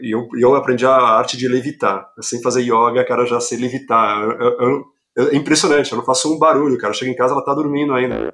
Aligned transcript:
E 0.00 0.14
eu, 0.14 0.28
eu, 0.38 0.54
aprendi 0.54 0.84
a 0.86 0.92
arte 0.92 1.36
de 1.36 1.48
levitar. 1.48 2.08
Sem 2.20 2.42
fazer 2.42 2.62
yoga, 2.62 3.04
cara, 3.04 3.24
já 3.26 3.40
sei 3.40 3.58
levitar. 3.58 4.22
Eu, 4.22 4.84
eu, 5.16 5.30
é 5.30 5.36
impressionante, 5.36 5.90
eu 5.92 5.98
não 5.98 6.04
faço 6.04 6.32
um 6.32 6.38
barulho, 6.38 6.78
cara. 6.78 6.92
Chega 6.92 7.10
em 7.10 7.16
casa, 7.16 7.32
ela 7.32 7.44
tá 7.44 7.54
dormindo 7.54 7.94
ainda. 7.94 8.30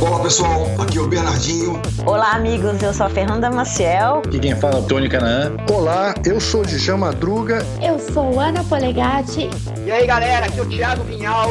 Olá 0.00 0.20
pessoal, 0.20 0.66
aqui 0.80 0.98
é 0.98 1.00
o 1.00 1.06
Bernardinho. 1.06 1.80
Olá 2.04 2.32
amigos, 2.32 2.82
eu 2.82 2.92
sou 2.92 3.06
a 3.06 3.08
Fernanda 3.08 3.50
Maciel. 3.50 4.22
Aqui 4.26 4.40
quem 4.40 4.56
fala 4.56 4.78
é 4.78 4.80
o 4.80 4.82
Tony 4.82 5.08
Canaã. 5.08 5.52
Olá, 5.72 6.14
eu 6.26 6.40
sou 6.40 6.64
de 6.64 6.90
Madruga. 6.92 7.64
Eu 7.80 7.98
sou 7.98 8.40
Ana 8.40 8.64
Polegatti. 8.64 9.48
E 9.86 9.92
aí 9.92 10.06
galera, 10.06 10.46
aqui 10.46 10.58
é 10.58 10.62
o 10.62 10.68
Thiago 10.68 11.04
Vinhal. 11.04 11.50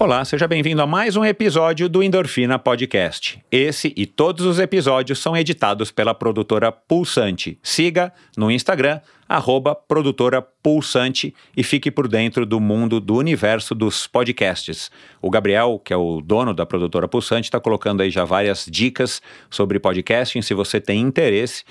Olá, 0.00 0.24
seja 0.24 0.46
bem-vindo 0.46 0.80
a 0.80 0.86
mais 0.86 1.16
um 1.16 1.24
episódio 1.24 1.88
do 1.88 2.04
Endorfina 2.04 2.56
Podcast. 2.56 3.42
Esse 3.50 3.92
e 3.96 4.06
todos 4.06 4.46
os 4.46 4.60
episódios 4.60 5.18
são 5.18 5.36
editados 5.36 5.90
pela 5.90 6.14
produtora 6.14 6.70
Pulsante. 6.70 7.58
Siga 7.64 8.12
no 8.36 8.48
Instagram, 8.48 9.00
arroba 9.28 9.74
produtora 9.74 10.40
Pulsante 10.40 11.34
e 11.56 11.64
fique 11.64 11.90
por 11.90 12.06
dentro 12.06 12.46
do 12.46 12.60
mundo, 12.60 13.00
do 13.00 13.16
universo 13.16 13.74
dos 13.74 14.06
podcasts. 14.06 14.88
O 15.20 15.30
Gabriel, 15.30 15.82
que 15.84 15.92
é 15.92 15.96
o 15.96 16.20
dono 16.20 16.54
da 16.54 16.64
produtora 16.64 17.08
Pulsante, 17.08 17.48
está 17.48 17.58
colocando 17.58 18.00
aí 18.00 18.08
já 18.08 18.24
várias 18.24 18.68
dicas 18.70 19.20
sobre 19.50 19.80
podcasting. 19.80 20.42
Se 20.42 20.54
você 20.54 20.80
tem 20.80 21.00
interesse, 21.00 21.64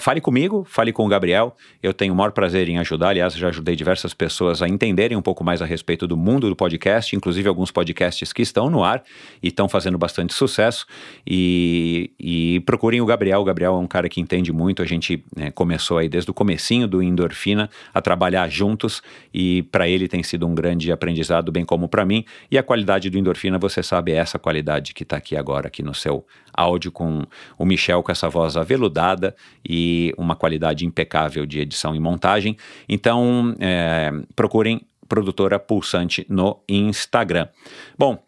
Fale 0.00 0.20
comigo, 0.20 0.66
fale 0.68 0.92
com 0.92 1.06
o 1.06 1.08
Gabriel. 1.08 1.56
Eu 1.80 1.94
tenho 1.94 2.12
o 2.12 2.16
maior 2.16 2.32
prazer 2.32 2.68
em 2.68 2.78
ajudar. 2.78 3.10
Aliás, 3.10 3.34
já 3.34 3.48
ajudei 3.48 3.76
diversas 3.76 4.12
pessoas 4.12 4.60
a 4.60 4.68
entenderem 4.68 5.16
um 5.16 5.22
pouco 5.22 5.44
mais 5.44 5.62
a 5.62 5.64
respeito 5.64 6.06
do 6.06 6.16
mundo 6.16 6.48
do 6.48 6.56
podcast, 6.56 7.14
inclusive 7.14 7.48
alguns 7.48 7.70
podcasts 7.70 8.32
que 8.32 8.42
estão 8.42 8.68
no 8.68 8.82
ar 8.82 9.02
e 9.40 9.48
estão 9.48 9.68
fazendo 9.68 9.96
bastante 9.96 10.34
sucesso. 10.34 10.84
E, 11.24 12.10
e, 12.18 12.60
procurem 12.66 13.00
o 13.00 13.06
Gabriel. 13.06 13.40
O 13.40 13.44
Gabriel 13.44 13.74
é 13.74 13.78
um 13.78 13.86
cara 13.86 14.08
que 14.08 14.20
entende 14.20 14.52
muito. 14.52 14.82
A 14.82 14.86
gente 14.86 15.24
né, 15.34 15.50
começou 15.52 15.98
aí 15.98 16.08
desde 16.08 16.30
o 16.30 16.34
comecinho 16.34 16.88
do 16.88 17.00
Endorfina 17.00 17.70
a 17.94 18.02
trabalhar 18.02 18.50
juntos 18.50 19.00
e 19.32 19.62
para 19.70 19.88
ele 19.88 20.08
tem 20.08 20.24
sido 20.24 20.46
um 20.46 20.54
grande 20.54 20.90
aprendizado, 20.90 21.52
bem 21.52 21.64
como 21.64 21.88
para 21.88 22.04
mim. 22.04 22.24
E 22.50 22.58
a 22.58 22.64
qualidade 22.64 23.08
do 23.08 23.16
Endorfina, 23.16 23.58
você 23.58 23.82
sabe, 23.82 24.12
é 24.12 24.16
essa 24.16 24.40
qualidade 24.40 24.92
que 24.92 25.04
está 25.04 25.16
aqui 25.16 25.36
agora, 25.36 25.68
aqui 25.68 25.82
no 25.82 25.94
seu 25.94 26.26
áudio 26.58 26.90
com 26.90 27.24
o 27.56 27.64
Michel 27.64 28.02
com 28.02 28.10
essa 28.10 28.28
voz 28.28 28.56
aveludada 28.56 29.34
e 29.66 30.12
uma 30.18 30.34
qualidade 30.34 30.84
impecável 30.84 31.46
de 31.46 31.60
edição 31.60 31.94
e 31.94 32.00
montagem. 32.00 32.56
Então, 32.88 33.54
é, 33.60 34.10
procurem 34.34 34.80
produtora 35.08 35.58
Pulsante 35.58 36.26
no 36.28 36.60
Instagram. 36.68 37.48
Bom, 37.96 38.22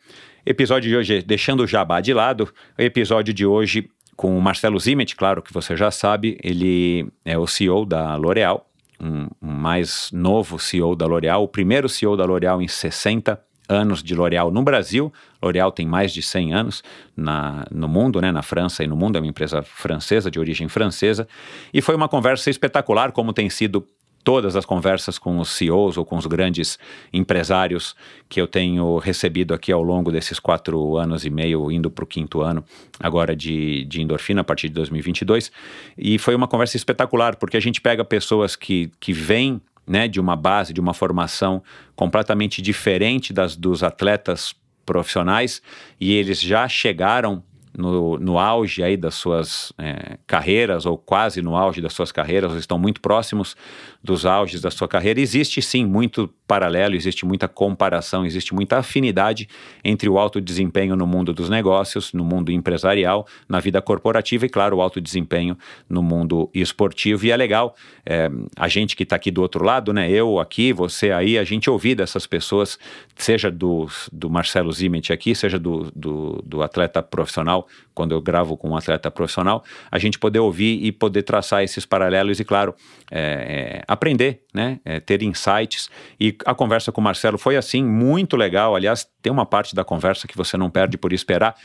episódio 0.46 0.88
de 0.88 0.96
hoje, 0.96 1.22
deixando 1.22 1.64
o 1.64 1.66
jabá 1.66 2.00
de 2.00 2.14
lado, 2.14 2.48
episódio 2.78 3.34
de 3.34 3.44
hoje 3.44 3.90
com 4.16 4.36
o 4.36 4.40
Marcelo 4.40 4.78
Zimet, 4.78 5.16
claro 5.16 5.42
que 5.42 5.52
você 5.52 5.76
já 5.76 5.90
sabe, 5.90 6.38
ele 6.42 7.10
é 7.24 7.38
o 7.38 7.46
CEO 7.46 7.86
da 7.86 8.16
L'Oréal, 8.16 8.70
um, 9.00 9.28
um 9.40 9.50
mais 9.50 10.10
novo 10.12 10.58
CEO 10.58 10.94
da 10.94 11.06
L'Oréal, 11.06 11.42
o 11.42 11.48
primeiro 11.48 11.88
CEO 11.88 12.16
da 12.16 12.24
L'Oréal 12.24 12.60
em 12.60 12.68
60 12.68 13.40
anos 13.66 14.02
de 14.02 14.14
L'Oréal 14.14 14.50
no 14.50 14.62
Brasil. 14.62 15.12
L'Oréal 15.42 15.72
tem 15.72 15.86
mais 15.86 16.12
de 16.12 16.22
100 16.22 16.52
anos 16.52 16.82
na, 17.16 17.64
no 17.70 17.88
mundo, 17.88 18.20
né, 18.20 18.30
na 18.30 18.42
França 18.42 18.84
e 18.84 18.86
no 18.86 18.96
mundo, 18.96 19.16
é 19.16 19.20
uma 19.20 19.26
empresa 19.28 19.62
francesa, 19.62 20.30
de 20.30 20.38
origem 20.38 20.68
francesa. 20.68 21.26
E 21.72 21.80
foi 21.80 21.94
uma 21.94 22.08
conversa 22.08 22.50
espetacular, 22.50 23.12
como 23.12 23.32
tem 23.32 23.48
sido 23.48 23.86
todas 24.22 24.54
as 24.54 24.64
conversas 24.64 25.18
com 25.18 25.38
os 25.38 25.48
CEOs 25.50 25.96
ou 25.96 26.04
com 26.04 26.16
os 26.16 26.26
grandes 26.26 26.78
empresários 27.12 27.94
que 28.28 28.40
eu 28.40 28.46
tenho 28.46 28.98
recebido 28.98 29.54
aqui 29.54 29.72
ao 29.72 29.82
longo 29.82 30.12
desses 30.12 30.38
quatro 30.38 30.96
anos 30.96 31.24
e 31.24 31.30
meio, 31.30 31.70
indo 31.70 31.90
para 31.90 32.04
o 32.04 32.06
quinto 32.06 32.42
ano 32.42 32.64
agora 32.98 33.34
de, 33.34 33.84
de 33.86 34.02
endorfina 34.02 34.42
a 34.42 34.44
partir 34.44 34.68
de 34.68 34.74
2022. 34.74 35.50
E 35.96 36.18
foi 36.18 36.34
uma 36.34 36.46
conversa 36.46 36.76
espetacular, 36.76 37.36
porque 37.36 37.56
a 37.56 37.60
gente 37.60 37.80
pega 37.80 38.04
pessoas 38.04 38.54
que, 38.56 38.90
que 39.00 39.12
vêm 39.12 39.60
né, 39.86 40.06
de 40.06 40.20
uma 40.20 40.36
base, 40.36 40.72
de 40.72 40.80
uma 40.80 40.94
formação 40.94 41.62
completamente 41.96 42.62
diferente 42.62 43.32
das 43.32 43.56
dos 43.56 43.82
atletas 43.82 44.54
profissionais 44.90 45.62
e 46.00 46.12
eles 46.12 46.40
já 46.40 46.66
chegaram 46.68 47.44
no, 47.76 48.18
no 48.18 48.40
auge 48.40 48.82
aí 48.82 48.96
das 48.96 49.14
suas 49.14 49.72
é, 49.78 50.18
carreiras, 50.26 50.84
ou 50.84 50.98
quase 50.98 51.40
no 51.40 51.54
auge 51.54 51.80
das 51.80 51.92
suas 51.92 52.10
carreiras, 52.10 52.50
ou 52.50 52.58
estão 52.58 52.76
muito 52.76 53.00
próximos 53.00 53.56
dos 54.02 54.24
auges 54.24 54.60
da 54.60 54.70
sua 54.70 54.88
carreira. 54.88 55.20
Existe 55.20 55.60
sim 55.60 55.84
muito 55.84 56.32
paralelo, 56.46 56.96
existe 56.96 57.24
muita 57.24 57.46
comparação, 57.46 58.26
existe 58.26 58.52
muita 58.54 58.78
afinidade 58.78 59.48
entre 59.84 60.08
o 60.08 60.18
alto 60.18 60.40
desempenho 60.40 60.96
no 60.96 61.06
mundo 61.06 61.32
dos 61.32 61.48
negócios, 61.48 62.12
no 62.12 62.24
mundo 62.24 62.50
empresarial, 62.50 63.26
na 63.48 63.60
vida 63.60 63.80
corporativa 63.80 64.46
e, 64.46 64.48
claro, 64.48 64.78
o 64.78 64.82
alto 64.82 65.00
desempenho 65.00 65.56
no 65.88 66.02
mundo 66.02 66.50
esportivo. 66.52 67.24
E 67.24 67.30
é 67.30 67.36
legal 67.36 67.76
é, 68.04 68.28
a 68.56 68.66
gente 68.68 68.96
que 68.96 69.04
está 69.04 69.16
aqui 69.16 69.30
do 69.30 69.42
outro 69.42 69.64
lado, 69.64 69.92
né? 69.92 70.10
Eu 70.10 70.40
aqui, 70.40 70.72
você 70.72 71.12
aí, 71.12 71.38
a 71.38 71.44
gente 71.44 71.70
ouvir 71.70 71.94
dessas 71.94 72.26
pessoas, 72.26 72.78
seja 73.14 73.50
do, 73.50 73.86
do 74.12 74.28
Marcelo 74.28 74.72
Zimet 74.72 75.12
aqui, 75.12 75.34
seja 75.34 75.58
do, 75.58 75.90
do, 75.94 76.42
do 76.44 76.62
atleta 76.62 77.02
profissional, 77.02 77.68
quando 77.94 78.12
eu 78.12 78.20
gravo 78.20 78.56
com 78.56 78.70
um 78.70 78.76
atleta 78.76 79.10
profissional, 79.10 79.62
a 79.90 79.98
gente 79.98 80.18
poder 80.18 80.40
ouvir 80.40 80.84
e 80.84 80.90
poder 80.90 81.22
traçar 81.22 81.62
esses 81.62 81.86
paralelos 81.86 82.40
e, 82.40 82.44
claro, 82.44 82.74
é, 83.10 83.84
aprender, 83.90 84.44
né? 84.54 84.78
É, 84.84 85.00
ter 85.00 85.20
insights 85.20 85.90
e 86.18 86.36
a 86.46 86.54
conversa 86.54 86.92
com 86.92 87.00
o 87.00 87.04
Marcelo 87.04 87.36
foi 87.36 87.56
assim, 87.56 87.82
muito 87.82 88.36
legal. 88.36 88.76
Aliás, 88.76 89.04
tem 89.20 89.32
uma 89.32 89.44
parte 89.44 89.74
da 89.74 89.82
conversa 89.82 90.28
que 90.28 90.36
você 90.36 90.56
não 90.56 90.70
perde 90.70 90.96
por 90.96 91.12
esperar, 91.12 91.56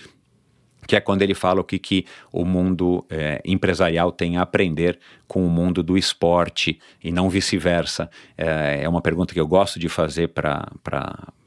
que 0.88 0.96
é 0.96 1.00
quando 1.00 1.22
ele 1.22 1.36
fala 1.36 1.62
o 1.62 1.64
que, 1.64 1.78
que 1.78 2.04
o 2.34 2.44
mundo 2.44 3.06
é, 3.12 3.40
empresarial 3.46 4.12
tem 4.12 4.38
a 4.38 4.42
aprender 4.42 4.98
com 5.28 5.46
o 5.46 5.50
mundo 5.52 5.84
do 5.84 5.96
esporte 5.96 6.80
e 7.04 7.12
não 7.12 7.30
vice-versa. 7.30 8.10
É, 8.36 8.82
é, 8.82 8.90
uma 8.90 9.02
pergunta 9.02 9.32
que 9.32 9.40
eu 9.40 9.48
gosto 9.48 9.78
de 9.78 9.88
fazer 9.88 10.30
para 10.30 10.68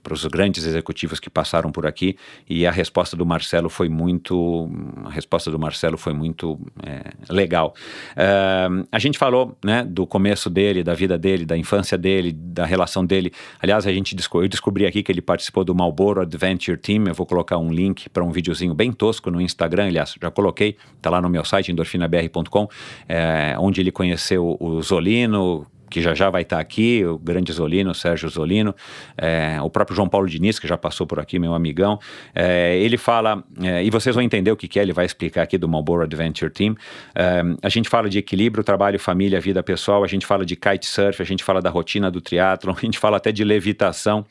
para 0.09 0.15
os 0.15 0.25
grandes 0.25 0.65
executivos 0.65 1.21
que 1.21 1.29
passaram 1.29 1.71
por 1.71 1.87
aqui 1.87 2.17
e 2.49 2.67
a 2.67 2.71
resposta 2.71 3.15
do 3.15 3.27
Marcelo 3.27 3.69
foi 3.69 3.91
muito 3.91 4.71
a 5.05 5.11
resposta 5.11 5.51
do 5.51 5.59
Marcelo 5.59 5.99
foi 5.99 6.15
muito 6.15 6.59
é, 6.83 7.13
legal. 7.31 7.75
Uh, 8.13 8.89
a 8.91 8.99
gente 8.99 9.19
falou 9.19 9.55
né 9.63 9.85
do 9.85 10.07
começo 10.07 10.49
dele 10.49 10.83
da 10.83 10.95
vida 10.95 11.19
dele 11.19 11.45
da 11.45 11.59
infância 11.59 11.99
dele 11.99 12.33
da 12.33 12.65
relação 12.65 13.05
dele. 13.05 13.31
Aliás 13.61 13.87
a 13.87 13.93
gente 13.93 14.17
desco 14.17 14.43
eu 14.43 14.49
descobri 14.49 14.87
aqui 14.87 15.03
que 15.03 15.13
ele 15.13 15.21
participou 15.21 15.63
do 15.63 15.75
Marlboro 15.75 16.23
Adventure 16.23 16.79
Team. 16.79 17.05
Eu 17.07 17.15
vou 17.15 17.27
colocar 17.27 17.59
um 17.59 17.71
link 17.71 18.09
para 18.09 18.25
um 18.25 18.33
videozinho 18.33 18.73
bem 18.73 18.91
tosco 18.91 19.31
no 19.31 19.43
Instagram 19.43 19.89
aliás 19.89 20.15
já 20.21 20.31
coloquei 20.31 20.79
tá 21.03 21.11
lá 21.11 21.21
no 21.21 21.29
meu 21.29 21.45
site 21.45 21.71
endorfinabr.com 21.71 22.67
é, 23.07 23.57
onde 23.59 23.83
ele 23.83 23.93
conheceu 23.93 24.57
o 24.59 24.81
Zolino 24.81 25.67
que 25.89 26.01
já 26.01 26.15
já 26.15 26.31
vai 26.31 26.43
estar 26.43 26.59
aqui, 26.59 27.05
o 27.05 27.19
grande 27.19 27.53
Zolino, 27.53 27.91
o 27.91 27.95
Sérgio 27.95 28.29
Zolino, 28.29 28.75
é, 29.17 29.59
o 29.63 29.71
próprio 29.71 29.95
João 29.97 30.09
Paulo 30.09 30.29
Diniz, 30.29 30.59
que 30.59 30.67
já 30.67 30.77
passou 30.77 31.07
por 31.07 31.21
aqui, 31.21 31.39
meu 31.39 31.55
amigão, 31.55 31.99
é, 32.35 32.79
ele 32.79 32.97
fala, 32.97 33.43
é, 33.63 33.83
e 33.85 33.91
vocês 33.91 34.15
vão 34.15 34.23
entender 34.23 34.51
o 34.51 34.57
que, 34.57 34.69
que 34.69 34.79
é, 34.79 34.83
ele 34.83 34.93
vai 34.93 35.07
explicar 35.07 35.43
aqui 35.43 35.57
do 35.57 35.69
Marlboro 35.69 36.03
Adventure 36.03 36.51
Team, 36.51 36.77
é, 37.15 37.43
a 37.63 37.69
gente 37.69 37.89
fala 37.89 38.09
de 38.09 38.19
equilíbrio, 38.19 38.63
trabalho, 38.63 38.99
família, 38.99 39.41
vida 39.41 39.63
pessoal, 39.63 40.05
a 40.05 40.07
gente 40.07 40.27
fala 40.27 40.45
de 40.45 40.57
kitesurf, 40.57 41.21
a 41.21 41.25
gente 41.25 41.43
fala 41.43 41.61
da 41.61 41.71
rotina 41.71 42.11
do 42.11 42.21
triatlon, 42.21 42.75
a 42.77 42.81
gente 42.81 42.99
fala 42.99 43.17
até 43.17 43.33
de 43.33 43.45
levitação, 43.45 44.25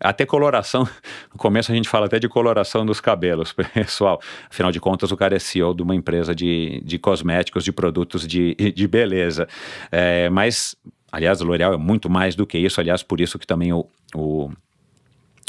até 0.00 0.24
coloração, 0.24 0.88
no 1.32 1.38
começo 1.38 1.70
a 1.72 1.74
gente 1.74 1.88
fala 1.88 2.06
até 2.06 2.18
de 2.18 2.28
coloração 2.28 2.84
dos 2.86 3.00
cabelos, 3.00 3.52
pessoal, 3.74 4.20
afinal 4.50 4.72
de 4.72 4.80
contas 4.80 5.12
o 5.12 5.16
cara 5.16 5.36
é 5.36 5.38
CEO 5.38 5.74
de 5.74 5.82
uma 5.82 5.94
empresa 5.94 6.34
de, 6.34 6.80
de 6.84 6.98
cosméticos, 6.98 7.64
de 7.64 7.72
produtos 7.72 8.26
de, 8.26 8.54
de 8.54 8.88
beleza, 8.88 9.46
é, 9.90 10.28
mas 10.30 10.76
Aliás, 11.12 11.42
a 11.42 11.44
L'Oréal 11.44 11.74
é 11.74 11.76
muito 11.76 12.08
mais 12.08 12.34
do 12.34 12.46
que 12.46 12.58
isso, 12.58 12.80
aliás, 12.80 13.02
por 13.02 13.20
isso 13.20 13.38
que 13.38 13.46
também 13.46 13.70
o, 13.70 13.86
o 14.14 14.50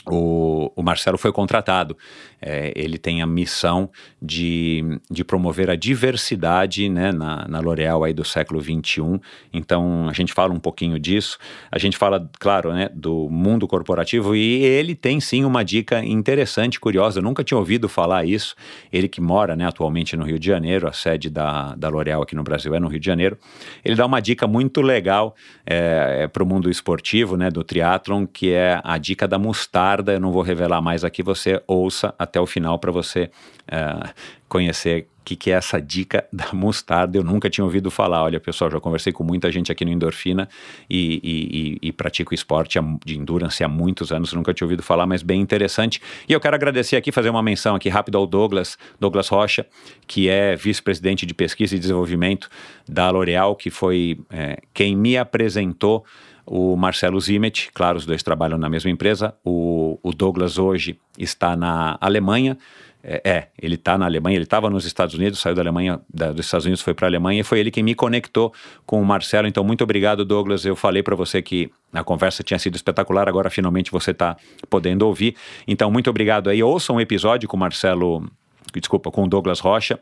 o, 0.05 0.69
o, 0.75 0.83
Marcelo 0.83 1.17
foi 1.17 1.31
contratado. 1.31 1.97
É, 2.41 2.73
ele 2.75 2.97
tem 2.97 3.21
a 3.21 3.25
missão 3.25 3.89
de, 4.21 4.99
de 5.09 5.23
promover 5.23 5.69
a 5.69 5.77
diversidade 5.77 6.89
né, 6.89 7.11
na, 7.13 7.47
na 7.47 7.59
L'Oréal 7.61 8.03
aí 8.03 8.13
do 8.13 8.25
século 8.25 8.61
XXI. 8.61 9.21
Então, 9.53 10.09
a 10.09 10.13
gente 10.13 10.33
fala 10.33 10.53
um 10.53 10.59
pouquinho 10.59 10.99
disso. 10.99 11.37
A 11.71 11.79
gente 11.79 11.95
fala, 11.95 12.29
claro, 12.37 12.73
né, 12.73 12.89
do 12.93 13.29
mundo 13.29 13.65
corporativo 13.65 14.35
e 14.35 14.63
ele 14.63 14.93
tem 14.93 15.21
sim 15.21 15.45
uma 15.45 15.63
dica 15.63 16.03
interessante, 16.03 16.81
curiosa. 16.81 17.19
Eu 17.19 17.23
nunca 17.23 17.43
tinha 17.43 17.57
ouvido 17.57 17.87
falar 17.87 18.25
isso. 18.25 18.55
Ele 18.91 19.07
que 19.07 19.21
mora 19.21 19.55
né, 19.55 19.65
atualmente 19.65 20.17
no 20.17 20.25
Rio 20.25 20.37
de 20.37 20.47
Janeiro, 20.47 20.85
a 20.85 20.91
sede 20.91 21.29
da, 21.29 21.75
da 21.75 21.87
L'Oréal 21.87 22.21
aqui 22.21 22.35
no 22.35 22.43
Brasil 22.43 22.75
é 22.75 22.79
no 22.79 22.89
Rio 22.89 22.99
de 22.99 23.05
Janeiro. 23.05 23.37
Ele 23.85 23.95
dá 23.95 24.05
uma 24.05 24.19
dica 24.19 24.47
muito 24.47 24.81
legal 24.81 25.33
é, 25.65 26.23
é 26.23 26.27
para 26.27 26.43
o 26.43 26.45
mundo 26.45 26.69
esportivo, 26.69 27.37
né, 27.37 27.49
do 27.49 27.63
triatlon, 27.63 28.25
que 28.25 28.51
é 28.51 28.81
a 28.83 28.97
dica 28.97 29.25
da 29.25 29.39
mostarda 29.39 29.92
eu 30.01 30.19
não 30.19 30.31
vou 30.31 30.41
revelar 30.41 30.81
mais 30.81 31.03
aqui, 31.03 31.21
você 31.21 31.61
ouça 31.67 32.13
até 32.17 32.39
o 32.39 32.45
final 32.45 32.79
para 32.79 32.91
você 32.91 33.29
uh, 33.67 34.09
conhecer 34.47 35.07
o 35.19 35.23
que, 35.23 35.35
que, 35.35 35.51
é 35.51 35.53
essa 35.53 35.81
dica 35.81 36.27
da 36.33 36.49
mostarda. 36.53 37.17
Eu 37.17 37.23
nunca 37.23 37.49
tinha 37.49 37.63
ouvido 37.63 37.89
falar. 37.89 38.23
Olha, 38.23 38.39
pessoal, 38.39 38.69
já 38.69 38.79
conversei 38.79 39.13
com 39.13 39.23
muita 39.23 39.51
gente 39.51 39.71
aqui 39.71 39.85
no 39.85 39.91
Endorfina 39.91 40.49
e, 40.89 41.19
e, 41.23 41.79
e, 41.83 41.89
e 41.89 41.91
pratico 41.91 42.33
esporte 42.33 42.77
de 43.05 43.17
endurance 43.17 43.63
há 43.63 43.67
muitos 43.67 44.11
anos, 44.11 44.33
nunca 44.33 44.53
tinha 44.53 44.65
ouvido 44.65 44.83
falar, 44.83 45.05
mas 45.05 45.23
bem 45.23 45.41
interessante. 45.41 46.01
E 46.27 46.33
eu 46.33 46.39
quero 46.39 46.55
agradecer 46.55 46.95
aqui, 46.95 47.11
fazer 47.11 47.29
uma 47.29 47.41
menção 47.41 47.75
aqui 47.75 47.89
rápida 47.89 48.17
ao 48.17 48.27
Douglas, 48.27 48.77
Douglas 48.99 49.27
Rocha, 49.27 49.65
que 50.05 50.29
é 50.29 50.55
vice-presidente 50.55 51.25
de 51.25 51.33
pesquisa 51.33 51.75
e 51.75 51.79
desenvolvimento 51.79 52.49
da 52.87 53.09
L'Oréal, 53.09 53.55
que 53.55 53.69
foi 53.69 54.19
é, 54.29 54.59
quem 54.73 54.95
me 54.95 55.17
apresentou 55.17 56.03
o 56.45 56.75
Marcelo 56.75 57.19
Zimet, 57.19 57.69
claro, 57.73 57.97
os 57.97 58.05
dois 58.05 58.21
trabalham 58.21 58.57
na 58.57 58.69
mesma 58.69 58.89
empresa. 58.89 59.33
O, 59.43 59.99
o 60.03 60.11
Douglas 60.11 60.57
hoje 60.57 60.99
está 61.17 61.55
na 61.55 61.97
Alemanha. 62.01 62.57
É, 63.05 63.21
é 63.25 63.47
ele 63.61 63.75
está 63.75 63.97
na 63.97 64.05
Alemanha, 64.05 64.37
ele 64.37 64.45
estava 64.45 64.69
nos 64.69 64.85
Estados 64.85 65.13
Unidos, 65.13 65.39
saiu 65.39 65.55
da 65.55 65.61
Alemanha, 65.61 65.99
da, 66.13 66.31
dos 66.31 66.45
Estados 66.45 66.65
Unidos, 66.65 66.81
foi 66.81 66.93
para 66.93 67.05
a 67.05 67.09
Alemanha 67.09 67.41
e 67.41 67.43
foi 67.43 67.59
ele 67.59 67.69
quem 67.69 67.83
me 67.83 67.93
conectou 67.93 68.53
com 68.85 69.01
o 69.01 69.05
Marcelo. 69.05 69.47
Então, 69.47 69.63
muito 69.63 69.83
obrigado, 69.83 70.23
Douglas. 70.23 70.65
Eu 70.65 70.75
falei 70.75 71.03
para 71.03 71.15
você 71.15 71.41
que 71.41 71.69
a 71.91 72.03
conversa 72.03 72.43
tinha 72.43 72.59
sido 72.59 72.75
espetacular, 72.75 73.27
agora 73.27 73.49
finalmente 73.49 73.91
você 73.91 74.11
está 74.11 74.37
podendo 74.69 75.05
ouvir. 75.05 75.35
Então, 75.67 75.91
muito 75.91 76.09
obrigado 76.09 76.49
aí. 76.49 76.63
Ouça 76.63 76.93
um 76.93 76.99
episódio 76.99 77.47
com 77.47 77.57
o 77.57 77.59
Marcelo, 77.59 78.25
desculpa, 78.73 79.11
com 79.11 79.23
o 79.23 79.27
Douglas 79.27 79.59
Rocha 79.59 79.99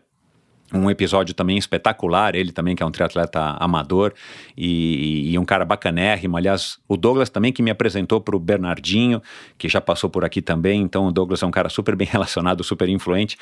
um 0.73 0.89
episódio 0.89 1.33
também 1.33 1.57
espetacular, 1.57 2.35
ele 2.35 2.51
também 2.51 2.75
que 2.75 2.83
é 2.83 2.85
um 2.85 2.91
triatleta 2.91 3.57
amador 3.59 4.13
e, 4.55 5.31
e, 5.31 5.37
um 5.37 5.45
cara 5.45 5.65
bacanérrimo, 5.65 6.37
aliás, 6.37 6.79
o 6.87 6.95
Douglas 6.95 7.29
também 7.29 7.51
que 7.51 7.61
me 7.61 7.69
apresentou 7.69 8.21
para 8.21 8.35
o 8.35 8.39
Bernardinho, 8.39 9.21
que 9.57 9.67
já 9.67 9.81
passou 9.81 10.09
por 10.09 10.23
aqui 10.23 10.41
também, 10.41 10.81
então 10.81 11.07
o 11.07 11.11
Douglas 11.11 11.43
é 11.43 11.45
um 11.45 11.51
cara 11.51 11.69
super 11.69 11.95
bem 11.95 12.07
relacionado, 12.09 12.63
super 12.63 12.87
influente 12.87 13.37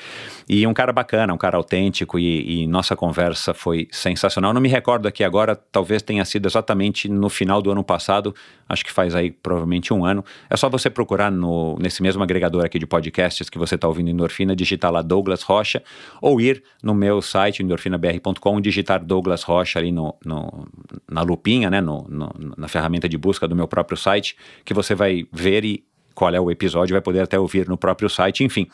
e 0.48 0.66
um 0.66 0.74
cara 0.74 0.92
bacana, 0.92 1.32
um 1.32 1.38
cara 1.38 1.56
autêntico 1.56 2.18
e, 2.18 2.62
e 2.62 2.66
nossa 2.66 2.96
conversa 2.96 3.54
foi 3.54 3.88
sensacional, 3.92 4.52
não 4.52 4.60
me 4.60 4.68
recordo 4.68 5.06
aqui 5.06 5.22
agora, 5.22 5.54
talvez 5.54 6.02
tenha 6.02 6.24
sido 6.24 6.46
exatamente 6.46 7.08
no 7.08 7.28
final 7.28 7.62
do 7.62 7.70
ano 7.70 7.84
passado, 7.84 8.34
acho 8.68 8.84
que 8.84 8.92
faz 8.92 9.14
aí 9.14 9.30
provavelmente 9.30 9.94
um 9.94 10.04
ano, 10.04 10.24
é 10.48 10.56
só 10.56 10.68
você 10.68 10.90
procurar 10.90 11.30
no, 11.30 11.76
nesse 11.78 12.02
mesmo 12.02 12.22
agregador 12.22 12.64
aqui 12.64 12.78
de 12.78 12.86
podcasts 12.86 13.48
que 13.48 13.58
você 13.58 13.76
está 13.76 13.86
ouvindo 13.86 14.10
Endorfina, 14.10 14.56
digitar 14.56 14.90
lá 14.90 15.02
Douglas 15.02 15.42
Rocha 15.42 15.82
ou 16.20 16.40
ir 16.40 16.62
no 16.82 16.94
meu 16.94 17.19
meu 17.20 17.22
site, 17.22 17.62
endorfinabr.com, 17.62 18.60
digitar 18.60 19.04
Douglas 19.04 19.42
Rocha 19.42 19.78
ali 19.78 19.92
no, 19.92 20.16
no 20.24 20.66
na 21.08 21.22
lupinha, 21.22 21.68
né, 21.70 21.80
no, 21.80 22.06
no, 22.08 22.32
na 22.56 22.66
ferramenta 22.66 23.08
de 23.08 23.18
busca 23.18 23.46
do 23.46 23.54
meu 23.54 23.68
próprio 23.68 23.96
site, 23.96 24.36
que 24.64 24.72
você 24.72 24.94
vai 24.94 25.26
ver 25.32 25.64
e 25.64 25.84
qual 26.14 26.34
é 26.34 26.40
o 26.40 26.50
episódio, 26.50 26.94
vai 26.94 27.00
poder 27.00 27.20
até 27.20 27.38
ouvir 27.38 27.68
no 27.68 27.78
próprio 27.78 28.08
site, 28.08 28.42
enfim. 28.42 28.66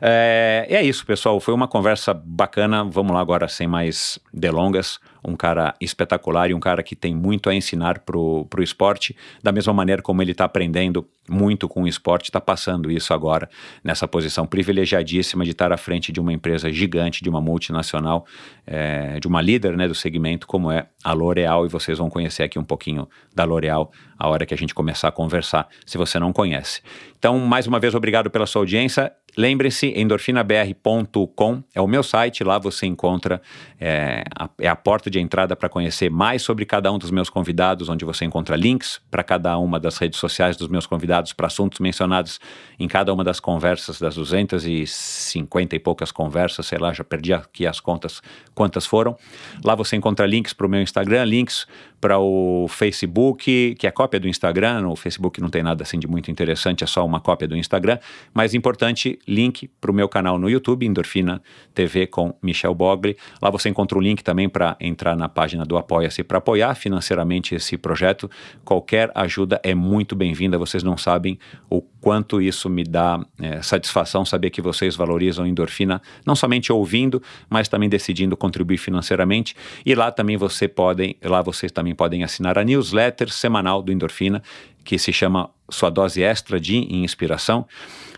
É, 0.00 0.66
é 0.68 0.82
isso, 0.82 1.06
pessoal. 1.06 1.38
Foi 1.40 1.54
uma 1.54 1.68
conversa 1.68 2.12
bacana. 2.12 2.84
Vamos 2.84 3.12
lá 3.12 3.20
agora, 3.20 3.48
sem 3.48 3.66
mais 3.66 4.18
delongas 4.32 4.98
um 5.24 5.36
cara 5.36 5.74
espetacular 5.80 6.50
e 6.50 6.54
um 6.54 6.60
cara 6.60 6.82
que 6.82 6.96
tem 6.96 7.14
muito 7.14 7.48
a 7.48 7.54
ensinar 7.54 8.00
pro, 8.00 8.46
pro 8.46 8.62
esporte, 8.62 9.16
da 9.42 9.52
mesma 9.52 9.72
maneira 9.72 10.02
como 10.02 10.22
ele 10.22 10.32
está 10.32 10.44
aprendendo 10.44 11.06
muito 11.28 11.68
com 11.68 11.84
o 11.84 11.88
esporte, 11.88 12.24
está 12.24 12.40
passando 12.40 12.90
isso 12.90 13.14
agora 13.14 13.48
nessa 13.84 14.08
posição 14.08 14.46
privilegiadíssima 14.46 15.44
de 15.44 15.52
estar 15.52 15.72
à 15.72 15.76
frente 15.76 16.10
de 16.10 16.20
uma 16.20 16.32
empresa 16.32 16.70
gigante, 16.72 17.22
de 17.22 17.30
uma 17.30 17.40
multinacional, 17.40 18.26
é, 18.66 19.20
de 19.20 19.28
uma 19.28 19.40
líder 19.40 19.76
né, 19.76 19.86
do 19.86 19.94
segmento 19.94 20.46
como 20.46 20.70
é 20.70 20.86
a 21.04 21.12
L'Oréal, 21.12 21.64
e 21.64 21.68
vocês 21.68 21.98
vão 21.98 22.10
conhecer 22.10 22.42
aqui 22.42 22.58
um 22.58 22.64
pouquinho 22.64 23.08
da 23.34 23.44
L'Oréal 23.44 23.92
a 24.18 24.28
hora 24.28 24.46
que 24.46 24.54
a 24.54 24.56
gente 24.56 24.74
começar 24.74 25.08
a 25.08 25.12
conversar, 25.12 25.68
se 25.84 25.98
você 25.98 26.18
não 26.18 26.32
conhece. 26.32 26.80
Então, 27.18 27.38
mais 27.38 27.66
uma 27.66 27.80
vez, 27.80 27.94
obrigado 27.94 28.30
pela 28.30 28.46
sua 28.46 28.62
audiência. 28.62 29.12
Lembre-se, 29.36 29.92
endorfinabr.com 29.96 31.62
é 31.74 31.80
o 31.80 31.86
meu 31.86 32.02
site, 32.02 32.44
lá 32.44 32.58
você 32.58 32.84
encontra, 32.84 33.40
é 33.80 34.24
a, 34.38 34.48
é 34.60 34.68
a 34.68 34.76
porta 34.76 35.10
de 35.10 35.18
entrada 35.18 35.56
para 35.56 35.70
conhecer 35.70 36.10
mais 36.10 36.42
sobre 36.42 36.66
cada 36.66 36.92
um 36.92 36.98
dos 36.98 37.10
meus 37.10 37.30
convidados, 37.30 37.88
onde 37.88 38.04
você 38.04 38.26
encontra 38.26 38.56
links 38.56 39.00
para 39.10 39.24
cada 39.24 39.56
uma 39.56 39.80
das 39.80 39.96
redes 39.96 40.18
sociais 40.18 40.56
dos 40.56 40.68
meus 40.68 40.86
convidados, 40.86 41.32
para 41.32 41.46
assuntos 41.46 41.80
mencionados 41.80 42.38
em 42.78 42.86
cada 42.86 43.12
uma 43.12 43.24
das 43.24 43.40
conversas, 43.40 43.98
das 43.98 44.16
250 44.16 45.76
e 45.76 45.78
poucas 45.78 46.12
conversas, 46.12 46.66
sei 46.66 46.78
lá, 46.78 46.92
já 46.92 47.02
perdi 47.02 47.32
aqui 47.32 47.66
as 47.66 47.80
contas 47.80 48.20
quantas 48.54 48.84
foram. 48.84 49.16
Lá 49.64 49.74
você 49.74 49.96
encontra 49.96 50.26
links 50.26 50.52
para 50.52 50.66
o 50.66 50.70
meu 50.70 50.82
Instagram, 50.82 51.24
links 51.24 51.66
para 52.02 52.18
o 52.18 52.66
Facebook, 52.68 53.76
que 53.78 53.86
é 53.86 53.90
cópia 53.92 54.18
do 54.18 54.26
Instagram. 54.26 54.80
No 54.80 54.96
Facebook 54.96 55.40
não 55.40 55.48
tem 55.48 55.62
nada 55.62 55.84
assim 55.84 56.00
de 56.00 56.08
muito 56.08 56.32
interessante, 56.32 56.82
é 56.82 56.86
só 56.86 57.06
uma 57.06 57.20
cópia 57.20 57.46
do 57.46 57.56
Instagram. 57.56 57.96
Mas 58.34 58.54
importante, 58.54 59.20
link 59.26 59.70
para 59.80 59.88
o 59.88 59.94
meu 59.94 60.08
canal 60.08 60.36
no 60.36 60.50
YouTube, 60.50 60.84
Endorfina 60.84 61.40
TV 61.72 62.08
com 62.08 62.34
Michel 62.42 62.74
Bogli. 62.74 63.16
Lá 63.40 63.50
você 63.50 63.68
encontra 63.68 63.96
o 63.96 64.00
link 64.00 64.24
também 64.24 64.48
para 64.48 64.76
entrar 64.80 65.14
na 65.14 65.28
página 65.28 65.64
do 65.64 65.78
Apoia-se 65.78 66.24
para 66.24 66.38
apoiar 66.38 66.74
financeiramente 66.74 67.54
esse 67.54 67.78
projeto. 67.78 68.28
Qualquer 68.64 69.12
ajuda 69.14 69.60
é 69.62 69.72
muito 69.72 70.16
bem-vinda. 70.16 70.58
Vocês 70.58 70.82
não 70.82 70.96
sabem 70.96 71.38
o 71.70 71.80
quanto 72.02 72.42
isso 72.42 72.68
me 72.68 72.82
dá 72.82 73.24
é, 73.40 73.62
satisfação 73.62 74.24
saber 74.24 74.50
que 74.50 74.60
vocês 74.60 74.96
valorizam 74.96 75.46
Endorfina, 75.46 76.02
não 76.26 76.34
somente 76.34 76.72
ouvindo, 76.72 77.22
mas 77.48 77.68
também 77.68 77.88
decidindo 77.88 78.36
contribuir 78.36 78.76
financeiramente. 78.76 79.54
E 79.86 79.94
lá 79.94 80.10
também 80.10 80.36
você 80.36 80.66
podem, 80.66 81.16
lá 81.22 81.40
vocês 81.40 81.70
também 81.70 81.94
podem 81.94 82.24
assinar 82.24 82.58
a 82.58 82.64
newsletter 82.64 83.30
semanal 83.30 83.80
do 83.80 83.92
Endorfina, 83.92 84.42
que 84.84 84.98
se 84.98 85.12
chama 85.12 85.48
Sua 85.70 85.90
Dose 85.90 86.20
Extra 86.20 86.58
de 86.58 86.76
Inspiração. 86.92 87.66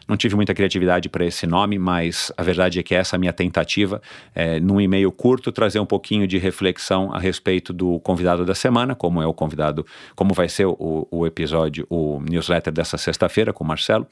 Não 0.07 0.17
tive 0.17 0.37
muita 0.37 0.55
criatividade 0.55 1.09
para 1.09 1.25
esse 1.25 1.47
nome, 1.47 1.79
mas 1.79 2.33
a 2.37 2.43
verdade 2.43 2.79
é 2.79 2.83
que 2.83 2.95
essa 2.95 3.15
é 3.15 3.17
a 3.17 3.21
minha 3.21 3.33
tentativa, 3.33 4.03
é, 4.35 4.61
num 4.61 4.81
e-mail 4.81 5.11
curto, 5.11 5.51
trazer 5.51 5.81
um 5.81 5.87
pouquinho 5.87 6.27
de 6.27 6.37
reflexão 6.39 7.13
a 7.13 7.19
respeito 7.19 7.73
do 7.73 7.99
convidado 8.01 8.45
da 8.45 8.55
semana, 8.55 8.95
como 8.95 9.23
é 9.23 9.27
o 9.27 9.33
convidado, 9.33 9.87
como 10.15 10.35
vai 10.35 10.49
ser 10.49 10.67
o, 10.67 11.09
o 11.11 11.27
episódio, 11.27 11.87
o 11.89 12.21
newsletter 12.21 12.73
dessa 12.73 12.99
sexta-feira 12.99 13.53
com 13.53 13.65
o 13.65 13.67
Marcelo, 13.67 14.07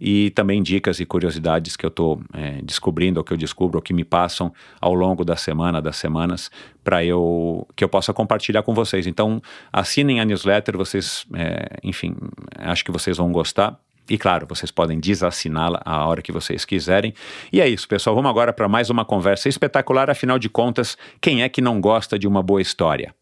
e 0.00 0.30
também 0.30 0.62
dicas 0.62 1.00
e 1.00 1.04
curiosidades 1.04 1.76
que 1.76 1.84
eu 1.84 1.88
estou 1.88 2.20
é, 2.32 2.60
descobrindo, 2.62 3.18
ou 3.18 3.24
que 3.24 3.32
eu 3.32 3.36
descubro, 3.36 3.78
ou 3.78 3.82
que 3.82 3.92
me 3.92 4.04
passam 4.04 4.52
ao 4.80 4.94
longo 4.94 5.24
da 5.24 5.36
semana, 5.36 5.82
das 5.82 5.96
semanas, 5.96 6.50
para 6.84 7.04
eu 7.04 7.66
que 7.74 7.82
eu 7.82 7.88
possa 7.88 8.12
compartilhar 8.12 8.62
com 8.62 8.74
vocês. 8.74 9.06
Então, 9.06 9.42
assinem 9.72 10.20
a 10.20 10.24
newsletter, 10.24 10.76
vocês, 10.76 11.26
é, 11.34 11.78
enfim, 11.82 12.14
acho 12.58 12.84
que 12.84 12.90
vocês 12.90 13.16
vão 13.16 13.32
gostar. 13.32 13.78
E 14.10 14.18
claro, 14.18 14.46
vocês 14.48 14.70
podem 14.70 14.98
desassiná-la 14.98 15.80
a 15.84 16.06
hora 16.06 16.22
que 16.22 16.32
vocês 16.32 16.64
quiserem. 16.64 17.14
E 17.52 17.60
é 17.60 17.68
isso, 17.68 17.86
pessoal. 17.86 18.16
Vamos 18.16 18.30
agora 18.30 18.52
para 18.52 18.68
mais 18.68 18.90
uma 18.90 19.04
conversa 19.04 19.48
espetacular. 19.48 20.10
Afinal 20.10 20.38
de 20.38 20.48
contas, 20.48 20.98
quem 21.20 21.42
é 21.42 21.48
que 21.48 21.60
não 21.60 21.80
gosta 21.80 22.18
de 22.18 22.26
uma 22.26 22.42
boa 22.42 22.60
história? 22.60 23.14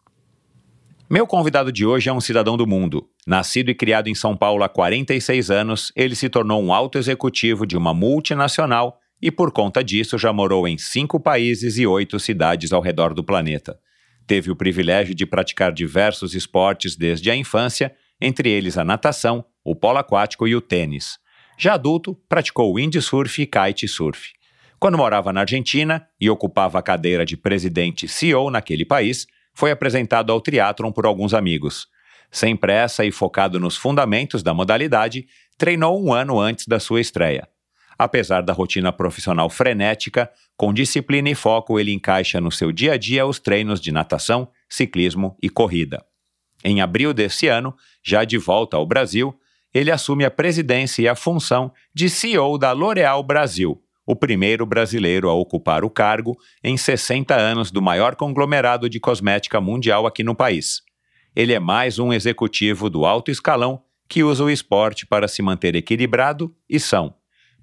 Meu 1.08 1.26
convidado 1.26 1.72
de 1.72 1.84
hoje 1.84 2.08
é 2.08 2.12
um 2.12 2.20
cidadão 2.20 2.56
do 2.56 2.66
mundo. 2.66 3.08
Nascido 3.26 3.68
e 3.68 3.74
criado 3.74 4.08
em 4.08 4.14
São 4.14 4.36
Paulo 4.36 4.62
há 4.62 4.68
46 4.68 5.50
anos, 5.50 5.92
ele 5.96 6.14
se 6.14 6.28
tornou 6.28 6.62
um 6.62 6.72
alto 6.72 6.98
executivo 6.98 7.66
de 7.66 7.76
uma 7.76 7.92
multinacional 7.92 8.96
e, 9.20 9.30
por 9.30 9.50
conta 9.50 9.82
disso, 9.82 10.16
já 10.16 10.32
morou 10.32 10.66
em 10.66 10.78
cinco 10.78 11.18
países 11.18 11.78
e 11.78 11.86
oito 11.86 12.18
cidades 12.20 12.72
ao 12.72 12.80
redor 12.80 13.12
do 13.12 13.24
planeta. 13.24 13.76
Teve 14.24 14.52
o 14.52 14.56
privilégio 14.56 15.12
de 15.12 15.26
praticar 15.26 15.72
diversos 15.72 16.32
esportes 16.34 16.96
desde 16.96 17.28
a 17.28 17.34
infância, 17.34 17.92
entre 18.20 18.48
eles 18.48 18.78
a 18.78 18.84
natação, 18.84 19.44
o 19.64 19.74
polo 19.74 19.98
aquático 19.98 20.46
e 20.46 20.54
o 20.54 20.60
tênis. 20.60 21.18
Já 21.58 21.74
adulto, 21.74 22.14
praticou 22.28 22.74
windsurf 22.74 23.42
e 23.42 23.46
kitesurf. 23.46 24.32
Quando 24.78 24.96
morava 24.96 25.32
na 25.32 25.42
Argentina 25.42 26.06
e 26.18 26.30
ocupava 26.30 26.78
a 26.78 26.82
cadeira 26.82 27.26
de 27.26 27.36
presidente 27.36 28.08
CEO 28.08 28.50
naquele 28.50 28.84
país, 28.84 29.26
foi 29.52 29.70
apresentado 29.70 30.32
ao 30.32 30.40
triatlon 30.40 30.90
por 30.90 31.04
alguns 31.04 31.34
amigos. 31.34 31.86
Sem 32.30 32.56
pressa 32.56 33.04
e 33.04 33.12
focado 33.12 33.60
nos 33.60 33.76
fundamentos 33.76 34.42
da 34.42 34.54
modalidade, 34.54 35.26
treinou 35.58 36.02
um 36.02 36.14
ano 36.14 36.40
antes 36.40 36.66
da 36.66 36.80
sua 36.80 37.00
estreia. 37.00 37.46
Apesar 37.98 38.40
da 38.40 38.54
rotina 38.54 38.90
profissional 38.90 39.50
frenética, 39.50 40.30
com 40.56 40.72
disciplina 40.72 41.28
e 41.28 41.34
foco 41.34 41.78
ele 41.78 41.92
encaixa 41.92 42.40
no 42.40 42.50
seu 42.50 42.72
dia 42.72 42.94
a 42.94 42.96
dia 42.96 43.26
os 43.26 43.38
treinos 43.38 43.78
de 43.78 43.92
natação, 43.92 44.48
ciclismo 44.66 45.36
e 45.42 45.50
corrida. 45.50 46.02
Em 46.64 46.80
abril 46.80 47.12
desse 47.12 47.48
ano, 47.48 47.74
já 48.02 48.24
de 48.24 48.38
volta 48.38 48.78
ao 48.78 48.86
Brasil, 48.86 49.38
ele 49.72 49.90
assume 49.90 50.24
a 50.24 50.30
presidência 50.30 51.02
e 51.02 51.08
a 51.08 51.14
função 51.14 51.72
de 51.94 52.08
CEO 52.10 52.58
da 52.58 52.72
L'Oréal 52.72 53.22
Brasil, 53.22 53.80
o 54.06 54.16
primeiro 54.16 54.66
brasileiro 54.66 55.28
a 55.28 55.34
ocupar 55.34 55.84
o 55.84 55.90
cargo 55.90 56.36
em 56.64 56.76
60 56.76 57.34
anos 57.34 57.70
do 57.70 57.80
maior 57.80 58.16
conglomerado 58.16 58.88
de 58.88 58.98
cosmética 58.98 59.60
mundial 59.60 60.06
aqui 60.06 60.24
no 60.24 60.34
país. 60.34 60.82
Ele 61.34 61.52
é 61.52 61.60
mais 61.60 61.98
um 61.98 62.12
executivo 62.12 62.90
do 62.90 63.06
alto 63.06 63.30
escalão 63.30 63.82
que 64.08 64.24
usa 64.24 64.42
o 64.42 64.50
esporte 64.50 65.06
para 65.06 65.28
se 65.28 65.40
manter 65.40 65.76
equilibrado 65.76 66.52
e 66.68 66.80
são. 66.80 67.14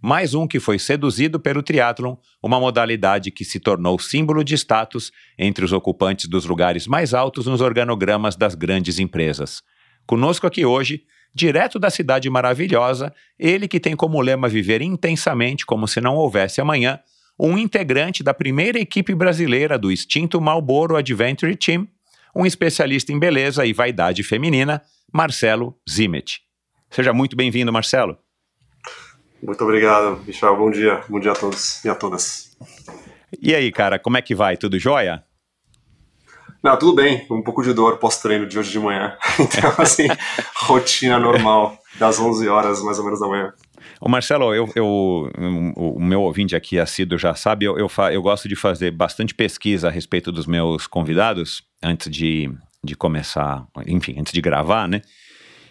Mais 0.01 0.33
um 0.33 0.47
que 0.47 0.59
foi 0.59 0.79
seduzido 0.79 1.39
pelo 1.39 1.61
triatlon, 1.61 2.15
uma 2.41 2.59
modalidade 2.59 3.31
que 3.31 3.43
se 3.43 3.59
tornou 3.59 3.99
símbolo 3.99 4.43
de 4.43 4.53
status 4.53 5.11
entre 5.37 5.65
os 5.65 5.73
ocupantes 5.73 6.29
dos 6.29 6.45
lugares 6.45 6.87
mais 6.87 7.13
altos 7.13 7.47
nos 7.47 7.59
organogramas 7.59 8.37
das 8.37 8.55
grandes 8.55 8.99
empresas. 8.99 9.61
Conosco 10.05 10.47
aqui 10.47 10.65
hoje, 10.65 11.03
direto 11.38 11.77
da 11.77 11.91
cidade 11.91 12.27
maravilhosa, 12.32 13.13
ele 13.38 13.67
que 13.67 13.79
tem 13.79 13.96
como 13.96 14.20
lema 14.20 14.50
viver 14.50 14.82
intensamente 14.82 15.67
como 15.67 15.88
se 15.88 16.01
não 16.01 16.15
houvesse 16.15 16.60
amanhã, 16.60 17.00
um 17.39 17.56
integrante 17.56 18.24
da 18.24 18.34
primeira 18.34 18.79
equipe 18.79 19.13
brasileira 19.13 19.77
do 19.77 19.91
extinto 19.91 20.41
Marlboro 20.41 20.96
Adventure 20.96 21.56
Team, 21.56 21.88
um 22.36 22.44
especialista 22.44 23.13
em 23.13 23.20
beleza 23.20 23.63
e 23.67 23.72
vaidade 23.72 24.24
feminina, 24.24 24.82
Marcelo 25.13 25.77
Zimet. 25.88 26.41
Seja 26.89 27.13
muito 27.13 27.36
bem-vindo, 27.36 27.72
Marcelo. 27.72 28.17
Muito 29.41 29.63
obrigado, 29.63 30.20
Michel. 30.25 30.58
Bom 30.58 30.72
dia. 30.72 31.03
Bom 31.08 31.20
dia 31.20 31.34
a 31.34 31.36
todos 31.36 31.86
e 31.86 31.89
a 31.89 31.94
todas. 31.94 32.58
E 33.39 33.53
aí, 33.53 33.72
cara, 33.72 34.00
como 34.00 34.17
é 34.17 34.24
que 34.24 34.34
vai? 34.34 34.58
Tudo 34.58 34.79
jóia? 34.79 35.24
Não, 36.63 36.77
tudo 36.77 36.95
bem. 36.95 37.25
Um 37.29 37.41
pouco 37.41 37.63
de 37.63 37.73
dor 37.73 37.97
pós-treino 37.97 38.47
de 38.47 38.57
hoje 38.57 38.71
de 38.71 38.79
manhã. 38.79 39.15
Então, 39.39 39.73
assim, 39.77 40.07
rotina 40.55 41.19
normal, 41.19 41.77
das 41.99 42.19
11 42.19 42.47
horas 42.47 42.81
mais 42.81 42.97
ou 42.99 43.05
menos 43.05 43.19
da 43.19 43.27
manhã. 43.27 43.53
O 44.01 44.09
Marcelo, 44.09 44.53
eu, 44.53 44.69
eu, 44.75 44.85
o 45.75 45.99
meu 45.99 46.21
ouvinte 46.21 46.55
aqui 46.55 46.79
assíduo 46.79 47.17
já 47.17 47.33
sabe, 47.33 47.65
eu, 47.65 47.77
eu, 47.77 47.89
eu, 48.11 48.21
gosto 48.21 48.47
de 48.47 48.55
fazer 48.55 48.91
bastante 48.91 49.33
pesquisa 49.33 49.87
a 49.87 49.91
respeito 49.91 50.31
dos 50.31 50.45
meus 50.45 50.85
convidados 50.85 51.63
antes 51.81 52.11
de, 52.11 52.51
de 52.83 52.95
começar, 52.95 53.65
enfim, 53.87 54.19
antes 54.19 54.33
de 54.33 54.41
gravar, 54.41 54.87
né? 54.87 55.01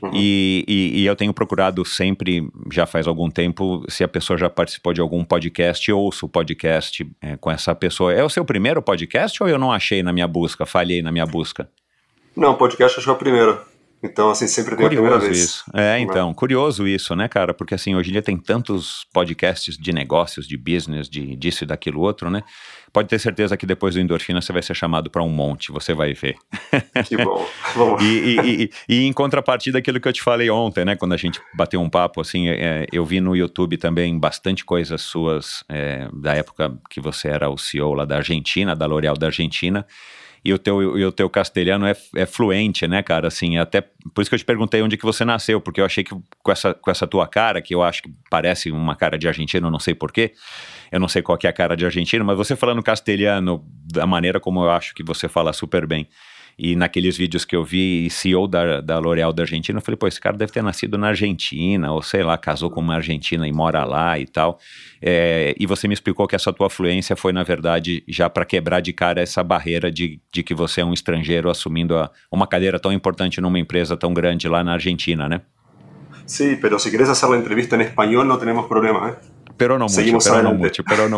Uhum. 0.06 0.12
E, 0.14 0.64
e, 0.66 1.00
e, 1.02 1.06
eu 1.06 1.16
tenho 1.16 1.32
procurado 1.32 1.84
sempre, 1.84 2.48
já 2.72 2.86
faz 2.86 3.06
algum 3.06 3.30
tempo, 3.30 3.84
se 3.88 4.04
a 4.04 4.08
pessoa 4.08 4.38
já 4.38 4.48
participou 4.48 4.92
de 4.92 5.00
algum 5.00 5.24
podcast, 5.24 5.90
ouço 5.92 6.26
o 6.26 6.28
podcast 6.28 7.06
é, 7.20 7.36
com 7.36 7.50
essa 7.50 7.74
pessoa. 7.74 8.12
É 8.12 8.22
o 8.22 8.28
seu 8.28 8.44
primeiro 8.44 8.82
podcast 8.82 9.42
ou 9.42 9.48
eu 9.48 9.58
não 9.58 9.72
achei 9.72 10.02
na 10.02 10.12
minha 10.12 10.26
busca, 10.26 10.64
falhei 10.66 11.02
na 11.02 11.12
minha 11.12 11.26
busca? 11.26 11.68
Não, 12.36 12.54
podcast 12.54 12.98
acho 12.98 13.06
que 13.06 13.10
é 13.10 13.12
o 13.14 13.16
primeiro. 13.16 13.60
Então, 14.02 14.30
assim, 14.30 14.46
sempre 14.46 14.76
tem 14.76 14.86
curioso 14.86 15.06
a 15.06 15.18
primeira 15.18 15.32
vez. 15.32 15.44
Isso. 15.44 15.64
É, 15.74 15.98
então, 15.98 16.32
curioso 16.34 16.86
isso, 16.86 17.16
né, 17.16 17.28
cara? 17.28 17.54
Porque, 17.54 17.74
assim, 17.74 17.94
hoje 17.94 18.10
em 18.10 18.12
dia 18.12 18.22
tem 18.22 18.36
tantos 18.36 19.06
podcasts 19.12 19.76
de 19.76 19.92
negócios, 19.92 20.46
de 20.46 20.56
business, 20.56 21.08
de 21.08 21.34
disso 21.34 21.64
e 21.64 21.66
daquilo 21.66 22.00
outro, 22.00 22.30
né? 22.30 22.42
Pode 22.96 23.10
ter 23.10 23.18
certeza 23.18 23.58
que 23.58 23.66
depois 23.66 23.94
do 23.94 24.00
Endorfina 24.00 24.40
você 24.40 24.54
vai 24.54 24.62
ser 24.62 24.72
chamado 24.72 25.10
para 25.10 25.22
um 25.22 25.28
monte, 25.28 25.70
você 25.70 25.92
vai 25.92 26.14
ver. 26.14 26.34
Que 27.06 27.14
bom. 27.18 27.46
bom. 27.76 27.98
E, 28.00 28.06
e, 28.06 28.62
e, 28.62 28.70
e, 28.88 29.04
em 29.04 29.12
contrapartida, 29.12 29.80
aquilo 29.80 30.00
que 30.00 30.08
eu 30.08 30.12
te 30.14 30.22
falei 30.22 30.48
ontem, 30.48 30.82
né? 30.82 30.96
Quando 30.96 31.12
a 31.12 31.16
gente 31.18 31.38
bateu 31.52 31.78
um 31.78 31.90
papo, 31.90 32.22
assim, 32.22 32.48
é, 32.48 32.86
eu 32.90 33.04
vi 33.04 33.20
no 33.20 33.36
YouTube 33.36 33.76
também 33.76 34.18
bastante 34.18 34.64
coisas 34.64 35.02
suas 35.02 35.62
é, 35.68 36.08
da 36.10 36.34
época 36.34 36.74
que 36.88 36.98
você 36.98 37.28
era 37.28 37.50
o 37.50 37.58
CEO 37.58 37.92
lá 37.92 38.06
da 38.06 38.16
Argentina, 38.16 38.74
da 38.74 38.86
L'Oréal 38.86 39.14
da 39.14 39.26
Argentina 39.26 39.86
e 40.46 40.52
o 40.52 40.58
teu, 40.58 40.96
e 40.96 41.04
o 41.04 41.10
teu 41.10 41.28
castelhano 41.28 41.84
é, 41.84 41.96
é 42.14 42.24
fluente, 42.24 42.86
né, 42.86 43.02
cara? 43.02 43.26
Assim, 43.26 43.58
até 43.58 43.80
por 44.14 44.22
isso 44.22 44.30
que 44.30 44.36
eu 44.36 44.38
te 44.38 44.44
perguntei 44.44 44.80
onde 44.80 44.96
que 44.96 45.04
você 45.04 45.24
nasceu, 45.24 45.60
porque 45.60 45.80
eu 45.80 45.84
achei 45.84 46.04
que 46.04 46.14
com 46.40 46.52
essa, 46.52 46.72
com 46.72 46.88
essa 46.88 47.04
tua 47.04 47.26
cara, 47.26 47.60
que 47.60 47.74
eu 47.74 47.82
acho 47.82 48.04
que 48.04 48.14
parece 48.30 48.70
uma 48.70 48.94
cara 48.94 49.18
de 49.18 49.26
argentino, 49.26 49.68
não 49.72 49.80
sei 49.80 49.92
porquê, 49.92 50.34
eu 50.90 51.00
não 51.00 51.08
sei 51.08 51.22
qual 51.22 51.36
que 51.36 51.46
é 51.46 51.50
a 51.50 51.52
cara 51.52 51.76
de 51.76 51.84
argentino, 51.84 52.24
mas 52.24 52.36
você 52.36 52.56
falando 52.56 52.82
castelhano 52.82 53.64
da 53.92 54.06
maneira 54.06 54.40
como 54.40 54.62
eu 54.62 54.70
acho 54.70 54.94
que 54.94 55.02
você 55.02 55.28
fala 55.28 55.52
super 55.52 55.86
bem. 55.86 56.08
E 56.58 56.74
naqueles 56.74 57.18
vídeos 57.18 57.44
que 57.44 57.54
eu 57.54 57.62
vi, 57.62 58.08
CEO 58.08 58.48
da, 58.48 58.80
da 58.80 58.98
L'Oréal 58.98 59.30
da 59.30 59.42
Argentina, 59.42 59.78
eu 59.78 59.82
falei, 59.82 59.98
pô, 59.98 60.06
esse 60.06 60.18
cara 60.18 60.38
deve 60.38 60.50
ter 60.50 60.62
nascido 60.62 60.96
na 60.96 61.08
Argentina, 61.08 61.92
ou 61.92 62.00
sei 62.00 62.22
lá, 62.22 62.38
casou 62.38 62.70
com 62.70 62.80
uma 62.80 62.94
argentina 62.94 63.46
e 63.46 63.52
mora 63.52 63.84
lá 63.84 64.18
e 64.18 64.26
tal. 64.26 64.58
É, 65.02 65.54
e 65.60 65.66
você 65.66 65.86
me 65.86 65.92
explicou 65.92 66.26
que 66.26 66.34
essa 66.34 66.50
tua 66.54 66.70
fluência 66.70 67.14
foi, 67.14 67.30
na 67.30 67.42
verdade, 67.42 68.02
já 68.08 68.30
para 68.30 68.46
quebrar 68.46 68.80
de 68.80 68.94
cara 68.94 69.20
essa 69.20 69.44
barreira 69.44 69.90
de, 69.90 70.18
de 70.32 70.42
que 70.42 70.54
você 70.54 70.80
é 70.80 70.84
um 70.84 70.94
estrangeiro 70.94 71.50
assumindo 71.50 71.94
a, 71.94 72.10
uma 72.32 72.46
cadeira 72.46 72.80
tão 72.80 72.90
importante 72.90 73.38
numa 73.38 73.58
empresa 73.58 73.94
tão 73.94 74.14
grande 74.14 74.48
lá 74.48 74.64
na 74.64 74.72
Argentina, 74.72 75.28
né? 75.28 75.42
Sí, 76.24 76.56
pero 76.60 76.78
si 76.78 76.90
quieres 76.90 77.08
hacer 77.08 77.28
la 77.28 77.36
entrevista 77.36 77.76
en 77.76 77.82
español 77.82 78.26
no 78.26 78.36
tenemos 78.36 78.66
problema, 78.66 79.10
¿eh? 79.10 79.35
Pero 79.56 79.78
não 79.78 79.86
muito, 79.88 80.84
pero 80.84 81.08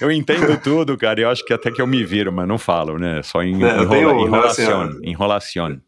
Eu 0.00 0.10
entendo 0.10 0.60
tudo, 0.60 0.96
cara. 0.96 1.20
Eu 1.20 1.30
acho 1.30 1.44
que 1.44 1.52
até 1.52 1.70
que 1.70 1.80
eu 1.80 1.86
me 1.86 2.04
viro, 2.04 2.32
mas 2.32 2.46
não 2.46 2.58
falo, 2.58 2.98
né? 2.98 3.22
Só 3.22 3.42
em 3.42 3.62
é, 3.62 3.82
enrola, 3.82 4.22
enrolação, 4.22 5.00
enrolação. 5.02 5.80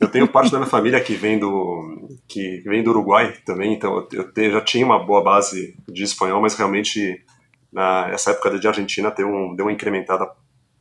Eu 0.00 0.08
tenho 0.08 0.26
parte 0.26 0.50
da 0.50 0.58
minha 0.58 0.70
família 0.70 1.00
que 1.00 1.14
vem 1.14 1.38
do 1.38 2.08
que 2.26 2.62
vem 2.64 2.82
do 2.82 2.90
Uruguai 2.90 3.34
também, 3.44 3.72
então 3.74 4.06
eu 4.12 4.32
te, 4.32 4.50
já 4.50 4.60
tinha 4.60 4.84
uma 4.84 4.98
boa 4.98 5.22
base 5.22 5.76
de 5.88 6.02
espanhol, 6.02 6.40
mas 6.40 6.54
realmente 6.56 7.24
nessa 7.72 8.32
época 8.32 8.58
de 8.58 8.68
Argentina 8.68 9.10
deu, 9.10 9.28
um, 9.28 9.54
deu 9.54 9.66
uma 9.66 9.72
incrementada 9.72 10.28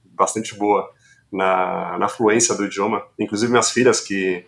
bastante 0.03 0.55
boa 0.55 0.89
na, 1.31 1.97
na 1.97 2.07
fluência 2.07 2.55
do 2.55 2.65
idioma. 2.65 3.03
Inclusive 3.17 3.51
minhas 3.51 3.71
filhas 3.71 3.99
que 4.01 4.45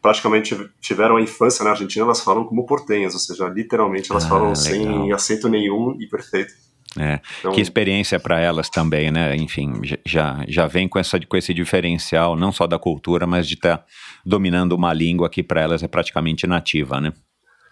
praticamente 0.00 0.56
tiveram 0.80 1.16
a 1.16 1.20
infância 1.20 1.64
na 1.64 1.70
Argentina, 1.70 2.04
elas 2.04 2.20
falam 2.20 2.44
como 2.44 2.66
portenhas, 2.66 3.14
ou 3.14 3.20
seja, 3.20 3.48
literalmente 3.48 4.10
elas 4.10 4.24
ah, 4.24 4.28
falam 4.28 4.48
legal. 4.48 4.56
sem 4.56 5.12
acento 5.12 5.48
nenhum 5.48 5.96
e 6.00 6.06
perfeito. 6.08 6.52
É, 6.98 7.20
então, 7.38 7.52
que 7.52 7.60
experiência 7.60 8.18
para 8.18 8.40
elas 8.40 8.68
também, 8.68 9.12
né? 9.12 9.36
Enfim, 9.36 9.80
já, 10.04 10.44
já 10.48 10.66
vem 10.66 10.88
com, 10.88 10.98
essa, 10.98 11.20
com 11.20 11.36
esse 11.36 11.54
diferencial, 11.54 12.34
não 12.34 12.50
só 12.50 12.66
da 12.66 12.78
cultura, 12.78 13.26
mas 13.26 13.46
de 13.46 13.54
estar 13.54 13.78
tá 13.78 13.84
dominando 14.26 14.72
uma 14.72 14.92
língua 14.92 15.30
que 15.30 15.42
para 15.42 15.60
elas 15.60 15.82
é 15.84 15.88
praticamente 15.88 16.48
nativa, 16.48 17.00
né? 17.00 17.12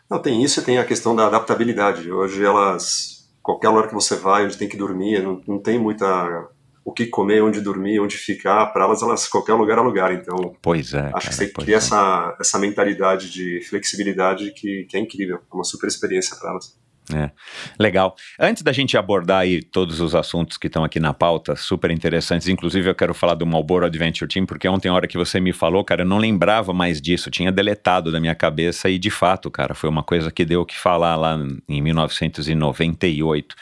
Não, 0.08 0.20
tem 0.22 0.42
isso 0.42 0.60
e 0.60 0.62
tem 0.62 0.78
a 0.78 0.84
questão 0.84 1.16
da 1.16 1.26
adaptabilidade. 1.26 2.10
Hoje 2.10 2.44
elas, 2.44 3.28
qualquer 3.42 3.70
lugar 3.70 3.88
que 3.88 3.94
você 3.94 4.14
vai, 4.14 4.44
onde 4.44 4.56
tem 4.56 4.68
que 4.68 4.76
dormir, 4.76 5.20
não, 5.20 5.42
não 5.46 5.58
tem 5.58 5.78
muita 5.78 6.48
o 6.88 6.92
que 6.92 7.04
comer, 7.04 7.42
onde 7.42 7.60
dormir, 7.60 8.00
onde 8.00 8.16
ficar, 8.16 8.64
para 8.68 8.84
elas, 8.84 9.02
elas 9.02 9.28
qualquer 9.28 9.52
lugar 9.52 9.76
é 9.76 9.80
lugar. 9.82 10.12
Então, 10.14 10.56
pois 10.62 10.94
é, 10.94 11.00
acho 11.00 11.12
cara, 11.12 11.28
que 11.28 11.34
você 11.34 11.48
cria 11.48 11.74
é. 11.74 11.76
essa, 11.76 12.36
essa 12.40 12.58
mentalidade 12.58 13.30
de 13.30 13.60
flexibilidade 13.68 14.52
que, 14.52 14.84
que 14.84 14.96
é 14.96 15.00
incrível, 15.00 15.36
é 15.36 15.54
uma 15.54 15.64
super 15.64 15.86
experiência 15.86 16.34
para 16.36 16.50
elas. 16.50 16.78
É, 17.14 17.30
legal. 17.78 18.14
Antes 18.38 18.62
da 18.62 18.70
gente 18.70 18.96
abordar 18.96 19.40
aí 19.40 19.62
todos 19.62 19.98
os 20.00 20.14
assuntos 20.14 20.58
que 20.58 20.66
estão 20.66 20.84
aqui 20.84 21.00
na 21.00 21.14
pauta, 21.14 21.56
super 21.56 21.90
interessantes, 21.90 22.48
inclusive 22.48 22.88
eu 22.88 22.94
quero 22.94 23.14
falar 23.14 23.34
do 23.34 23.46
Marlboro 23.46 23.86
Adventure 23.86 24.28
Team, 24.28 24.44
porque 24.44 24.68
ontem, 24.68 24.88
a 24.88 24.94
hora 24.94 25.06
que 25.06 25.16
você 25.16 25.40
me 25.40 25.52
falou, 25.52 25.82
cara, 25.84 26.02
eu 26.02 26.06
não 26.06 26.18
lembrava 26.18 26.72
mais 26.72 27.00
disso, 27.00 27.30
tinha 27.30 27.50
deletado 27.50 28.12
da 28.12 28.20
minha 28.20 28.34
cabeça 28.34 28.90
e 28.90 28.98
de 28.98 29.10
fato, 29.10 29.50
cara, 29.50 29.74
foi 29.74 29.88
uma 29.88 30.02
coisa 30.02 30.30
que 30.30 30.44
deu 30.44 30.62
o 30.62 30.66
que 30.66 30.78
falar 30.78 31.16
lá 31.16 31.38
em 31.68 31.80
1998. 31.80 33.54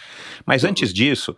Mas 0.44 0.64
antes 0.64 0.92
disso, 0.92 1.36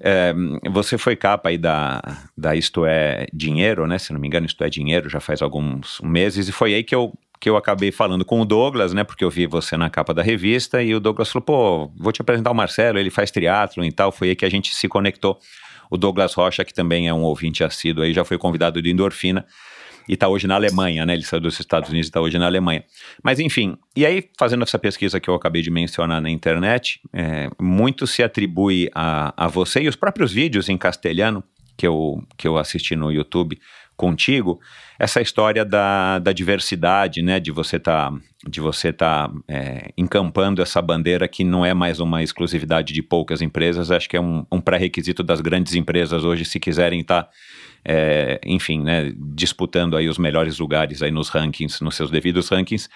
é, 0.00 0.34
você 0.70 0.98
foi 0.98 1.16
capa 1.16 1.48
aí 1.48 1.58
da, 1.58 2.02
da 2.36 2.54
Isto 2.54 2.84
É 2.86 3.26
Dinheiro, 3.32 3.86
né? 3.86 3.98
Se 3.98 4.12
não 4.12 4.20
me 4.20 4.26
engano, 4.26 4.46
Isto 4.46 4.64
É 4.64 4.68
Dinheiro 4.68 5.08
já 5.08 5.20
faz 5.20 5.42
alguns 5.42 6.00
meses, 6.02 6.48
e 6.48 6.52
foi 6.52 6.74
aí 6.74 6.82
que 6.82 6.94
eu, 6.94 7.12
que 7.40 7.48
eu 7.48 7.56
acabei 7.56 7.92
falando 7.92 8.24
com 8.24 8.40
o 8.40 8.44
Douglas, 8.44 8.92
né? 8.92 9.04
Porque 9.04 9.24
eu 9.24 9.30
vi 9.30 9.46
você 9.46 9.76
na 9.76 9.90
capa 9.90 10.12
da 10.12 10.22
revista, 10.22 10.82
e 10.82 10.94
o 10.94 11.00
Douglas 11.00 11.30
falou: 11.30 11.44
pô, 11.44 11.92
vou 11.96 12.12
te 12.12 12.20
apresentar 12.20 12.50
o 12.50 12.54
Marcelo, 12.54 12.98
ele 12.98 13.10
faz 13.10 13.30
triatlo 13.30 13.84
e 13.84 13.92
tal. 13.92 14.10
Foi 14.12 14.30
aí 14.30 14.36
que 14.36 14.44
a 14.44 14.50
gente 14.50 14.74
se 14.74 14.88
conectou. 14.88 15.38
O 15.90 15.96
Douglas 15.96 16.34
Rocha, 16.34 16.64
que 16.64 16.72
também 16.72 17.08
é 17.08 17.14
um 17.14 17.22
ouvinte 17.22 17.62
assíduo 17.62 18.02
aí, 18.02 18.12
já 18.12 18.24
foi 18.24 18.38
convidado 18.38 18.80
de 18.80 18.90
Endorfina 18.90 19.44
e 20.08 20.14
está 20.14 20.28
hoje 20.28 20.46
na 20.46 20.54
Alemanha, 20.54 21.04
né? 21.06 21.14
Ele 21.14 21.22
saiu 21.22 21.40
dos 21.40 21.58
Estados 21.58 21.90
Unidos 21.90 22.08
e 22.08 22.10
está 22.10 22.20
hoje 22.20 22.38
na 22.38 22.46
Alemanha. 22.46 22.84
Mas 23.22 23.40
enfim, 23.40 23.76
e 23.96 24.04
aí 24.04 24.28
fazendo 24.38 24.62
essa 24.62 24.78
pesquisa 24.78 25.18
que 25.18 25.28
eu 25.28 25.34
acabei 25.34 25.62
de 25.62 25.70
mencionar 25.70 26.20
na 26.20 26.30
internet, 26.30 27.00
é, 27.12 27.48
muito 27.60 28.06
se 28.06 28.22
atribui 28.22 28.90
a, 28.94 29.32
a 29.36 29.48
você 29.48 29.82
e 29.82 29.88
os 29.88 29.96
próprios 29.96 30.32
vídeos 30.32 30.68
em 30.68 30.76
castelhano 30.76 31.42
que 31.76 31.86
eu, 31.86 32.22
que 32.36 32.46
eu 32.46 32.56
assisti 32.56 32.94
no 32.94 33.10
YouTube 33.10 33.58
contigo, 33.96 34.60
essa 34.98 35.20
história 35.20 35.64
da, 35.64 36.18
da 36.18 36.32
diversidade, 36.32 37.22
né? 37.22 37.38
De 37.38 37.50
você 37.50 37.78
tá, 37.78 38.12
de 38.48 38.60
você 38.60 38.92
tá 38.92 39.30
é, 39.48 39.92
encampando 39.96 40.62
essa 40.62 40.80
bandeira 40.82 41.28
que 41.28 41.44
não 41.44 41.64
é 41.64 41.72
mais 41.72 42.00
uma 42.00 42.22
exclusividade 42.22 42.92
de 42.92 43.02
poucas 43.02 43.40
empresas, 43.40 43.90
acho 43.90 44.08
que 44.08 44.16
é 44.16 44.20
um, 44.20 44.44
um 44.50 44.60
pré-requisito 44.60 45.22
das 45.22 45.40
grandes 45.40 45.74
empresas 45.74 46.24
hoje, 46.24 46.44
se 46.44 46.58
quiserem 46.58 47.00
estar 47.00 47.24
tá 47.24 47.30
é, 47.84 48.40
enfim, 48.44 48.82
né, 48.82 49.12
disputando 49.34 49.96
aí 49.96 50.08
os 50.08 50.18
melhores 50.18 50.58
lugares 50.58 51.02
aí 51.02 51.10
nos 51.10 51.28
rankings, 51.28 51.82
nos 51.82 51.94
seus 51.94 52.10
devidos 52.10 52.48
rankings, 52.48 52.88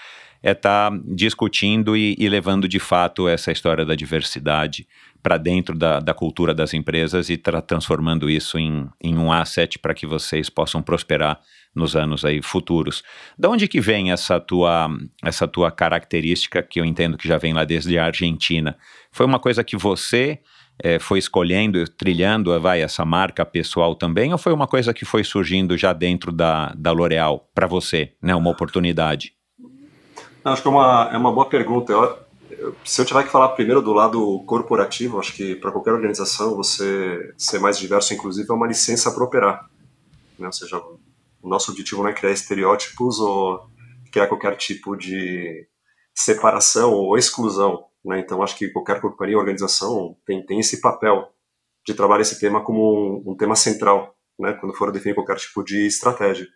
é 0.43 0.53
estar 0.53 0.91
tá 0.91 1.01
discutindo 1.05 1.97
e, 1.97 2.15
e, 2.19 2.29
levando 2.29 2.69
de 2.69 2.79
fato 2.79 3.29
essa 3.29 3.51
história 3.51 3.85
da 3.85 3.95
diversidade 3.95 4.87
para 5.23 5.37
dentro 5.37 5.77
da, 5.77 5.99
da, 5.99 6.15
cultura 6.15 6.55
das 6.55 6.73
empresas 6.73 7.29
e 7.29 7.37
tra 7.37 7.61
transformando 7.61 8.31
isso 8.31 8.57
em, 8.57 8.89
em 9.03 9.19
um 9.19 9.33
asset 9.33 9.79
para 9.79 9.93
que 9.93 10.07
vocês 10.07 10.49
possam 10.49 10.81
prosperar 10.81 11.41
nos 11.75 11.97
anos 11.97 12.25
aí 12.25 12.41
futuros. 12.41 13.03
Da 13.37 13.49
onde 13.49 13.67
que 13.67 13.81
vem 13.81 14.13
essa 14.13 14.39
tua, 14.39 14.89
essa 15.23 15.47
tua 15.47 15.71
característica 15.71 16.63
que 16.63 16.81
eu 16.81 16.85
entendo 16.85 17.19
que 17.19 17.29
já 17.29 17.37
vem 17.37 17.53
lá 17.53 17.65
desde 17.65 17.99
a 17.99 18.07
Argentina? 18.07 18.77
Foi 19.11 19.27
uma 19.27 19.41
coisa 19.41 19.65
que 19.65 19.77
você 19.77 20.39
é, 20.83 20.99
foi 20.99 21.19
escolhendo, 21.19 21.85
trilhando, 21.89 22.59
vai, 22.61 22.83
essa 22.83 23.05
marca 23.05 23.45
pessoal 23.45 23.95
também, 23.95 24.33
ou 24.33 24.39
foi 24.39 24.53
uma 24.53 24.67
coisa 24.67 24.95
que 24.95 25.05
foi 25.05 25.25
surgindo 25.25 25.77
já 25.77 25.93
dentro 25.93 26.31
da, 26.33 26.73
da 26.77 26.93
L'Oréal 26.93 27.49
para 27.55 27.67
você, 27.67 28.13
né, 28.23 28.35
uma 28.35 28.51
oportunidade? 28.51 29.35
Acho 30.45 30.63
que 30.63 30.69
é 30.69 30.71
uma, 30.71 31.11
é 31.13 31.17
uma 31.17 31.33
boa 31.33 31.47
pergunta. 31.47 31.93
Eu, 31.93 32.29
se 32.85 33.01
eu 33.01 33.05
tiver 33.05 33.25
que 33.25 33.31
falar 33.31 33.49
primeiro 33.51 33.83
do 33.83 33.93
lado 33.93 34.43
corporativo, 34.47 35.19
acho 35.19 35.33
que 35.35 35.55
para 35.55 35.71
qualquer 35.71 35.93
organização 35.93 36.57
você 36.57 37.33
ser 37.37 37.59
mais 37.59 37.79
diverso, 37.79 38.15
inclusive, 38.15 38.51
é 38.51 38.55
uma 38.55 38.67
licença 38.67 39.11
para 39.13 39.25
operar. 39.25 39.69
Né? 40.39 40.47
Ou 40.47 40.53
seja, 40.53 40.79
o 41.43 41.49
nosso 41.49 41.71
objetivo 41.71 42.03
não 42.03 42.11
é 42.11 42.13
criar 42.13 42.33
estereótipos 42.33 43.19
ou 43.21 43.69
criar 44.11 44.27
qualquer 44.27 44.57
tipo 44.57 44.97
de 44.97 45.67
separação 46.15 46.93
ou 46.93 47.17
exclusão. 47.17 47.85
Né? 48.09 48.21
Então, 48.21 48.43
acho 48.43 48.57
que 48.57 48.71
qualquer 48.71 49.03
companhia 49.03 49.37
organização 49.37 50.17
tem, 50.25 50.45
tem 50.45 50.59
esse 50.59 50.81
papel 50.81 51.31
de 51.87 51.93
trabalhar 51.93 52.23
esse 52.23 52.41
tema 52.41 52.65
como 52.65 53.23
um, 53.27 53.33
um 53.33 53.37
tema 53.37 53.55
central, 53.55 54.17
né? 54.39 54.55
quando 54.55 54.75
for 54.75 54.91
definir 54.91 55.15
qualquer 55.15 55.37
tipo 55.37 55.63
de 55.63 55.87
estratégia. 55.87 56.47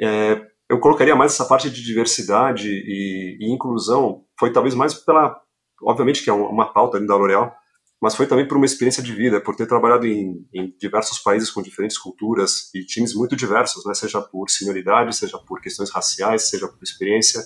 É, 0.00 0.40
eu 0.70 0.78
colocaria 0.78 1.16
mais 1.16 1.32
essa 1.32 1.44
parte 1.44 1.68
de 1.68 1.82
diversidade 1.82 2.68
e, 2.68 3.38
e, 3.40 3.52
inclusão, 3.52 4.24
foi 4.38 4.52
talvez 4.52 4.72
mais 4.74 4.94
pela, 4.94 5.42
obviamente 5.82 6.22
que 6.22 6.30
é 6.30 6.32
uma 6.32 6.72
pauta 6.72 7.00
da 7.00 7.16
L'Oréal, 7.16 7.52
mas 8.00 8.14
foi 8.14 8.28
também 8.28 8.46
por 8.46 8.56
uma 8.56 8.66
experiência 8.66 9.02
de 9.02 9.12
vida, 9.12 9.40
por 9.40 9.56
ter 9.56 9.66
trabalhado 9.66 10.06
em, 10.06 10.46
em, 10.54 10.72
diversos 10.78 11.18
países 11.18 11.50
com 11.50 11.60
diferentes 11.60 11.98
culturas 11.98 12.72
e 12.72 12.84
times 12.84 13.14
muito 13.14 13.34
diversos, 13.34 13.84
né? 13.84 13.94
seja 13.94 14.20
por 14.20 14.48
senioridade, 14.48 15.14
seja 15.14 15.38
por 15.38 15.60
questões 15.60 15.90
raciais, 15.90 16.48
seja 16.48 16.68
por 16.68 16.82
experiência 16.82 17.42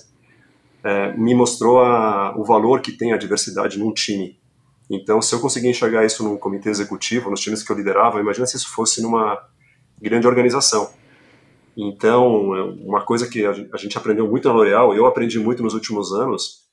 é, 0.83 1.15
me 1.17 1.33
mostrou 1.35 1.79
a, 1.79 2.37
o 2.37 2.43
valor 2.43 2.81
que 2.81 2.91
tem 2.91 3.13
a 3.13 3.17
diversidade 3.17 3.77
num 3.77 3.93
time. 3.93 4.39
Então, 4.89 5.21
se 5.21 5.33
eu 5.35 5.39
conseguir 5.39 5.69
enxergar 5.69 6.05
isso 6.05 6.23
no 6.23 6.37
comitê 6.37 6.69
executivo, 6.69 7.29
nos 7.29 7.41
times 7.41 7.61
que 7.61 7.71
eu 7.71 7.75
liderava, 7.75 8.19
imagina 8.19 8.45
se 8.45 8.55
isso 8.55 8.69
fosse 8.69 9.01
numa 9.01 9.37
grande 10.01 10.27
organização. 10.27 10.89
Então, 11.75 12.55
é 12.55 12.63
uma 12.85 13.03
coisa 13.03 13.29
que 13.29 13.45
a 13.45 13.77
gente 13.77 13.97
aprendeu 13.97 14.27
muito 14.27 14.47
na 14.47 14.53
L'Oréal, 14.53 14.95
eu 14.95 15.05
aprendi 15.05 15.37
muito 15.39 15.61
nos 15.61 15.73
últimos 15.73 16.11
anos, 16.11 16.67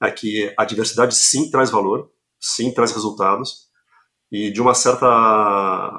é 0.00 0.10
que 0.10 0.52
a 0.56 0.64
diversidade 0.64 1.14
sim 1.14 1.50
traz 1.50 1.70
valor, 1.70 2.10
sim 2.38 2.72
traz 2.72 2.92
resultados, 2.92 3.68
e 4.30 4.50
de 4.50 4.60
uma 4.60 4.74
certa 4.74 5.06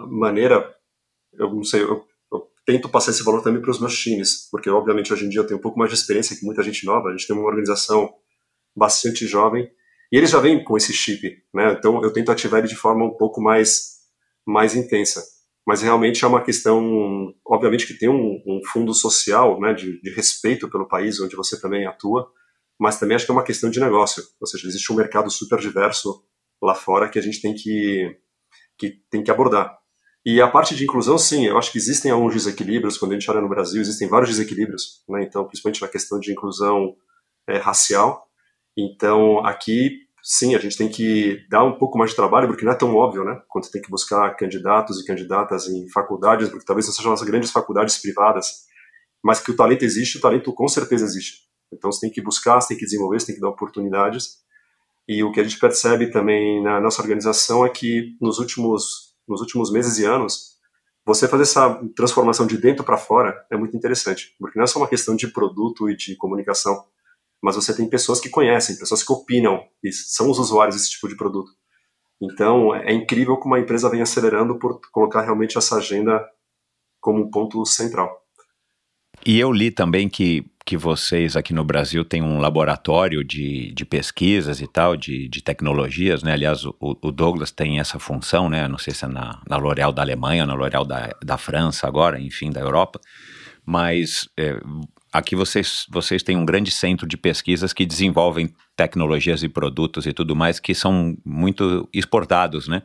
maneira, 0.08 0.74
eu 1.34 1.54
não 1.54 1.64
sei, 1.64 1.84
eu 1.84 2.06
tento 2.66 2.90
passar 2.90 3.12
esse 3.12 3.24
valor 3.24 3.42
também 3.42 3.62
para 3.62 3.72
os 3.72 3.80
meus 3.80 3.98
times, 3.98 4.48
porque 4.50 4.70
obviamente 4.70 5.12
hoje 5.12 5.26
em 5.26 5.30
dia 5.30 5.42
eu 5.42 5.48
tenho 5.48 5.60
um 5.60 5.62
pouco 5.62 5.78
mais 5.78 5.92
de 5.92 5.98
experiência 5.98 6.36
que 6.36 6.46
muita 6.46 6.64
gente 6.64 6.86
nova, 6.86 7.10
a 7.10 7.12
gente 7.12 7.28
tem 7.28 7.36
uma 7.36 7.46
organização 7.46 8.14
bastante 8.76 9.28
jovem, 9.28 9.70
e 10.12 10.18
eles 10.18 10.30
já 10.30 10.40
vêm 10.40 10.64
com 10.64 10.78
esse 10.78 10.94
chip, 10.94 11.28
né? 11.54 11.74
Então 11.78 12.02
eu 12.04 12.14
tento 12.14 12.32
ativar 12.32 12.60
ele 12.60 12.68
de 12.68 12.76
forma 12.76 13.06
um 13.06 13.18
pouco 13.18 13.42
mais 13.42 13.94
mais 14.46 14.76
intensa. 14.76 15.24
Mas 15.66 15.82
realmente 15.82 16.24
é 16.24 16.28
uma 16.28 16.44
questão, 16.44 17.34
obviamente 17.48 17.88
que 17.88 17.94
tem 17.94 18.10
um, 18.10 18.42
um 18.46 18.60
fundo 18.72 18.94
social, 18.94 19.60
né, 19.62 19.74
de, 19.74 20.02
de 20.02 20.10
respeito 20.14 20.70
pelo 20.70 20.88
país 20.88 21.22
onde 21.22 21.36
você 21.38 21.60
também 21.60 21.88
atua, 21.88 22.30
mas 22.78 23.00
também 23.00 23.16
acho 23.16 23.26
que 23.26 23.32
é 23.32 23.34
uma 23.34 23.46
questão 23.46 23.70
de 23.70 23.80
negócio. 23.80 24.22
Ou 24.42 24.48
seja, 24.48 24.68
existe 24.68 24.92
um 24.92 24.96
mercado 24.96 25.32
super 25.32 25.60
diverso 25.60 26.24
lá 26.62 26.76
fora 26.76 27.10
que 27.10 27.18
a 27.18 27.22
gente 27.22 27.42
tem 27.42 27.54
que, 27.54 28.18
que, 28.78 28.92
tem 29.10 29.24
que 29.24 29.32
abordar. 29.32 29.78
E 30.26 30.42
a 30.42 30.48
parte 30.48 30.74
de 30.74 30.86
inclusão, 30.86 31.18
sim, 31.18 31.46
eu 31.46 31.58
acho 31.58 31.72
que 31.72 31.78
existem 31.78 32.10
alguns 32.10 32.34
desequilíbrios, 32.34 32.98
quando 32.98 33.12
a 33.12 33.16
gente 33.16 33.30
olha 33.30 33.42
no 33.42 33.50
Brasil, 33.50 33.82
existem 33.82 34.08
vários 34.08 34.30
desequilíbrios, 34.30 35.04
né? 35.10 35.22
então, 35.24 35.46
principalmente 35.46 35.82
na 35.82 35.88
questão 35.90 36.18
de 36.18 36.32
inclusão 36.32 36.96
é, 37.48 37.58
racial. 37.58 38.26
Então, 38.78 39.46
aqui, 39.46 39.98
sim, 40.24 40.56
a 40.56 40.60
gente 40.60 40.78
tem 40.78 40.88
que 40.88 41.46
dar 41.50 41.66
um 41.66 41.78
pouco 41.78 41.98
mais 41.98 42.12
de 42.12 42.16
trabalho, 42.16 42.48
porque 42.48 42.64
não 42.64 42.72
é 42.72 42.76
tão 42.76 42.96
óbvio, 42.96 43.26
né? 43.26 43.42
Quando 43.50 43.70
tem 43.70 43.82
que 43.82 43.90
buscar 43.90 44.34
candidatos 44.36 45.02
e 45.02 45.06
candidatas 45.06 45.68
em 45.68 45.90
faculdades, 45.90 46.48
porque 46.48 46.66
talvez 46.66 46.88
não 46.88 46.94
sejam 46.94 47.12
as 47.12 47.22
grandes 47.22 47.52
faculdades 47.52 47.98
privadas, 47.98 48.64
mas 49.22 49.42
que 49.42 49.52
o 49.52 49.56
talento 49.56 49.84
existe, 49.84 50.18
o 50.18 50.22
talento 50.22 50.54
com 50.54 50.68
certeza 50.70 51.04
existe. 51.04 51.42
Então, 51.72 51.92
você 51.92 52.00
tem 52.02 52.10
que 52.10 52.22
buscar, 52.22 52.62
você 52.62 52.70
tem 52.70 52.78
que 52.78 52.86
desenvolver, 52.86 53.20
você 53.20 53.28
tem 53.28 53.36
que 53.36 53.42
dar 53.42 53.50
oportunidades. 53.50 54.38
E 55.08 55.22
o 55.22 55.34
que 55.34 55.42
a 55.42 55.44
gente 55.44 55.60
percebe 55.60 56.10
também 56.12 56.64
na 56.64 56.80
nossa 56.80 57.02
organização 57.02 57.66
é 57.66 57.70
que 57.70 58.16
nos 58.22 58.40
últimos 58.40 59.13
nos 59.28 59.42
últimos 59.42 59.72
meses 59.72 59.98
e 59.98 60.06
anos, 60.06 60.54
você 61.06 61.28
fazer 61.28 61.44
essa 61.44 61.82
transformação 61.96 62.48
de 62.48 62.58
dentro 62.58 62.84
para 62.84 62.98
fora 62.98 63.46
é 63.52 63.58
muito 63.58 63.76
interessante, 63.76 64.36
porque 64.40 64.58
não 64.58 64.64
é 64.64 64.68
só 64.68 64.80
uma 64.80 64.88
questão 64.88 65.16
de 65.16 65.28
produto 65.28 65.90
e 65.90 65.96
de 65.96 66.16
comunicação, 66.16 66.86
mas 67.42 67.56
você 67.56 67.76
tem 67.76 67.90
pessoas 67.90 68.22
que 68.22 68.30
conhecem, 68.30 68.78
pessoas 68.78 69.04
que 69.04 69.12
opinam 69.12 69.68
e 69.84 69.92
são 69.92 70.30
os 70.32 70.40
usuários 70.40 70.78
desse 70.78 70.92
tipo 70.92 71.10
de 71.10 71.18
produto. 71.18 71.52
Então, 72.22 72.74
é 72.74 72.94
incrível 72.94 73.36
como 73.36 73.56
a 73.56 73.60
empresa 73.60 73.90
vem 73.90 74.02
acelerando 74.02 74.58
por 74.58 74.80
colocar 74.92 75.22
realmente 75.22 75.58
essa 75.58 75.76
agenda 75.76 76.26
como 77.02 77.22
um 77.22 77.30
ponto 77.30 77.66
central. 77.66 78.23
E 79.26 79.40
eu 79.40 79.52
li 79.52 79.72
também 79.72 80.10
que 80.10 80.46
que 80.66 80.78
vocês 80.78 81.36
aqui 81.36 81.54
no 81.54 81.64
Brasil 81.64 82.06
têm 82.06 82.22
um 82.22 82.40
laboratório 82.40 83.24
de, 83.24 83.72
de 83.74 83.86
pesquisas 83.86 84.62
e 84.62 84.68
tal, 84.68 84.96
de, 84.96 85.28
de 85.28 85.42
tecnologias, 85.42 86.24
né? 86.24 86.34
Aliás, 86.34 86.64
o, 86.66 86.76
o, 86.80 87.12
Douglas 87.12 87.52
tem 87.52 87.80
essa 87.80 88.00
função, 88.00 88.48
né? 88.48 88.68
Não 88.68 88.78
sei 88.78 88.94
se 88.94 89.04
é 89.04 89.08
na, 89.08 89.42
na 89.48 89.58
L'Oréal 89.58 89.92
da 89.92 90.02
Alemanha, 90.02 90.46
na 90.46 90.54
L'Oréal 90.54 90.86
da, 90.86 91.14
da 91.22 91.38
França 91.38 91.86
agora, 91.86 92.20
enfim, 92.20 92.50
da 92.50 92.62
Europa. 92.62 93.00
Mas 93.66 94.30
é, 94.38 94.58
aqui 95.12 95.36
vocês, 95.36 95.86
vocês 95.90 96.24
têm 96.24 96.38
um 96.38 96.46
grande 96.46 96.72
centro 96.72 97.06
de 97.06 97.18
pesquisas 97.18 97.74
que 97.74 97.86
desenvolvem 97.86 98.54
tecnologias 98.76 99.44
e 99.44 99.50
produtos 99.50 100.06
e 100.06 100.14
tudo 100.14 100.36
mais 100.36 100.60
que 100.60 100.74
são 100.74 101.18
muito 101.26 101.90
exportados, 101.94 102.70
né? 102.70 102.84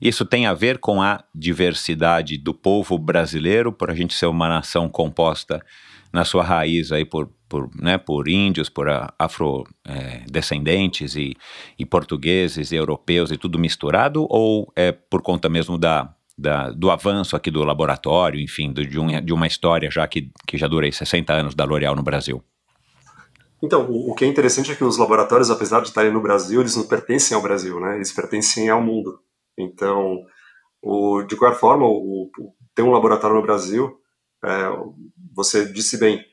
Isso 0.00 0.24
tem 0.24 0.46
a 0.46 0.54
ver 0.54 0.78
com 0.78 1.02
a 1.02 1.24
diversidade 1.34 2.38
do 2.38 2.54
povo 2.54 2.96
brasileiro, 2.98 3.72
por 3.72 3.90
a 3.90 3.94
gente 3.94 4.14
ser 4.14 4.26
uma 4.26 4.48
nação 4.48 4.88
composta 4.88 5.64
na 6.12 6.24
sua 6.24 6.42
raiz 6.42 6.92
aí 6.92 7.04
por, 7.04 7.30
por, 7.48 7.68
né, 7.74 7.98
por 7.98 8.28
índios, 8.28 8.68
por 8.68 8.86
afrodescendentes 9.18 11.16
é, 11.16 11.20
e, 11.20 11.36
e 11.78 11.84
portugueses 11.84 12.72
e 12.72 12.76
europeus 12.76 13.30
e 13.30 13.36
tudo 13.36 13.58
misturado, 13.58 14.26
ou 14.30 14.72
é 14.74 14.92
por 14.92 15.20
conta 15.22 15.48
mesmo 15.48 15.76
da, 15.76 16.14
da, 16.36 16.70
do 16.70 16.90
avanço 16.90 17.34
aqui 17.34 17.50
do 17.50 17.64
laboratório, 17.64 18.40
enfim, 18.40 18.72
do, 18.72 18.86
de, 18.86 18.98
um, 18.98 19.20
de 19.20 19.32
uma 19.32 19.46
história 19.46 19.90
já 19.90 20.06
que, 20.06 20.30
que 20.46 20.56
já 20.56 20.68
durei 20.68 20.92
60 20.92 21.32
anos 21.32 21.54
da 21.54 21.64
L'Oréal 21.64 21.96
no 21.96 22.02
Brasil? 22.02 22.42
Então, 23.60 23.90
o, 23.90 24.14
que 24.14 24.24
é 24.24 24.28
interessante 24.28 24.70
é 24.70 24.74
que 24.76 24.84
os 24.84 24.96
laboratórios, 24.96 25.50
apesar 25.50 25.80
de 25.80 25.88
estarem 25.88 26.12
no 26.12 26.20
Brasil, 26.20 26.60
eles 26.60 26.76
não 26.76 26.84
pertencem 26.84 27.34
ao 27.34 27.42
Brasil, 27.42 27.80
né? 27.80 27.96
Eles 27.96 28.12
pertencem 28.12 28.68
ao 28.68 28.80
mundo. 28.80 29.18
Então, 29.58 30.22
o, 30.80 31.22
de 31.22 31.36
qualquer 31.36 31.58
forma, 31.58 31.84
o, 31.84 32.30
o, 32.38 32.54
ter 32.74 32.82
um 32.82 32.92
laboratório 32.92 33.36
no 33.36 33.42
Brasil 33.42 33.98
é, 34.44 34.70
você 35.34 35.64
disse 35.64 35.98
bem, 35.98 36.24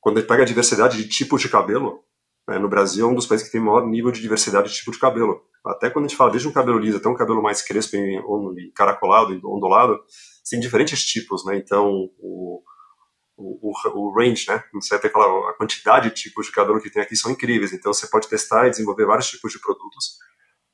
quando 0.00 0.16
a 0.16 0.20
gente 0.20 0.28
pega 0.28 0.42
a 0.42 0.46
diversidade 0.46 0.96
de 0.96 1.08
tipos 1.08 1.42
de 1.42 1.48
cabelo, 1.48 2.02
né, 2.48 2.58
no 2.58 2.68
Brasil 2.68 3.06
é 3.06 3.08
um 3.08 3.14
dos 3.14 3.26
países 3.26 3.46
que 3.46 3.52
tem 3.52 3.60
maior 3.60 3.86
nível 3.86 4.10
de 4.10 4.20
diversidade 4.20 4.68
de 4.68 4.74
tipo 4.74 4.90
de 4.90 4.98
cabelo. 4.98 5.42
Até 5.64 5.90
quando 5.90 6.06
a 6.06 6.08
gente 6.08 6.16
fala 6.16 6.30
desde 6.30 6.48
um 6.48 6.52
cabelo 6.52 6.78
liso 6.78 6.96
até 6.96 7.08
um 7.08 7.14
cabelo 7.14 7.42
mais 7.42 7.60
crespo 7.60 7.96
encaracolado, 7.96 9.38
ondulado, 9.44 10.00
tem 10.50 10.58
diferentes 10.58 11.04
tipos, 11.04 11.44
né? 11.44 11.56
Então, 11.58 12.08
o, 12.18 12.62
o, 13.36 13.72
o, 13.94 14.14
range, 14.18 14.46
né? 14.48 14.64
Você 14.72 14.98
falar 15.10 15.50
a 15.50 15.52
quantidade 15.52 16.08
de 16.08 16.14
tipos 16.14 16.46
de 16.46 16.52
cabelo 16.52 16.80
que 16.80 16.90
tem 16.90 17.02
aqui 17.02 17.14
são 17.14 17.30
incríveis. 17.30 17.72
Então, 17.74 17.92
você 17.92 18.08
pode 18.08 18.26
testar 18.26 18.66
e 18.66 18.70
desenvolver 18.70 19.04
vários 19.04 19.28
tipos 19.28 19.52
de 19.52 19.60
produtos. 19.60 20.18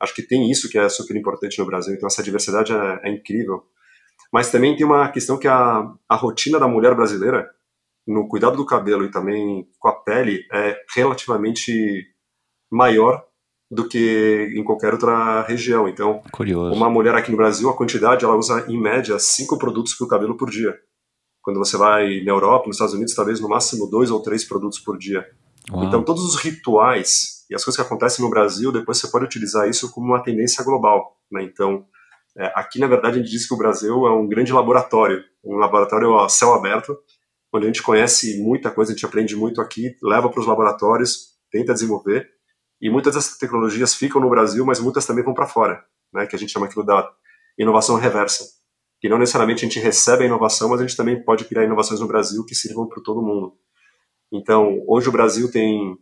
Acho 0.01 0.15
que 0.15 0.23
tem 0.23 0.51
isso 0.51 0.69
que 0.69 0.79
é 0.79 0.89
super 0.89 1.17
importante 1.17 1.59
no 1.59 1.67
Brasil. 1.67 1.95
Então, 1.95 2.07
essa 2.07 2.23
diversidade 2.23 2.73
é, 2.73 3.01
é 3.05 3.11
incrível. 3.11 3.65
Mas 4.33 4.51
também 4.51 4.77
tem 4.77 4.85
uma 4.85 5.09
questão 5.09 5.39
que 5.39 5.49
a, 5.49 5.91
a 6.09 6.17
rotina 6.17 6.59
da 6.59 6.69
mulher 6.69 6.95
brasileira 6.95 7.49
no 8.07 8.29
cuidado 8.29 8.57
do 8.57 8.67
cabelo 8.67 9.05
e 9.05 9.11
também 9.11 9.69
com 9.79 9.89
a 9.89 9.93
pele 9.93 10.47
é 10.53 10.77
relativamente 10.95 12.07
maior 12.71 13.25
do 13.71 13.89
que 13.89 14.53
em 14.55 14.63
qualquer 14.63 14.93
outra 14.93 15.43
região. 15.43 15.89
Então, 15.89 16.23
Curioso. 16.31 16.73
uma 16.73 16.89
mulher 16.89 17.15
aqui 17.15 17.31
no 17.31 17.37
Brasil, 17.37 17.69
a 17.69 17.77
quantidade, 17.77 18.25
ela 18.25 18.37
usa 18.37 18.65
em 18.69 18.81
média 18.81 19.19
cinco 19.19 19.59
produtos 19.59 19.95
para 19.95 20.05
o 20.05 20.09
cabelo 20.09 20.37
por 20.37 20.51
dia. 20.51 20.79
Quando 21.43 21.59
você 21.59 21.77
vai 21.77 22.23
na 22.23 22.31
Europa, 22.31 22.67
nos 22.67 22.77
Estados 22.77 22.95
Unidos, 22.95 23.15
talvez 23.15 23.41
no 23.41 23.49
máximo 23.49 23.89
dois 23.89 24.11
ou 24.11 24.23
três 24.23 24.45
produtos 24.45 24.79
por 24.79 24.97
dia. 24.97 25.27
Uau. 25.71 25.85
Então, 25.85 26.05
todos 26.05 26.23
os 26.25 26.37
rituais 26.37 27.36
e 27.51 27.55
as 27.55 27.65
coisas 27.65 27.81
que 27.81 27.87
acontecem 27.87 28.25
no 28.25 28.31
Brasil, 28.31 28.73
depois 28.73 28.99
você 28.99 29.09
pode 29.09 29.25
utilizar 29.25 29.69
isso 29.69 29.91
como 29.93 30.07
uma 30.07 30.23
tendência 30.23 30.65
global. 30.65 31.17
Né? 31.31 31.43
Então, 31.43 31.87
é, 32.37 32.53
aqui, 32.55 32.79
na 32.79 32.87
verdade, 32.87 33.19
a 33.19 33.23
gente 33.23 33.31
diz 33.31 33.47
que 33.47 33.55
o 33.55 33.57
Brasil 33.57 34.07
é 34.07 34.13
um 34.13 34.29
grande 34.29 34.53
laboratório, 34.53 35.25
um 35.45 35.57
laboratório 35.57 36.19
a 36.19 36.29
céu 36.29 36.53
aberto, 36.55 36.97
onde 37.53 37.65
a 37.65 37.69
gente 37.69 37.83
conhece 37.83 38.43
muita 38.43 38.71
coisa, 38.71 38.93
a 38.93 38.95
gente 38.95 39.07
aprende 39.07 39.35
muito 39.35 39.61
aqui, 39.61 39.97
leva 40.03 40.29
para 40.29 40.41
os 40.41 40.47
laboratórios, 40.47 41.37
tenta 41.51 41.73
desenvolver, 41.73 42.29
e 42.81 42.91
muitas 42.91 43.15
dessas 43.15 43.39
tecnologias 43.39 43.95
ficam 43.95 44.21
no 44.21 44.29
Brasil, 44.29 44.65
mas 44.67 44.79
muitas 44.79 45.07
também 45.07 45.25
vão 45.25 45.33
para 45.33 45.47
fora, 45.47 45.83
né, 46.13 46.27
que 46.27 46.37
a 46.37 46.39
gente 46.39 46.53
chama 46.53 46.67
aquilo 46.67 46.85
da 46.85 47.11
inovação 47.59 47.97
reversa, 47.97 48.45
que 49.01 49.09
não 49.09 49.19
necessariamente 49.19 49.65
a 49.65 49.69
gente 49.69 49.81
recebe 49.81 50.25
a 50.25 50.27
inovação, 50.27 50.69
mas 50.69 50.81
a 50.81 50.87
gente 50.87 50.97
também 50.97 51.23
pode 51.23 51.45
criar 51.47 51.65
inovações 51.65 52.01
no 52.01 52.07
Brasil 52.07 52.45
que 52.45 52.55
sirvam 52.55 52.87
para 52.87 53.03
todo 53.03 53.23
mundo. 53.23 53.55
Então, 54.31 54.83
hoje 54.87 55.09
o 55.09 55.13
Brasil 55.13 55.51
tem 55.51 55.97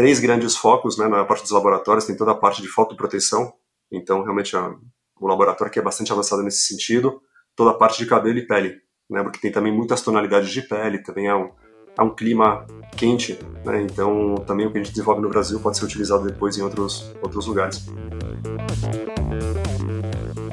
três 0.00 0.18
grandes 0.18 0.56
focos 0.56 0.96
né, 0.96 1.06
na 1.06 1.26
parte 1.26 1.42
dos 1.42 1.50
laboratórios, 1.50 2.06
tem 2.06 2.16
toda 2.16 2.30
a 2.30 2.34
parte 2.34 2.62
de 2.62 2.68
fotoproteção, 2.68 3.52
então 3.92 4.24
realmente 4.24 4.56
o 4.56 5.26
laboratório 5.28 5.70
que 5.70 5.78
é 5.78 5.82
bastante 5.82 6.10
avançado 6.10 6.42
nesse 6.42 6.64
sentido, 6.64 7.20
toda 7.54 7.72
a 7.72 7.74
parte 7.74 7.98
de 7.98 8.06
cabelo 8.06 8.38
e 8.38 8.46
pele, 8.46 8.78
né, 9.10 9.22
porque 9.22 9.38
tem 9.38 9.52
também 9.52 9.70
muitas 9.70 10.00
tonalidades 10.00 10.48
de 10.48 10.62
pele, 10.62 11.02
também 11.02 11.26
é 11.26 11.34
um, 11.34 11.50
é 11.98 12.02
um 12.02 12.14
clima 12.14 12.66
quente, 12.96 13.38
né, 13.62 13.82
então 13.82 14.36
também 14.46 14.66
o 14.66 14.72
que 14.72 14.78
a 14.78 14.82
gente 14.82 14.90
desenvolve 14.90 15.20
no 15.20 15.28
Brasil 15.28 15.60
pode 15.60 15.76
ser 15.76 15.84
utilizado 15.84 16.24
depois 16.24 16.56
em 16.56 16.62
outros, 16.62 17.14
outros 17.20 17.44
lugares. 17.44 17.84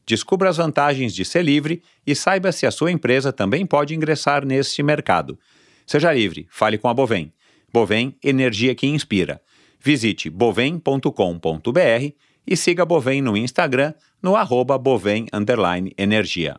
Descubra 0.06 0.48
as 0.48 0.56
vantagens 0.56 1.12
de 1.12 1.24
ser 1.24 1.42
livre 1.42 1.82
e 2.06 2.14
saiba 2.14 2.52
se 2.52 2.64
a 2.64 2.70
sua 2.70 2.92
empresa 2.92 3.32
também 3.32 3.66
pode 3.66 3.94
ingressar 3.94 4.46
neste 4.46 4.82
mercado. 4.82 5.38
Seja 5.84 6.12
livre, 6.12 6.46
fale 6.48 6.78
com 6.78 6.88
a 6.88 6.94
Bovem. 6.94 7.32
Bovem, 7.72 8.16
energia 8.22 8.74
que 8.74 8.86
inspira. 8.86 9.40
Visite 9.80 10.30
bovem.com.br 10.30 12.12
e 12.46 12.56
siga 12.56 12.84
a 12.84 12.86
Bovem 12.86 13.20
no 13.20 13.36
Instagram 13.36 13.92
no 14.22 14.36
arroba 14.36 14.78
bovem 14.78 15.26
energia. 15.98 16.58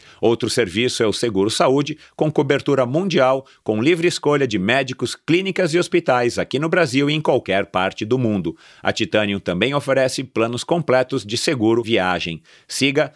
Outro 0.21 0.49
serviço 0.51 1.01
é 1.01 1.07
o 1.07 1.11
Seguro 1.11 1.49
Saúde, 1.49 1.97
com 2.15 2.31
cobertura 2.31 2.85
mundial, 2.85 3.43
com 3.63 3.81
livre 3.81 4.07
escolha 4.07 4.47
de 4.47 4.59
médicos, 4.59 5.15
clínicas 5.15 5.73
e 5.73 5.79
hospitais 5.79 6.37
aqui 6.37 6.59
no 6.59 6.69
Brasil 6.69 7.09
e 7.09 7.13
em 7.13 7.19
qualquer 7.19 7.65
parte 7.65 8.05
do 8.05 8.19
mundo. 8.19 8.55
A 8.83 8.93
Titanium 8.93 9.39
também 9.39 9.73
oferece 9.73 10.23
planos 10.23 10.63
completos 10.63 11.25
de 11.25 11.35
seguro 11.37 11.81
viagem. 11.81 12.43
Siga 12.67 13.11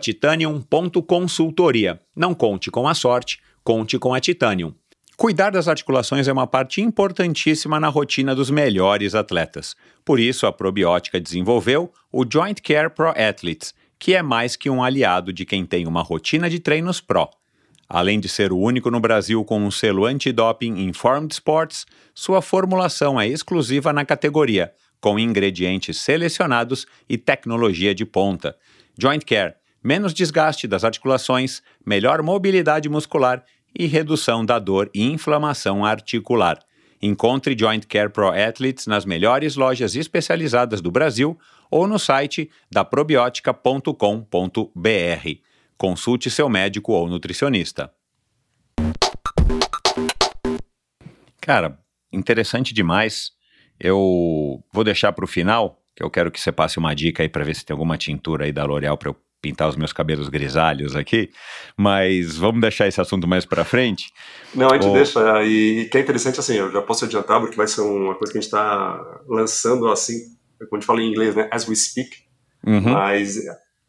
titanium.consultoria. 0.00 1.98
Não 2.14 2.34
conte 2.34 2.70
com 2.70 2.86
a 2.86 2.92
sorte, 2.92 3.40
conte 3.64 3.98
com 3.98 4.12
a 4.12 4.20
Titanium. 4.20 4.74
Cuidar 5.16 5.50
das 5.50 5.68
articulações 5.68 6.26
é 6.26 6.32
uma 6.32 6.46
parte 6.46 6.80
importantíssima 6.80 7.78
na 7.78 7.88
rotina 7.88 8.34
dos 8.34 8.50
melhores 8.50 9.14
atletas. 9.14 9.76
Por 10.04 10.18
isso, 10.18 10.44
a 10.44 10.52
probiótica 10.52 11.20
desenvolveu 11.20 11.92
o 12.10 12.26
Joint 12.30 12.60
Care 12.60 12.90
Pro 12.90 13.10
Athletes, 13.10 13.72
que 13.98 14.14
é 14.14 14.22
mais 14.22 14.56
que 14.56 14.70
um 14.70 14.82
aliado 14.82 15.32
de 15.32 15.44
quem 15.44 15.64
tem 15.64 15.86
uma 15.86 16.02
rotina 16.02 16.48
de 16.48 16.58
treinos 16.58 17.00
pró. 17.00 17.30
Além 17.88 18.18
de 18.18 18.28
ser 18.28 18.52
o 18.52 18.58
único 18.58 18.90
no 18.90 19.00
Brasil 19.00 19.44
com 19.44 19.60
um 19.60 19.70
selo 19.70 20.06
antidoping 20.06 20.82
Informed 20.84 21.32
Sports, 21.32 21.86
sua 22.14 22.40
formulação 22.40 23.20
é 23.20 23.28
exclusiva 23.28 23.92
na 23.92 24.04
categoria, 24.04 24.72
com 25.00 25.18
ingredientes 25.18 25.98
selecionados 25.98 26.86
e 27.08 27.18
tecnologia 27.18 27.94
de 27.94 28.06
ponta. 28.06 28.56
Joint 28.98 29.24
Care, 29.24 29.54
menos 29.82 30.14
desgaste 30.14 30.66
das 30.66 30.82
articulações, 30.82 31.62
melhor 31.84 32.22
mobilidade 32.22 32.88
muscular 32.88 33.44
e 33.78 33.86
redução 33.86 34.44
da 34.44 34.58
dor 34.58 34.90
e 34.94 35.04
inflamação 35.04 35.84
articular. 35.84 36.58
Encontre 37.02 37.54
Joint 37.58 37.86
Care 37.86 38.08
Pro 38.08 38.28
Athletes 38.28 38.86
nas 38.86 39.04
melhores 39.04 39.56
lojas 39.56 39.94
especializadas 39.94 40.80
do 40.80 40.90
Brasil 40.90 41.38
ou 41.74 41.88
no 41.88 41.98
site 41.98 42.48
da 42.70 42.84
probiotica.com.br. 42.84 45.28
Consulte 45.76 46.30
seu 46.30 46.48
médico 46.48 46.92
ou 46.92 47.08
nutricionista. 47.08 47.92
Cara, 51.40 51.76
interessante 52.12 52.72
demais. 52.72 53.32
Eu 53.80 54.62
vou 54.72 54.84
deixar 54.84 55.12
para 55.12 55.24
o 55.24 55.28
final, 55.28 55.82
que 55.96 56.04
eu 56.04 56.08
quero 56.08 56.30
que 56.30 56.40
você 56.40 56.52
passe 56.52 56.78
uma 56.78 56.94
dica 56.94 57.24
aí 57.24 57.28
para 57.28 57.42
ver 57.42 57.56
se 57.56 57.64
tem 57.64 57.74
alguma 57.74 57.98
tintura 57.98 58.44
aí 58.44 58.52
da 58.52 58.64
L'Oréal 58.64 58.96
para 58.96 59.08
eu 59.08 59.16
pintar 59.42 59.68
os 59.68 59.76
meus 59.76 59.92
cabelos 59.92 60.28
grisalhos 60.28 60.94
aqui, 60.94 61.30
mas 61.76 62.36
vamos 62.36 62.60
deixar 62.60 62.86
esse 62.86 63.00
assunto 63.00 63.26
mais 63.26 63.44
para 63.44 63.64
frente. 63.64 64.12
Não, 64.54 64.70
a 64.70 64.74
gente 64.74 64.86
Ou... 64.86 64.94
deixa, 64.94 65.42
e 65.42 65.88
que 65.90 65.98
é 65.98 66.00
interessante 66.00 66.38
assim, 66.38 66.54
eu 66.54 66.72
já 66.72 66.80
posso 66.80 67.04
adiantar, 67.04 67.40
porque 67.40 67.56
vai 67.56 67.66
ser 67.66 67.80
uma 67.80 68.14
coisa 68.14 68.32
que 68.32 68.38
a 68.38 68.40
gente 68.40 68.48
está 68.48 69.22
lançando 69.26 69.88
assim, 69.88 70.33
quando 70.68 70.74
a 70.74 70.80
gente 70.80 70.86
fala 70.86 71.00
em 71.00 71.10
inglês, 71.10 71.34
né, 71.34 71.48
as 71.50 71.68
we 71.68 71.74
speak, 71.74 72.10
uhum. 72.66 72.92
mas 72.92 73.38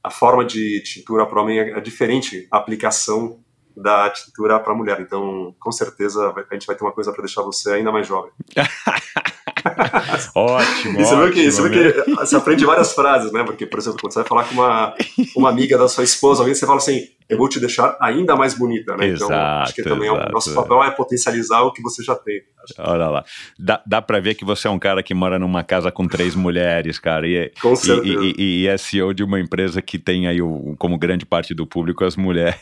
a 0.03 0.11
forma 0.11 0.45
de 0.45 0.81
tintura 0.81 1.25
para 1.25 1.41
homem 1.41 1.59
é, 1.59 1.79
diferente 1.81 2.47
a 2.51 2.57
aplicação 2.57 3.39
da 3.75 4.09
tintura 4.09 4.59
para 4.59 4.73
mulher. 4.73 5.01
Então, 5.01 5.53
com 5.59 5.71
certeza, 5.71 6.33
a 6.49 6.53
gente 6.53 6.67
vai 6.67 6.75
ter 6.75 6.83
uma 6.83 6.93
coisa 6.93 7.11
para 7.11 7.23
deixar 7.23 7.41
você 7.41 7.73
ainda 7.73 7.91
mais 7.91 8.07
jovem. 8.07 8.31
ótimo. 10.35 10.99
E 10.99 11.03
você 11.03 11.15
ótimo, 11.15 11.23
viu 11.23 11.33
que, 11.33 11.51
você, 11.51 11.69
viu 11.69 12.03
que 12.03 12.11
você 12.11 12.35
aprende 12.35 12.65
várias 12.65 12.93
frases, 12.93 13.31
né? 13.31 13.43
Porque, 13.43 13.65
por 13.65 13.79
exemplo, 13.79 13.99
quando 13.99 14.13
você 14.13 14.19
vai 14.19 14.27
falar 14.27 14.43
com 14.45 14.53
uma, 14.53 14.95
uma 15.35 15.49
amiga 15.49 15.77
da 15.77 15.88
sua 15.88 16.03
esposa, 16.03 16.41
alguém, 16.41 16.55
você 16.55 16.65
fala 16.65 16.77
assim: 16.77 17.07
eu 17.27 17.38
vou 17.38 17.49
te 17.49 17.59
deixar 17.59 17.97
ainda 17.99 18.35
mais 18.35 18.53
bonita, 18.53 18.95
né? 18.95 19.07
Exato, 19.07 19.33
então, 19.33 19.61
acho 19.61 19.73
que 19.73 19.83
também 19.83 20.09
exato, 20.09 20.27
é 20.27 20.29
o 20.29 20.31
nosso 20.31 20.53
papel 20.53 20.83
é 20.83 20.91
potencializar 20.91 21.61
o 21.61 21.71
que 21.71 21.81
você 21.81 22.03
já 22.03 22.15
tem. 22.15 22.43
Olha 22.77 23.07
lá. 23.07 23.25
Dá, 23.57 23.81
dá 23.85 24.01
pra 24.01 24.19
ver 24.19 24.35
que 24.35 24.45
você 24.45 24.67
é 24.67 24.71
um 24.71 24.79
cara 24.79 25.01
que 25.01 25.13
mora 25.13 25.39
numa 25.39 25.63
casa 25.63 25.91
com 25.91 26.07
três 26.07 26.33
mulheres, 26.35 26.99
cara. 26.99 27.27
E, 27.27 27.35
é, 27.35 27.51
com 27.61 27.75
certeza. 27.75 28.23
E, 28.23 28.33
e, 28.38 28.61
e 28.61 28.67
é 28.67 28.77
CEO 28.77 29.13
de 29.13 29.23
uma 29.23 29.39
empresa 29.39 29.81
que 29.81 29.97
tem 29.97 30.27
aí, 30.27 30.41
o, 30.41 30.75
como 30.77 30.97
grande 30.97 31.25
parte 31.25 31.53
do 31.53 31.65
público, 31.65 32.03
as 32.03 32.15
mulheres. 32.15 32.59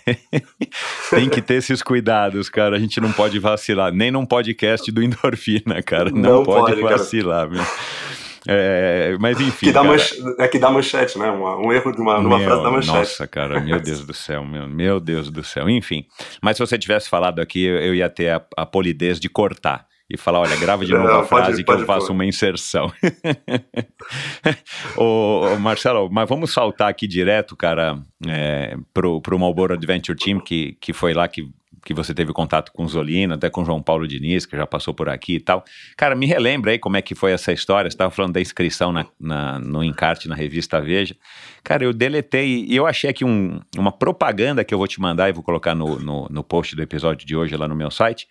tem 1.09 1.29
que 1.29 1.41
ter 1.41 1.55
esses 1.55 1.81
cuidados, 1.81 2.49
cara. 2.49 2.77
A 2.77 2.79
gente 2.79 3.01
não 3.01 3.11
pode 3.11 3.39
vacilar. 3.39 3.91
Nem 3.93 4.11
num 4.11 4.25
podcast 4.25 4.89
do 4.91 5.03
Endorfina, 5.03 5.81
cara. 5.81 6.09
Não, 6.09 6.21
não 6.21 6.43
pode, 6.43 6.79
pode 6.79 6.81
vacilar, 6.81 7.49
cara. 7.49 7.61
meu. 7.61 8.22
É, 8.47 9.15
mas 9.19 9.39
enfim. 9.39 9.67
Que 9.67 9.71
dá 9.71 9.81
cara. 9.81 9.91
manche... 9.93 10.23
É 10.39 10.47
que 10.47 10.59
dá 10.59 10.69
manchete, 10.69 11.17
né? 11.17 11.31
Um, 11.31 11.67
um 11.67 11.71
erro 11.71 11.91
de 11.91 12.01
uma, 12.01 12.21
Meu, 12.21 12.39
frase 12.39 12.63
da 12.63 12.71
manchete. 12.71 12.97
Nossa, 12.97 13.27
cara, 13.27 13.59
meu 13.61 13.79
Deus 13.81 14.05
do 14.05 14.13
céu, 14.13 14.43
meu, 14.43 14.67
meu 14.67 14.99
Deus 14.99 15.29
do 15.31 15.43
céu. 15.43 15.69
Enfim, 15.69 16.05
mas 16.41 16.57
se 16.57 16.65
você 16.65 16.77
tivesse 16.77 17.09
falado 17.09 17.39
aqui, 17.39 17.63
eu, 17.63 17.77
eu 17.77 17.95
ia 17.95 18.09
ter 18.09 18.29
a, 18.29 18.41
a 18.57 18.65
polidez 18.65 19.19
de 19.19 19.29
cortar 19.29 19.85
e 20.09 20.17
falar, 20.17 20.41
olha, 20.41 20.55
grava 20.57 20.85
de 20.85 20.91
novo 20.91 21.05
Não, 21.07 21.19
a 21.21 21.25
pode- 21.25 21.45
frase 21.45 21.57
que 21.61 21.65
pode 21.65 21.81
eu 21.81 21.87
faço 21.87 22.07
pôr. 22.07 22.13
uma 22.13 22.25
inserção. 22.25 22.91
ô, 24.97 25.57
Marcelo, 25.59 26.09
mas 26.11 26.27
vamos 26.27 26.51
saltar 26.51 26.89
aqui 26.89 27.07
direto, 27.07 27.55
cara, 27.55 27.97
é, 28.27 28.75
pro, 28.93 29.21
pro 29.21 29.39
Marlboro 29.39 29.73
Adventure 29.73 30.17
Team, 30.17 30.39
que, 30.39 30.77
que 30.79 30.93
foi 30.93 31.13
lá 31.13 31.27
que, 31.27 31.43
que 31.85 31.93
você 31.93 32.13
teve 32.13 32.31
contato 32.31 32.71
com 32.71 32.87
Zolino, 32.87 33.33
até 33.33 33.49
com 33.49 33.65
João 33.65 33.81
Paulo 33.81 34.07
Diniz, 34.07 34.45
que 34.45 34.55
já 34.55 34.65
passou 34.65 34.93
por 34.93 35.09
aqui 35.09 35.35
e 35.35 35.39
tal. 35.39 35.63
Cara, 35.97 36.15
me 36.15 36.25
relembra 36.25 36.71
aí 36.71 36.79
como 36.79 36.95
é 36.97 37.01
que 37.01 37.13
foi 37.13 37.31
essa 37.31 37.51
história. 37.51 37.89
Você 37.89 37.95
estava 37.95 38.09
falando 38.11 38.33
da 38.33 38.41
inscrição 38.41 38.91
na, 38.91 39.05
na- 39.19 39.59
no 39.59 39.83
encarte 39.83 40.27
na 40.27 40.35
revista 40.35 40.79
Veja. 40.81 41.15
Cara, 41.63 41.83
eu 41.83 41.93
deletei 41.93 42.65
e 42.67 42.75
eu 42.75 42.85
achei 42.87 43.09
aqui 43.09 43.25
um- 43.25 43.59
uma 43.77 43.91
propaganda 43.91 44.63
que 44.63 44.73
eu 44.73 44.77
vou 44.77 44.87
te 44.87 44.99
mandar 45.01 45.29
e 45.29 45.33
vou 45.33 45.43
colocar 45.43 45.75
no, 45.75 45.99
no, 45.99 46.27
no 46.29 46.43
post 46.43 46.75
do 46.75 46.81
episódio 46.81 47.25
de 47.27 47.35
hoje 47.35 47.55
lá 47.57 47.67
no 47.67 47.75
meu 47.75 47.91
site. 47.91 48.27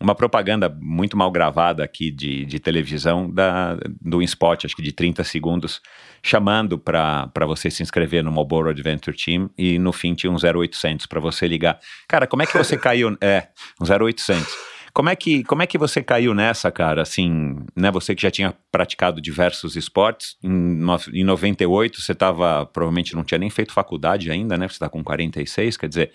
Uma 0.00 0.14
propaganda 0.14 0.68
muito 0.80 1.16
mal 1.16 1.30
gravada 1.30 1.82
aqui 1.82 2.10
de, 2.10 2.44
de 2.44 2.60
televisão 2.60 3.30
da, 3.30 3.78
do 4.00 4.20
spot, 4.22 4.66
acho 4.66 4.76
que 4.76 4.82
de 4.82 4.92
30 4.92 5.24
segundos, 5.24 5.80
chamando 6.22 6.78
para 6.78 7.46
você 7.46 7.70
se 7.70 7.82
inscrever 7.82 8.22
no 8.22 8.30
Marlboro 8.30 8.68
Adventure 8.68 9.16
Team 9.16 9.48
e 9.56 9.78
no 9.78 9.92
fim 9.92 10.14
tinha 10.14 10.30
um 10.30 10.36
0800 10.36 11.06
para 11.06 11.18
você 11.18 11.48
ligar. 11.48 11.78
Cara, 12.06 12.26
como 12.26 12.42
é 12.42 12.46
que 12.46 12.58
você 12.58 12.76
caiu? 12.78 13.16
É, 13.22 13.48
um 13.80 13.84
0800. 13.84 14.75
Como 14.96 15.10
é, 15.10 15.14
que, 15.14 15.44
como 15.44 15.60
é 15.60 15.66
que 15.66 15.76
você 15.76 16.02
caiu 16.02 16.32
nessa, 16.32 16.72
cara? 16.72 17.02
Assim, 17.02 17.56
né? 17.76 17.90
Você 17.90 18.14
que 18.14 18.22
já 18.22 18.30
tinha 18.30 18.54
praticado 18.72 19.20
diversos 19.20 19.76
esportes, 19.76 20.38
em, 20.42 20.80
em 21.12 21.22
98 21.22 22.00
você 22.00 22.12
estava, 22.12 22.64
provavelmente 22.64 23.14
não 23.14 23.22
tinha 23.22 23.36
nem 23.36 23.50
feito 23.50 23.74
faculdade 23.74 24.30
ainda, 24.30 24.56
né? 24.56 24.66
Você 24.66 24.76
está 24.76 24.88
com 24.88 25.04
46, 25.04 25.76
quer 25.76 25.86
dizer, 25.86 26.12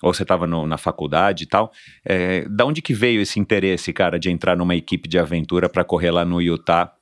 ou 0.00 0.14
você 0.14 0.22
estava 0.22 0.46
na 0.46 0.78
faculdade 0.78 1.42
e 1.42 1.46
tal. 1.48 1.72
É, 2.04 2.48
da 2.48 2.64
onde 2.64 2.80
que 2.80 2.94
veio 2.94 3.20
esse 3.20 3.40
interesse, 3.40 3.92
cara, 3.92 4.20
de 4.20 4.30
entrar 4.30 4.56
numa 4.56 4.76
equipe 4.76 5.08
de 5.08 5.18
aventura 5.18 5.68
para 5.68 5.82
correr 5.82 6.12
lá 6.12 6.24
no 6.24 6.40
Utah? 6.40 6.92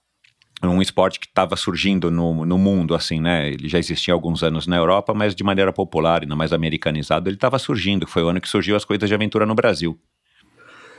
Um 0.62 0.80
esporte 0.80 1.20
que 1.20 1.26
estava 1.26 1.54
surgindo 1.54 2.10
no, 2.10 2.46
no 2.46 2.56
mundo, 2.56 2.94
assim, 2.94 3.20
né? 3.20 3.50
Ele 3.50 3.68
já 3.68 3.78
existia 3.78 4.14
há 4.14 4.16
alguns 4.16 4.42
anos 4.42 4.66
na 4.66 4.78
Europa, 4.78 5.12
mas 5.12 5.34
de 5.34 5.44
maneira 5.44 5.70
popular, 5.70 6.22
ainda 6.22 6.34
mais 6.34 6.50
americanizado, 6.50 7.28
ele 7.28 7.36
estava 7.36 7.58
surgindo. 7.58 8.06
Foi 8.06 8.22
o 8.22 8.28
ano 8.28 8.40
que 8.40 8.48
surgiu 8.48 8.74
as 8.74 8.86
coisas 8.86 9.06
de 9.06 9.14
aventura 9.14 9.44
no 9.44 9.54
Brasil. 9.54 10.00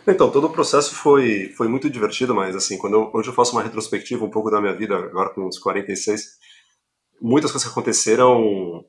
Então, 0.08 0.32
todo 0.32 0.48
o 0.48 0.50
processo 0.50 0.96
foi, 0.96 1.50
foi 1.56 1.68
muito 1.68 1.90
divertido, 1.90 2.34
mas 2.34 2.56
assim, 2.56 2.78
quando 2.78 2.94
eu, 2.96 3.12
hoje 3.14 3.30
eu 3.30 3.34
faço 3.34 3.52
uma 3.52 3.62
retrospectiva 3.62 4.26
um 4.26 4.32
pouco 4.32 4.50
da 4.50 4.60
minha 4.60 4.76
vida, 4.76 4.96
agora 4.96 5.30
com 5.30 5.46
uns 5.46 5.60
46, 5.60 6.40
muitas 7.22 7.52
coisas 7.52 7.68
que 7.68 7.72
aconteceram 7.72 8.84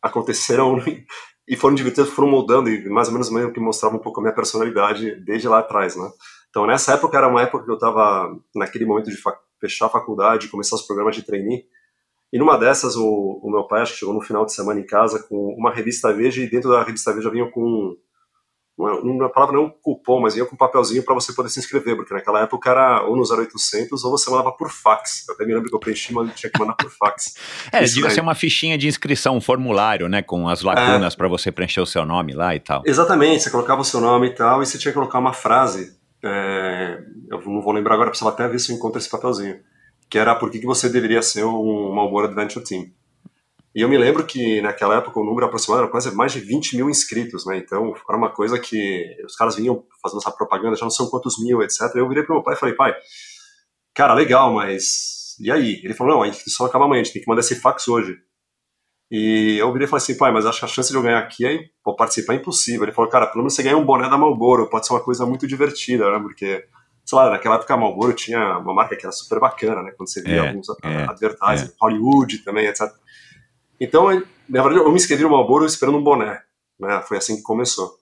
aconteceram 0.00 0.78
e 1.46 1.56
foram 1.56 1.74
divertidas, 1.74 2.10
foram 2.10 2.28
moldando 2.28 2.70
e 2.70 2.88
mais 2.88 3.08
ou 3.08 3.14
menos 3.14 3.30
meio 3.30 3.52
que 3.52 3.60
mostravam 3.60 3.98
um 3.98 4.02
pouco 4.02 4.20
a 4.20 4.22
minha 4.22 4.34
personalidade 4.34 5.14
desde 5.24 5.46
lá 5.46 5.58
atrás, 5.58 5.96
né? 5.96 6.10
Então, 6.48 6.66
nessa 6.66 6.94
época 6.94 7.18
era 7.18 7.28
uma 7.28 7.42
época 7.42 7.64
que 7.64 7.70
eu 7.70 7.74
estava 7.74 8.34
naquele 8.54 8.86
momento 8.86 9.10
de 9.10 9.18
fechar 9.60 9.86
a 9.86 9.90
faculdade, 9.90 10.48
começar 10.48 10.76
os 10.76 10.86
programas 10.86 11.16
de 11.16 11.22
trainee, 11.22 11.66
e 12.32 12.38
numa 12.38 12.56
dessas 12.56 12.96
o, 12.96 13.40
o 13.42 13.50
meu 13.50 13.64
pai 13.64 13.82
acho 13.82 13.92
que 13.92 13.98
chegou 13.98 14.14
no 14.14 14.20
final 14.20 14.44
de 14.44 14.52
semana 14.52 14.80
em 14.80 14.86
casa 14.86 15.22
com 15.22 15.54
uma 15.58 15.72
revista 15.72 16.12
Veja 16.12 16.42
e 16.42 16.48
dentro 16.48 16.70
da 16.70 16.82
revista 16.82 17.12
Veja 17.12 17.30
vinha 17.30 17.50
com 17.50 17.96
uma, 18.76 18.92
uma 19.00 19.28
palavra 19.28 19.56
não 19.56 19.70
cupom, 19.70 20.20
mas 20.20 20.34
vinha 20.34 20.44
com 20.44 20.54
um 20.54 20.58
papelzinho 20.58 21.02
para 21.04 21.14
você 21.14 21.32
poder 21.32 21.48
se 21.48 21.60
inscrever, 21.60 21.96
porque 21.96 22.12
naquela 22.12 22.40
época 22.40 22.70
era 22.70 23.02
ou 23.04 23.16
no 23.16 23.22
0800 23.22 24.04
ou 24.04 24.10
você 24.10 24.28
mandava 24.30 24.50
por 24.52 24.70
fax. 24.70 25.24
Eu 25.28 25.34
até 25.34 25.46
me 25.46 25.54
lembro 25.54 25.68
que 25.68 25.74
eu 25.74 25.78
preenchi, 25.78 26.12
mas 26.12 26.34
tinha 26.34 26.50
que 26.50 26.58
mandar 26.58 26.74
por 26.74 26.90
fax. 26.90 27.36
É, 27.70 27.82
devia 27.84 28.10
ser 28.10 28.20
uma 28.20 28.34
fichinha 28.34 28.76
de 28.76 28.88
inscrição, 28.88 29.36
um 29.36 29.40
formulário, 29.40 30.08
né? 30.08 30.22
Com 30.22 30.48
as 30.48 30.62
lacunas 30.62 31.14
para 31.14 31.28
você 31.28 31.52
preencher 31.52 31.80
o 31.80 31.86
seu 31.86 32.04
nome 32.04 32.32
lá 32.32 32.54
e 32.54 32.60
tal. 32.60 32.82
Exatamente, 32.84 33.44
você 33.44 33.50
colocava 33.50 33.80
o 33.80 33.84
seu 33.84 34.00
nome 34.00 34.28
e 34.28 34.34
tal, 34.34 34.62
e 34.62 34.66
você 34.66 34.76
tinha 34.76 34.90
que 34.90 34.98
colocar 34.98 35.18
uma 35.18 35.32
frase. 35.32 35.96
é, 36.22 36.98
eu 37.30 37.40
não 37.42 37.60
vou 37.60 37.72
lembrar 37.72 37.94
agora, 37.94 38.10
precisava 38.10 38.34
até 38.34 38.48
ver 38.48 38.58
se 38.58 38.72
eu 38.72 38.76
encontro 38.76 38.98
esse 38.98 39.08
papelzinho. 39.08 39.60
Que 40.10 40.18
era 40.18 40.34
por 40.34 40.50
que, 40.50 40.58
que 40.58 40.66
você 40.66 40.88
deveria 40.88 41.22
ser 41.22 41.44
um 41.44 41.92
Marlboro 41.94 42.26
Adventure 42.26 42.64
Team. 42.64 42.86
E 43.74 43.80
eu 43.80 43.88
me 43.88 43.98
lembro 43.98 44.24
que 44.24 44.60
naquela 44.62 44.96
época 44.98 45.18
o 45.18 45.24
número 45.24 45.46
aproximado 45.46 45.82
era 45.82 45.90
quase 45.90 46.14
mais 46.14 46.32
de 46.32 46.40
20 46.40 46.76
mil 46.76 46.88
inscritos, 46.88 47.44
né? 47.44 47.58
Então 47.58 47.92
era 48.08 48.16
uma 48.16 48.30
coisa 48.30 48.58
que 48.58 49.04
os 49.26 49.34
caras 49.34 49.56
vinham 49.56 49.84
fazendo 50.00 50.20
essa 50.20 50.30
propaganda, 50.30 50.76
já 50.76 50.84
não 50.84 50.90
são 50.90 51.08
quantos 51.08 51.42
mil, 51.42 51.60
etc. 51.60 51.80
Eu 51.96 52.08
virei 52.08 52.22
pro 52.22 52.34
meu 52.34 52.42
pai 52.42 52.54
e 52.54 52.58
falei, 52.58 52.74
pai, 52.74 52.94
cara, 53.92 54.14
legal, 54.14 54.52
mas 54.52 55.14
e 55.40 55.50
aí? 55.50 55.80
Ele 55.82 55.94
falou, 55.94 56.14
não, 56.14 56.22
a 56.22 56.26
gente 56.26 56.48
só 56.50 56.66
acaba 56.66 56.84
amanhã, 56.84 57.00
a 57.00 57.04
gente 57.04 57.14
tem 57.14 57.22
que 57.22 57.28
mandar 57.28 57.40
esse 57.40 57.56
fax 57.56 57.88
hoje. 57.88 58.16
E 59.10 59.56
eu 59.58 59.72
virei 59.72 59.86
e 59.86 59.90
falei 59.90 60.02
assim, 60.02 60.16
pai, 60.16 60.32
mas 60.32 60.46
acho 60.46 60.60
que 60.60 60.64
a 60.64 60.68
chance 60.68 60.90
de 60.90 60.96
eu 60.96 61.02
ganhar 61.02 61.18
aqui 61.18 61.46
é 61.46 61.58
pô, 61.82 61.94
participar 61.94 62.34
é 62.34 62.36
impossível. 62.36 62.84
Ele 62.84 62.92
falou, 62.92 63.10
cara, 63.10 63.26
pelo 63.26 63.42
menos 63.42 63.54
você 63.54 63.62
ganha 63.62 63.76
um 63.76 63.84
boné 63.84 64.08
da 64.08 64.16
Marlboro, 64.16 64.68
pode 64.70 64.86
ser 64.86 64.92
uma 64.92 65.02
coisa 65.02 65.26
muito 65.26 65.46
divertida, 65.46 66.10
né? 66.10 66.18
Porque, 66.20 66.64
sei 67.04 67.18
lá, 67.18 67.30
naquela 67.30 67.56
época 67.56 67.74
a 67.74 67.76
Marlboro 67.76 68.12
tinha 68.12 68.58
uma 68.58 68.74
marca 68.74 68.96
que 68.96 69.04
era 69.04 69.12
super 69.12 69.38
bacana, 69.40 69.82
né? 69.82 69.92
Quando 69.96 70.08
você 70.08 70.22
via 70.22 70.36
É, 70.36 70.48
alguns 70.48 70.68
é, 70.82 71.04
advertising, 71.04 71.72
Hollywood 71.80 72.38
também, 72.38 72.66
etc. 72.66 72.90
Então, 73.80 74.08
na 74.48 74.62
verdade, 74.62 74.84
eu 74.84 74.90
me 74.90 74.96
inscrevi 74.96 75.22
no 75.22 75.30
Marlboro 75.30 75.66
esperando 75.66 75.98
um 75.98 76.02
boné, 76.02 76.42
né? 76.78 77.02
Foi 77.02 77.16
assim 77.16 77.36
que 77.36 77.42
começou. 77.42 77.96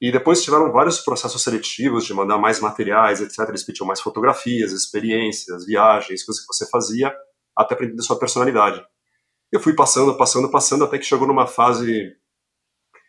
E 0.00 0.10
depois 0.12 0.42
tiveram 0.42 0.72
vários 0.72 1.00
processos 1.00 1.42
seletivos 1.42 2.04
de 2.04 2.12
mandar 2.12 2.36
mais 2.38 2.60
materiais, 2.60 3.20
etc. 3.20 3.48
Eles 3.48 3.64
pediam 3.64 3.86
mais 3.86 4.00
fotografias, 4.00 4.72
experiências, 4.72 5.64
viagens, 5.64 6.24
coisas 6.24 6.44
que 6.44 6.52
você 6.52 6.68
fazia, 6.68 7.14
até 7.56 7.74
para 7.74 7.86
entender 7.86 8.02
sua 8.02 8.18
personalidade. 8.18 8.84
Eu 9.52 9.60
fui 9.60 9.74
passando, 9.74 10.16
passando, 10.16 10.50
passando, 10.50 10.84
até 10.84 10.98
que 10.98 11.04
chegou 11.04 11.26
numa 11.28 11.46
fase 11.46 12.12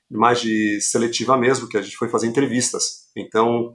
mais 0.10 0.40
de 0.40 0.80
seletiva 0.80 1.36
mesmo, 1.36 1.68
que 1.68 1.78
a 1.78 1.82
gente 1.82 1.98
foi 1.98 2.08
fazer 2.08 2.28
entrevistas. 2.28 3.10
Então, 3.18 3.74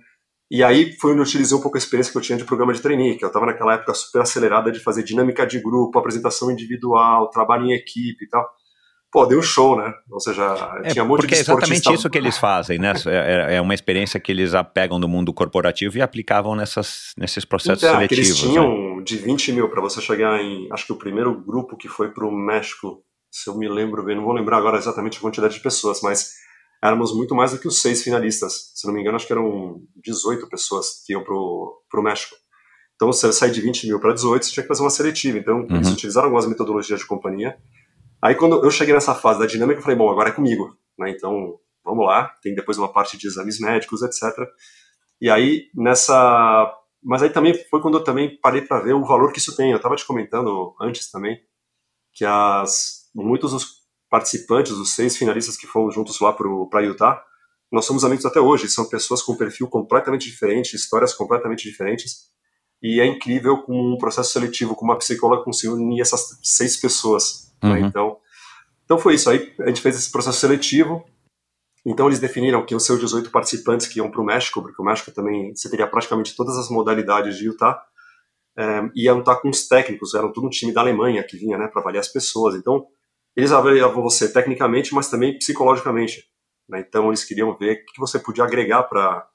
e 0.50 0.62
aí 0.64 0.92
foi 0.98 1.12
onde 1.12 1.20
eu 1.20 1.24
utilizei 1.24 1.56
um 1.56 1.60
pouco 1.60 1.76
a 1.76 1.78
experiência 1.78 2.10
que 2.10 2.18
eu 2.18 2.22
tinha 2.22 2.36
de 2.36 2.44
programa 2.44 2.72
de 2.72 2.80
trainee, 2.82 3.16
que 3.16 3.24
eu 3.24 3.28
estava 3.28 3.46
naquela 3.46 3.74
época 3.74 3.94
super 3.94 4.22
acelerada 4.22 4.72
de 4.72 4.80
fazer 4.80 5.02
dinâmica 5.04 5.46
de 5.46 5.60
grupo, 5.60 5.98
apresentação 5.98 6.50
individual, 6.50 7.30
trabalho 7.30 7.66
em 7.66 7.72
equipe 7.72 8.24
e 8.24 8.28
tal. 8.28 8.46
Pô, 9.12 9.26
deu 9.26 9.40
um 9.40 9.42
show, 9.42 9.76
né? 9.76 9.92
Ou 10.08 10.20
seja, 10.20 10.54
É, 10.84 10.90
tinha 10.90 11.02
um 11.02 11.08
monte 11.08 11.22
porque 11.22 11.34
de 11.34 11.40
é 11.40 11.42
exatamente 11.42 11.92
isso 11.92 12.08
que 12.08 12.16
eles 12.18 12.38
fazem, 12.38 12.78
né? 12.78 12.92
É, 13.06 13.56
é 13.56 13.60
uma 13.60 13.74
experiência 13.74 14.20
que 14.20 14.30
eles 14.30 14.52
pegam 14.72 15.00
do 15.00 15.08
mundo 15.08 15.32
corporativo 15.32 15.98
e 15.98 16.02
aplicavam 16.02 16.54
nessas, 16.54 17.12
nesses 17.16 17.44
processos 17.44 17.82
Então, 17.82 18.06
que 18.06 18.14
seletivos. 18.14 18.28
eles 18.28 18.42
né? 18.44 18.48
tinham 18.50 19.02
de 19.02 19.16
20 19.16 19.52
mil 19.52 19.68
para 19.68 19.80
você 19.80 20.00
chegar 20.00 20.40
em. 20.40 20.68
Acho 20.72 20.86
que 20.86 20.92
o 20.92 20.96
primeiro 20.96 21.34
grupo 21.44 21.76
que 21.76 21.88
foi 21.88 22.10
para 22.12 22.24
o 22.24 22.30
México, 22.30 23.02
se 23.32 23.50
eu 23.50 23.56
me 23.58 23.68
lembro 23.68 24.04
bem, 24.04 24.14
não 24.14 24.24
vou 24.24 24.32
lembrar 24.32 24.58
agora 24.58 24.78
exatamente 24.78 25.18
a 25.18 25.20
quantidade 25.20 25.54
de 25.54 25.60
pessoas, 25.60 26.00
mas 26.02 26.34
éramos 26.82 27.14
muito 27.14 27.34
mais 27.34 27.52
do 27.52 27.58
que 27.58 27.68
os 27.68 27.80
seis 27.80 28.02
finalistas. 28.02 28.72
Se 28.74 28.86
não 28.86 28.94
me 28.94 29.00
engano, 29.00 29.16
acho 29.16 29.26
que 29.26 29.32
eram 29.32 29.80
18 30.02 30.48
pessoas 30.48 31.02
que 31.04 31.12
iam 31.12 31.22
para 31.22 31.34
o 31.34 32.02
México. 32.02 32.34
Então, 32.94 33.10
você 33.12 33.32
sai 33.32 33.50
de 33.50 33.60
20 33.60 33.86
mil 33.86 33.98
para 34.00 34.12
18, 34.12 34.44
você 34.44 34.52
tinha 34.52 34.62
que 34.62 34.68
fazer 34.68 34.82
uma 34.82 34.90
seletiva. 34.90 35.38
Então, 35.38 35.66
eles 35.70 35.86
Uhum. 35.88 35.94
utilizaram 35.94 36.26
algumas 36.26 36.46
metodologias 36.46 37.00
de 37.00 37.06
companhia. 37.06 37.56
Aí, 38.22 38.34
quando 38.34 38.62
eu 38.62 38.70
cheguei 38.70 38.92
nessa 38.92 39.14
fase 39.14 39.38
da 39.40 39.46
dinâmica, 39.46 39.78
eu 39.78 39.82
falei, 39.82 39.96
bom, 39.96 40.10
agora 40.10 40.28
é 40.28 40.32
comigo. 40.32 40.76
Né? 40.98 41.10
Então, 41.10 41.58
vamos 41.82 42.04
lá. 42.04 42.28
Tem 42.42 42.54
depois 42.54 42.76
uma 42.76 42.92
parte 42.92 43.16
de 43.16 43.26
exames 43.26 43.58
médicos, 43.58 44.02
etc. 44.02 44.22
E 45.20 45.30
aí, 45.30 45.64
nessa. 45.74 46.70
Mas 47.02 47.22
aí 47.22 47.30
também 47.30 47.54
foi 47.70 47.80
quando 47.80 47.96
eu 47.96 48.04
também 48.04 48.38
parei 48.42 48.60
para 48.60 48.80
ver 48.80 48.92
o 48.94 49.04
valor 49.06 49.32
que 49.32 49.38
isso 49.38 49.56
tem. 49.56 49.70
Eu 49.70 49.78
estava 49.78 49.96
te 49.96 50.04
comentando 50.06 50.74
antes 50.78 51.10
também 51.10 51.40
que 52.12 52.26
as 52.26 53.08
muitos 53.14 53.52
dos 53.52 53.79
participantes, 54.10 54.72
os 54.72 54.94
seis 54.94 55.16
finalistas 55.16 55.56
que 55.56 55.66
foram 55.66 55.90
juntos 55.90 56.20
lá 56.20 56.32
para 56.32 56.82
Utah, 56.82 57.22
nós 57.70 57.84
somos 57.84 58.04
amigos 58.04 58.26
até 58.26 58.40
hoje. 58.40 58.68
São 58.68 58.84
pessoas 58.84 59.22
com 59.22 59.36
perfil 59.36 59.68
completamente 59.68 60.28
diferente, 60.28 60.74
histórias 60.74 61.14
completamente 61.14 61.68
diferentes. 61.68 62.28
E 62.82 63.00
é 63.00 63.06
incrível 63.06 63.62
como 63.62 63.94
um 63.94 63.98
processo 63.98 64.32
seletivo, 64.32 64.74
como 64.74 64.90
uma 64.90 64.98
psicóloga 64.98 65.44
conseguiu 65.44 65.74
unir 65.74 66.00
essas 66.00 66.38
seis 66.42 66.76
pessoas. 66.76 67.54
né? 67.62 67.70
Uhum. 67.70 67.86
Então, 67.86 68.16
então 68.84 68.98
foi 68.98 69.14
isso. 69.14 69.30
Aí 69.30 69.54
a 69.60 69.68
gente 69.68 69.80
fez 69.80 69.96
esse 69.96 70.10
processo 70.10 70.40
seletivo. 70.40 71.04
Então 71.86 72.08
eles 72.08 72.18
definiram 72.18 72.64
que 72.66 72.74
os 72.74 72.84
18 72.84 73.30
participantes 73.30 73.86
que 73.86 73.98
iam 73.98 74.10
para 74.10 74.20
o 74.20 74.24
México, 74.24 74.60
porque 74.60 74.82
o 74.82 74.84
México 74.84 75.10
também 75.12 75.54
você 75.54 75.70
teria 75.70 75.86
praticamente 75.86 76.34
todas 76.34 76.56
as 76.58 76.68
modalidades 76.68 77.38
de 77.38 77.46
Utah. 77.46 77.80
É, 78.58 78.90
e 78.96 79.04
iam 79.04 79.20
estar 79.20 79.36
com 79.36 79.48
os 79.48 79.68
técnicos, 79.68 80.12
eram 80.12 80.32
tudo 80.32 80.48
um 80.48 80.50
time 80.50 80.72
da 80.72 80.80
Alemanha 80.80 81.22
que 81.22 81.36
vinha 81.36 81.56
né, 81.56 81.68
para 81.68 81.80
avaliar 81.80 82.00
as 82.00 82.08
pessoas. 82.08 82.56
Então 82.56 82.86
eles 83.36 83.52
avaliavam 83.52 84.02
você 84.02 84.32
tecnicamente, 84.32 84.94
mas 84.94 85.08
também 85.08 85.38
psicologicamente. 85.38 86.24
né? 86.68 86.84
Então 86.86 87.08
eles 87.08 87.24
queriam 87.24 87.56
ver 87.56 87.72
o 87.72 87.92
que 87.92 88.00
você 88.00 88.18
podia 88.18 88.44
agregar 88.44 88.84
para 88.84 89.28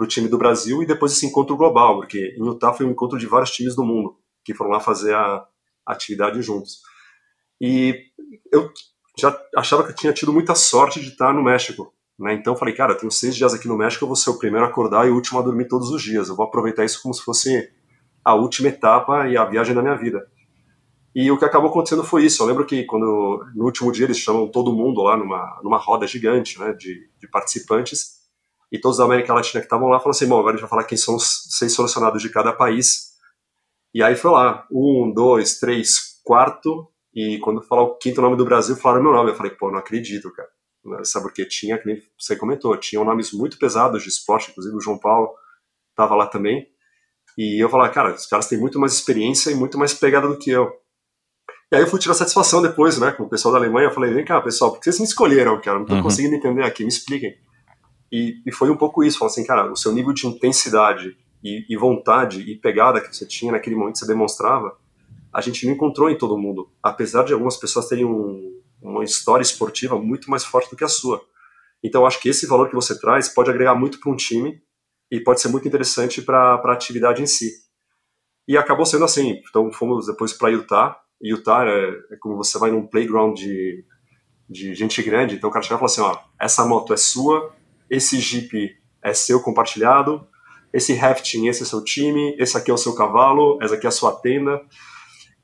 o 0.00 0.06
time 0.06 0.28
do 0.28 0.38
Brasil 0.38 0.82
e 0.82 0.86
depois 0.86 1.12
esse 1.12 1.26
encontro 1.26 1.56
global, 1.56 1.96
porque 1.96 2.34
em 2.36 2.44
Utah 2.44 2.72
foi 2.72 2.86
um 2.86 2.90
encontro 2.90 3.18
de 3.18 3.26
vários 3.26 3.50
times 3.50 3.74
do 3.74 3.84
mundo 3.84 4.18
que 4.44 4.54
foram 4.54 4.70
lá 4.70 4.80
fazer 4.80 5.14
a, 5.14 5.46
atividade 5.86 6.40
juntos. 6.42 6.80
E 7.60 8.06
eu 8.52 8.70
já 9.18 9.36
achava 9.56 9.84
que 9.84 9.90
eu 9.90 9.94
tinha 9.96 10.12
tido 10.12 10.32
muita 10.32 10.54
sorte 10.54 11.00
de 11.00 11.08
estar 11.08 11.32
no 11.32 11.42
México. 11.42 11.92
Né? 12.18 12.34
Então 12.34 12.56
falei, 12.56 12.74
cara, 12.74 12.92
eu 12.92 12.98
tenho 12.98 13.10
seis 13.10 13.34
dias 13.36 13.54
aqui 13.54 13.68
no 13.68 13.76
México, 13.76 14.04
eu 14.04 14.08
vou 14.08 14.16
ser 14.16 14.30
o 14.30 14.38
primeiro 14.38 14.64
a 14.64 14.68
acordar 14.68 15.06
e 15.06 15.10
o 15.10 15.14
último 15.14 15.38
a 15.38 15.42
dormir 15.42 15.68
todos 15.68 15.90
os 15.90 16.02
dias. 16.02 16.28
Eu 16.28 16.36
vou 16.36 16.46
aproveitar 16.46 16.84
isso 16.84 17.02
como 17.02 17.14
se 17.14 17.22
fosse 17.22 17.70
a 18.24 18.34
última 18.34 18.68
etapa 18.68 19.28
e 19.28 19.36
a 19.36 19.44
viagem 19.44 19.74
da 19.74 19.82
minha 19.82 19.96
vida. 19.96 20.24
E 21.14 21.30
o 21.30 21.38
que 21.38 21.44
acabou 21.44 21.70
acontecendo 21.70 22.02
foi 22.02 22.24
isso. 22.24 22.42
Eu 22.42 22.46
lembro 22.46 22.64
que 22.64 22.84
quando 22.84 23.44
no 23.54 23.64
último 23.64 23.92
dia 23.92 24.06
eles 24.06 24.18
chamam 24.18 24.48
todo 24.48 24.72
mundo 24.72 25.02
lá 25.02 25.16
numa, 25.16 25.60
numa 25.62 25.78
roda 25.78 26.06
gigante 26.06 26.58
né, 26.58 26.72
de, 26.72 27.10
de 27.18 27.28
participantes, 27.28 28.22
e 28.72 28.78
todos 28.78 28.96
da 28.96 29.04
América 29.04 29.34
Latina 29.34 29.60
que 29.60 29.66
estavam 29.66 29.88
lá 29.88 29.98
falaram 29.98 30.12
assim: 30.12 30.26
bom, 30.26 30.38
agora 30.38 30.54
a 30.54 30.56
gente 30.56 30.62
vai 30.62 30.70
falar 30.70 30.84
quem 30.84 30.96
são 30.96 31.14
os 31.16 31.44
seis 31.50 31.74
selecionados 31.74 32.22
de 32.22 32.30
cada 32.30 32.52
país. 32.54 33.12
E 33.94 34.02
aí 34.02 34.16
foi 34.16 34.30
lá: 34.30 34.66
um, 34.72 35.12
dois, 35.14 35.58
três, 35.58 36.20
quarto. 36.24 36.88
E 37.14 37.38
quando 37.40 37.60
falar 37.60 37.82
o 37.82 37.98
quinto 37.98 38.22
nome 38.22 38.36
do 38.36 38.46
Brasil, 38.46 38.74
falaram 38.74 39.02
meu 39.02 39.12
nome. 39.12 39.30
Eu 39.30 39.34
falei: 39.34 39.52
pô, 39.52 39.70
não 39.70 39.78
acredito, 39.78 40.32
cara. 40.32 40.48
Sabe 41.04 41.26
porque 41.26 41.44
tinha, 41.46 41.78
que 41.78 41.86
nem 41.86 42.02
você 42.18 42.34
comentou, 42.34 42.76
tinham 42.76 43.04
nomes 43.04 43.32
muito 43.32 43.58
pesados 43.58 44.02
de 44.02 44.08
esporte, 44.08 44.50
inclusive 44.50 44.74
o 44.74 44.80
João 44.80 44.98
Paulo 44.98 45.32
estava 45.90 46.16
lá 46.16 46.26
também. 46.26 46.66
E 47.36 47.62
eu 47.62 47.68
falava, 47.68 47.92
cara, 47.92 48.14
os 48.14 48.26
caras 48.26 48.48
têm 48.48 48.58
muito 48.58 48.80
mais 48.80 48.92
experiência 48.92 49.50
e 49.50 49.54
muito 49.54 49.78
mais 49.78 49.94
pegada 49.94 50.26
do 50.26 50.38
que 50.38 50.50
eu. 50.50 50.72
E 51.72 51.74
aí 51.74 51.80
eu 51.80 51.86
fui 51.86 51.98
tirar 51.98 52.12
satisfação 52.12 52.60
depois, 52.60 52.98
né, 52.98 53.12
com 53.12 53.22
o 53.22 53.28
pessoal 53.30 53.52
da 53.52 53.58
Alemanha. 53.58 53.86
Eu 53.86 53.94
falei, 53.94 54.12
vem 54.12 54.26
cá, 54.26 54.38
pessoal, 54.42 54.72
por 54.72 54.78
que 54.78 54.84
vocês 54.84 54.98
me 54.98 55.06
escolheram, 55.06 55.58
cara? 55.58 55.78
Não 55.78 55.86
tô 55.86 55.94
uhum. 55.94 56.02
conseguindo 56.02 56.34
entender 56.34 56.62
aqui, 56.64 56.82
me 56.82 56.90
expliquem. 56.90 57.34
E, 58.12 58.42
e 58.44 58.52
foi 58.52 58.68
um 58.68 58.76
pouco 58.76 59.02
isso, 59.02 59.18
falou 59.18 59.32
assim, 59.32 59.42
cara, 59.42 59.72
o 59.72 59.74
seu 59.74 59.90
nível 59.90 60.12
de 60.12 60.26
intensidade 60.26 61.16
e, 61.42 61.64
e, 61.66 61.74
vontade 61.74 62.42
e 62.42 62.58
pegada 62.58 63.00
que 63.00 63.16
você 63.16 63.26
tinha 63.26 63.52
naquele 63.52 63.74
momento 63.74 63.94
que 63.94 64.00
você 64.00 64.06
demonstrava, 64.06 64.76
a 65.32 65.40
gente 65.40 65.64
não 65.64 65.72
encontrou 65.72 66.10
em 66.10 66.18
todo 66.18 66.36
mundo. 66.36 66.70
Apesar 66.82 67.24
de 67.24 67.32
algumas 67.32 67.56
pessoas 67.56 67.88
terem 67.88 68.04
um, 68.04 68.60
uma 68.82 69.02
história 69.02 69.42
esportiva 69.42 69.98
muito 69.98 70.30
mais 70.30 70.44
forte 70.44 70.68
do 70.68 70.76
que 70.76 70.84
a 70.84 70.88
sua. 70.88 71.22
Então, 71.82 72.04
acho 72.04 72.20
que 72.20 72.28
esse 72.28 72.46
valor 72.46 72.68
que 72.68 72.74
você 72.74 73.00
traz 73.00 73.30
pode 73.30 73.48
agregar 73.48 73.74
muito 73.74 73.98
para 73.98 74.12
um 74.12 74.16
time 74.16 74.60
e 75.10 75.18
pode 75.20 75.40
ser 75.40 75.48
muito 75.48 75.66
interessante 75.66 76.20
para 76.20 76.56
a 76.56 76.72
atividade 76.72 77.22
em 77.22 77.26
si. 77.26 77.50
E 78.46 78.58
acabou 78.58 78.84
sendo 78.84 79.06
assim. 79.06 79.40
Então, 79.48 79.72
fomos 79.72 80.06
depois 80.06 80.34
para 80.34 80.50
Utah, 80.50 81.01
Utah 81.22 81.64
é, 81.64 81.90
é, 82.10 82.16
como 82.16 82.36
você 82.36 82.58
vai 82.58 82.70
num 82.70 82.86
playground 82.86 83.36
de, 83.36 83.84
de 84.48 84.74
gente 84.74 85.02
grande, 85.02 85.36
então 85.36 85.48
o 85.48 85.52
cara 85.52 85.62
chega 85.62 85.76
e 85.76 85.78
fala 85.78 85.90
assim, 85.90 86.00
ó, 86.00 86.18
essa 86.38 86.64
moto 86.66 86.92
é 86.92 86.96
sua, 86.96 87.54
esse 87.88 88.18
Jeep 88.18 88.76
é 89.02 89.14
seu 89.14 89.40
compartilhado, 89.40 90.26
esse 90.72 90.94
rafting, 90.94 91.46
esse 91.48 91.62
é 91.62 91.66
seu 91.66 91.84
time, 91.84 92.34
esse 92.38 92.56
aqui 92.56 92.70
é 92.70 92.74
o 92.74 92.78
seu 92.78 92.94
cavalo, 92.94 93.58
essa 93.62 93.74
aqui 93.74 93.86
é 93.86 93.88
a 93.88 93.92
sua 93.92 94.12
tenda. 94.12 94.60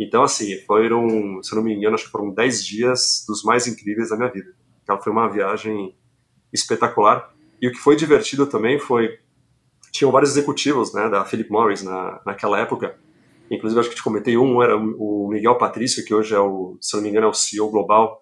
Então, 0.01 0.23
assim, 0.23 0.59
foram, 0.63 1.43
se 1.43 1.53
eu 1.53 1.57
não 1.57 1.63
me 1.63 1.75
engano, 1.75 1.95
acho 1.95 2.07
que 2.07 2.11
foram 2.11 2.33
10 2.33 2.65
dias 2.65 3.25
dos 3.29 3.43
mais 3.43 3.67
incríveis 3.67 4.09
da 4.09 4.17
minha 4.17 4.31
vida. 4.31 4.55
Ela 4.89 5.01
foi 5.01 5.13
uma 5.13 5.29
viagem 5.29 5.95
espetacular. 6.53 7.31
E 7.61 7.69
o 7.69 7.73
que 7.73 7.79
foi 7.79 7.95
divertido 7.97 8.47
também 8.47 8.79
foi, 8.79 9.19
tinham 9.93 10.11
vários 10.11 10.31
executivos, 10.31 10.95
né, 10.95 11.09
da 11.11 11.25
Philip 11.25 11.51
Morris 11.51 11.83
na, 11.83 12.23
naquela 12.25 12.59
época, 12.59 12.99
Inclusive, 13.51 13.81
acho 13.81 13.91
que 13.91 13.97
te 13.97 14.03
comentei 14.03 14.37
um, 14.37 14.63
era 14.63 14.77
o 14.77 15.29
Miguel 15.31 15.57
Patrício, 15.57 16.05
que 16.05 16.15
hoje 16.15 16.35
é 16.35 16.41
o, 16.41 16.77
se 16.81 16.97
não 16.97 17.03
me 17.03 17.09
engano, 17.09 17.27
é 17.27 17.31
o 17.31 17.35
CEO 17.35 17.71
global 17.71 18.21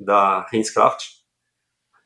da 0.00 0.46
Hainscraft. 0.52 1.04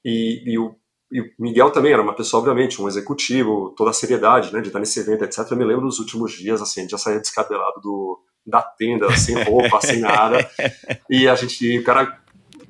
E, 0.04 0.52
e, 0.52 0.58
o, 0.58 0.74
e, 1.10 1.20
o, 1.20 1.24
Miguel 1.38 1.70
também 1.70 1.92
era 1.92 2.02
uma 2.02 2.14
pessoa, 2.14 2.40
obviamente, 2.40 2.80
um 2.80 2.88
executivo, 2.88 3.74
toda 3.76 3.90
a 3.90 3.94
seriedade, 3.94 4.52
né, 4.52 4.60
de 4.60 4.68
estar 4.68 4.78
nesse 4.78 5.00
evento, 5.00 5.24
etc. 5.24 5.38
Eu 5.50 5.56
me 5.56 5.64
lembro 5.64 5.86
dos 5.86 5.98
últimos 5.98 6.32
dias, 6.32 6.60
assim, 6.60 6.80
a 6.80 6.82
gente 6.82 6.90
já 6.90 6.98
saía 6.98 7.20
descabelado 7.20 7.80
do, 7.80 8.20
da 8.46 8.62
tenda, 8.62 9.14
sem 9.16 9.42
roupa, 9.42 9.80
sem 9.80 10.00
nada. 10.00 10.48
E 11.10 11.28
a 11.28 11.34
gente, 11.34 11.78
o 11.78 11.84
cara 11.84 12.20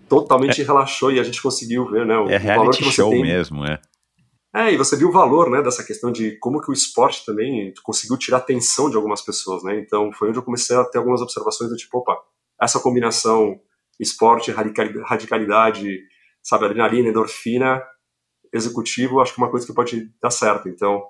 totalmente 0.08 0.62
relaxou 0.62 1.10
e 1.10 1.18
a 1.18 1.22
gente 1.22 1.42
conseguiu 1.42 1.90
ver, 1.90 2.06
né, 2.06 2.16
o, 2.16 2.28
é 2.28 2.36
o 2.36 2.56
valor 2.56 2.70
que 2.70 2.84
você 2.84 2.90
show 2.90 3.10
tem. 3.10 3.22
mesmo, 3.22 3.64
é. 3.64 3.80
É, 4.56 4.72
e 4.72 4.76
você 4.78 4.96
viu 4.96 5.10
o 5.10 5.12
valor, 5.12 5.50
né, 5.50 5.60
dessa 5.60 5.84
questão 5.84 6.10
de 6.10 6.38
como 6.38 6.62
que 6.62 6.70
o 6.70 6.72
esporte 6.72 7.26
também 7.26 7.74
conseguiu 7.82 8.16
tirar 8.16 8.38
a 8.38 8.40
atenção 8.40 8.88
de 8.88 8.96
algumas 8.96 9.20
pessoas, 9.20 9.62
né? 9.62 9.78
Então 9.78 10.10
foi 10.12 10.30
onde 10.30 10.38
eu 10.38 10.42
comecei 10.42 10.74
a 10.74 10.82
ter 10.82 10.96
algumas 10.96 11.20
observações 11.20 11.68
do 11.68 11.76
tipo, 11.76 11.98
opa, 11.98 12.16
essa 12.58 12.80
combinação 12.80 13.60
esporte, 14.00 14.50
radicalidade, 14.50 15.98
sabe, 16.42 16.64
adrenalina, 16.64 17.10
endorfina, 17.10 17.82
executivo, 18.50 19.20
acho 19.20 19.34
que 19.34 19.40
é 19.42 19.44
uma 19.44 19.50
coisa 19.50 19.66
que 19.66 19.74
pode 19.74 20.10
dar 20.22 20.30
certo. 20.30 20.70
Então, 20.70 21.02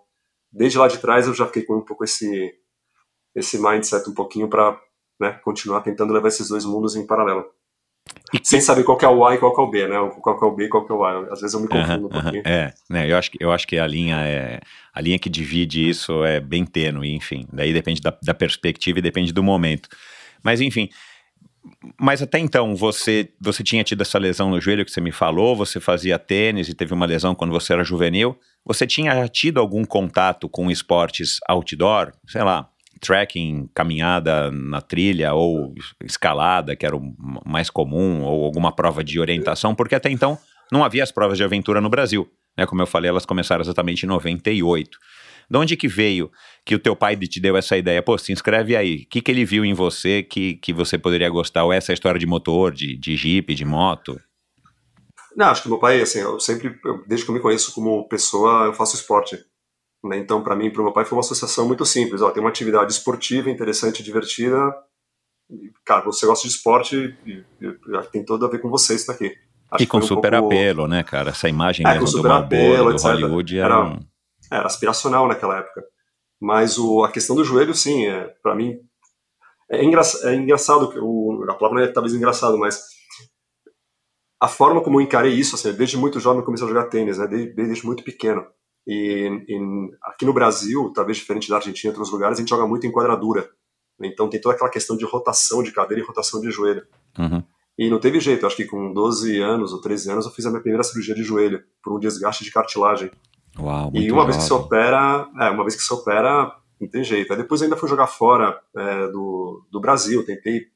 desde 0.50 0.78
lá 0.78 0.88
de 0.88 0.98
trás 0.98 1.28
eu 1.28 1.34
já 1.34 1.46
fiquei 1.46 1.62
com 1.62 1.76
um 1.76 1.84
pouco 1.84 2.02
esse 2.02 2.52
esse 3.32 3.62
mindset 3.62 4.10
um 4.10 4.14
pouquinho 4.14 4.48
para 4.48 4.76
né, 5.20 5.34
continuar 5.44 5.82
tentando 5.82 6.12
levar 6.12 6.28
esses 6.28 6.48
dois 6.48 6.64
mundos 6.64 6.96
em 6.96 7.06
paralelo. 7.06 7.44
Sem 8.42 8.60
saber 8.60 8.84
qual 8.84 8.98
é 9.00 9.08
o 9.08 9.24
A 9.24 9.34
e 9.34 9.38
qual 9.38 9.54
é 9.56 9.60
o 9.60 9.70
B, 9.70 9.86
né? 9.86 9.96
Qual 10.20 10.38
é 10.40 10.44
o 10.44 10.50
B 10.50 10.64
e 10.64 10.68
qual 10.68 10.86
é 10.88 10.92
o 10.92 11.04
A. 11.04 11.32
Às 11.32 11.40
vezes 11.40 11.54
eu 11.54 11.60
me 11.60 11.68
confundo 11.68 12.06
uh 12.06 12.10
-huh, 12.10 12.18
um 12.18 12.22
pouquinho. 12.22 12.42
Uh 12.42 12.44
-huh, 12.44 12.50
é, 12.50 12.74
né? 12.90 13.10
Eu 13.10 13.16
acho, 13.16 13.30
que, 13.30 13.38
eu 13.40 13.52
acho 13.52 13.66
que 13.66 13.78
a 13.78 13.86
linha 13.86 14.16
é 14.16 14.60
a 14.92 15.00
linha 15.00 15.18
que 15.18 15.28
divide 15.28 15.88
isso 15.88 16.24
é 16.24 16.40
bem 16.40 16.64
tênue, 16.64 17.14
enfim. 17.14 17.46
Daí 17.52 17.72
depende 17.72 18.00
da, 18.00 18.16
da 18.22 18.34
perspectiva 18.34 18.98
e 18.98 19.02
depende 19.02 19.32
do 19.32 19.42
momento. 19.42 19.88
Mas 20.42 20.60
enfim, 20.60 20.88
mas 22.00 22.22
até 22.22 22.38
então, 22.38 22.74
você, 22.74 23.28
você 23.40 23.62
tinha 23.62 23.82
tido 23.84 24.02
essa 24.02 24.18
lesão 24.18 24.50
no 24.50 24.60
joelho 24.60 24.84
que 24.84 24.90
você 24.90 25.00
me 25.00 25.12
falou, 25.12 25.56
você 25.56 25.80
fazia 25.80 26.18
tênis 26.18 26.68
e 26.68 26.74
teve 26.74 26.94
uma 26.94 27.06
lesão 27.06 27.34
quando 27.34 27.50
você 27.50 27.72
era 27.72 27.84
juvenil. 27.84 28.38
Você 28.64 28.86
tinha 28.86 29.26
tido 29.28 29.60
algum 29.60 29.84
contato 29.84 30.48
com 30.48 30.70
esportes 30.70 31.38
outdoor? 31.48 32.12
Sei 32.26 32.42
lá, 32.42 32.68
trekking, 33.00 33.68
caminhada 33.74 34.50
na 34.50 34.80
trilha 34.80 35.34
ou 35.34 35.74
escalada, 36.04 36.76
que 36.76 36.86
era 36.86 36.96
o 36.96 37.14
mais 37.44 37.70
comum, 37.70 38.22
ou 38.22 38.44
alguma 38.44 38.72
prova 38.72 39.02
de 39.02 39.20
orientação, 39.20 39.74
porque 39.74 39.94
até 39.94 40.10
então 40.10 40.38
não 40.70 40.84
havia 40.84 41.02
as 41.02 41.12
provas 41.12 41.38
de 41.38 41.44
aventura 41.44 41.80
no 41.80 41.88
Brasil. 41.88 42.28
Né? 42.56 42.66
Como 42.66 42.82
eu 42.82 42.86
falei, 42.86 43.08
elas 43.08 43.26
começaram 43.26 43.62
exatamente 43.62 44.04
em 44.04 44.08
98. 44.08 44.98
De 45.48 45.58
onde 45.58 45.76
que 45.76 45.86
veio 45.86 46.30
que 46.64 46.74
o 46.74 46.78
teu 46.78 46.96
pai 46.96 47.16
te 47.16 47.40
deu 47.40 47.56
essa 47.56 47.76
ideia? 47.76 48.02
Pô, 48.02 48.18
se 48.18 48.32
inscreve 48.32 48.74
aí. 48.74 49.04
O 49.04 49.08
que, 49.08 49.20
que 49.20 49.30
ele 49.30 49.44
viu 49.44 49.64
em 49.64 49.74
você 49.74 50.22
que, 50.22 50.54
que 50.54 50.72
você 50.72 50.98
poderia 50.98 51.28
gostar? 51.28 51.64
Ou 51.64 51.72
essa 51.72 51.92
história 51.92 52.18
de 52.18 52.26
motor, 52.26 52.72
de, 52.72 52.96
de 52.96 53.16
jeep, 53.16 53.54
de 53.54 53.64
moto? 53.64 54.20
Não, 55.36 55.46
acho 55.46 55.62
que 55.62 55.68
meu 55.68 55.78
pai, 55.78 56.00
assim, 56.00 56.20
eu 56.20 56.40
sempre, 56.40 56.74
eu, 56.84 57.04
desde 57.06 57.24
que 57.24 57.30
eu 57.30 57.34
me 57.34 57.42
conheço 57.42 57.72
como 57.74 58.08
pessoa, 58.08 58.64
eu 58.64 58.72
faço 58.72 58.96
esporte. 58.96 59.38
Né? 60.08 60.18
Então, 60.18 60.42
para 60.42 60.56
mim 60.56 60.66
e 60.66 60.70
para 60.70 60.80
o 60.80 60.84
meu 60.84 60.92
pai 60.92 61.04
foi 61.04 61.16
uma 61.16 61.20
associação 61.20 61.66
muito 61.66 61.84
simples. 61.84 62.22
Ó, 62.22 62.30
tem 62.30 62.42
uma 62.42 62.50
atividade 62.50 62.92
esportiva 62.92 63.50
interessante, 63.50 64.02
divertida. 64.02 64.74
Cara, 65.84 66.04
você 66.04 66.26
gosta 66.26 66.48
de 66.48 66.54
esporte, 66.54 67.16
e, 67.24 67.44
e, 67.60 68.02
tem 68.10 68.24
tudo 68.24 68.46
a 68.46 68.48
ver 68.48 68.60
com 68.60 68.68
você 68.68 68.94
isso 68.94 69.06
daqui. 69.06 69.32
Acho 69.70 69.82
e 69.82 69.86
com 69.86 70.00
super 70.00 70.34
um 70.34 70.40
pouco... 70.40 70.54
apelo, 70.54 70.88
né, 70.88 71.02
cara? 71.02 71.30
Essa 71.30 71.48
imagem 71.48 71.86
é, 71.86 71.98
mesmo 71.98 72.22
do 72.22 72.28
Marlboro, 72.28 72.94
do 72.94 73.02
Hollywood 73.02 73.58
era, 73.58 73.74
era, 73.74 73.98
era 74.50 74.66
aspiracional 74.66 75.28
naquela 75.28 75.58
época. 75.58 75.84
Mas 76.40 76.78
o, 76.78 77.02
a 77.04 77.10
questão 77.10 77.34
do 77.34 77.44
joelho, 77.44 77.74
sim, 77.74 78.06
é, 78.06 78.34
para 78.42 78.54
mim 78.54 78.78
é, 79.70 79.84
engra, 79.84 80.02
é 80.24 80.34
engraçado, 80.34 80.92
o, 81.02 81.44
a 81.48 81.54
palavra 81.54 81.80
não 81.80 81.88
é 81.88 81.92
talvez 81.92 82.14
engraçado, 82.14 82.56
mas 82.58 82.80
a 84.40 84.46
forma 84.48 84.82
como 84.82 85.00
eu 85.00 85.04
encarei 85.04 85.32
isso, 85.32 85.54
assim, 85.54 85.72
desde 85.72 85.96
muito 85.96 86.20
jovem 86.20 86.40
eu 86.40 86.44
comecei 86.44 86.66
a 86.66 86.68
jogar 86.68 86.88
tênis, 86.88 87.18
né, 87.18 87.26
desde, 87.26 87.52
desde 87.52 87.86
muito 87.86 88.04
pequeno. 88.04 88.46
E, 88.86 89.28
aqui 90.02 90.24
no 90.24 90.32
Brasil, 90.32 90.92
talvez 90.94 91.18
diferente 91.18 91.48
da 91.48 91.56
Argentina 91.56 91.90
e 91.90 91.92
outros 91.92 92.10
lugares, 92.10 92.38
a 92.38 92.40
gente 92.40 92.50
joga 92.50 92.66
muito 92.66 92.86
em 92.86 92.92
quadradura. 92.92 93.50
Então 94.00 94.28
tem 94.28 94.40
toda 94.40 94.54
aquela 94.54 94.70
questão 94.70 94.96
de 94.96 95.04
rotação 95.04 95.62
de 95.62 95.72
cadeira 95.72 96.02
e 96.02 96.06
rotação 96.06 96.40
de 96.40 96.50
joelho. 96.50 96.86
Uhum. 97.18 97.42
E 97.78 97.90
não 97.90 97.98
teve 97.98 98.20
jeito, 98.20 98.46
acho 98.46 98.56
que 98.56 98.64
com 98.64 98.92
12 98.92 99.40
anos 99.40 99.72
ou 99.72 99.80
13 99.80 100.10
anos 100.10 100.26
eu 100.26 100.32
fiz 100.32 100.46
a 100.46 100.50
minha 100.50 100.62
primeira 100.62 100.82
cirurgia 100.82 101.14
de 101.14 101.22
joelho, 101.22 101.62
por 101.82 101.94
um 101.94 101.98
desgaste 101.98 102.44
de 102.44 102.50
cartilagem. 102.50 103.10
Uau, 103.58 103.90
e 103.94 104.10
uma 104.10 104.24
vez 104.24 104.36
que 104.36 104.42
você 104.44 104.52
opera, 104.52 105.28
é, 105.40 105.50
uma 105.50 105.62
vez 105.62 105.76
que 105.76 105.82
você 105.82 105.92
opera, 105.92 106.54
não 106.80 106.88
tem 106.88 107.02
jeito. 107.02 107.32
Aí 107.32 107.38
depois 107.38 107.60
ainda 107.60 107.76
fui 107.76 107.88
jogar 107.88 108.06
fora 108.06 108.60
é, 108.76 109.08
do, 109.08 109.66
do 109.70 109.80
Brasil, 109.80 110.24
tentei 110.24 110.66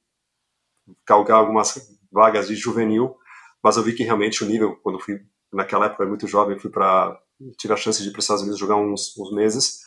calcar 1.05 1.37
algumas 1.37 1.99
vagas 2.11 2.49
de 2.49 2.55
juvenil, 2.55 3.17
mas 3.63 3.77
eu 3.77 3.83
vi 3.83 3.93
que 3.95 4.03
realmente 4.03 4.43
o 4.43 4.47
nível, 4.47 4.77
quando 4.83 4.99
fui, 4.99 5.21
naquela 5.53 5.87
época, 5.87 6.07
muito 6.07 6.27
jovem, 6.27 6.59
fui 6.59 6.71
para 6.71 7.19
tive 7.59 7.75
a 7.75 7.77
chance 7.77 8.03
de 8.03 8.09
ir 8.09 8.13
para 8.13 8.19
os 8.19 8.25
Estados 8.25 8.43
Unidos 8.43 8.59
jogar 8.59 8.77
uns, 8.77 9.17
uns, 9.17 9.33
meses, 9.33 9.81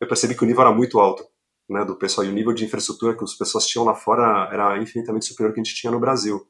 eu 0.00 0.06
percebi 0.06 0.34
que 0.34 0.42
o 0.42 0.46
nível 0.46 0.62
era 0.62 0.72
muito 0.72 0.98
alto, 0.98 1.24
né, 1.68 1.84
do 1.84 1.96
pessoal, 1.96 2.26
e 2.26 2.30
o 2.30 2.32
nível 2.32 2.52
de 2.52 2.64
infraestrutura 2.64 3.16
que 3.16 3.24
as 3.24 3.34
pessoas 3.34 3.66
tinham 3.66 3.84
lá 3.84 3.94
fora 3.94 4.48
era 4.52 4.78
infinitamente 4.78 5.26
superior 5.26 5.50
ao 5.50 5.54
que 5.54 5.60
a 5.60 5.64
gente 5.64 5.74
tinha 5.74 5.90
no 5.90 6.00
Brasil. 6.00 6.46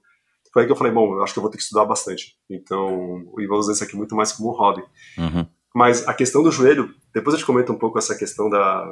Foi 0.53 0.63
aí 0.63 0.67
que 0.67 0.73
eu 0.73 0.77
falei, 0.77 0.93
bom, 0.93 1.15
eu 1.15 1.23
acho 1.23 1.33
que 1.33 1.39
eu 1.39 1.43
vou 1.43 1.51
ter 1.51 1.57
que 1.57 1.63
estudar 1.63 1.85
bastante, 1.85 2.37
então, 2.51 3.33
e 3.39 3.47
vou 3.47 3.59
usar 3.59 3.73
isso 3.73 3.85
aqui 3.85 3.97
muito 3.97 4.15
mais 4.15 4.33
como 4.33 4.51
um 4.51 4.57
hobby. 4.57 4.83
Uhum. 5.17 5.47
Mas 5.75 6.07
a 6.07 6.13
questão 6.13 6.43
do 6.43 6.53
joelho, 6.53 6.95
depois 7.15 7.33
eu 7.35 7.39
te 7.39 7.47
comento 7.47 7.73
um 7.73 7.79
pouco 7.79 7.99
essa 7.99 8.15
questão 8.15 8.51
da, 8.51 8.87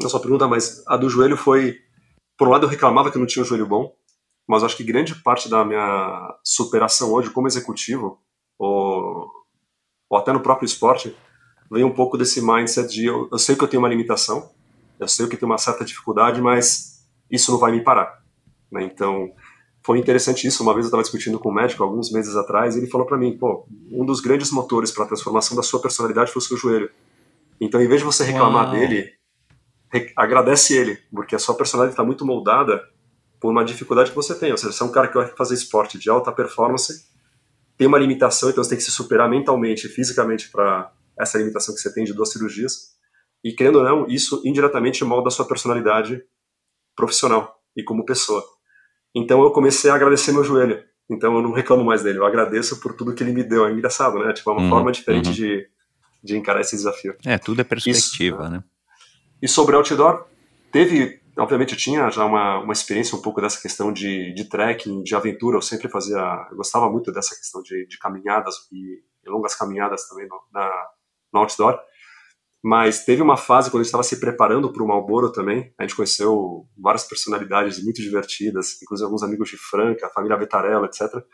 não 0.00 0.08
só 0.08 0.18
pergunta, 0.18 0.48
mas 0.48 0.82
a 0.86 0.96
do 0.96 1.08
joelho 1.08 1.36
foi, 1.36 1.78
por 2.36 2.48
um 2.48 2.50
lado 2.50 2.66
eu 2.66 2.70
reclamava 2.70 3.10
que 3.10 3.16
eu 3.16 3.20
não 3.20 3.26
tinha 3.26 3.42
um 3.42 3.46
joelho 3.46 3.66
bom, 3.66 3.94
mas 4.48 4.64
acho 4.64 4.76
que 4.76 4.84
grande 4.84 5.14
parte 5.22 5.48
da 5.48 5.64
minha 5.64 6.36
superação 6.44 7.12
hoje 7.12 7.30
como 7.30 7.46
executivo, 7.46 8.18
ou 8.58 9.30
ou 10.12 10.18
até 10.18 10.30
no 10.30 10.40
próprio 10.40 10.66
esporte, 10.66 11.16
vem 11.70 11.84
um 11.84 11.90
pouco 11.90 12.18
desse 12.18 12.42
mindset 12.42 12.92
de 12.92 13.06
eu, 13.06 13.30
eu 13.32 13.38
sei 13.38 13.56
que 13.56 13.64
eu 13.64 13.68
tenho 13.68 13.82
uma 13.82 13.88
limitação, 13.88 14.50
eu 15.00 15.08
sei 15.08 15.26
que 15.26 15.36
eu 15.36 15.38
tenho 15.38 15.50
uma 15.50 15.56
certa 15.56 15.86
dificuldade, 15.86 16.38
mas 16.38 17.02
isso 17.30 17.50
não 17.50 17.58
vai 17.58 17.72
me 17.72 17.80
parar. 17.80 18.22
Né? 18.70 18.84
Então, 18.84 19.32
foi 19.82 19.98
interessante 19.98 20.46
isso. 20.46 20.62
Uma 20.62 20.74
vez 20.74 20.84
eu 20.84 20.88
estava 20.88 21.02
discutindo 21.02 21.38
com 21.38 21.48
um 21.48 21.54
médico, 21.54 21.82
alguns 21.82 22.12
meses 22.12 22.36
atrás, 22.36 22.76
e 22.76 22.80
ele 22.80 22.88
falou 22.88 23.06
para 23.06 23.16
mim: 23.16 23.38
pô, 23.38 23.66
um 23.90 24.04
dos 24.04 24.20
grandes 24.20 24.50
motores 24.50 24.90
para 24.90 25.04
a 25.04 25.06
transformação 25.06 25.56
da 25.56 25.62
sua 25.62 25.80
personalidade 25.80 26.30
foi 26.30 26.42
o 26.42 26.44
seu 26.44 26.58
joelho. 26.58 26.90
Então, 27.58 27.80
em 27.80 27.88
vez 27.88 28.02
de 28.02 28.04
você 28.04 28.22
reclamar 28.22 28.66
Uau. 28.66 28.72
dele, 28.72 29.12
agradece 30.14 30.76
ele, 30.76 30.98
porque 31.10 31.34
a 31.34 31.38
sua 31.38 31.54
personalidade 31.54 31.94
está 31.94 32.04
muito 32.04 32.26
moldada 32.26 32.86
por 33.40 33.50
uma 33.50 33.64
dificuldade 33.64 34.10
que 34.10 34.16
você 34.16 34.34
tem. 34.34 34.50
Ou 34.50 34.58
seja, 34.58 34.72
você 34.72 34.82
é 34.82 34.86
um 34.86 34.92
cara 34.92 35.08
que 35.08 35.14
vai 35.14 35.26
fazer 35.28 35.54
esporte 35.54 35.98
de 35.98 36.10
alta 36.10 36.30
performance, 36.30 37.10
tem 37.76 37.86
uma 37.86 37.98
limitação, 37.98 38.50
então 38.50 38.62
você 38.62 38.70
tem 38.70 38.78
que 38.78 38.84
se 38.84 38.90
superar 38.90 39.28
mentalmente 39.28 39.86
e 39.86 39.90
fisicamente 39.90 40.50
para 40.50 40.92
essa 41.18 41.38
limitação 41.38 41.74
que 41.74 41.80
você 41.80 41.92
tem 41.92 42.04
de 42.04 42.12
duas 42.12 42.30
cirurgias. 42.30 42.92
E, 43.44 43.52
querendo 43.52 43.76
ou 43.76 43.84
não, 43.84 44.06
isso 44.06 44.40
indiretamente 44.44 45.04
molda 45.04 45.28
a 45.28 45.30
sua 45.30 45.46
personalidade 45.46 46.22
profissional 46.94 47.60
e 47.76 47.82
como 47.82 48.04
pessoa. 48.04 48.42
Então 49.14 49.42
eu 49.42 49.50
comecei 49.50 49.90
a 49.90 49.94
agradecer 49.94 50.32
meu 50.32 50.44
joelho. 50.44 50.82
Então 51.10 51.34
eu 51.36 51.42
não 51.42 51.52
reclamo 51.52 51.84
mais 51.84 52.02
dele, 52.02 52.18
eu 52.18 52.24
agradeço 52.24 52.80
por 52.80 52.94
tudo 52.94 53.14
que 53.14 53.22
ele 53.22 53.32
me 53.32 53.42
deu. 53.42 53.66
É 53.66 53.72
engraçado, 53.72 54.18
né? 54.18 54.32
Tipo, 54.32 54.50
é 54.50 54.52
uma 54.54 54.62
uhum, 54.62 54.70
forma 54.70 54.92
diferente 54.92 55.28
uhum. 55.28 55.34
de, 55.34 55.68
de 56.22 56.36
encarar 56.36 56.60
esse 56.60 56.76
desafio. 56.76 57.14
É, 57.24 57.36
tudo 57.36 57.60
é 57.60 57.64
perspectiva, 57.64 58.42
isso, 58.42 58.52
né? 58.52 58.64
E 59.42 59.48
sobre 59.48 59.74
outdoor, 59.74 60.26
teve, 60.70 61.20
obviamente 61.38 61.72
eu 61.72 61.78
tinha 61.78 62.10
já 62.10 62.24
uma, 62.24 62.58
uma 62.58 62.72
experiência 62.72 63.16
um 63.16 63.22
pouco 63.22 63.40
dessa 63.40 63.60
questão 63.60 63.92
de, 63.92 64.32
de 64.34 64.44
trekking, 64.44 65.02
de 65.02 65.14
aventura, 65.14 65.56
eu 65.56 65.62
sempre 65.62 65.88
fazia, 65.88 66.46
eu 66.50 66.56
gostava 66.56 66.90
muito 66.90 67.12
dessa 67.12 67.34
questão 67.34 67.62
de, 67.62 67.86
de 67.86 67.98
caminhadas 67.98 68.54
e, 68.72 69.02
e 69.24 69.30
longas 69.30 69.54
caminhadas 69.54 70.08
também 70.08 70.26
no, 70.28 70.40
na, 70.52 70.70
no 71.32 71.40
outdoor. 71.40 71.78
Mas 72.64 73.04
teve 73.04 73.20
uma 73.20 73.36
fase 73.36 73.70
quando 73.70 73.80
a 73.80 73.82
gente 73.82 73.88
estava 73.88 74.04
se 74.04 74.20
preparando 74.20 74.72
para 74.72 74.82
o 74.82 74.86
Malboro 74.86 75.32
também. 75.32 75.74
A 75.76 75.82
gente 75.82 75.96
conheceu 75.96 76.64
várias 76.78 77.02
personalidades 77.02 77.82
muito 77.82 78.00
divertidas, 78.00 78.80
inclusive 78.80 79.04
alguns 79.04 79.24
amigos 79.24 79.48
de 79.48 79.56
Franca, 79.56 80.06
a 80.06 80.10
família 80.10 80.36
Vetarella, 80.36 80.86
etc. 80.86 81.02
Então 81.10 81.24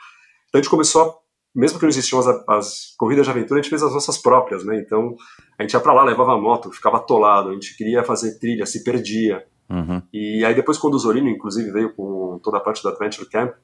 a 0.54 0.56
gente 0.56 0.70
começou, 0.70 1.18
mesmo 1.54 1.78
que 1.78 1.84
não 1.84 1.90
existiam 1.90 2.18
as, 2.18 2.26
as, 2.48 2.94
corridas 2.96 3.26
de 3.26 3.30
aventura, 3.30 3.60
a 3.60 3.62
gente 3.62 3.68
fez 3.68 3.82
as 3.82 3.92
nossas 3.92 4.16
próprias, 4.16 4.64
né? 4.64 4.80
Então 4.80 5.14
a 5.58 5.62
gente 5.62 5.74
ia 5.74 5.80
para 5.80 5.92
lá, 5.92 6.02
levava 6.02 6.32
a 6.32 6.40
moto, 6.40 6.72
ficava 6.72 6.96
atolado, 6.96 7.50
a 7.50 7.52
gente 7.52 7.76
queria 7.76 8.02
fazer 8.02 8.38
trilha, 8.38 8.64
se 8.64 8.82
perdia. 8.82 9.46
Uhum. 9.70 10.02
E 10.12 10.44
aí 10.44 10.54
depois 10.54 10.78
quando 10.78 10.94
o 10.94 10.98
Zorino, 10.98 11.28
inclusive, 11.28 11.70
veio 11.70 11.94
com 11.94 12.40
toda 12.42 12.58
a 12.58 12.60
parte 12.60 12.82
do 12.82 12.88
Adventure 12.88 13.28
Camp, 13.28 13.54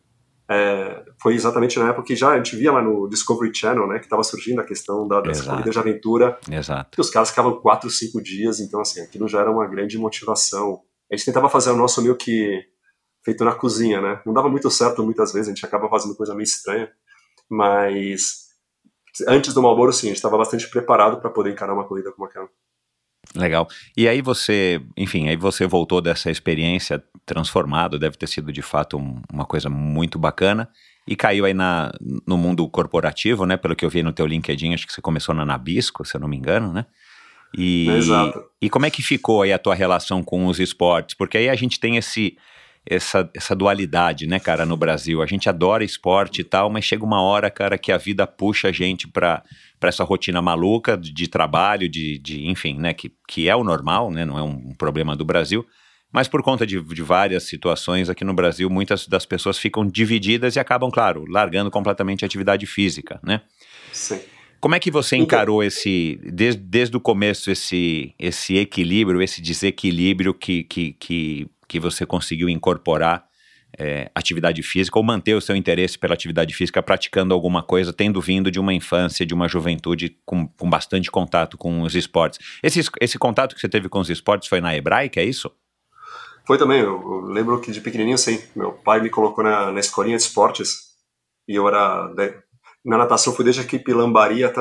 é, 0.49 1.03
foi 1.21 1.35
exatamente 1.35 1.79
na 1.79 1.89
época 1.89 2.07
que 2.07 2.17
já 2.17 2.33
a 2.33 2.37
gente 2.37 2.55
via 2.55 2.71
lá 2.71 2.83
no 2.83 3.09
Discovery 3.09 3.51
Channel, 3.55 3.89
né, 3.89 3.99
que 3.99 4.05
estava 4.05 4.23
surgindo 4.23 4.61
a 4.61 4.65
questão 4.65 5.09
da, 5.09 5.21
dessa 5.21 5.45
corrida 5.45 5.71
de 5.71 5.79
aventura. 5.79 6.39
Exato. 6.51 6.91
Que 6.91 7.01
os 7.01 7.11
caras 7.11 7.31
ficavam 7.31 7.61
quatro, 7.61 7.89
cinco 7.89 8.23
dias, 8.23 8.61
então 8.61 8.81
assim, 8.81 9.01
aquilo 9.01 9.27
já 9.27 9.41
era 9.41 9.51
uma 9.51 9.67
grande 9.67 9.97
motivação. 9.97 10.83
A 11.11 11.17
gente 11.17 11.27
tentava 11.27 11.49
fazer 11.49 11.71
o 11.71 11.77
nosso 11.77 12.03
meio 12.03 12.17
que 12.17 12.63
feito 13.25 13.43
na 13.43 13.55
cozinha, 13.55 14.03
né? 14.03 14.21
Não 14.27 14.35
dava 14.35 14.51
muito 14.51 14.71
certo 14.71 15.03
muitas 15.03 15.33
vezes, 15.33 15.49
a 15.49 15.55
gente 15.55 15.65
acaba 15.65 15.89
fazendo 15.89 16.15
coisa 16.15 16.35
meio 16.35 16.45
estranha, 16.45 16.91
mas 17.49 18.45
antes 19.27 19.55
do 19.55 19.63
Malboro, 19.63 19.93
sim, 19.93 20.09
a 20.09 20.11
gente 20.11 20.17
estava 20.17 20.37
bastante 20.37 20.69
preparado 20.69 21.21
para 21.21 21.31
poder 21.31 21.53
encarar 21.53 21.73
uma 21.73 21.87
corrida 21.87 22.13
como 22.13 22.27
aquela. 22.27 22.49
Legal. 23.37 23.69
E 23.97 24.09
aí 24.09 24.23
você, 24.23 24.81
enfim, 24.97 25.29
aí 25.29 25.37
você 25.37 25.67
voltou 25.67 26.01
dessa 26.01 26.31
experiência 26.31 27.03
transformado, 27.27 27.99
deve 27.99 28.17
ter 28.17 28.29
sido 28.29 28.53
de 28.53 28.63
fato 28.63 28.97
um, 28.97 29.21
uma 29.33 29.45
coisa 29.45 29.69
muito 29.69 30.19
bacana 30.19 30.69
e 31.07 31.17
caiu 31.17 31.45
aí 31.45 31.53
na, 31.53 31.93
no 32.27 32.37
mundo 32.37 32.69
corporativo, 32.69 33.45
né? 33.45 33.57
Pelo 33.57 33.75
que 33.75 33.85
eu 33.85 33.91
vi 33.91 34.03
no 34.03 34.13
teu 34.13 34.27
LinkedIn, 34.27 34.73
acho 34.73 34.87
que 34.87 34.93
você 34.93 35.03
começou 35.03 35.35
na 35.35 35.45
Nabisco, 35.45 36.05
se 36.05 36.17
eu 36.17 36.21
não 36.21 36.29
me 36.29 36.37
engano, 36.37 36.73
né? 36.73 36.87
E, 37.57 37.89
Exato. 37.89 38.45
E 38.61 38.71
como 38.71 38.87
é 38.87 38.91
que 38.91 39.03
ficou 39.03 39.43
aí 39.43 39.53
a 39.53 39.59
tua 39.59 39.75
relação 39.75 40.23
com 40.23 40.47
os 40.47 40.59
esportes? 40.59 41.15
Porque 41.15 41.39
aí 41.39 41.49
a 41.49 41.55
gente 41.55 41.79
tem 41.79 41.97
esse 41.97 42.37
essa, 42.87 43.29
essa 43.35 43.55
dualidade, 43.55 44.27
né, 44.27 44.39
cara, 44.39 44.67
no 44.67 44.77
Brasil. 44.77 45.23
A 45.23 45.27
gente 45.27 45.49
adora 45.49 45.85
esporte 45.85 46.41
e 46.41 46.45
tal, 46.45 46.69
mas 46.69 46.85
chega 46.85 47.05
uma 47.05 47.23
hora, 47.23 47.51
cara, 47.51 47.79
que 47.79 47.91
a 47.91 47.97
vida 47.97 48.27
puxa 48.27 48.69
a 48.69 48.73
gente 48.73 49.09
para 49.09 49.43
essa 49.83 50.05
rotina 50.05 50.43
maluca 50.43 50.97
de, 50.97 51.13
de 51.13 51.29
trabalho, 51.29 51.89
de, 51.89 52.19
de, 52.19 52.47
enfim, 52.47 52.79
né, 52.79 52.93
que, 52.93 53.13
que 53.29 53.49
é 53.49 53.57
o 53.57 53.65
normal, 53.65 54.11
né, 54.11 54.25
não 54.25 54.39
é 54.39 54.43
um 54.43 54.75
problema 54.75 55.17
do 55.17 55.25
Brasil, 55.25 55.67
mas 56.13 56.29
por 56.29 56.43
conta 56.43 56.67
de, 56.67 56.81
de 56.81 57.03
várias 57.03 57.45
situações 57.45 58.09
aqui 58.09 58.25
no 58.25 58.35
Brasil, 58.35 58.71
muitas 58.71 59.09
das 59.09 59.27
pessoas 59.27 59.59
ficam 59.59 59.87
divididas 59.87 60.55
e 60.55 60.61
acabam, 60.61 60.91
claro, 60.91 61.25
largando 61.29 61.71
completamente 61.71 62.25
a 62.25 62.27
atividade 62.27 62.67
física, 62.67 63.19
né? 63.23 63.41
Sim. 63.93 64.21
Como 64.65 64.75
é 64.75 64.81
que 64.81 64.91
você 64.91 65.17
então 65.17 65.25
encarou 65.25 65.63
esse, 65.63 66.19
desde, 66.25 66.59
desde 66.63 66.97
o 66.97 67.01
começo, 67.01 67.51
esse, 67.51 68.15
esse 68.19 68.57
equilíbrio, 68.57 69.21
esse 69.21 69.43
desequilíbrio 69.43 70.33
que, 70.33 70.63
que, 70.63 70.93
que, 70.95 71.47
que 71.69 71.81
você 71.81 72.05
conseguiu 72.07 72.49
incorporar 72.49 73.27
é, 73.79 74.11
atividade 74.15 74.63
física 74.63 74.99
ou 74.99 75.05
manter 75.05 75.35
o 75.35 75.41
seu 75.41 75.57
interesse 75.57 75.99
pela 75.99 76.15
atividade 76.15 76.55
física 76.55 76.83
praticando 76.83 77.35
alguma 77.35 77.63
coisa, 77.63 77.93
tendo 77.93 78.21
vindo 78.21 78.51
de 78.51 78.61
uma 78.61 78.73
infância, 78.73 79.27
de 79.27 79.35
uma 79.35 79.49
juventude 79.49 80.17
com, 80.25 80.47
com 80.47 80.71
bastante 80.71 81.11
contato 81.11 81.59
com 81.59 81.83
os 81.83 81.95
esportes. 81.95 82.39
Esse, 82.63 82.81
esse 83.01 83.19
contato 83.19 83.55
que 83.55 83.61
você 83.61 83.69
teve 83.69 83.89
com 83.89 83.99
os 83.99 84.11
esportes 84.11 84.49
foi 84.49 84.61
na 84.61 84.77
hebraica, 84.77 85.21
é 85.21 85.25
isso? 85.25 85.51
Foi 86.47 86.59
também, 86.59 86.81
eu, 86.81 87.01
eu 87.01 87.21
lembro 87.23 87.61
que 87.61 87.73
de 87.73 87.81
pequenininho, 87.81 88.19
sim, 88.19 88.41
meu 88.55 88.73
pai 88.73 89.01
me 89.01 89.11
colocou 89.11 89.43
na, 89.43 89.73
na 89.73 89.81
escolinha 89.81 90.17
de 90.17 90.23
esportes 90.23 90.95
e 91.49 91.55
eu 91.55 91.67
era, 91.67 92.11
na 92.85 92.99
natação 92.99 93.35
fui 93.35 93.45
desde 93.45 93.63
a 93.63 93.65
equipe 93.65 93.93
Lambaria 93.93 94.47
até 94.47 94.61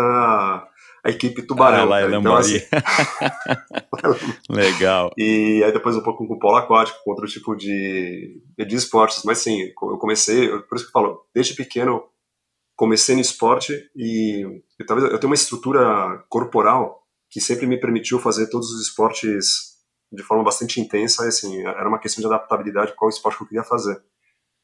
a, 1.03 1.09
equipe 1.09 1.41
Tubarão. 1.41 1.81
Ah, 1.81 1.85
lá 1.85 2.01
é 2.01 2.05
então, 2.15 2.35
assim, 2.35 2.59
Legal. 4.49 5.11
E 5.17 5.63
aí 5.63 5.71
depois 5.71 5.95
um 5.95 6.03
pouco 6.03 6.27
com 6.27 6.39
polo 6.39 6.57
aquático, 6.57 6.99
com 7.03 7.11
outro 7.11 7.27
tipo 7.27 7.55
de, 7.55 8.41
de 8.57 8.75
esportes. 8.75 9.23
Mas 9.23 9.39
sim, 9.39 9.61
eu 9.61 9.97
comecei, 9.97 10.47
por 10.47 10.75
isso 10.75 10.85
que 10.85 10.89
eu 10.89 11.01
falo, 11.01 11.25
desde 11.33 11.55
pequeno 11.55 12.03
comecei 12.75 13.15
no 13.15 13.21
esporte 13.21 13.71
e, 13.95 14.43
e 14.79 14.85
talvez 14.85 15.11
eu 15.11 15.19
tenho 15.19 15.29
uma 15.29 15.35
estrutura 15.35 16.23
corporal 16.27 17.03
que 17.29 17.39
sempre 17.39 17.67
me 17.67 17.79
permitiu 17.79 18.19
fazer 18.19 18.49
todos 18.49 18.71
os 18.71 18.81
esportes 18.81 19.73
de 20.11 20.23
forma 20.23 20.43
bastante 20.43 20.79
intensa. 20.79 21.27
Assim, 21.27 21.61
era 21.61 21.87
uma 21.87 21.99
questão 21.99 22.21
de 22.21 22.27
adaptabilidade 22.27 22.93
qual 22.95 23.09
esporte 23.09 23.37
que 23.37 23.43
eu 23.43 23.47
queria 23.47 23.63
fazer. 23.63 24.01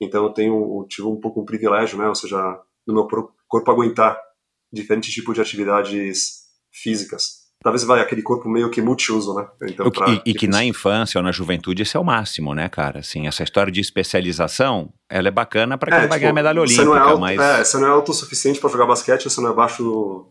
Então 0.02 0.24
eu 0.24 0.30
tenho 0.32 0.54
eu 0.54 0.88
tive 0.88 1.08
um 1.08 1.20
pouco 1.20 1.42
um 1.42 1.46
privilégio, 1.46 1.98
né? 1.98 2.08
Ou 2.08 2.16
seja, 2.16 2.62
no 2.88 2.94
meu 2.94 3.08
corpo 3.48 3.72
aguentar 3.72 4.20
diferentes 4.72 5.14
tipos 5.14 5.36
de 5.36 5.42
atividades 5.42 6.40
físicas. 6.72 7.40
Talvez 7.62 7.84
vai 7.84 8.00
aquele 8.00 8.22
corpo 8.22 8.48
meio 8.48 8.70
que 8.70 8.82
multiuso, 8.82 9.34
né? 9.34 9.46
Então, 9.64 9.92
pra, 9.92 10.10
e, 10.10 10.22
e 10.28 10.34
que 10.34 10.48
na 10.48 10.64
infância 10.64 11.20
ou 11.20 11.24
na 11.24 11.32
juventude 11.32 11.84
isso 11.84 11.98
é 11.98 12.00
o 12.00 12.06
máximo, 12.06 12.56
né, 12.56 12.70
cara? 12.70 13.00
Assim, 13.00 13.28
essa 13.28 13.44
história 13.44 13.70
de 13.70 13.82
especialização, 13.82 14.94
ela 15.10 15.28
é 15.28 15.32
bacana 15.32 15.78
para 15.78 15.92
quem 15.92 16.06
é, 16.06 16.08
vai 16.08 16.10
tipo, 16.10 16.22
ganhar 16.22 16.34
medalha 16.34 16.62
olímpica, 16.62 16.84
você 16.84 16.90
não 16.90 16.96
é 16.96 17.00
alto, 17.00 17.20
mas... 17.20 17.40
É, 17.40 17.64
você 17.64 17.78
não 17.78 17.88
é 17.88 17.92
autossuficiente 17.92 18.62
para 18.62 18.70
jogar 18.70 18.86
basquete, 18.86 19.30
você 19.30 19.42
não 19.42 19.52
é 19.52 19.54
baixo 19.54 20.26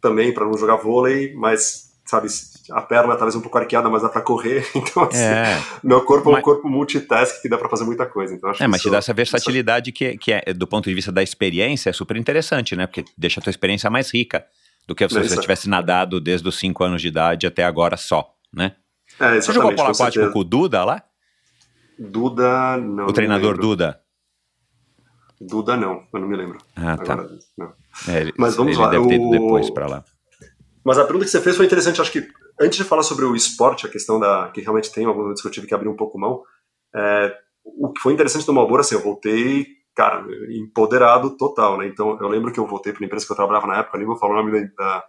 também 0.00 0.32
para 0.32 0.46
não 0.46 0.56
jogar 0.56 0.76
vôlei, 0.76 1.34
mas, 1.34 1.90
sabe, 2.06 2.28
a 2.72 2.82
perna 2.82 3.14
talvez 3.16 3.34
um 3.34 3.40
pouco 3.40 3.58
arqueada, 3.58 3.88
mas 3.88 4.02
dá 4.02 4.08
para 4.08 4.22
correr. 4.22 4.66
Então, 4.74 5.04
assim, 5.04 5.22
é. 5.22 5.62
meu 5.82 6.02
corpo 6.02 6.30
mas... 6.30 6.38
é 6.38 6.40
um 6.40 6.42
corpo 6.42 6.68
multitask 6.68 7.40
que 7.42 7.48
dá 7.48 7.58
para 7.58 7.68
fazer 7.68 7.84
muita 7.84 8.06
coisa. 8.06 8.34
Então, 8.34 8.52
é, 8.58 8.66
mas 8.66 8.80
te 8.80 8.90
dá 8.90 8.98
essa 8.98 9.12
versatilidade 9.12 9.92
que, 9.92 10.16
que 10.16 10.32
é, 10.32 10.52
do 10.52 10.66
ponto 10.66 10.88
de 10.88 10.94
vista 10.94 11.12
da 11.12 11.22
experiência, 11.22 11.90
é 11.90 11.92
super 11.92 12.16
interessante, 12.16 12.74
né? 12.74 12.86
Porque 12.86 13.04
deixa 13.16 13.40
a 13.40 13.42
tua 13.42 13.50
experiência 13.50 13.90
mais 13.90 14.12
rica 14.12 14.44
do 14.86 14.94
que 14.94 15.08
se 15.08 15.14
você 15.14 15.36
tivesse 15.40 15.68
nadado 15.68 16.20
desde 16.20 16.48
os 16.48 16.58
5 16.58 16.82
anos 16.82 17.02
de 17.02 17.08
idade 17.08 17.46
até 17.46 17.64
agora 17.64 17.96
só, 17.96 18.34
né? 18.52 18.74
É, 19.18 19.40
você 19.40 19.52
jogou 19.52 19.74
polo 19.74 19.90
aquático 19.90 20.30
com 20.30 20.38
o 20.38 20.44
Duda 20.44 20.84
lá? 20.84 21.02
Duda, 21.98 22.78
não. 22.78 23.06
O 23.06 23.12
treinador 23.12 23.54
não 23.56 23.60
Duda? 23.60 24.00
Duda, 25.40 25.76
não, 25.76 26.04
eu 26.12 26.20
não 26.20 26.28
me 26.28 26.36
lembro. 26.36 26.58
Ah, 26.76 26.96
tá. 26.96 27.14
Agora, 27.14 27.38
é, 28.08 28.20
ele, 28.20 28.34
Mas 28.36 28.56
vamos 28.56 28.72
ele 28.72 28.82
lá. 28.82 28.90
Deve 28.90 29.08
ter 29.08 29.14
ido 29.14 29.30
depois 29.30 29.70
para 29.70 29.86
lá. 29.86 30.04
Mas 30.84 30.98
a 30.98 31.04
pergunta 31.04 31.24
que 31.24 31.30
você 31.30 31.40
fez 31.40 31.56
foi 31.56 31.66
interessante. 31.66 32.00
Acho 32.00 32.12
que 32.12 32.26
antes 32.60 32.76
de 32.76 32.84
falar 32.84 33.02
sobre 33.02 33.24
o 33.24 33.34
esporte, 33.34 33.86
a 33.86 33.90
questão 33.90 34.20
da 34.20 34.50
que 34.50 34.60
realmente 34.60 34.92
tem 34.92 35.06
alguns 35.06 35.22
momentos 35.22 35.42
que 35.42 35.48
eu 35.48 35.52
tive 35.52 35.66
que 35.66 35.74
abrir 35.74 35.88
um 35.88 35.96
pouco 35.96 36.18
mão, 36.18 36.42
é, 36.94 37.34
o 37.64 37.92
que 37.92 38.00
foi 38.00 38.12
interessante 38.12 38.46
do 38.46 38.52
Malboro, 38.52 38.80
assim, 38.80 38.94
eu 38.94 39.02
voltei 39.02 39.66
cara, 39.94 40.24
empoderado 40.48 41.36
total, 41.36 41.78
né? 41.78 41.86
Então, 41.86 42.16
eu 42.20 42.28
lembro 42.28 42.52
que 42.52 42.58
eu 42.58 42.66
voltei 42.66 42.92
para 42.92 43.04
a 43.04 43.06
empresa 43.06 43.26
que 43.26 43.32
eu 43.32 43.36
trabalhava 43.36 43.66
na 43.66 43.78
época, 43.78 43.98
nem 43.98 44.06
vou 44.06 44.16
falar 44.16 44.34
o 44.34 44.44
nome 44.44 44.68
da, 44.74 45.04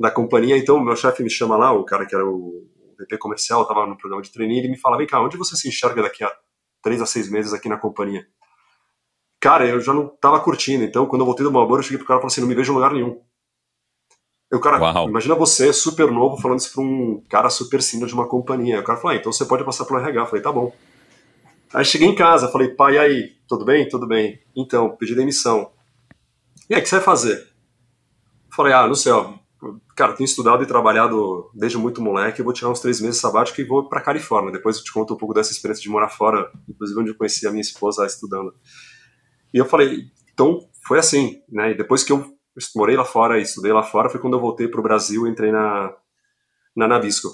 da 0.00 0.10
companhia, 0.10 0.56
então 0.56 0.80
meu 0.80 0.96
chefe 0.96 1.22
me 1.22 1.30
chama 1.30 1.56
lá, 1.56 1.72
o 1.72 1.84
cara 1.84 2.06
que 2.06 2.14
era 2.14 2.24
o 2.24 2.66
VP 2.98 3.18
comercial, 3.18 3.62
estava 3.62 3.86
no 3.86 3.96
programa 3.96 4.22
de 4.22 4.32
treininho, 4.32 4.60
ele 4.60 4.68
me 4.68 4.78
fala, 4.78 4.96
vem 4.96 5.06
cá, 5.06 5.20
onde 5.20 5.36
você 5.36 5.56
se 5.56 5.68
enxerga 5.68 6.02
daqui 6.02 6.24
a 6.24 6.32
três 6.82 7.00
a 7.02 7.06
seis 7.06 7.28
meses 7.30 7.52
aqui 7.52 7.68
na 7.68 7.76
companhia? 7.76 8.26
Cara, 9.40 9.66
eu 9.66 9.80
já 9.80 9.92
não 9.92 10.06
estava 10.06 10.40
curtindo, 10.40 10.84
então 10.84 11.06
quando 11.06 11.22
eu 11.22 11.26
voltei 11.26 11.44
do 11.44 11.52
Malboro, 11.52 11.80
eu 11.80 11.82
cheguei 11.82 11.98
pro 11.98 12.06
cara 12.06 12.18
e 12.18 12.22
falei 12.22 12.32
assim, 12.32 12.40
não 12.40 12.48
me 12.48 12.54
vejo 12.54 12.72
em 12.72 12.74
lugar 12.74 12.92
nenhum. 12.92 13.20
Eu, 14.52 14.60
cara, 14.60 14.78
Uau. 14.78 15.08
imagina 15.08 15.34
você, 15.34 15.72
super 15.72 16.10
novo, 16.10 16.36
falando 16.36 16.58
isso 16.58 16.74
para 16.74 16.82
um 16.82 17.22
cara 17.26 17.48
super 17.48 17.80
senior 17.80 18.06
de 18.06 18.12
uma 18.12 18.28
companhia. 18.28 18.80
O 18.80 18.84
cara 18.84 18.98
falou, 18.98 19.16
ah, 19.16 19.18
então 19.18 19.32
você 19.32 19.46
pode 19.46 19.64
passar 19.64 19.86
pelo 19.86 19.98
RH. 19.98 20.20
Eu 20.20 20.26
falei, 20.26 20.42
tá 20.42 20.52
bom. 20.52 20.70
Aí 21.72 21.82
cheguei 21.86 22.06
em 22.06 22.14
casa, 22.14 22.48
falei, 22.48 22.68
pai, 22.68 22.96
e 22.96 22.98
aí? 22.98 23.36
Tudo 23.48 23.64
bem? 23.64 23.88
Tudo 23.88 24.06
bem. 24.06 24.38
Então, 24.54 24.94
pedi 24.94 25.14
demissão. 25.14 25.72
E 26.68 26.74
aí, 26.74 26.80
o 26.80 26.82
que 26.82 26.88
você 26.90 26.96
vai 26.96 27.04
fazer? 27.04 27.48
Falei, 28.54 28.74
ah, 28.74 28.86
não 28.86 28.94
sei, 28.94 29.10
ó, 29.10 29.32
cara, 29.96 30.12
tenho 30.12 30.26
estudado 30.26 30.62
e 30.62 30.66
trabalhado 30.66 31.50
desde 31.54 31.78
muito 31.78 32.02
moleque, 32.02 32.40
eu 32.40 32.44
vou 32.44 32.52
tirar 32.52 32.70
uns 32.70 32.80
três 32.80 33.00
meses 33.00 33.18
sabático 33.18 33.58
e 33.58 33.64
vou 33.64 33.88
para 33.88 34.02
Califórnia. 34.02 34.52
Depois 34.52 34.76
eu 34.76 34.84
te 34.84 34.92
conto 34.92 35.14
um 35.14 35.16
pouco 35.16 35.32
dessa 35.32 35.50
experiência 35.50 35.82
de 35.82 35.88
morar 35.88 36.10
fora, 36.10 36.52
inclusive 36.68 37.00
onde 37.00 37.10
eu 37.10 37.16
conheci 37.16 37.46
a 37.46 37.50
minha 37.50 37.62
esposa 37.62 38.04
estudando. 38.04 38.54
E 39.54 39.56
eu 39.56 39.64
falei, 39.64 40.10
então 40.34 40.68
foi 40.86 40.98
assim, 40.98 41.40
né? 41.48 41.70
E 41.70 41.74
depois 41.74 42.04
que 42.04 42.12
eu 42.12 42.36
morei 42.76 42.96
lá 42.96 43.04
fora 43.04 43.38
estudei 43.40 43.72
lá 43.72 43.82
fora, 43.82 44.08
foi 44.08 44.20
quando 44.20 44.34
eu 44.34 44.40
voltei 44.40 44.68
para 44.68 44.80
o 44.80 44.82
Brasil 44.82 45.26
e 45.26 45.30
entrei 45.30 45.50
na, 45.50 45.94
na 46.76 46.88
Nabisco. 46.88 47.28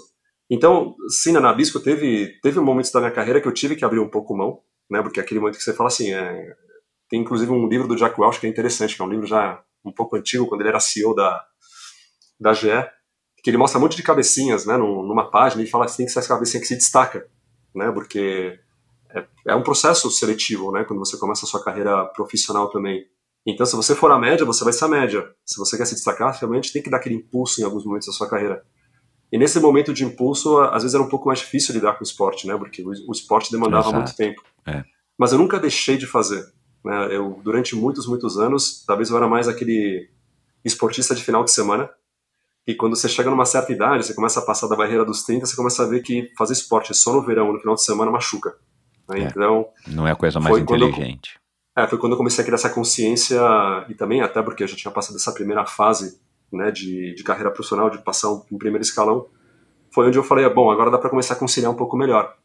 Então, 0.50 0.94
sim, 1.08 1.32
na 1.32 1.40
Nabisco 1.40 1.80
teve, 1.80 2.38
teve 2.42 2.58
momentos 2.60 2.90
da 2.90 3.00
minha 3.00 3.12
carreira 3.12 3.40
que 3.40 3.46
eu 3.48 3.52
tive 3.52 3.76
que 3.76 3.84
abrir 3.84 4.00
um 4.00 4.08
pouco 4.08 4.36
mão, 4.36 4.60
né? 4.90 5.02
Porque 5.02 5.20
é 5.20 5.22
aquele 5.22 5.40
momento 5.40 5.58
que 5.58 5.62
você 5.62 5.74
fala 5.74 5.88
assim, 5.88 6.12
é, 6.12 6.56
tem 7.08 7.20
inclusive 7.20 7.50
um 7.50 7.68
livro 7.68 7.86
do 7.86 7.96
Jack 7.96 8.18
Welch 8.20 8.40
que 8.40 8.46
é 8.46 8.50
interessante, 8.50 8.96
que 8.96 9.02
é 9.02 9.04
um 9.04 9.10
livro 9.10 9.26
já 9.26 9.62
um 9.84 9.92
pouco 9.92 10.16
antigo, 10.16 10.46
quando 10.46 10.62
ele 10.62 10.70
era 10.70 10.80
CEO 10.80 11.14
da, 11.14 11.44
da 12.38 12.52
GE, 12.52 12.68
que 13.42 13.50
ele 13.50 13.56
mostra 13.56 13.78
um 13.78 13.82
monte 13.82 13.96
de 13.96 14.02
cabecinhas, 14.02 14.66
né, 14.66 14.76
numa 14.76 15.30
página, 15.30 15.62
e 15.62 15.66
fala 15.66 15.86
que 15.86 15.96
tem 15.96 16.06
que 16.06 16.12
ser 16.12 16.18
essa 16.18 16.28
cabecinha 16.28 16.60
que 16.60 16.66
se 16.66 16.74
destaca, 16.76 17.26
né, 17.74 17.90
porque 17.92 18.58
é, 19.10 19.24
é, 19.48 19.54
um 19.54 19.62
processo 19.62 20.10
seletivo, 20.10 20.72
né, 20.72 20.84
quando 20.84 20.98
você 20.98 21.16
começa 21.16 21.44
a 21.44 21.48
sua 21.48 21.62
carreira 21.62 22.04
profissional 22.06 22.70
também. 22.70 23.06
Então, 23.46 23.64
se 23.64 23.74
você 23.74 23.94
for 23.94 24.10
a 24.10 24.18
média, 24.18 24.44
você 24.44 24.62
vai 24.62 24.72
ser 24.72 24.84
a 24.84 24.88
média. 24.88 25.24
Se 25.44 25.58
você 25.58 25.76
quer 25.76 25.86
se 25.86 25.94
destacar, 25.94 26.36
realmente 26.38 26.72
tem 26.72 26.82
que 26.82 26.90
dar 26.90 26.98
aquele 26.98 27.14
impulso 27.14 27.60
em 27.60 27.64
alguns 27.64 27.84
momentos 27.84 28.06
da 28.06 28.12
sua 28.12 28.28
carreira. 28.28 28.62
E 29.32 29.38
nesse 29.38 29.60
momento 29.60 29.92
de 29.92 30.04
impulso, 30.04 30.58
às 30.58 30.82
vezes 30.82 30.94
era 30.94 31.02
um 31.02 31.08
pouco 31.08 31.28
mais 31.28 31.38
difícil 31.38 31.74
lidar 31.74 31.94
com 31.94 32.00
o 32.00 32.06
esporte, 32.06 32.46
né, 32.46 32.56
porque 32.56 32.82
o, 32.82 33.12
esporte 33.12 33.50
demandava 33.50 33.88
Exato. 33.88 33.96
muito 33.96 34.16
tempo. 34.16 34.42
É. 34.66 34.84
Mas 35.18 35.32
eu 35.32 35.38
nunca 35.38 35.58
deixei 35.58 35.96
de 35.96 36.06
fazer. 36.06 36.46
Né? 36.84 37.14
Eu, 37.14 37.40
durante 37.42 37.76
muitos, 37.76 38.06
muitos 38.06 38.38
anos, 38.38 38.84
talvez 38.86 39.10
eu 39.10 39.16
era 39.16 39.28
mais 39.28 39.48
aquele 39.48 40.08
esportista 40.64 41.14
de 41.14 41.22
final 41.22 41.44
de 41.44 41.50
semana, 41.50 41.90
e 42.66 42.74
quando 42.74 42.94
você 42.94 43.08
chega 43.08 43.30
numa 43.30 43.46
certa 43.46 43.72
idade, 43.72 44.04
você 44.04 44.12
começa 44.12 44.40
a 44.40 44.44
passar 44.44 44.68
da 44.68 44.76
barreira 44.76 45.02
dos 45.02 45.22
30, 45.22 45.46
você 45.46 45.56
começa 45.56 45.82
a 45.82 45.86
ver 45.86 46.02
que 46.02 46.30
fazer 46.36 46.52
esporte 46.52 46.94
só 46.94 47.14
no 47.14 47.22
verão, 47.22 47.50
no 47.50 47.58
final 47.58 47.74
de 47.74 47.82
semana, 47.82 48.10
machuca. 48.10 48.56
Né? 49.08 49.20
É, 49.20 49.22
então, 49.22 49.68
não 49.86 50.06
é 50.06 50.12
a 50.12 50.16
coisa 50.16 50.38
mais 50.38 50.58
inteligente. 50.58 51.37
É, 51.78 51.86
foi 51.86 51.96
quando 51.96 52.14
eu 52.14 52.16
comecei 52.16 52.42
a 52.42 52.44
criar 52.44 52.56
essa 52.56 52.68
consciência, 52.68 53.40
e 53.88 53.94
também 53.94 54.20
até 54.20 54.42
porque 54.42 54.64
eu 54.64 54.66
já 54.66 54.74
tinha 54.74 54.90
passado 54.90 55.14
essa 55.14 55.30
primeira 55.30 55.64
fase 55.64 56.20
né, 56.52 56.72
de, 56.72 57.14
de 57.14 57.22
carreira 57.22 57.52
profissional, 57.52 57.88
de 57.88 57.98
passar 57.98 58.32
um, 58.32 58.42
um 58.50 58.58
primeiro 58.58 58.82
escalão, 58.82 59.28
foi 59.94 60.08
onde 60.08 60.18
eu 60.18 60.24
falei, 60.24 60.44
ah, 60.44 60.50
bom, 60.50 60.72
agora 60.72 60.90
dá 60.90 60.98
para 60.98 61.08
começar 61.08 61.34
a 61.34 61.36
conciliar 61.36 61.70
um 61.70 61.76
pouco 61.76 61.96
melhor. 61.96 62.36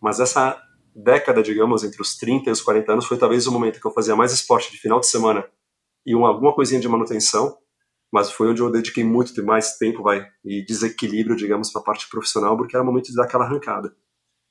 Mas 0.00 0.18
essa 0.18 0.60
década, 0.92 1.40
digamos, 1.40 1.84
entre 1.84 2.02
os 2.02 2.16
30 2.16 2.48
e 2.48 2.52
os 2.52 2.60
40 2.62 2.92
anos, 2.94 3.06
foi 3.06 3.16
talvez 3.16 3.46
o 3.46 3.52
momento 3.52 3.80
que 3.80 3.86
eu 3.86 3.92
fazia 3.92 4.16
mais 4.16 4.32
esporte 4.32 4.72
de 4.72 4.78
final 4.78 4.98
de 4.98 5.06
semana 5.06 5.46
e 6.04 6.12
uma, 6.16 6.26
alguma 6.26 6.52
coisinha 6.52 6.80
de 6.80 6.88
manutenção, 6.88 7.56
mas 8.12 8.32
foi 8.32 8.48
onde 8.48 8.60
eu 8.60 8.72
dediquei 8.72 9.04
muito 9.04 9.40
mais 9.44 9.78
tempo, 9.78 10.02
vai, 10.02 10.26
e 10.44 10.64
desequilíbrio, 10.64 11.36
digamos, 11.36 11.70
para 11.70 11.80
a 11.80 11.84
parte 11.84 12.10
profissional, 12.10 12.56
porque 12.56 12.74
era 12.74 12.82
o 12.82 12.86
momento 12.86 13.06
de 13.06 13.14
dar 13.14 13.22
aquela 13.22 13.44
arrancada. 13.44 13.94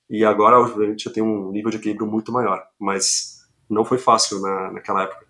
E 0.10 0.24
agora, 0.24 0.62
obviamente, 0.62 1.08
eu 1.08 1.12
tenho 1.12 1.26
um 1.26 1.52
nível 1.52 1.70
de 1.70 1.76
equilíbrio 1.76 2.08
muito 2.08 2.32
maior, 2.32 2.64
mas 2.80 3.33
não 3.74 3.84
foi 3.84 3.98
fácil 3.98 4.42
na, 4.42 4.72
naquela 4.72 5.04
época. 5.04 5.26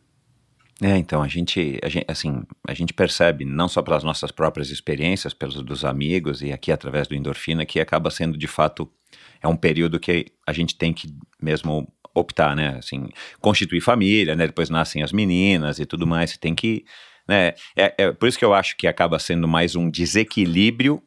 É, 0.81 0.97
então 0.97 1.21
a 1.21 1.27
gente, 1.27 1.79
a 1.83 1.87
gente, 1.87 2.05
assim, 2.07 2.43
a 2.67 2.73
gente 2.73 2.93
percebe 2.93 3.45
não 3.45 3.69
só 3.69 3.81
pelas 3.81 4.03
nossas 4.03 4.31
próprias 4.31 4.69
experiências, 4.69 5.33
pelos 5.33 5.55
dos 5.63 5.85
amigos 5.85 6.41
e 6.41 6.51
aqui 6.51 6.71
através 6.71 7.07
do 7.07 7.15
endorfina 7.15 7.65
que 7.65 7.79
acaba 7.79 8.09
sendo 8.09 8.37
de 8.37 8.47
fato 8.47 8.91
é 9.41 9.47
um 9.47 9.55
período 9.55 9.99
que 9.99 10.25
a 10.45 10.51
gente 10.51 10.75
tem 10.75 10.91
que 10.93 11.15
mesmo 11.41 11.87
optar, 12.13 12.55
né? 12.55 12.75
Assim, 12.77 13.09
constituir 13.39 13.81
família, 13.81 14.35
né? 14.35 14.47
Depois 14.47 14.69
nascem 14.69 15.03
as 15.03 15.11
meninas 15.11 15.79
e 15.79 15.85
tudo 15.85 16.05
mais. 16.05 16.31
Você 16.31 16.37
tem 16.37 16.53
que. 16.55 16.85
Né? 17.27 17.53
É, 17.75 17.93
é 17.97 18.11
por 18.11 18.27
isso 18.27 18.37
que 18.37 18.45
eu 18.45 18.53
acho 18.53 18.77
que 18.77 18.87
acaba 18.87 19.17
sendo 19.19 19.47
mais 19.47 19.75
um 19.75 19.89
desequilíbrio 19.89 21.01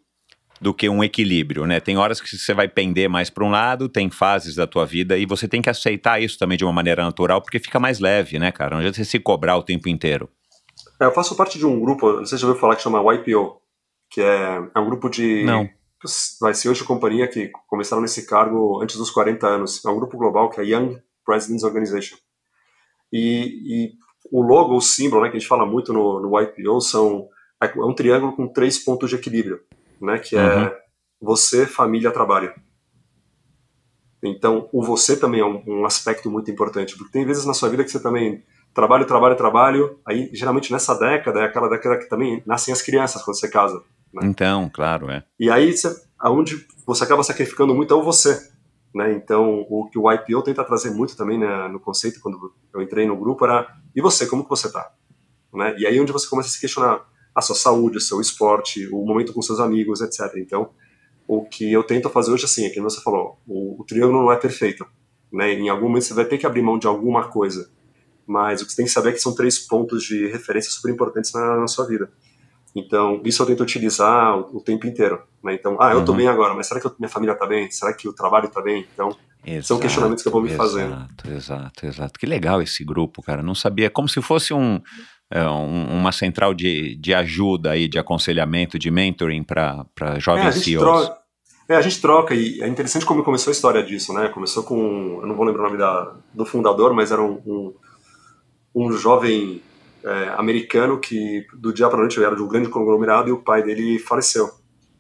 do 0.61 0.73
que 0.73 0.89
um 0.89 1.03
equilíbrio, 1.03 1.67
né? 1.67 1.81
Tem 1.81 1.97
horas 1.97 2.21
que 2.21 2.37
você 2.37 2.55
vai 2.55 2.69
pender 2.69 3.09
mais 3.09 3.31
para 3.31 3.45
um 3.45 3.51
lado, 3.51 3.89
tem 3.89 4.11
fases 4.11 4.55
da 4.55 4.67
tua 4.67 4.87
vida 4.87 5.17
e 5.17 5.27
você 5.27 5.47
tem 5.47 5.61
que 5.61 5.71
aceitar 5.71 6.21
isso 6.21 6.39
também 6.39 6.57
de 6.57 6.65
uma 6.65 6.73
maneira 6.73 7.05
natural, 7.05 7.43
porque 7.43 7.59
fica 7.59 7.79
mais 7.79 8.01
leve, 8.01 8.39
né, 8.39 8.51
cara? 8.51 8.71
Não 8.73 8.79
adianta 8.79 8.97
você 8.97 9.05
se 9.05 9.19
cobrar 9.19 9.57
o 9.57 9.63
tempo 9.63 9.89
inteiro. 9.89 10.29
É, 11.01 11.05
eu 11.05 11.13
faço 11.13 11.37
parte 11.37 11.59
de 11.59 11.67
um 11.67 11.79
grupo, 11.79 12.11
não 12.13 12.25
sei 12.25 12.27
se 12.27 12.31
você 12.31 12.39
já 12.39 12.47
ouviu 12.47 12.61
falar, 12.61 12.77
que 12.77 12.83
chama 12.83 13.15
YPO, 13.15 13.61
que 14.11 14.21
é, 14.21 14.63
é 14.75 14.81
um 14.81 14.87
grupo 14.87 15.11
de 15.11 15.45
não 15.45 15.69
vai 16.41 16.55
ser 16.55 16.69
hoje 16.69 16.85
companhia 16.85 17.29
que 17.29 17.51
começaram 17.67 18.03
nesse 18.03 18.27
cargo 18.27 18.83
antes 18.83 18.97
dos 18.97 19.11
40 19.11 19.47
anos. 19.47 19.85
É 19.85 19.89
um 19.89 19.97
grupo 19.97 20.17
global 20.17 20.51
que 20.51 20.61
é 20.61 20.63
a 20.63 20.67
Young 20.67 21.01
Presidents 21.25 21.65
Organization. 21.65 22.17
E, 23.13 23.63
e 23.65 23.93
o 24.31 24.43
logo, 24.43 24.77
o 24.77 24.81
símbolo, 24.81 25.23
né, 25.23 25.31
que 25.31 25.37
a 25.37 25.41
gente 25.41 25.49
fala 25.49 25.67
muito 25.67 25.93
no, 25.93 26.21
no 26.21 26.41
YPO, 26.41 26.81
são, 26.81 27.29
é 27.63 27.69
um 27.79 27.95
triângulo 27.95 28.35
com 28.35 28.49
três 28.49 28.79
pontos 28.79 29.11
de 29.11 29.17
equilíbrio, 29.17 29.61
né, 30.01 30.19
que 30.19 30.37
é 30.37 30.57
uhum. 30.57 30.71
você, 31.21 31.67
família, 31.67 32.11
trabalho. 32.11 32.53
Então, 34.23 34.69
o 34.73 34.83
você 34.83 35.17
também 35.17 35.41
é 35.41 35.45
um, 35.45 35.63
um, 35.67 35.85
aspecto 35.85 36.31
muito 36.31 36.51
importante, 36.51 36.97
porque 36.97 37.13
tem 37.13 37.25
vezes 37.25 37.45
na 37.45 37.55
sua 37.55 37.69
vida 37.69 37.85
que 37.85 37.91
você 37.91 38.01
também 38.01 38.43
trabalho, 38.75 39.07
trabalho, 39.07 39.37
trabalho, 39.37 40.01
aí 40.07 40.31
geralmente 40.33 40.73
nessa 40.73 40.95
década 40.95 41.41
é 41.41 41.45
aquela 41.45 41.69
década 41.69 41.99
que 41.99 42.09
também 42.09 42.43
nascem 42.45 42.73
as 42.73 42.83
crianças 42.83 43.23
quando 43.23 43.39
você 43.39 43.49
casa. 43.49 43.83
Né? 44.13 44.23
Então, 44.25 44.71
claro, 44.73 45.11
é. 45.11 45.25
E 45.39 45.51
aí, 45.51 45.77
você, 45.77 45.95
aonde 46.19 46.67
você 46.87 47.05
acaba 47.05 47.23
sacrificando 47.23 47.75
muito 47.75 47.93
é 47.93 47.97
o 47.97 48.03
você. 48.03 48.51
Né? 48.95 49.13
Então, 49.13 49.67
o 49.69 49.89
que 49.91 49.99
o 49.99 50.11
IPO 50.11 50.43
tenta 50.43 50.65
trazer 50.65 50.91
muito 50.91 51.17
também 51.17 51.39
né, 51.39 51.69
no 51.69 51.79
conceito, 51.79 52.21
quando 52.21 52.53
eu 52.73 52.83
entrei 52.83 53.07
no 53.07 53.17
grupo, 53.17 53.45
era 53.45 53.67
e 53.95 54.01
você, 54.01 54.27
como 54.27 54.43
que 54.43 54.51
você 54.51 54.71
tá? 54.71 54.91
Né? 55.53 55.75
E 55.79 55.87
aí 55.87 56.01
onde 56.01 56.13
você 56.13 56.29
começa 56.29 56.49
a 56.49 56.53
se 56.53 56.61
questionar 56.61 57.05
a 57.37 57.43
sua 57.43 57.55
saúde, 57.55 57.99
o 57.99 58.01
seu 58.01 58.19
esporte, 58.19 58.89
o 58.89 59.05
momento 59.05 59.35
com 59.35 59.43
seus 59.43 59.61
amigos, 59.61 60.01
etc. 60.01 60.37
Então, 60.39 60.71
o 61.29 61.45
que 61.45 61.71
eu 61.71 61.83
tento 61.85 62.09
fazer 62.09 62.33
hoje, 62.33 62.47
assim, 62.47 62.65
é 62.65 62.71
que 62.71 62.81
você 62.81 62.99
falou, 63.03 63.39
o, 63.47 63.79
o 63.79 63.85
triângulo 63.85 64.23
não 64.23 64.33
é 64.33 64.37
perfeito. 64.37 64.87
Né? 65.31 65.53
Em 65.53 65.69
algum 65.69 65.89
momento 65.89 66.05
você 66.05 66.15
vai 66.15 66.25
ter 66.25 66.39
que 66.39 66.47
abrir 66.47 66.63
mão 66.63 66.79
de 66.79 66.87
alguma 66.87 67.29
coisa. 67.29 67.71
Mas 68.27 68.63
o 68.63 68.65
que 68.65 68.73
você 68.73 68.77
tem 68.77 68.87
que 68.87 68.91
saber 68.91 69.11
é 69.11 69.13
que 69.13 69.19
são 69.19 69.35
três 69.35 69.59
pontos 69.59 70.03
de 70.05 70.27
referência 70.29 70.71
super 70.71 70.91
importantes 70.91 71.31
na, 71.35 71.59
na 71.59 71.69
sua 71.69 71.87
vida. 71.87 72.11
Então, 72.75 73.21
isso 73.25 73.43
eu 73.43 73.47
tento 73.47 73.63
utilizar 73.63 74.39
o, 74.39 74.57
o 74.57 74.61
tempo 74.61 74.87
inteiro. 74.87 75.23
Né? 75.45 75.55
Então, 75.55 75.77
ah, 75.79 75.93
eu 75.93 76.01
estou 76.01 76.15
uhum. 76.15 76.21
bem 76.21 76.29
agora, 76.29 76.55
mas 76.55 76.67
será 76.67 76.81
que 76.81 76.91
minha 76.99 77.09
família 77.09 77.35
está 77.35 77.47
bem? 77.47 77.71
Será 77.71 77.93
que 77.93 78.09
o 78.09 78.15
trabalho 78.15 78.47
está 78.47 78.63
bem? 78.63 78.87
Então, 78.95 79.15
exato, 79.45 79.67
são 79.67 79.79
questionamentos 79.79 80.23
que 80.23 80.29
eu 80.29 80.33
vou 80.33 80.43
me 80.43 80.49
exato, 80.49 80.63
fazendo. 80.63 80.95
Exato, 80.95 81.31
exato, 81.31 81.87
exato. 81.87 82.19
Que 82.19 82.27
legal 82.27 82.63
esse 82.63 82.83
grupo, 82.83 83.23
cara. 83.23 83.43
Não 83.43 83.55
sabia, 83.55 83.91
como 83.91 84.09
se 84.09 84.23
fosse 84.23 84.55
um, 84.55 84.81
um 85.35 85.99
uma 85.99 86.13
central 86.13 86.55
de, 86.55 86.95
de 86.97 87.13
ajuda 87.13 87.73
aí, 87.73 87.89
de 87.89 87.99
aconselhamento, 87.99 88.79
de 88.79 88.91
mentoring 88.91 89.43
para 89.43 90.19
jovens 90.19 90.57
é, 90.57 90.61
CEOs. 90.61 91.11
É, 91.69 91.75
a 91.75 91.83
gente 91.83 92.01
troca 92.01 92.33
e 92.35 92.63
é 92.63 92.69
interessante 92.69 93.05
como 93.05 93.25
começou 93.25 93.51
a 93.51 93.53
história 93.53 93.83
disso, 93.83 94.13
né? 94.13 94.29
Começou 94.29 94.63
com, 94.63 95.19
eu 95.21 95.27
não 95.27 95.35
vou 95.35 95.45
lembrar 95.45 95.63
o 95.63 95.67
nome 95.67 95.79
da, 95.79 96.15
do 96.33 96.47
fundador, 96.47 96.95
mas 96.95 97.11
era 97.11 97.21
um, 97.21 97.43
um, 97.45 97.75
um 98.73 98.93
jovem 98.93 99.61
é, 100.05 100.29
americano 100.37 101.01
que 101.01 101.45
do 101.59 101.73
dia 101.73 101.89
para 101.89 101.99
noite 101.99 102.23
era 102.23 102.37
de 102.37 102.43
um 102.43 102.47
grande 102.47 102.69
conglomerado 102.69 103.29
e 103.29 103.33
o 103.33 103.43
pai 103.43 103.65
dele 103.65 103.99
faleceu. 103.99 104.49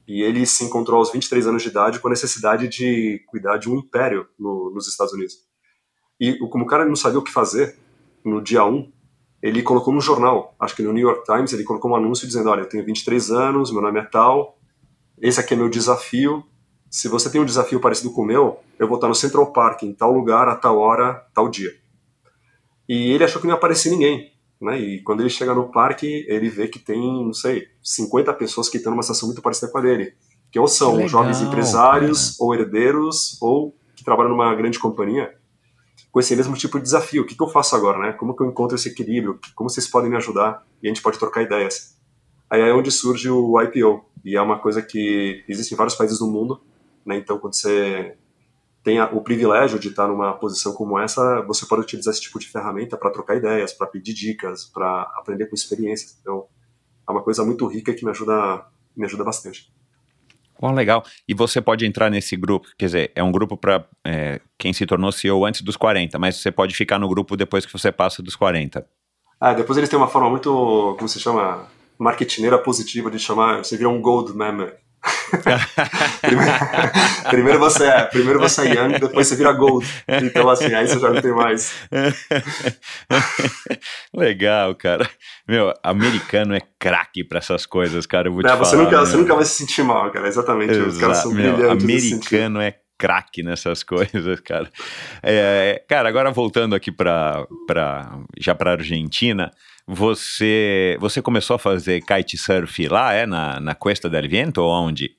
E 0.08 0.22
ele 0.22 0.44
se 0.44 0.64
encontrou 0.64 0.98
aos 0.98 1.12
23 1.12 1.46
anos 1.46 1.62
de 1.62 1.68
idade 1.68 2.00
com 2.00 2.08
a 2.08 2.10
necessidade 2.10 2.66
de 2.66 3.22
cuidar 3.26 3.58
de 3.58 3.70
um 3.70 3.76
império 3.76 4.26
no, 4.38 4.72
nos 4.74 4.88
Estados 4.88 5.12
Unidos. 5.12 5.34
E 6.18 6.36
como 6.48 6.64
o 6.64 6.66
cara 6.66 6.84
não 6.84 6.96
sabia 6.96 7.18
o 7.18 7.22
que 7.22 7.32
fazer, 7.32 7.76
no 8.24 8.42
dia 8.42 8.64
1, 8.64 8.90
ele 9.46 9.62
colocou 9.62 9.94
no 9.94 10.00
jornal, 10.00 10.54
acho 10.58 10.74
que 10.74 10.82
no 10.82 10.92
New 10.92 11.06
York 11.06 11.24
Times, 11.24 11.52
ele 11.52 11.62
colocou 11.62 11.90
um 11.90 11.96
anúncio 11.96 12.26
dizendo: 12.26 12.50
Olha, 12.50 12.62
eu 12.62 12.68
tenho 12.68 12.84
23 12.84 13.30
anos, 13.30 13.70
meu 13.70 13.80
nome 13.80 14.00
é 14.00 14.04
tal, 14.04 14.58
esse 15.20 15.38
aqui 15.38 15.54
é 15.54 15.56
meu 15.56 15.68
desafio. 15.68 16.44
Se 16.90 17.08
você 17.08 17.30
tem 17.30 17.40
um 17.40 17.44
desafio 17.44 17.80
parecido 17.80 18.10
com 18.12 18.22
o 18.22 18.24
meu, 18.24 18.58
eu 18.78 18.88
vou 18.88 18.96
estar 18.96 19.08
no 19.08 19.14
Central 19.14 19.52
Park, 19.52 19.82
em 19.82 19.92
tal 19.92 20.12
lugar, 20.12 20.48
a 20.48 20.54
tal 20.54 20.78
hora, 20.78 21.14
tal 21.34 21.48
dia. 21.48 21.70
E 22.88 23.10
ele 23.12 23.24
achou 23.24 23.40
que 23.40 23.46
não 23.46 23.54
ia 23.54 23.58
aparecer 23.58 23.90
ninguém. 23.90 24.32
Né? 24.60 24.78
E 24.78 25.02
quando 25.02 25.20
ele 25.20 25.28
chega 25.28 25.54
no 25.54 25.70
parque, 25.70 26.24
ele 26.28 26.48
vê 26.48 26.68
que 26.68 26.78
tem, 26.78 27.24
não 27.24 27.34
sei, 27.34 27.66
50 27.82 28.32
pessoas 28.34 28.68
que 28.68 28.78
estão 28.78 28.92
numa 28.92 29.02
situação 29.02 29.28
muito 29.28 29.42
parecida 29.42 29.70
com 29.70 29.78
a 29.78 29.80
dele. 29.80 30.14
Que 30.50 30.58
ou 30.58 30.68
são 30.68 30.92
Legal, 30.92 31.08
jovens 31.08 31.42
empresários, 31.42 32.36
cara. 32.36 32.36
ou 32.40 32.54
herdeiros, 32.54 33.36
ou 33.42 33.76
que 33.94 34.04
trabalham 34.04 34.30
numa 34.30 34.54
grande 34.54 34.78
companhia, 34.78 35.34
com 36.16 36.20
esse 36.20 36.34
mesmo 36.34 36.56
tipo 36.56 36.78
de 36.78 36.84
desafio. 36.84 37.24
O 37.24 37.26
que, 37.26 37.34
que 37.34 37.42
eu 37.42 37.48
faço 37.48 37.76
agora, 37.76 37.98
né? 37.98 38.12
Como 38.14 38.34
que 38.34 38.42
eu 38.42 38.46
encontro 38.46 38.74
esse 38.74 38.88
equilíbrio? 38.88 39.38
Como 39.54 39.68
vocês 39.68 39.86
podem 39.86 40.08
me 40.08 40.16
ajudar? 40.16 40.66
E 40.82 40.86
a 40.86 40.88
gente 40.88 41.02
pode 41.02 41.18
trocar 41.18 41.42
ideias. 41.42 41.94
Aí 42.48 42.62
é 42.62 42.72
onde 42.72 42.90
surge 42.90 43.28
o 43.28 43.60
IPO. 43.60 44.02
E 44.24 44.34
é 44.34 44.40
uma 44.40 44.58
coisa 44.58 44.80
que 44.80 45.44
existe 45.46 45.74
em 45.74 45.76
vários 45.76 45.94
países 45.94 46.18
do 46.18 46.26
mundo. 46.26 46.58
Né? 47.04 47.18
Então, 47.18 47.38
quando 47.38 47.52
você 47.52 48.16
tem 48.82 48.98
o 48.98 49.20
privilégio 49.20 49.78
de 49.78 49.88
estar 49.88 50.08
numa 50.08 50.32
posição 50.32 50.72
como 50.72 50.98
essa, 50.98 51.42
você 51.42 51.66
pode 51.66 51.82
utilizar 51.82 52.14
esse 52.14 52.22
tipo 52.22 52.38
de 52.38 52.48
ferramenta 52.48 52.96
para 52.96 53.10
trocar 53.10 53.36
ideias, 53.36 53.74
para 53.74 53.86
pedir 53.86 54.14
dicas, 54.14 54.64
para 54.64 55.02
aprender 55.18 55.44
com 55.48 55.54
experiências. 55.54 56.16
Então, 56.22 56.46
é 57.06 57.12
uma 57.12 57.22
coisa 57.22 57.44
muito 57.44 57.66
rica 57.66 57.92
que 57.92 58.06
me 58.06 58.10
ajuda, 58.10 58.64
me 58.96 59.04
ajuda 59.04 59.22
bastante. 59.22 59.70
Oh, 60.60 60.70
legal. 60.70 61.04
E 61.28 61.34
você 61.34 61.60
pode 61.60 61.84
entrar 61.84 62.10
nesse 62.10 62.36
grupo, 62.36 62.68
quer 62.78 62.86
dizer, 62.86 63.12
é 63.14 63.22
um 63.22 63.30
grupo 63.30 63.56
para 63.56 63.84
é, 64.04 64.40
quem 64.58 64.72
se 64.72 64.86
tornou 64.86 65.12
CEO 65.12 65.44
antes 65.44 65.62
dos 65.62 65.76
40, 65.76 66.18
mas 66.18 66.36
você 66.36 66.50
pode 66.50 66.74
ficar 66.74 66.98
no 66.98 67.08
grupo 67.08 67.36
depois 67.36 67.66
que 67.66 67.72
você 67.72 67.92
passa 67.92 68.22
dos 68.22 68.34
40. 68.34 68.86
Ah, 69.40 69.52
depois 69.52 69.76
eles 69.76 69.90
têm 69.90 69.98
uma 69.98 70.08
forma 70.08 70.30
muito, 70.30 70.94
como 70.96 71.08
se 71.08 71.20
chama, 71.20 71.68
marketineira 71.98 72.58
positiva 72.58 73.10
de 73.10 73.18
chamar, 73.18 73.58
você 73.58 73.76
vira 73.76 73.88
um 73.88 74.00
gold 74.00 74.34
member. 74.34 74.76
primeiro, 77.30 77.58
você 77.58 77.86
é, 77.86 78.02
primeiro 78.04 78.38
você 78.38 78.62
é 78.62 78.74
Young, 78.74 78.98
depois 78.98 79.26
você 79.26 79.36
vira 79.36 79.52
Gold. 79.52 79.86
Então, 80.22 80.48
assim, 80.48 80.72
aí 80.74 80.88
você 80.88 80.98
já 80.98 81.10
não 81.10 81.20
tem 81.20 81.32
mais. 81.32 81.74
Legal, 84.14 84.74
cara. 84.74 85.08
Meu, 85.48 85.72
americano 85.82 86.54
é 86.54 86.60
craque 86.78 87.24
pra 87.24 87.38
essas 87.38 87.66
coisas, 87.66 88.06
cara. 88.06 88.28
Eu 88.28 88.32
vou 88.32 88.42
te 88.42 88.48
é, 88.48 88.56
você 88.56 88.72
falar. 88.72 88.84
Nunca, 88.84 88.96
meu. 88.96 89.06
você 89.06 89.16
nunca 89.16 89.34
vai 89.34 89.44
se 89.44 89.54
sentir 89.54 89.82
mal, 89.82 90.10
cara. 90.10 90.26
Exatamente. 90.26 90.72
Exato, 90.72 90.88
Os 90.88 90.98
caras 90.98 91.18
são 91.18 91.32
meu, 91.32 91.54
brilhantes. 91.54 91.84
Americano 91.84 92.60
é 92.60 92.74
craque 92.98 93.42
nessas 93.42 93.82
coisas, 93.84 94.40
cara. 94.40 94.70
É, 95.22 95.82
cara, 95.88 96.08
agora 96.08 96.30
voltando 96.30 96.74
aqui 96.74 96.90
para 96.90 97.46
já 98.38 98.54
para 98.54 98.72
Argentina, 98.72 99.50
você 99.86 100.96
você 101.00 101.22
começou 101.22 101.56
a 101.56 101.58
fazer 101.58 102.00
kitesurf 102.02 102.88
lá, 102.88 103.12
é 103.12 103.24
na, 103.26 103.60
na 103.60 103.74
Cuesta 103.74 104.08
del 104.10 104.28
Viento 104.28 104.58
ou 104.58 104.70
onde? 104.70 105.10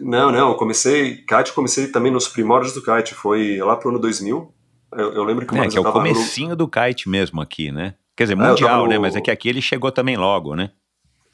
Não, 0.00 0.30
não, 0.32 0.50
eu 0.50 0.54
comecei, 0.56 1.18
kite 1.18 1.52
comecei 1.52 1.88
também 1.88 2.12
nos 2.12 2.28
primórdios 2.28 2.74
do 2.74 2.82
kite, 2.82 3.14
foi 3.14 3.58
lá 3.58 3.76
pro 3.76 3.90
ano 3.90 3.98
2000. 3.98 4.52
Eu, 4.92 5.12
eu 5.12 5.24
lembro 5.24 5.46
que 5.46 5.54
uma 5.54 5.64
é, 5.64 5.68
que 5.68 5.76
é 5.76 5.78
eu 5.78 5.84
o 5.84 5.92
comecinho 5.92 6.50
no... 6.50 6.56
do 6.56 6.68
kite 6.68 7.08
mesmo 7.08 7.40
aqui, 7.40 7.70
né? 7.70 7.94
Quer 8.16 8.24
dizer, 8.24 8.34
É, 8.34 8.36
mundial, 8.48 8.86
né? 8.86 8.96
no- 8.96 9.02
Mas 9.02 9.14
é 9.16 9.20
que 9.20 9.30
aqui 9.30 9.48
ele 9.48 9.60
chegou 9.62 9.90
também 9.92 10.16
logo, 10.16 10.54
né? 10.54 10.70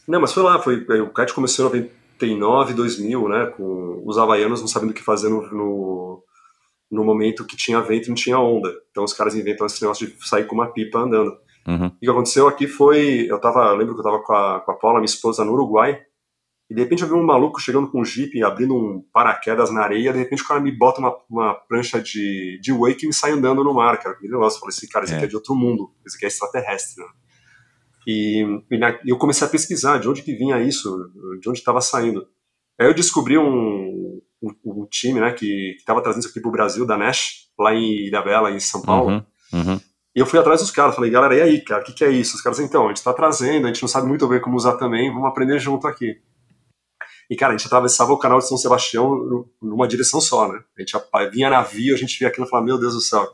Não, 0.06 0.20
mas 0.20 0.32
foi 0.32 0.42
lá, 0.42 0.58
foi, 0.58 0.84
o 1.00 1.12
kite 1.12 1.32
começou 1.32 1.64
em 1.76 1.88
99, 2.18 2.74
2000, 2.74 3.28
né, 3.28 3.46
com 3.56 4.02
os 4.04 4.18
havaianos 4.18 4.60
não 4.60 4.66
sabendo 4.68 4.90
o 4.90 4.94
que 4.94 5.02
fazer 5.02 5.28
no, 5.28 5.42
no, 5.52 6.24
no 6.90 7.04
momento 7.04 7.46
que 7.46 7.56
tinha 7.56 7.80
vento 7.80 8.06
e 8.06 8.08
não 8.08 8.16
tinha 8.16 8.38
onda. 8.38 8.72
Então 8.90 9.04
os 9.04 9.12
caras 9.12 9.34
inventam 9.36 9.66
esse 9.66 9.80
negócio 9.80 10.06
de 10.06 10.28
sair 10.28 10.44
com 10.46 10.54
uma 10.56 10.72
pipa 10.72 10.98
andando. 10.98 11.32
Uhum. 11.66 11.86
O 11.86 11.98
que 11.98 12.10
aconteceu 12.10 12.48
aqui 12.48 12.66
foi, 12.66 13.26
eu 13.30 13.40
tava, 13.40 13.66
eu 13.70 13.76
lembro 13.76 13.94
que 13.94 14.00
eu 14.00 14.04
tava 14.04 14.20
com 14.22 14.32
a, 14.34 14.60
com 14.60 14.72
a 14.72 14.74
Paula, 14.74 14.98
minha 14.98 15.04
esposa, 15.06 15.44
no 15.44 15.52
Uruguai, 15.52 16.00
e 16.70 16.74
de 16.74 16.80
repente 16.80 17.02
eu 17.02 17.08
vi 17.08 17.14
um 17.14 17.22
maluco 17.24 17.60
chegando 17.60 17.88
com 17.90 18.00
um 18.00 18.04
jeep, 18.04 18.42
abrindo 18.42 18.74
um 18.74 19.04
paraquedas 19.12 19.70
na 19.70 19.82
areia, 19.82 20.12
de 20.12 20.18
repente 20.18 20.42
o 20.42 20.46
cara 20.48 20.60
me 20.60 20.72
bota 20.72 21.00
uma, 21.00 21.14
uma 21.30 21.54
prancha 21.54 22.00
de, 22.00 22.58
de 22.62 22.72
wake 22.72 23.04
e 23.04 23.08
me 23.08 23.12
sai 23.14 23.32
andando 23.32 23.62
no 23.62 23.74
mar, 23.74 23.98
cara. 23.98 24.14
Aquele 24.16 24.32
negócio, 24.32 24.56
eu 24.56 24.60
falei 24.60 24.74
assim, 24.76 24.88
cara, 24.88 25.04
isso 25.04 25.14
aqui 25.14 25.22
É. 25.24 25.26
é 25.26 25.28
de 25.28 25.36
outro 25.36 25.54
mundo, 25.54 25.90
isso 26.06 26.16
aqui 26.16 26.24
é 26.24 26.28
extraterrestre, 26.28 27.02
né? 27.04 27.10
E, 28.06 28.44
e 28.70 28.78
na- 28.78 28.98
eu 29.06 29.16
comecei 29.16 29.46
a 29.46 29.50
pesquisar 29.50 29.98
de 29.98 30.08
onde 30.08 30.22
que 30.22 30.34
vinha 30.34 30.60
isso, 30.60 30.90
de 31.40 31.48
onde 31.48 31.58
estava 31.58 31.80
saindo. 31.80 32.26
Aí 32.80 32.86
eu 32.88 32.94
descobri 32.94 33.38
um, 33.38 34.20
um, 34.42 34.50
um 34.64 34.86
time, 34.86 35.20
né, 35.20 35.30
que 35.32 35.76
estava 35.78 36.00
trazendo 36.02 36.22
isso 36.22 36.30
aqui 36.30 36.40
pro 36.40 36.50
Brasil, 36.50 36.84
da 36.86 36.96
Nash, 36.96 37.48
lá 37.58 37.72
em 37.74 38.06
Ilhabela, 38.08 38.50
em 38.50 38.58
São 38.58 38.82
Paulo. 38.82 39.10
Uhum. 39.52 39.60
Uhum. 39.60 39.80
E 40.14 40.20
eu 40.20 40.26
fui 40.26 40.38
atrás 40.38 40.60
dos 40.60 40.70
caras, 40.70 40.94
falei, 40.94 41.10
galera, 41.10 41.34
e 41.34 41.40
aí, 41.40 41.60
cara, 41.64 41.82
o 41.82 41.84
que, 41.84 41.92
que 41.94 42.04
é 42.04 42.10
isso? 42.10 42.36
Os 42.36 42.42
caras, 42.42 42.58
então, 42.60 42.84
a 42.84 42.88
gente 42.88 43.02
tá 43.02 43.14
trazendo, 43.14 43.64
a 43.64 43.68
gente 43.68 43.80
não 43.80 43.88
sabe 43.88 44.06
muito 44.06 44.28
bem 44.28 44.40
como 44.40 44.56
usar 44.56 44.76
também, 44.76 45.10
vamos 45.10 45.28
aprender 45.28 45.58
junto 45.58 45.86
aqui. 45.86 46.20
E, 47.30 47.36
cara, 47.36 47.54
a 47.54 47.56
gente 47.56 47.66
atravessava 47.66 48.12
o 48.12 48.18
canal 48.18 48.38
de 48.38 48.46
São 48.46 48.58
Sebastião 48.58 49.08
nu- 49.14 49.50
numa 49.62 49.88
direção 49.88 50.20
só, 50.20 50.52
né? 50.52 50.60
A 50.76 50.80
gente 50.80 50.92
vinha 51.32 51.48
navio, 51.48 51.94
a 51.94 51.98
gente 51.98 52.18
via 52.18 52.28
aquilo 52.28 52.46
e 52.46 52.50
falava, 52.50 52.66
meu 52.66 52.78
Deus 52.78 52.92
do 52.92 53.00
céu. 53.00 53.26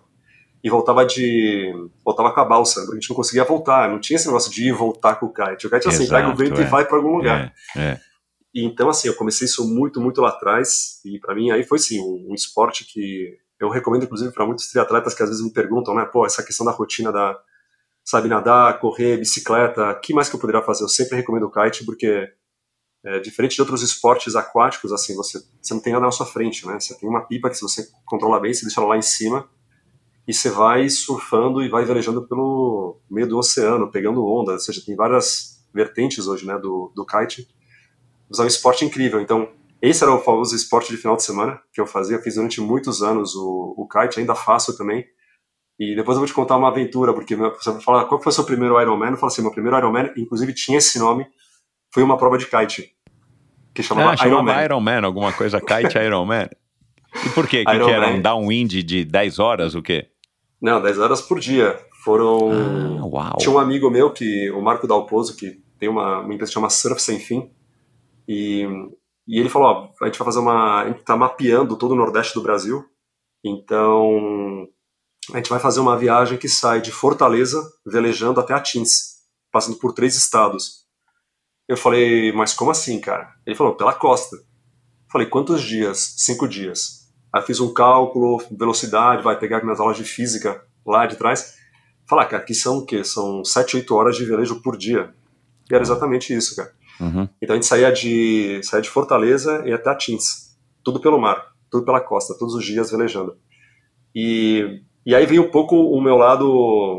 E 0.63 0.71
voltava 0.71 1.05
de. 1.05 1.73
voltava 2.05 2.33
com 2.33 2.41
a 2.41 2.45
balsa, 2.45 2.81
a 2.81 2.95
gente 2.95 3.09
não 3.11 3.17
conseguia 3.17 3.45
voltar, 3.45 3.89
não 3.89 4.01
tinha 4.01 4.17
esse 4.17 4.27
negócio 4.27 4.51
de 4.51 4.65
ir 4.65 4.69
e 4.69 4.73
voltar 4.73 5.17
com 5.17 5.27
o 5.27 5.33
kite. 5.33 5.67
O 5.67 5.71
kite 5.71 5.87
é 5.87 5.91
assim, 5.91 6.03
Exato, 6.05 6.23
pega 6.23 6.33
o 6.33 6.37
vento 6.37 6.61
é. 6.61 6.65
e 6.65 6.67
vai 6.67 6.85
para 6.85 6.97
algum 6.97 7.17
lugar. 7.17 7.53
É, 7.77 7.81
é. 7.81 8.01
E 8.55 8.65
então, 8.65 8.89
assim, 8.89 9.09
eu 9.09 9.15
comecei 9.15 9.47
isso 9.47 9.67
muito, 9.69 10.01
muito 10.01 10.21
lá 10.21 10.31
atrás, 10.31 11.01
e 11.05 11.19
para 11.19 11.35
mim 11.35 11.51
aí 11.51 11.63
foi, 11.65 11.79
sim, 11.79 12.01
um, 12.01 12.29
um 12.31 12.35
esporte 12.35 12.85
que 12.85 13.37
eu 13.61 13.69
recomendo, 13.69 14.05
inclusive, 14.05 14.33
para 14.33 14.47
muitos 14.47 14.69
triatletas 14.69 15.15
que 15.15 15.23
às 15.23 15.29
vezes 15.29 15.45
me 15.45 15.53
perguntam, 15.53 15.95
né, 15.95 16.05
pô, 16.05 16.25
essa 16.25 16.43
questão 16.43 16.65
da 16.65 16.73
rotina 16.73 17.11
da, 17.11 17.39
sabe, 18.05 18.29
nadar, 18.29 18.79
correr, 18.79 19.19
bicicleta, 19.19 19.91
o 19.91 20.01
que 20.01 20.15
mais 20.15 20.29
que 20.29 20.37
eu 20.37 20.41
poderia 20.41 20.63
fazer? 20.63 20.85
Eu 20.85 20.89
sempre 20.89 21.17
recomendo 21.17 21.45
o 21.45 21.51
kite, 21.51 21.85
porque, 21.85 22.29
é, 23.05 23.19
diferente 23.19 23.55
de 23.55 23.61
outros 23.61 23.83
esportes 23.83 24.37
aquáticos, 24.37 24.93
assim, 24.93 25.17
você, 25.17 25.41
você 25.61 25.75
não 25.75 25.81
tem 25.81 25.93
nada 25.93 26.05
na 26.05 26.13
sua 26.13 26.27
frente, 26.27 26.67
né, 26.67 26.79
você 26.79 26.97
tem 26.99 27.09
uma 27.09 27.27
pipa 27.27 27.51
que 27.51 27.57
se 27.57 27.63
você 27.63 27.89
controla 28.05 28.41
bem, 28.41 28.55
você 28.55 28.65
deixa 28.65 28.81
ela 28.81 28.91
lá 28.91 28.97
em 28.97 29.03
cima, 29.03 29.49
e 30.27 30.33
você 30.33 30.51
vai 30.51 30.89
surfando 30.89 31.63
e 31.63 31.69
vai 31.69 31.85
velejando 31.85 32.29
pelo 32.29 33.01
meio 33.11 33.27
do 33.27 33.39
oceano, 33.39 33.91
pegando 33.91 34.25
onda, 34.25 34.53
ou 34.53 34.59
seja, 34.59 34.85
tem 34.85 34.95
várias 34.95 35.67
vertentes 35.73 36.27
hoje, 36.27 36.47
né, 36.47 36.59
do, 36.59 36.93
do 36.95 37.05
kite, 37.05 37.49
mas 38.29 38.39
é 38.39 38.43
um 38.43 38.47
esporte 38.47 38.85
incrível. 38.85 39.21
Então, 39.21 39.49
esse 39.81 40.03
era 40.03 40.13
o 40.13 40.19
famoso 40.19 40.55
esporte 40.55 40.91
de 40.91 40.97
final 40.97 41.17
de 41.17 41.23
semana 41.23 41.61
que 41.73 41.81
eu 41.81 41.87
fazia. 41.87 42.19
Fiz 42.19 42.35
durante 42.35 42.61
muitos 42.61 43.03
anos 43.03 43.35
o, 43.35 43.75
o 43.77 43.89
kite, 43.89 44.19
ainda 44.19 44.35
faço 44.35 44.77
também. 44.77 45.07
E 45.79 45.95
depois 45.95 46.17
eu 46.17 46.21
vou 46.21 46.27
te 46.27 46.35
contar 46.35 46.57
uma 46.57 46.69
aventura, 46.69 47.15
porque 47.15 47.37
você 47.37 47.71
vai 47.71 47.81
falar 47.81 48.05
qual 48.07 48.21
foi 48.21 48.31
o 48.31 48.35
seu 48.35 48.45
primeiro 48.45 48.81
Ironman. 48.81 49.11
Eu 49.11 49.17
falo 49.17 49.31
assim: 49.31 49.43
meu 49.43 49.53
primeiro 49.53 49.77
Ironman, 49.79 50.13
inclusive 50.17 50.53
tinha 50.53 50.79
esse 50.79 50.99
nome, 50.99 51.27
foi 51.95 52.03
uma 52.03 52.19
prova 52.19 52.37
de 52.37 52.47
kite, 52.47 52.93
que 53.73 53.83
chamava 53.83 54.11
Ah, 54.11 54.17
chamava 54.17 54.43
Ironman. 54.43 54.65
Iron 54.65 54.81
Man, 54.81 55.07
alguma 55.07 55.33
coisa, 55.33 55.61
kite 55.61 55.97
Iron 56.05 56.25
Man. 56.25 56.49
E 57.25 57.29
por 57.31 57.47
quê? 57.47 57.65
Que, 57.65 57.73
Iron 57.73 57.87
que 57.87 57.93
era? 57.93 58.09
Um 58.09 58.21
downwind 58.21 58.83
de 58.83 59.05
10 59.05 59.39
horas, 59.39 59.75
o 59.77 59.83
quê? 59.83 60.09
Não, 60.61 60.83
10 60.83 60.99
horas 60.99 61.23
por 61.23 61.39
dia. 61.39 61.79
Foram. 62.05 62.51
Ah, 63.01 63.07
uau. 63.07 63.37
Tinha 63.39 63.55
um 63.55 63.59
amigo 63.59 63.89
meu, 63.89 64.13
que 64.13 64.51
o 64.51 64.61
Marco 64.61 64.89
Dalpozo, 64.89 65.37
que 65.37 65.63
tem 65.79 65.89
uma, 65.89 66.21
uma 66.21 66.35
empresa 66.35 66.51
que 66.51 66.55
chama 66.55 66.69
Surf 66.69 67.01
Sem 67.01 67.21
Fim, 67.21 67.51
e, 68.27 68.67
e 69.29 69.39
ele 69.39 69.51
falou, 69.51 69.69
ó, 69.69 70.05
a 70.05 70.07
gente 70.07 70.19
vai 70.19 70.25
fazer 70.25 70.39
uma... 70.39 70.83
A 70.83 70.89
gente 70.89 71.03
tá 71.03 71.15
mapeando 71.15 71.77
todo 71.77 71.93
o 71.93 71.97
Nordeste 71.97 72.35
do 72.35 72.43
Brasil, 72.43 72.83
então 73.45 74.67
a 75.33 75.37
gente 75.37 75.51
vai 75.51 75.61
fazer 75.61 75.81
uma 75.81 75.99
viagem 75.99 76.39
que 76.39 76.49
sai 76.49 76.81
de 76.81 76.91
Fortaleza, 76.91 77.63
velejando 77.87 78.41
até 78.41 78.55
Atins, 78.55 79.19
passando 79.53 79.77
por 79.77 79.93
três 79.93 80.17
estados. 80.17 80.87
Eu 81.69 81.77
falei, 81.77 82.33
mas 82.33 82.55
como 82.55 82.71
assim, 82.71 82.99
cara? 82.99 83.35
Ele 83.47 83.55
falou, 83.55 83.77
pela 83.77 83.93
costa. 83.93 84.37
Eu 84.37 85.13
falei, 85.13 85.27
quantos 85.27 85.63
dias? 85.63 86.15
Cinco 86.17 86.49
dias. 86.49 87.07
Aí 87.31 87.43
fiz 87.43 87.61
um 87.61 87.75
cálculo, 87.75 88.43
velocidade, 88.51 89.23
vai 89.23 89.39
pegar 89.39 89.63
minhas 89.63 89.79
aulas 89.79 89.99
de 89.99 90.05
física 90.05 90.65
lá 90.87 91.05
de 91.05 91.17
trás. 91.17 91.55
Falar, 92.09 92.25
cara, 92.25 92.43
aqui 92.43 92.55
são 92.55 92.79
o 92.79 92.87
quê? 92.87 93.05
São 93.05 93.45
sete, 93.45 93.77
oito 93.77 93.95
horas 93.95 94.17
de 94.17 94.25
velejo 94.25 94.63
por 94.63 94.79
dia. 94.79 95.15
E 95.71 95.75
era 95.75 95.85
exatamente 95.85 96.35
isso, 96.35 96.57
cara. 96.57 96.75
Uhum. 97.01 97.29
Então 97.41 97.55
a 97.55 97.57
gente 97.57 97.67
saía 97.67 97.93
de, 97.93 98.61
saía 98.63 98.83
de 98.83 98.91
Fortaleza 98.91 99.63
e 99.67 99.73
até 99.73 99.91
Atins. 99.91 100.57
Tudo 100.83 101.01
pelo 101.01 101.21
mar, 101.21 101.53
tudo 101.71 101.85
pela 101.85 102.01
costa, 102.01 102.37
todos 102.39 102.55
os 102.55 102.65
dias 102.65 102.91
velejando. 102.91 103.37
E, 104.15 104.83
e 105.05 105.15
aí 105.15 105.27
veio 105.27 105.45
um 105.45 105.51
pouco 105.51 105.77
o 105.77 106.01
meu 106.01 106.17
lado, 106.17 106.49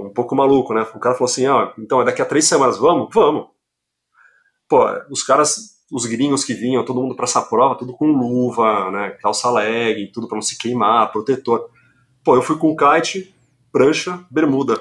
um 0.06 0.14
pouco 0.14 0.36
maluco, 0.36 0.74
né? 0.74 0.82
O 0.94 1.00
cara 1.00 1.16
falou 1.16 1.30
assim, 1.30 1.46
ah, 1.48 1.74
então 1.78 2.02
é 2.02 2.06
daqui 2.06 2.22
a 2.22 2.26
três 2.26 2.46
semanas, 2.46 2.78
vamos? 2.78 3.10
Vamos! 3.14 3.48
Pô, 4.68 4.86
os 5.10 5.24
caras, 5.24 5.80
os 5.92 6.06
gringos 6.06 6.44
que 6.44 6.54
vinham, 6.54 6.86
todo 6.86 7.02
mundo 7.02 7.16
pra 7.16 7.26
essa 7.26 7.42
prova, 7.42 7.76
tudo 7.76 7.94
com 7.94 8.06
luva, 8.06 8.92
né? 8.92 9.10
Calça 9.22 9.50
leg, 9.50 10.12
tudo 10.14 10.28
pra 10.28 10.36
não 10.36 10.42
se 10.42 10.58
queimar, 10.58 11.12
protetor. 11.12 11.70
Pô, 12.24 12.36
eu 12.36 12.42
fui 12.42 12.58
com 12.58 12.76
kite, 12.76 13.34
prancha, 13.72 14.24
bermuda 14.30 14.80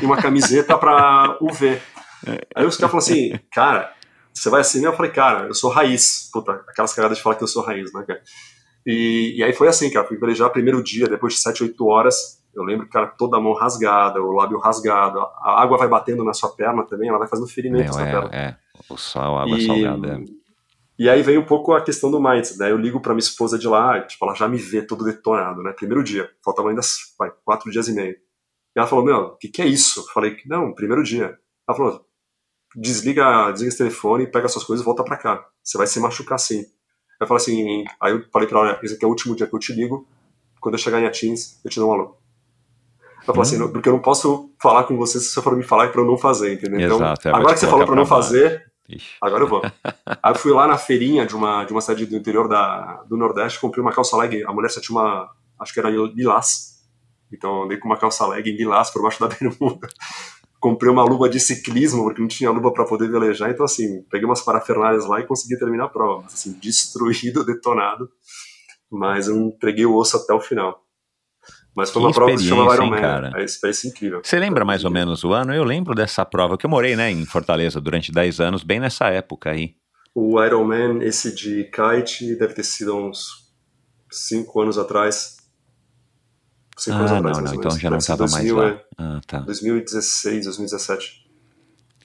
e 0.00 0.04
uma 0.04 0.16
camiseta 0.16 0.78
pra 0.78 1.36
UV. 1.40 1.80
Aí 2.54 2.64
os 2.64 2.76
caras 2.76 2.92
falaram 2.92 2.98
assim, 2.98 3.38
cara, 3.52 3.92
você 4.34 4.50
vai 4.50 4.60
assim? 4.60 4.84
Eu 4.84 4.92
falei, 4.94 5.10
cara, 5.12 5.46
eu 5.46 5.54
sou 5.54 5.70
raiz. 5.70 6.28
Puta, 6.32 6.52
aquelas 6.68 6.92
cagadas 6.92 7.18
de 7.18 7.22
falar 7.22 7.36
que 7.36 7.44
eu 7.44 7.48
sou 7.48 7.62
raiz, 7.62 7.92
né, 7.92 8.04
cara? 8.06 8.20
E, 8.86 9.34
e 9.36 9.42
aí 9.42 9.52
foi 9.52 9.68
assim, 9.68 9.90
cara, 9.90 10.06
fui 10.06 10.18
velejar 10.18 10.50
primeiro 10.50 10.82
dia, 10.82 11.06
depois 11.06 11.34
de 11.34 11.40
7, 11.40 11.62
8 11.62 11.86
horas, 11.86 12.42
eu 12.54 12.62
lembro 12.62 12.84
que, 12.84 12.92
cara, 12.92 13.06
toda 13.06 13.38
a 13.38 13.40
mão 13.40 13.54
rasgada, 13.54 14.20
o 14.20 14.32
lábio 14.32 14.58
rasgado, 14.58 15.18
a 15.20 15.62
água 15.62 15.78
vai 15.78 15.88
batendo 15.88 16.22
na 16.22 16.34
sua 16.34 16.50
perna 16.54 16.84
também, 16.84 17.08
ela 17.08 17.18
vai 17.18 17.26
fazendo 17.26 17.48
ferimentos 17.48 17.96
na 17.96 18.04
perna. 18.04 18.28
é, 18.32 18.44
é. 18.48 18.56
O 18.90 18.96
sal, 18.98 19.38
a 19.38 19.42
água 19.44 19.56
E, 19.56 19.66
salgada. 19.66 20.22
e 20.98 21.08
aí 21.08 21.22
veio 21.22 21.40
um 21.40 21.46
pouco 21.46 21.72
a 21.72 21.80
questão 21.80 22.10
do 22.10 22.20
mindset, 22.20 22.58
daí 22.58 22.72
eu 22.72 22.76
ligo 22.76 23.00
pra 23.00 23.14
minha 23.14 23.20
esposa 23.22 23.58
de 23.58 23.66
lá, 23.66 24.02
tipo, 24.02 24.22
ela 24.26 24.34
já 24.34 24.46
me 24.46 24.58
vê 24.58 24.82
todo 24.82 25.02
detonado, 25.04 25.62
né, 25.62 25.72
primeiro 25.72 26.04
dia, 26.04 26.30
faltavam 26.44 26.68
ainda, 26.68 26.82
vai, 27.18 27.32
quatro 27.42 27.70
dias 27.70 27.88
e 27.88 27.94
meio. 27.94 28.12
E 28.12 28.78
ela 28.78 28.86
falou, 28.86 29.04
meu, 29.04 29.16
o 29.18 29.36
que 29.36 29.48
que 29.48 29.62
é 29.62 29.66
isso? 29.66 30.00
Eu 30.00 30.04
falei, 30.12 30.36
não, 30.46 30.74
primeiro 30.74 31.02
dia. 31.02 31.38
Ela 31.66 31.76
falou, 31.78 32.03
desliga, 32.74 33.50
desliga 33.52 33.68
esse 33.68 33.78
telefone, 33.78 34.26
pega 34.26 34.48
suas 34.48 34.64
coisas 34.64 34.82
e 34.82 34.86
volta 34.86 35.04
pra 35.04 35.16
cá. 35.16 35.46
Você 35.62 35.78
vai 35.78 35.86
se 35.86 35.98
machucar 36.00 36.38
sim. 36.38 36.64
Eu 37.20 37.26
falei 37.26 37.42
assim, 37.42 37.84
aí 38.00 38.12
eu 38.12 38.24
falei 38.32 38.48
pra 38.48 38.58
ela, 38.60 38.80
esse 38.82 38.94
aqui 38.94 39.04
é 39.04 39.08
o 39.08 39.10
último 39.10 39.34
dia 39.36 39.46
que 39.46 39.54
eu 39.54 39.58
te 39.58 39.72
ligo, 39.72 40.06
quando 40.60 40.74
eu 40.74 40.78
chegar 40.78 41.00
em 41.00 41.06
Atins, 41.06 41.58
eu 41.64 41.70
te 41.70 41.78
dou 41.78 41.90
um 41.90 41.92
alô. 41.92 42.16
Eu 43.26 43.26
falei 43.34 43.42
assim, 43.42 43.56
não- 43.58 43.70
porque 43.70 43.88
eu 43.88 43.92
não 43.92 44.00
posso 44.00 44.50
falar 44.60 44.84
com 44.84 44.96
você 44.96 45.18
se 45.20 45.26
você 45.30 45.40
for 45.40 45.56
me 45.56 45.62
falar 45.62 45.88
pra 45.90 46.00
eu 46.02 46.06
não 46.06 46.18
fazer, 46.18 46.52
entendeu? 46.54 46.80
Então, 46.80 46.96
Exato, 46.96 47.28
é, 47.28 47.30
vai 47.30 47.40
agora 47.40 47.54
que 47.54 47.60
você 47.60 47.66
falou 47.68 47.86
pra 47.86 47.94
não 47.94 48.04
fazer, 48.04 48.70
Ixi. 48.88 49.16
agora 49.20 49.44
eu 49.44 49.48
vou. 49.48 49.62
Aí 50.22 50.32
eu 50.32 50.34
fui 50.34 50.52
lá 50.52 50.66
na 50.66 50.76
feirinha 50.76 51.24
de 51.26 51.34
uma, 51.34 51.64
de 51.64 51.72
uma 51.72 51.80
cidade 51.80 52.04
do 52.04 52.16
interior 52.16 52.48
da, 52.48 53.02
do 53.08 53.16
Nordeste, 53.16 53.60
comprei 53.60 53.80
uma 53.82 53.92
calça 53.92 54.16
leg, 54.16 54.44
a 54.44 54.52
mulher 54.52 54.68
só 54.70 54.80
tinha 54.80 54.98
uma, 54.98 55.30
acho 55.58 55.72
que 55.72 55.80
era 55.80 55.88
lilás, 55.88 56.82
então 57.32 57.58
eu 57.58 57.62
andei 57.64 57.78
com 57.78 57.86
uma 57.88 57.96
calça 57.96 58.26
leg 58.26 58.46
em 58.50 58.56
lilás 58.56 58.90
por 58.90 59.02
baixo 59.02 59.20
da 59.20 59.28
bermuda. 59.34 59.88
Comprei 60.64 60.90
uma 60.90 61.04
luva 61.04 61.28
de 61.28 61.38
ciclismo, 61.38 62.04
porque 62.04 62.22
não 62.22 62.26
tinha 62.26 62.50
luva 62.50 62.72
para 62.72 62.86
poder 62.86 63.10
velejar, 63.10 63.50
então 63.50 63.66
assim, 63.66 64.02
peguei 64.10 64.24
umas 64.24 64.40
parafernálias 64.40 65.04
lá 65.06 65.20
e 65.20 65.26
consegui 65.26 65.58
terminar 65.58 65.84
a 65.84 65.88
prova. 65.90 66.22
Mas, 66.22 66.32
assim, 66.32 66.58
destruído, 66.58 67.44
detonado, 67.44 68.08
mas 68.90 69.28
eu 69.28 69.36
entreguei 69.36 69.84
o 69.84 69.94
osso 69.94 70.16
até 70.16 70.32
o 70.32 70.40
final. 70.40 70.82
Mas 71.76 71.90
foi 71.90 72.00
Que 72.00 72.06
uma 72.08 72.14
prova 72.14 72.32
que 72.32 72.38
se 72.38 72.48
chamava 72.48 72.72
Ironman, 72.76 72.98
cara? 72.98 73.32
é 73.36 73.44
experiência 73.44 73.88
incrível. 73.88 74.22
Você 74.24 74.38
lembra 74.38 74.64
mais 74.64 74.86
ou 74.86 74.90
menos 74.90 75.22
o 75.22 75.34
ano? 75.34 75.52
Eu 75.52 75.64
lembro 75.64 75.94
dessa 75.94 76.24
prova, 76.24 76.56
que 76.56 76.64
eu 76.64 76.70
morei 76.70 76.96
né, 76.96 77.10
em 77.10 77.26
Fortaleza 77.26 77.78
durante 77.78 78.10
10 78.10 78.40
anos, 78.40 78.62
bem 78.62 78.80
nessa 78.80 79.10
época 79.10 79.50
aí. 79.50 79.74
O 80.14 80.42
Ironman, 80.42 81.02
esse 81.02 81.34
de 81.34 81.64
kite, 81.64 82.36
deve 82.36 82.54
ter 82.54 82.64
sido 82.64 82.96
uns 82.96 83.52
5 84.10 84.62
anos 84.62 84.78
atrás. 84.78 85.36
Ah, 86.88 86.96
anos 86.96 87.12
atrás, 87.12 87.38
não, 87.38 87.44
não, 87.44 87.54
então 87.54 87.78
já 87.78 87.90
não 87.90 87.98
estava 87.98 88.26
mais 88.26 88.50
lá. 88.50 88.68
É, 88.68 88.84
ah, 88.98 89.20
tá. 89.26 89.38
2016, 89.40 90.44
2017. 90.44 91.24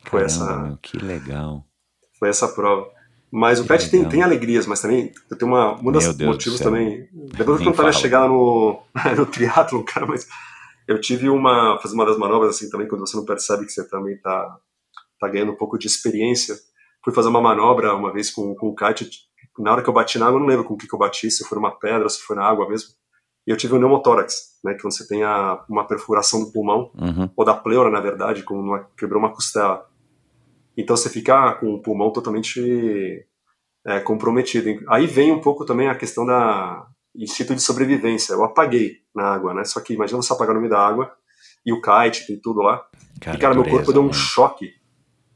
Foi 0.06 0.24
essa. 0.24 0.58
Meu, 0.58 0.78
que 0.78 0.98
legal. 0.98 1.66
Foi 2.18 2.30
essa 2.30 2.48
prova. 2.48 2.88
Mas 3.32 3.60
o 3.60 3.68
kite 3.68 3.90
tem, 3.90 4.08
tem 4.10 4.24
alegrias, 4.24 4.66
mas 4.66 4.82
também 4.82 5.12
eu 5.30 5.38
tenho 5.38 5.52
uma, 5.52 5.80
um 5.80 5.92
dos 5.92 6.18
motivos 6.18 6.60
também. 6.60 7.08
Depois 7.14 7.40
eu 7.48 7.58
vou 7.58 7.66
contar 7.66 7.84
minha 7.84 7.94
chegada 7.94 8.28
no, 8.28 8.82
no 9.16 9.26
triatlo, 9.26 9.84
cara, 9.84 10.06
mas 10.06 10.28
eu 10.88 11.00
tive 11.00 11.30
uma. 11.30 11.80
fazer 11.80 11.94
uma 11.94 12.06
das 12.06 12.18
manobras 12.18 12.56
assim 12.56 12.70
também, 12.70 12.88
quando 12.88 13.02
você 13.02 13.16
não 13.16 13.26
percebe 13.26 13.66
que 13.66 13.72
você 13.72 13.88
também 13.88 14.18
tá, 14.18 14.58
tá 15.20 15.28
ganhando 15.28 15.52
um 15.52 15.56
pouco 15.56 15.78
de 15.78 15.86
experiência. 15.86 16.56
Fui 17.04 17.14
fazer 17.14 17.30
uma 17.30 17.42
manobra 17.42 17.94
uma 17.94 18.12
vez 18.12 18.32
com, 18.32 18.56
com 18.56 18.70
o 18.70 18.76
kite. 18.76 19.10
Na 19.60 19.74
hora 19.74 19.84
que 19.84 19.90
eu 19.90 19.94
bati 19.94 20.18
na 20.18 20.28
água, 20.28 20.38
eu 20.38 20.42
não 20.42 20.48
lembro 20.48 20.66
com 20.66 20.74
o 20.74 20.78
que, 20.78 20.88
que 20.88 20.94
eu 20.94 21.00
bati, 21.00 21.30
se 21.30 21.44
foi 21.44 21.58
numa 21.58 21.72
pedra, 21.72 22.10
se 22.10 22.20
foi 22.22 22.36
na 22.36 22.44
água 22.44 22.68
mesmo. 22.68 22.90
E 23.50 23.52
eu 23.52 23.58
tive 23.58 23.74
um 23.74 23.78
pneumotórax, 23.78 24.60
né, 24.64 24.76
que 24.76 24.84
você 24.84 25.08
tem 25.08 25.24
a, 25.24 25.66
uma 25.68 25.84
perfuração 25.88 26.39
do 26.39 26.52
pulmão, 26.52 26.91
uhum. 26.93 27.32
ou 27.36 27.43
da 27.43 27.56
pleura, 27.56 27.89
na 27.89 28.00
verdade, 28.00 28.43
quando 28.43 28.62
uma, 28.62 28.88
quebrou 28.95 29.20
uma 29.20 29.34
costela. 29.34 29.89
Então 30.78 30.95
você 30.95 31.10
fica 31.10 31.54
com 31.56 31.74
o 31.74 31.82
pulmão 31.82 32.14
totalmente 32.14 33.26
é, 33.88 34.00
comprometido. 34.02 34.70
Aí 34.88 35.08
vem 35.08 35.32
um 35.32 35.41
pouco 35.41 35.66
também 35.66 35.88
a 35.88 35.95
questão 35.95 36.28
da 36.28 36.86
instinto 37.16 37.56
de 37.56 37.62
sobrevivência. 37.64 38.34
Eu 38.34 38.43
apaguei 38.43 38.97
na 39.16 39.24
água, 39.24 39.52
né? 39.52 39.64
Só 39.64 39.80
que 39.80 39.95
imagina 39.95 40.22
você 40.22 40.32
apagar 40.32 40.54
no 40.54 40.62
meio 40.62 40.72
da 40.72 40.80
água 40.80 41.12
e 41.66 41.74
o 41.74 41.82
kite, 41.82 42.28
tem 42.28 42.39
tudo 42.39 42.62
lá. 42.62 42.86
Cara, 43.20 43.36
e, 43.36 43.39
cara, 43.39 43.56
meu 43.56 43.66
corpo 43.68 43.91
deu 43.91 44.04
um 44.04 44.14
choque 44.14 44.76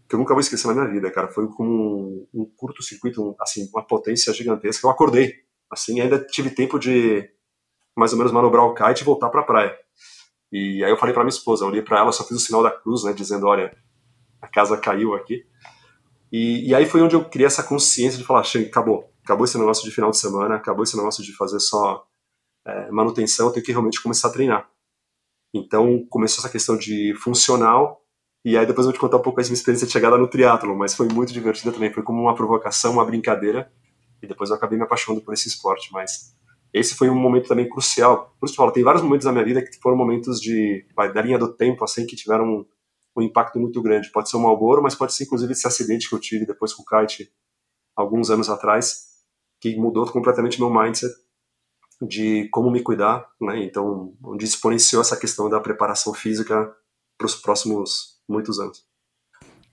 que 0.07 0.13
eu 0.13 0.19
nunca 0.19 0.35
vou 0.35 0.41
esquecer 0.41 0.67
na 0.67 0.75
minha 0.75 0.87
vida, 0.87 1.09
cara. 1.09 1.29
Foi 1.29 1.47
como 1.47 2.27
um, 2.31 2.41
um 2.41 2.45
curto-circuito, 2.55 3.23
um, 3.23 3.35
assim, 3.39 3.67
uma 3.73 3.81
potência 3.81 4.31
gigantesca. 4.31 4.85
Eu 4.85 4.91
acordei, 4.91 5.33
assim, 5.71 5.99
ainda 5.99 6.23
tive 6.23 6.51
tempo 6.51 6.77
de 6.77 7.32
mais 7.95 8.11
ou 8.11 8.17
menos 8.17 8.31
manobrar 8.31 8.65
o 8.65 8.73
kite 8.73 9.01
e 9.01 9.05
voltar 9.05 9.29
para 9.29 9.41
a 9.41 9.45
praia. 9.45 9.77
E 10.51 10.83
aí 10.83 10.91
eu 10.91 10.97
falei 10.97 11.13
para 11.13 11.23
minha 11.23 11.29
esposa, 11.29 11.63
eu 11.63 11.69
olhei 11.69 11.81
para 11.81 11.99
ela, 11.99 12.11
só 12.11 12.23
fiz 12.23 12.37
o 12.37 12.39
sinal 12.39 12.61
da 12.61 12.71
cruz, 12.71 13.03
né, 13.03 13.13
dizendo, 13.13 13.47
olha, 13.47 13.75
a 14.41 14.47
casa 14.47 14.77
caiu 14.77 15.15
aqui. 15.15 15.43
E, 16.31 16.69
e 16.69 16.75
aí 16.75 16.85
foi 16.85 17.01
onde 17.01 17.15
eu 17.15 17.25
criei 17.25 17.47
essa 17.47 17.63
consciência 17.63 18.17
de 18.17 18.25
falar, 18.25 18.43
chega, 18.43 18.67
acabou, 18.67 19.11
acabou 19.23 19.45
esse 19.45 19.57
negócio 19.57 19.83
de 19.83 19.91
final 19.91 20.11
de 20.11 20.17
semana, 20.17 20.55
acabou 20.55 20.83
esse 20.83 20.97
negócio 20.97 21.23
de 21.23 21.35
fazer 21.35 21.59
só 21.59 22.05
é, 22.65 22.91
manutenção, 22.91 23.47
eu 23.47 23.53
tenho 23.53 23.65
que 23.65 23.71
realmente 23.71 24.01
começar 24.01 24.27
a 24.27 24.31
treinar. 24.31 24.69
Então 25.53 26.05
começou 26.09 26.41
essa 26.41 26.51
questão 26.51 26.77
de 26.77 27.13
funcional, 27.15 28.01
e 28.43 28.57
aí 28.57 28.65
depois 28.65 28.85
eu 28.85 28.91
vou 28.91 28.93
te 28.93 28.99
contar 28.99 29.17
um 29.17 29.21
pouco 29.21 29.39
a 29.39 29.43
minha 29.43 29.53
experiência 29.53 29.87
de 29.87 29.93
chegada 29.93 30.17
no 30.17 30.27
triatlo, 30.27 30.75
mas 30.75 30.93
foi 30.95 31.07
muito 31.07 31.31
divertida 31.31 31.71
também, 31.71 31.93
foi 31.93 32.03
como 32.03 32.21
uma 32.21 32.35
provocação, 32.35 32.93
uma 32.93 33.05
brincadeira, 33.05 33.71
e 34.21 34.27
depois 34.27 34.49
eu 34.49 34.55
acabei 34.55 34.77
me 34.77 34.83
apaixonando 34.83 35.23
por 35.23 35.33
esse 35.33 35.47
esporte, 35.47 35.91
mas 35.91 36.35
esse 36.73 36.95
foi 36.95 37.09
um 37.09 37.15
momento 37.15 37.47
também 37.47 37.69
crucial. 37.69 38.35
Por 38.39 38.47
isso 38.47 38.55
que 38.55 38.59
eu 38.59 38.63
falo, 38.63 38.71
tem 38.73 38.83
vários 38.83 39.03
momentos 39.03 39.25
da 39.25 39.31
minha 39.31 39.45
vida 39.45 39.61
que 39.61 39.79
foram 39.79 39.95
momentos 39.95 40.41
de, 40.41 40.85
da 40.95 41.21
linha 41.21 41.37
do 41.37 41.53
tempo, 41.53 41.83
assim, 41.83 42.05
que 42.05 42.15
tiveram 42.15 42.65
um 43.15 43.21
impacto 43.21 43.59
muito 43.59 43.81
grande. 43.81 44.11
Pode 44.11 44.29
ser 44.29 44.37
um 44.37 44.41
Malboro, 44.41 44.81
mas 44.81 44.95
pode 44.95 45.13
ser 45.13 45.25
inclusive 45.25 45.51
esse 45.51 45.67
acidente 45.67 46.09
que 46.09 46.15
eu 46.15 46.19
tive 46.19 46.45
depois 46.45 46.73
com 46.73 46.81
o 46.81 46.85
kite 46.85 47.31
alguns 47.95 48.31
anos 48.31 48.49
atrás, 48.49 49.03
que 49.61 49.75
mudou 49.77 50.11
completamente 50.11 50.59
meu 50.59 50.73
mindset 50.73 51.13
de 52.01 52.49
como 52.49 52.71
me 52.71 52.81
cuidar, 52.81 53.29
né? 53.39 53.63
Então, 53.63 54.15
onde 54.23 54.43
exponenciou 54.43 55.01
essa 55.01 55.15
questão 55.15 55.47
da 55.47 55.59
preparação 55.59 56.13
física 56.13 56.75
para 57.17 57.27
os 57.27 57.35
próximos 57.35 58.19
muitos 58.27 58.59
anos. 58.59 58.83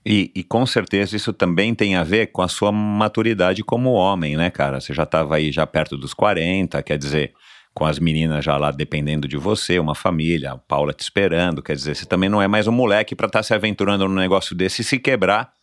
E, 0.05 0.31
e, 0.35 0.43
com 0.43 0.65
certeza 0.65 1.15
isso 1.15 1.31
também 1.31 1.75
tem 1.75 1.95
a 1.95 2.03
ver 2.03 2.27
com 2.27 2.41
a 2.41 2.47
sua 2.47 2.71
maturidade 2.71 3.63
como 3.63 3.91
homem, 3.91 4.35
né, 4.35 4.49
cara? 4.49 4.81
Você 4.81 4.93
já 4.93 5.03
estava 5.03 5.35
aí 5.35 5.51
já 5.51 5.67
perto 5.67 5.95
dos 5.95 6.11
40, 6.11 6.81
quer 6.81 6.97
dizer, 6.97 7.33
com 7.73 7.85
as 7.85 7.99
meninas 7.99 8.43
já 8.43 8.57
lá 8.57 8.71
dependendo 8.71 9.27
de 9.27 9.37
você, 9.37 9.77
uma 9.77 9.93
família, 9.93 10.53
a 10.53 10.57
Paula 10.57 10.91
te 10.91 11.01
esperando, 11.01 11.61
quer 11.61 11.75
dizer, 11.75 11.95
você 11.95 12.05
também 12.05 12.29
não 12.29 12.41
é 12.41 12.47
mais 12.47 12.67
um 12.67 12.71
moleque 12.71 13.15
para 13.15 13.27
estar 13.27 13.39
tá 13.39 13.43
se 13.43 13.53
aventurando 13.53 14.07
num 14.07 14.15
negócio 14.15 14.55
desse 14.55 14.81
e 14.81 14.85
se 14.85 14.97
quebrar 14.97 15.53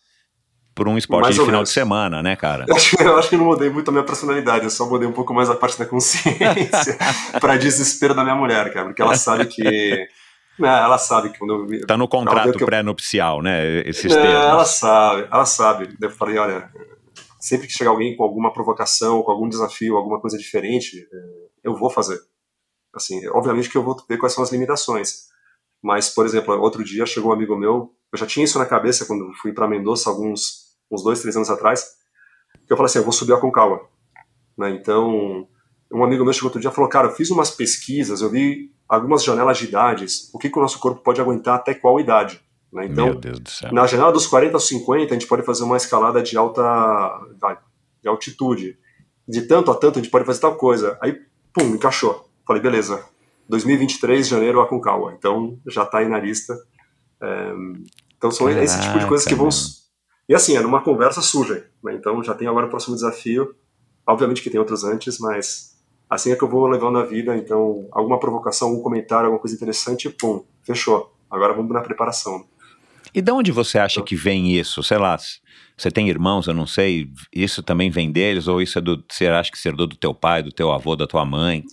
por 0.72 0.86
um 0.86 0.97
esporte 0.97 1.24
mais 1.24 1.34
de 1.34 1.41
final 1.41 1.55
menos. 1.55 1.70
de 1.70 1.74
semana, 1.74 2.22
né, 2.22 2.36
cara? 2.36 2.64
Eu 2.68 2.76
acho, 2.76 3.03
eu 3.03 3.18
acho, 3.18 3.28
que 3.28 3.36
não 3.36 3.47
mudei 3.47 3.68
muito 3.68 3.89
a 3.89 3.93
minha 3.93 4.05
personalidade, 4.05 4.62
eu 4.62 4.70
só 4.70 4.89
mudei 4.89 5.09
um 5.09 5.12
pouco 5.12 5.34
mais 5.34 5.51
a 5.51 5.57
parte 5.57 5.76
da 5.76 5.84
consciência 5.84 6.97
para 7.41 7.57
desespero 7.57 8.14
da 8.14 8.22
minha 8.22 8.36
mulher, 8.36 8.72
cara, 8.72 8.86
porque 8.86 9.03
ela 9.03 9.16
sabe 9.16 9.47
que 9.47 10.07
né, 10.59 10.69
ela 10.69 10.99
sabe 10.99 11.31
que 11.31 11.39
quando 11.39 11.73
eu. 11.73 11.87
Tá 11.87 11.97
no 11.97 12.09
contrato 12.09 12.59
eu... 12.59 12.67
pré-nupcial, 12.67 13.43
né? 13.43 13.81
Esses 13.89 14.13
é, 14.13 14.33
Ela 14.33 14.65
sabe, 14.65 15.29
ela 15.31 15.45
sabe. 15.45 15.97
Eu 16.01 16.11
falei, 16.11 16.39
olha, 16.39 16.71
sempre 17.41 17.67
que 17.67 17.73
chegar 17.73 17.91
alguém 17.91 18.17
com 18.17 18.23
alguma 18.23 18.53
provocação, 18.53 19.23
com 19.23 19.31
algum 19.31 19.49
desafio, 19.49 19.97
alguma 19.97 20.21
coisa 20.21 20.37
diferente, 20.37 21.09
é, 21.13 21.17
eu 21.65 21.75
vou 21.75 21.91
fazer. 21.91 22.19
Assim, 22.95 23.27
obviamente 23.29 23.71
que 23.71 23.77
eu 23.77 23.83
vou 23.83 23.97
ver 24.09 24.19
quais 24.19 24.33
são 24.33 24.43
as 24.43 24.51
limitações. 24.51 25.29
Mas, 25.83 26.09
por 26.09 26.27
exemplo, 26.27 26.59
outro 26.61 26.83
dia 26.83 27.07
chegou 27.07 27.31
um 27.31 27.35
amigo 27.35 27.57
meu, 27.57 27.95
eu 28.13 28.19
já 28.19 28.27
tinha 28.27 28.45
isso 28.45 28.59
na 28.59 28.67
cabeça 28.67 29.07
quando 29.07 29.33
fui 29.35 29.53
para 29.53 29.69
Mendoza 29.69 30.11
alguns 30.11 30.69
uns 30.91 31.03
dois, 31.03 31.21
três 31.21 31.37
anos 31.37 31.51
atrás, 31.51 31.85
que 32.67 32.73
eu 32.73 32.77
falei 32.77 32.87
assim, 32.87 32.99
eu 32.99 33.05
vou 33.05 33.13
subir 33.13 33.35
a 33.35 33.41
Concagua. 33.41 33.89
Né? 34.57 34.71
Então, 34.71 35.47
um 35.93 36.05
amigo 36.05 36.24
meu 36.24 36.32
chegou 36.32 36.49
outro 36.49 36.61
dia 36.61 36.70
e 36.70 36.74
falou, 36.74 36.89
cara, 36.89 37.09
eu 37.09 37.12
fiz 37.12 37.30
umas 37.30 37.51
pesquisas, 37.51 38.20
eu 38.20 38.30
vi 38.30 38.70
algumas 38.89 39.24
janelas 39.24 39.59
de 39.59 39.64
idades, 39.66 40.30
o 40.32 40.39
que, 40.39 40.51
que 40.51 40.59
o 40.59 40.62
nosso 40.62 40.78
corpo 40.78 41.03
pode 41.03 41.20
aguentar 41.20 41.57
até 41.57 41.74
qual 41.74 42.01
idade. 42.01 42.41
Né? 42.72 42.86
Então, 42.86 43.18
na 43.72 43.86
janela 43.86 44.12
dos 44.12 44.26
40 44.26 44.55
aos 44.55 44.68
50, 44.68 45.11
a 45.11 45.18
gente 45.18 45.26
pode 45.26 45.43
fazer 45.43 45.64
uma 45.64 45.76
escalada 45.76 46.22
de 46.22 46.36
alta 46.36 47.20
de 48.03 48.09
altitude. 48.09 48.78
De 49.26 49.43
tanto 49.43 49.70
a 49.70 49.74
tanto, 49.74 49.99
a 49.99 50.03
gente 50.03 50.11
pode 50.11 50.24
fazer 50.24 50.41
tal 50.41 50.55
coisa. 50.57 50.99
Aí 51.03 51.20
pum, 51.53 51.74
encaixou. 51.74 52.28
Falei, 52.47 52.62
beleza, 52.62 53.05
2023, 53.49 54.26
janeiro, 54.26 54.61
Aconcagua. 54.61 55.12
Então, 55.12 55.59
já 55.66 55.82
está 55.82 55.99
aí 55.99 56.09
na 56.09 56.18
lista. 56.18 56.55
É, 57.20 57.53
então, 58.16 58.30
são 58.30 58.47
Caraca, 58.47 58.64
esse 58.64 58.80
tipo 58.80 58.99
de 58.99 59.07
coisas 59.07 59.26
que 59.26 59.34
vão... 59.34 59.49
E 60.28 60.34
assim, 60.34 60.57
é 60.57 60.61
numa 60.61 60.82
conversa 60.82 61.20
suja. 61.20 61.66
Né? 61.82 61.95
Então, 61.95 62.22
já 62.22 62.34
tem 62.34 62.49
agora 62.49 62.66
o 62.66 62.70
próximo 62.70 62.95
desafio. 62.95 63.55
Obviamente 64.07 64.43
que 64.43 64.51
tem 64.51 64.59
outros 64.59 64.84
antes, 64.84 65.18
mas 65.18 65.68
assim 66.09 66.33
é 66.33 66.37
que 66.37 66.43
eu 66.43 66.49
vou 66.49 66.67
levando 66.67 66.99
a 66.99 67.05
vida. 67.05 67.37
Então, 67.37 67.87
alguma 67.93 68.19
provocação, 68.19 68.69
algum 68.69 68.83
comentário, 68.83 69.27
alguma 69.27 69.41
coisa 69.41 69.55
interessante, 69.55 70.09
pum, 70.11 70.45
fechou. 70.63 71.15
Agora 71.31 71.53
vamos 71.53 71.73
na 71.73 71.81
preparação. 71.81 72.47
E 73.15 73.21
de 73.21 73.33
onde 73.33 73.53
você 73.53 73.79
acha 73.79 74.03
que 74.03 74.15
vem 74.15 74.53
isso? 74.53 74.83
Sei 74.83 74.99
lá, 74.99 75.17
você 75.77 75.91
tem 75.91 76.09
irmãos, 76.09 76.47
eu 76.47 76.55
não 76.55 76.67
sei, 76.67 77.11
isso 77.33 77.63
também 77.63 77.91
vem 77.91 78.11
deles, 78.11 78.49
ou 78.49 78.61
isso 78.61 78.79
é 78.79 78.83
do. 78.83 79.03
Você 79.11 79.27
acha 79.27 79.51
que 79.51 79.59
você 79.59 79.69
herdou 79.69 79.87
do 79.87 79.97
teu 79.97 80.15
pai, 80.15 80.43
do 80.43 80.53
teu 80.53 80.71
avô, 80.71 80.95
da 80.97 81.07
tua 81.07 81.25
mãe? 81.25 81.65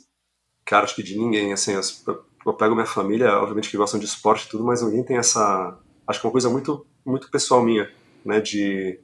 Cara, 0.65 0.85
acho 0.85 0.95
que 0.95 1.03
de 1.03 1.17
ninguém, 1.17 1.53
assim, 1.53 1.73
eu 1.73 2.53
pego 2.53 2.75
minha 2.75 2.85
família, 2.85 3.37
obviamente 3.37 3.69
que 3.69 3.77
gostam 3.77 3.99
de 3.99 4.05
esporte 4.05 4.45
e 4.45 4.49
tudo, 4.49 4.63
mas 4.63 4.81
ninguém 4.81 5.03
tem 5.03 5.17
essa. 5.17 5.77
Acho 6.07 6.21
que 6.21 6.25
é 6.25 6.27
uma 6.27 6.31
coisa 6.31 6.49
muito, 6.49 6.85
muito 7.05 7.29
pessoal 7.29 7.63
minha, 7.63 7.89
né? 8.23 8.39
De 8.39 8.99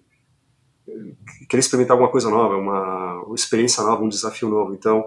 querer 1.50 1.60
experimentar 1.60 1.96
alguma 1.96 2.12
coisa 2.12 2.30
nova, 2.30 2.56
uma, 2.56 3.24
uma 3.24 3.36
experiência 3.36 3.84
nova, 3.84 4.04
um 4.04 4.10
desafio 4.10 4.50
novo. 4.50 4.74
Então, 4.74 5.06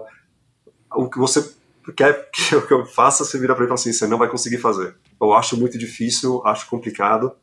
o 0.95 1.09
que 1.09 1.19
você 1.19 1.53
quer 1.95 2.29
que 2.31 2.55
eu 2.73 2.85
faça, 2.85 3.23
você 3.23 3.37
vira 3.39 3.53
para 3.53 3.61
mim 3.61 3.65
e 3.65 3.69
fala 3.69 3.79
assim: 3.79 3.93
você 3.93 4.07
não 4.07 4.17
vai 4.17 4.29
conseguir 4.29 4.57
fazer. 4.57 4.95
Eu 5.19 5.33
acho 5.33 5.57
muito 5.57 5.77
difícil, 5.77 6.41
acho 6.45 6.69
complicado. 6.69 7.33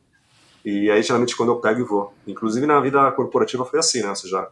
E 0.65 0.89
aí, 0.89 1.03
geralmente, 1.03 1.35
quando 1.35 1.51
eu 1.51 1.59
pego 1.59 1.81
e 1.81 1.83
vou. 1.83 2.13
Inclusive, 2.25 2.65
na 2.65 2.79
vida 2.79 3.11
corporativa 3.11 3.65
foi 3.65 3.79
assim, 3.79 4.01
né? 4.01 4.09
Ou 4.09 4.15
seja, 4.15 4.49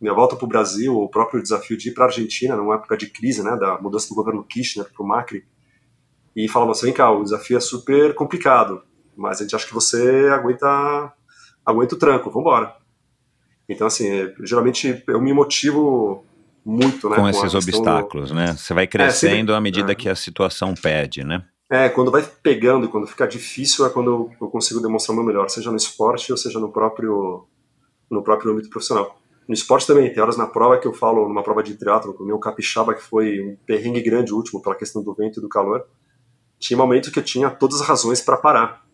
minha 0.00 0.12
volta 0.12 0.34
para 0.36 0.44
o 0.44 0.48
Brasil, 0.48 0.96
o 0.96 1.08
próprio 1.08 1.40
desafio 1.40 1.76
de 1.76 1.90
ir 1.90 1.94
para 1.94 2.04
a 2.04 2.06
Argentina, 2.08 2.56
numa 2.56 2.74
época 2.74 2.96
de 2.96 3.08
crise, 3.08 3.42
né? 3.42 3.56
Da 3.56 3.78
mudança 3.80 4.08
do 4.08 4.14
governo 4.14 4.44
Kirchner 4.44 4.86
para 4.92 5.02
o 5.04 5.06
Macri. 5.06 5.44
E 6.34 6.48
falava 6.48 6.72
assim: 6.72 6.86
vem 6.86 6.94
cá, 6.94 7.10
o 7.10 7.22
desafio 7.22 7.56
é 7.56 7.60
super 7.60 8.14
complicado, 8.14 8.82
mas 9.16 9.40
a 9.40 9.44
gente 9.44 9.54
acha 9.54 9.66
que 9.66 9.74
você 9.74 10.28
aguenta, 10.32 11.12
aguenta 11.64 11.94
o 11.94 11.98
tranco, 11.98 12.30
vamos 12.30 12.40
embora. 12.40 12.76
Então, 13.68 13.86
assim, 13.86 14.32
geralmente 14.40 15.02
eu 15.06 15.20
me 15.20 15.32
motivo 15.32 16.24
muito, 16.64 17.08
né? 17.08 17.16
Com, 17.16 17.22
com 17.22 17.28
esses 17.28 17.54
obstáculos, 17.54 18.30
do... 18.30 18.34
né? 18.34 18.54
Você 18.56 18.72
vai 18.72 18.86
crescendo 18.86 19.52
é, 19.52 19.56
à 19.56 19.60
medida 19.60 19.92
é. 19.92 19.94
que 19.94 20.08
a 20.08 20.16
situação 20.16 20.74
pede, 20.74 21.24
né? 21.24 21.44
É, 21.70 21.88
quando 21.88 22.10
vai 22.10 22.22
pegando, 22.42 22.88
quando 22.88 23.06
fica 23.06 23.26
difícil, 23.26 23.86
é 23.86 23.90
quando 23.90 24.30
eu 24.40 24.48
consigo 24.48 24.80
demonstrar 24.80 25.14
o 25.14 25.16
meu 25.16 25.26
melhor, 25.26 25.48
seja 25.48 25.70
no 25.70 25.76
esporte 25.76 26.30
ou 26.30 26.38
seja 26.38 26.60
no 26.60 26.70
próprio, 26.70 27.46
no 28.10 28.22
próprio 28.22 28.52
âmbito 28.52 28.68
profissional. 28.68 29.18
No 29.46 29.54
esporte 29.54 29.86
também, 29.86 30.12
tem 30.12 30.22
horas 30.22 30.36
na 30.36 30.46
prova 30.46 30.78
que 30.78 30.86
eu 30.86 30.92
falo, 30.92 31.28
numa 31.28 31.42
prova 31.42 31.62
de 31.62 31.74
triatlo, 31.74 32.14
com 32.14 32.22
o 32.22 32.26
meu 32.26 32.38
capixaba, 32.38 32.94
que 32.94 33.02
foi 33.02 33.40
um 33.40 33.56
perrengue 33.66 34.00
grande 34.00 34.32
último 34.32 34.62
pela 34.62 34.74
questão 34.74 35.02
do 35.02 35.14
vento 35.14 35.38
e 35.38 35.42
do 35.42 35.48
calor, 35.48 35.84
tinha 36.58 36.76
momentos 36.76 37.10
que 37.10 37.18
eu 37.18 37.22
tinha 37.22 37.50
todas 37.50 37.80
as 37.80 37.86
razões 37.86 38.20
para 38.20 38.36
parar. 38.36 38.84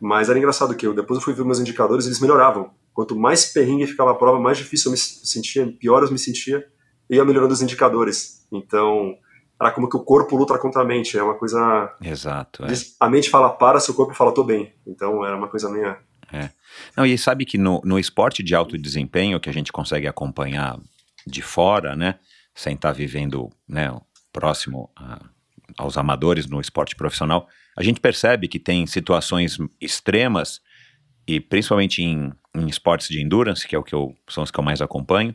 Mas 0.00 0.28
era 0.28 0.38
engraçado 0.38 0.76
que 0.76 0.86
eu, 0.86 0.94
depois 0.94 1.18
eu 1.18 1.24
fui 1.24 1.34
ver 1.34 1.44
meus 1.44 1.58
indicadores, 1.58 2.06
eles 2.06 2.20
melhoravam. 2.20 2.70
Quanto 2.94 3.16
mais 3.16 3.46
perrengue 3.46 3.86
ficava 3.86 4.12
a 4.12 4.14
prova, 4.14 4.38
mais 4.38 4.58
difícil 4.58 4.88
eu 4.88 4.92
me 4.92 4.98
sentia, 4.98 5.66
pior 5.66 6.02
eu 6.02 6.10
me 6.10 6.18
sentia, 6.18 6.66
ia 7.08 7.24
melhorando 7.24 7.52
os 7.52 7.62
indicadores. 7.62 8.46
Então, 8.52 9.16
era 9.60 9.70
como 9.70 9.88
que 9.88 9.96
o 9.96 10.04
corpo 10.04 10.36
luta 10.36 10.58
contra 10.58 10.82
a 10.82 10.84
mente, 10.84 11.18
é 11.18 11.22
uma 11.22 11.34
coisa... 11.34 11.94
Exato. 12.02 12.64
É. 12.64 12.68
A 13.00 13.08
mente 13.08 13.30
fala 13.30 13.50
para, 13.50 13.80
seu 13.80 13.94
corpo 13.94 14.14
fala 14.14 14.34
tô 14.34 14.44
bem. 14.44 14.72
Então, 14.86 15.24
era 15.24 15.36
uma 15.36 15.48
coisa 15.48 15.70
minha 15.70 15.98
É. 16.32 16.50
Não, 16.96 17.06
e 17.06 17.16
sabe 17.16 17.44
que 17.44 17.56
no, 17.56 17.80
no 17.84 17.98
esporte 17.98 18.42
de 18.42 18.54
alto 18.54 18.76
desempenho, 18.76 19.40
que 19.40 19.48
a 19.48 19.52
gente 19.52 19.72
consegue 19.72 20.06
acompanhar 20.06 20.78
de 21.26 21.42
fora, 21.42 21.96
né, 21.96 22.18
sem 22.54 22.74
estar 22.74 22.92
vivendo 22.92 23.50
né, 23.68 23.94
próximo 24.32 24.90
a, 24.96 25.20
aos 25.78 25.96
amadores 25.96 26.46
no 26.46 26.60
esporte 26.60 26.94
profissional, 26.94 27.48
a 27.76 27.82
gente 27.82 28.00
percebe 28.00 28.48
que 28.48 28.58
tem 28.58 28.86
situações 28.86 29.58
extremas, 29.80 30.60
e 31.26 31.40
principalmente 31.40 32.02
em, 32.02 32.32
em 32.54 32.66
esportes 32.68 33.08
de 33.08 33.22
endurance, 33.22 33.66
que 33.66 33.74
é 33.74 33.78
o 33.78 33.82
que 33.82 33.94
eu, 33.94 34.14
são 34.28 34.44
os 34.44 34.50
que 34.50 34.58
eu 34.58 34.64
mais 34.64 34.80
acompanho, 34.80 35.34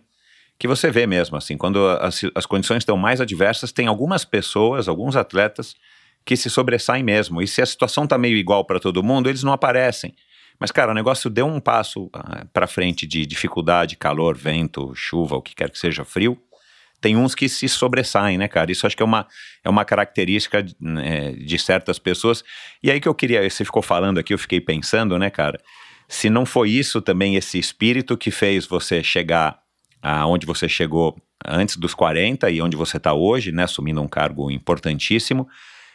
que 0.62 0.68
você 0.68 0.92
vê 0.92 1.08
mesmo, 1.08 1.36
assim, 1.36 1.58
quando 1.58 1.88
as, 1.88 2.22
as 2.36 2.46
condições 2.46 2.84
estão 2.84 2.96
mais 2.96 3.20
adversas, 3.20 3.72
tem 3.72 3.88
algumas 3.88 4.24
pessoas, 4.24 4.88
alguns 4.88 5.16
atletas 5.16 5.76
que 6.24 6.38
se 6.38 6.52
sobressaem 6.52 7.02
mesmo. 7.02 7.42
E 7.42 7.48
se 7.48 7.64
a 7.64 7.66
situação 7.66 8.04
está 8.04 8.16
meio 8.16 8.38
igual 8.38 8.64
para 8.64 8.80
todo 8.80 9.02
mundo, 9.02 9.28
eles 9.28 9.42
não 9.42 9.54
aparecem. 9.54 10.14
Mas, 10.60 10.70
cara, 10.72 10.92
o 10.92 10.94
negócio 10.94 11.32
deu 11.32 11.48
um 11.48 11.60
passo 11.60 12.12
ah, 12.14 12.46
para 12.54 12.68
frente 12.68 13.08
de 13.08 13.26
dificuldade, 13.26 13.98
calor, 13.98 14.38
vento, 14.38 14.94
chuva, 14.94 15.36
o 15.36 15.42
que 15.42 15.56
quer 15.56 15.68
que 15.68 15.80
seja, 15.80 16.06
frio. 16.06 16.40
Tem 17.02 17.18
uns 17.18 17.34
que 17.34 17.50
se 17.50 17.68
sobressaem, 17.68 18.38
né, 18.38 18.48
cara? 18.48 18.72
Isso 18.72 18.86
acho 18.86 18.96
que 18.96 19.02
é 19.02 19.06
uma, 19.06 19.26
é 19.64 19.70
uma 19.70 19.84
característica 19.84 20.64
né, 20.80 21.32
de 21.32 21.58
certas 21.58 21.98
pessoas. 21.98 22.44
E 22.84 22.92
aí 22.92 23.02
que 23.02 23.08
eu 23.08 23.16
queria, 23.16 23.50
você 23.50 23.66
ficou 23.66 23.82
falando 23.82 24.20
aqui, 24.20 24.32
eu 24.32 24.38
fiquei 24.38 24.62
pensando, 24.62 25.18
né, 25.18 25.32
cara? 25.32 25.60
Se 26.08 26.30
não 26.30 26.46
foi 26.46 26.70
isso 26.70 27.02
também, 27.02 27.36
esse 27.36 27.58
espírito 27.58 28.16
que 28.16 28.30
fez 28.30 28.68
você 28.68 29.02
chegar 29.02 29.60
aonde 30.02 30.46
você 30.46 30.68
chegou 30.68 31.16
antes 31.46 31.78
dos 31.78 31.94
40 31.94 32.50
e 32.50 32.62
onde 32.62 32.76
você 32.76 32.98
está 32.98 33.14
hoje, 33.14 33.52
né, 33.52 33.64
assumindo 33.64 34.02
um 34.02 34.08
cargo 34.08 34.50
importantíssimo, 34.52 35.48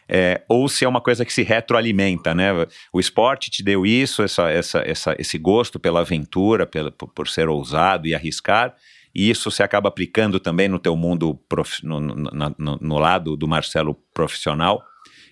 é, 0.08 0.42
ou 0.48 0.68
se 0.68 0.84
é 0.84 0.88
uma 0.88 1.00
coisa 1.00 1.24
que 1.24 1.32
se 1.32 1.42
retroalimenta, 1.42 2.32
né? 2.32 2.50
O 2.92 3.00
esporte 3.00 3.50
te 3.50 3.62
deu 3.62 3.84
isso, 3.84 4.22
essa, 4.22 4.48
essa, 4.48 4.78
essa, 4.86 5.16
esse 5.18 5.36
gosto 5.36 5.80
pela 5.80 6.00
aventura, 6.00 6.64
pela, 6.64 6.92
por, 6.92 7.26
ser 7.26 7.48
ousado 7.48 8.06
e 8.06 8.14
arriscar, 8.14 8.74
e 9.12 9.28
isso 9.28 9.50
se 9.50 9.64
acaba 9.64 9.88
aplicando 9.88 10.38
também 10.38 10.68
no 10.68 10.78
teu 10.78 10.94
mundo, 10.94 11.34
prof, 11.48 11.84
no, 11.84 11.98
no, 12.00 12.14
no, 12.56 12.78
no 12.80 12.98
lado 12.98 13.36
do 13.36 13.48
Marcelo 13.48 13.96
profissional, 14.14 14.80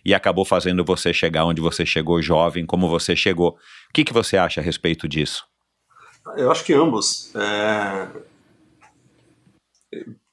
e 0.04 0.12
acabou 0.12 0.44
fazendo 0.44 0.84
você 0.84 1.12
chegar 1.12 1.44
onde 1.44 1.60
você 1.60 1.86
chegou 1.86 2.20
jovem, 2.20 2.66
como 2.66 2.88
você 2.88 3.14
chegou. 3.14 3.50
O 3.50 3.92
que, 3.92 4.04
que 4.04 4.12
você 4.12 4.36
acha 4.36 4.60
a 4.60 4.64
respeito 4.64 5.06
disso? 5.06 5.46
Eu 6.36 6.50
acho 6.50 6.64
que 6.64 6.72
ambos. 6.72 7.32
É 7.36 8.33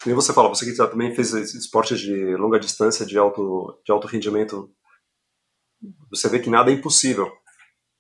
como 0.04 0.16
você 0.16 0.34
fala, 0.34 0.50
você 0.50 0.66
que 0.66 0.76
também 0.76 1.14
fez 1.16 1.34
esportes 1.34 2.00
de 2.00 2.36
longa 2.36 2.60
distância, 2.60 3.06
de 3.06 3.18
alto, 3.18 3.80
de 3.86 3.92
alto 3.92 4.08
rendimento, 4.08 4.74
você 6.10 6.30
vê 6.30 6.40
que 6.40 6.50
nada 6.50 6.72
é 6.72 6.74
impossível. 6.74 7.32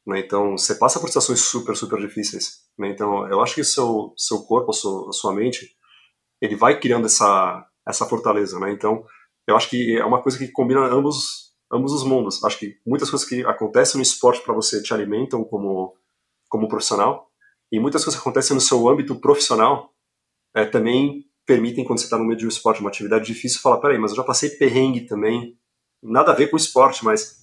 Né? 0.05 0.20
Então, 0.20 0.57
você 0.57 0.76
passa 0.76 0.99
por 0.99 1.07
situações 1.07 1.41
super, 1.41 1.76
super 1.76 1.99
difíceis. 1.99 2.62
Né? 2.78 2.89
Então, 2.89 3.28
eu 3.28 3.41
acho 3.41 3.55
que 3.55 3.64
seu, 3.64 4.14
seu 4.18 4.39
corpo, 4.43 4.72
a 4.72 4.74
sua, 4.74 5.12
sua 5.12 5.34
mente, 5.34 5.76
ele 6.41 6.55
vai 6.55 6.80
criando 6.80 7.05
essa, 7.05 7.66
essa 7.88 8.05
fortaleza. 8.05 8.59
Né? 8.59 8.72
Então, 8.72 9.05
eu 9.47 9.55
acho 9.55 9.70
que 9.70 9.97
é 9.97 10.05
uma 10.05 10.22
coisa 10.22 10.38
que 10.38 10.47
combina 10.47 10.82
ambos, 10.86 11.53
ambos 11.72 11.93
os 11.93 12.03
mundos. 12.03 12.43
Acho 12.43 12.59
que 12.59 12.80
muitas 12.86 13.09
coisas 13.09 13.28
que 13.28 13.43
acontecem 13.45 13.97
no 13.97 14.03
esporte 14.03 14.41
para 14.41 14.53
você 14.53 14.82
te 14.82 14.93
alimentam 14.93 15.43
como, 15.43 15.95
como 16.49 16.68
profissional, 16.68 17.30
e 17.72 17.80
muitas 17.80 18.03
coisas 18.03 18.20
que 18.20 18.28
acontecem 18.28 18.53
no 18.53 18.62
seu 18.62 18.89
âmbito 18.89 19.16
profissional 19.20 19.93
é, 20.53 20.66
também 20.66 21.26
permitem, 21.46 21.84
quando 21.84 22.00
você 22.00 22.06
está 22.06 22.18
no 22.18 22.26
meio 22.26 22.38
de 22.38 22.46
um 22.46 22.50
esporte, 22.50 22.82
uma 22.82 22.89
atividade 22.89 23.26
difícil, 23.26 23.62
falar, 23.62 23.78
peraí, 23.78 23.98
mas 23.98 24.12
eu 24.12 24.18
já 24.18 24.24
passei 24.24 24.50
perrengue 24.52 25.02
também, 25.02 25.58
nada 26.02 26.32
a 26.32 26.36
ver 26.36 26.48
com 26.48 26.56
o 26.56 26.60
esporte, 26.60 27.04
mas... 27.04 27.42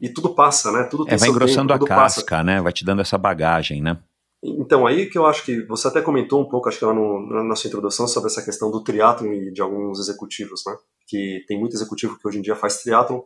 E 0.00 0.08
tudo 0.08 0.34
passa, 0.34 0.72
né? 0.72 0.84
Tudo 0.84 1.04
é, 1.06 1.16
vai 1.16 1.28
engrossando 1.28 1.74
tempo, 1.74 1.84
a 1.84 1.88
casca, 1.88 2.36
passa. 2.36 2.42
né? 2.42 2.62
Vai 2.62 2.72
te 2.72 2.86
dando 2.86 3.02
essa 3.02 3.18
bagagem, 3.18 3.82
né? 3.82 3.98
Então, 4.42 4.86
aí 4.86 5.10
que 5.10 5.18
eu 5.18 5.26
acho 5.26 5.44
que 5.44 5.62
você 5.66 5.88
até 5.88 6.00
comentou 6.00 6.40
um 6.40 6.48
pouco, 6.48 6.68
acho 6.68 6.78
que 6.78 6.84
lá 6.86 6.94
no, 6.94 7.44
na 7.44 7.54
sua 7.54 7.68
introdução, 7.68 8.08
sobre 8.08 8.30
essa 8.30 8.42
questão 8.42 8.70
do 8.70 8.82
triatlon 8.82 9.30
e 9.30 9.52
de 9.52 9.60
alguns 9.60 10.00
executivos, 10.00 10.62
né? 10.66 10.74
Que 11.06 11.44
tem 11.46 11.60
muito 11.60 11.76
executivo 11.76 12.18
que 12.18 12.26
hoje 12.26 12.38
em 12.38 12.42
dia 12.42 12.56
faz 12.56 12.82
triatlon, 12.82 13.20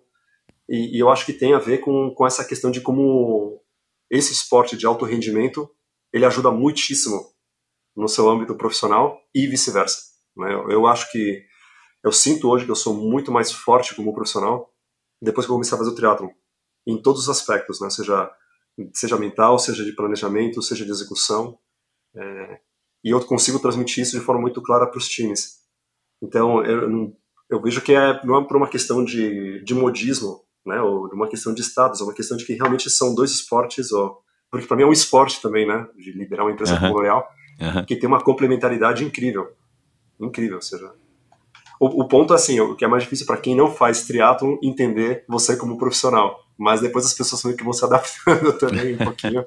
e, 0.69 0.97
e, 0.97 0.99
eu 0.99 1.11
acho 1.11 1.27
que 1.27 1.33
tem 1.33 1.55
a 1.55 1.59
ver 1.59 1.79
com, 1.79 2.13
com 2.15 2.27
essa 2.27 2.45
questão 2.45 2.71
de 2.71 2.81
como 2.81 3.61
esse 4.11 4.33
esporte 4.33 4.77
de 4.77 4.87
alto 4.87 5.05
rendimento, 5.05 5.69
ele 6.13 6.25
ajuda 6.25 6.51
muitíssimo 6.51 7.33
no 7.97 8.09
seu 8.09 8.29
âmbito 8.29 8.57
profissional 8.57 9.21
e 9.35 9.47
vice-versa. 9.47 10.14
Né? 10.37 10.53
Eu 10.71 10.87
acho 10.87 11.11
que 11.11 11.45
eu 12.03 12.13
sinto 12.13 12.49
hoje 12.49 12.65
que 12.65 12.71
eu 12.71 12.77
sou 12.77 12.95
muito 12.95 13.33
mais 13.33 13.51
forte 13.51 13.95
como 13.95 14.15
profissional 14.15 14.71
depois 15.23 15.47
que 15.47 15.51
eu 15.51 15.55
comecei 15.55 15.75
a 15.75 15.79
fazer 15.79 15.91
o 15.91 15.95
triatlon, 15.95 16.29
em 16.87 17.01
todos 17.01 17.23
os 17.23 17.29
aspectos, 17.31 17.81
né? 17.81 17.89
seja, 17.89 18.31
seja 18.93 19.17
mental, 19.17 19.59
seja 19.59 19.83
de 19.83 19.93
planejamento, 19.93 20.61
seja 20.61 20.85
de 20.85 20.91
execução. 20.91 21.59
É, 22.15 22.61
e 23.03 23.11
eu 23.11 23.21
consigo 23.25 23.59
transmitir 23.59 24.03
isso 24.03 24.19
de 24.19 24.25
forma 24.25 24.43
muito 24.43 24.61
clara 24.61 24.87
para 24.87 24.99
os 24.99 25.09
times. 25.09 25.61
Então, 26.23 26.63
eu, 26.65 27.17
eu 27.51 27.63
vejo 27.63 27.81
que 27.81 27.95
é, 27.95 28.25
não 28.25 28.39
é 28.39 28.45
por 28.47 28.57
uma 28.57 28.69
questão 28.69 29.03
de, 29.03 29.63
de 29.65 29.75
modismo, 29.75 30.43
né, 30.67 30.81
ou 30.81 31.09
de 31.09 31.15
uma 31.15 31.29
questão 31.29 31.55
de 31.55 31.63
status, 31.63 32.01
é 32.01 32.05
uma 32.05 32.15
questão 32.15 32.37
de 32.37 32.45
que 32.45 32.55
realmente 32.55 32.91
são 32.91 33.15
dois 33.15 33.31
esportes, 33.31 33.93
ou, 33.93 34.19
porque 34.51 34.67
para 34.67 34.77
mim 34.77 34.83
é 34.83 34.87
um 34.87 34.93
esporte 34.93 35.41
também, 35.41 35.67
né, 35.67 35.87
de 35.97 36.13
liderar 36.13 36.45
uma 36.45 36.53
empresa 36.53 36.75
uhum. 36.75 36.93
colonial, 36.93 37.29
uhum. 37.61 37.85
que 37.85 37.97
tem 37.97 38.09
uma 38.09 38.23
complementaridade 38.23 39.05
incrível 39.05 39.55
incrível, 40.21 40.57
ou 40.57 40.63
seja. 40.63 40.93
O, 41.81 42.03
o 42.03 42.09
ponto 42.09 42.33
é 42.33 42.37
assim, 42.37 42.61
o 42.61 42.77
que 42.77 42.85
é 42.85 42.89
mais 42.89 43.03
difícil 43.03 43.27
para 43.27 43.37
quem 43.37 43.55
não 43.55 43.71
faz 43.71 44.07
triatlon 44.07 44.57
entender 44.63 45.25
você 45.29 45.57
como 45.57 45.79
profissional. 45.79 46.45
Mas 46.57 46.81
depois 46.81 47.05
as 47.05 47.15
pessoas 47.15 47.43
meio 47.45 47.57
que 47.57 47.65
vão 47.65 47.73
se 47.73 47.85
adaptando 47.87 48.53
também 48.53 48.95
um 48.95 48.99
pouquinho. 48.99 49.45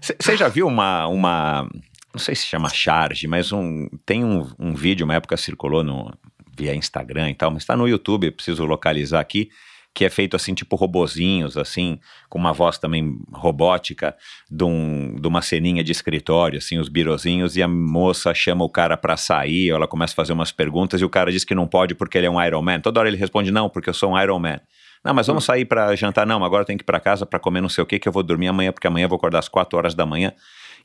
Você 0.00 0.36
já 0.36 0.48
viu 0.48 0.66
uma, 0.66 1.06
uma. 1.08 1.68
Não 2.12 2.20
sei 2.20 2.34
se 2.34 2.46
chama 2.46 2.68
charge, 2.68 3.26
mas 3.26 3.52
um, 3.52 3.88
tem 4.06 4.24
um, 4.24 4.48
um 4.58 4.74
vídeo, 4.74 5.04
uma 5.04 5.14
época 5.14 5.36
circulou 5.36 5.82
no, 5.82 6.10
via 6.56 6.74
Instagram 6.74 7.30
e 7.30 7.34
tal, 7.34 7.50
mas 7.50 7.62
está 7.62 7.76
no 7.76 7.86
YouTube, 7.86 8.30
preciso 8.30 8.64
localizar 8.64 9.20
aqui 9.20 9.50
que 9.96 10.04
é 10.04 10.10
feito 10.10 10.36
assim, 10.36 10.52
tipo 10.52 10.76
robozinhos, 10.76 11.56
assim, 11.56 11.98
com 12.28 12.38
uma 12.38 12.52
voz 12.52 12.76
também 12.76 13.18
robótica, 13.32 14.14
de, 14.50 14.62
um, 14.62 15.16
de 15.18 15.26
uma 15.26 15.40
ceninha 15.40 15.82
de 15.82 15.90
escritório, 15.90 16.58
assim, 16.58 16.78
os 16.78 16.90
birozinhos, 16.90 17.56
e 17.56 17.62
a 17.62 17.66
moça 17.66 18.34
chama 18.34 18.62
o 18.62 18.68
cara 18.68 18.94
para 18.94 19.16
sair, 19.16 19.70
ela 19.70 19.88
começa 19.88 20.12
a 20.12 20.16
fazer 20.16 20.34
umas 20.34 20.52
perguntas, 20.52 21.00
e 21.00 21.04
o 21.06 21.08
cara 21.08 21.32
diz 21.32 21.46
que 21.46 21.54
não 21.54 21.66
pode 21.66 21.94
porque 21.94 22.18
ele 22.18 22.26
é 22.26 22.30
um 22.30 22.44
Iron 22.44 22.60
Man. 22.60 22.78
Toda 22.80 23.00
hora 23.00 23.08
ele 23.08 23.16
responde, 23.16 23.50
não, 23.50 23.70
porque 23.70 23.88
eu 23.88 23.94
sou 23.94 24.12
um 24.12 24.20
Iron 24.20 24.38
Man. 24.38 24.60
Não, 25.02 25.14
mas 25.14 25.26
vamos 25.26 25.44
hum. 25.44 25.46
sair 25.46 25.64
para 25.64 25.96
jantar. 25.96 26.26
Não, 26.26 26.44
agora 26.44 26.60
eu 26.60 26.66
tenho 26.66 26.78
que 26.78 26.82
ir 26.82 26.84
para 26.84 27.00
casa 27.00 27.24
para 27.24 27.38
comer 27.38 27.62
não 27.62 27.68
sei 27.70 27.82
o 27.82 27.86
que, 27.86 27.98
que 27.98 28.06
eu 28.06 28.12
vou 28.12 28.22
dormir 28.22 28.48
amanhã, 28.48 28.72
porque 28.72 28.86
amanhã 28.86 29.06
eu 29.06 29.08
vou 29.08 29.16
acordar 29.16 29.38
às 29.38 29.48
4 29.48 29.78
horas 29.78 29.94
da 29.94 30.04
manhã 30.04 30.34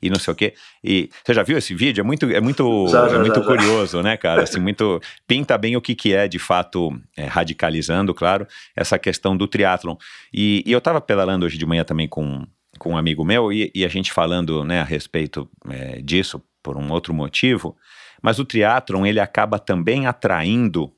e 0.02 0.10
não 0.10 0.20
sei 0.20 0.32
o 0.32 0.36
quê. 0.36 0.54
E 0.84 1.10
você 1.24 1.34
já 1.34 1.44
viu 1.44 1.58
esse 1.58 1.76
vídeo? 1.76 2.02
É 2.02 2.04
muito, 2.04 2.26
é 2.26 2.42
muito, 2.42 2.88
já, 2.88 3.08
já, 3.08 3.16
é 3.16 3.20
muito 3.20 3.40
já, 3.40 3.46
curioso, 3.46 4.02
né, 4.02 4.18
cara? 4.18 4.44
Assim, 4.44 4.60
muito 4.62 5.00
pinta 5.28 5.58
bem 5.58 5.76
o 5.76 5.82
que, 5.82 5.94
que 5.94 6.14
é 6.14 6.28
de 6.28 6.40
fato 6.40 6.92
é, 7.16 7.26
radicalizando, 7.26 8.14
claro, 8.14 8.48
essa 8.76 8.98
questão 8.98 9.38
do 9.38 9.48
triatlon. 9.48 9.96
E, 10.34 10.64
e 10.66 10.72
eu 10.72 10.80
estava 10.80 11.00
pedalando 11.00 11.46
hoje 11.46 11.58
de 11.58 11.66
manhã 11.66 11.84
também 11.84 12.08
com, 12.08 12.46
com 12.80 12.94
um 12.94 12.98
amigo 12.98 13.24
meu 13.24 13.54
e, 13.54 13.72
e 13.76 13.86
a 13.86 13.88
gente 13.88 14.12
falando, 14.12 14.64
né, 14.64 14.82
a 14.82 14.86
respeito 14.86 15.50
é, 15.70 16.02
disso 16.02 16.42
por 16.64 16.78
um 16.78 16.92
outro 16.92 17.14
motivo. 17.14 17.76
Mas 18.22 18.40
o 18.40 18.46
triatlon 18.46 19.06
ele 19.06 19.20
acaba 19.20 19.60
também 19.60 20.08
atraindo 20.08 20.92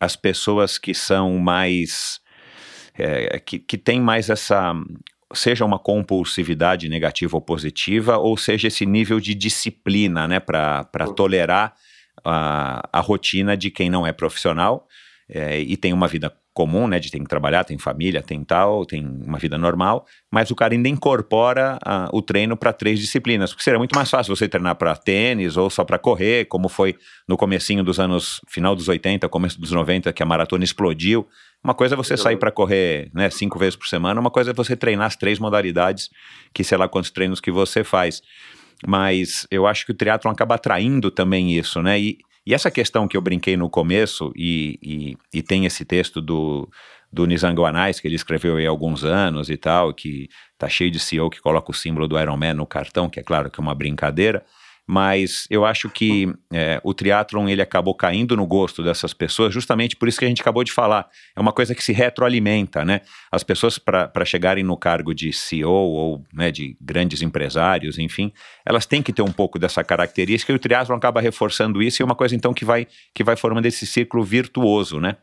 as 0.00 0.16
pessoas 0.16 0.76
que 0.76 0.92
são 0.92 1.38
mais 1.38 2.20
é, 2.96 3.38
que, 3.38 3.58
que 3.58 3.76
tem 3.76 4.00
mais 4.00 4.30
essa 4.30 4.72
seja 5.32 5.64
uma 5.64 5.78
compulsividade 5.78 6.88
negativa 6.88 7.36
ou 7.36 7.40
positiva, 7.40 8.18
ou 8.18 8.36
seja 8.36 8.68
esse 8.68 8.84
nível 8.84 9.20
de 9.20 9.34
disciplina, 9.34 10.28
né, 10.28 10.40
para 10.40 10.84
tolerar 11.16 11.74
a, 12.24 12.88
a 12.92 13.00
rotina 13.00 13.56
de 13.56 13.70
quem 13.70 13.88
não 13.88 14.06
é 14.06 14.12
profissional 14.12 14.86
é, 15.28 15.60
e 15.60 15.76
tem 15.76 15.92
uma 15.92 16.06
vida 16.06 16.32
comum, 16.52 16.86
né, 16.86 17.00
de 17.00 17.10
tem 17.10 17.22
que 17.22 17.28
trabalhar, 17.28 17.64
tem 17.64 17.76
família, 17.76 18.22
tem 18.22 18.44
tal, 18.44 18.86
tem 18.86 19.04
uma 19.04 19.38
vida 19.38 19.58
normal, 19.58 20.06
mas 20.30 20.52
o 20.52 20.54
cara 20.54 20.72
ainda 20.72 20.88
incorpora 20.88 21.76
uh, 21.84 22.16
o 22.16 22.22
treino 22.22 22.56
para 22.56 22.72
três 22.72 23.00
disciplinas, 23.00 23.50
porque 23.50 23.64
seria 23.64 23.78
muito 23.78 23.94
mais 23.96 24.08
fácil 24.08 24.34
você 24.34 24.48
treinar 24.48 24.76
para 24.76 24.94
tênis 24.94 25.56
ou 25.56 25.68
só 25.68 25.82
para 25.82 25.98
correr, 25.98 26.44
como 26.44 26.68
foi 26.68 26.96
no 27.26 27.36
comecinho 27.36 27.82
dos 27.82 27.98
anos, 27.98 28.40
final 28.46 28.76
dos 28.76 28.86
80, 28.86 29.28
começo 29.28 29.60
dos 29.60 29.72
90, 29.72 30.12
que 30.12 30.22
a 30.22 30.26
maratona 30.26 30.62
explodiu. 30.62 31.26
Uma 31.64 31.72
coisa 31.72 31.94
é 31.94 31.96
você 31.96 32.14
sair 32.14 32.36
para 32.36 32.50
correr, 32.50 33.10
né, 33.14 33.30
cinco 33.30 33.58
vezes 33.58 33.74
por 33.74 33.86
semana, 33.86 34.20
uma 34.20 34.30
coisa 34.30 34.50
é 34.50 34.54
você 34.54 34.76
treinar 34.76 35.06
as 35.06 35.16
três 35.16 35.38
modalidades, 35.38 36.10
que 36.52 36.62
sei 36.62 36.76
lá 36.76 36.86
quantos 36.86 37.10
treinos 37.10 37.40
que 37.40 37.50
você 37.50 37.82
faz. 37.82 38.20
Mas 38.86 39.46
eu 39.50 39.66
acho 39.66 39.86
que 39.86 39.92
o 39.92 39.94
triatlon 39.94 40.30
acaba 40.30 40.56
atraindo 40.56 41.10
também 41.10 41.56
isso, 41.56 41.80
né? 41.80 41.98
E, 41.98 42.18
e 42.46 42.52
essa 42.52 42.70
questão 42.70 43.08
que 43.08 43.16
eu 43.16 43.22
brinquei 43.22 43.56
no 43.56 43.70
começo, 43.70 44.30
e, 44.36 44.78
e, 44.82 45.38
e 45.38 45.42
tem 45.42 45.64
esse 45.64 45.86
texto 45.86 46.20
do, 46.20 46.68
do 47.10 47.24
Nizango 47.24 47.64
Anais, 47.64 47.98
que 47.98 48.06
ele 48.06 48.16
escreveu 48.16 48.58
há 48.58 48.68
alguns 48.68 49.02
anos 49.02 49.48
e 49.48 49.56
tal, 49.56 49.94
que 49.94 50.28
tá 50.58 50.68
cheio 50.68 50.90
de 50.90 51.00
CEO 51.00 51.30
que 51.30 51.40
coloca 51.40 51.70
o 51.70 51.74
símbolo 51.74 52.06
do 52.06 52.20
Iron 52.20 52.36
Man 52.36 52.52
no 52.52 52.66
cartão, 52.66 53.08
que 53.08 53.18
é 53.18 53.22
claro 53.22 53.50
que 53.50 53.58
é 53.58 53.62
uma 53.62 53.74
brincadeira, 53.74 54.44
mas 54.86 55.46
eu 55.48 55.64
acho 55.64 55.88
que 55.88 56.32
é, 56.52 56.80
o 56.84 56.92
triatlon 56.92 57.48
ele 57.48 57.62
acabou 57.62 57.94
caindo 57.94 58.36
no 58.36 58.46
gosto 58.46 58.82
dessas 58.82 59.14
pessoas, 59.14 59.52
justamente 59.52 59.96
por 59.96 60.08
isso 60.08 60.18
que 60.18 60.24
a 60.24 60.28
gente 60.28 60.42
acabou 60.42 60.62
de 60.62 60.72
falar. 60.72 61.08
É 61.34 61.40
uma 61.40 61.52
coisa 61.52 61.74
que 61.74 61.82
se 61.82 61.92
retroalimenta, 61.92 62.84
né? 62.84 63.00
As 63.32 63.42
pessoas, 63.42 63.78
para 63.78 64.24
chegarem 64.24 64.62
no 64.62 64.76
cargo 64.76 65.14
de 65.14 65.32
CEO 65.32 65.70
ou 65.70 66.24
né, 66.32 66.50
de 66.50 66.76
grandes 66.80 67.22
empresários, 67.22 67.98
enfim, 67.98 68.32
elas 68.64 68.84
têm 68.84 69.02
que 69.02 69.12
ter 69.12 69.22
um 69.22 69.32
pouco 69.32 69.58
dessa 69.58 69.82
característica 69.82 70.52
e 70.52 70.56
o 70.56 70.58
triatlon 70.58 70.96
acaba 70.96 71.20
reforçando 71.20 71.82
isso 71.82 72.00
e 72.00 72.02
é 72.02 72.06
uma 72.06 72.14
coisa, 72.14 72.34
então, 72.34 72.52
que 72.52 72.64
vai, 72.64 72.86
que 73.14 73.24
vai 73.24 73.36
formando 73.36 73.66
esse 73.66 73.86
círculo 73.86 74.22
virtuoso, 74.22 75.00
né? 75.00 75.16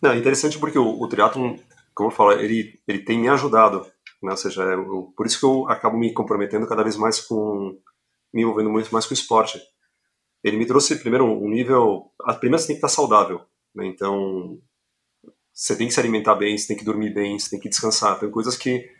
Não, 0.00 0.12
é 0.12 0.16
interessante 0.16 0.58
porque 0.58 0.78
o, 0.78 1.00
o 1.00 1.08
triatlon, 1.08 1.56
como 1.94 2.08
eu 2.08 2.14
falo, 2.14 2.32
ele, 2.32 2.80
ele 2.88 3.00
tem 3.00 3.18
me 3.18 3.28
ajudado, 3.28 3.86
né? 4.22 4.30
Ou 4.30 4.36
seja, 4.36 4.62
eu, 4.62 5.12
por 5.14 5.26
isso 5.26 5.38
que 5.38 5.44
eu 5.44 5.68
acabo 5.68 5.98
me 5.98 6.12
comprometendo 6.12 6.66
cada 6.66 6.82
vez 6.82 6.96
mais 6.96 7.20
com 7.20 7.78
me 8.36 8.42
envolvendo 8.42 8.68
muito 8.68 8.90
mais 8.90 9.06
com 9.06 9.12
o 9.12 9.14
esporte. 9.14 9.58
Ele 10.44 10.58
me 10.58 10.66
trouxe, 10.66 10.96
primeiro, 10.96 11.24
um 11.24 11.48
nível. 11.48 12.12
A 12.22 12.34
primeira, 12.34 12.58
você 12.58 12.66
tem 12.66 12.76
que 12.76 12.86
estar 12.86 12.94
saudável. 12.94 13.40
Né? 13.74 13.86
Então, 13.86 14.58
você 15.52 15.74
tem 15.74 15.88
que 15.88 15.94
se 15.94 15.98
alimentar 15.98 16.34
bem, 16.34 16.56
você 16.56 16.68
tem 16.68 16.76
que 16.76 16.84
dormir 16.84 17.14
bem, 17.14 17.38
você 17.38 17.48
tem 17.48 17.58
que 17.58 17.70
descansar. 17.70 18.18
Tem 18.20 18.30
coisas 18.30 18.54
que. 18.54 18.90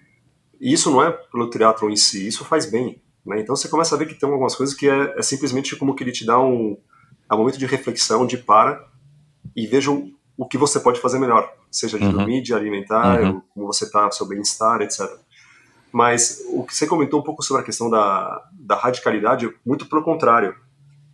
Isso 0.59 0.91
não 0.91 1.03
é 1.03 1.12
pelo 1.12 1.51
triatlo 1.51 1.91
em 1.91 1.97
si, 1.97 2.26
isso 2.26 2.47
faz 2.47 2.64
bem. 2.64 3.03
Né? 3.26 3.41
Então, 3.41 3.55
você 3.55 3.68
começa 3.68 3.95
a 3.95 3.99
ver 3.99 4.07
que 4.07 4.14
tem 4.14 4.26
algumas 4.26 4.57
coisas 4.57 4.74
que 4.74 4.89
é, 4.89 5.18
é 5.18 5.22
simplesmente 5.22 5.76
como 5.76 5.95
que 5.95 6.03
ele 6.03 6.12
te 6.12 6.24
dá 6.24 6.41
um, 6.41 6.78
é 7.30 7.34
um 7.34 7.39
momento 7.39 7.59
de 7.59 7.66
reflexão, 7.66 8.26
de 8.26 8.39
para 8.39 8.89
e 9.55 9.66
veja 9.66 9.91
o, 9.91 10.11
o 10.34 10.49
que 10.49 10.57
você 10.57 10.80
pode 10.80 10.99
fazer 10.99 11.18
melhor. 11.18 11.53
Seja 11.70 11.99
de 11.99 12.07
uhum. 12.07 12.12
dormir, 12.12 12.43
de 12.43 12.55
alimentar, 12.55 13.20
uhum. 13.20 13.43
como 13.53 13.66
você 13.66 13.84
está, 13.84 14.11
seu 14.11 14.26
bem-estar, 14.26 14.80
etc. 14.80 15.03
Mas 15.97 16.44
o 16.51 16.62
que 16.62 16.76
você 16.76 16.86
comentou 16.86 17.20
um 17.20 17.22
pouco 17.22 17.42
sobre 17.42 17.62
a 17.62 17.64
questão 17.64 17.88
da, 17.88 18.47
da 18.53 18.76
radicalidade, 18.76 19.51
muito 19.64 19.86
pelo 19.86 20.03
contrário. 20.03 20.55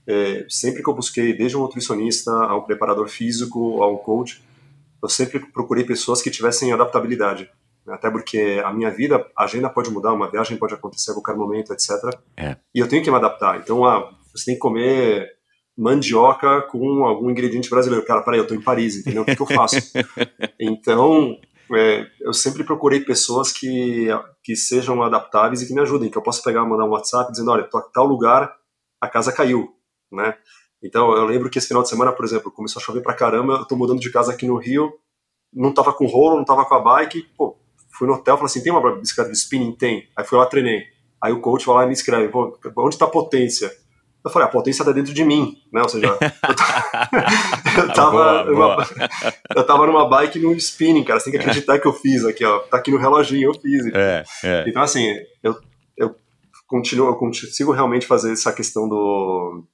É, 0.04 0.44
sempre 0.48 0.82
que 0.82 0.90
eu 0.90 0.94
busquei, 0.94 1.32
desde 1.32 1.56
um 1.56 1.60
nutricionista, 1.60 2.32
a 2.32 2.56
um 2.56 2.62
preparador 2.62 3.06
físico, 3.08 3.80
a 3.80 3.88
um 3.88 3.96
coach, 3.96 4.42
eu 5.00 5.08
sempre 5.08 5.38
procurei 5.38 5.84
pessoas 5.84 6.20
que 6.20 6.32
tivessem 6.32 6.72
adaptabilidade. 6.72 7.48
Né? 7.86 7.94
Até 7.94 8.10
porque 8.10 8.60
a 8.64 8.72
minha 8.72 8.90
vida, 8.90 9.24
a 9.38 9.44
agenda 9.44 9.70
pode 9.70 9.88
mudar, 9.88 10.12
uma 10.12 10.28
viagem 10.28 10.56
pode 10.56 10.74
acontecer 10.74 11.12
a 11.12 11.14
qualquer 11.14 11.36
momento, 11.36 11.72
etc. 11.72 12.18
É. 12.36 12.56
E 12.74 12.80
eu 12.80 12.88
tenho 12.88 13.04
que 13.04 13.10
me 13.10 13.16
adaptar. 13.16 13.60
Então, 13.60 13.84
ah, 13.84 14.12
você 14.34 14.46
tem 14.46 14.54
que 14.56 14.60
comer 14.60 15.30
mandioca 15.78 16.60
com 16.62 17.04
algum 17.04 17.30
ingrediente 17.30 17.70
brasileiro. 17.70 18.04
Cara, 18.04 18.22
peraí, 18.22 18.40
eu 18.40 18.42
estou 18.42 18.58
em 18.58 18.60
Paris, 18.60 18.96
entendeu? 18.96 19.22
O 19.22 19.24
que, 19.24 19.36
que 19.36 19.42
eu 19.42 19.46
faço? 19.46 19.76
então, 20.58 21.38
é, 21.74 22.06
eu 22.20 22.32
sempre 22.32 22.64
procurei 22.64 23.00
pessoas 23.00 23.52
que, 23.52 24.08
que 24.42 24.56
sejam 24.56 25.02
adaptáveis 25.02 25.62
e 25.62 25.66
que 25.66 25.74
me 25.74 25.80
ajudem, 25.80 26.10
que 26.10 26.18
eu 26.18 26.22
possa 26.22 26.42
pegar, 26.42 26.64
mandar 26.64 26.84
um 26.84 26.90
WhatsApp 26.90 27.30
dizendo, 27.30 27.50
olha, 27.50 27.64
tô 27.64 27.80
tal 27.80 28.06
lugar, 28.06 28.54
a 29.00 29.08
casa 29.08 29.32
caiu, 29.32 29.74
né? 30.10 30.36
Então, 30.82 31.12
eu 31.12 31.24
lembro 31.24 31.48
que 31.48 31.58
esse 31.58 31.68
final 31.68 31.82
de 31.82 31.88
semana, 31.88 32.12
por 32.12 32.24
exemplo, 32.24 32.50
começou 32.50 32.80
a 32.80 32.84
chover 32.84 33.02
pra 33.02 33.14
caramba, 33.14 33.54
eu 33.54 33.64
tô 33.64 33.76
mudando 33.76 34.00
de 34.00 34.10
casa 34.10 34.32
aqui 34.32 34.46
no 34.46 34.56
Rio, 34.56 34.92
não 35.52 35.72
tava 35.72 35.92
com 35.92 36.06
rolo, 36.06 36.36
não 36.36 36.44
tava 36.44 36.64
com 36.64 36.74
a 36.74 36.80
bike, 36.80 37.22
pô, 37.36 37.56
fui 37.96 38.08
no 38.08 38.14
hotel, 38.14 38.36
falei 38.36 38.46
assim, 38.46 38.62
tem 38.62 38.72
uma 38.72 38.96
bicicleta 38.96 39.30
de 39.30 39.36
spinning? 39.36 39.76
Tem. 39.76 40.08
Aí 40.16 40.24
fui 40.24 40.38
lá, 40.38 40.46
treinei. 40.46 40.82
Aí 41.22 41.32
o 41.32 41.40
coach 41.40 41.64
vai 41.66 41.76
lá 41.76 41.84
e 41.84 41.86
me 41.86 41.92
escreve, 41.92 42.28
pô, 42.28 42.58
onde 42.78 42.98
tá 42.98 43.04
a 43.04 43.08
potência? 43.08 43.70
Eu 44.24 44.30
falei, 44.30 44.48
a 44.48 44.50
potência 44.50 44.82
está 44.82 44.92
dentro 44.92 45.12
de 45.12 45.24
mim, 45.24 45.56
né? 45.72 45.82
Ou 45.82 45.88
seja, 45.88 46.06
eu, 46.08 46.18
tava, 47.94 48.44
boa, 48.44 48.76
boa. 48.76 48.86
eu 49.56 49.66
tava 49.66 49.86
numa 49.86 50.08
bike 50.08 50.38
no 50.38 50.52
spinning, 50.54 51.04
cara. 51.04 51.20
Você 51.20 51.30
tem 51.30 51.38
que 51.38 51.46
acreditar 51.46 51.78
que 51.78 51.86
eu 51.86 51.92
fiz 51.92 52.24
aqui, 52.24 52.44
ó. 52.44 52.60
Tá 52.60 52.78
aqui 52.78 52.90
no 52.90 52.98
reloginho, 52.98 53.50
eu 53.50 53.60
fiz. 53.60 53.86
É, 53.94 54.24
é. 54.44 54.64
Então, 54.68 54.82
assim, 54.82 55.14
eu, 55.42 55.56
eu 55.96 56.14
continuo, 56.66 57.08
eu 57.08 57.16
consigo 57.16 57.72
realmente 57.72 58.06
fazer 58.06 58.32
essa 58.32 58.52
questão 58.52 58.88
do, 58.88 59.64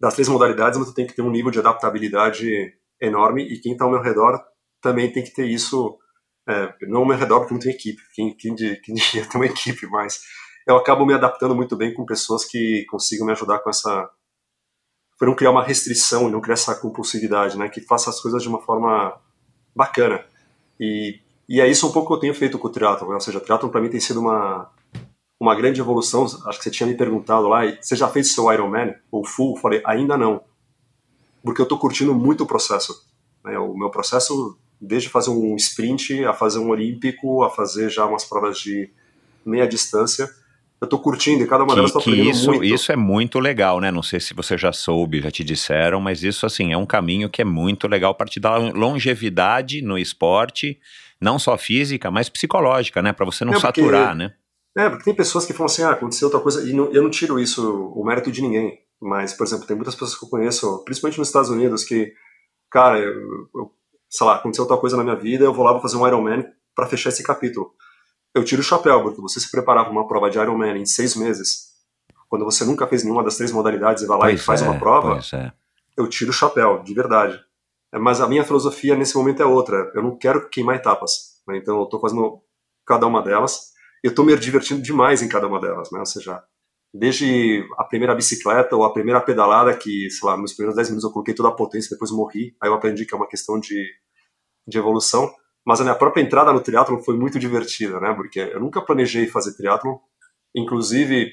das 0.00 0.14
três 0.14 0.28
modalidades, 0.28 0.78
mas 0.78 0.88
eu 0.88 0.94
tenho 0.94 1.08
que 1.08 1.14
ter 1.14 1.22
um 1.22 1.30
nível 1.30 1.50
de 1.50 1.58
adaptabilidade 1.58 2.72
enorme 3.00 3.42
e 3.42 3.58
quem 3.60 3.72
está 3.72 3.84
ao 3.84 3.90
meu 3.90 4.02
redor 4.02 4.40
também 4.80 5.12
tem 5.12 5.22
que 5.22 5.34
ter 5.34 5.46
isso. 5.46 5.98
É, 6.48 6.74
não 6.88 7.00
ao 7.00 7.06
meu 7.06 7.16
redor, 7.16 7.40
porque 7.40 7.54
não 7.54 7.60
tem 7.60 7.72
equipe. 7.72 8.00
Quem, 8.14 8.34
quem, 8.36 8.54
quem 8.54 8.94
diria 8.94 9.24
ter 9.28 9.36
uma 9.36 9.46
equipe, 9.46 9.86
mas 9.86 10.20
eu 10.66 10.76
acabo 10.76 11.04
me 11.04 11.14
adaptando 11.14 11.54
muito 11.54 11.76
bem 11.76 11.92
com 11.92 12.04
pessoas 12.04 12.44
que 12.44 12.84
consigam 12.88 13.26
me 13.26 13.32
ajudar 13.32 13.58
com 13.60 13.70
essa 13.70 14.10
para 15.20 15.28
não 15.28 15.36
criar 15.36 15.50
uma 15.50 15.62
restrição 15.62 16.28
e 16.28 16.32
não 16.32 16.40
criar 16.40 16.54
essa 16.54 16.74
compulsividade, 16.74 17.58
né, 17.58 17.68
que 17.68 17.82
faça 17.82 18.08
as 18.08 18.18
coisas 18.18 18.42
de 18.42 18.48
uma 18.48 18.58
forma 18.58 19.20
bacana. 19.76 20.24
E, 20.80 21.20
e 21.46 21.60
é 21.60 21.68
isso 21.68 21.86
um 21.86 21.92
pouco 21.92 22.08
que 22.08 22.14
eu 22.14 22.20
tenho 22.20 22.34
feito 22.34 22.58
com 22.58 22.68
o 22.68 22.70
triatlo, 22.70 23.12
ou 23.12 23.20
seja, 23.20 23.36
o 23.36 23.40
triatlo 23.42 23.68
para 23.68 23.82
mim 23.82 23.90
tem 23.90 24.00
sido 24.00 24.18
uma 24.18 24.70
uma 25.38 25.54
grande 25.54 25.80
evolução. 25.80 26.24
Acho 26.24 26.58
que 26.58 26.64
você 26.64 26.70
tinha 26.70 26.86
me 26.86 26.94
perguntado 26.94 27.48
lá, 27.48 27.60
você 27.80 27.96
já 27.96 28.08
fez 28.08 28.32
seu 28.32 28.50
Ironman 28.52 28.94
ou 29.10 29.24
full? 29.24 29.56
Eu 29.56 29.60
falei, 29.60 29.82
ainda 29.84 30.16
não, 30.16 30.42
porque 31.42 31.60
eu 31.60 31.64
estou 31.64 31.78
curtindo 31.78 32.14
muito 32.14 32.44
o 32.44 32.46
processo. 32.46 33.06
Né, 33.44 33.58
o 33.58 33.76
meu 33.76 33.90
processo, 33.90 34.58
desde 34.80 35.10
fazer 35.10 35.30
um 35.30 35.54
sprint, 35.56 36.24
a 36.24 36.32
fazer 36.32 36.60
um 36.60 36.70
olímpico, 36.70 37.42
a 37.42 37.50
fazer 37.50 37.90
já 37.90 38.06
umas 38.06 38.24
provas 38.24 38.58
de 38.58 38.90
meia 39.44 39.68
distância, 39.68 40.34
eu 40.80 40.88
tô 40.88 40.98
curtindo 40.98 41.44
e 41.44 41.46
cada 41.46 41.62
uma 41.62 41.70
que, 41.70 41.76
delas 41.76 41.92
tô 41.92 41.98
aprendendo 41.98 42.30
isso, 42.30 42.46
muito. 42.46 42.64
Isso 42.64 42.90
é 42.90 42.96
muito 42.96 43.38
legal, 43.38 43.80
né? 43.80 43.90
Não 43.90 44.02
sei 44.02 44.18
se 44.18 44.32
você 44.32 44.56
já 44.56 44.72
soube, 44.72 45.20
já 45.20 45.30
te 45.30 45.44
disseram, 45.44 46.00
mas 46.00 46.22
isso, 46.24 46.46
assim, 46.46 46.72
é 46.72 46.76
um 46.76 46.86
caminho 46.86 47.28
que 47.28 47.42
é 47.42 47.44
muito 47.44 47.86
legal 47.86 48.14
para 48.14 48.26
te 48.26 48.40
dar 48.40 48.56
longevidade 48.74 49.82
no 49.82 49.98
esporte, 49.98 50.80
não 51.20 51.38
só 51.38 51.58
física, 51.58 52.10
mas 52.10 52.30
psicológica, 52.30 53.02
né? 53.02 53.12
Para 53.12 53.26
você 53.26 53.44
não 53.44 53.52
é 53.52 53.60
porque, 53.60 53.82
saturar, 53.82 54.14
né? 54.14 54.32
É, 54.74 54.88
porque 54.88 55.04
tem 55.04 55.14
pessoas 55.14 55.44
que 55.44 55.52
falam 55.52 55.66
assim, 55.66 55.82
ah, 55.82 55.90
aconteceu 55.90 56.28
outra 56.28 56.40
coisa, 56.40 56.66
e 56.66 56.72
não, 56.72 56.90
eu 56.92 57.02
não 57.02 57.10
tiro 57.10 57.38
isso, 57.38 57.92
o 57.94 58.02
mérito 58.02 58.30
de 58.30 58.40
ninguém, 58.40 58.78
mas, 58.98 59.34
por 59.34 59.46
exemplo, 59.46 59.66
tem 59.66 59.76
muitas 59.76 59.94
pessoas 59.94 60.18
que 60.18 60.24
eu 60.24 60.30
conheço, 60.30 60.82
principalmente 60.84 61.18
nos 61.18 61.28
Estados 61.28 61.50
Unidos, 61.50 61.84
que, 61.84 62.14
cara, 62.70 62.98
eu, 62.98 63.12
eu 63.54 63.70
sei 64.08 64.26
lá, 64.26 64.36
aconteceu 64.36 64.64
outra 64.64 64.78
coisa 64.78 64.96
na 64.96 65.04
minha 65.04 65.16
vida, 65.16 65.44
eu 65.44 65.52
vou 65.52 65.64
lá, 65.64 65.72
vou 65.72 65.82
fazer 65.82 65.96
um 65.96 66.06
Ironman 66.06 66.46
para 66.74 66.86
fechar 66.86 67.10
esse 67.10 67.22
capítulo 67.22 67.74
eu 68.34 68.44
tiro 68.44 68.60
o 68.60 68.64
chapéu, 68.64 69.02
porque 69.02 69.20
você 69.20 69.40
se 69.40 69.50
preparar 69.50 69.84
para 69.84 69.92
uma 69.92 70.06
prova 70.06 70.30
de 70.30 70.38
Ironman 70.38 70.78
em 70.78 70.86
seis 70.86 71.16
meses, 71.16 71.70
quando 72.28 72.44
você 72.44 72.64
nunca 72.64 72.86
fez 72.86 73.02
nenhuma 73.02 73.24
das 73.24 73.36
três 73.36 73.50
modalidades 73.50 74.02
e 74.02 74.06
vai 74.06 74.16
lá 74.16 74.24
pois 74.26 74.40
e 74.40 74.44
faz 74.44 74.62
é, 74.62 74.68
uma 74.68 74.78
prova, 74.78 75.20
é. 75.34 75.52
eu 75.96 76.08
tiro 76.08 76.30
o 76.30 76.34
chapéu, 76.34 76.82
de 76.82 76.94
verdade. 76.94 77.40
É, 77.92 77.98
mas 77.98 78.20
a 78.20 78.28
minha 78.28 78.44
filosofia 78.44 78.96
nesse 78.96 79.16
momento 79.16 79.42
é 79.42 79.46
outra. 79.46 79.90
Eu 79.94 80.02
não 80.02 80.16
quero 80.16 80.48
queimar 80.48 80.76
etapas. 80.76 81.40
Né? 81.46 81.58
Então 81.58 81.76
eu 81.78 81.84
estou 81.84 82.00
fazendo 82.00 82.40
cada 82.86 83.06
uma 83.06 83.22
delas. 83.22 83.72
Eu 84.02 84.10
estou 84.10 84.24
me 84.24 84.34
divertindo 84.36 84.80
demais 84.80 85.22
em 85.22 85.28
cada 85.28 85.46
uma 85.46 85.60
delas. 85.60 85.90
Né? 85.90 85.98
Ou 85.98 86.06
seja, 86.06 86.42
desde 86.94 87.66
a 87.76 87.84
primeira 87.84 88.14
bicicleta 88.14 88.76
ou 88.76 88.84
a 88.84 88.92
primeira 88.92 89.20
pedalada, 89.20 89.76
que, 89.76 90.08
sei 90.10 90.28
lá, 90.28 90.36
nos 90.36 90.52
primeiros 90.52 90.76
10 90.76 90.90
minutos 90.90 91.08
eu 91.08 91.12
coloquei 91.12 91.34
toda 91.34 91.48
a 91.48 91.54
potência, 91.54 91.90
depois 91.90 92.12
morri. 92.12 92.56
Aí 92.62 92.70
eu 92.70 92.74
aprendi 92.74 93.04
que 93.04 93.12
é 93.12 93.16
uma 93.16 93.28
questão 93.28 93.58
de, 93.58 93.84
de 94.66 94.78
evolução. 94.78 95.32
Mas 95.66 95.80
a 95.80 95.84
minha 95.84 95.94
própria 95.94 96.22
entrada 96.22 96.52
no 96.52 96.60
triatlon 96.60 96.98
foi 96.98 97.16
muito 97.16 97.38
divertida, 97.38 98.00
né? 98.00 98.14
Porque 98.14 98.40
eu 98.40 98.60
nunca 98.60 98.80
planejei 98.80 99.26
fazer 99.26 99.54
triatlon. 99.56 99.96
Inclusive, 100.54 101.32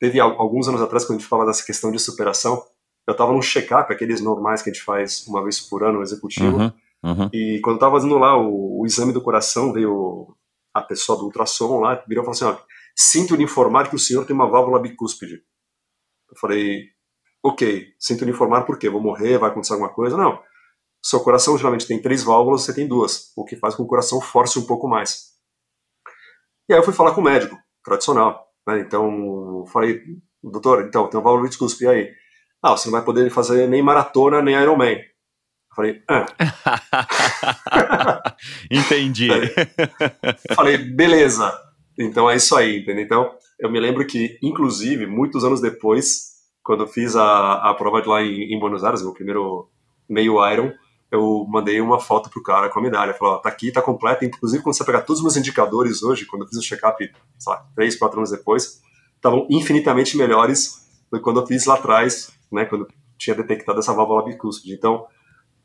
teve 0.00 0.18
alguns 0.20 0.68
anos 0.68 0.80
atrás, 0.80 1.04
quando 1.04 1.18
a 1.18 1.20
gente 1.20 1.28
fala 1.28 1.46
dessa 1.46 1.64
questão 1.64 1.90
de 1.92 1.98
superação, 1.98 2.62
eu 3.06 3.12
estava 3.12 3.32
num 3.32 3.42
check-up, 3.42 3.92
aqueles 3.92 4.20
normais 4.20 4.62
que 4.62 4.70
a 4.70 4.72
gente 4.72 4.84
faz 4.84 5.26
uma 5.26 5.42
vez 5.42 5.60
por 5.60 5.84
ano, 5.84 6.02
executivo. 6.02 6.56
Uhum, 6.56 6.72
uhum. 7.04 7.30
E 7.32 7.60
quando 7.62 7.74
eu 7.74 7.78
estava 7.78 7.94
fazendo 7.94 8.18
lá 8.18 8.36
o, 8.36 8.80
o, 8.80 8.86
exame 8.86 9.12
do 9.12 9.22
coração, 9.22 9.72
veio 9.72 10.34
a 10.74 10.82
pessoa 10.82 11.18
do 11.18 11.24
ultrassom 11.24 11.80
lá, 11.80 12.02
virou 12.06 12.22
e 12.22 12.26
falou 12.26 12.30
assim: 12.30 12.44
ó, 12.44 12.56
sinto 12.96 13.36
lhe 13.36 13.44
informar 13.44 13.88
que 13.88 13.96
o 13.96 13.98
senhor 13.98 14.24
tem 14.26 14.34
uma 14.34 14.48
válvula 14.48 14.80
bicúspide. 14.80 15.42
Eu 16.30 16.36
falei, 16.38 16.84
ok, 17.42 17.86
sinto 17.98 18.24
lhe 18.24 18.30
informar 18.30 18.62
por 18.62 18.78
quê? 18.78 18.90
Vou 18.90 19.00
morrer, 19.00 19.38
vai 19.38 19.50
acontecer 19.50 19.72
alguma 19.72 19.92
coisa? 19.92 20.16
Não 20.16 20.38
seu 21.02 21.20
coração 21.20 21.56
geralmente 21.56 21.86
tem 21.86 22.00
três 22.00 22.22
válvulas, 22.22 22.62
você 22.62 22.74
tem 22.74 22.86
duas, 22.86 23.32
o 23.36 23.44
que 23.44 23.56
faz 23.56 23.74
com 23.74 23.82
que 23.82 23.86
o 23.86 23.90
coração 23.90 24.20
force 24.20 24.58
um 24.58 24.66
pouco 24.66 24.88
mais. 24.88 25.28
E 26.68 26.74
aí 26.74 26.78
eu 26.78 26.84
fui 26.84 26.92
falar 26.92 27.12
com 27.12 27.20
o 27.20 27.24
médico, 27.24 27.56
tradicional. 27.82 28.46
Né? 28.66 28.80
Então, 28.80 29.64
falei, 29.72 30.02
doutor, 30.42 30.84
então, 30.86 31.08
tem 31.08 31.18
uma 31.18 31.24
válvula 31.24 31.48
de 31.48 31.56
cuspe, 31.56 31.84
e 31.84 31.88
aí? 31.88 32.12
Ah, 32.62 32.76
você 32.76 32.88
não 32.88 32.92
vai 32.92 33.04
poder 33.04 33.30
fazer 33.30 33.68
nem 33.68 33.82
maratona, 33.82 34.42
nem 34.42 34.54
Ironman. 34.54 34.98
Eu 34.98 35.74
falei, 35.74 36.02
ah. 36.08 36.26
Entendi. 38.70 39.28
falei, 40.54 40.76
beleza. 40.76 41.56
Então 41.98 42.30
é 42.30 42.36
isso 42.36 42.56
aí, 42.56 42.80
entendeu? 42.80 43.04
Então, 43.04 43.30
eu 43.58 43.70
me 43.70 43.80
lembro 43.80 44.06
que, 44.06 44.38
inclusive, 44.42 45.06
muitos 45.06 45.44
anos 45.44 45.60
depois, 45.60 46.36
quando 46.62 46.84
eu 46.84 46.86
fiz 46.86 47.16
a, 47.16 47.70
a 47.70 47.74
prova 47.74 48.00
de 48.00 48.08
lá 48.08 48.22
em, 48.22 48.54
em 48.54 48.58
Buenos 48.58 48.84
Aires, 48.84 49.02
meu 49.02 49.12
primeiro 49.12 49.68
meio 50.08 50.46
Iron, 50.50 50.72
eu 51.10 51.46
mandei 51.48 51.80
uma 51.80 51.98
foto 51.98 52.28
pro 52.28 52.42
cara 52.42 52.68
com 52.68 52.78
a 52.78 52.82
medalha. 52.82 53.14
Falei, 53.14 53.34
ó, 53.34 53.38
tá 53.38 53.48
aqui, 53.48 53.72
tá 53.72 53.80
completa. 53.80 54.24
Inclusive, 54.24 54.62
quando 54.62 54.76
você 54.76 54.84
pegar 54.84 55.02
todos 55.02 55.20
os 55.20 55.22
meus 55.22 55.36
indicadores 55.36 56.02
hoje, 56.02 56.26
quando 56.26 56.42
eu 56.42 56.48
fiz 56.48 56.58
o 56.58 56.62
check-up, 56.62 57.02
sei 57.38 57.52
lá, 57.52 57.66
três, 57.74 57.96
quatro 57.96 58.18
anos 58.18 58.30
depois, 58.30 58.82
estavam 59.16 59.46
infinitamente 59.50 60.16
melhores 60.16 60.86
do 61.10 61.18
que 61.18 61.24
quando 61.24 61.40
eu 61.40 61.46
fiz 61.46 61.64
lá 61.64 61.74
atrás, 61.74 62.30
né, 62.52 62.64
quando 62.64 62.86
tinha 63.16 63.34
detectado 63.34 63.78
essa 63.78 63.92
válvula 63.92 64.24
bicúspide. 64.24 64.74
Então, 64.74 65.06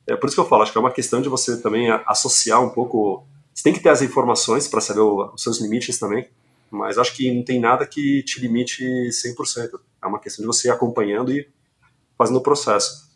é 0.07 0.15
por 0.15 0.27
isso 0.27 0.35
que 0.35 0.41
eu 0.41 0.47
falo, 0.47 0.63
acho 0.63 0.71
que 0.71 0.77
é 0.77 0.81
uma 0.81 0.91
questão 0.91 1.21
de 1.21 1.29
você 1.29 1.61
também 1.61 1.89
associar 2.07 2.61
um 2.61 2.69
pouco. 2.69 3.25
Você 3.53 3.63
tem 3.63 3.73
que 3.73 3.79
ter 3.79 3.89
as 3.89 4.01
informações 4.01 4.67
para 4.67 4.81
saber 4.81 5.01
os 5.01 5.41
seus 5.41 5.61
limites 5.61 5.99
também, 5.99 6.27
mas 6.71 6.97
acho 6.97 7.15
que 7.15 7.31
não 7.31 7.43
tem 7.43 7.59
nada 7.59 7.85
que 7.85 8.23
te 8.23 8.41
limite 8.41 8.83
100%. 8.83 9.79
É 10.01 10.07
uma 10.07 10.19
questão 10.19 10.41
de 10.41 10.47
você 10.47 10.67
ir 10.67 10.71
acompanhando 10.71 11.31
e 11.31 11.47
fazendo 12.17 12.37
o 12.37 12.41
processo. 12.41 13.12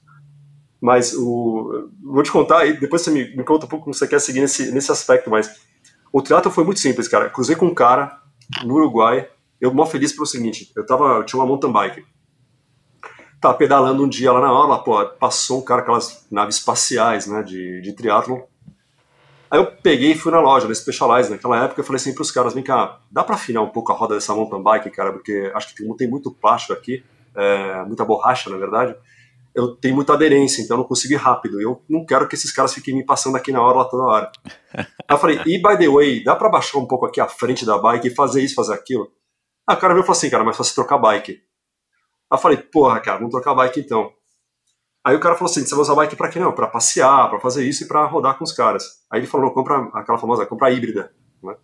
Mas 0.80 1.14
o, 1.14 1.90
vou 2.04 2.22
te 2.22 2.32
contar 2.32 2.60
aí, 2.60 2.80
depois 2.80 3.02
você 3.02 3.12
me, 3.12 3.36
me 3.36 3.44
conta 3.44 3.66
um 3.66 3.70
pouco 3.70 3.86
como 3.86 3.94
você 3.94 4.08
quer 4.08 4.20
seguir 4.20 4.42
nesse, 4.42 4.72
nesse 4.72 4.92
aspecto, 4.92 5.30
mas 5.30 5.60
o 6.14 6.22
triatlo 6.22 6.52
foi 6.52 6.64
muito 6.64 6.80
simples, 6.80 7.08
cara. 7.08 7.30
Cruzei 7.30 7.56
com 7.56 7.66
um 7.66 7.74
cara 7.74 8.22
no 8.64 8.76
Uruguai, 8.76 9.28
eu 9.60 9.74
mó 9.74 9.86
feliz 9.86 10.14
pelo 10.14 10.26
seguinte, 10.26 10.72
eu 10.76 10.86
tava, 10.86 11.18
eu 11.18 11.24
tinha 11.24 11.40
uma 11.40 11.48
mountain 11.48 11.72
bike. 11.72 12.06
Tava 13.42 13.56
pedalando 13.56 14.04
um 14.04 14.10
dia 14.10 14.32
lá 14.32 14.40
na 14.40 14.52
hora, 14.52 14.82
pô, 14.82 15.06
passou 15.06 15.60
um 15.60 15.64
cara 15.64 15.82
aquelas 15.82 16.26
naves 16.32 16.58
espaciais, 16.58 17.28
né, 17.28 17.44
de, 17.44 17.82
de 17.82 17.94
triatlon. 17.94 18.42
Aí 19.50 19.60
eu 19.60 19.66
peguei 19.66 20.12
e 20.12 20.18
fui 20.18 20.32
na 20.32 20.42
loja, 20.42 20.68
na 20.68 20.76
Specialized, 20.76 21.32
naquela 21.32 21.64
época 21.64 21.80
eu 21.80 21.86
falei 21.86 21.98
assim 21.98 22.14
pros 22.14 22.32
caras, 22.32 22.54
vem 22.54 22.64
cá, 22.64 23.00
dá 23.10 23.24
pra 23.24 23.36
afinar 23.36 23.62
um 23.62 23.70
pouco 23.70 23.92
a 23.92 23.96
roda 23.96 24.16
dessa 24.16 24.34
mountain 24.36 24.62
bike, 24.62 24.90
cara, 24.92 25.14
porque 25.14 25.52
acho 25.56 25.70
que 25.70 25.84
tem, 25.84 25.96
tem 25.96 26.10
muito 26.10 26.32
plástico 26.32 26.74
aqui, 26.74 27.04
é, 27.36 27.84
muita 27.86 28.04
borracha, 28.04 28.50
na 28.50 28.58
verdade. 28.58 28.96
Eu 29.58 29.76
tenho 29.76 29.96
muita 29.96 30.14
aderência, 30.14 30.62
então 30.62 30.78
eu 30.78 30.82
não 30.82 30.88
consigo 30.88 31.16
ir 31.16 31.18
rápido. 31.18 31.60
Eu 31.60 31.84
não 31.90 32.06
quero 32.06 32.28
que 32.28 32.36
esses 32.36 32.54
caras 32.54 32.74
fiquem 32.74 32.96
me 32.96 33.04
passando 33.04 33.36
aqui 33.36 33.52
na 33.52 33.60
hora, 33.60 33.80
lá 33.80 33.86
toda 33.86 34.04
hora. 34.04 34.32
Aí 34.76 34.86
eu 35.10 35.18
falei, 35.18 35.42
e 35.48 35.60
by 35.60 35.76
the 35.78 35.90
way, 35.90 36.24
dá 36.24 36.36
pra 36.36 36.48
baixar 36.48 36.78
um 36.78 36.86
pouco 36.86 37.08
aqui 37.08 37.20
a 37.20 37.28
frente 37.28 37.66
da 37.66 37.78
bike 37.78 38.10
e 38.10 38.14
fazer 38.14 38.44
isso, 38.44 38.54
fazer 38.54 38.76
aquilo? 38.76 39.12
Aí 39.68 39.76
o 39.76 39.80
cara 39.80 39.96
veio 39.96 40.04
e 40.04 40.06
falou 40.06 40.16
assim, 40.16 40.30
cara, 40.30 40.44
mas 40.44 40.56
se 40.56 40.76
trocar 40.76 41.00
bike. 41.00 41.32
Aí 41.32 41.40
eu 42.32 42.38
falei, 42.38 42.58
porra, 42.58 43.00
cara, 43.00 43.18
vamos 43.18 43.32
trocar 43.32 43.56
bike 43.56 43.80
então. 43.80 44.12
Aí 45.08 45.16
o 45.16 45.20
cara 45.22 45.36
falou 45.36 45.50
assim: 45.50 45.66
você 45.66 45.74
vai 45.74 45.82
usar 45.82 45.96
bike 45.96 46.18
pra 46.18 46.28
quê? 46.28 46.38
Não, 46.38 46.52
pra 46.52 46.68
passear, 46.68 47.30
pra 47.30 47.40
fazer 47.40 47.66
isso 47.66 47.86
e 47.86 47.88
pra 47.88 48.06
rodar 48.06 48.38
com 48.38 48.44
os 48.44 48.52
caras. 48.52 48.84
Aí 49.10 49.22
ele 49.22 49.28
falou: 49.28 49.54
compra 49.54 49.90
aquela 49.94 50.18
famosa, 50.18 50.46
compra 50.46 50.70
híbrida. 50.70 51.14
Né? 51.42 51.56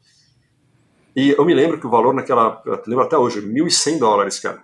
E 1.14 1.30
eu 1.32 1.44
me 1.44 1.54
lembro 1.54 1.78
que 1.78 1.86
o 1.86 1.90
valor 1.90 2.14
naquela, 2.14 2.62
eu 2.66 2.82
lembro 2.88 3.04
até 3.04 3.18
hoje, 3.18 3.42
1.100 3.42 4.00
dólares, 4.00 4.40
cara. 4.40 4.64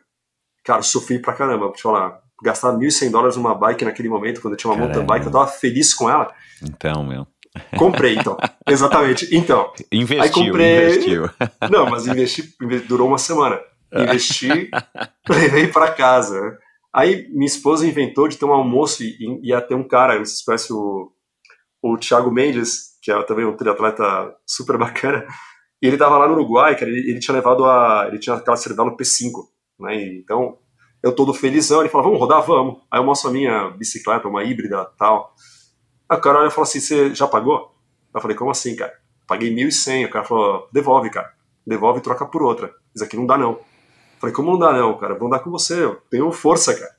Cara, 0.63 0.81
sofri 0.81 1.19
pra 1.19 1.33
caramba, 1.33 1.65
vou 1.65 1.73
te 1.73 1.81
falar. 1.81 2.21
Gastar 2.43 2.73
1.100 2.73 3.11
dólares 3.11 3.35
numa 3.35 3.55
bike 3.55 3.85
naquele 3.85 4.09
momento, 4.09 4.41
quando 4.41 4.53
eu 4.53 4.57
tinha 4.57 4.71
uma 4.71 4.77
caramba. 4.77 4.97
mountain 4.97 5.13
bike, 5.13 5.25
eu 5.25 5.31
tava 5.31 5.47
feliz 5.47 5.93
com 5.93 6.09
ela. 6.09 6.33
Então, 6.63 7.03
meu. 7.03 7.27
Comprei, 7.77 8.15
então. 8.15 8.37
Exatamente. 8.67 9.35
Então. 9.35 9.71
Investiu, 9.91 10.23
aí 10.23 10.29
comprei... 10.29 10.85
investiu. 10.85 11.29
Não, 11.69 11.89
mas 11.89 12.07
investi, 12.07 12.55
durou 12.87 13.07
uma 13.07 13.17
semana. 13.17 13.59
Investi, 13.93 14.69
levei 15.27 15.67
para 15.67 15.91
casa. 15.91 16.39
Né? 16.39 16.57
Aí 16.93 17.27
minha 17.29 17.47
esposa 17.47 17.87
inventou 17.87 18.27
de 18.27 18.37
ter 18.37 18.45
um 18.45 18.53
almoço 18.53 19.03
e 19.03 19.39
ia 19.43 19.61
ter 19.61 19.75
um 19.75 19.87
cara, 19.87 20.17
não 20.17 20.25
sei 20.25 20.35
se 20.35 20.45
conhece 20.45 20.73
o, 20.73 21.11
o 21.81 21.97
Thiago 21.97 22.31
Mendes, 22.31 22.97
que 23.01 23.11
é 23.11 23.23
também 23.23 23.45
um 23.45 23.55
triatleta 23.55 24.33
super 24.45 24.77
bacana, 24.77 25.25
e 25.81 25.87
ele 25.87 25.97
tava 25.97 26.17
lá 26.17 26.27
no 26.27 26.33
Uruguai, 26.33 26.75
cara, 26.75 26.91
ele, 26.91 27.11
ele 27.11 27.19
tinha 27.19 27.35
levado 27.35 27.65
a. 27.65 28.05
ele 28.07 28.19
tinha 28.19 28.35
aquela 28.35 28.57
Cervelo 28.57 28.97
P5, 28.97 29.31
né? 29.79 29.95
E, 29.95 30.19
então, 30.19 30.57
eu 31.01 31.13
todo 31.13 31.33
felizão, 31.33 31.79
ele 31.79 31.89
falou, 31.89 32.07
vamos 32.07 32.19
rodar? 32.19 32.41
Vamos. 32.41 32.77
Aí 32.91 32.99
eu 32.99 33.03
mostro 33.03 33.29
a 33.29 33.33
minha 33.33 33.69
bicicleta, 33.69 34.27
uma 34.27 34.43
híbrida 34.43 34.85
tal. 34.97 35.33
Aí 36.09 36.17
o 36.17 36.21
cara 36.21 36.39
olha 36.39 36.47
e 36.47 36.51
falou 36.51 36.63
assim, 36.63 36.79
você 36.79 37.13
já 37.15 37.27
pagou? 37.27 37.73
Eu 38.13 38.21
falei, 38.21 38.35
como 38.35 38.51
assim, 38.51 38.75
cara? 38.75 38.93
Paguei 39.27 39.53
1.100. 39.53 40.07
O 40.07 40.09
cara 40.09 40.25
falou, 40.25 40.67
devolve, 40.73 41.09
cara. 41.09 41.31
Devolve 41.65 41.99
e 41.99 42.01
troca 42.03 42.25
por 42.25 42.41
outra. 42.41 42.73
Isso 42.93 43.03
aqui 43.03 43.15
não 43.15 43.25
dá, 43.25 43.37
não. 43.37 43.59
Falei, 44.19 44.35
como 44.35 44.51
não 44.51 44.59
dá 44.59 44.73
não, 44.73 44.97
cara? 44.97 45.15
Vou 45.15 45.27
andar 45.27 45.39
com 45.39 45.49
você, 45.49 45.83
eu 45.83 46.01
tenho 46.09 46.29
força, 46.31 46.73
cara. 46.73 46.91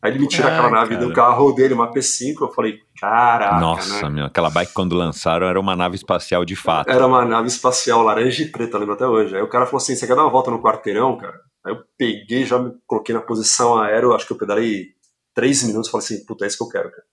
Aí 0.00 0.10
ele 0.10 0.18
me 0.18 0.26
tira 0.26 0.48
Ai, 0.48 0.54
aquela 0.54 0.70
nave 0.70 0.94
cara. 0.96 1.06
do 1.06 1.12
carro 1.12 1.52
dele, 1.52 1.74
uma 1.74 1.92
P5, 1.92 2.34
eu 2.40 2.48
falei, 2.48 2.78
caraca, 2.98 3.60
Nossa, 3.60 4.08
né? 4.08 4.16
meu, 4.16 4.24
aquela 4.24 4.50
bike 4.50 4.72
quando 4.72 4.96
lançaram 4.96 5.46
era 5.46 5.60
uma 5.60 5.76
nave 5.76 5.94
espacial 5.94 6.44
de 6.44 6.56
fato. 6.56 6.90
Era 6.90 7.06
uma 7.06 7.24
nave 7.24 7.46
espacial 7.46 8.02
laranja 8.02 8.42
e 8.42 8.50
preta, 8.50 8.78
lembro 8.78 8.94
até 8.94 9.06
hoje. 9.06 9.36
Aí 9.36 9.42
o 9.42 9.48
cara 9.48 9.64
falou 9.64 9.78
assim, 9.78 9.94
você 9.94 10.04
quer 10.06 10.16
dar 10.16 10.22
uma 10.22 10.30
volta 10.30 10.50
no 10.50 10.60
quarteirão, 10.60 11.16
cara? 11.16 11.38
Aí 11.64 11.72
eu 11.72 11.84
peguei, 11.96 12.44
já 12.44 12.58
me 12.58 12.72
coloquei 12.86 13.14
na 13.14 13.20
posição 13.20 13.78
aérea, 13.80 14.08
acho 14.10 14.26
que 14.26 14.32
eu 14.32 14.38
pedalei 14.38 14.94
três 15.34 15.62
minutos, 15.62 15.90
falei 15.90 16.04
assim, 16.04 16.24
puta, 16.26 16.44
é 16.44 16.48
isso 16.48 16.58
que 16.58 16.64
eu 16.64 16.68
quero, 16.68 16.90
cara. 16.90 17.04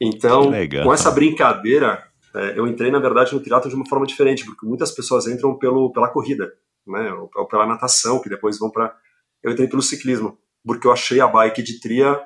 Então, 0.00 0.50
com 0.82 0.92
essa 0.92 1.10
brincadeira, 1.10 2.02
é, 2.34 2.58
eu 2.58 2.66
entrei, 2.66 2.90
na 2.90 2.98
verdade, 2.98 3.32
no 3.34 3.40
triatlo 3.40 3.68
de 3.68 3.76
uma 3.76 3.86
forma 3.86 4.06
diferente, 4.06 4.44
porque 4.44 4.66
muitas 4.66 4.90
pessoas 4.90 5.26
entram 5.26 5.56
pelo, 5.56 5.92
pela 5.92 6.08
corrida 6.08 6.52
né, 6.86 7.12
ou 7.12 7.46
pela 7.46 7.66
natação, 7.66 8.20
que 8.20 8.28
depois 8.28 8.58
vão 8.58 8.70
para. 8.70 8.96
Eu 9.42 9.52
entrei 9.52 9.68
pelo 9.68 9.82
ciclismo, 9.82 10.38
porque 10.64 10.86
eu 10.86 10.92
achei 10.92 11.20
a 11.20 11.26
bike 11.26 11.62
de 11.62 11.80
tria, 11.80 12.20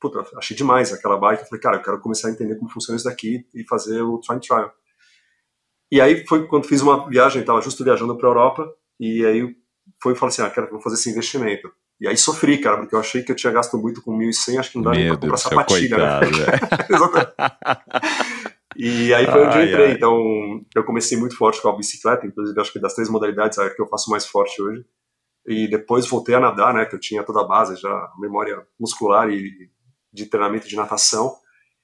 puta, 0.00 0.24
achei 0.36 0.56
demais 0.56 0.92
aquela 0.92 1.16
bike. 1.16 1.42
Eu 1.42 1.48
falei, 1.48 1.62
cara, 1.62 1.76
eu 1.76 1.82
quero 1.82 2.00
começar 2.00 2.28
a 2.28 2.30
entender 2.30 2.56
como 2.56 2.70
funciona 2.70 2.96
isso 2.96 3.08
daqui 3.08 3.46
e 3.54 3.64
fazer 3.66 4.02
o 4.02 4.18
try 4.18 4.36
and 4.36 4.40
trial. 4.40 4.72
E 5.90 6.00
aí 6.00 6.26
foi 6.26 6.46
quando 6.46 6.66
fiz 6.66 6.80
uma 6.80 7.08
viagem, 7.08 7.40
estava 7.40 7.60
justo 7.60 7.84
viajando 7.84 8.16
para 8.16 8.28
Europa, 8.28 8.70
e 8.98 9.24
aí 9.24 9.56
foi 10.04 10.12
e 10.12 10.16
falei 10.16 10.34
assim, 10.34 10.42
ah, 10.42 10.50
quero 10.50 10.70
vou 10.70 10.82
fazer 10.82 10.96
esse 10.96 11.10
investimento. 11.10 11.72
E 11.98 12.06
aí 12.06 12.14
sofri, 12.14 12.58
cara, 12.58 12.76
porque 12.76 12.94
eu 12.94 13.00
achei 13.00 13.22
que 13.22 13.32
eu 13.32 13.36
tinha 13.36 13.50
gasto 13.50 13.78
muito 13.78 14.02
com 14.02 14.14
1.100, 14.18 14.58
acho 14.58 14.70
que 14.70 14.76
não 14.76 14.84
dá 14.84 14.90
nem 14.90 15.08
pra 15.08 15.16
comprar 15.16 15.36
sapatilha, 15.38 15.96
né? 15.96 16.20
coitado, 16.20 17.16
né? 17.16 17.32
E 18.76 19.14
aí 19.14 19.24
foi 19.24 19.46
onde 19.46 19.56
ai, 19.56 19.62
eu 19.62 19.68
entrei. 19.68 19.86
Ai. 19.86 19.92
Então, 19.92 20.60
eu 20.76 20.84
comecei 20.84 21.16
muito 21.16 21.38
forte 21.38 21.62
com 21.62 21.70
a 21.70 21.76
bicicleta, 21.76 22.26
inclusive 22.26 22.60
acho 22.60 22.72
que 22.72 22.78
das 22.78 22.92
três 22.92 23.08
modalidades 23.08 23.56
é 23.56 23.64
a 23.64 23.74
que 23.74 23.80
eu 23.80 23.88
faço 23.88 24.10
mais 24.10 24.26
forte 24.26 24.60
hoje. 24.60 24.84
E 25.46 25.68
depois 25.68 26.06
voltei 26.06 26.34
a 26.34 26.40
nadar, 26.40 26.74
né, 26.74 26.84
que 26.84 26.94
eu 26.94 27.00
tinha 27.00 27.22
toda 27.22 27.40
a 27.40 27.46
base 27.46 27.76
já, 27.76 28.12
memória 28.18 28.62
muscular 28.78 29.30
e 29.30 29.70
de 30.12 30.26
treinamento 30.26 30.68
de 30.68 30.76
natação. 30.76 31.34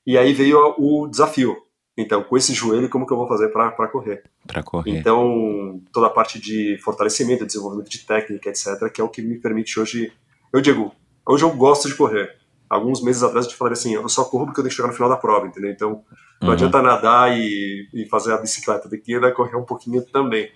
E 0.06 0.18
aí 0.18 0.34
veio 0.34 0.74
o 0.76 1.08
desafio. 1.08 1.56
Então, 2.00 2.22
com 2.22 2.36
esse 2.36 2.52
joelho, 2.52 2.88
como 2.88 3.06
que 3.06 3.12
eu 3.12 3.16
vou 3.16 3.28
fazer 3.28 3.48
para 3.48 3.88
correr? 3.88 4.22
Para 4.46 4.62
correr. 4.62 4.98
Então, 4.98 5.80
toda 5.92 6.06
a 6.06 6.10
parte 6.10 6.40
de 6.40 6.78
fortalecimento, 6.82 7.46
desenvolvimento 7.46 7.90
de 7.90 7.98
técnica, 8.06 8.48
etc., 8.48 8.90
que 8.92 9.00
é 9.00 9.04
o 9.04 9.08
que 9.08 9.22
me 9.22 9.38
permite 9.38 9.78
hoje. 9.78 10.12
Eu 10.52 10.60
digo, 10.60 10.92
hoje 11.26 11.44
eu 11.44 11.50
gosto 11.50 11.88
de 11.88 11.94
correr 11.94 12.40
alguns 12.70 13.02
meses 13.02 13.24
atrás 13.24 13.46
eu 13.46 13.50
te 13.50 13.56
falaria 13.56 13.76
assim, 13.76 13.94
eu 13.94 14.08
só 14.08 14.24
corro 14.24 14.46
porque 14.46 14.60
eu 14.60 14.62
tenho 14.62 14.70
que 14.70 14.76
chegar 14.76 14.88
no 14.88 14.94
final 14.94 15.08
da 15.08 15.16
prova, 15.16 15.44
entendeu? 15.44 15.72
Então, 15.72 16.04
não 16.40 16.48
uhum. 16.48 16.54
adianta 16.54 16.80
nadar 16.80 17.36
e, 17.36 17.88
e, 17.92 18.06
fazer 18.06 18.32
a 18.32 18.38
bicicleta, 18.38 18.88
que 18.88 19.12
ir 19.12 19.34
correr 19.34 19.56
um 19.56 19.64
pouquinho 19.64 20.00
também. 20.02 20.50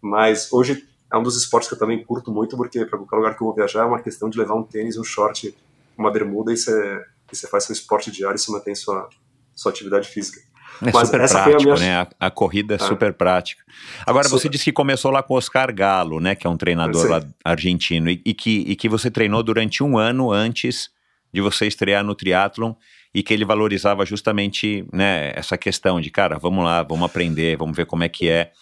Mas 0.00 0.52
hoje 0.52 0.86
é 1.10 1.16
um 1.16 1.22
dos 1.22 1.36
esportes 1.36 1.68
que 1.68 1.74
eu 1.74 1.78
também 1.78 2.04
curto 2.04 2.30
muito, 2.30 2.56
porque 2.56 2.84
para 2.84 2.98
qualquer 2.98 3.16
lugar 3.16 3.36
que 3.36 3.42
eu 3.42 3.46
vou 3.46 3.56
viajar 3.56 3.80
é 3.80 3.84
uma 3.86 4.02
questão 4.02 4.28
de 4.28 4.38
levar 4.38 4.54
um 4.54 4.62
tênis, 4.62 4.98
um 4.98 5.04
short, 5.04 5.56
uma 5.96 6.12
bermuda 6.12 6.52
e 6.52 6.56
e 6.56 7.34
você 7.34 7.48
faz 7.48 7.64
seu 7.64 7.72
esporte 7.72 8.10
diário 8.10 8.36
e 8.36 8.38
você 8.38 8.52
mantém 8.52 8.74
sua, 8.74 9.08
sua 9.54 9.72
atividade 9.72 10.08
física. 10.08 10.40
É 10.82 10.90
Mas 10.92 11.08
super 11.08 11.28
prático, 11.28 11.72
a 11.72 11.74
minha... 11.74 11.74
né? 11.76 12.08
A, 12.20 12.26
a 12.26 12.30
corrida 12.30 12.74
é, 12.74 12.76
é 12.76 12.78
super 12.78 13.12
prática. 13.12 13.62
Agora, 14.06 14.28
super. 14.28 14.40
você 14.40 14.48
disse 14.48 14.64
que 14.64 14.72
começou 14.72 15.10
lá 15.10 15.22
com 15.22 15.34
o 15.34 15.36
Oscar 15.36 15.74
Galo, 15.74 16.20
né? 16.20 16.34
Que 16.34 16.46
é 16.46 16.50
um 16.50 16.56
treinador 16.56 17.08
lá 17.08 17.22
argentino, 17.44 18.10
e, 18.10 18.20
e, 18.24 18.34
que, 18.34 18.64
e 18.66 18.76
que 18.76 18.88
você 18.88 19.10
treinou 19.10 19.42
durante 19.42 19.82
um 19.82 19.96
ano 19.96 20.30
antes 20.32 20.90
de 21.32 21.40
você 21.40 21.66
estrear 21.66 22.04
no 22.04 22.14
triatlon 22.14 22.72
e 23.14 23.22
que 23.22 23.32
ele 23.32 23.44
valorizava 23.44 24.04
justamente 24.04 24.86
né, 24.92 25.32
essa 25.34 25.56
questão 25.56 26.00
de, 26.00 26.10
cara, 26.10 26.38
vamos 26.38 26.64
lá, 26.64 26.82
vamos 26.82 27.06
aprender, 27.06 27.56
vamos 27.56 27.76
ver 27.76 27.86
como 27.86 28.04
é 28.04 28.08
que 28.08 28.28
é. 28.28 28.52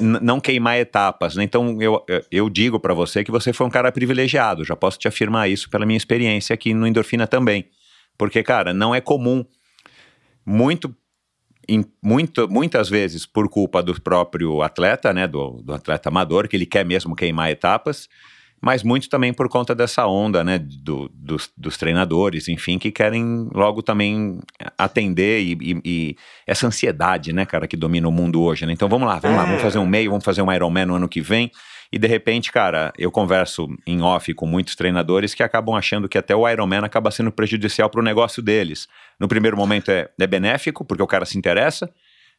Não 0.00 0.40
queimar 0.40 0.78
etapas, 0.78 1.36
né? 1.36 1.44
Então 1.44 1.80
eu, 1.80 2.04
eu 2.30 2.48
digo 2.48 2.80
para 2.80 2.94
você 2.94 3.22
que 3.22 3.30
você 3.30 3.52
foi 3.52 3.66
um 3.66 3.70
cara 3.70 3.92
privilegiado, 3.92 4.64
já 4.64 4.74
posso 4.74 4.98
te 4.98 5.06
afirmar 5.06 5.48
isso 5.48 5.68
pela 5.68 5.84
minha 5.84 5.96
experiência 5.96 6.54
aqui 6.54 6.72
no 6.72 6.86
Endorfina 6.86 7.26
também. 7.26 7.66
Porque, 8.16 8.42
cara, 8.42 8.72
não 8.72 8.94
é 8.94 9.00
comum, 9.00 9.44
muito, 10.44 10.94
em, 11.68 11.84
muito 12.02 12.48
muitas 12.48 12.88
vezes 12.88 13.26
por 13.26 13.48
culpa 13.48 13.82
do 13.82 14.00
próprio 14.00 14.62
atleta, 14.62 15.12
né, 15.12 15.26
do, 15.26 15.62
do 15.62 15.72
atleta 15.72 16.08
amador, 16.08 16.48
que 16.48 16.56
ele 16.56 16.66
quer 16.66 16.84
mesmo 16.84 17.14
queimar 17.14 17.50
etapas, 17.50 18.08
mas 18.60 18.82
muito 18.82 19.10
também 19.10 19.32
por 19.32 19.48
conta 19.48 19.74
dessa 19.74 20.06
onda, 20.06 20.42
né, 20.42 20.58
do, 20.58 21.10
dos, 21.12 21.50
dos, 21.56 21.76
treinadores, 21.76 22.48
enfim, 22.48 22.78
que 22.78 22.90
querem 22.90 23.48
logo 23.52 23.82
também 23.82 24.38
atender 24.78 25.42
e, 25.42 25.52
e, 25.60 25.80
e, 25.84 26.16
essa 26.46 26.66
ansiedade, 26.66 27.32
né, 27.32 27.44
cara, 27.44 27.66
que 27.66 27.76
domina 27.76 28.08
o 28.08 28.12
mundo 28.12 28.42
hoje, 28.42 28.64
né? 28.64 28.72
Então 28.72 28.88
vamos 28.88 29.06
lá, 29.06 29.18
vamos 29.18 29.36
é. 29.36 29.40
lá, 29.40 29.46
vamos 29.46 29.62
fazer 29.62 29.78
um 29.78 29.86
meio, 29.86 30.10
vamos 30.10 30.24
fazer 30.24 30.40
um 30.40 30.50
Ironman 30.50 30.86
no 30.86 30.94
ano 30.94 31.08
que 31.08 31.20
vem. 31.20 31.50
E 31.94 31.98
de 31.98 32.08
repente, 32.08 32.50
cara, 32.50 32.92
eu 32.98 33.08
converso 33.08 33.68
em 33.86 34.02
off 34.02 34.34
com 34.34 34.48
muitos 34.48 34.74
treinadores 34.74 35.32
que 35.32 35.44
acabam 35.44 35.76
achando 35.76 36.08
que 36.08 36.18
até 36.18 36.34
o 36.34 36.48
Ironman 36.48 36.80
acaba 36.84 37.08
sendo 37.12 37.30
prejudicial 37.30 37.88
para 37.88 38.00
o 38.00 38.02
negócio 38.02 38.42
deles. 38.42 38.88
No 39.16 39.28
primeiro 39.28 39.56
momento 39.56 39.92
é, 39.92 40.10
é 40.18 40.26
benéfico, 40.26 40.84
porque 40.84 41.04
o 41.04 41.06
cara 41.06 41.24
se 41.24 41.38
interessa, 41.38 41.88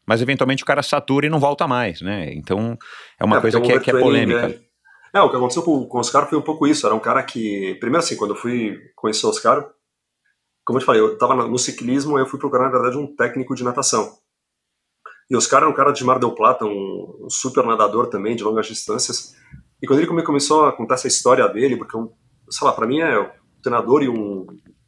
mas 0.06 0.22
eventualmente 0.22 0.62
o 0.62 0.66
cara 0.66 0.84
satura 0.84 1.26
e 1.26 1.30
não 1.30 1.40
volta 1.40 1.66
mais, 1.70 2.02
né? 2.02 2.34
Então 2.34 2.78
é 3.18 3.24
uma 3.24 3.38
é, 3.38 3.40
coisa 3.40 3.62
que 3.62 3.72
é, 3.72 3.80
que 3.80 3.90
é 3.92 3.98
polêmica. 3.98 4.50
Né? 4.50 4.56
É, 5.14 5.22
o 5.22 5.30
que 5.30 5.38
aconteceu 5.38 5.64
com, 5.64 5.86
com 5.86 5.98
o 6.00 6.02
Oscar 6.02 6.28
foi 6.28 6.38
um 6.38 6.42
pouco 6.42 6.68
isso. 6.68 6.86
Era 6.86 6.94
um 6.94 7.00
cara 7.00 7.24
que, 7.24 7.78
primeiro 7.80 8.04
assim, 8.04 8.18
quando 8.18 8.32
eu 8.32 8.38
fui 8.38 8.78
conhecer 8.94 9.26
o 9.26 9.30
Oscar, 9.30 9.66
como 10.66 10.80
eu 10.80 10.82
te 10.82 10.86
falei, 10.86 11.00
eu 11.00 11.14
estava 11.14 11.34
no 11.34 11.58
ciclismo 11.58 12.20
e 12.20 12.22
eu 12.22 12.28
fui 12.28 12.38
procurar, 12.38 12.66
na 12.66 12.72
verdade, 12.72 12.98
um 12.98 13.16
técnico 13.16 13.56
de 13.56 13.64
natação. 13.64 14.18
E 15.30 15.36
o 15.36 15.38
Oscar 15.38 15.62
era 15.62 15.70
um 15.70 15.74
cara 15.74 15.92
de 15.92 16.04
Mar 16.04 16.20
del 16.20 16.32
Plata, 16.32 16.66
um, 16.66 17.26
um 17.26 17.30
super 17.30 17.66
nadador 17.66 18.08
também, 18.08 18.36
de 18.36 18.44
longas 18.44 18.68
distâncias. 18.68 19.36
E 19.82 19.88
quando 19.88 20.00
ele 20.00 20.24
começou 20.24 20.66
a 20.66 20.72
contar 20.72 20.96
essa 20.96 21.08
história 21.08 21.48
dele, 21.48 21.78
porque, 21.78 21.98
sei 22.50 22.68
lá, 22.68 22.74
para 22.74 22.88
mim 22.88 23.00
é 23.00 23.20
um 23.20 23.30
treinador 23.62 24.04
e 24.04 24.10
um 24.10 24.46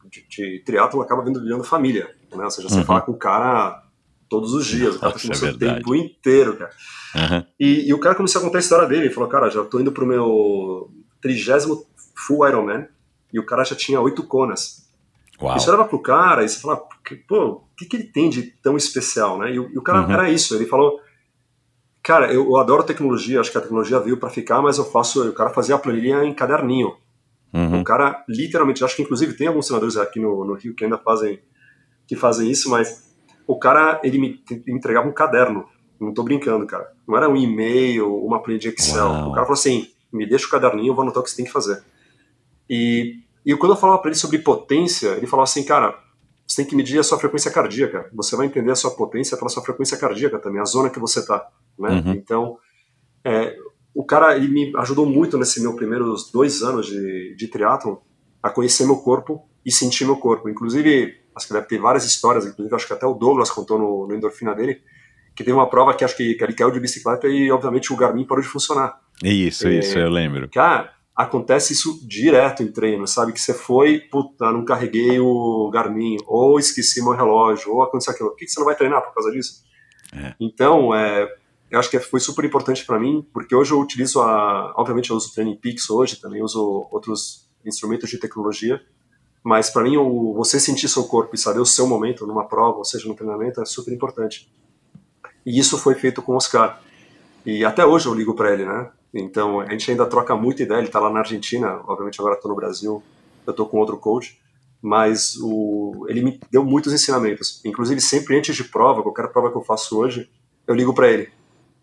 de, 0.10 0.26
de 0.30 0.64
triatlo 0.64 1.02
acaba 1.02 1.24
vindo 1.24 1.42
virando 1.42 1.64
família, 1.64 2.10
né? 2.34 2.44
Ou 2.44 2.52
seja, 2.52 2.70
você 2.70 2.80
uhum. 2.80 2.86
fala 2.86 3.02
com 3.02 3.12
o 3.12 3.18
cara 3.18 3.84
todos 4.30 4.54
os 4.54 4.66
dias, 4.66 4.96
o 4.96 5.00
cara 5.00 5.14
Nossa, 5.14 5.40
tá 5.40 5.48
é 5.48 5.52
o 5.52 5.58
tempo 5.58 5.96
inteiro, 5.96 6.58
cara. 6.58 6.72
Uhum. 7.16 7.46
E, 7.60 7.90
e, 7.90 7.94
o 7.94 8.00
cara 8.00 8.16
começou 8.16 8.42
a 8.42 8.44
contar 8.44 8.58
a 8.58 8.62
história 8.62 8.88
dele, 8.88 9.06
ele 9.06 9.14
falou, 9.14 9.30
cara, 9.30 9.50
já 9.50 9.64
tô 9.64 9.80
indo 9.80 9.92
pro 9.92 10.06
meu 10.06 10.92
trigésimo 11.22 11.86
full 12.16 12.48
Ironman, 12.48 12.88
e 13.32 13.40
o 13.40 13.46
cara 13.46 13.64
já 13.64 13.76
tinha 13.76 14.02
oito 14.02 14.24
conas. 14.24 14.90
Uau. 15.42 15.56
E 15.56 15.60
você 15.60 15.70
olhava 15.70 15.88
pro 15.88 16.02
cara 16.02 16.44
e 16.44 16.50
você 16.50 16.60
falava, 16.60 16.84
pô, 17.28 17.46
o 17.46 17.67
que, 17.78 17.86
que 17.86 17.96
ele 17.96 18.06
tem 18.06 18.30
de 18.30 18.44
tão 18.44 18.76
especial, 18.76 19.38
né? 19.38 19.54
E, 19.54 19.60
o, 19.60 19.70
e 19.72 19.78
o 19.78 19.82
cara 19.82 20.02
Uhum. 20.02 20.12
era 20.12 20.30
isso, 20.30 20.56
ele 20.56 20.66
falou, 20.66 21.00
cara, 22.04 22.34
eu, 22.34 22.46
eu 22.46 22.58
adoro 22.58 22.84
tecnologia, 22.84 23.40
acho 23.40 23.52
que 23.52 23.58
a 23.58 23.62
tecnologia 23.62 24.00
veio 24.00 24.18
para 24.18 24.30
ficar, 24.30 24.62
mas 24.62 24.78
eu 24.78 24.86
faço, 24.86 25.30
o 25.30 25.34
cara 25.34 25.52
fazia 25.52 25.76
a 25.76 25.80
planilha 25.80 26.24
em 26.24 26.34
caderninho. 26.34 26.96
Uhum. 27.54 27.82
O 27.82 27.84
cara, 27.84 28.24
literalmente, 28.28 28.84
acho 28.84 28.96
que 28.96 29.02
inclusive 29.04 29.34
tem 29.34 29.48
alguns 29.48 29.68
senadores 29.68 29.96
aqui 29.96 30.20
no, 30.20 30.44
no 30.44 30.54
Rio 30.56 30.76
que 30.76 30.84
ainda 30.84 30.98
fazem, 30.98 31.40
que 32.08 32.16
fazem 32.16 32.50
isso, 32.50 32.70
mas 32.70 33.08
o 33.46 33.58
cara, 33.58 34.02
ele 34.04 34.18
me, 34.18 34.44
me 34.66 34.74
entregava 34.74 35.08
um 35.08 35.14
caderno, 35.14 35.66
não 36.00 36.14
tô 36.14 36.24
brincando, 36.24 36.66
cara. 36.68 36.92
Não 37.08 37.16
era 37.16 37.30
um 37.30 37.36
e-mail, 37.36 38.14
uma 38.24 38.42
planilha 38.42 38.60
de 38.60 38.70
Excel. 38.70 39.06
Uau. 39.06 39.30
O 39.30 39.34
cara 39.34 39.46
falou 39.46 39.54
assim, 39.60 39.88
me 40.12 40.28
deixa 40.28 40.46
o 40.46 40.50
caderninho, 40.50 40.92
eu 40.92 40.96
vou 40.96 41.04
anotar 41.04 41.22
o 41.22 41.24
que 41.24 41.30
você 41.30 41.38
tem 41.38 41.46
que 41.46 41.52
fazer. 41.52 41.82
E, 42.70 43.20
e 43.46 43.56
quando 43.56 43.72
eu 43.72 43.78
falava 43.78 44.00
para 44.00 44.10
ele 44.10 44.18
sobre 44.20 44.40
potência, 44.40 45.10
ele 45.12 45.26
falava 45.28 45.46
assim, 45.46 45.64
cara, 45.64 45.98
você 46.48 46.62
tem 46.62 46.66
que 46.66 46.76
medir 46.76 46.98
a 46.98 47.04
sua 47.04 47.20
frequência 47.20 47.52
cardíaca. 47.52 48.10
Você 48.14 48.36
vai 48.38 48.46
entender 48.46 48.72
a 48.72 48.76
sua 48.76 48.92
potência 48.92 49.36
pela 49.36 49.50
sua 49.50 49.62
frequência 49.62 49.98
cardíaca 49.98 50.40
também, 50.40 50.62
a 50.62 50.66
zona 50.66 50.90
que 50.90 51.00
você 51.00 51.26
tá, 51.26 51.46
né? 51.78 51.90
Uhum. 51.90 52.14
Então, 52.14 52.58
é, 53.24 53.56
o 53.94 54.06
cara 54.06 54.36
ele 54.38 54.48
me 54.48 54.74
ajudou 54.78 55.06
muito 55.06 55.38
nesse 55.38 55.62
meu 55.62 55.76
primeiros 55.76 56.32
dois 56.32 56.62
anos 56.62 56.86
de, 56.86 57.36
de 57.36 57.48
triatlon 57.48 57.98
a 58.42 58.50
conhecer 58.50 58.86
meu 58.86 58.98
corpo 58.98 59.48
e 59.66 59.72
sentir 59.72 60.06
meu 60.06 60.16
corpo. 60.16 60.48
Inclusive, 60.48 61.16
acho 61.36 61.48
que 61.48 61.54
deve 61.54 61.68
ter 61.68 61.80
várias 61.80 62.06
histórias, 62.06 62.46
inclusive 62.46 62.74
acho 62.76 62.88
que 62.88 62.94
até 62.94 63.06
o 63.06 63.14
Douglas 63.14 63.50
contou 63.52 63.78
no, 63.78 64.08
no 64.08 64.16
endorfina 64.16 64.56
dele, 64.56 64.82
que 65.36 65.44
teve 65.44 65.52
uma 65.52 65.70
prova 65.70 65.94
que 65.94 66.06
acho 66.06 66.16
que, 66.16 66.36
que 66.36 66.44
ele 66.44 66.54
caiu 66.54 66.72
de 66.72 66.80
bicicleta 66.80 67.28
e 67.28 67.52
obviamente 67.52 67.92
o 67.92 67.98
Garmin 67.98 68.24
parou 68.24 68.42
de 68.42 68.48
funcionar. 68.48 69.02
Isso, 69.24 69.68
É. 69.68 69.80
isso, 69.80 69.98
eu 69.98 70.10
lembro. 70.10 70.48
Cara, 70.50 70.94
acontece 71.18 71.74
isso 71.74 72.00
direto 72.08 72.62
em 72.62 72.72
treino, 72.72 73.08
sabe? 73.08 73.34
Que 73.34 73.42
você 73.42 73.52
foi, 73.52 74.00
puta, 74.00 74.52
não 74.52 74.64
carreguei 74.64 75.20
o 75.20 75.68
Garmin, 75.74 76.18
ou 76.28 76.60
esqueci 76.60 77.04
meu 77.04 77.14
relógio, 77.14 77.74
ou 77.74 77.82
aconteceu 77.82 78.14
aquilo. 78.14 78.30
Por 78.30 78.38
que 78.38 78.48
você 78.48 78.60
não 78.60 78.68
vai 78.68 78.76
treinar 78.76 79.02
por 79.02 79.16
causa 79.16 79.32
disso? 79.32 79.64
É. 80.14 80.36
Então, 80.40 80.94
é, 80.94 81.28
eu 81.72 81.80
acho 81.80 81.90
que 81.90 82.00
foi 82.00 82.20
super 82.20 82.46
importante 82.46 82.86
para 82.86 83.00
mim, 83.00 83.28
porque 83.34 83.56
hoje 83.56 83.72
eu 83.72 83.80
utilizo 83.80 84.22
a. 84.22 84.76
Obviamente, 84.78 85.10
eu 85.10 85.16
uso 85.16 85.30
o 85.30 85.34
Training 85.34 85.56
Peaks 85.56 85.90
hoje, 85.90 86.22
também 86.22 86.44
uso 86.44 86.88
outros 86.92 87.50
instrumentos 87.66 88.10
de 88.12 88.20
tecnologia, 88.20 88.80
mas 89.44 89.72
para 89.72 89.84
mim, 89.84 89.98
o, 89.98 90.36
você 90.36 90.60
sentir 90.60 90.88
seu 90.88 91.04
corpo 91.06 91.34
e 91.34 91.38
saber 91.38 91.60
o 91.60 91.66
seu 91.66 91.88
momento 91.88 92.28
numa 92.28 92.48
prova, 92.48 92.78
ou 92.78 92.86
seja, 92.86 93.08
no 93.08 93.16
treinamento, 93.16 93.60
é 93.60 93.66
super 93.66 93.92
importante. 93.92 94.52
E 95.44 95.58
isso 95.58 95.80
foi 95.80 95.96
feito 95.96 96.22
com 96.22 96.34
o 96.34 96.36
Oscar. 96.36 96.80
E 97.44 97.66
até 97.66 97.84
hoje 97.84 98.06
eu 98.06 98.14
ligo 98.14 98.36
para 98.36 98.54
ele, 98.54 98.66
né? 98.66 98.92
Então 99.20 99.60
a 99.62 99.70
gente 99.72 99.90
ainda 99.92 100.06
troca 100.06 100.36
muita 100.36 100.64
ideia. 100.64 100.80
Ele 100.80 100.88
tá 100.90 101.00
lá 101.00 101.10
na 101.10 101.20
Argentina, 101.20 101.82
obviamente 101.88 102.20
agora 102.20 102.36
estou 102.36 102.50
no 102.50 102.56
Brasil, 102.56 103.02
eu 103.46 103.54
tô 103.54 103.66
com 103.66 103.78
outro 103.80 103.98
coach, 103.98 104.40
mas 104.82 105.36
o, 105.42 106.06
ele 106.08 106.22
me 106.22 106.40
deu 106.52 106.64
muitos 106.64 106.94
ensinamentos. 106.94 107.62
Inclusive 107.66 108.00
sempre 108.02 108.38
antes 108.38 108.56
de 108.56 108.64
prova, 108.64 109.02
qualquer 109.02 109.28
prova 109.32 109.50
que 109.52 109.58
eu 109.58 109.64
faço 109.64 109.98
hoje, 109.98 110.30
eu 110.68 110.76
ligo 110.76 110.94
para 110.94 111.10
ele. 111.10 111.30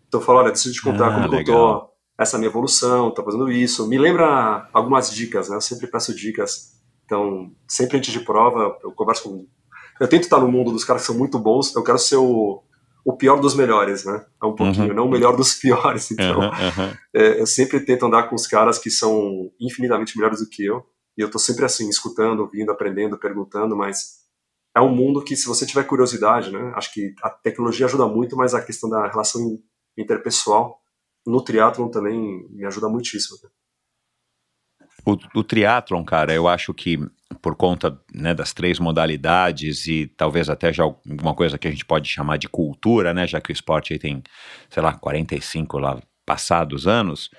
Então 0.07 0.19
eu 0.19 0.25
falo, 0.25 0.39
olha, 0.39 0.49
eu 0.49 0.53
te 0.53 0.81
contar 0.81 1.07
Ah, 1.07 1.13
como 1.15 1.29
que 1.29 1.35
eu 1.35 1.37
legal. 1.39 1.81
tô, 1.81 2.23
essa 2.23 2.37
minha 2.37 2.49
evolução, 2.49 3.11
tô 3.11 3.23
fazendo 3.23 3.51
isso. 3.51 3.87
Me 3.87 3.97
lembra 3.97 4.69
algumas 4.71 5.11
dicas, 5.11 5.49
né? 5.49 5.57
Eu 5.57 5.61
sempre 5.61 5.87
peço 5.87 6.15
dicas. 6.15 6.73
Então 7.05 7.51
sempre 7.67 7.97
antes 7.97 8.11
de 8.13 8.19
prova 8.21 8.77
eu 8.83 8.91
converso 8.91 9.23
com, 9.23 9.45
eu 9.99 10.07
tento 10.07 10.23
estar 10.23 10.39
no 10.39 10.47
mundo 10.47 10.71
dos 10.71 10.83
caras 10.85 11.01
que 11.01 11.07
são 11.07 11.17
muito 11.17 11.37
bons. 11.37 11.75
Eu 11.75 11.83
quero 11.83 11.99
ser 11.99 12.15
o 12.17 12.63
o 13.05 13.15
pior 13.15 13.39
dos 13.39 13.53
melhores, 13.55 14.03
né? 14.03 14.25
É 14.41 14.45
um 14.47 14.55
pouquinho, 14.55 14.93
não 14.93 15.05
o 15.05 15.09
melhor 15.11 15.35
dos 15.37 15.53
piores. 15.53 16.09
Então, 16.11 16.39
Uhum, 16.39 16.47
uhum. 16.47 16.93
é, 17.13 17.39
eu 17.39 17.45
sempre 17.45 17.79
tento 17.79 18.05
andar 18.07 18.23
com 18.23 18.35
os 18.35 18.47
caras 18.47 18.79
que 18.79 18.89
são 18.89 19.51
infinitamente 19.61 20.17
melhores 20.17 20.39
do 20.39 20.49
que 20.49 20.65
eu. 20.65 20.83
E 21.17 21.21
eu 21.21 21.29
tô 21.31 21.37
sempre 21.39 21.63
assim, 21.63 21.87
escutando, 21.87 22.39
ouvindo, 22.41 22.71
aprendendo, 22.71 23.17
perguntando, 23.17 23.75
mas 23.77 24.15
é 24.75 24.81
um 24.81 24.89
mundo 24.93 25.23
que, 25.23 25.35
se 25.37 25.47
você 25.47 25.65
tiver 25.65 25.83
curiosidade, 25.85 26.51
né? 26.51 26.73
Acho 26.75 26.91
que 26.93 27.13
a 27.21 27.29
tecnologia 27.29 27.85
ajuda 27.85 28.07
muito, 28.07 28.35
mas 28.35 28.53
a 28.53 28.61
questão 28.61 28.89
da 28.89 29.07
relação 29.07 29.39
in- 29.41 29.59
interpessoal 29.97 30.79
no 31.25 31.41
triatlon 31.43 31.89
também 31.89 32.47
me 32.49 32.65
ajuda 32.65 32.89
muitíssimo. 32.89 33.37
O, 35.05 35.17
o 35.39 35.43
triatlon, 35.43 36.03
cara, 36.03 36.33
eu 36.33 36.47
acho 36.47 36.73
que 36.73 36.99
por 37.41 37.55
conta 37.55 37.99
né, 38.13 38.33
das 38.33 38.53
três 38.53 38.79
modalidades 38.79 39.87
e 39.87 40.07
talvez 40.07 40.49
até 40.49 40.73
já 40.73 40.83
alguma 40.83 41.33
coisa 41.33 41.57
que 41.57 41.67
a 41.67 41.71
gente 41.71 41.85
pode 41.85 42.09
chamar 42.09 42.37
de 42.37 42.49
cultura, 42.49 43.13
né, 43.13 43.27
já 43.27 43.39
que 43.39 43.51
o 43.51 43.53
esporte 43.53 43.97
tem, 43.99 44.23
sei 44.69 44.81
lá, 44.81 44.93
45 44.93 45.77
lá 45.77 46.01
passados 46.25 46.87
anos, 46.87 47.29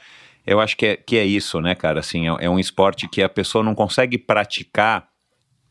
eu 0.47 0.61
acho 0.61 0.77
que 0.77 0.87
é, 0.87 0.97
que 0.97 1.17
é 1.17 1.25
isso, 1.25 1.61
né, 1.61 1.75
cara, 1.75 2.01
assim, 2.01 2.29
é, 2.29 2.45
é 2.45 2.51
um 2.51 2.59
esporte 2.59 3.09
que 3.09 3.23
a 3.23 3.29
pessoa 3.29 3.65
não 3.65 3.75
consegue 3.75 4.17
praticar 4.17 5.09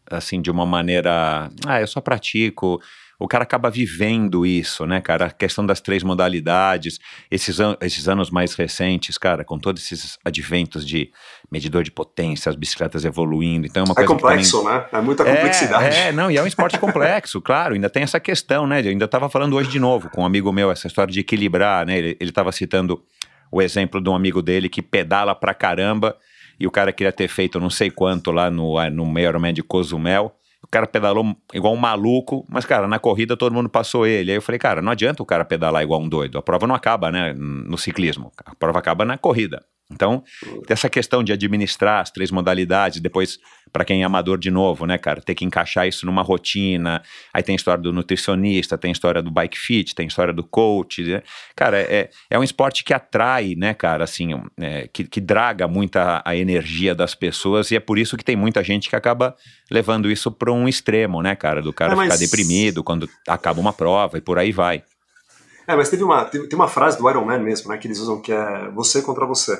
assim 0.09 0.41
de 0.41 0.51
uma 0.51 0.65
maneira, 0.65 1.49
ah, 1.65 1.81
eu 1.81 1.87
só 1.87 1.99
pratico, 2.01 2.81
o 3.19 3.27
cara 3.27 3.43
acaba 3.43 3.69
vivendo 3.69 4.45
isso, 4.45 4.85
né, 4.85 4.99
cara? 4.99 5.27
A 5.27 5.31
questão 5.31 5.65
das 5.65 5.79
três 5.79 6.03
modalidades, 6.03 6.99
esses, 7.31 7.59
an 7.59 7.77
esses 7.81 8.07
anos 8.07 8.29
mais 8.29 8.53
recentes, 8.55 9.17
cara, 9.17 9.43
com 9.43 9.57
todos 9.57 9.83
esses 9.83 10.17
adventos 10.23 10.85
de 10.85 11.11
medidor 11.51 11.83
de 11.83 11.91
potência, 11.91 12.49
as 12.49 12.55
bicicletas 12.55 13.05
evoluindo, 13.05 13.65
então 13.65 13.83
é 13.83 13.85
uma 13.85 13.93
É 13.93 13.95
coisa 13.95 14.07
complexo, 14.07 14.63
também... 14.63 14.77
né? 14.79 14.85
É 14.91 15.01
muita 15.01 15.23
complexidade. 15.23 15.95
É, 15.95 16.07
é, 16.07 16.11
não, 16.11 16.29
e 16.29 16.37
é 16.37 16.43
um 16.43 16.47
esporte 16.47 16.77
complexo, 16.77 17.41
claro, 17.41 17.73
ainda 17.73 17.89
tem 17.89 18.03
essa 18.03 18.19
questão, 18.19 18.67
né? 18.67 18.81
Eu 18.81 18.89
ainda 18.89 19.05
estava 19.05 19.29
falando 19.29 19.55
hoje 19.55 19.69
de 19.69 19.79
novo 19.79 20.09
com 20.09 20.21
um 20.21 20.25
amigo 20.25 20.51
meu, 20.51 20.71
essa 20.71 20.87
história 20.87 21.11
de 21.13 21.19
equilibrar, 21.19 21.85
né? 21.85 21.97
Ele 21.97 22.17
estava 22.19 22.51
citando 22.51 23.01
o 23.51 23.61
exemplo 23.61 24.01
de 24.01 24.09
um 24.09 24.15
amigo 24.15 24.41
dele 24.41 24.67
que 24.67 24.81
pedala 24.81 25.33
pra 25.33 25.53
caramba 25.53 26.17
e 26.59 26.67
o 26.67 26.71
cara 26.71 26.91
queria 26.91 27.11
ter 27.11 27.27
feito 27.27 27.59
não 27.59 27.69
sei 27.69 27.89
quanto 27.89 28.31
lá 28.31 28.49
no, 28.49 28.77
no 28.89 29.05
meio 29.05 29.29
Ironman 29.29 29.53
de 29.53 29.63
Cozumel. 29.63 30.35
O 30.65 30.67
cara 30.67 30.87
pedalou 30.87 31.35
igual 31.53 31.73
um 31.73 31.77
maluco, 31.77 32.43
mas, 32.49 32.65
cara, 32.65 32.87
na 32.87 32.97
corrida 32.97 33.37
todo 33.37 33.53
mundo 33.53 33.69
passou 33.69 34.05
ele. 34.05 34.31
Aí 34.31 34.37
eu 34.37 34.41
falei, 34.41 34.57
cara, 34.57 34.81
não 34.81 34.91
adianta 34.91 35.21
o 35.21 35.25
cara 35.25 35.45
pedalar 35.45 35.83
igual 35.83 36.01
um 36.01 36.09
doido. 36.09 36.39
A 36.39 36.41
prova 36.41 36.65
não 36.65 36.73
acaba, 36.73 37.11
né, 37.11 37.33
no 37.33 37.77
ciclismo. 37.77 38.31
A 38.43 38.55
prova 38.55 38.79
acaba 38.79 39.05
na 39.05 39.17
corrida. 39.17 39.63
Então, 39.91 40.23
essa 40.67 40.89
questão 40.89 41.23
de 41.23 41.31
administrar 41.31 42.01
as 42.01 42.09
três 42.09 42.31
modalidades, 42.31 42.99
depois, 42.99 43.37
para 43.71 43.85
quem 43.85 44.01
é 44.01 44.05
amador 44.05 44.39
de 44.39 44.49
novo, 44.49 44.87
né, 44.87 44.97
cara, 44.97 45.21
ter 45.21 45.35
que 45.35 45.45
encaixar 45.45 45.87
isso 45.87 46.07
numa 46.07 46.23
rotina. 46.23 47.03
Aí 47.31 47.43
tem 47.43 47.53
a 47.53 47.55
história 47.55 47.83
do 47.83 47.93
nutricionista, 47.93 48.79
tem 48.79 48.89
a 48.89 48.91
história 48.91 49.21
do 49.21 49.29
bike 49.29 49.57
fit, 49.59 49.93
tem 49.93 50.05
a 50.05 50.07
história 50.07 50.33
do 50.33 50.43
coach. 50.43 51.03
Né? 51.03 51.21
Cara, 51.55 51.79
é, 51.79 52.09
é 52.31 52.39
um 52.39 52.43
esporte 52.43 52.83
que 52.83 52.93
atrai, 52.95 53.53
né, 53.55 53.75
cara, 53.75 54.03
assim, 54.05 54.29
é, 54.57 54.87
que, 54.91 55.03
que 55.03 55.21
draga 55.21 55.67
muita 55.67 56.21
a 56.25 56.35
energia 56.35 56.95
das 56.95 57.13
pessoas 57.13 57.69
e 57.69 57.75
é 57.75 57.79
por 57.79 57.99
isso 57.99 58.17
que 58.17 58.25
tem 58.25 58.35
muita 58.35 58.63
gente 58.63 58.89
que 58.89 58.95
acaba 58.95 59.35
levando 59.69 60.09
isso 60.09 60.31
para 60.31 60.51
um 60.51 60.67
extremo, 60.67 61.21
né, 61.21 61.35
cara, 61.35 61.61
do 61.61 61.71
cara 61.71 61.93
É, 61.93 61.95
mas- 61.95 62.11
ficar 62.11 62.17
deprimido 62.25 62.83
quando 62.83 63.07
acaba 63.27 63.61
uma 63.61 63.71
prova 63.71 64.17
e 64.17 64.21
por 64.21 64.39
aí 64.39 64.51
vai. 64.51 64.83
É, 65.67 65.75
mas 65.75 65.89
teve 65.89 66.03
uma, 66.03 66.25
teve- 66.25 66.47
tem 66.47 66.57
uma 66.57 66.67
frase 66.67 66.97
do 66.97 67.07
Iron 67.09 67.25
Man 67.25 67.39
mesmo, 67.39 67.69
né, 67.71 67.77
que 67.77 67.87
eles 67.87 67.99
usam 67.99 68.19
que 68.19 68.31
é 68.31 68.69
você 68.71 69.01
contra 69.03 69.25
você. 69.27 69.55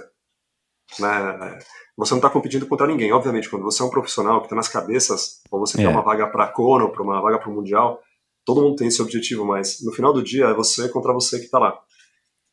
Né? 1.00 1.60
Você 1.98 2.12
não 2.12 2.20
está 2.20 2.30
competindo 2.30 2.68
contra 2.68 2.88
ninguém. 2.88 3.12
Obviamente, 3.14 3.50
quando 3.50 3.64
você 3.64 3.82
é 3.82 3.86
um 3.86 3.90
profissional 3.90 4.40
que 4.40 4.46
está 4.46 4.56
nas 4.56 4.68
cabeças, 4.68 5.42
ou 5.50 5.60
você 5.60 5.78
quer 5.78 5.86
É. 5.86 5.90
uma 5.90 6.02
vaga 6.02 6.28
para 6.28 6.46
a 6.46 6.48
Kona 6.48 6.86
ou 6.86 6.92
para 6.92 7.04
uma 7.04 7.22
vaga 7.22 7.40
para 7.40 7.50
o 7.50 7.54
Mundial, 7.54 8.02
todo 8.46 8.62
mundo 8.62 8.76
tem 8.76 8.88
esse 8.88 9.02
objetivo, 9.02 9.46
mas 9.46 9.84
no 9.84 9.92
final 9.92 10.14
do 10.14 10.22
dia 10.24 10.46
é 10.46 10.54
você 10.54 10.88
contra 10.90 11.14
você 11.14 11.40
que 11.40 11.46
está 11.46 11.58
lá. 11.60 11.80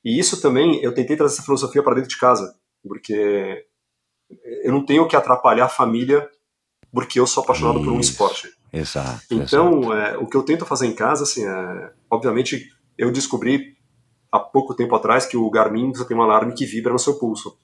E 0.04 0.18
isso 0.18 0.40
também, 0.40 0.82
eu 0.82 0.94
tentei 0.94 1.16
trazer 1.16 1.34
essa 1.34 1.42
filosofia 1.42 1.82
para 1.82 1.94
dentro 1.94 2.10
de 2.10 2.18
casa, 2.18 2.54
porque 2.86 3.64
eu 4.64 4.72
não 4.72 4.84
tenho 4.84 5.06
que 5.06 5.14
atrapalhar 5.14 5.66
a 5.66 5.68
família 5.68 6.28
porque 6.92 7.18
eu 7.20 7.26
sou 7.26 7.42
apaixonado 7.42 7.80
por 7.80 7.92
um 7.92 8.00
Isso. 8.00 8.10
esporte. 8.12 8.48
Exato. 8.72 9.08
exato. 9.30 9.34
Então, 9.34 9.92
é, 9.94 10.16
o 10.18 10.26
que 10.26 10.36
eu 10.36 10.42
tento 10.42 10.64
fazer 10.66 10.86
em 10.86 10.94
casa, 10.94 11.24
assim, 11.24 11.46
é, 11.46 11.92
obviamente, 12.10 12.70
eu 12.98 13.10
descobri 13.10 13.76
há 14.30 14.38
pouco 14.38 14.74
tempo 14.74 14.94
atrás 14.94 15.26
que 15.26 15.36
o 15.36 15.50
Garmin 15.50 15.92
você 15.92 16.04
tem 16.06 16.16
um 16.16 16.22
alarme 16.22 16.54
que 16.54 16.64
vibra 16.66 16.92
no 16.92 16.98
seu 16.98 17.18
pulso. 17.18 17.56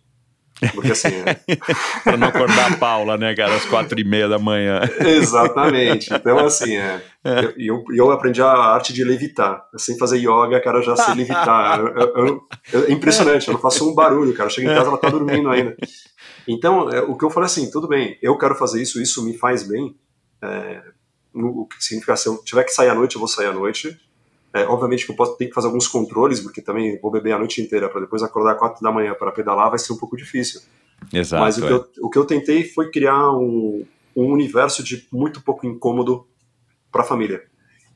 Porque 0.75 0.93
assim, 0.93 1.09
é, 1.09 1.35
pra 2.05 2.17
não 2.17 2.29
acordar 2.29 2.73
a 2.73 2.77
Paula, 2.77 3.17
né, 3.17 3.35
cara, 3.35 3.55
às 3.55 3.65
quatro 3.65 3.99
e 4.01 4.05
meia 4.05 4.29
da 4.29 4.39
manhã. 4.39 4.81
exatamente. 5.01 6.13
Então, 6.13 6.39
assim, 6.45 6.77
é, 6.77 7.01
eu, 7.25 7.55
eu, 7.59 7.85
eu 7.95 8.11
aprendi 8.11 8.43
a 8.43 8.49
arte 8.51 8.93
de 8.93 9.05
levitar. 9.05 9.65
Sem 9.77 9.97
fazer 9.99 10.19
yoga, 10.19 10.61
cara, 10.61 10.83
já 10.83 10.97
sei 10.97 11.15
levitar. 11.15 11.81
Eu- 11.81 11.87
eu- 12.17 12.41
eu- 12.73 12.85
é 12.87 12.93
impressionante, 12.93 13.49
eu 13.49 13.55
não 13.55 13.61
faço 13.61 13.89
um 13.89 13.95
barulho, 13.95 14.35
cara. 14.35 14.51
Chega 14.51 14.71
em 14.71 14.75
casa, 14.75 14.89
ela 14.89 14.99
tá 14.99 15.09
dormindo 15.11 15.49
ainda. 15.51 15.77
Então, 16.47 16.89
é, 16.91 17.01
o 17.03 17.17
que 17.17 17.25
eu 17.25 17.31
falei 17.31 17.47
assim, 17.47 17.71
tudo 17.71 17.87
bem, 17.89 18.19
eu 18.23 18.37
quero 18.39 18.55
fazer 18.55 18.81
isso, 18.83 19.01
isso 19.01 19.25
me 19.25 19.37
faz 19.37 19.63
bem. 19.63 19.95
É, 20.43 20.81
no- 21.35 21.61
o 21.63 21.67
que 21.67 21.83
significa, 21.85 22.17
se 22.17 22.29
eu 22.29 22.39
tiver 22.43 22.65
que 22.65 22.73
sair 22.73 22.89
à 22.89 22.95
noite, 22.95 23.15
eu 23.17 23.21
vou 23.21 23.29
sair 23.29 23.47
à 23.47 23.53
noite. 23.53 23.97
É, 24.53 24.65
obviamente 24.65 25.05
que 25.05 25.13
eu 25.13 25.17
posso 25.17 25.37
ter 25.37 25.47
que 25.47 25.55
fazer 25.55 25.67
alguns 25.67 25.87
controles, 25.87 26.41
porque 26.41 26.63
também 26.63 26.99
vou 27.01 27.11
beber 27.11 27.33
a 27.33 27.39
noite 27.39 27.61
inteira 27.61 27.89
para 27.89 28.01
depois 28.01 28.23
acordar 28.23 28.53
às 28.53 28.59
quatro 28.59 28.83
da 28.83 28.91
manhã 28.91 29.15
para 29.15 29.31
pedalar, 29.31 29.69
vai 29.69 29.79
ser 29.79 29.93
um 29.93 29.99
pouco 29.99 30.17
difícil. 30.17 30.63
Exato. 31.13 31.43
Mas 31.43 31.59
o 31.59 31.61
que, 31.61 31.67
é. 31.67 31.73
eu, 31.73 31.89
o 32.03 32.11
que 32.11 32.19
eu 32.19 32.25
tentei 32.25 32.65
foi 32.65 32.91
criar 32.91 33.31
um, 33.33 33.85
um 34.17 34.33
universo 34.33 34.83
de 34.83 35.07
muito 35.13 35.41
pouco 35.43 35.67
incômodo 35.67 36.27
para 36.91 37.03
a 37.03 37.05
família. 37.05 37.43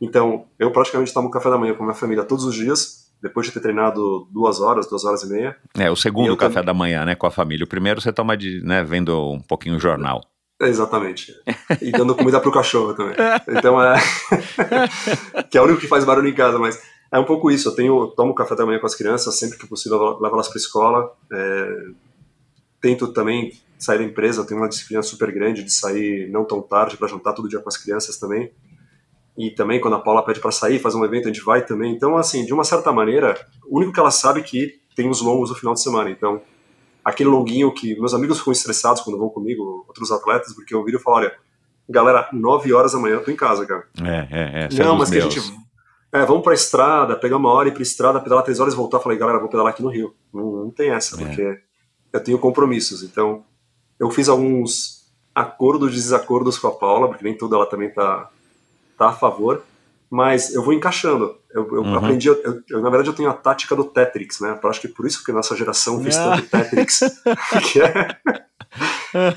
Então, 0.00 0.46
eu 0.58 0.70
praticamente 0.70 1.12
tomo 1.12 1.30
café 1.30 1.48
da 1.48 1.58
manhã 1.58 1.74
com 1.74 1.82
a 1.84 1.86
minha 1.86 1.96
família 1.96 2.24
todos 2.24 2.44
os 2.44 2.54
dias, 2.54 3.10
depois 3.22 3.46
de 3.46 3.52
ter 3.52 3.60
treinado 3.60 4.26
duas 4.30 4.60
horas, 4.60 4.88
duas 4.88 5.04
horas 5.04 5.22
e 5.22 5.28
meia. 5.28 5.56
É, 5.76 5.90
o 5.90 5.96
segundo 5.96 6.36
café 6.36 6.54
também. 6.54 6.66
da 6.66 6.74
manhã, 6.74 7.04
né, 7.04 7.14
com 7.14 7.26
a 7.26 7.30
família. 7.30 7.64
O 7.64 7.68
primeiro 7.68 8.00
você 8.00 8.12
toma 8.12 8.36
de, 8.36 8.60
né, 8.64 8.82
vendo 8.82 9.30
um 9.30 9.40
pouquinho 9.40 9.76
o 9.76 9.80
jornal. 9.80 10.20
Exatamente. 10.62 11.34
E 11.80 11.90
dando 11.90 12.14
comida 12.14 12.40
pro 12.40 12.52
cachorro 12.52 12.94
também. 12.94 13.14
Então 13.48 13.82
é. 13.82 13.96
que 15.50 15.58
é 15.58 15.60
o 15.60 15.64
único 15.64 15.80
que 15.80 15.88
faz 15.88 16.04
barulho 16.04 16.28
em 16.28 16.34
casa, 16.34 16.58
mas 16.58 16.80
é 17.10 17.18
um 17.18 17.24
pouco 17.24 17.50
isso. 17.50 17.68
Eu 17.68 17.74
tenho, 17.74 18.06
tomo 18.08 18.34
café 18.34 18.54
da 18.54 18.64
manhã 18.64 18.78
com 18.78 18.86
as 18.86 18.94
crianças, 18.94 19.38
sempre 19.38 19.58
que 19.58 19.66
possível 19.66 20.18
levo 20.20 20.34
elas 20.34 20.48
para 20.48 20.58
escola. 20.58 21.12
É, 21.32 21.86
Tento 22.82 23.12
também 23.12 23.52
sair 23.78 23.98
da 23.98 24.04
empresa, 24.04 24.44
tenho 24.44 24.60
uma 24.60 24.68
disciplina 24.68 25.02
super 25.02 25.30
grande 25.32 25.62
de 25.62 25.72
sair 25.72 26.28
não 26.30 26.44
tão 26.44 26.60
tarde 26.60 26.96
para 26.96 27.06
jantar 27.06 27.32
todo 27.32 27.48
dia 27.48 27.60
com 27.60 27.68
as 27.68 27.76
crianças 27.76 28.16
também. 28.16 28.50
E 29.38 29.50
também 29.50 29.80
quando 29.80 29.94
a 29.94 30.00
Paula 30.00 30.24
pede 30.24 30.40
para 30.40 30.50
sair, 30.50 30.80
fazer 30.80 30.96
um 30.96 31.04
evento, 31.04 31.28
a 31.28 31.32
gente 31.32 31.44
vai 31.44 31.64
também. 31.64 31.94
Então, 31.94 32.16
assim, 32.16 32.44
de 32.44 32.52
uma 32.52 32.64
certa 32.64 32.92
maneira, 32.92 33.34
o 33.64 33.78
único 33.78 33.92
que 33.92 34.00
ela 34.00 34.10
sabe 34.10 34.40
é 34.40 34.42
que 34.42 34.80
tem 34.96 35.08
os 35.08 35.22
longos 35.22 35.50
no 35.50 35.56
final 35.56 35.74
de 35.74 35.80
semana. 35.80 36.10
Então, 36.10 36.42
aquele 37.04 37.28
longuinho 37.30 37.72
que 37.72 37.98
meus 37.98 38.14
amigos 38.14 38.38
ficam 38.38 38.52
estressados 38.52 39.02
quando 39.02 39.18
vão 39.18 39.28
comigo, 39.28 39.84
outros 39.88 40.10
atletas, 40.12 40.54
porque 40.54 40.74
eu 40.74 40.84
viro 40.84 40.98
e 40.98 41.00
falo, 41.00 41.16
olha, 41.18 41.34
galera, 41.88 42.28
9 42.32 42.72
horas 42.72 42.92
da 42.92 42.98
manhã 42.98 43.14
eu 43.16 43.24
tô 43.24 43.30
em 43.30 43.36
casa, 43.36 43.66
cara. 43.66 43.84
É, 44.02 44.28
é, 44.30 44.68
é. 44.70 44.84
Não, 44.84 44.96
mas 44.96 45.10
que 45.10 45.18
a 45.18 45.20
meus. 45.22 45.34
gente. 45.34 45.56
É, 46.12 46.26
vamos 46.26 46.42
pra 46.42 46.52
estrada, 46.52 47.16
pegar 47.16 47.38
uma 47.38 47.50
hora, 47.50 47.68
ir 47.68 47.72
pra 47.72 47.82
estrada, 47.82 48.20
pedalar 48.20 48.44
três 48.44 48.60
horas 48.60 48.74
e 48.74 48.76
voltar. 48.76 49.00
Falei, 49.00 49.16
galera, 49.16 49.38
vou 49.38 49.48
pedalar 49.48 49.72
aqui 49.72 49.82
no 49.82 49.88
Rio. 49.88 50.14
Não, 50.32 50.64
não 50.64 50.70
tem 50.70 50.90
essa, 50.90 51.16
É. 51.16 51.24
porque 51.24 51.58
eu 52.12 52.22
tenho 52.22 52.38
compromissos. 52.38 53.02
Então, 53.02 53.44
eu 53.98 54.10
fiz 54.10 54.28
alguns 54.28 55.10
acordos 55.34 55.90
e 55.92 55.94
desacordos 55.94 56.58
com 56.58 56.68
a 56.68 56.72
Paula, 56.72 57.08
porque 57.08 57.24
nem 57.24 57.34
tudo 57.36 57.54
ela 57.56 57.64
também 57.64 57.90
tá, 57.90 58.28
tá 58.98 59.08
a 59.08 59.12
favor, 59.12 59.62
mas 60.10 60.54
eu 60.54 60.62
vou 60.62 60.74
encaixando. 60.74 61.34
Eu, 61.54 61.66
eu 61.72 61.82
Uhum. 61.82 61.96
aprendi, 61.96 62.28
eu, 62.28 62.40
eu- 62.70 62.80
na 62.80 62.88
verdade, 62.90 63.08
eu 63.10 63.14
tenho 63.14 63.28
a 63.30 63.34
tática 63.34 63.76
do 63.76 63.84
Tetrix, 63.84 64.40
né? 64.40 64.58
Eu 64.62 64.70
acho 64.70 64.80
que 64.80 64.88
por 64.88 65.06
isso 65.06 65.22
que 65.24 65.30
a 65.30 65.34
nossa 65.34 65.54
geração 65.54 66.02
fez 66.02 66.16
Ah. 66.16 66.36
tanto 66.36 66.48
Tetrix, 66.48 67.00
que 67.72 67.80
é. 67.82 68.16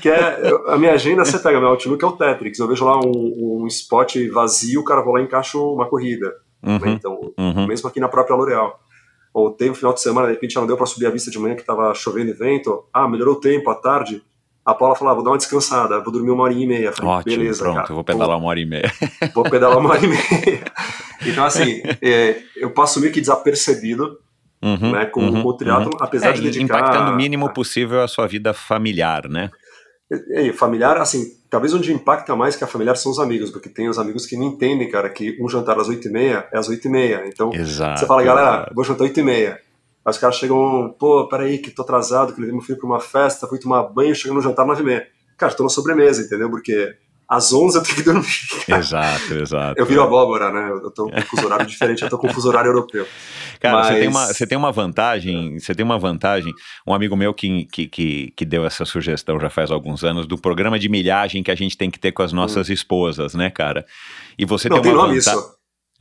Que 0.00 0.08
é 0.08 0.50
a 0.68 0.78
minha 0.78 0.92
agenda, 0.92 1.24
você 1.24 1.38
pega 1.38 1.60
meu 1.60 1.68
Outlook, 1.68 2.02
é 2.02 2.06
o 2.06 2.12
Tetrix. 2.12 2.58
Eu 2.58 2.68
vejo 2.68 2.84
lá 2.86 2.98
um, 2.98 3.62
um 3.62 3.66
spot 3.66 4.16
vazio, 4.32 4.80
o 4.80 4.84
cara 4.84 5.02
vou 5.02 5.12
lá 5.14 5.20
e 5.20 5.24
encaixo 5.24 5.62
uma 5.74 5.86
corrida. 5.86 6.34
né? 6.62 6.78
Uhum, 6.82 6.88
Então, 6.92 7.20
uhum. 7.38 7.66
mesmo 7.66 7.86
aqui 7.88 8.00
na 8.00 8.08
própria 8.08 8.34
L'Oréal. 8.34 8.80
Ou 9.34 9.50
teve 9.50 9.72
um 9.72 9.74
final 9.74 9.92
de 9.92 10.00
semana, 10.00 10.28
de 10.28 10.32
repente 10.32 10.54
já 10.54 10.60
não 10.60 10.66
deu 10.66 10.78
para 10.78 10.86
subir 10.86 11.04
a 11.06 11.10
vista 11.10 11.30
de 11.30 11.38
manhã 11.38 11.54
que 11.54 11.60
estava 11.60 11.92
chovendo 11.94 12.30
e 12.30 12.32
vento. 12.32 12.84
Ah, 12.90 13.06
melhorou 13.06 13.34
o 13.34 13.40
tempo, 13.40 13.68
à 13.68 13.74
tarde. 13.74 14.22
A 14.66 14.74
Paula 14.74 14.96
falou, 14.96 15.12
ah, 15.12 15.14
vou 15.14 15.22
dar 15.22 15.30
uma 15.30 15.36
descansada, 15.36 16.02
vou 16.02 16.12
dormir 16.12 16.30
uma 16.30 16.42
horinha 16.42 16.64
e 16.64 16.66
meia. 16.66 16.92
Falei, 16.92 17.12
Ótimo, 17.12 17.36
beleza, 17.36 17.62
pronto, 17.62 17.76
cara. 17.76 17.88
eu 17.88 17.94
vou 17.94 18.02
pedalar 18.02 18.36
uma 18.36 18.48
hora 18.48 18.58
e 18.58 18.66
meia. 18.66 18.92
Vou, 19.32 19.44
pedalar 19.44 19.78
uma 19.78 19.90
hora 19.90 20.04
e 20.04 20.08
meia. 20.08 20.64
Então, 21.24 21.44
assim, 21.44 21.82
é, 22.02 22.42
eu 22.56 22.70
passo 22.72 23.00
meio 23.00 23.12
que 23.12 23.20
desapercebido 23.20 24.18
Uhum, 24.62 24.92
né, 24.92 25.04
com, 25.04 25.20
uhum, 25.20 25.46
o 25.46 25.52
triatlo, 25.52 25.90
uhum. 25.92 25.98
apesar 26.00 26.30
É, 26.30 26.32
de 26.32 26.40
dedicar... 26.40 26.78
impactando 26.78 27.12
o 27.12 27.14
mínimo 27.14 27.52
possível 27.52 28.02
a 28.02 28.08
sua 28.08 28.26
vida 28.26 28.54
familiar, 28.54 29.28
né? 29.28 29.50
E, 30.10 30.48
e 30.48 30.52
familiar, 30.52 30.96
assim, 30.96 31.26
talvez 31.50 31.74
onde 31.74 31.92
impacta 31.92 32.34
mais 32.34 32.56
que 32.56 32.64
a 32.64 32.66
familiar 32.66 32.96
são 32.96 33.12
os 33.12 33.18
amigos, 33.18 33.50
porque 33.50 33.68
tem 33.68 33.88
os 33.88 33.98
amigos 33.98 34.24
que 34.24 34.34
não 34.36 34.44
entendem, 34.44 34.90
cara, 34.90 35.10
que 35.10 35.36
um 35.40 35.48
jantar 35.48 35.78
às 35.78 35.88
8h30 35.88 36.46
é 36.52 36.58
às 36.58 36.68
8h30. 36.68 37.26
Então, 37.26 37.52
Exato. 37.52 38.00
você 38.00 38.06
fala, 38.06 38.22
galera, 38.22 38.72
vou 38.74 38.82
jantar 38.82 39.04
8h30. 39.06 39.58
Aí 40.06 40.10
os 40.10 40.18
caras 40.18 40.36
chegam, 40.36 40.94
pô, 40.98 41.26
peraí, 41.28 41.58
que 41.58 41.70
tô 41.72 41.82
atrasado, 41.82 42.32
que 42.32 42.40
levei 42.40 42.54
meu 42.54 42.62
filho 42.64 42.78
pra 42.78 42.86
uma 42.86 43.00
festa, 43.00 43.46
fui 43.48 43.58
tomar 43.58 43.82
banho, 43.82 44.14
chegando 44.14 44.36
no 44.36 44.42
jantar 44.42 44.64
9h30. 44.64 45.02
Cara, 45.36 45.52
tô 45.52 45.64
na 45.64 45.68
sobremesa, 45.68 46.22
entendeu? 46.22 46.48
Porque 46.48 46.94
às 47.28 47.52
11 47.52 47.76
eu 47.78 47.82
tenho 47.82 47.96
que 47.96 48.02
dormir. 48.04 48.24
Exato, 48.68 49.34
exato. 49.34 49.74
Eu 49.80 49.84
viro 49.84 50.00
abóbora, 50.02 50.52
né? 50.52 50.70
Eu 50.70 50.90
tô 50.92 51.10
com 51.10 51.20
fuso 51.22 51.44
horário 51.46 51.66
diferente, 51.66 52.02
eu 52.02 52.08
tô 52.08 52.16
com 52.18 52.28
fuso 52.32 52.48
horário 52.48 52.68
europeu. 52.68 53.04
Cara, 53.58 53.82
você, 53.82 53.90
Mas- 53.90 53.98
tem 53.98 54.08
uma, 54.08 54.26
você 54.26 54.46
tem 54.46 54.58
uma 54.58 54.70
vantagem, 54.70 55.58
você 55.58 55.74
tem 55.74 55.84
uma 55.84 55.98
vantagem. 55.98 56.52
Um 56.86 56.94
amigo 56.94 57.16
meu 57.16 57.34
que, 57.34 57.64
que, 57.66 57.88
que, 57.88 58.32
que 58.36 58.44
deu 58.44 58.64
essa 58.64 58.84
sugestão 58.84 59.40
já 59.40 59.50
faz 59.50 59.72
alguns 59.72 60.04
anos 60.04 60.24
do 60.26 60.38
programa 60.38 60.78
de 60.78 60.88
milhagem 60.88 61.42
que 61.42 61.50
a 61.50 61.54
gente 61.56 61.76
tem 61.76 61.90
que 61.90 61.98
ter 61.98 62.12
com 62.12 62.22
as 62.22 62.32
nossas 62.32 62.68
esposas, 62.68 63.34
né, 63.34 63.50
cara? 63.50 63.84
E 64.38 64.44
você 64.44 64.68
Hum. 64.68 64.70
Não, 64.70 64.76
tem 64.76 64.84
tem 64.84 64.92
uma 64.92 65.06
nome 65.08 65.18
vantagem. 65.18 65.40
isso. 65.40 65.55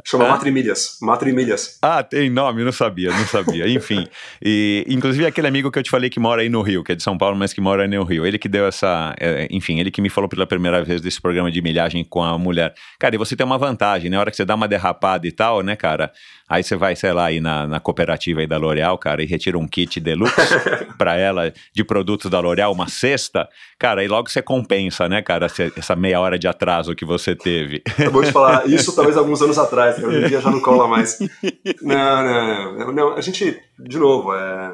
Chama? 0.07 0.27
Matrimilhas. 0.27 0.97
Matrimilhas. 1.01 1.79
Ah, 1.81 2.03
tem 2.03 2.29
nome, 2.29 2.63
não 2.63 2.71
sabia, 2.71 3.09
não 3.09 3.25
sabia. 3.25 3.67
Enfim, 3.73 4.05
e 4.39 4.85
inclusive 4.87 5.25
aquele 5.25 5.47
amigo 5.47 5.71
que 5.71 5.79
eu 5.79 5.83
te 5.83 5.89
falei 5.89 6.11
que 6.11 6.19
mora 6.19 6.43
aí 6.43 6.49
no 6.49 6.61
Rio, 6.61 6.83
que 6.83 6.91
é 6.91 6.95
de 6.95 7.01
São 7.01 7.17
Paulo, 7.17 7.35
mas 7.35 7.51
que 7.51 7.59
mora 7.59 7.81
aí 7.81 7.87
no 7.87 8.03
Rio, 8.03 8.23
ele 8.23 8.37
que 8.37 8.47
deu 8.47 8.67
essa, 8.67 9.15
é, 9.19 9.47
enfim, 9.49 9.79
ele 9.79 9.89
que 9.89 10.01
me 10.01 10.09
falou 10.09 10.29
pela 10.29 10.45
primeira 10.45 10.83
vez 10.83 11.01
desse 11.01 11.19
programa 11.19 11.51
de 11.51 11.59
milhagem 11.59 12.03
com 12.03 12.21
a 12.21 12.37
mulher. 12.37 12.75
Cara, 12.99 13.15
e 13.15 13.17
você 13.17 13.35
tem 13.35 13.43
uma 13.43 13.57
vantagem, 13.57 14.11
né? 14.11 14.17
A 14.17 14.19
hora 14.19 14.29
que 14.29 14.37
você 14.37 14.45
dá 14.45 14.53
uma 14.53 14.67
derrapada 14.67 15.27
e 15.27 15.31
tal, 15.31 15.61
né, 15.61 15.75
cara? 15.75 16.11
Aí 16.47 16.63
você 16.63 16.75
vai, 16.75 16.95
sei 16.95 17.11
lá, 17.11 17.25
aí 17.25 17.39
na, 17.41 17.65
na 17.65 17.79
cooperativa 17.79 18.39
aí 18.39 18.45
da 18.47 18.57
L'Oréal, 18.57 18.97
cara, 18.99 19.23
e 19.23 19.25
retira 19.25 19.57
um 19.57 19.67
kit 19.67 19.99
deluxe 19.99 20.35
pra 20.97 21.15
ela 21.17 21.51
de 21.73 21.83
produtos 21.83 22.29
da 22.29 22.39
L'Oréal, 22.39 22.71
uma 22.71 22.87
cesta, 22.87 23.49
cara, 23.79 24.03
e 24.03 24.07
logo 24.07 24.29
você 24.29 24.41
compensa, 24.43 25.09
né, 25.09 25.21
cara, 25.23 25.47
essa- 25.47 25.95
meia 25.95 26.19
hora 26.19 26.37
de 26.37 26.47
atraso 26.47 26.95
que 26.95 27.03
você 27.03 27.35
teve. 27.35 27.81
Eu 27.97 28.11
vou 28.11 28.23
te 28.23 28.31
falar, 28.31 28.67
isso 28.67 28.95
talvez 28.95 29.17
alguns 29.17 29.41
anos 29.41 29.57
atrás, 29.57 29.95
que 29.95 30.05
hoje 30.05 30.23
em 30.25 30.27
dia 30.27 30.39
já 30.41 30.51
não 30.51 30.61
cola 30.61 30.87
mais. 30.87 31.17
Não, 31.81 32.75
não, 32.77 32.91
não. 32.91 33.13
A 33.15 33.21
gente, 33.21 33.59
de 33.79 33.97
novo, 33.97 34.33
é... 34.35 34.71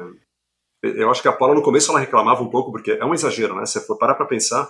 eu 0.82 1.10
acho 1.10 1.22
que 1.22 1.28
a 1.28 1.32
Paula 1.32 1.54
no 1.54 1.62
começo 1.62 1.90
ela 1.90 2.00
reclamava 2.00 2.42
um 2.42 2.48
pouco, 2.50 2.70
porque 2.70 2.92
é 2.92 3.04
um 3.04 3.14
exagero, 3.14 3.54
né? 3.54 3.64
Se 3.66 3.74
você 3.80 3.86
for 3.86 3.96
parar 3.96 4.14
pra 4.14 4.26
pensar, 4.26 4.68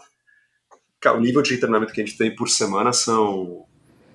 cara, 1.01 1.17
o 1.17 1.21
nível 1.21 1.43
de 1.43 1.57
treinamento 1.59 1.93
que 1.93 2.01
a 2.01 2.05
gente 2.05 2.17
tem 2.17 2.35
por 2.35 2.49
semana 2.49 2.93
são 2.93 3.65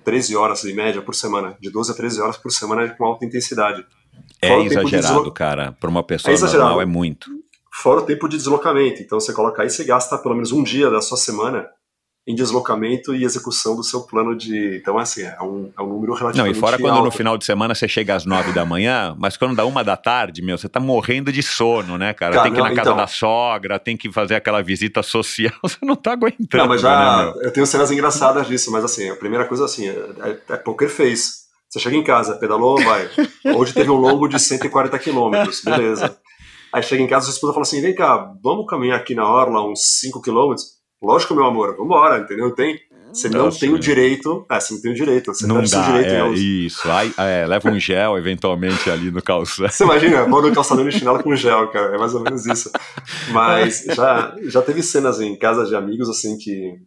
13 0.04 0.36
horas 0.36 0.64
em 0.64 0.74
média 0.74 1.02
por 1.02 1.14
semana, 1.14 1.56
de 1.60 1.70
12 1.70 1.92
a 1.92 1.94
13 1.94 2.20
horas 2.20 2.36
por 2.36 2.50
semana 2.50 2.88
com 2.88 3.04
alta 3.04 3.24
intensidade. 3.24 3.84
É 4.40 4.48
Fora 4.48 4.62
de 4.62 4.68
exagerado, 4.68 5.32
cara. 5.32 5.72
Pra 5.72 5.90
uma 5.90 6.02
pessoa 6.02 6.34
É 6.34 6.38
normal 6.40 6.80
é 6.80 6.86
muito. 6.86 7.30
Fora 7.72 8.00
o 8.00 8.04
tempo 8.04 8.28
de 8.28 8.36
deslocamento. 8.36 9.02
Então 9.02 9.20
você 9.20 9.32
coloca 9.32 9.62
aí, 9.62 9.70
você 9.70 9.84
gasta 9.84 10.18
pelo 10.18 10.34
menos 10.34 10.52
um 10.52 10.62
dia 10.62 10.90
da 10.90 11.00
sua 11.00 11.16
semana 11.16 11.68
em 12.28 12.34
deslocamento 12.34 13.14
e 13.14 13.24
execução 13.24 13.74
do 13.74 13.82
seu 13.82 14.02
plano 14.02 14.36
de. 14.36 14.76
Então, 14.76 14.98
assim, 14.98 15.22
é 15.22 15.40
um, 15.40 15.72
é 15.76 15.80
um 15.80 15.86
número 15.86 16.12
Não, 16.12 16.18
relativamente 16.18 16.58
e 16.58 16.60
fora 16.60 16.78
quando 16.78 16.96
alto. 16.96 17.04
no 17.06 17.10
final 17.10 17.38
de 17.38 17.44
semana 17.46 17.74
você 17.74 17.88
chega 17.88 18.14
às 18.14 18.26
nove 18.26 18.52
da 18.52 18.66
manhã, 18.66 19.16
mas 19.18 19.38
quando 19.38 19.56
dá 19.56 19.64
uma 19.64 19.82
da 19.82 19.96
tarde, 19.96 20.42
meu, 20.42 20.58
você 20.58 20.68
tá 20.68 20.78
morrendo 20.78 21.32
de 21.32 21.42
sono, 21.42 21.96
né, 21.96 22.12
cara? 22.12 22.34
Cara, 22.34 22.42
tem 22.44 22.52
que 22.52 22.58
ir 22.58 22.62
na 22.62 22.68
não, 22.68 22.76
casa 22.76 22.90
então. 22.90 22.96
da 22.98 23.06
sogra, 23.06 23.78
tem 23.78 23.96
que 23.96 24.12
fazer 24.12 24.34
aquela 24.34 24.62
visita 24.62 25.02
social, 25.02 25.54
você 25.64 25.78
não 25.80 25.96
tá 25.96 26.12
aguentando. 26.12 26.64
Não, 26.64 26.68
mas 26.68 26.82
né, 26.82 26.90
já. 26.90 27.32
meu? 27.32 27.42
eu 27.44 27.50
tenho 27.50 27.66
cenas 27.66 27.90
engraçadas 27.90 28.46
disso, 28.46 28.70
mas 28.70 28.84
assim, 28.84 29.08
a 29.08 29.16
primeira 29.16 29.46
coisa 29.46 29.64
assim, 29.64 29.88
é, 29.88 29.92
é, 30.20 30.38
é 30.50 30.56
poker 30.58 30.90
face. 30.90 31.48
Você 31.70 31.80
chega 31.80 31.96
em 31.96 32.04
casa, 32.04 32.36
pedalou, 32.36 32.78
vai. 32.82 33.08
Hoje 33.56 33.72
teve 33.72 33.90
um 33.90 33.96
longo 33.96 34.28
de 34.28 34.38
140 34.38 34.98
quilômetros, 34.98 35.62
beleza. 35.64 36.14
Aí 36.74 36.82
chega 36.82 37.02
em 37.02 37.06
casa, 37.06 37.24
sua 37.24 37.32
esposa 37.32 37.54
fala 37.54 37.62
assim: 37.62 37.80
vem 37.80 37.94
cá, 37.94 38.30
vamos 38.42 38.66
caminhar 38.66 38.98
aqui 38.98 39.14
na 39.14 39.26
orla 39.26 39.66
uns 39.66 40.00
5 40.00 40.20
quilômetros? 40.20 40.77
Lógico, 41.02 41.34
meu 41.34 41.44
amor, 41.44 41.76
vambora, 41.76 42.18
entendeu? 42.18 42.50
Tem, 42.52 42.78
você 43.12 43.28
não 43.28 43.46
Nossa, 43.46 43.60
tem 43.60 43.72
o 43.72 43.78
direito. 43.78 44.44
É, 44.50 44.58
você 44.60 44.74
não 44.74 44.80
tem 44.82 44.90
o 44.90 44.94
direito. 44.94 45.32
Você 45.34 45.46
Não 45.46 45.62
dá, 45.62 45.86
direito 45.86 46.12
é, 46.14 46.30
isso. 46.34 46.90
Aí, 46.90 47.12
é, 47.16 47.46
leva 47.46 47.70
um 47.70 47.78
gel 47.78 48.18
eventualmente 48.18 48.90
ali 48.90 49.10
no 49.10 49.22
calçado. 49.22 49.70
Você 49.70 49.84
imagina, 49.84 50.24
vou 50.24 50.42
no 50.42 50.52
calçadão 50.52 50.84
de 50.84 50.98
chinelo 50.98 51.22
com 51.22 51.34
gel, 51.36 51.68
cara. 51.68 51.94
É 51.94 51.98
mais 51.98 52.14
ou 52.14 52.20
menos 52.20 52.46
isso. 52.46 52.70
Mas 53.30 53.84
já, 53.94 54.34
já 54.44 54.60
teve 54.62 54.82
cenas 54.82 55.20
em 55.20 55.36
casas 55.36 55.68
de 55.68 55.76
amigos, 55.76 56.08
assim, 56.08 56.36
que 56.36 56.78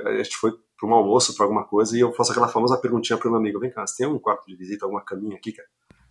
a 0.00 0.12
gente 0.22 0.36
foi 0.36 0.52
para 0.78 0.88
um 0.88 0.94
almoço, 0.94 1.34
para 1.36 1.44
alguma 1.44 1.64
coisa, 1.64 1.96
e 1.96 2.00
eu 2.00 2.12
faço 2.12 2.32
aquela 2.32 2.48
famosa 2.48 2.76
perguntinha 2.76 3.16
pro 3.16 3.30
meu 3.30 3.38
amigo: 3.38 3.60
vem 3.60 3.70
cá, 3.70 3.86
você 3.86 4.02
tem 4.02 4.06
um 4.12 4.18
quarto 4.18 4.44
de 4.46 4.56
visita, 4.56 4.84
alguma 4.84 5.00
caminha 5.00 5.36
aqui, 5.36 5.52
cara? 5.52 5.68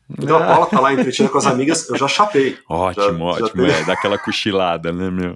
Então 0.10 0.38
a 0.38 0.46
Paula 0.46 0.66
tá 0.68 0.80
lá 0.80 0.94
entretida 0.94 1.30
com 1.30 1.38
as 1.38 1.46
amigas, 1.46 1.88
eu 1.90 1.98
já 1.98 2.08
chapei. 2.08 2.58
Ótimo, 2.70 3.34
Já- 3.34 3.40
já 3.40 3.46
ótimo. 3.46 3.50
teve- 3.66 3.72
É, 3.72 3.84
dá 3.84 3.94
aquela 3.94 4.18
cochilada, 4.18 4.92
né, 4.92 5.10
meu? 5.10 5.34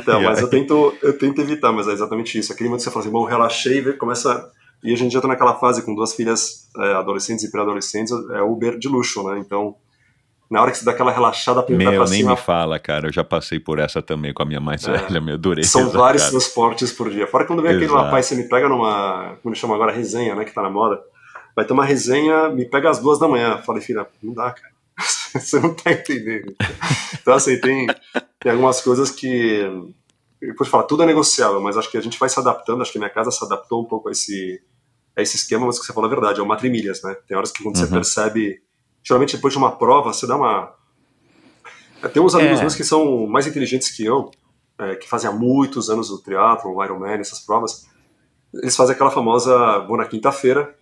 Então, 0.00 0.18
Ai, 0.18 0.24
mas 0.26 0.40
eu 0.40 0.48
tento, 0.48 0.94
eu 1.02 1.16
tento 1.18 1.40
evitar, 1.40 1.72
mas 1.72 1.88
é 1.88 1.92
exatamente 1.92 2.38
isso. 2.38 2.52
Aquele 2.52 2.68
momento 2.68 2.80
que 2.80 2.84
você 2.84 2.90
fala 2.90 3.04
assim, 3.04 3.12
bom, 3.12 3.24
relaxei, 3.24 3.80
vê, 3.80 3.92
começa. 3.92 4.50
E 4.84 4.92
a 4.92 4.96
gente 4.96 5.12
já 5.12 5.20
tá 5.20 5.28
naquela 5.28 5.54
fase 5.54 5.82
com 5.82 5.94
duas 5.94 6.14
filhas 6.14 6.68
é, 6.78 6.92
adolescentes 6.94 7.44
e 7.44 7.50
pré-adolescentes, 7.50 8.12
é 8.32 8.42
Uber 8.42 8.78
de 8.78 8.88
luxo, 8.88 9.22
né? 9.24 9.38
Então, 9.38 9.74
na 10.50 10.62
hora 10.62 10.70
que 10.70 10.78
você 10.78 10.84
dá 10.84 10.92
aquela 10.92 11.10
relaxada, 11.10 11.62
vai 11.62 11.76
Meu, 11.76 11.90
pra 11.90 12.10
nem 12.10 12.18
cima, 12.20 12.30
me 12.32 12.36
fala, 12.36 12.78
cara. 12.78 13.08
Eu 13.08 13.12
já 13.12 13.24
passei 13.24 13.58
por 13.58 13.78
essa 13.80 14.00
também 14.00 14.32
com 14.32 14.42
a 14.42 14.46
minha 14.46 14.60
mais 14.60 14.86
É. 14.86 14.92
velha, 14.92 15.20
meu. 15.20 15.36
Dureza, 15.36 15.68
São 15.70 15.90
vários 15.90 16.22
cara. 16.24 16.32
transportes 16.32 16.92
por 16.92 17.10
dia. 17.10 17.26
Fora 17.26 17.44
quando 17.44 17.62
vem 17.62 17.72
aquele 17.72 17.86
Exato. 17.86 18.04
rapaz, 18.04 18.26
você 18.26 18.36
me 18.36 18.48
pega 18.48 18.68
numa. 18.68 19.36
Como 19.42 19.52
ele 19.52 19.60
chama 19.60 19.74
agora? 19.74 19.90
Resenha, 19.90 20.34
né? 20.36 20.44
Que 20.44 20.52
tá 20.54 20.62
na 20.62 20.70
moda. 20.70 21.00
Vai 21.56 21.64
ter 21.64 21.72
uma 21.72 21.84
resenha, 21.84 22.50
me 22.50 22.64
pega 22.66 22.90
às 22.90 22.98
duas 23.00 23.18
da 23.18 23.26
manhã. 23.26 23.58
Falei, 23.64 23.82
filha, 23.82 24.06
não 24.22 24.34
dá, 24.34 24.52
cara. 24.52 24.72
você 25.34 25.58
não 25.58 25.74
tá 25.74 25.90
entendendo. 25.90 26.54
Então, 27.20 27.34
assim, 27.34 27.58
tem, 27.60 27.86
tem 28.46 28.52
algumas 28.52 28.80
coisas 28.80 29.10
que. 29.10 29.60
Depois 30.40 30.68
falar, 30.70 30.84
tudo 30.84 31.02
é 31.02 31.06
negociável, 31.06 31.60
mas 31.60 31.76
acho 31.76 31.90
que 31.90 31.98
a 31.98 32.00
gente 32.00 32.16
vai 32.16 32.28
se 32.28 32.38
adaptando. 32.38 32.80
Acho 32.80 32.92
que 32.92 32.98
a 32.98 33.00
minha 33.00 33.10
casa 33.10 33.32
se 33.32 33.44
adaptou 33.44 33.82
um 33.82 33.84
pouco 33.84 34.08
a 34.08 34.12
esse, 34.12 34.62
a 35.16 35.22
esse 35.22 35.34
esquema, 35.34 35.66
mas 35.66 35.76
o 35.76 35.80
que 35.80 35.86
você 35.86 35.92
falou 35.92 36.08
é 36.08 36.14
verdade, 36.14 36.38
é 36.38 36.42
uma 36.44 36.54
trimilhas, 36.56 37.02
né? 37.02 37.16
Tem 37.26 37.36
horas 37.36 37.50
que 37.50 37.60
quando 37.60 37.76
você 37.76 37.86
Uhum. 37.86 37.90
percebe. 37.90 38.62
Geralmente 39.02 39.34
depois 39.34 39.52
de 39.52 39.58
uma 39.58 39.72
prova, 39.72 40.12
você 40.12 40.28
dá 40.28 40.36
uma. 40.36 40.72
Tem 42.12 42.22
uns 42.22 42.36
amigos 42.36 42.58
É. 42.58 42.60
meus 42.60 42.76
que 42.76 42.84
são 42.84 43.26
mais 43.26 43.48
inteligentes 43.48 43.90
que 43.90 44.04
eu, 44.04 44.30
é, 44.78 44.94
que 44.94 45.08
fazem 45.08 45.28
há 45.28 45.32
muitos 45.32 45.90
anos 45.90 46.08
o 46.12 46.18
triatlon, 46.22 46.72
o 46.72 46.84
Ironman, 46.84 47.18
essas 47.18 47.40
provas, 47.40 47.84
eles 48.54 48.76
fazem 48.76 48.94
aquela 48.94 49.10
famosa, 49.10 49.80
vou 49.88 49.96
na 49.96 50.04
quinta-feira, 50.04 50.72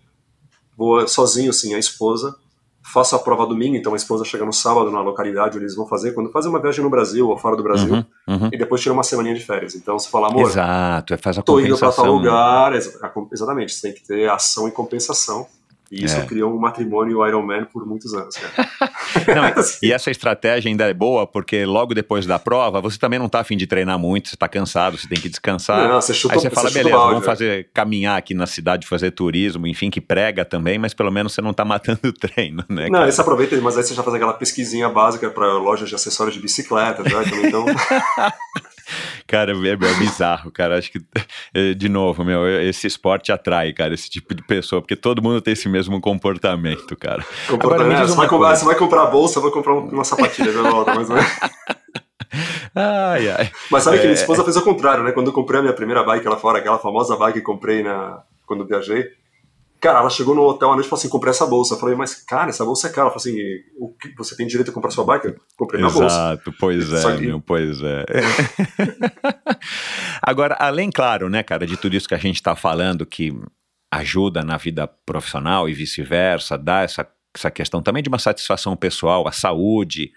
vou 0.77 1.09
sozinho, 1.09 1.49
assim, 1.49 1.73
a 1.75 1.79
esposa, 1.79 2.37
faço 2.85 3.17
a 3.17 3.19
prova 3.19 3.47
domingo, 3.47 3.77
então 3.77 3.95
a 3.95 3.97
esposa 3.97 4.25
chega 4.25 4.45
no 4.45 4.53
sábado 4.53 4.91
na 4.91 5.01
localidade 5.01 5.57
onde 5.57 5.65
eles 5.65 5.75
vão 5.75 5.87
fazer, 5.87 6.13
quando 6.13 6.31
fazem 6.31 6.51
uma 6.51 6.61
viagem 6.61 6.85
no 6.85 6.91
Brasil 6.91 7.29
ou 7.29 7.37
fora 7.39 7.57
do 7.57 7.63
Brasil, 7.63 7.95
Uhum, 7.95 8.05
uhum. 8.29 8.51
e 8.53 8.59
depois 8.59 8.81
tira 8.81 8.93
uma 8.93 9.03
semaninha 9.03 9.35
de 9.35 9.41
férias. 9.41 9.75
Então 9.75 9.99
você 9.99 10.09
fala, 10.09 10.29
amor, 10.29 10.43
Exato, 10.43 11.15
é, 11.15 11.17
faz 11.17 11.39
a 11.39 11.43
tô 11.43 11.59
indo 11.59 11.79
pra 11.79 11.91
tal 11.91 12.07
lugar, 12.07 12.73
exatamente, 12.75 13.73
você 13.73 13.89
tem 13.89 13.93
que 13.95 14.07
ter 14.07 14.31
ação 14.31 14.69
e 14.69 14.71
compensação. 14.71 15.47
E 15.95 16.05
isso 16.05 16.17
É. 16.17 16.27
criou 16.27 16.53
um 16.53 16.59
matrimônio 16.59 17.27
Iron 17.27 17.43
Man 17.43 17.67
por 17.73 17.87
muitos 17.87 18.13
anos. 18.15 18.35
Não, 19.29 19.45
e 19.83 19.93
essa 19.93 20.11
estratégia 20.11 20.69
ainda 20.69 20.85
é 20.89 20.95
boa, 20.95 21.27
porque 21.27 21.65
logo 21.65 21.95
depois 21.95 22.27
da 22.27 22.39
prova, 22.39 22.81
você 22.81 22.99
também 22.99 23.19
não 23.19 23.29
tá 23.29 23.41
afim 23.41 23.57
de 23.57 23.67
treinar 23.67 23.99
muito, 23.99 24.29
você 24.29 24.37
tá 24.37 24.49
cansado, 24.49 24.99
você 24.99 25.07
tem 25.09 25.21
que 25.21 25.29
descansar. 25.29 25.89
Não, 25.89 26.01
você 26.01 26.13
chuta- 26.13 26.35
Aí 26.35 26.41
você 26.41 26.51
fala, 26.51 26.69
você 26.69 26.79
beleza, 26.79 26.97
balde, 26.97 27.13
vamos 27.15 27.27
né?" 27.27 27.33
fazer 27.33 27.69
caminhar 27.73 28.19
aqui 28.19 28.35
na 28.35 28.47
cidade, 28.47 28.87
fazer 28.87 29.13
turismo, 29.13 29.67
enfim, 29.67 29.89
que 29.91 30.01
prega 30.01 30.45
também, 30.45 30.79
mas 30.79 30.93
pelo 30.93 31.11
menos 31.13 31.33
você 31.33 31.41
não 31.41 31.53
tá 31.53 31.65
matando 31.65 32.01
o 32.09 32.13
treino, 32.13 32.65
né? 32.69 32.87
Não, 32.87 32.99
cara? 33.01 33.13
você 33.13 33.21
aproveita, 33.21 33.61
mas 33.61 33.77
aí 33.77 33.85
você 33.85 33.95
já 33.95 34.03
faz 34.03 34.15
aquela 34.17 34.33
pesquisinha 34.35 34.89
básica 34.89 35.31
para 35.31 35.47
lojas 35.59 35.89
de 35.89 35.95
acessórios 35.95 36.35
de 36.35 36.41
bicicleta, 36.43 37.05
também, 37.05 37.47
então... 37.47 37.65
Cara, 39.27 39.53
é, 39.53 39.71
é 39.73 39.77
bizarro, 39.99 40.51
cara. 40.51 40.79
Acho 40.79 40.91
que, 40.93 40.99
eh, 41.55 41.75
de 41.75 41.89
novo, 41.89 42.25
meu, 42.25 42.47
esse 42.63 42.87
esporte 42.87 43.33
atrai, 43.33 43.73
cara, 43.73 43.95
esse 43.95 44.09
tipo 44.11 44.35
de 44.35 44.43
pessoa, 44.47 44.81
porque 44.83 44.97
todo 44.97 45.23
mundo 45.23 45.41
tem 45.41 45.53
esse 45.53 45.69
mesmo 45.69 46.01
comportamento, 46.01 46.97
cara. 46.97 47.25
Agora, 47.49 47.53
me 47.53 47.59
Comportamento, 47.59 47.99
diz 48.01 48.11
você, 48.11 48.17
vai 48.17 48.29
comprar, 48.29 48.57
você 48.57 48.65
vai 48.65 48.75
comprar 48.75 49.03
a 49.03 49.07
bolsa, 49.07 49.39
eu 49.39 49.43
vou 49.43 49.51
comprar 49.53 49.75
um- 49.75 49.89
uma 49.89 50.05
sapatilha 50.05 50.53
de 50.53 50.59
volta, 50.59 50.95
mas, 50.95 51.09
né? 51.09 51.21
Ai, 52.75 53.29
ai. 53.31 53.51
mas 53.71 53.85
sabe 53.85 53.99
que 53.99 54.03
É. 54.03 54.07
minha 54.07 54.15
esposa 54.21 54.43
fez 54.43 54.57
o 54.57 54.63
contrário, 54.63 55.05
né? 55.05 55.13
Quando 55.13 55.29
eu 55.29 55.33
comprei 55.33 55.61
a 55.61 55.63
minha 55.63 55.75
primeira 55.75 56.03
bike 56.03 56.27
lá 56.29 56.37
fora, 56.37 56.59
aquela 56.59 56.79
famosa 56.79 57.17
bike 57.17 57.39
que 57.39 57.45
comprei 57.45 57.83
na... 57.83 58.23
quando 58.47 58.67
viajei, 58.67 59.07
cara, 59.85 59.99
ela 59.99 60.09
chegou 60.09 60.35
no 60.35 60.41
hotel 60.43 60.71
à 60.71 60.75
noite 60.75 60.87
e 60.87 60.89
falou 60.89 60.99
assim, 60.99 61.11
comprei 61.11 61.31
essa 61.31 61.47
bolsa. 61.47 61.75
Eu 61.75 61.79
falei, 61.79 61.95
mas 61.95 62.15
cara, 62.15 62.49
essa 62.49 62.65
bolsa 62.65 62.89
é 62.89 62.91
cara. 62.91 63.03
Ela 63.03 63.11
falou 63.11 63.21
assim, 63.21 63.37
o 63.79 63.91
que, 63.91 64.15
você 64.17 64.35
tem 64.35 64.47
direito 64.47 64.71
a 64.71 64.75
comprar 64.75 64.91
sua 64.91 65.05
bike? 65.05 65.27
Eu 65.27 65.37
comprei 65.59 65.83
na 65.83 65.91
bolsa. 65.91 66.07
Exato, 66.07 66.55
pois 66.59 66.91
é, 66.91 67.17
que- 67.17 67.27
meu, 67.27 67.39
pois 67.39 67.83
é. 67.83 68.05
Agora, 70.23 70.57
além, 70.59 70.91
claro, 70.91 71.29
né, 71.29 71.43
cara, 71.43 71.67
de 71.67 71.77
tudo 71.77 71.95
isso 71.95 72.09
que 72.09 72.15
a 72.15 72.19
gente 72.19 72.37
está 72.37 72.57
falando, 72.57 73.05
que 73.05 73.31
ajuda 73.93 74.43
na 74.43 74.57
vida 74.57 74.87
profissional 74.87 75.69
e 75.69 75.75
vice-versa, 75.75 76.57
dá 76.57 76.81
essa, 76.81 77.07
essa 77.37 77.51
questão 77.51 77.83
também 77.83 78.03
de 78.03 78.09
uma 78.09 78.19
satisfação 78.19 78.75
pessoal, 78.75 79.29
a 79.29 79.33
saúde, 79.33 80.13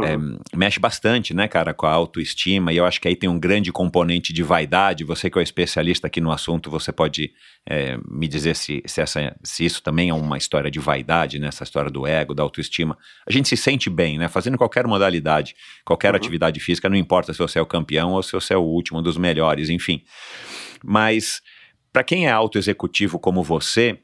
é, 0.00 0.16
mexe 0.56 0.78
bastante, 0.78 1.34
né, 1.34 1.48
cara, 1.48 1.74
com 1.74 1.86
a 1.86 1.90
autoestima, 1.90 2.72
e 2.72 2.76
eu 2.76 2.86
acho 2.86 3.00
que 3.00 3.08
aí 3.08 3.16
tem 3.16 3.28
um 3.28 3.38
grande 3.38 3.72
componente 3.72 4.32
de 4.32 4.44
vaidade. 4.44 5.02
Você 5.02 5.28
que 5.28 5.36
é 5.36 5.40
o 5.40 5.42
especialista 5.42 6.06
aqui 6.06 6.20
no 6.20 6.30
assunto, 6.30 6.70
você 6.70 6.92
pode 6.92 7.32
é, 7.66 7.98
me 8.08 8.26
dizer 8.26 8.56
se, 8.56 8.82
se, 8.86 9.00
essa, 9.00 9.36
se 9.42 9.64
isso 9.64 9.82
também 9.82 10.08
é 10.08 10.14
uma 10.14 10.38
história 10.38 10.70
de 10.70 10.78
vaidade, 10.78 11.38
né, 11.38 11.48
essa 11.48 11.64
história 11.64 11.90
do 11.90 12.06
ego, 12.06 12.34
da 12.34 12.42
autoestima. 12.42 12.96
A 13.26 13.32
gente 13.32 13.48
se 13.48 13.56
sente 13.56 13.90
bem, 13.90 14.18
né, 14.18 14.28
fazendo 14.28 14.56
qualquer 14.56 14.86
modalidade, 14.86 15.54
qualquer 15.84 16.14
atividade 16.14 16.60
física, 16.60 16.88
não 16.88 16.96
importa 16.96 17.32
se 17.32 17.38
você 17.38 17.58
é 17.58 17.62
o 17.62 17.66
campeão 17.66 18.12
ou 18.12 18.22
se 18.22 18.32
você 18.32 18.54
é 18.54 18.56
o 18.56 18.62
último 18.62 19.02
dos 19.02 19.16
melhores, 19.16 19.68
enfim. 19.68 20.02
Mas 20.82 21.42
para 21.92 22.04
quem 22.04 22.26
é 22.26 22.30
autoexecutivo 22.30 23.18
como 23.18 23.42
você, 23.42 23.98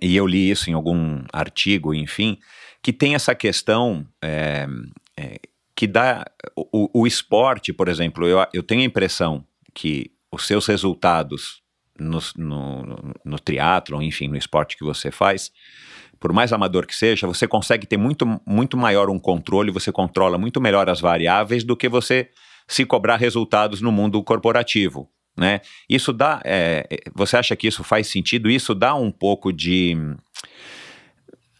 e 0.00 0.16
eu 0.16 0.26
li 0.26 0.50
isso 0.50 0.70
em 0.70 0.74
algum 0.74 1.22
artigo, 1.32 1.94
enfim, 1.94 2.38
que 2.82 2.92
tem 2.92 3.14
essa 3.14 3.34
questão 3.34 4.06
é, 4.22 4.66
é, 5.16 5.38
que 5.74 5.86
dá. 5.86 6.24
O, 6.54 7.02
o 7.02 7.06
esporte, 7.06 7.72
por 7.72 7.88
exemplo, 7.88 8.26
eu, 8.26 8.38
eu 8.52 8.62
tenho 8.62 8.82
a 8.82 8.84
impressão 8.84 9.44
que 9.74 10.12
os 10.30 10.46
seus 10.46 10.66
resultados 10.66 11.59
no, 12.00 12.18
no, 12.36 13.14
no, 13.24 14.02
enfim, 14.02 14.28
no 14.28 14.36
esporte 14.36 14.76
que 14.76 14.84
você 14.84 15.10
faz, 15.10 15.52
por 16.18 16.32
mais 16.32 16.52
amador 16.52 16.86
que 16.86 16.94
seja, 16.94 17.26
você 17.26 17.46
consegue 17.46 17.86
ter 17.86 17.96
muito, 17.96 18.26
muito 18.46 18.76
maior 18.76 19.08
um 19.08 19.18
controle, 19.18 19.70
você 19.70 19.92
controla 19.92 20.36
muito 20.36 20.60
melhor 20.60 20.88
as 20.88 21.00
variáveis 21.00 21.64
do 21.64 21.76
que 21.76 21.88
você 21.88 22.28
se 22.68 22.84
cobrar 22.84 23.16
resultados 23.16 23.80
no 23.80 23.90
mundo 23.90 24.22
corporativo. 24.22 25.08
Né? 25.36 25.60
Isso 25.88 26.12
dá. 26.12 26.40
é, 26.44 26.86
você 27.14 27.36
acha 27.36 27.56
que 27.56 27.66
isso 27.66 27.82
faz 27.82 28.06
sentido? 28.08 28.50
Isso 28.50 28.74
dá 28.74 28.94
um 28.94 29.10
pouco 29.10 29.52
de. 29.52 29.96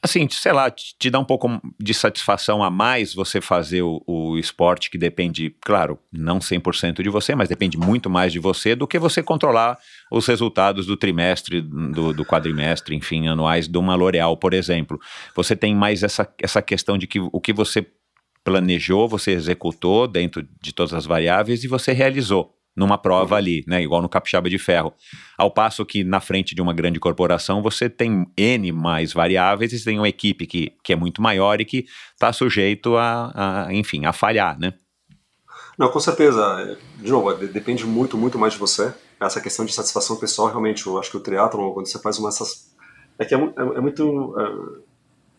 Assim, 0.02 0.26
sei 0.30 0.52
lá, 0.52 0.70
te 0.70 0.94
te 0.98 1.10
dá 1.10 1.18
um 1.18 1.24
pouco 1.24 1.60
de 1.78 1.92
satisfação 1.92 2.62
a 2.62 2.70
mais 2.70 3.12
você 3.12 3.40
fazer 3.40 3.82
o, 3.82 4.02
o 4.06 4.38
esporte 4.38 4.90
que 4.90 4.96
depende, 4.96 5.54
claro, 5.60 5.98
não 6.10 6.38
100% 6.38 7.02
de 7.02 7.10
você, 7.10 7.34
mas 7.34 7.50
depende 7.50 7.76
muito 7.76 8.08
mais 8.08 8.32
de 8.32 8.38
você 8.38 8.74
do 8.74 8.86
que 8.86 8.98
você 8.98 9.22
controlar 9.22 9.78
os 10.10 10.26
resultados 10.26 10.86
do 10.86 10.96
trimestre, 10.96 11.60
do, 11.60 12.14
do 12.14 12.24
quadrimestre, 12.24 12.96
enfim, 12.96 13.28
anuais 13.28 13.68
de 13.68 13.76
uma 13.76 13.94
L'Oréal, 13.94 14.36
por 14.38 14.54
exemplo. 14.54 14.98
Você 15.36 15.54
tem 15.54 15.74
mais 15.74 16.02
essa, 16.02 16.26
essa 16.38 16.62
questão 16.62 16.96
de 16.96 17.06
que 17.06 17.20
o 17.20 17.40
que 17.40 17.52
você 17.52 17.86
planejou, 18.42 19.06
você 19.06 19.32
executou 19.32 20.08
dentro 20.08 20.46
de 20.62 20.72
todas 20.72 20.94
as 20.94 21.04
variáveis 21.04 21.62
e 21.62 21.68
você 21.68 21.92
realizou 21.92 22.56
numa 22.80 22.98
prova 22.98 23.36
ali, 23.36 23.62
né? 23.68 23.82
Igual 23.82 24.00
no 24.02 24.08
capixaba 24.08 24.48
de 24.50 24.58
ferro. 24.58 24.92
Ao 25.38 25.50
passo 25.50 25.84
que 25.86 26.02
na 26.02 26.18
frente 26.18 26.54
de 26.54 26.62
uma 26.62 26.72
grande 26.72 26.98
corporação 26.98 27.62
você 27.62 27.88
tem 27.88 28.26
N 28.36 28.72
mais 28.72 29.12
variáveis 29.12 29.72
e 29.72 29.78
você 29.78 29.84
tem 29.84 29.98
uma 29.98 30.08
equipe 30.08 30.46
que, 30.46 30.72
que 30.82 30.92
é 30.92 30.96
muito 30.96 31.20
maior 31.22 31.60
e 31.60 31.64
que 31.64 31.84
está 32.14 32.32
sujeito 32.32 32.96
a, 32.96 33.66
a, 33.66 33.74
enfim, 33.74 34.06
a 34.06 34.12
falhar, 34.12 34.58
né? 34.58 34.72
Não, 35.78 35.88
com 35.90 36.00
certeza. 36.00 36.76
De 36.98 37.10
novo, 37.10 37.32
de- 37.34 37.48
depende 37.48 37.86
muito, 37.86 38.16
muito 38.18 38.38
mais 38.38 38.54
de 38.54 38.58
você. 38.58 38.92
Essa 39.20 39.40
questão 39.40 39.64
de 39.64 39.72
satisfação 39.72 40.16
pessoal, 40.16 40.48
realmente, 40.48 40.86
eu 40.86 40.98
acho 40.98 41.10
que 41.10 41.16
o 41.16 41.20
triatlon, 41.20 41.72
quando 41.72 41.86
você 41.86 41.98
faz 42.00 42.18
uma 42.18 42.28
dessas... 42.30 42.74
É 43.18 43.24
que 43.24 43.34
é, 43.34 43.38
é- 43.38 43.76
é 43.76 43.80
muito... 43.80 44.34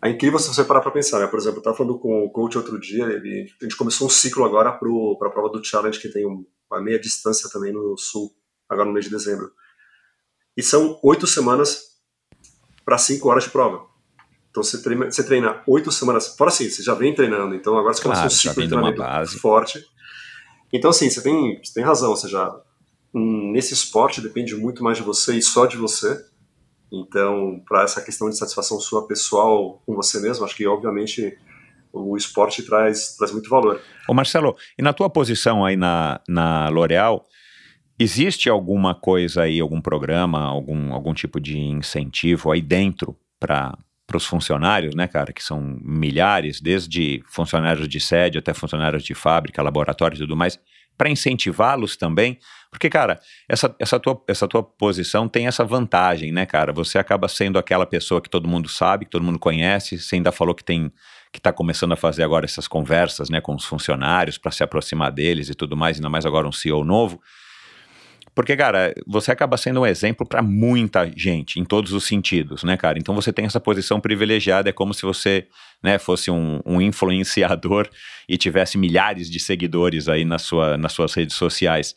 É, 0.03 0.07
é 0.07 0.09
incrível 0.11 0.39
se 0.39 0.47
você 0.47 0.63
parar 0.63 0.81
para 0.81 0.89
pensar, 0.91 1.19
né? 1.19 1.27
Por 1.27 1.37
exemplo, 1.37 1.57
eu 1.57 1.61
estava 1.61 1.77
falando 1.77 1.97
com 1.99 2.23
o 2.25 2.29
coach 2.31 2.57
outro 2.57 2.79
dia, 2.79 3.03
ele, 3.05 3.51
a 3.61 3.63
gente 3.65 3.75
começou 3.77 4.07
um 4.07 4.09
ciclo 4.09 4.43
agora 4.43 4.71
para 4.71 5.27
a 5.27 5.31
prova 5.31 5.49
do 5.49 5.63
Challenge, 5.63 5.99
que 5.99 6.09
tem 6.09 6.25
um- 6.25 6.43
uma 6.71 6.81
meia 6.81 6.99
distância 6.99 7.49
também 7.49 7.73
no 7.73 7.97
Sul, 7.97 8.33
agora 8.69 8.87
no 8.87 8.93
mês 8.93 9.05
de 9.05 9.11
dezembro. 9.11 9.51
E 10.55 10.63
são 10.63 10.99
oito 11.03 11.25
semanas 11.27 11.91
para 12.83 12.97
cinco 12.97 13.29
horas 13.29 13.43
de 13.45 13.49
prova. 13.49 13.85
Então 14.49 14.61
você 14.61 14.81
treina, 14.81 15.09
você 15.09 15.23
treina 15.23 15.63
oito 15.65 15.91
semanas, 15.91 16.35
fora 16.35 16.49
assim, 16.49 16.69
você 16.69 16.83
já 16.83 16.93
vem 16.93 17.15
treinando, 17.15 17.55
então 17.55 17.77
agora 17.77 17.93
você 17.93 18.01
Claro, 18.01 18.19
começa 18.19 18.35
um 18.35 18.37
ciclo 18.37 18.63
de 18.63 18.69
treinamento 18.69 19.39
forte. 19.39 19.85
Então 20.73 20.89
assim, 20.89 21.09
você 21.09 21.21
tem, 21.21 21.61
você 21.63 21.73
tem 21.73 21.83
razão, 21.83 22.09
ou 22.09 22.17
seja, 22.17 22.61
hum, 23.13 23.51
nesse 23.53 23.73
esporte 23.73 24.21
depende 24.21 24.55
muito 24.55 24.83
mais 24.83 24.97
de 24.97 25.03
você 25.03 25.35
e 25.35 25.41
só 25.41 25.65
de 25.65 25.77
você. 25.77 26.25
Então, 26.91 27.63
para 27.65 27.83
essa 27.83 28.01
questão 28.01 28.29
de 28.29 28.37
satisfação 28.37 28.77
sua 28.77 29.07
pessoal 29.07 29.81
com 29.85 29.95
você 29.95 30.19
mesmo, 30.19 30.43
acho 30.43 30.55
que 30.55 30.67
obviamente 30.67 31.37
o 31.93 32.15
esporte 32.15 32.63
traz, 32.63 33.15
traz 33.17 33.31
muito 33.31 33.49
valor. 33.49 33.81
Ô 34.07 34.13
Marcelo, 34.13 34.55
e 34.77 34.81
na 34.81 34.93
tua 34.93 35.09
posição 35.09 35.65
aí 35.65 35.75
na, 35.75 36.19
na 36.27 36.69
L'Oréal, 36.69 37.25
existe 37.99 38.49
alguma 38.49 38.95
coisa 38.95 39.43
aí, 39.43 39.59
algum 39.59 39.81
programa, 39.81 40.41
algum, 40.41 40.93
algum 40.93 41.13
tipo 41.13 41.39
de 41.39 41.57
incentivo 41.57 42.51
aí 42.51 42.61
dentro 42.61 43.17
para 43.39 43.77
os 44.13 44.25
funcionários, 44.25 44.95
né, 44.95 45.07
cara, 45.07 45.31
que 45.31 45.43
são 45.43 45.61
milhares, 45.81 46.59
desde 46.59 47.23
funcionários 47.27 47.87
de 47.87 47.99
sede 47.99 48.37
até 48.37 48.53
funcionários 48.53 49.03
de 49.03 49.13
fábrica, 49.13 49.61
laboratório 49.61 50.15
e 50.15 50.19
tudo 50.19 50.35
mais, 50.35 50.59
para 50.97 51.09
incentivá-los 51.09 51.95
também? 51.95 52.37
Porque, 52.69 52.89
cara, 52.89 53.19
essa, 53.49 53.75
essa, 53.79 53.99
tua, 53.99 54.23
essa 54.27 54.47
tua 54.47 54.63
posição 54.63 55.27
tem 55.27 55.47
essa 55.47 55.63
vantagem, 55.63 56.31
né, 56.31 56.45
cara? 56.45 56.71
Você 56.73 56.97
acaba 56.97 57.27
sendo 57.27 57.57
aquela 57.57 57.85
pessoa 57.85 58.21
que 58.21 58.29
todo 58.29 58.47
mundo 58.47 58.69
sabe, 58.69 59.05
que 59.05 59.11
todo 59.11 59.23
mundo 59.23 59.39
conhece, 59.39 59.97
você 59.97 60.15
ainda 60.15 60.31
falou 60.31 60.53
que 60.53 60.63
tem 60.63 60.91
que 61.31 61.39
está 61.39 61.53
começando 61.53 61.93
a 61.93 61.95
fazer 61.95 62.23
agora 62.23 62.45
essas 62.45 62.67
conversas 62.67 63.29
né, 63.29 63.39
com 63.39 63.55
os 63.55 63.65
funcionários 63.65 64.37
para 64.37 64.51
se 64.51 64.63
aproximar 64.63 65.11
deles 65.11 65.49
e 65.49 65.53
tudo 65.53 65.77
mais, 65.77 65.97
ainda 65.97 66.09
mais 66.09 66.25
agora 66.25 66.47
um 66.47 66.51
CEO 66.51 66.83
novo. 66.83 67.21
Porque, 68.33 68.55
cara, 68.55 68.93
você 69.05 69.31
acaba 69.31 69.57
sendo 69.57 69.81
um 69.81 69.85
exemplo 69.85 70.25
para 70.25 70.41
muita 70.41 71.11
gente, 71.17 71.59
em 71.59 71.65
todos 71.65 71.91
os 71.91 72.05
sentidos, 72.05 72.63
né, 72.63 72.77
cara? 72.77 72.97
Então 72.97 73.13
você 73.13 73.33
tem 73.33 73.45
essa 73.45 73.59
posição 73.59 73.99
privilegiada, 73.99 74.69
é 74.69 74.73
como 74.73 74.93
se 74.93 75.01
você 75.01 75.47
né, 75.83 75.99
fosse 75.99 76.31
um, 76.31 76.61
um 76.65 76.81
influenciador 76.81 77.89
e 78.29 78.37
tivesse 78.37 78.77
milhares 78.77 79.29
de 79.29 79.39
seguidores 79.39 80.07
aí 80.07 80.23
na 80.23 80.39
sua, 80.39 80.77
nas 80.77 80.93
suas 80.93 81.13
redes 81.13 81.35
sociais. 81.35 81.95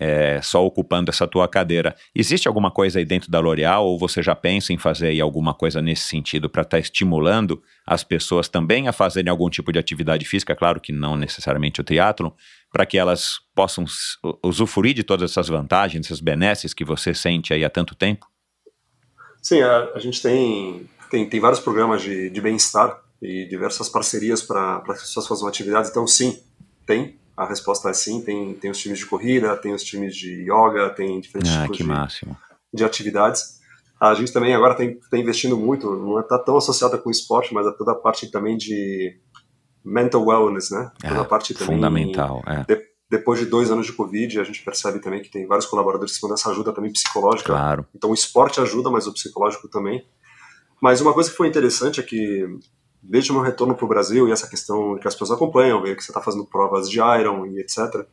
É, 0.00 0.40
só 0.42 0.64
ocupando 0.66 1.10
essa 1.10 1.26
tua 1.26 1.46
cadeira. 1.46 1.94
Existe 2.12 2.48
alguma 2.48 2.68
coisa 2.68 2.98
aí 2.98 3.04
dentro 3.04 3.30
da 3.30 3.38
L'Oréal 3.38 3.86
ou 3.86 3.96
você 3.96 4.22
já 4.22 4.34
pensa 4.34 4.72
em 4.72 4.78
fazer 4.78 5.20
alguma 5.20 5.54
coisa 5.54 5.80
nesse 5.80 6.08
sentido 6.08 6.50
para 6.50 6.62
estar 6.62 6.78
tá 6.78 6.80
estimulando 6.80 7.62
as 7.86 8.02
pessoas 8.02 8.48
também 8.48 8.88
a 8.88 8.92
fazerem 8.92 9.30
algum 9.30 9.48
tipo 9.48 9.72
de 9.72 9.78
atividade 9.78 10.24
física, 10.24 10.56
claro 10.56 10.80
que 10.80 10.92
não 10.92 11.16
necessariamente 11.16 11.80
o 11.80 11.84
triatlon, 11.84 12.30
para 12.72 12.84
que 12.84 12.98
elas 12.98 13.34
possam 13.54 13.84
usufruir 14.42 14.94
de 14.94 15.04
todas 15.04 15.30
essas 15.30 15.46
vantagens, 15.46 16.06
esses 16.06 16.20
benesses 16.20 16.74
que 16.74 16.84
você 16.84 17.14
sente 17.14 17.54
aí 17.54 17.64
há 17.64 17.70
tanto 17.70 17.94
tempo? 17.94 18.26
Sim, 19.40 19.60
a, 19.60 19.92
a 19.94 19.98
gente 20.00 20.20
tem, 20.20 20.88
tem, 21.08 21.28
tem 21.28 21.38
vários 21.38 21.60
programas 21.60 22.02
de, 22.02 22.30
de 22.30 22.40
bem-estar 22.40 23.00
e 23.22 23.46
diversas 23.48 23.88
parcerias 23.88 24.42
para 24.42 24.82
as 24.88 25.02
pessoas 25.02 25.28
fazerem 25.28 25.50
atividades, 25.50 25.90
então 25.90 26.06
sim, 26.06 26.42
tem, 26.84 27.16
a 27.36 27.44
resposta 27.44 27.90
é 27.90 27.92
sim, 27.92 28.20
tem, 28.22 28.54
tem 28.54 28.70
os 28.70 28.78
times 28.78 28.98
de 28.98 29.06
corrida, 29.06 29.56
tem 29.56 29.74
os 29.74 29.82
times 29.82 30.14
de 30.14 30.42
yoga, 30.42 30.90
tem 30.90 31.20
diferentes 31.20 31.52
ah, 31.52 31.68
tipos 31.68 31.76
de, 31.86 32.36
de 32.72 32.84
atividades. 32.84 33.60
a 34.00 34.14
gente 34.14 34.32
também 34.32 34.54
agora 34.54 34.82
está 34.82 35.18
investindo 35.18 35.56
muito, 35.56 35.94
não 35.96 36.20
está 36.20 36.38
tão 36.38 36.56
associada 36.56 36.96
com 36.98 37.08
o 37.08 37.12
esporte, 37.12 37.52
mas 37.52 37.66
a 37.66 37.72
toda 37.72 37.92
a 37.92 37.96
parte 37.96 38.30
também 38.30 38.56
de 38.56 39.18
mental 39.84 40.24
wellness, 40.24 40.70
né? 40.70 40.90
Toda 41.00 41.20
a 41.20 41.24
parte 41.24 41.54
também. 41.54 41.76
Fundamental, 41.76 42.42
é. 42.46 42.64
De, 42.64 42.82
depois 43.10 43.38
de 43.38 43.46
dois 43.46 43.70
anos 43.70 43.86
de 43.86 43.92
Covid, 43.92 44.40
a 44.40 44.44
gente 44.44 44.62
percebe 44.64 44.98
também 44.98 45.22
que 45.22 45.30
tem 45.30 45.46
vários 45.46 45.66
colaboradores 45.66 46.12
que 46.12 46.16
estão 46.16 46.30
nessa 46.30 46.50
ajuda 46.50 46.72
também 46.72 46.90
psicológica. 46.90 47.52
Claro. 47.52 47.86
Então 47.94 48.10
o 48.10 48.14
esporte 48.14 48.60
ajuda, 48.60 48.90
mas 48.90 49.06
o 49.06 49.12
psicológico 49.12 49.68
também. 49.68 50.04
Mas 50.80 51.00
uma 51.00 51.12
coisa 51.12 51.30
que 51.30 51.36
foi 51.36 51.48
interessante 51.48 52.00
é 52.00 52.02
que, 52.02 52.46
desde 53.08 53.30
o 53.30 53.34
meu 53.34 53.42
retorno 53.42 53.74
para 53.74 53.84
o 53.84 53.88
Brasil 53.88 54.28
e 54.28 54.32
essa 54.32 54.48
questão 54.48 54.96
que 54.98 55.06
as 55.06 55.14
pessoas 55.14 55.32
acompanham, 55.32 55.82
ver 55.82 55.96
que 55.96 56.02
você 56.02 56.10
está 56.10 56.20
fazendo 56.20 56.44
provas 56.44 56.88
de 56.88 56.98
Iron 56.98 57.46
e 57.46 57.60
etc. 57.60 58.06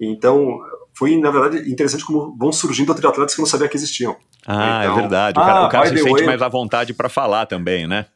Então, 0.00 0.60
foi, 0.94 1.16
na 1.16 1.30
verdade, 1.30 1.70
interessante 1.70 2.04
como 2.04 2.36
vão 2.36 2.52
surgindo 2.52 2.90
outros 2.90 3.04
atletas 3.04 3.34
que 3.34 3.40
eu 3.40 3.42
não 3.42 3.50
sabia 3.50 3.68
que 3.68 3.76
existiam. 3.76 4.16
Ah, 4.46 4.84
então, 4.84 4.98
é 4.98 5.00
verdade. 5.00 5.38
O 5.38 5.42
cara, 5.42 5.58
ah, 5.58 5.66
o 5.66 5.68
cara 5.68 5.86
se 5.86 5.98
sente 5.98 6.12
way, 6.12 6.26
mais 6.26 6.42
à 6.42 6.48
vontade 6.48 6.94
para 6.94 7.08
falar 7.08 7.46
também, 7.46 7.86
né? 7.86 8.06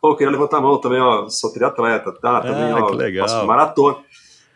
Pô, 0.00 0.14
queria 0.16 0.30
levantar 0.30 0.58
a 0.58 0.60
mão 0.60 0.78
também, 0.80 1.00
ó, 1.00 1.28
sou 1.28 1.52
triatleta, 1.52 2.12
tá? 2.12 2.40
Também, 2.40 2.70
ah, 2.72 2.84
ó, 2.84 2.86
que 2.86 2.96
legal. 2.96 3.28
faço 3.28 3.46
maratona. 3.46 3.96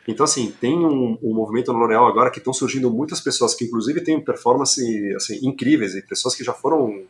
Então, 0.06 0.24
assim, 0.24 0.50
tem 0.58 0.74
um, 0.74 1.18
um 1.22 1.34
movimento 1.34 1.72
no 1.72 1.78
L'Oréal 1.78 2.06
agora 2.06 2.30
que 2.30 2.38
estão 2.38 2.52
surgindo 2.52 2.90
muitas 2.90 3.20
pessoas 3.20 3.54
que, 3.54 3.64
inclusive, 3.64 4.00
têm 4.00 4.20
performance 4.20 4.80
assim, 5.14 5.38
incríveis 5.42 5.94
e 5.94 6.02
pessoas 6.02 6.34
que 6.34 6.42
já 6.42 6.54
foram 6.54 7.02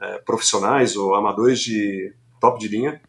é, 0.00 0.18
profissionais 0.18 0.96
ou 0.96 1.14
amadores 1.16 1.60
de 1.60 2.12
top 2.40 2.60
de 2.60 2.68
linha 2.68 3.00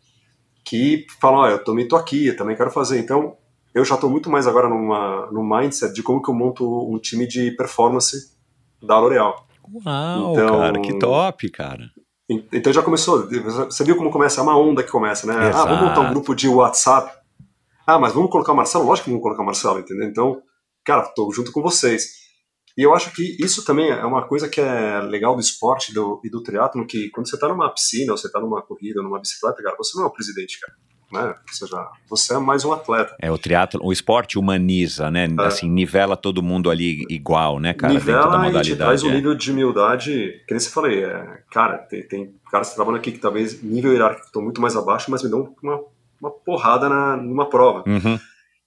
que 0.70 1.08
falam, 1.20 1.40
ó, 1.40 1.48
eu 1.48 1.64
também 1.64 1.88
tô 1.88 1.96
aqui, 1.96 2.28
eu 2.28 2.38
também 2.38 2.56
quero 2.56 2.70
fazer. 2.70 3.00
Então, 3.00 3.36
eu 3.74 3.84
já 3.84 3.96
estou 3.96 4.08
muito 4.08 4.30
mais 4.30 4.46
agora 4.46 4.70
numa, 4.70 5.28
no 5.32 5.44
mindset 5.44 5.92
de 5.92 6.04
como 6.04 6.22
que 6.22 6.30
eu 6.30 6.36
monto 6.36 6.64
um 6.88 7.00
time 7.00 7.26
de 7.26 7.50
performance 7.52 8.38
da 8.80 9.00
L'Oréal. 9.00 9.48
Uau, 9.84 10.34
então, 10.34 10.60
cara, 10.60 10.80
que 10.80 11.00
top, 11.00 11.50
cara. 11.50 11.90
Então 12.54 12.72
já 12.72 12.84
começou, 12.84 13.28
você 13.66 13.84
viu 13.84 13.98
como 13.98 14.12
começa, 14.12 14.40
é 14.40 14.44
uma 14.44 14.56
onda 14.56 14.84
que 14.84 14.92
começa, 14.92 15.26
né? 15.26 15.50
Exato. 15.50 15.68
Ah, 15.68 15.74
vamos 15.74 15.90
montar 15.90 16.02
um 16.02 16.10
grupo 16.12 16.36
de 16.36 16.48
WhatsApp. 16.48 17.12
Ah, 17.88 17.98
mas 17.98 18.14
vamos 18.14 18.30
colocar 18.30 18.54
o 18.54 18.56
Marcelo? 18.56 18.86
Lógico 18.86 19.06
que 19.06 19.10
vamos 19.10 19.24
colocar 19.24 19.42
o 19.42 19.46
Marcelo, 19.46 19.80
entendeu? 19.80 20.08
Então, 20.08 20.42
cara, 20.86 21.02
tô 21.16 21.32
junto 21.32 21.52
com 21.52 21.64
vocês. 21.64 22.19
E 22.78 22.82
eu 22.82 22.94
acho 22.94 23.14
que 23.14 23.38
isso 23.40 23.66
também 23.66 23.90
é 23.90 24.06
uma 24.06 24.28
coisa 24.28 24.48
que 24.48 24.62
é 24.62 25.02
legal 25.02 25.36
do 25.36 25.42
esporte 25.42 25.94
do, 25.94 26.22
e 26.24 26.30
do 26.30 26.42
triatlo, 26.42 26.86
que 26.86 27.10
quando 27.10 27.30
você 27.30 27.38
tá 27.38 27.48
numa 27.48 27.70
piscina, 27.70 28.12
ou 28.12 28.18
você 28.18 28.32
tá 28.32 28.40
numa 28.40 28.62
corrida, 28.62 29.02
numa 29.02 29.20
bicicleta, 29.20 29.62
cara, 29.62 29.76
você 29.78 29.98
não 29.98 30.06
é 30.06 30.08
o 30.08 30.12
presidente, 30.12 30.60
cara. 30.60 30.74
Né? 31.12 31.22
Ou 31.28 31.54
seja, 31.54 31.90
você 32.08 32.36
é 32.36 32.38
mais 32.38 32.64
um 32.64 32.72
atleta. 32.72 33.16
É, 33.20 33.32
o 33.32 33.38
triatlo, 33.38 33.82
o 33.84 33.92
esporte 33.92 34.38
humaniza, 34.38 35.10
né? 35.10 35.28
É. 35.40 35.46
Assim, 35.46 35.68
nivela 35.68 36.16
todo 36.16 36.44
mundo 36.44 36.70
ali 36.70 37.04
igual, 37.10 37.60
né, 37.60 37.74
cara? 37.74 37.92
Nivela 37.92 38.22
dentro 38.22 38.32
da 38.32 38.38
e 38.38 38.48
modalidade. 38.48 38.76
traz 38.78 39.04
um 39.04 39.10
é. 39.10 39.16
nível 39.16 39.34
de 39.34 39.52
humildade, 39.52 40.44
que 40.48 40.54
nem 40.54 40.60
você 40.60 40.70
falei, 40.70 41.04
é, 41.04 41.44
cara, 41.52 41.80
tem, 41.80 42.04
tem 42.04 42.36
caras 42.52 42.70
que 42.70 42.76
trabalham 42.76 43.00
aqui 43.00 43.12
que 43.12 43.18
talvez 43.18 43.62
nível 43.64 43.92
hierárquico 43.92 44.28
estão 44.28 44.42
muito 44.42 44.62
mais 44.62 44.76
abaixo, 44.76 45.10
mas 45.10 45.24
me 45.24 45.30
dão 45.32 45.56
uma, 45.64 45.82
uma 46.22 46.32
porrada 46.32 46.88
na, 46.88 47.18
numa 47.18 47.50
prova. 47.50 47.84
Uhum. 47.88 48.20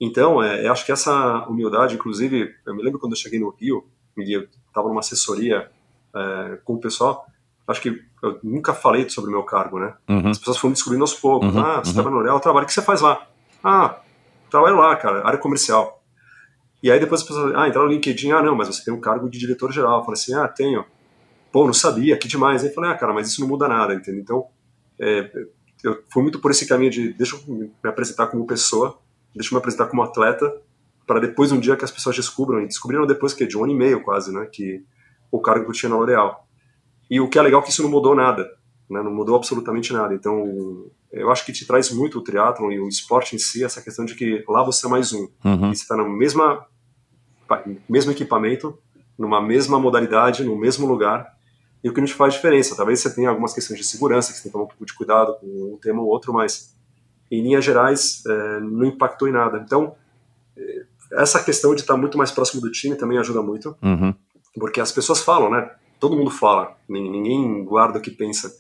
Então, 0.05 0.43
é, 0.43 0.67
eu 0.67 0.73
acho 0.73 0.85
que 0.85 0.91
essa 0.91 1.47
humildade, 1.47 1.95
inclusive, 1.95 2.53
eu 2.67 2.75
me 2.75 2.83
lembro 2.83 2.99
quando 2.99 3.13
eu 3.13 3.17
cheguei 3.17 3.39
no 3.39 3.51
Rio, 3.51 3.87
e 4.17 4.37
eu 4.37 4.49
estava 4.67 4.89
numa 4.89 4.99
assessoria 4.99 5.71
é, 6.13 6.59
com 6.65 6.75
o 6.75 6.81
pessoal, 6.81 7.25
acho 7.69 7.81
que 7.81 8.03
eu 8.21 8.41
nunca 8.43 8.75
falei 8.75 9.09
sobre 9.09 9.31
o 9.31 9.33
meu 9.33 9.45
cargo, 9.45 9.79
né? 9.79 9.95
Uhum. 10.09 10.31
As 10.31 10.39
pessoas 10.39 10.59
foram 10.59 10.73
descobrindo 10.73 11.05
aos 11.05 11.15
poucos. 11.15 11.55
Uhum, 11.55 11.61
Ah, 11.61 11.79
você 11.79 11.91
uhum. 11.91 11.95
trabalha 11.95 12.15
no 12.17 12.21
L'Oréal, 12.21 12.41
trabalho. 12.41 12.65
O 12.65 12.67
que 12.67 12.73
você 12.73 12.83
faz 12.83 13.01
lá? 13.01 13.29
Ah, 13.63 14.01
trabalho 14.51 14.77
lá, 14.77 14.97
cara, 14.97 15.25
área 15.25 15.39
comercial. 15.39 16.03
E 16.83 16.91
aí 16.91 16.99
depois 16.99 17.21
as 17.21 17.27
pessoas, 17.29 17.55
ah, 17.55 17.69
entrar 17.69 17.83
no 17.83 17.89
LinkedIn, 17.89 18.33
ah, 18.33 18.43
não, 18.43 18.57
mas 18.57 18.67
você 18.67 18.85
tem 18.85 18.93
um 18.93 19.01
cargo 19.01 19.31
de 19.31 19.39
diretor-geral. 19.39 20.01
Eu 20.01 20.05
falei 20.05 20.21
assim, 20.21 20.35
ah, 20.35 20.49
tenho. 20.49 20.85
Pô, 21.53 21.65
não 21.65 21.73
sabia, 21.73 22.19
que 22.19 22.27
demais. 22.27 22.65
Aí 22.65 22.71
eu 22.71 22.75
falei, 22.75 22.91
ah, 22.91 22.95
cara, 22.97 23.13
mas 23.13 23.29
isso 23.29 23.41
não 23.41 23.47
muda 23.47 23.69
nada, 23.69 23.95
entendeu? 23.95 24.21
Então, 24.21 24.47
é, 24.99 25.31
eu 25.85 26.03
fui 26.13 26.23
muito 26.25 26.41
por 26.41 26.51
esse 26.51 26.67
caminho 26.67 26.91
de, 26.91 27.13
deixa 27.13 27.37
eu 27.37 27.55
me 27.55 27.71
apresentar 27.85 28.27
como 28.27 28.45
pessoa, 28.49 28.99
deixa 29.35 29.51
eu 29.51 29.57
me 29.57 29.59
apresentar 29.59 29.87
como 29.87 30.03
atleta, 30.03 30.61
para 31.07 31.21
depois 31.21 31.53
um 31.53 31.59
dia 31.59 31.77
que 31.77 31.85
as 31.85 31.91
pessoas 31.91 32.17
descubram, 32.17 32.61
e 32.61 32.67
descobriram 32.67 33.07
depois 33.07 33.35
que 33.35 33.47
de 33.47 33.57
um 33.57 33.65
ano 33.65 33.73
e 33.73 33.77
meio 33.77 34.03
quase, 34.03 34.33
né, 34.33 34.47
que 34.51 34.85
o 35.31 35.41
cargo 35.41 35.65
que 35.65 35.71
eu 35.71 35.75
tinha 35.75 35.91
na 35.91 35.97
L'Oréal. 35.97 36.47
E 37.11 37.21
o 37.21 37.29
que 37.29 37.39
é 37.39 37.43
legal 37.43 37.61
é 37.61 37.65
que 37.65 37.71
isso 37.71 37.83
não 37.83 37.91
mudou 37.91 38.15
nada, 38.15 38.49
né, 38.89 39.03
não 39.03 39.13
mudou 39.13 39.37
absolutamente 39.37 39.93
nada. 39.93 40.15
Então, 40.15 40.87
eu 41.11 41.31
acho 41.31 41.45
que 41.45 41.53
te 41.53 41.67
traz 41.67 41.91
muito 41.91 42.19
o 42.19 42.23
triatlon 42.23 42.71
e 42.71 42.81
o 42.81 42.89
esporte 42.89 43.35
em 43.35 43.39
si, 43.39 43.65
essa 43.65 43.83
questão 43.83 44.05
de 44.05 44.15
que 44.15 44.45
lá 44.49 44.63
você 44.63 44.87
é 44.87 44.91
mais 44.91 45.13
um. 45.13 45.29
Uhum. 45.45 45.71
E 45.73 45.77
você 45.77 45.83
está 45.83 45.97
no 45.97 46.09
mesma, 46.09 46.67
mesmo 47.89 48.13
equipamento, 48.13 48.79
numa 49.19 49.41
mesma 49.41 49.79
modalidade, 49.79 50.45
no 50.45 50.57
mesmo 50.57 50.87
lugar, 50.87 51.33
e 51.83 51.89
o 51.89 51.93
que 51.93 52.01
não 52.01 52.07
te 52.07 52.15
faz 52.15 52.35
diferença. 52.35 52.77
Talvez 52.77 53.01
você 53.01 53.13
tenha 53.15 53.29
algumas 53.29 53.53
questões 53.53 53.79
de 53.79 53.85
segurança, 53.85 54.33
que 54.33 54.39
você 54.39 54.45
tem 54.45 54.51
que 54.51 54.53
tomar 54.53 54.65
um 54.65 54.69
pouco 54.69 54.87
de 54.87 54.95
cuidado 54.95 55.35
com 55.39 55.75
um 55.75 55.79
tema 55.81 56.01
ou 56.01 56.09
outro, 56.09 56.33
mas 56.33 56.75
em 57.33 57.43
linhas 57.43 57.65
gerais 57.65 58.23
é, 58.27 58.61
não 58.61 58.85
impactou 58.85 59.27
em 59.29 59.33
nada. 59.33 59.61
Então, 59.65 59.95
é, 60.57 60.83
essa 61.13 61.43
questão 61.43 61.75
de 61.75 61.81
estar 61.81 61.97
muito 61.97 62.17
mais 62.19 62.31
próximo 62.31 62.61
do 62.61 62.71
time 62.71 62.95
também 62.97 63.19
ajuda 63.19 63.43
muito, 63.43 63.77
Uhum. 63.83 64.15
porque 64.61 64.81
as 64.81 64.93
pessoas 64.93 65.21
falam, 65.21 65.51
né? 65.51 65.71
Todo 65.99 66.17
mundo 66.17 66.31
fala, 66.31 66.77
nin- 66.89 67.11
ninguém 67.11 67.65
guarda 67.65 67.99
o 67.99 68.03
que 68.03 68.11
pensa. 68.11 68.53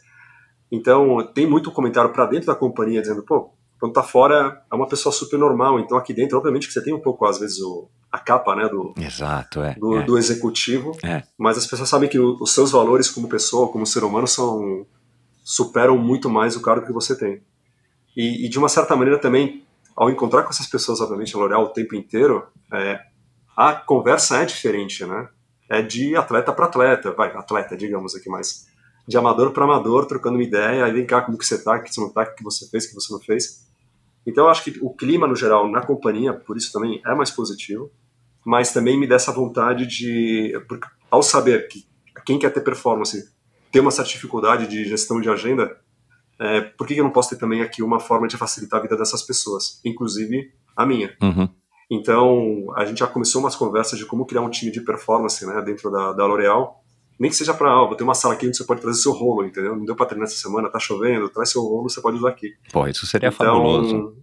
Então, 0.71 1.23
tem 1.35 1.47
muito 1.47 1.71
comentário 1.71 2.11
para 2.13 2.27
dentro 2.27 2.47
da 2.47 2.55
companhia 2.55 3.01
dizendo, 3.03 3.23
pô, 3.23 3.51
quando 3.79 3.93
tá 3.93 4.03
fora 4.03 4.63
é 4.71 4.75
uma 4.75 4.87
pessoa 4.89 5.13
super 5.13 5.39
normal, 5.39 5.81
então 5.81 5.99
aqui 5.99 6.15
dentro, 6.15 6.39
obviamente 6.39 6.67
que 6.69 6.73
você 6.73 6.83
tem 6.83 6.95
um 6.95 7.01
pouco, 7.01 7.27
às 7.27 7.39
vezes, 7.39 7.61
o, 7.61 7.89
a 8.13 8.19
capa, 8.19 8.55
né, 8.55 8.69
do, 8.69 8.95
Exato, 8.97 9.61
é. 9.61 9.75
do, 9.75 9.99
é. 9.99 10.03
do 10.05 10.17
executivo, 10.17 10.93
É. 11.03 11.23
mas 11.37 11.59
as 11.59 11.67
pessoas 11.67 11.89
sabem 11.89 12.09
que 12.09 12.19
o- 12.19 12.37
os 12.41 12.53
seus 12.55 12.71
valores 12.71 13.11
como 13.11 13.29
pessoa, 13.29 13.69
como 13.69 13.85
ser 13.87 14.05
humano, 14.05 14.27
são 14.29 14.87
superam 15.45 15.99
muito 15.99 16.31
mais 16.31 16.55
o 16.57 16.63
cargo 16.63 16.87
que 16.87 16.93
você 16.93 17.17
tem. 17.19 17.43
E, 18.17 18.47
e, 18.47 18.49
de 18.49 18.59
uma 18.59 18.69
certa 18.69 18.95
maneira 18.95 19.19
também, 19.19 19.65
ao 19.97 20.11
encontrar 20.11 20.43
com 20.43 20.51
essas 20.51 20.67
pessoas, 20.67 21.01
obviamente, 21.01 21.35
na 21.35 21.41
L'Oréal 21.41 21.65
o 21.65 21.69
tempo 21.69 21.95
inteiro, 21.95 22.47
é, 22.73 23.01
a 23.57 23.73
conversa 23.73 24.39
é 24.39 24.45
diferente, 24.45 25.05
né? 25.05 25.29
É 25.69 25.81
de 25.81 26.17
atleta 26.17 26.53
para 26.53 26.67
atleta, 26.67 27.13
vai, 27.13 27.35
atleta, 27.35 27.77
digamos 27.77 28.15
aqui 28.15 28.29
mais, 28.29 28.67
de 29.07 29.17
amador 29.17 29.53
para 29.53 29.65
amador, 29.65 30.07
trocando 30.07 30.37
uma 30.37 30.45
ideia, 30.45 30.85
aí 30.85 30.93
vem 30.93 31.07
cá 31.07 31.23
como 31.23 31.39
que 31.39 31.47
você 31.47 31.63
tá, 31.63 31.79
que 31.79 31.93
você 31.93 32.01
não 32.01 32.11
tá, 32.11 32.27
que 32.27 32.43
você 32.43 32.69
fez, 32.69 32.87
que 32.87 32.95
você 32.95 33.13
não 33.13 33.21
fez. 33.21 33.67
Então 34.27 34.45
eu 34.45 34.51
acho 34.51 34.65
que 34.65 34.79
o 34.81 34.95
clima 34.95 35.27
no 35.27 35.35
geral 35.35 35.69
na 35.69 35.85
companhia, 35.85 36.33
por 36.33 36.57
isso 36.57 36.73
também 36.73 37.01
é 37.05 37.15
mais 37.15 37.31
positivo, 37.31 37.91
mas 38.45 38.73
também 38.73 38.99
me 38.99 39.07
dá 39.07 39.17
essa 39.17 39.33
vontade 39.33 39.87
de, 39.87 40.53
ao 41.11 41.23
saber 41.23 41.69
que 41.69 41.87
quem 42.25 42.39
quer 42.39 42.51
ter 42.51 42.61
performance 42.61 43.33
tem 43.71 43.81
uma 43.81 43.91
certa 43.91 44.11
dificuldade 44.11 44.67
de 44.67 44.85
gestão 44.85 45.21
de 45.21 45.31
agenda, 45.31 45.77
é, 46.39 46.61
por 46.61 46.87
que 46.87 46.97
eu 46.97 47.05
não 47.05 47.11
posso 47.11 47.31
ter 47.31 47.37
também 47.37 47.63
aqui 47.63 47.83
uma 47.83 48.01
forma 48.01 48.27
de 48.27 48.37
facilitar 48.37 48.81
a 48.81 48.83
vida 48.83 48.97
dessas 48.97 49.23
pessoas, 49.23 49.81
inclusive 49.85 50.53
a 50.77 50.85
minha? 50.85 51.17
Uhum. 51.23 51.49
Então, 51.91 52.67
a 52.75 52.85
gente 52.85 53.01
já 53.01 53.07
começou 53.07 53.41
umas 53.41 53.55
conversas 53.55 53.99
de 53.99 54.07
como 54.07 54.25
criar 54.25 54.41
um 54.41 54.51
time 54.51 54.73
de 54.73 54.81
performance 54.81 55.45
né, 55.47 55.61
dentro 55.63 55.91
da, 55.91 56.13
da 56.13 56.25
L'Oréal. 56.25 56.83
Nem 57.21 57.31
que 57.31 57.37
seja 57.37 57.53
para, 57.53 57.71
vou 57.85 57.95
ter 57.95 58.03
uma 58.03 58.15
sala 58.15 58.35
aqui 58.35 58.47
onde 58.47 58.57
você 58.57 58.65
pode 58.65 58.81
trazer 58.81 58.99
seu 58.99 59.13
rolo, 59.13 59.45
entendeu? 59.45 59.77
Não 59.77 59.85
deu 59.85 59.95
para 59.95 60.07
treinar 60.07 60.27
essa 60.27 60.37
semana, 60.37 60.71
tá 60.71 60.79
chovendo, 60.79 61.29
traz 61.29 61.51
seu 61.51 61.63
rolo, 61.63 61.89
você 61.89 62.01
pode 62.01 62.17
usar 62.17 62.31
aqui. 62.31 62.51
Pô, 62.73 62.87
isso 62.87 63.07
seria 63.07 63.29
então, 63.29 63.47
fabuloso. 63.47 64.17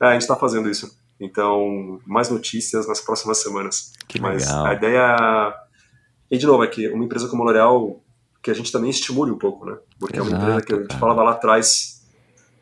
É, 0.00 0.06
a 0.06 0.12
gente 0.12 0.22
está 0.22 0.36
fazendo 0.36 0.70
isso. 0.70 0.90
Então, 1.20 2.00
mais 2.06 2.28
notícias 2.30 2.86
nas 2.88 3.00
próximas 3.00 3.38
semanas. 3.38 3.92
Que 4.08 4.20
Mas 4.20 4.46
legal. 4.46 4.66
a 4.66 4.74
ideia. 4.74 5.54
E 6.30 6.38
de 6.38 6.46
novo, 6.46 6.64
é 6.64 6.66
que 6.66 6.88
uma 6.88 7.04
empresa 7.04 7.28
como 7.28 7.42
a 7.42 7.46
L'Oréal, 7.46 8.00
que 8.42 8.50
a 8.50 8.54
gente 8.54 8.72
também 8.72 8.90
estimule 8.90 9.30
um 9.30 9.38
pouco, 9.38 9.64
né? 9.64 9.78
Porque 9.98 10.18
é 10.18 10.22
uma 10.22 10.30
Exato, 10.30 10.42
empresa 10.42 10.66
que 10.66 10.72
a 10.72 10.76
gente 10.78 10.88
cara. 10.88 11.00
falava 11.00 11.22
lá 11.22 11.30
atrás 11.32 12.02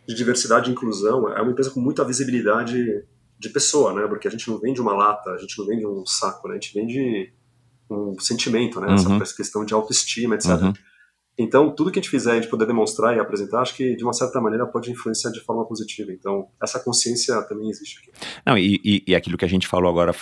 de 0.06 0.14
diversidade 0.14 0.68
e 0.68 0.72
inclusão, 0.72 1.28
é 1.32 1.40
uma 1.40 1.52
empresa 1.52 1.70
com 1.70 1.80
muita 1.80 2.04
visibilidade 2.04 3.04
de 3.38 3.48
pessoa, 3.48 3.94
né? 3.94 4.06
Porque 4.06 4.28
a 4.28 4.30
gente 4.30 4.48
não 4.50 4.58
vende 4.58 4.80
uma 4.80 4.92
lata, 4.92 5.30
a 5.30 5.38
gente 5.38 5.58
não 5.58 5.66
vende 5.66 5.86
um 5.86 6.04
saco, 6.04 6.48
né? 6.48 6.54
A 6.54 6.60
gente 6.60 6.74
vende 6.74 7.32
um 7.90 8.18
sentimento, 8.18 8.80
né? 8.80 8.88
Uhum. 8.88 9.22
Essa 9.22 9.34
questão 9.34 9.64
de 9.64 9.72
autoestima, 9.72 10.34
etc. 10.34 10.50
Uhum. 10.50 10.72
Então, 11.38 11.74
tudo 11.74 11.90
que 11.90 11.98
a 11.98 12.02
gente 12.02 12.10
fizer, 12.10 12.32
a 12.32 12.34
gente 12.34 12.48
poder 12.48 12.66
demonstrar 12.66 13.16
e 13.16 13.20
apresentar, 13.20 13.62
acho 13.62 13.74
que 13.74 13.96
de 13.96 14.04
uma 14.04 14.12
certa 14.12 14.38
maneira 14.42 14.66
pode 14.66 14.90
influenciar 14.90 15.30
de 15.30 15.40
forma 15.40 15.64
positiva. 15.64 16.12
Então, 16.12 16.48
essa 16.62 16.78
consciência 16.78 17.40
também 17.44 17.70
existe 17.70 17.98
aqui. 17.98 18.12
Não, 18.44 18.58
e, 18.58 18.78
e, 18.84 19.04
e 19.06 19.14
aquilo 19.14 19.38
que 19.38 19.44
a 19.46 19.48
gente 19.48 19.66
falou 19.66 19.88
agora 19.88 20.14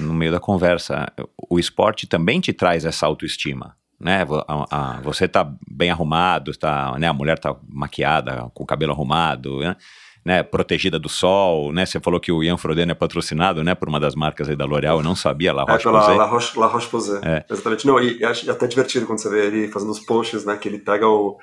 no 0.00 0.12
meio 0.12 0.32
da 0.32 0.40
conversa, 0.40 1.06
o 1.48 1.60
esporte 1.60 2.08
também 2.08 2.40
te 2.40 2.52
traz 2.52 2.84
essa 2.84 3.06
autoestima. 3.06 3.76
Né? 4.04 4.26
A- 4.46 4.66
a- 4.70 5.00
você 5.00 5.26
tá 5.26 5.50
bem 5.66 5.90
arrumado, 5.90 6.54
tá, 6.54 6.94
né? 6.98 7.08
a 7.08 7.12
mulher 7.14 7.38
tá 7.38 7.56
maquiada, 7.66 8.50
com 8.52 8.62
o 8.62 8.66
cabelo 8.66 8.92
arrumado, 8.92 9.60
né? 9.60 9.76
né? 10.22 10.42
protegida 10.42 10.98
do 10.98 11.08
sol. 11.08 11.72
Né? 11.72 11.86
Você 11.86 11.98
falou 11.98 12.20
que 12.20 12.30
o 12.30 12.42
Ian 12.42 12.58
Frodeno 12.58 12.92
é 12.92 12.94
patrocinado 12.94 13.64
né? 13.64 13.74
por 13.74 13.88
uma 13.88 13.98
das 13.98 14.14
marcas 14.14 14.46
aí 14.46 14.54
da 14.54 14.66
L'Oréal, 14.66 14.98
eu 14.98 15.02
não 15.02 15.16
sabia, 15.16 15.54
La 15.54 15.62
É 15.66 15.72
Roche 15.72 15.84
pela 15.84 16.00
Posay. 16.00 16.16
La 16.18 16.26
Roche, 16.26 16.58
La 16.60 16.66
Roche 16.66 16.88
Posay. 16.88 17.20
É. 17.24 17.44
Exatamente. 17.50 17.86
Não, 17.86 17.98
e, 17.98 18.18
e 18.18 18.24
acho 18.26 18.50
até 18.50 18.66
divertido 18.66 19.06
quando 19.06 19.20
você 19.20 19.30
vê 19.30 19.46
ele 19.46 19.68
fazendo 19.68 19.90
os 19.90 20.00
posts, 20.00 20.44
né? 20.44 20.54
Que 20.58 20.68
ele 20.68 20.78
pega 20.78 21.08
o. 21.08 21.38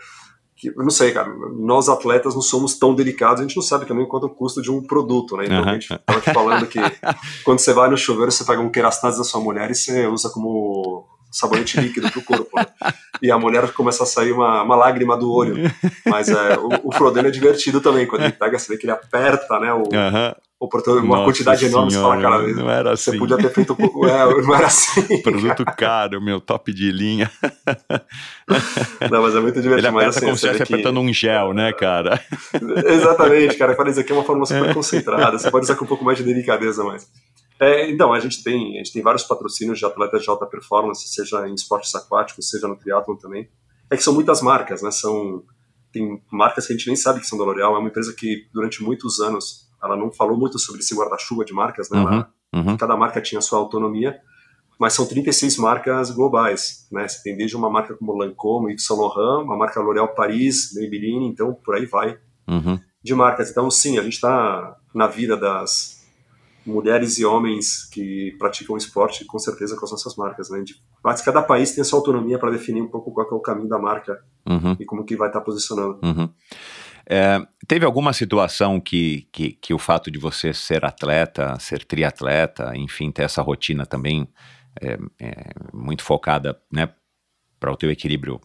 Eu 0.64 0.84
não 0.84 0.92
sei, 0.92 1.12
cara. 1.12 1.28
Nós 1.60 1.90
atletas 1.90 2.36
não 2.36 2.42
somos 2.44 2.78
tão 2.78 2.94
delicados, 2.94 3.40
a 3.40 3.44
gente 3.44 3.56
não 3.56 3.64
sabe 3.64 3.88
também 3.88 4.08
quanto 4.08 4.28
é 4.28 4.30
o 4.30 4.34
custo 4.36 4.62
de 4.62 4.70
um 4.70 4.84
produto, 4.84 5.36
né? 5.36 5.46
Então 5.46 5.62
Aham. 5.64 5.72
a 5.72 5.74
gente 5.74 5.88
tava 6.06 6.22
te 6.22 6.32
falando 6.32 6.68
que 6.68 6.78
quando 7.44 7.58
você 7.58 7.74
vai 7.74 7.90
no 7.90 7.98
chuveiro, 7.98 8.32
você 8.32 8.46
pega 8.46 8.62
um 8.62 8.70
querastase 8.70 9.18
da 9.18 9.24
sua 9.24 9.42
mulher 9.42 9.72
e 9.72 9.74
você 9.74 10.06
usa 10.06 10.30
como 10.30 11.08
sabonete 11.32 11.80
líquido 11.80 12.12
pro 12.12 12.22
corpo. 12.22 12.50
Né? 12.56 12.66
E 13.22 13.32
a 13.32 13.38
mulher 13.38 13.72
começa 13.74 14.04
a 14.04 14.06
sair 14.06 14.32
uma, 14.32 14.64
uma 14.64 14.76
lágrima 14.76 15.16
do 15.18 15.32
olho. 15.32 15.56
Mas 16.06 16.28
é, 16.30 16.58
o, 16.58 16.70
o 16.90 16.94
Frodeno 16.94 17.28
é 17.28 17.32
divertido 17.32 17.80
também, 17.80 18.06
quando 18.06 18.24
ele 18.24 18.34
pega, 18.34 18.60
você 18.60 18.74
vê 18.74 18.78
que 18.80 18.86
ele 18.86 18.92
aperta, 18.92 19.60
né? 19.60 19.72
O, 20.60 20.68
portão, 20.68 20.96
uma 20.98 21.16
Nossa 21.18 21.26
quantidade 21.26 21.66
enorme, 21.66 21.90
senhora, 21.90 22.18
você 22.18 22.22
fala, 22.22 22.38
cara, 22.38 22.54
não 22.54 22.70
era 22.70 22.96
você 22.96 23.10
assim. 23.10 23.18
podia 23.20 23.38
ter 23.38 23.50
feito 23.50 23.74
um 23.74 23.76
pouco. 23.76 24.06
É, 24.06 24.42
não 24.44 24.56
era 24.56 24.68
assim. 24.68 25.02
Produto 25.24 25.66
caro, 25.76 26.22
meu, 26.22 26.40
top 26.40 26.72
de 26.72 26.92
linha. 26.92 27.32
Não, 29.10 29.24
mas 29.24 29.36
é 29.36 29.40
muito 29.40 29.60
divertido. 29.60 29.88
Ele 29.88 29.92
mas, 29.92 30.04
aperta 30.04 30.10
assim, 30.18 30.26
como 30.26 30.36
se 30.36 30.42
você 30.42 30.48
estivesse 30.48 30.68
que- 30.68 30.74
apertando 30.74 31.00
um 31.00 31.12
gel, 31.12 31.54
né, 31.54 31.74
cara? 31.74 32.22
Exatamente, 32.86 33.58
cara. 33.58 33.76
Fala, 33.76 33.90
isso 33.90 34.00
aqui 34.00 34.12
é 34.12 34.16
uma 34.16 34.24
forma 34.24 34.46
super 34.46 34.72
concentrada. 34.74 35.38
Você 35.40 35.50
pode 35.50 35.66
usar 35.66 35.76
com 35.76 35.86
um 35.86 35.88
pouco 35.88 36.06
mais 36.06 36.18
de 36.18 36.24
delicadeza, 36.24 36.84
mas. 36.84 37.08
É, 37.62 37.90
então, 37.92 38.12
a 38.12 38.20
gente, 38.20 38.44
tem, 38.44 38.74
a 38.76 38.78
gente 38.80 38.92
tem 38.92 39.04
vários 39.04 39.24
patrocínios 39.24 39.78
de 39.78 39.86
atletas 39.86 40.24
de 40.24 40.30
alta 40.30 40.48
performance, 40.48 41.08
seja 41.08 41.48
em 41.48 41.54
esportes 41.54 41.94
aquáticos, 41.94 42.50
seja 42.50 42.68
no 42.68 42.76
triatlon 42.76 43.16
também. 43.16 43.48
É 43.90 43.96
que 43.96 44.02
são 44.04 44.14
muitas 44.16 44.42
marcas, 44.42 44.82
né? 44.82 44.90
São, 44.90 45.44
tem 45.94 46.20
marcas 46.32 46.66
que 46.66 46.74
a 46.74 46.76
gente 46.76 46.88
nem 46.88 46.96
sabe 46.96 47.20
que 47.20 47.28
são 47.28 47.38
da 47.38 47.44
L'Oréal. 47.46 47.76
É 47.76 47.78
uma 47.80 47.88
empresa 47.90 48.14
que, 48.18 48.48
durante 48.52 48.82
muitos 48.82 49.20
anos, 49.20 49.70
ela 49.84 49.96
não 49.96 50.12
falou 50.12 50.36
muito 50.38 50.58
sobre 50.58 50.82
esse 50.82 50.96
guarda-chuva 50.96 51.46
de 51.46 51.54
marcas, 51.54 51.90
né? 51.92 52.00
Ela- 52.00 52.32
Uhum. 52.54 52.76
cada 52.76 52.98
marca 52.98 53.22
tinha 53.22 53.40
sua 53.40 53.60
autonomia, 53.60 54.20
mas 54.80 54.92
são 54.94 55.06
36 55.06 55.56
marcas 55.58 56.10
globais, 56.12 56.88
né? 56.92 57.08
Você 57.08 57.22
tem 57.24 57.38
desde 57.38 57.56
uma 57.56 57.70
marca 57.70 57.94
como 57.96 58.12
Lancôme, 58.18 58.72
Yves 58.74 58.86
Saint 58.86 59.00
Laurent, 59.00 59.46
uma 59.46 59.56
marca 59.56 59.80
L'Oréal 59.80 60.10
Paris, 60.16 60.74
Maybelline, 60.76 61.28
então 61.28 61.54
por 61.54 61.76
aí 61.76 61.86
vai 61.86 62.18
Uhum. 62.50 62.80
de 63.04 63.14
marcas. 63.16 63.52
Então, 63.52 63.70
sim, 63.72 63.98
a 64.00 64.04
gente 64.04 64.14
está 64.16 64.76
na 64.94 65.08
vida 65.08 65.38
das 65.38 66.01
mulheres 66.66 67.18
e 67.18 67.26
homens 67.26 67.86
que 67.86 68.36
praticam 68.38 68.78
esporte, 68.78 69.26
com 69.26 69.40
certeza 69.40 69.76
com 69.76 69.86
as 69.86 69.92
nossas 69.92 70.16
marcas. 70.16 70.50
Né? 70.50 70.62
De, 70.62 70.76
cada 71.24 71.42
país 71.42 71.72
tem 71.72 71.82
a 71.82 71.86
sua 71.86 72.00
autonomia 72.00 72.38
para 72.38 72.52
definir 72.52 72.82
um 72.82 72.88
pouco 72.88 73.12
qual 73.12 73.28
é 73.30 73.34
o 73.34 73.40
caminho 73.40 73.70
da 73.70 73.80
marca 73.80 74.22
Uhum. 74.48 74.76
e 74.80 74.86
como 74.86 75.06
que 75.06 75.16
vai 75.16 75.30
estar 75.30 75.42
posicionando. 75.42 76.00
Uhum. 76.04 76.30
É, 77.08 77.46
teve 77.68 77.86
alguma 77.86 78.14
situação 78.14 78.80
que, 78.80 79.28
que, 79.32 79.52
que 79.54 79.74
o 79.74 79.78
fato 79.80 80.10
de 80.10 80.18
você 80.18 80.54
ser 80.54 80.86
atleta, 80.86 81.58
ser 81.60 81.84
triatleta, 81.84 82.72
enfim, 82.76 83.12
ter 83.12 83.24
essa 83.24 83.42
rotina 83.42 83.86
também 83.86 84.28
é, 84.82 84.98
é, 85.20 85.52
muito 85.74 86.04
focada 86.04 86.60
né, 86.72 86.90
para 87.62 87.72
o 87.72 87.78
teu 87.78 87.92
equilíbrio 87.92 88.42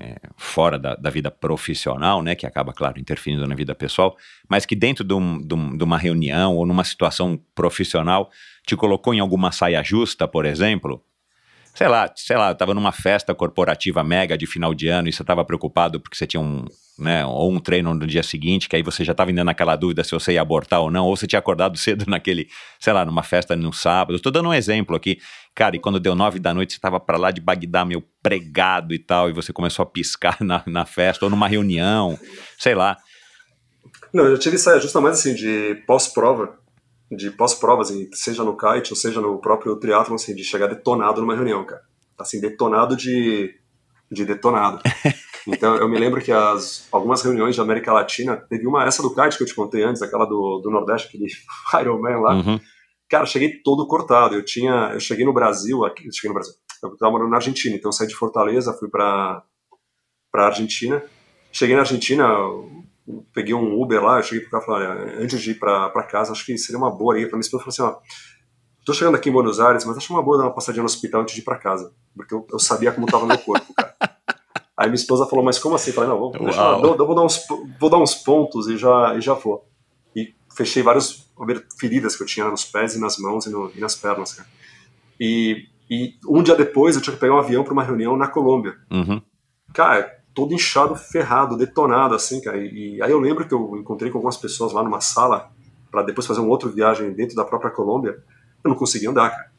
é, 0.00 0.16
fora 0.36 0.78
da, 0.78 0.96
da 0.96 1.10
vida 1.10 1.30
profissional, 1.30 2.22
né, 2.22 2.34
que 2.34 2.46
acaba, 2.46 2.72
claro, 2.72 2.98
interferindo 2.98 3.46
na 3.46 3.54
vida 3.54 3.74
pessoal, 3.74 4.16
mas 4.48 4.64
que 4.66 4.74
dentro 4.76 5.04
de, 5.04 5.14
um- 5.14 5.40
de 5.46 5.54
um- 5.54 5.76
de 5.76 5.84
uma 5.84 5.98
reunião 5.98 6.56
ou 6.56 6.66
numa 6.66 6.84
situação 6.84 7.38
profissional 7.54 8.30
te 8.66 8.74
colocou 8.76 9.12
em 9.14 9.20
alguma 9.20 9.52
saia 9.52 9.82
justa, 9.84 10.26
por 10.28 10.46
exemplo? 10.46 11.04
Sei 11.78 11.86
lá, 11.86 12.12
sei 12.16 12.36
lá, 12.36 12.52
tava 12.56 12.74
numa 12.74 12.90
festa 12.90 13.32
corporativa 13.32 14.02
mega 14.02 14.36
de 14.36 14.48
final 14.48 14.74
de 14.74 14.88
ano 14.88 15.08
e 15.08 15.12
você 15.12 15.22
tava 15.22 15.44
preocupado 15.44 16.00
porque 16.00 16.16
você 16.16 16.26
tinha 16.26 16.40
um, 16.40 16.64
né, 16.98 17.24
ou 17.24 17.52
um 17.52 17.60
treino 17.60 17.94
no 17.94 18.04
dia 18.04 18.24
seguinte, 18.24 18.68
que 18.68 18.74
aí 18.74 18.82
você 18.82 19.04
já 19.04 19.14
tava 19.14 19.30
ainda 19.30 19.44
naquela 19.44 19.76
dúvida 19.76 20.02
se 20.02 20.10
você 20.10 20.32
ia 20.32 20.42
abortar 20.42 20.80
ou 20.80 20.90
não, 20.90 21.06
ou 21.06 21.16
você 21.16 21.24
tinha 21.24 21.38
acordado 21.38 21.78
cedo 21.78 22.04
naquele, 22.08 22.48
sei 22.80 22.92
lá, 22.92 23.04
numa 23.04 23.22
festa 23.22 23.54
no 23.54 23.72
sábado. 23.72 24.16
Estou 24.16 24.32
dando 24.32 24.48
um 24.48 24.54
exemplo 24.54 24.96
aqui. 24.96 25.18
Cara, 25.54 25.76
e 25.76 25.78
quando 25.78 26.00
deu 26.00 26.16
nove 26.16 26.40
da 26.40 26.52
noite, 26.52 26.72
você 26.72 26.80
tava 26.80 26.98
pra 26.98 27.16
lá 27.16 27.30
de 27.30 27.40
Bagdá, 27.40 27.84
meio 27.84 28.02
pregado 28.20 28.92
e 28.92 28.98
tal, 28.98 29.30
e 29.30 29.32
você 29.32 29.52
começou 29.52 29.84
a 29.84 29.86
piscar 29.86 30.36
na, 30.42 30.64
na 30.66 30.84
festa, 30.84 31.26
ou 31.26 31.30
numa 31.30 31.46
reunião, 31.46 32.18
sei 32.58 32.74
lá. 32.74 32.96
Não, 34.12 34.24
eu 34.24 34.36
tive 34.36 34.58
saia 34.58 34.80
justa 34.80 35.00
mais 35.00 35.20
assim, 35.20 35.32
de 35.32 35.76
pós-prova, 35.86 36.58
de 37.10 37.30
pós-provas, 37.30 37.92
seja 38.12 38.44
no 38.44 38.56
kite 38.56 38.92
ou 38.92 38.96
seja 38.96 39.20
no 39.20 39.38
próprio 39.40 39.76
triatlon, 39.76 40.14
assim, 40.14 40.34
de 40.34 40.44
chegar 40.44 40.66
detonado 40.66 41.20
numa 41.20 41.34
reunião, 41.34 41.64
cara. 41.64 41.82
Assim, 42.18 42.40
detonado 42.40 42.96
de, 42.96 43.54
de 44.10 44.24
detonado. 44.24 44.80
Então, 45.50 45.76
eu 45.76 45.88
me 45.88 45.98
lembro 45.98 46.20
que 46.20 46.30
as, 46.30 46.86
algumas 46.92 47.22
reuniões 47.22 47.54
de 47.54 47.60
América 47.62 47.90
Latina, 47.90 48.36
teve 48.36 48.66
uma, 48.66 48.84
essa 48.84 49.00
do 49.00 49.14
kite 49.14 49.38
que 49.38 49.42
eu 49.44 49.46
te 49.46 49.54
contei 49.54 49.82
antes, 49.82 50.02
aquela 50.02 50.26
do, 50.26 50.60
do 50.62 50.70
Nordeste, 50.70 51.08
aquele 51.08 51.24
Ironman 51.80 52.20
lá, 52.20 52.34
Uhum. 52.34 52.60
Cara, 53.08 53.22
eu 53.22 53.26
cheguei 53.26 53.62
todo 53.62 53.86
cortado. 53.86 54.34
Eu 54.34 54.44
tinha, 54.44 54.90
eu 54.92 55.00
cheguei 55.00 55.24
no 55.24 55.32
Brasil, 55.32 55.84
aqui, 55.84 56.06
eu 56.06 56.12
cheguei 56.12 56.28
no 56.28 56.34
Brasil. 56.34 56.54
Eu 56.82 56.96
tava 56.96 57.12
morando 57.12 57.30
na 57.30 57.36
Argentina, 57.36 57.74
então 57.74 57.88
eu 57.88 57.92
saí 57.92 58.06
de 58.06 58.14
Fortaleza, 58.14 58.76
fui 58.78 58.88
pra 58.88 59.42
para 60.30 60.46
Argentina. 60.46 61.02
Cheguei 61.50 61.74
na 61.74 61.80
Argentina, 61.80 62.28
peguei 63.32 63.54
um 63.54 63.80
Uber 63.80 64.02
lá, 64.02 64.18
eu 64.18 64.22
cheguei 64.22 64.40
pro 64.40 64.50
cara 64.50 64.62
e 64.62 64.66
falei, 64.66 64.88
olha, 64.88 65.22
antes 65.22 65.40
de 65.40 65.50
ir 65.52 65.54
pra, 65.58 65.88
pra 65.90 66.02
casa, 66.02 66.32
acho 66.32 66.44
que 66.44 66.56
seria 66.58 66.78
uma 66.78 66.90
boa 66.90 67.14
aí. 67.14 67.22
Pra 67.26 67.36
minha 67.36 67.40
esposa, 67.40 67.64
eu 67.64 67.72
falei 67.72 67.90
assim, 67.90 67.98
ó, 67.98 68.02
tô 68.84 68.92
chegando 68.92 69.14
aqui 69.16 69.28
em 69.28 69.32
Buenos 69.32 69.60
Aires, 69.60 69.84
mas 69.84 69.96
acho 69.96 70.12
uma 70.12 70.22
boa 70.22 70.38
dar 70.38 70.44
uma 70.44 70.54
passadinha 70.54 70.82
no 70.82 70.86
hospital 70.86 71.22
antes 71.22 71.34
de 71.34 71.40
ir 71.40 71.44
pra 71.44 71.56
casa, 71.58 71.92
porque 72.16 72.34
eu, 72.34 72.46
eu 72.50 72.58
sabia 72.58 72.92
como 72.92 73.06
tava 73.06 73.26
meu 73.26 73.38
corpo, 73.38 73.72
cara. 73.74 73.94
Aí 74.76 74.86
minha 74.86 74.94
esposa 74.94 75.26
falou, 75.26 75.44
mas 75.44 75.58
como 75.58 75.74
assim? 75.74 75.90
Eu 75.90 75.94
falei, 75.94 76.10
não, 76.10 76.18
vou, 76.18 76.30
deixa, 76.30 76.62
Uau. 76.62 76.84
eu, 76.84 76.96
eu 76.96 77.06
vou, 77.06 77.14
dar 77.14 77.22
uns, 77.24 77.40
vou 77.80 77.90
dar 77.90 77.98
uns 77.98 78.14
pontos 78.14 78.68
e 78.68 78.76
já, 78.76 79.14
e 79.16 79.20
já 79.20 79.34
vou. 79.34 79.68
E 80.14 80.32
fechei 80.56 80.84
várias 80.84 81.26
feridas 81.80 82.14
que 82.16 82.22
eu 82.22 82.26
tinha 82.26 82.48
nos 82.48 82.64
pés 82.64 82.94
e 82.94 83.00
nas 83.00 83.18
mãos 83.18 83.46
e, 83.46 83.50
no- 83.50 83.72
e 83.74 83.80
nas 83.80 83.96
pernas, 83.96 84.34
cara. 84.34 84.48
E, 85.18 85.64
e 85.90 86.14
um 86.28 86.42
dia 86.44 86.54
depois 86.54 86.94
eu 86.94 87.02
tinha 87.02 87.12
que 87.12 87.18
pegar 87.20 87.34
um 87.34 87.38
avião 87.38 87.64
para 87.64 87.72
uma 87.72 87.82
reunião 87.82 88.16
na 88.16 88.28
Colômbia. 88.28 88.76
Uhum. 88.88 89.20
Cara, 89.74 90.17
todo 90.34 90.54
inchado, 90.54 90.94
ferrado, 90.94 91.56
detonado, 91.56 92.14
assim, 92.14 92.40
cara. 92.40 92.58
E, 92.58 92.96
e 92.96 93.02
aí 93.02 93.10
eu 93.10 93.18
lembro 93.18 93.46
que 93.46 93.54
eu 93.54 93.76
encontrei 93.76 94.10
com 94.10 94.18
algumas 94.18 94.36
pessoas 94.36 94.72
lá 94.72 94.82
numa 94.82 95.00
sala 95.00 95.50
para 95.90 96.02
depois 96.02 96.26
fazer 96.26 96.40
uma 96.40 96.50
outra 96.50 96.68
viagem 96.68 97.12
dentro 97.12 97.34
da 97.34 97.44
própria 97.44 97.70
Colômbia. 97.70 98.22
Eu 98.62 98.68
não 98.68 98.76
conseguia 98.76 99.10
andar, 99.10 99.30
cara. 99.30 99.50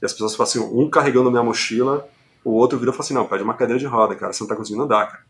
E 0.00 0.04
as 0.04 0.12
pessoas 0.12 0.34
falavam 0.34 0.62
assim, 0.62 0.76
um 0.76 0.90
carregando 0.90 1.30
minha 1.30 1.42
mochila, 1.42 2.08
o 2.44 2.52
outro 2.52 2.78
virou 2.78 2.92
e 2.92 2.96
falou 2.96 3.06
assim, 3.06 3.14
não, 3.14 3.26
pede 3.26 3.42
uma 3.42 3.54
cadeira 3.54 3.78
de 3.78 3.86
roda, 3.86 4.16
cara, 4.16 4.32
você 4.32 4.42
não 4.42 4.48
tá 4.48 4.56
conseguindo 4.56 4.82
andar, 4.82 5.06
cara. 5.06 5.24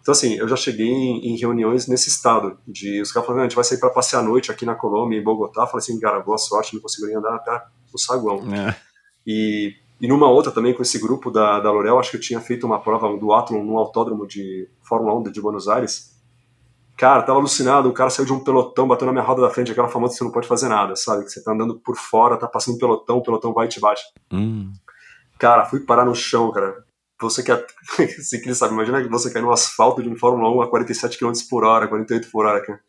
Então, 0.00 0.12
assim, 0.12 0.34
eu 0.34 0.48
já 0.48 0.56
cheguei 0.56 0.88
em, 0.88 1.28
em 1.28 1.36
reuniões 1.36 1.86
nesse 1.86 2.08
estado, 2.08 2.58
de 2.66 3.00
os 3.02 3.12
caras 3.12 3.26
falando, 3.26 3.40
"Não, 3.40 3.44
a 3.44 3.48
gente 3.48 3.56
vai 3.56 3.64
sair 3.64 3.78
para 3.78 3.90
passear 3.90 4.20
à 4.20 4.22
noite 4.22 4.50
aqui 4.50 4.64
na 4.64 4.74
Colômbia, 4.74 5.18
em 5.18 5.22
Bogotá. 5.22 5.62
Eu 5.62 5.66
falei 5.66 5.78
assim, 5.78 6.00
cara, 6.00 6.20
boa 6.20 6.38
sorte, 6.38 6.74
não 6.74 6.80
consigo 6.80 7.06
nem 7.06 7.16
andar 7.16 7.34
até 7.34 7.62
o 7.92 7.98
saguão. 7.98 8.42
É. 8.54 8.74
E, 9.26 9.74
e 10.00 10.06
numa 10.06 10.28
outra 10.28 10.52
também, 10.52 10.72
com 10.72 10.82
esse 10.82 10.98
grupo 10.98 11.30
da, 11.30 11.58
da 11.58 11.70
L'Oréal, 11.70 11.98
acho 11.98 12.12
que 12.12 12.16
eu 12.16 12.20
tinha 12.20 12.40
feito 12.40 12.66
uma 12.66 12.80
prova 12.80 13.08
um 13.08 13.18
duatlon 13.18 13.64
no 13.64 13.78
autódromo 13.78 14.26
de 14.26 14.68
Fórmula 14.82 15.14
1 15.18 15.32
de 15.32 15.40
Buenos 15.40 15.68
Aires. 15.68 16.16
Cara, 16.96 17.22
tava 17.22 17.38
alucinado, 17.38 17.88
o 17.88 17.92
cara 17.92 18.10
saiu 18.10 18.26
de 18.26 18.32
um 18.32 18.42
pelotão, 18.42 18.86
bateu 18.86 19.06
na 19.06 19.12
minha 19.12 19.24
roda 19.24 19.42
da 19.42 19.50
frente, 19.50 19.70
aquela 19.70 19.88
famosa 19.88 20.12
que 20.12 20.18
você 20.18 20.24
não 20.24 20.32
pode 20.32 20.48
fazer 20.48 20.68
nada, 20.68 20.94
sabe? 20.96 21.24
Que 21.24 21.30
você 21.30 21.42
tá 21.42 21.52
andando 21.52 21.78
por 21.78 21.96
fora, 21.96 22.36
tá 22.36 22.46
passando 22.46 22.74
um 22.74 22.78
pelotão, 22.78 23.18
o 23.18 23.22
pelotão 23.22 23.52
vai 23.52 23.66
e 23.66 23.68
te 23.68 23.80
bate. 23.80 24.02
Hum. 24.32 24.72
Cara, 25.38 25.64
fui 25.64 25.80
parar 25.80 26.04
no 26.04 26.14
chão, 26.14 26.50
cara. 26.50 26.84
Você 27.20 27.42
que 27.42 27.50
é 27.50 27.66
ciclista, 28.22 28.66
sabe? 28.66 28.74
Imagina 28.74 29.02
que 29.02 29.08
você 29.08 29.32
cair 29.32 29.42
no 29.42 29.52
asfalto 29.52 30.02
de 30.02 30.08
um 30.08 30.16
Fórmula 30.16 30.50
1 30.50 30.62
a 30.62 30.70
47 30.70 31.18
km 31.18 31.32
por 31.50 31.64
hora, 31.64 31.88
48 31.88 32.30
por 32.30 32.46
hora, 32.46 32.60
cara. 32.64 32.80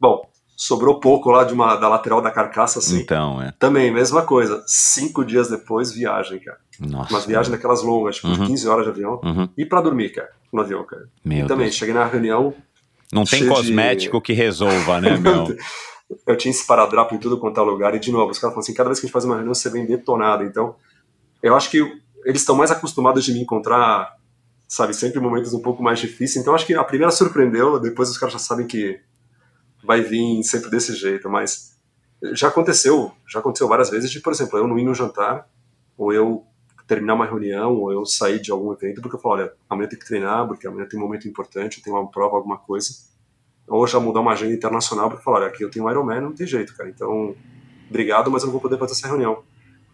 Bom, 0.00 0.28
sobrou 0.56 1.00
pouco 1.00 1.30
lá 1.30 1.44
de 1.44 1.52
uma, 1.52 1.74
da 1.76 1.88
lateral 1.88 2.20
da 2.22 2.30
carcaça, 2.30 2.78
assim. 2.78 3.00
Então, 3.00 3.42
é. 3.42 3.52
Também, 3.58 3.90
mesma 3.92 4.22
coisa. 4.22 4.62
Cinco 4.66 5.24
dias 5.24 5.48
depois, 5.48 5.92
viagem, 5.92 6.38
cara. 6.38 6.58
Nossa. 6.80 7.10
Umas 7.12 7.26
viagens 7.26 7.50
daquelas 7.50 7.82
longas, 7.82 8.16
tipo, 8.16 8.28
Uhum. 8.28 8.34
de 8.34 8.46
15 8.46 8.68
horas 8.68 8.84
de 8.84 8.90
avião. 8.90 9.20
Uhum. 9.24 9.48
E 9.56 9.64
pra 9.66 9.80
dormir, 9.80 10.10
cara, 10.10 10.30
no 10.52 10.60
avião, 10.60 10.84
cara. 10.84 11.08
Meu 11.24 11.44
e 11.44 11.48
também, 11.48 11.66
Deus. 11.66 11.76
cheguei 11.76 11.94
na 11.94 12.04
reunião, 12.04 12.54
Não 13.12 13.24
tem 13.24 13.38
cheio 13.40 13.50
de- 13.50 13.56
cosmético 13.56 14.20
que 14.20 14.32
resolva, 14.32 15.00
né, 15.00 15.16
meu? 15.18 15.56
eu 16.26 16.36
tinha 16.36 16.50
esparadrapo 16.52 17.14
em 17.14 17.18
tudo 17.18 17.38
quanto 17.38 17.58
é 17.58 17.62
lugar. 17.62 17.94
E, 17.94 17.98
de 17.98 18.12
novo, 18.12 18.30
os 18.30 18.38
caras 18.38 18.54
falam 18.54 18.60
assim, 18.62 18.74
cada 18.74 18.88
vez 18.88 19.00
que 19.00 19.06
a 19.06 19.08
gente 19.08 19.12
faz 19.12 19.24
uma 19.24 19.34
reunião, 19.34 19.54
você 19.54 19.68
vem 19.70 19.84
detonado. 19.86 20.44
Então, 20.44 20.76
eu 21.42 21.54
acho 21.56 21.70
que 21.70 21.78
eles 22.24 22.40
estão 22.42 22.54
mais 22.54 22.70
acostumados 22.70 23.24
de 23.24 23.32
me 23.32 23.40
encontrar, 23.40 24.14
sabe, 24.68 24.94
sempre 24.94 25.18
em 25.18 25.22
momentos 25.22 25.52
um 25.52 25.60
pouco 25.60 25.82
mais 25.82 25.98
difíceis. 25.98 26.36
Então, 26.42 26.54
acho 26.54 26.64
que 26.66 26.74
a 26.74 26.84
primeira 26.84 27.10
surpreendeu, 27.10 27.78
depois 27.80 28.08
os 28.10 28.16
caras 28.18 28.32
já 28.34 28.38
sabem 28.38 28.66
que 28.66 29.00
vai 29.84 30.00
vir 30.00 30.42
sempre 30.42 30.70
desse 30.70 30.94
jeito. 30.94 31.28
Mas 31.28 31.76
já 32.32 32.48
aconteceu, 32.48 33.12
já 33.28 33.40
aconteceu 33.40 33.68
várias 33.68 33.90
vezes 33.90 34.10
de, 34.10 34.20
por 34.20 34.32
exemplo, 34.32 34.58
eu 34.58 34.66
não 34.66 34.78
ir 34.78 34.84
no 34.84 34.94
jantar, 34.94 35.48
ou 35.96 36.12
eu 36.12 36.44
terminar 36.86 37.14
uma 37.14 37.26
reunião, 37.26 37.76
ou 37.76 37.92
eu 37.92 38.04
sair 38.04 38.40
de 38.40 38.50
algum 38.50 38.72
evento, 38.72 39.00
porque 39.00 39.16
eu 39.16 39.20
falo, 39.20 39.36
olha, 39.36 39.52
amanhã 39.68 39.88
tem 39.88 39.98
que 39.98 40.06
treinar, 40.06 40.46
porque 40.46 40.66
amanhã 40.66 40.86
tem 40.86 40.98
um 40.98 41.02
momento 41.02 41.28
importante, 41.28 41.82
tem 41.82 41.92
uma 41.92 42.10
prova, 42.10 42.36
alguma 42.36 42.58
coisa. 42.58 42.92
Ou 43.66 43.86
já 43.86 43.98
mudar 43.98 44.20
uma 44.20 44.32
agenda 44.32 44.52
internacional, 44.52 45.08
porque 45.08 45.24
falar, 45.24 45.38
olha, 45.38 45.46
aqui 45.46 45.62
eu 45.64 45.70
tenho 45.70 45.86
um 45.86 45.90
Ironman, 45.90 46.20
não 46.20 46.32
tem 46.32 46.46
jeito, 46.46 46.76
cara. 46.76 46.88
Então, 46.90 47.34
obrigado, 47.88 48.30
mas 48.30 48.42
eu 48.42 48.46
não 48.46 48.52
vou 48.52 48.60
poder 48.60 48.78
fazer 48.78 48.92
essa 48.92 49.08
reunião. 49.08 49.42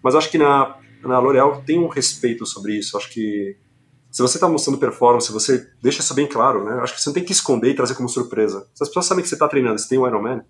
Mas 0.03 0.15
eu 0.15 0.19
acho 0.19 0.31
que 0.31 0.39
na, 0.39 0.77
na 1.03 1.19
L'Oréal 1.21 1.63
tem 1.63 1.79
um 1.79 1.87
respeito 1.87 2.45
sobre 2.45 2.77
isso. 2.77 2.97
Eu 2.97 3.01
acho 3.01 3.11
que 3.11 3.57
se 4.11 4.23
você 4.23 4.37
está 4.37 4.49
mostrando 4.49 4.79
performance, 4.79 5.31
você 5.33 5.67
deixa 5.83 6.01
isso 6.01 6.15
bem 6.15 6.27
claro, 6.27 6.65
né? 6.65 6.81
Acho 6.83 6.95
que 6.95 7.01
você 7.01 7.09
não 7.09 7.15
tem 7.15 7.25
que 7.25 7.33
esconder 7.33 7.71
e 7.71 7.75
trazer 7.75 7.95
como 7.95 8.09
surpresa. 8.09 8.67
Se 8.75 8.83
as 8.83 8.89
pessoas 8.89 9.07
sabem 9.07 9.23
que 9.23 9.29
você 9.29 9.35
está 9.37 9.47
treinando, 9.49 9.79
você 9.79 9.89
tem 9.89 9.99
um 9.99 10.07
Ironman, 10.07 10.43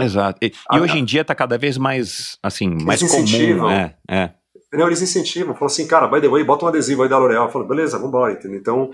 Exato. 0.00 0.38
E, 0.42 0.46
e 0.46 0.52
Ah, 0.68 0.80
hoje 0.80 0.98
em 0.98 1.04
dia 1.04 1.24
tá 1.24 1.34
cada 1.34 1.58
vez 1.58 1.76
mais, 1.76 2.38
assim, 2.42 2.68
mais 2.84 3.00
comum, 3.00 3.12
incentivam. 3.24 3.70
é, 3.70 3.96
é. 4.08 4.30
Não, 4.72 4.86
eles 4.86 5.02
incentivam, 5.02 5.54
falam 5.54 5.66
assim, 5.66 5.86
cara, 5.86 6.06
by 6.06 6.20
the 6.20 6.28
way, 6.28 6.44
bota 6.44 6.64
um 6.64 6.68
adesivo 6.68 7.02
aí 7.02 7.08
da 7.08 7.18
L'Oréal. 7.18 7.46
Eu 7.46 7.52
falo, 7.52 7.66
beleza, 7.66 7.98
vambora, 7.98 8.32
entendeu? 8.32 8.58
Então, 8.58 8.90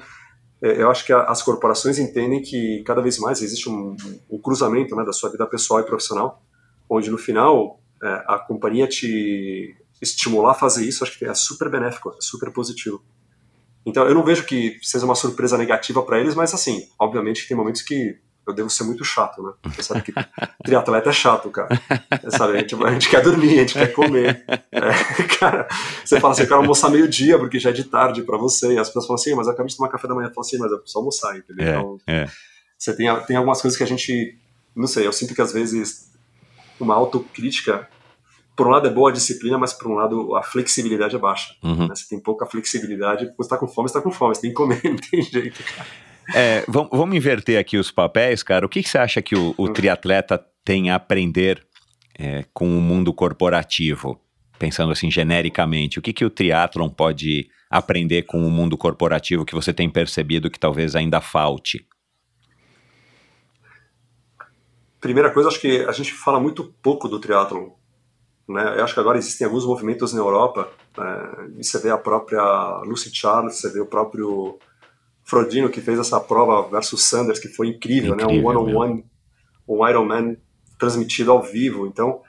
é, 0.62 0.80
eu 0.82 0.90
acho 0.90 1.04
que 1.04 1.12
a- 1.12 1.24
as 1.24 1.42
corporações 1.42 1.98
entendem 1.98 2.40
que 2.40 2.82
cada 2.86 3.02
vez 3.02 3.18
mais 3.18 3.42
existe 3.42 3.68
um, 3.68 3.96
um 4.30 4.38
cruzamento 4.40 4.94
né, 4.96 5.04
da 5.04 5.12
sua 5.12 5.30
vida 5.30 5.46
pessoal 5.46 5.80
e 5.80 5.84
profissional, 5.84 6.42
onde 6.88 7.10
no 7.10 7.18
final 7.18 7.80
é, 8.02 8.06
a 8.28 8.38
companhia 8.38 8.86
te, 8.86 9.74
estimular 10.00 10.52
a 10.52 10.54
fazer 10.54 10.84
isso, 10.86 11.04
acho 11.04 11.18
que 11.18 11.24
é 11.24 11.34
super 11.34 11.68
benéfico, 11.70 12.10
é 12.10 12.16
super 12.20 12.50
positivo. 12.52 13.02
Então, 13.84 14.06
eu 14.06 14.14
não 14.14 14.22
vejo 14.22 14.44
que 14.44 14.78
seja 14.82 15.04
uma 15.04 15.14
surpresa 15.14 15.58
negativa 15.58 16.02
para 16.02 16.20
eles, 16.20 16.34
mas 16.34 16.54
assim, 16.54 16.88
obviamente 16.98 17.42
que 17.42 17.48
tem 17.48 17.56
momentos 17.56 17.82
que 17.82 18.16
eu 18.46 18.52
devo 18.52 18.68
ser 18.68 18.84
muito 18.84 19.04
chato, 19.04 19.42
né? 19.42 19.52
Você 19.64 19.82
sabe 19.82 20.02
que 20.02 20.12
triatleta 20.64 21.10
é 21.10 21.12
chato, 21.12 21.48
cara. 21.50 21.80
Sabe, 22.28 22.56
a 22.56 22.60
gente, 22.60 22.74
a 22.74 22.92
gente 22.92 23.08
quer 23.08 23.22
dormir, 23.22 23.58
a 23.58 23.60
gente 23.60 23.74
quer 23.74 23.92
comer. 23.92 24.44
É, 24.72 25.22
cara, 25.38 25.68
você 26.04 26.18
fala 26.18 26.32
assim, 26.32 26.42
eu 26.42 26.48
quero 26.48 26.60
almoçar 26.60 26.90
meio-dia, 26.90 27.38
porque 27.38 27.60
já 27.60 27.70
é 27.70 27.72
de 27.72 27.84
tarde 27.84 28.22
para 28.22 28.36
você. 28.36 28.74
E 28.74 28.78
as 28.78 28.88
pessoas 28.88 29.06
falam 29.06 29.20
assim, 29.20 29.34
mas 29.34 29.46
eu 29.46 29.52
acabei 29.52 29.68
de 29.68 29.76
tomar 29.76 29.90
café 29.90 30.08
da 30.08 30.14
manhã. 30.14 30.28
Eu 30.28 30.34
falo 30.34 30.44
assim, 30.46 30.58
mas 30.58 30.72
é 30.72 30.76
só 30.84 30.98
almoçar, 30.98 31.36
entendeu? 31.36 31.66
É, 31.66 31.70
então, 31.70 31.98
é. 32.06 32.26
você 32.76 32.96
tem, 32.96 33.06
tem 33.26 33.36
algumas 33.36 33.62
coisas 33.62 33.78
que 33.78 33.84
a 33.84 33.86
gente, 33.86 34.36
não 34.74 34.88
sei, 34.88 35.06
eu 35.06 35.12
sinto 35.12 35.34
que 35.34 35.42
às 35.42 35.52
vezes 35.52 36.10
uma 36.80 36.94
autocrítica, 36.94 37.88
por 38.56 38.66
um 38.66 38.70
lado 38.70 38.86
é 38.86 38.90
boa 38.90 39.10
a 39.10 39.12
disciplina, 39.12 39.58
mas 39.58 39.72
por 39.72 39.90
um 39.90 39.94
lado 39.94 40.36
a 40.36 40.42
flexibilidade 40.42 41.16
é 41.16 41.18
baixa. 41.18 41.54
Uhum. 41.62 41.88
Né? 41.88 41.94
Você 41.94 42.08
tem 42.08 42.20
pouca 42.20 42.46
flexibilidade, 42.46 43.26
você 43.36 43.46
está 43.46 43.56
com 43.56 43.66
fome, 43.66 43.88
você 43.88 43.98
está 43.98 44.02
com 44.02 44.14
fome, 44.14 44.34
você 44.34 44.42
tem 44.42 44.50
que 44.50 44.56
comer, 44.56 44.80
não 44.84 44.96
tem 44.96 45.22
jeito, 45.22 45.62
cara. 45.62 45.88
É, 46.34 46.64
vamos, 46.68 46.90
vamos 46.92 47.16
inverter 47.16 47.58
aqui 47.58 47.76
os 47.76 47.90
papéis, 47.90 48.42
cara. 48.42 48.64
O 48.64 48.68
que, 48.68 48.82
que 48.82 48.88
você 48.88 48.98
acha 48.98 49.20
que 49.20 49.34
o, 49.34 49.54
o 49.58 49.68
triatleta 49.68 50.42
tem 50.64 50.90
a 50.90 50.94
aprender 50.94 51.64
é, 52.18 52.44
com 52.52 52.66
o 52.66 52.80
mundo 52.80 53.12
corporativo? 53.12 54.20
Pensando 54.58 54.92
assim 54.92 55.10
genericamente, 55.10 55.98
o 55.98 56.02
que, 56.02 56.12
que 56.12 56.24
o 56.24 56.30
triatlon 56.30 56.88
pode 56.88 57.48
aprender 57.68 58.22
com 58.22 58.46
o 58.46 58.50
mundo 58.50 58.76
corporativo 58.76 59.44
que 59.44 59.54
você 59.54 59.72
tem 59.72 59.90
percebido 59.90 60.50
que 60.50 60.60
talvez 60.60 60.94
ainda 60.94 61.20
falte? 61.20 61.84
Primeira 65.00 65.32
coisa, 65.32 65.48
acho 65.48 65.60
que 65.60 65.80
a 65.80 65.90
gente 65.90 66.12
fala 66.12 66.38
muito 66.38 66.72
pouco 66.80 67.08
do 67.08 67.18
triatlon. 67.18 67.70
Né? 68.48 68.78
Eu 68.78 68.84
acho 68.84 68.94
que 68.94 69.00
agora 69.00 69.18
existem 69.18 69.46
alguns 69.46 69.64
movimentos 69.64 70.12
na 70.12 70.20
Europa, 70.20 70.70
é, 70.98 71.60
e 71.60 71.64
você 71.64 71.78
vê 71.78 71.90
a 71.90 71.98
própria 71.98 72.42
Lucy 72.84 73.14
Charles, 73.14 73.56
você 73.56 73.70
vê 73.70 73.80
o 73.80 73.86
próprio 73.86 74.58
Frodino 75.24 75.70
que 75.70 75.80
fez 75.80 75.98
essa 75.98 76.20
prova 76.20 76.68
versus 76.68 77.02
Sanders, 77.04 77.38
que 77.38 77.48
foi 77.48 77.68
incrível, 77.68 78.14
incrível 78.14 78.34
né? 78.34 78.42
Um 78.42 78.46
one-on-one, 78.46 79.04
um 79.68 79.88
Ironman 79.88 80.36
transmitido 80.78 81.30
ao 81.30 81.42
vivo. 81.42 81.86
Então, 81.86 82.20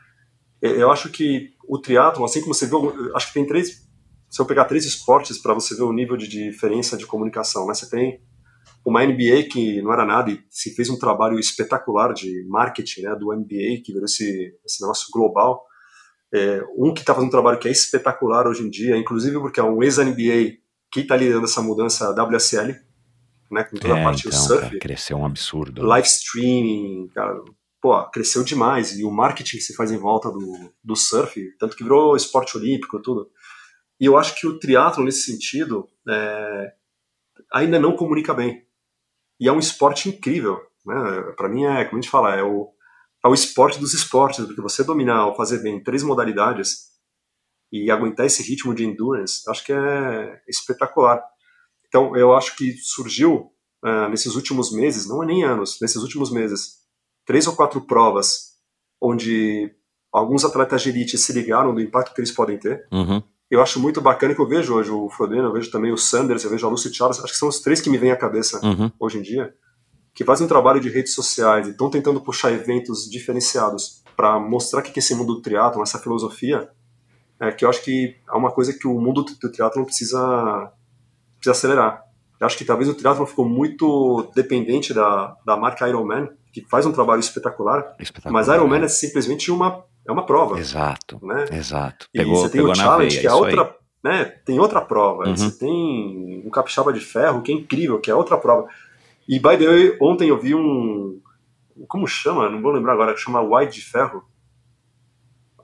eu 0.62 0.92
acho 0.92 1.10
que 1.10 1.54
o 1.68 1.80
triatlo, 1.80 2.24
assim 2.24 2.42
como 2.42 2.54
você 2.54 2.68
viu, 2.68 3.12
acho 3.16 3.28
que 3.28 3.34
tem 3.34 3.46
três, 3.46 3.88
se 4.30 4.42
eu 4.42 4.46
pegar 4.46 4.66
três 4.66 4.86
esportes 4.86 5.38
para 5.40 5.54
você 5.54 5.76
ver 5.76 5.84
o 5.84 5.92
nível 5.92 6.16
de 6.16 6.28
diferença 6.28 6.96
de 6.96 7.06
comunicação, 7.06 7.68
né? 7.68 7.74
Você 7.74 7.90
tem 7.90 8.22
uma 8.86 9.06
NBA 9.06 9.44
que 9.52 9.82
não 9.82 9.92
era 9.92 10.06
nada 10.06 10.30
e 10.32 10.40
se 10.50 10.76
fez 10.76 10.90
um 10.90 11.00
trabalho 11.00 11.40
espetacular 11.40 12.14
de 12.14 12.46
marketing, 12.48 13.02
né? 13.02 13.16
Do 13.16 13.34
NBA 13.34 13.82
que 13.84 13.92
virou 13.92 14.06
esse, 14.06 14.56
esse 14.64 14.82
negócio 14.82 15.08
global. 15.12 15.64
É, 16.34 16.64
um 16.76 16.94
que 16.94 17.02
está 17.02 17.14
fazendo 17.14 17.28
um 17.28 17.32
trabalho 17.32 17.60
que 17.60 17.68
é 17.68 17.72
espetacular 17.72 18.48
hoje 18.48 18.64
em 18.64 18.70
dia, 18.70 18.98
inclusive 18.98 19.40
porque 19.40 19.60
é 19.60 19.64
um 19.64 19.84
ex-NBA 19.84 20.58
que 20.92 21.02
está 21.02 21.16
liderando 21.16 21.46
essa 21.46 21.62
mudança 21.62 22.12
WSL, 22.12 22.76
né, 23.52 23.64
com 23.64 23.78
toda 23.78 23.96
é, 23.96 24.02
a 24.02 24.04
parte 24.04 24.28
então, 24.28 24.40
do 24.40 24.44
surf. 24.44 24.64
Cara, 24.64 24.80
cresceu 24.80 25.18
um 25.18 25.26
absurdo. 25.26 25.86
Live 25.86 26.08
streaming, 26.08 27.08
cara, 27.14 27.40
pô, 27.80 28.04
cresceu 28.10 28.44
demais. 28.44 28.98
E 28.98 29.04
o 29.04 29.12
marketing 29.12 29.58
que 29.58 29.64
se 29.64 29.76
faz 29.76 29.92
em 29.92 29.98
volta 29.98 30.32
do, 30.32 30.74
do 30.84 30.96
surf, 30.96 31.40
tanto 31.60 31.76
que 31.76 31.84
virou 31.84 32.16
esporte 32.16 32.58
olímpico 32.58 33.00
tudo. 33.00 33.30
E 34.00 34.06
eu 34.06 34.18
acho 34.18 34.36
que 34.40 34.48
o 34.48 34.58
triatlo 34.58 35.04
nesse 35.04 35.32
sentido 35.32 35.88
é, 36.10 36.74
ainda 37.52 37.80
não 37.80 37.96
comunica 37.96 38.34
bem. 38.34 38.66
E 39.40 39.48
é 39.48 39.52
um 39.52 39.60
esporte 39.60 40.10
incrível, 40.10 40.60
né? 40.86 41.34
Para 41.38 41.50
mim 41.50 41.64
é, 41.66 41.86
como 41.86 42.00
a 42.00 42.02
gente 42.02 42.10
fala, 42.10 42.36
é 42.36 42.42
o, 42.42 42.73
é 43.24 43.28
o 43.28 43.34
esporte 43.34 43.80
dos 43.80 43.94
esportes, 43.94 44.46
porque 44.46 44.62
você 44.62 44.84
dominar 44.84 45.28
ou 45.28 45.36
fazer 45.36 45.60
bem 45.60 45.82
três 45.82 46.04
modalidades 46.04 46.92
e 47.72 47.90
aguentar 47.90 48.26
esse 48.26 48.44
ritmo 48.44 48.76
de 48.76 48.86
endurance, 48.86 49.42
acho 49.50 49.66
que 49.66 49.74
é 49.74 50.42
espetacular. 50.48 51.24
Então, 51.88 52.16
eu 52.16 52.36
acho 52.36 52.56
que 52.56 52.74
surgiu 52.78 53.52
uh, 53.84 54.10
nesses 54.10 54.36
últimos 54.36 54.72
meses, 54.72 55.08
não 55.08 55.24
é 55.24 55.26
nem 55.26 55.44
anos, 55.44 55.80
nesses 55.82 56.02
últimos 56.02 56.32
meses, 56.32 56.84
três 57.26 57.48
ou 57.48 57.56
quatro 57.56 57.82
provas 57.82 58.54
onde 59.02 59.72
alguns 60.12 60.46
atletas 60.46 60.82
de 60.82 60.90
elite 60.90 61.18
se 61.18 61.34
ligaram 61.34 61.74
do 61.74 61.82
impacto 61.82 62.14
que 62.14 62.22
eles 62.22 62.32
podem 62.32 62.58
ter. 62.58 62.88
Uhum. 62.92 63.22
Eu 63.50 63.62
acho 63.62 63.80
muito 63.80 64.02
bacana 64.02 64.34
que 64.34 64.42
eu 64.42 64.48
vejo 64.48 64.74
hoje 64.74 64.90
o 64.92 65.10
Frodeno, 65.10 65.48
eu 65.48 65.54
vejo 65.54 65.70
também 65.70 65.92
o 65.92 65.98
Sanders, 65.98 66.44
eu 66.44 66.50
vejo 66.50 66.66
a 66.66 66.70
Lucy 66.70 66.94
Charles, 66.94 67.20
acho 67.20 67.34
que 67.34 67.40
são 67.40 67.50
os 67.50 67.60
três 67.60 67.82
que 67.82 67.90
me 67.90 67.98
vêm 67.98 68.12
à 68.12 68.16
cabeça 68.16 68.66
uhum. 68.66 68.92
hoje 69.00 69.20
em 69.20 69.22
dia, 69.22 69.54
que 70.14 70.24
fazem 70.24 70.46
um 70.46 70.50
trabalho 70.50 70.80
de 70.80 70.90
redes 70.90 71.14
sociais 71.14 71.68
e 71.68 71.72
estão 71.72 71.90
tentando 71.90 72.22
puxar 72.22 72.52
eventos 72.52 73.10
diferenciados 73.10 74.04
para 74.16 74.40
mostrar 74.40 74.82
que, 74.82 74.92
que 74.92 75.00
esse 75.00 75.16
mundo 75.16 75.36
do 75.36 75.42
triatlon, 75.42 75.82
essa 75.82 75.98
filosofia, 75.98 76.70
é, 77.40 77.52
que 77.52 77.66
eu 77.66 77.70
acho 77.70 77.84
que 77.84 78.16
é 78.28 78.38
uma 78.38 78.52
coisa 78.52 78.74
que 78.74 78.88
o 78.88 79.00
mundo 79.00 79.24
do 79.24 79.52
triatlon 79.52 79.84
precisa, 79.84 80.72
precisa 81.36 81.52
acelerar. 81.52 82.04
Eu 82.40 82.46
acho 82.46 82.58
que 82.58 82.66
talvez 82.66 82.90
o 82.90 82.94
triatlon 82.94 83.26
ficou 83.26 83.48
muito 83.48 84.32
dependente 84.36 84.94
da, 84.94 85.36
da 85.46 85.58
marca 85.58 85.88
Ironman, 85.88 86.30
que 86.52 86.62
faz 86.70 86.86
um 86.86 86.92
trabalho 86.92 87.20
espetacular, 87.20 87.96
espetacular 88.00 88.32
mas 88.32 88.48
Ironman 88.48 88.84
é 88.84 88.88
simplesmente 88.88 89.50
uma, 89.50 89.84
é 90.08 90.12
uma 90.12 90.26
prova. 90.26 90.60
Exato, 90.60 91.20
né? 91.26 91.46
exato. 91.52 92.08
Pegou, 92.14 92.34
e 92.34 92.38
você 92.38 92.50
tem 92.50 92.62
o 92.62 92.76
Challenge, 92.76 93.20
que 93.20 93.26
é 93.26 93.34
outra, 93.34 93.76
né, 94.04 94.26
tem 94.46 94.60
outra 94.60 94.82
prova. 94.82 95.28
Uhum. 95.28 95.36
Você 95.36 95.58
tem 95.58 96.44
um 96.46 96.50
capixaba 96.52 96.94
de 96.94 97.00
ferro, 97.00 97.42
que 97.42 97.52
é 97.52 97.56
incrível, 97.56 98.00
que 98.00 98.12
é 98.12 98.16
outra 98.16 98.38
prova. 98.38 98.68
E, 99.28 99.40
by 99.40 99.58
the 99.58 99.66
way, 99.68 99.98
ontem 100.02 100.30
eu 100.30 100.40
vi 100.40 100.54
um... 100.56 101.20
Como 101.88 102.06
chama? 102.08 102.50
Não 102.50 102.62
vou 102.62 102.72
lembrar 102.72 102.94
agora. 102.94 103.16
Chama 103.18 103.42
Wide 103.42 103.74
de 103.74 103.82
Ferro 103.82 104.24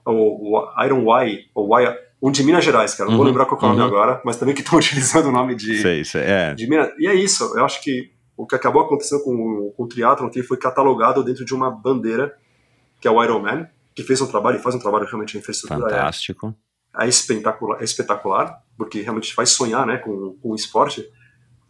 o, 0.04 0.58
o 0.58 0.84
Iron 0.84 1.02
Y, 1.22 1.44
ou 1.54 1.78
y, 1.80 1.96
um 2.22 2.30
de 2.30 2.42
Minas 2.42 2.64
Gerais, 2.64 2.94
cara. 2.94 3.08
Não 3.08 3.16
vou 3.16 3.24
Uhum, 3.24 3.30
lembrar 3.30 3.46
qual 3.46 3.60
é 3.60 3.64
o 3.64 3.68
nome 3.68 3.80
uhum. 3.82 3.86
agora, 3.86 4.20
mas 4.24 4.36
também 4.36 4.54
que 4.54 4.60
estão 4.62 4.78
utilizando 4.80 5.26
o 5.28 5.32
nome 5.32 5.54
de, 5.54 5.80
Sei, 5.80 6.04
sei, 6.04 6.22
é. 6.22 6.54
de 6.54 6.68
Minas. 6.68 6.90
E 6.98 7.06
é 7.06 7.14
isso, 7.14 7.44
eu 7.56 7.64
acho 7.64 7.82
que 7.82 8.10
o 8.36 8.46
que 8.46 8.54
acabou 8.54 8.82
acontecendo 8.82 9.22
com, 9.22 9.72
com 9.76 9.82
o 9.84 9.86
triatlon 9.88 10.30
que 10.30 10.42
foi 10.42 10.56
catalogado 10.56 11.22
dentro 11.22 11.44
de 11.44 11.54
uma 11.54 11.70
bandeira, 11.70 12.34
que 13.00 13.06
é 13.06 13.10
o 13.10 13.22
Ironman, 13.22 13.66
que 13.94 14.02
fez 14.02 14.20
um 14.20 14.26
trabalho, 14.26 14.56
e 14.58 14.62
faz 14.62 14.74
um 14.74 14.78
trabalho 14.78 15.06
realmente 15.06 15.36
a 15.36 15.40
infraestrutura. 15.40 15.86
é- 15.86 15.90
Fantástico. 15.90 16.54
é 16.98 17.08
espetacular, 17.08 17.80
é 17.80 17.84
espetacular, 17.84 18.62
porque 18.76 19.00
realmente 19.02 19.34
faz 19.34 19.50
sonhar 19.50 19.86
né, 19.86 19.98
com, 19.98 20.36
com 20.42 20.50
o 20.50 20.54
esporte. 20.54 21.06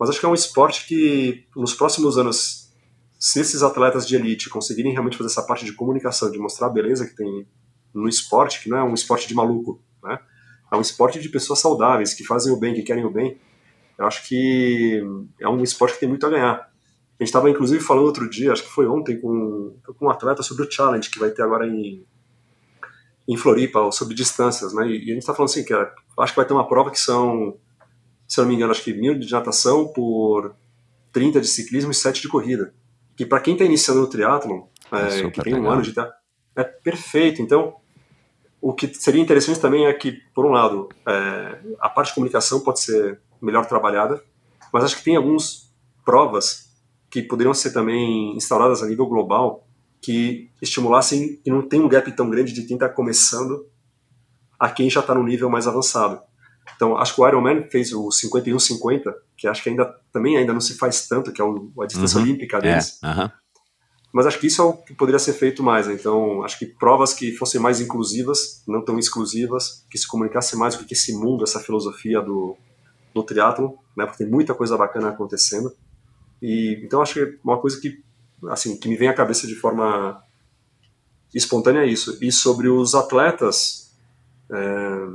Mas 0.01 0.09
acho 0.09 0.18
que 0.18 0.24
é 0.24 0.28
um 0.31 0.35
esporte 0.35 0.86
que, 0.86 1.44
nos 1.55 1.74
próximos 1.74 2.16
anos, 2.16 2.72
se 3.18 3.39
esses 3.39 3.62
atletas 3.62 4.09
de 4.09 4.16
elite 4.16 4.48
conseguirem 4.48 4.93
realmente 4.93 5.18
fazer 5.18 5.28
essa 5.28 5.43
parte 5.43 5.66
de 5.66 5.74
comunicação, 5.74 6.31
de 6.31 6.39
mostrar 6.39 6.68
a 6.68 6.70
beleza 6.70 7.06
que 7.06 7.14
tem 7.14 7.47
no 7.93 8.09
esporte, 8.09 8.62
que 8.62 8.70
não 8.70 8.78
é 8.78 8.82
um 8.82 8.94
esporte 8.94 9.28
de 9.28 9.35
maluco, 9.35 9.82
né? 10.02 10.18
é 10.72 10.77
um 10.77 10.81
esporte 10.81 11.20
de 11.20 11.28
pessoas 11.28 11.59
saudáveis, 11.59 12.14
que 12.14 12.24
fazem 12.24 12.51
o 12.51 12.56
bem, 12.56 12.72
que 12.72 12.82
querem 12.82 13.05
o 13.05 13.10
bem, 13.10 13.39
eu 13.98 14.06
acho 14.06 14.27
que 14.27 15.02
é 15.39 15.47
um 15.47 15.62
esporte 15.62 15.94
que 15.94 16.01
tem 16.01 16.09
muito 16.09 16.27
a 16.27 16.31
ganhar. 16.31 16.55
A 16.55 17.22
gente 17.22 17.28
estava, 17.28 17.51
inclusive, 17.51 17.85
falando 17.85 18.06
outro 18.06 18.31
dia, 18.31 18.52
acho 18.52 18.62
que 18.62 18.70
foi 18.70 18.86
ontem, 18.86 19.20
com, 19.20 19.77
com 19.98 20.06
um 20.06 20.10
atleta 20.10 20.43
sobre 20.43 20.64
o 20.64 20.70
challenge 20.70 21.10
que 21.10 21.18
vai 21.18 21.31
ter 21.31 21.43
agora 21.43 21.66
em, 21.66 22.02
em 23.28 23.36
Floripa, 23.36 23.93
sobre 23.93 24.14
distâncias, 24.14 24.72
né? 24.72 24.86
E, 24.86 24.93
e 24.93 25.10
a 25.10 25.14
gente 25.14 25.18
está 25.18 25.35
falando 25.35 25.51
assim, 25.51 25.62
que 25.62 25.74
acho 25.74 26.32
que 26.32 26.36
vai 26.36 26.47
ter 26.47 26.55
uma 26.55 26.66
prova 26.66 26.90
que 26.90 26.98
são, 26.98 27.59
se 28.31 28.39
eu 28.39 28.44
não 28.44 28.48
me 28.48 28.55
engano, 28.55 28.70
acho 28.70 28.85
que 28.85 28.93
mil 28.93 29.19
de 29.19 29.28
natação 29.28 29.89
por 29.89 30.55
30 31.11 31.40
de 31.40 31.48
ciclismo 31.48 31.90
e 31.90 31.94
7 31.94 32.23
de 32.23 32.28
corrida. 32.28 32.73
Que 33.16 33.27
para 33.27 33.40
quem 33.40 33.55
está 33.55 33.65
iniciando 33.65 34.01
no 34.02 34.07
triatlon, 34.07 34.62
É 34.93 35.19
é, 35.19 35.31
que 35.32 35.43
tem 35.43 35.55
um 35.55 35.57
legal. 35.62 35.73
ano 35.73 35.82
de 35.82 35.93
é 36.55 36.62
perfeito. 36.62 37.43
Então, 37.43 37.74
o 38.61 38.73
que 38.73 38.94
seria 38.94 39.20
interessante 39.20 39.59
também 39.59 39.85
é 39.85 39.93
que, 39.93 40.12
por 40.32 40.47
um 40.47 40.51
lado, 40.51 40.89
é, 41.05 41.59
a 41.81 41.89
parte 41.89 42.11
de 42.11 42.15
comunicação 42.15 42.61
pode 42.61 42.81
ser 42.81 43.20
melhor 43.43 43.66
trabalhada, 43.66 44.23
mas 44.73 44.85
acho 44.85 44.97
que 44.97 45.02
tem 45.02 45.16
algumas 45.16 45.69
provas 46.05 46.70
que 47.11 47.23
poderiam 47.23 47.52
ser 47.52 47.73
também 47.73 48.36
instauradas 48.36 48.81
a 48.81 48.86
nível 48.86 49.07
global 49.07 49.66
que 50.01 50.48
estimulassem 50.62 51.40
e 51.44 51.51
não 51.51 51.62
tem 51.62 51.81
um 51.81 51.89
gap 51.89 52.11
tão 52.12 52.31
grande 52.31 52.52
de 52.52 52.62
quem 52.62 52.77
está 52.77 52.89
começando 52.89 53.66
a 54.57 54.70
quem 54.70 54.89
já 54.89 55.01
está 55.01 55.16
no 55.16 55.24
nível 55.24 55.51
mais 55.51 55.66
avançado. 55.66 56.30
Então, 56.76 56.97
acho 56.97 57.14
que 57.14 57.20
o 57.20 57.28
Ironman 57.28 57.64
fez 57.70 57.92
o 57.92 58.09
51-50, 58.10 59.12
que 59.36 59.47
acho 59.47 59.62
que 59.62 59.68
ainda 59.70 59.84
também 60.12 60.36
ainda 60.36 60.52
não 60.52 60.60
se 60.60 60.74
faz 60.78 61.06
tanto, 61.09 61.32
que 61.32 61.40
é 61.40 61.44
o- 61.44 61.70
a 61.80 61.86
distância 61.86 62.18
Uhum. 62.18 62.24
olímpica 62.24 62.56
É, 62.59 62.60
deles. 62.60 62.98
aham. 63.02 63.30
Mas 64.12 64.26
acho 64.26 64.40
que 64.40 64.48
isso 64.48 64.60
é 64.60 64.64
o 64.64 64.72
que 64.72 64.92
poderia 64.94 65.18
ser 65.20 65.34
feito 65.34 65.62
mais. 65.62 65.86
né? 65.86 65.94
Então, 65.94 66.42
acho 66.42 66.59
que 66.59 66.66
provas 66.66 67.14
que 67.14 67.32
fossem 67.36 67.60
mais 67.60 67.80
inclusivas, 67.80 68.62
não 68.66 68.84
tão 68.84 68.98
exclusivas, 68.98 69.84
que 69.90 69.97
se 69.97 70.06
comunicasse 70.09 70.56
mais 70.56 70.74
é 70.74 70.84
esse 70.90 71.12
mundo, 71.14 71.44
essa 71.44 71.60
filosofia 71.60 72.20
do, 72.20 72.56
do 73.14 73.22
triatlon, 73.22 73.74
né? 73.97 74.06
Porque 74.06 74.24
tem 74.24 74.32
muita 74.32 74.52
coisa 74.52 74.76
bacana 74.76 75.10
acontecendo. 75.10 75.72
E 76.42 76.80
então 76.84 77.01
acho 77.02 77.14
que 77.14 77.38
uma 77.44 77.60
coisa 77.60 77.80
que 77.80 78.02
assim 78.48 78.76
que 78.80 78.88
me 78.88 78.97
vem 78.97 79.09
à 79.09 79.14
cabeça 79.14 79.47
de 79.47 79.55
forma 79.55 80.20
espontânea 81.34 81.82
é 81.82 81.86
isso. 81.86 82.18
E 82.20 82.32
sobre 82.32 82.68
os 82.68 82.94
atletas, 82.94 83.92
é, 84.51 85.06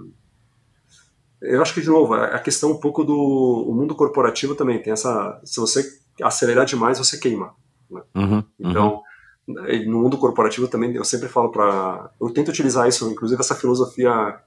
eu 1.49 1.61
acho 1.61 1.73
que 1.73 1.81
de 1.81 1.87
novo 1.87 2.13
a 2.13 2.39
questão 2.39 2.71
um 2.71 2.79
pouco 2.79 3.03
do 3.03 3.71
mundo 3.73 3.95
corporativo 3.95 4.55
também 4.55 4.81
tem 4.81 4.93
essa. 4.93 5.39
Se 5.43 5.59
você 5.59 5.83
acelerar 6.21 6.65
demais, 6.65 6.97
você 6.97 7.17
queima. 7.17 7.53
Uhum, 7.89 8.03
uhum. 8.15 8.43
Então, 8.59 9.01
no 9.47 10.01
mundo 10.01 10.17
corporativo 10.17 10.67
também, 10.67 10.95
eu 10.95 11.05
sempre 11.05 11.27
falo 11.27 11.51
para. 11.51 12.11
Eu 12.19 12.31
tento 12.31 12.49
utilizar 12.49 12.87
isso, 12.87 13.09
inclusive 13.09 13.39
essa 13.39 13.55
filosofia 13.55 14.39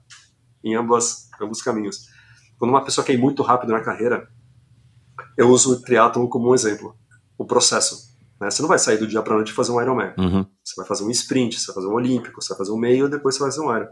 em 0.64 0.74
ambas, 0.74 1.28
ambos 1.40 1.62
caminhos. 1.62 2.08
Quando 2.58 2.70
uma 2.70 2.84
pessoa 2.84 3.04
quer 3.04 3.14
ir 3.14 3.18
muito 3.18 3.42
rápido 3.42 3.72
na 3.72 3.80
carreira, 3.80 4.28
eu 5.36 5.48
uso 5.48 5.74
o 5.74 5.80
triatlon 5.80 6.26
como 6.26 6.50
um 6.50 6.54
exemplo, 6.54 6.96
o 7.36 7.44
processo. 7.44 8.08
Né? 8.40 8.50
Você 8.50 8.60
não 8.60 8.68
vai 8.68 8.78
sair 8.78 8.98
do 8.98 9.06
dia 9.06 9.22
para 9.22 9.34
noite 9.34 9.50
e 9.50 9.54
fazer 9.54 9.70
um 9.70 9.80
Ironman. 9.80 10.12
Uhum. 10.18 10.44
Você 10.64 10.74
vai 10.76 10.86
fazer 10.86 11.04
um 11.04 11.10
sprint, 11.10 11.60
você 11.60 11.66
vai 11.66 11.76
fazer 11.76 11.86
um 11.86 11.94
olímpico, 11.94 12.42
você 12.42 12.48
vai 12.48 12.58
fazer 12.58 12.72
um 12.72 12.78
meio 12.78 13.06
e 13.06 13.10
depois 13.10 13.36
você 13.36 13.40
vai 13.40 13.50
fazer 13.50 13.60
um 13.60 13.76
Iron. 13.76 13.88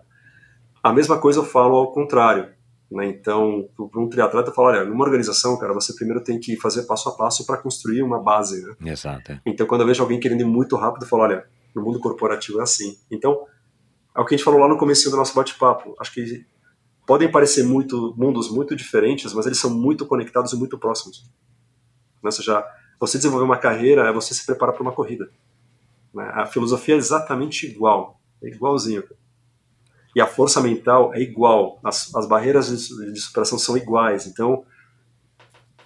A 0.83 0.93
mesma 0.93 1.19
coisa 1.19 1.39
eu 1.39 1.45
falo 1.45 1.77
ao 1.77 1.93
contrário. 1.93 2.56
Né? 2.91 3.09
Então, 3.09 3.69
para 3.91 4.01
um 4.01 4.09
triatleta, 4.09 4.53
falo, 4.53 4.69
olha, 4.69 4.85
numa 4.85 5.05
organização, 5.05 5.59
cara, 5.59 5.73
você 5.73 5.95
primeiro 5.95 6.23
tem 6.23 6.39
que 6.39 6.57
fazer 6.57 6.83
passo 6.85 7.09
a 7.09 7.13
passo 7.13 7.45
para 7.45 7.57
construir 7.57 8.03
uma 8.03 8.23
base. 8.23 8.65
Né? 8.65 8.93
Exato. 8.93 9.33
é. 9.33 9.41
Então, 9.45 9.67
quando 9.67 9.81
eu 9.81 9.87
vejo 9.87 10.03
alguém 10.03 10.21
querendo 10.21 10.41
ir 10.41 10.45
muito 10.45 10.77
rápido, 10.77 11.03
eu 11.03 11.09
falo, 11.09 11.23
olha, 11.23 11.47
no 11.75 11.83
mundo 11.83 12.01
corporativo 12.01 12.61
é 12.61 12.63
assim. 12.63 12.97
Então, 13.11 13.47
é 14.15 14.21
o 14.21 14.25
que 14.25 14.35
a 14.35 14.37
gente 14.37 14.45
falou 14.45 14.61
lá 14.61 14.69
no 14.69 14.79
começo 14.79 15.11
do 15.11 15.17
nosso 15.17 15.35
bate-papo. 15.35 15.95
Acho 16.01 16.13
que 16.13 16.47
podem 17.07 17.31
parecer 17.31 17.63
muito 17.63 18.15
mundos 18.17 18.51
muito 18.51 18.75
diferentes, 18.75 19.33
mas 19.33 19.47
eles 19.47 19.59
são 19.59 19.71
muito 19.71 20.07
conectados 20.07 20.53
e 20.53 20.57
muito 20.57 20.79
próximos. 20.79 21.23
Né? 21.23 21.29
Ou 22.25 22.33
seja, 22.33 22.65
você 22.99 23.19
desenvolver 23.19 23.45
uma 23.45 23.59
carreira 23.59 24.09
é 24.09 24.13
você 24.13 24.33
se 24.33 24.47
preparar 24.47 24.75
para 24.75 24.83
uma 24.83 24.93
corrida. 24.93 25.29
Né? 26.15 26.31
A 26.35 26.47
filosofia 26.47 26.95
é 26.95 26.99
exatamente 26.99 27.67
igual, 27.67 28.19
é 28.43 28.49
igualzinho. 28.49 29.05
E 30.17 30.21
a 30.23 30.27
força 30.27 30.63
mental 30.63 31.13
é 31.15 31.21
igual, 31.21 31.79
as, 31.85 32.15
as 32.15 32.27
barreiras 32.27 32.69
de, 32.69 33.13
de 33.13 33.21
superação 33.21 33.59
são 33.59 33.77
iguais. 33.77 34.27
Então, 34.27 34.65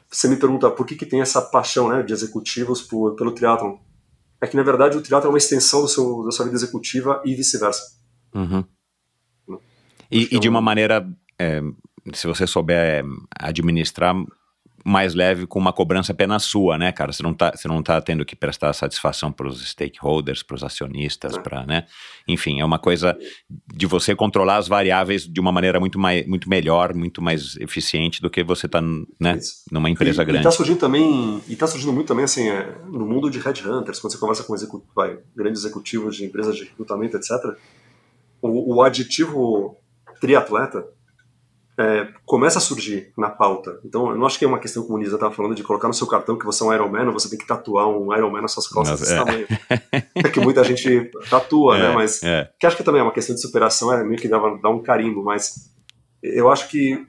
você 0.09 0.29
me 0.29 0.37
pergunta 0.37 0.71
por 0.71 0.87
que, 0.87 0.95
que 0.95 1.05
tem 1.05 1.21
essa 1.21 1.43
paixão 1.43 1.89
né, 1.89 2.05
de 2.05 2.13
executivos 2.13 2.81
por, 2.81 3.17
pelo 3.17 3.33
triatlon. 3.33 3.79
É 4.41 4.47
que, 4.47 4.57
na 4.57 4.63
verdade, 4.63 4.97
o 4.97 5.03
triatlon 5.03 5.31
é 5.31 5.33
uma 5.33 5.39
extensão 5.39 5.83
do 5.83 5.89
seu, 5.89 6.23
da 6.23 6.31
sua 6.31 6.45
vida 6.45 6.57
executiva 6.57 7.21
e 7.25 7.35
vice-versa. 7.35 7.83
Uhum. 8.33 8.65
E, 10.09 10.37
e 10.37 10.39
de 10.39 10.47
é 10.47 10.51
uma 10.51 10.61
um- 10.61 10.63
maneira, 10.63 11.05
é, 11.37 11.61
se 12.15 12.29
você 12.29 12.47
souber 12.47 13.05
administrar, 13.37 14.15
mais 14.91 15.15
leve 15.15 15.47
com 15.47 15.59
uma 15.59 15.73
cobrança 15.73 16.13
apenas 16.13 16.43
sua, 16.43 16.77
né, 16.77 16.93
cara? 16.93 17.13
Você 17.13 17.23
não 17.23 17.33
tá, 17.33 17.53
você 17.55 17.69
não 17.69 17.83
tá 17.83 18.01
tendo 18.01 18.25
que 18.25 18.37
prestar 18.37 18.73
satisfação 18.73 19.33
para 19.33 19.47
os 19.47 19.67
stakeholders, 19.71 20.43
para 20.43 20.57
os 20.57 20.65
acionistas, 20.65 21.39
para, 21.39 21.65
né? 21.65 21.87
Enfim, 22.27 22.61
é 22.61 22.65
uma 22.65 22.79
coisa 22.79 23.17
de 23.73 23.87
você 23.87 24.15
controlar 24.15 24.57
as 24.57 24.69
variáveis 24.69 25.27
de 25.27 25.41
uma 25.41 25.53
maneira 25.53 25.79
muito, 25.81 25.99
mais, 25.99 26.27
muito 26.27 26.49
melhor, 26.49 26.95
muito 26.95 27.23
mais 27.23 27.57
eficiente 27.57 28.21
do 28.21 28.29
que 28.29 28.43
você 28.43 28.69
tá, 28.69 28.83
né, 29.19 29.37
Isso. 29.37 29.63
numa 29.71 29.89
empresa 29.89 30.23
e, 30.23 30.27
grande. 30.27 30.43
E 30.43 30.45
tá 30.45 30.51
surgindo 30.51 30.79
também, 30.79 31.43
e 31.49 31.57
tá 31.57 31.67
surgindo 31.67 31.93
muito 31.93 32.09
também, 32.09 32.25
assim, 32.25 32.49
é, 32.49 32.77
no 32.87 33.07
mundo 33.07 33.31
de 33.31 33.39
headhunters, 33.39 34.01
quando 34.01 34.13
você 34.13 34.19
conversa 34.19 34.67
com 34.67 34.83
vai, 34.95 35.19
grandes 35.37 35.65
executivos 35.65 36.17
de 36.17 36.25
empresas 36.25 36.57
de 36.57 36.65
recrutamento, 36.65 37.17
etc., 37.17 37.31
o, 38.43 38.77
o 38.77 38.83
aditivo 38.83 39.77
triatleta 40.21 40.85
é, 41.83 42.09
começa 42.27 42.59
a 42.59 42.61
surgir 42.61 43.11
na 43.17 43.31
pauta. 43.31 43.81
Então, 43.85 44.11
eu 44.11 44.17
não 44.19 44.27
acho 44.27 44.39
que 44.39 44.45
é 44.45 44.49
uma 44.49 44.59
questão 44.59 44.83
como 44.83 44.97
o 44.97 44.99
Nisa 44.99 45.15
estava 45.15 45.33
falando 45.33 45.55
de 45.55 45.63
colocar 45.63 45.89
no 45.89 45.95
seu 45.95 46.07
cartão 46.07 46.37
que 46.37 46.45
você 46.45 46.63
é 46.63 46.67
um 46.67 46.75
Ironman 46.75 47.07
ou 47.07 47.13
você 47.15 47.31
tem 47.31 47.39
que 47.39 47.47
tatuar 47.47 47.89
um 47.89 48.15
Ironman 48.15 48.43
nas 48.43 48.53
suas 48.53 48.67
costas 48.69 49.01
Mas, 49.01 49.09
desse 49.09 49.15
é. 49.15 49.25
tamanho. 49.25 49.47
É 50.15 50.29
que 50.29 50.41
muita 50.41 50.63
gente 50.63 51.11
tatua, 51.31 51.79
né? 51.79 51.91
É, 51.91 51.95
Mas 51.95 52.23
é. 52.23 52.51
que 52.61 52.67
acho 52.67 52.77
que 52.77 52.83
também 52.85 53.01
é 53.01 53.03
uma 53.03 53.13
questão 53.13 53.35
de 53.35 53.41
superação, 53.41 53.91
é 53.93 54.05
meio 54.05 54.21
que 54.21 54.29
dá, 54.29 54.39
dá 54.63 54.69
um 54.69 54.83
carimbo, 54.83 55.25
mas 55.25 55.71
eu 56.23 56.51
acho 56.51 56.69
que 56.69 57.07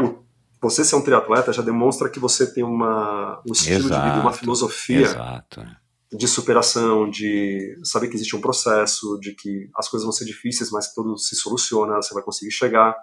o- 0.00 0.14
você 0.62 0.82
ser 0.82 0.96
um 0.96 1.02
triatleta 1.02 1.52
já 1.52 1.60
demonstra 1.62 2.08
que 2.08 2.18
você 2.18 2.50
tem 2.50 2.64
uma, 2.64 3.42
um 3.46 3.52
estilo 3.52 3.82
de 3.82 3.88
vida, 3.88 3.98
uma 3.98 4.20
Exato, 4.30 4.38
filosofia 4.38 5.00
Exato. 5.02 5.62
de 6.10 6.26
superação, 6.26 7.10
de 7.10 7.78
saber 7.84 8.08
que 8.08 8.14
existe 8.14 8.34
um 8.34 8.40
processo, 8.40 9.18
de 9.20 9.34
que 9.34 9.68
as 9.76 9.88
coisas 9.90 10.04
vão 10.04 10.12
ser 10.12 10.24
difíceis, 10.24 10.70
mas 10.70 10.88
que 10.88 10.94
tudo 10.94 11.18
se 11.18 11.36
soluciona, 11.36 11.96
você 11.96 12.14
vai 12.14 12.22
conseguir 12.22 12.50
chegar, 12.50 12.96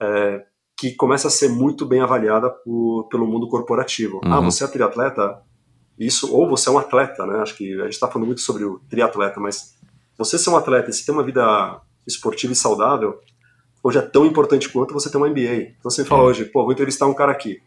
é, 0.00 0.44
que 0.76 0.94
começa 0.94 1.28
a 1.28 1.30
ser 1.30 1.48
muito 1.48 1.84
bem 1.84 2.00
avaliada 2.00 2.48
por- 2.50 3.06
pelo 3.10 3.26
mundo 3.26 3.48
corporativo. 3.48 4.20
Ah, 4.24 4.38
Uhum. 4.38 4.50
você 4.50 4.64
é 4.64 4.66
triatleta? 4.66 5.42
Isso, 5.98 6.34
ou 6.34 6.48
você 6.48 6.68
é 6.68 6.72
um 6.72 6.78
atleta, 6.78 7.26
né? 7.26 7.40
Acho 7.40 7.54
que 7.56 7.74
a 7.80 7.84
gente 7.84 7.92
está 7.92 8.08
falando 8.08 8.26
muito 8.26 8.40
sobre 8.40 8.64
o 8.64 8.78
triatleta, 8.88 9.38
mas 9.38 9.76
você 10.16 10.38
ser 10.38 10.48
um 10.50 10.56
atleta 10.56 10.88
e 10.88 10.92
se 10.92 11.04
ter 11.04 11.12
uma 11.12 11.22
vida 11.22 11.80
esportiva 12.06 12.52
e 12.54 12.56
saudável, 12.56 13.20
hoje 13.82 13.98
é 13.98 14.02
tão 14.02 14.24
importante 14.24 14.68
quanto 14.70 14.94
você 14.94 15.10
ter 15.10 15.18
uma 15.18 15.28
MBA. 15.28 15.74
Então 15.78 15.90
você 15.90 16.04
fala 16.04 16.22
hoje, 16.22 16.46
pô, 16.46 16.62
vou 16.62 16.72
entrevistar 16.72 17.06
um 17.06 17.12
cara 17.14 17.32
aqui. 17.32 17.60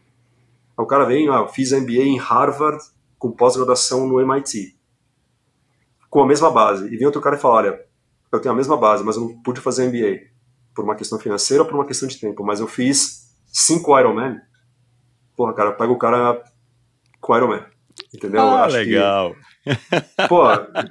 Aí 0.76 0.84
o 0.84 0.86
cara 0.86 1.04
vem, 1.04 1.28
ah, 1.28 1.46
fiz 1.46 1.70
MBA 1.72 2.02
em 2.02 2.18
Harvard 2.18 2.82
com 3.16 3.30
pós-graduação 3.30 4.08
no 4.08 4.20
MIT. 4.20 4.74
Com 6.10 6.22
a 6.22 6.26
mesma 6.26 6.50
base. 6.50 6.86
E 6.92 6.96
vem 6.96 7.06
outro 7.06 7.20
cara 7.20 7.36
e 7.36 7.38
fala, 7.38 7.54
olha, 7.54 7.80
eu 8.32 8.40
tenho 8.40 8.52
a 8.52 8.56
mesma 8.56 8.76
base, 8.76 9.04
mas 9.04 9.14
eu 9.16 9.22
não 9.22 9.42
pude 9.42 9.60
fazer 9.60 9.86
MBA. 9.86 10.22
Por 10.74 10.84
uma 10.84 10.94
questão 10.96 11.18
financeira 11.18 11.62
ou 11.62 11.68
por 11.68 11.76
uma 11.76 11.86
questão 11.86 12.08
de 12.08 12.18
tempo. 12.18 12.42
Mas 12.44 12.60
eu 12.60 12.66
fiz 12.66 13.32
cinco 13.46 13.98
Ironman. 13.98 14.40
Porra, 15.36 15.52
cara, 15.54 15.72
pega 15.72 15.92
o 15.92 15.98
cara 15.98 16.42
com 17.20 17.36
Ironman. 17.36 17.62
Entendeu? 18.12 18.40
Eu 18.42 18.48
Ah, 18.48 18.64
acho 18.64 18.76
que- 18.78 18.84
legal. 18.84 19.34
Pô, 20.28 20.42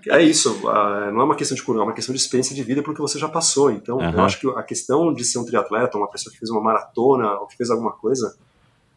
é 0.09 0.21
isso. 0.23 0.57
Não 0.63 1.21
é 1.21 1.23
uma 1.23 1.35
questão 1.35 1.55
de 1.55 1.61
cura, 1.61 1.79
é 1.79 1.83
uma 1.83 1.93
questão 1.93 2.13
de 2.15 2.19
experiência 2.21 2.55
de 2.55 2.63
vida 2.63 2.81
porque 2.81 3.01
você 3.01 3.19
já 3.19 3.27
passou. 3.29 3.69
Então, 3.71 3.99
eu 4.01 4.07
Aham. 4.07 4.23
acho 4.25 4.39
que 4.39 4.47
a 4.49 4.63
questão 4.63 5.13
de 5.13 5.23
ser 5.25 5.37
um 5.39 5.45
triatleta, 5.45 5.97
uma 5.97 6.09
pessoa 6.09 6.31
que 6.31 6.39
fez 6.39 6.49
uma 6.49 6.61
maratona 6.61 7.33
ou 7.39 7.45
que 7.47 7.55
fez 7.57 7.69
alguma 7.69 7.91
coisa, 7.91 8.35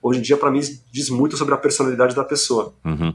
hoje 0.01 0.21
em 0.21 0.23
dia, 0.23 0.37
para 0.37 0.51
mim, 0.51 0.61
diz 0.93 1.11
muito 1.11 1.37
sobre 1.37 1.53
a 1.55 1.59
personalidade 1.59 2.15
da 2.15 2.25
pessoa. 2.25 2.73
Uhum. 2.85 3.13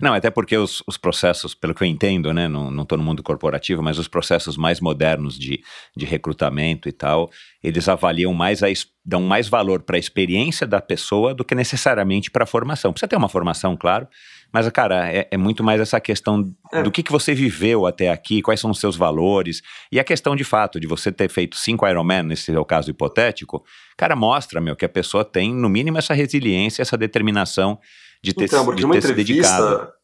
Não, 0.00 0.14
até 0.14 0.30
porque 0.30 0.56
os, 0.56 0.82
os 0.86 0.96
processos, 0.96 1.54
pelo 1.54 1.74
que 1.74 1.82
eu 1.82 1.86
entendo, 1.86 2.32
né, 2.32 2.48
não 2.48 2.82
estou 2.82 2.98
no 2.98 3.04
mundo 3.04 3.22
corporativo, 3.22 3.82
mas 3.82 3.98
os 3.98 4.08
processos 4.08 4.56
mais 4.56 4.80
modernos 4.80 5.38
de, 5.38 5.62
de 5.96 6.04
recrutamento 6.04 6.88
e 6.88 6.92
tal, 6.92 7.30
eles 7.62 7.88
avaliam 7.88 8.32
mais, 8.34 8.62
a, 8.62 8.66
dão 9.04 9.22
mais 9.22 9.48
valor 9.48 9.82
para 9.82 9.96
a 9.96 9.98
experiência 9.98 10.66
da 10.66 10.80
pessoa 10.80 11.34
do 11.34 11.44
que 11.44 11.54
necessariamente 11.54 12.30
para 12.30 12.44
a 12.44 12.46
formação. 12.46 12.92
Precisa 12.92 13.08
ter 13.08 13.16
uma 13.16 13.28
formação, 13.28 13.76
claro, 13.76 14.08
mas, 14.52 14.68
cara, 14.70 15.12
é, 15.12 15.28
é 15.30 15.36
muito 15.36 15.62
mais 15.62 15.80
essa 15.80 16.00
questão 16.00 16.52
É. 16.72 16.82
do 16.82 16.90
que, 16.90 17.02
que 17.02 17.12
você 17.12 17.34
viveu 17.34 17.86
até 17.86 18.10
aqui, 18.10 18.40
quais 18.40 18.60
são 18.60 18.70
os 18.70 18.80
seus 18.80 18.96
valores, 18.96 19.62
e 19.92 20.00
a 20.00 20.04
questão 20.04 20.34
de 20.34 20.44
fato 20.44 20.80
de 20.80 20.86
você 20.86 21.12
ter 21.12 21.28
feito 21.28 21.56
cinco 21.56 21.86
Ironman, 21.86 22.22
nesse 22.22 22.50
é 22.52 22.58
o 22.58 22.64
caso 22.64 22.90
hipotético, 22.90 23.62
cara, 23.96 24.16
mostra, 24.16 24.60
meu, 24.60 24.74
que 24.74 24.84
a 24.84 24.88
pessoa 24.88 25.24
tem, 25.24 25.54
no 25.54 25.68
mínimo, 25.68 25.98
essa 25.98 26.14
resiliência, 26.14 26.82
essa 26.82 26.96
determinação 26.96 27.78
de 28.22 28.32
ter, 28.32 28.44
Então, 28.44 28.64
porque 28.64 28.80
de 28.80 28.84
uma 28.84 28.94
ter 28.94 29.02
se 29.02 29.12
dedicado. 29.14 29.64
entrevista. 29.64 29.94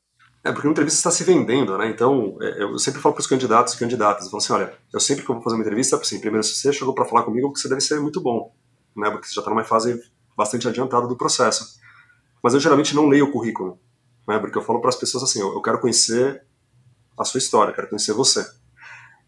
É 0.44 0.52
porque 0.52 0.66
uma 0.66 0.72
entrevista 0.72 0.98
está 0.98 1.10
se 1.10 1.24
vendendo, 1.24 1.76
né? 1.78 1.88
Então, 1.88 2.36
é, 2.40 2.62
eu 2.62 2.78
sempre 2.78 3.00
falo 3.00 3.14
para 3.14 3.22
os 3.22 3.26
candidatos 3.26 3.72
e 3.74 3.78
candidatas, 3.78 4.24
eu 4.24 4.30
falo 4.30 4.42
assim, 4.42 4.52
olha, 4.52 4.74
eu 4.92 5.00
sempre 5.00 5.24
que 5.24 5.30
eu 5.30 5.34
vou 5.36 5.42
fazer 5.42 5.56
uma 5.56 5.62
entrevista, 5.62 5.96
assim, 5.96 6.20
primeiro, 6.20 6.44
se 6.44 6.54
você 6.54 6.72
chegou 6.72 6.94
para 6.94 7.06
falar 7.06 7.22
comigo, 7.22 7.48
porque 7.48 7.60
você 7.60 7.68
deve 7.68 7.80
ser 7.80 7.98
muito 7.98 8.20
bom, 8.20 8.54
né? 8.94 9.10
Porque 9.10 9.26
você 9.26 9.34
já 9.34 9.40
está 9.40 9.50
numa 9.50 9.64
fase 9.64 9.98
bastante 10.36 10.68
adiantada 10.68 11.06
do 11.06 11.16
processo. 11.16 11.78
Mas 12.42 12.52
eu 12.52 12.60
geralmente 12.60 12.94
não 12.94 13.08
leio 13.08 13.24
o 13.26 13.32
currículo, 13.32 13.78
né? 14.28 14.38
Porque 14.38 14.58
eu 14.58 14.62
falo 14.62 14.80
para 14.80 14.90
as 14.90 14.96
pessoas 14.96 15.24
assim, 15.24 15.40
eu, 15.40 15.54
eu 15.54 15.62
quero 15.62 15.80
conhecer 15.80 16.42
a 17.18 17.24
sua 17.24 17.38
história, 17.38 17.72
quero 17.72 17.88
conhecer 17.88 18.12
você. 18.12 18.46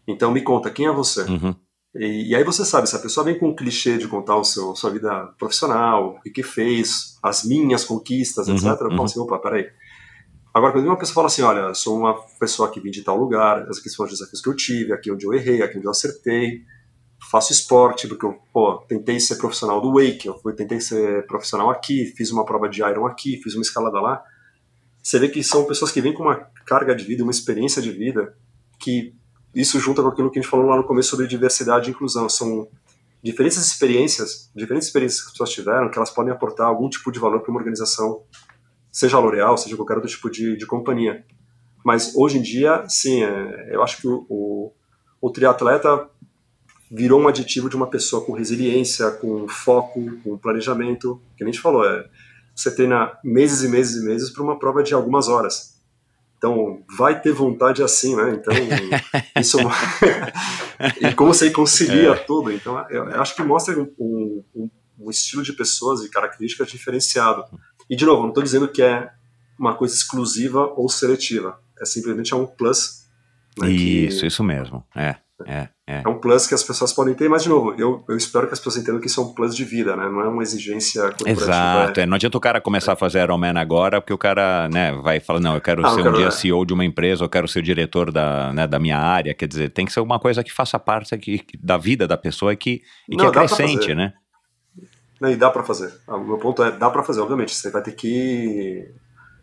Então, 0.07 0.31
me 0.31 0.41
conta, 0.41 0.69
quem 0.69 0.85
é 0.85 0.91
você? 0.91 1.23
Uhum. 1.23 1.55
E, 1.97 2.29
e 2.29 2.35
aí 2.35 2.43
você 2.43 2.63
sabe, 2.63 2.87
se 2.87 2.95
a 2.95 2.99
pessoa 2.99 3.23
vem 3.23 3.37
com 3.37 3.49
um 3.49 3.55
clichê 3.55 3.97
de 3.97 4.07
contar 4.07 4.37
o 4.37 4.43
seu, 4.43 4.75
sua 4.75 4.91
vida 4.91 5.33
profissional, 5.39 6.19
o 6.25 6.31
que, 6.31 6.43
fez, 6.43 7.17
as 7.23 7.43
minhas 7.43 7.83
conquistas, 7.83 8.47
Uhum, 8.47 8.55
etc., 8.55 8.65
eu 8.65 8.71
uhum. 8.71 8.91
falo 8.91 9.03
assim, 9.03 9.19
opa, 9.19 9.39
peraí. 9.39 9.67
Agora, 10.53 10.73
quando 10.73 10.85
uma 10.85 10.97
pessoa 10.97 11.15
fala 11.15 11.27
assim, 11.27 11.41
olha, 11.41 11.73
sou 11.73 11.97
uma 11.97 12.13
pessoa 12.39 12.69
que 12.71 12.79
vim 12.79 12.91
de 12.91 13.03
tal 13.03 13.17
lugar, 13.17 13.63
aqui 13.63 13.89
são 13.89 14.05
os 14.05 14.11
desafios 14.11 14.41
que 14.41 14.49
eu 14.49 14.55
tive, 14.55 14.93
aqui 14.93 15.11
onde 15.11 15.25
eu 15.25 15.33
errei, 15.33 15.61
aqui 15.61 15.77
onde 15.77 15.87
eu 15.87 15.91
acertei, 15.91 16.61
faço 17.31 17.51
esporte, 17.51 18.07
porque 18.07 18.25
eu, 18.25 18.39
pô, 18.53 18.77
tentei 18.87 19.19
ser 19.19 19.35
profissional 19.37 19.81
do 19.81 19.93
Wake, 19.93 20.27
eu 20.27 20.37
fui, 20.39 20.53
tentei 20.53 20.79
ser 20.79 21.25
profissional 21.25 21.69
aqui, 21.69 22.05
fiz 22.15 22.31
uma 22.31 22.45
prova 22.45 22.69
de 22.69 22.81
Iron 22.81 23.05
aqui, 23.05 23.39
fiz 23.43 23.55
uma 23.55 23.61
escalada 23.61 23.99
lá. 23.99 24.23
Você 25.01 25.17
vê 25.19 25.29
que 25.29 25.43
são 25.43 25.65
pessoas 25.65 25.91
que 25.91 26.01
vêm 26.01 26.13
com 26.13 26.23
uma 26.23 26.35
carga 26.65 26.95
de 26.95 27.03
vida, 27.03 27.23
uma 27.23 27.31
experiência 27.31 27.81
de 27.81 27.91
vida, 27.91 28.35
que 28.79 29.15
isso 29.61 29.79
junta 29.79 30.01
com 30.01 30.09
aquilo 30.09 30.29
que 30.29 30.37
a 30.37 30.41
gente 30.41 30.49
falou 30.49 30.67
lá 30.67 30.77
no 30.77 30.83
começo 30.83 31.09
sobre 31.09 31.27
diversidade 31.27 31.89
e 31.89 31.91
inclusão. 31.91 32.29
São 32.29 32.67
diferentes 33.23 33.57
experiências, 33.57 34.51
diferentes 34.55 34.87
experiências 34.87 35.21
que 35.21 35.27
as 35.27 35.31
pessoas 35.31 35.49
tiveram, 35.49 35.89
que 35.89 35.97
elas 35.97 36.11
podem 36.11 36.31
aportar 36.31 36.67
algum 36.67 36.87
tipo 36.89 37.11
de 37.11 37.19
valor 37.19 37.41
para 37.41 37.49
uma 37.49 37.59
organização, 37.59 38.23
seja 38.91 39.17
a 39.17 39.19
L'Oréal, 39.19 39.57
seja 39.57 39.75
qualquer 39.75 39.95
outro 39.95 40.09
tipo 40.09 40.29
de, 40.29 40.55
de 40.55 40.65
companhia. 40.65 41.25
Mas 41.83 42.15
hoje 42.15 42.37
em 42.37 42.41
dia, 42.41 42.83
sim, 42.87 43.23
é, 43.23 43.69
eu 43.73 43.81
acho 43.81 43.97
que 43.97 44.07
o, 44.07 44.25
o, 44.29 44.71
o 45.19 45.29
triatleta 45.31 46.07
virou 46.89 47.19
um 47.19 47.27
aditivo 47.27 47.69
de 47.69 47.75
uma 47.75 47.87
pessoa 47.87 48.23
com 48.23 48.33
resiliência, 48.33 49.11
com 49.11 49.47
foco, 49.47 50.17
com 50.23 50.37
planejamento, 50.37 51.21
que 51.35 51.43
a 51.43 51.47
gente 51.47 51.59
falou, 51.59 51.85
é, 51.85 52.07
você 52.55 52.73
treina 52.73 53.17
meses 53.23 53.63
e 53.63 53.69
meses 53.69 54.01
e 54.01 54.05
meses 54.05 54.29
para 54.29 54.43
uma 54.43 54.57
prova 54.57 54.83
de 54.83 54.93
algumas 54.93 55.27
horas. 55.27 55.76
Então, 56.37 56.83
vai 56.97 57.19
ter 57.19 57.31
vontade 57.31 57.81
assim, 57.81 58.15
né? 58.15 58.33
Então, 58.39 58.53
isso. 59.41 59.57
e 61.01 61.13
como 61.13 61.33
você 61.33 61.49
concilia 61.49 62.15
tudo. 62.15 62.51
Então, 62.51 62.77
eu, 62.89 63.21
acho 63.21 63.35
que 63.35 63.41
mostra 63.43 63.77
um, 63.79 64.43
um, 64.55 64.69
um 64.99 65.09
estilo 65.09 65.41
de 65.43 65.53
pessoas 65.53 66.03
e 66.03 66.09
características 66.09 66.67
diferenciado. 66.69 67.43
E, 67.89 67.95
de 67.95 68.05
novo, 68.05 68.21
não 68.21 68.29
estou 68.29 68.43
dizendo 68.43 68.67
que 68.67 68.81
é 68.81 69.09
uma 69.57 69.73
coisa 69.75 69.95
exclusiva 69.95 70.65
ou 70.75 70.87
seletiva. 70.89 71.59
É 71.81 71.85
simplesmente 71.85 72.33
é 72.33 72.35
um 72.35 72.45
plus. 72.45 73.05
né, 73.57 73.67
que- 73.67 74.05
Isso, 74.05 74.25
isso 74.25 74.43
mesmo. 74.43 74.83
É. 74.95 75.15
é, 75.45 75.69
é. 75.87 76.01
É 76.05 76.09
um 76.09 76.19
plus 76.19 76.45
que 76.45 76.53
as 76.53 76.61
pessoas 76.63 76.91
podem 76.91 77.13
ter, 77.13 77.29
mas 77.29 77.43
de 77.43 77.49
novo, 77.49 77.73
eu, 77.77 78.03
eu 78.09 78.17
espero 78.17 78.45
que 78.45 78.51
as 78.53 78.59
pessoas 78.59 78.75
entendam 78.77 78.99
que 78.99 79.07
isso 79.07 79.21
é 79.21 79.23
um 79.23 79.33
plus 79.33 79.55
de 79.55 79.63
vida, 79.63 79.95
né? 79.95 80.09
Não 80.09 80.19
é 80.19 80.27
uma 80.27 80.43
exigência 80.43 81.01
corporativa. 81.03 81.43
Exato, 81.43 81.99
é. 82.01 82.05
não 82.05 82.15
adianta 82.15 82.37
o 82.37 82.41
cara 82.41 82.59
começar 82.59 82.91
a 82.91 82.95
fazer 82.97 83.23
Ironman 83.23 83.57
agora, 83.57 84.01
porque 84.01 84.11
o 84.13 84.17
cara, 84.17 84.67
né, 84.67 84.91
vai 85.01 85.21
falar, 85.21 85.39
não, 85.39 85.55
eu 85.55 85.61
quero 85.61 85.85
Ah, 85.85 85.89
ser 85.91 86.05
um 86.05 86.11
dia 86.11 86.29
CEO 86.29 86.65
de 86.65 86.73
uma 86.73 86.83
empresa, 86.83 87.23
eu 87.23 87.29
quero 87.29 87.47
ser 87.47 87.59
o 87.59 87.63
diretor 87.63 88.11
da, 88.11 88.51
né, 88.51 88.67
da 88.67 88.77
minha 88.79 88.97
área, 88.99 89.33
quer 89.33 89.47
dizer, 89.47 89.69
tem 89.69 89.85
que 89.85 89.93
ser 89.93 90.01
uma 90.01 90.19
coisa 90.19 90.43
que 90.43 90.51
faça 90.51 90.77
parte 90.77 91.15
aqui, 91.15 91.41
da 91.63 91.77
vida 91.77 92.05
da 92.05 92.17
pessoa 92.17 92.51
e 92.51 92.57
que, 92.57 92.81
e 93.09 93.15
que 93.15 93.23
Não, 93.23 93.31
pra 93.31 93.43
acrescente, 93.43 93.79
fazer. 93.79 93.95
né? 93.95 94.13
Não, 95.21 95.31
e 95.31 95.35
dá 95.35 95.49
pra 95.49 95.63
fazer. 95.63 95.91
Ah, 96.07 96.15
O 96.17 96.23
meu 96.23 96.37
ponto 96.37 96.61
é, 96.63 96.71
dá 96.71 96.89
pra 96.89 97.01
fazer, 97.01 97.21
obviamente. 97.21 97.55
Você 97.55 97.71
vai 97.71 97.81
ter 97.81 97.93
que 97.93 98.87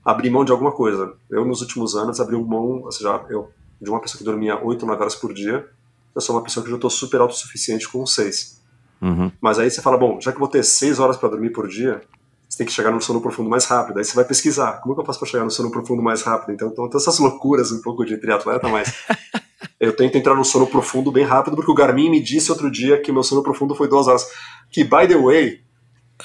abrir 0.05 0.31
mão 0.31 0.45
de 0.45 0.53
alguma 0.53 0.71
coisa. 0.73 1.15
Eu, 1.31 1.45
nos 1.45 1.63
últimos 1.63 1.97
anos, 1.97 2.21
abri 2.21 2.37
mão, 2.37 2.83
ou 2.85 2.93
seja, 2.93 3.25
eu, 3.31 3.51
de 3.81 3.91
uma 3.91 4.01
pessoa 4.01 4.19
que 4.19 4.25
dormia 4.25 4.57
8, 4.63 4.87
9 4.87 5.01
horas 5.01 5.15
por 5.17 5.33
dia, 5.35 5.67
eu 6.15 6.21
sou 6.21 6.37
uma 6.37 6.43
pessoa 6.43 6.63
que 6.63 6.71
já 6.71 6.77
estou 6.77 6.91
super 6.91 7.21
autossuficiente 7.21 7.89
com 7.89 8.07
6. 8.07 8.63
Uhum. 9.03 9.31
Mas 9.41 9.59
aí 9.59 9.71
você 9.71 9.83
fala, 9.83 9.97
bom, 9.97 10.21
já 10.21 10.31
que 10.31 10.37
eu 10.37 10.41
vou 10.41 10.49
ter 10.49 10.63
6 10.63 10.99
horas 10.99 11.17
para 11.17 11.29
dormir 11.29 11.51
por 11.51 11.69
dia, 11.69 12.01
você 12.49 12.59
tem 12.59 12.67
que 12.67 12.73
chegar 12.73 12.93
no 12.93 13.01
sono 13.01 13.21
profundo 13.21 13.51
mais 13.51 13.65
rápido. 13.65 13.99
Aí 13.99 14.05
você 14.05 14.15
vai 14.15 14.25
pesquisar, 14.25 14.81
como 14.81 14.95
que 14.95 15.01
eu 15.01 15.05
faço 15.05 15.19
para 15.19 15.29
chegar 15.29 15.45
no 15.45 15.51
sono 15.51 15.71
profundo 15.71 16.03
mais 16.03 16.23
rápido? 16.23 16.53
Então, 16.53 16.69
então 16.69 16.89
tem 16.89 17.01
essas 17.01 17.19
loucuras 17.19 17.73
um 17.73 17.83
pouco 17.83 18.05
de 18.05 18.17
triatleta, 18.17 18.69
mas 18.69 18.95
eu 19.81 19.95
tento 19.95 20.17
entrar 20.17 20.35
no 20.35 20.45
sono 20.45 20.67
profundo 20.67 21.11
bem 21.11 21.25
rápido, 21.25 21.57
porque 21.57 21.71
o 21.71 21.75
Garmin 21.75 22.11
me 22.11 22.23
disse 22.23 22.51
outro 22.51 22.71
dia 22.71 23.01
que 23.01 23.11
meu 23.11 23.23
sono 23.23 23.43
profundo 23.43 23.75
foi 23.75 23.89
2 23.89 24.07
horas. 24.07 24.27
Que, 24.71 24.85
by 24.85 25.09
the 25.09 25.17
way, 25.17 25.64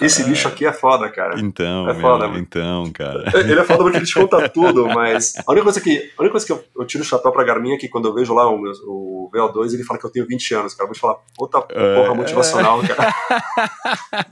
esse 0.01 0.23
bicho 0.23 0.47
aqui 0.47 0.65
é 0.65 0.71
foda, 0.73 1.09
cara. 1.09 1.39
Então, 1.39 1.89
É 1.89 1.93
meu, 1.93 2.01
foda, 2.01 2.27
mano. 2.27 2.39
então, 2.39 2.89
cara. 2.91 3.23
Ele 3.39 3.59
é 3.59 3.63
foda 3.63 3.83
porque 3.83 3.97
ele 3.97 4.05
te 4.05 4.13
conta 4.13 4.47
tudo, 4.49 4.87
mas 4.87 5.33
a 5.45 5.51
única 5.51 5.63
coisa 5.63 5.81
que, 5.81 5.97
a 6.17 6.21
única 6.21 6.31
coisa 6.31 6.45
que 6.45 6.51
eu, 6.51 6.63
eu 6.77 6.85
tiro 6.85 7.03
o 7.03 7.07
chapéu 7.07 7.31
pra 7.31 7.43
Garmin 7.43 7.73
é 7.73 7.77
que 7.77 7.89
quando 7.89 8.07
eu 8.07 8.13
vejo 8.13 8.33
lá 8.33 8.47
o, 8.49 8.57
meu- 8.57 8.71
o 8.87 9.29
VO2, 9.33 9.73
ele 9.73 9.83
fala 9.83 9.99
que 9.99 10.05
eu 10.05 10.11
tenho 10.11 10.27
20 10.27 10.53
anos, 10.55 10.73
cara. 10.73 10.83
Eu 10.85 10.87
vou 10.87 10.95
te 10.95 10.99
falar, 11.01 11.15
puta 11.35 11.61
porra 11.61 12.13
motivacional, 12.15 12.81
cara. 12.83 13.13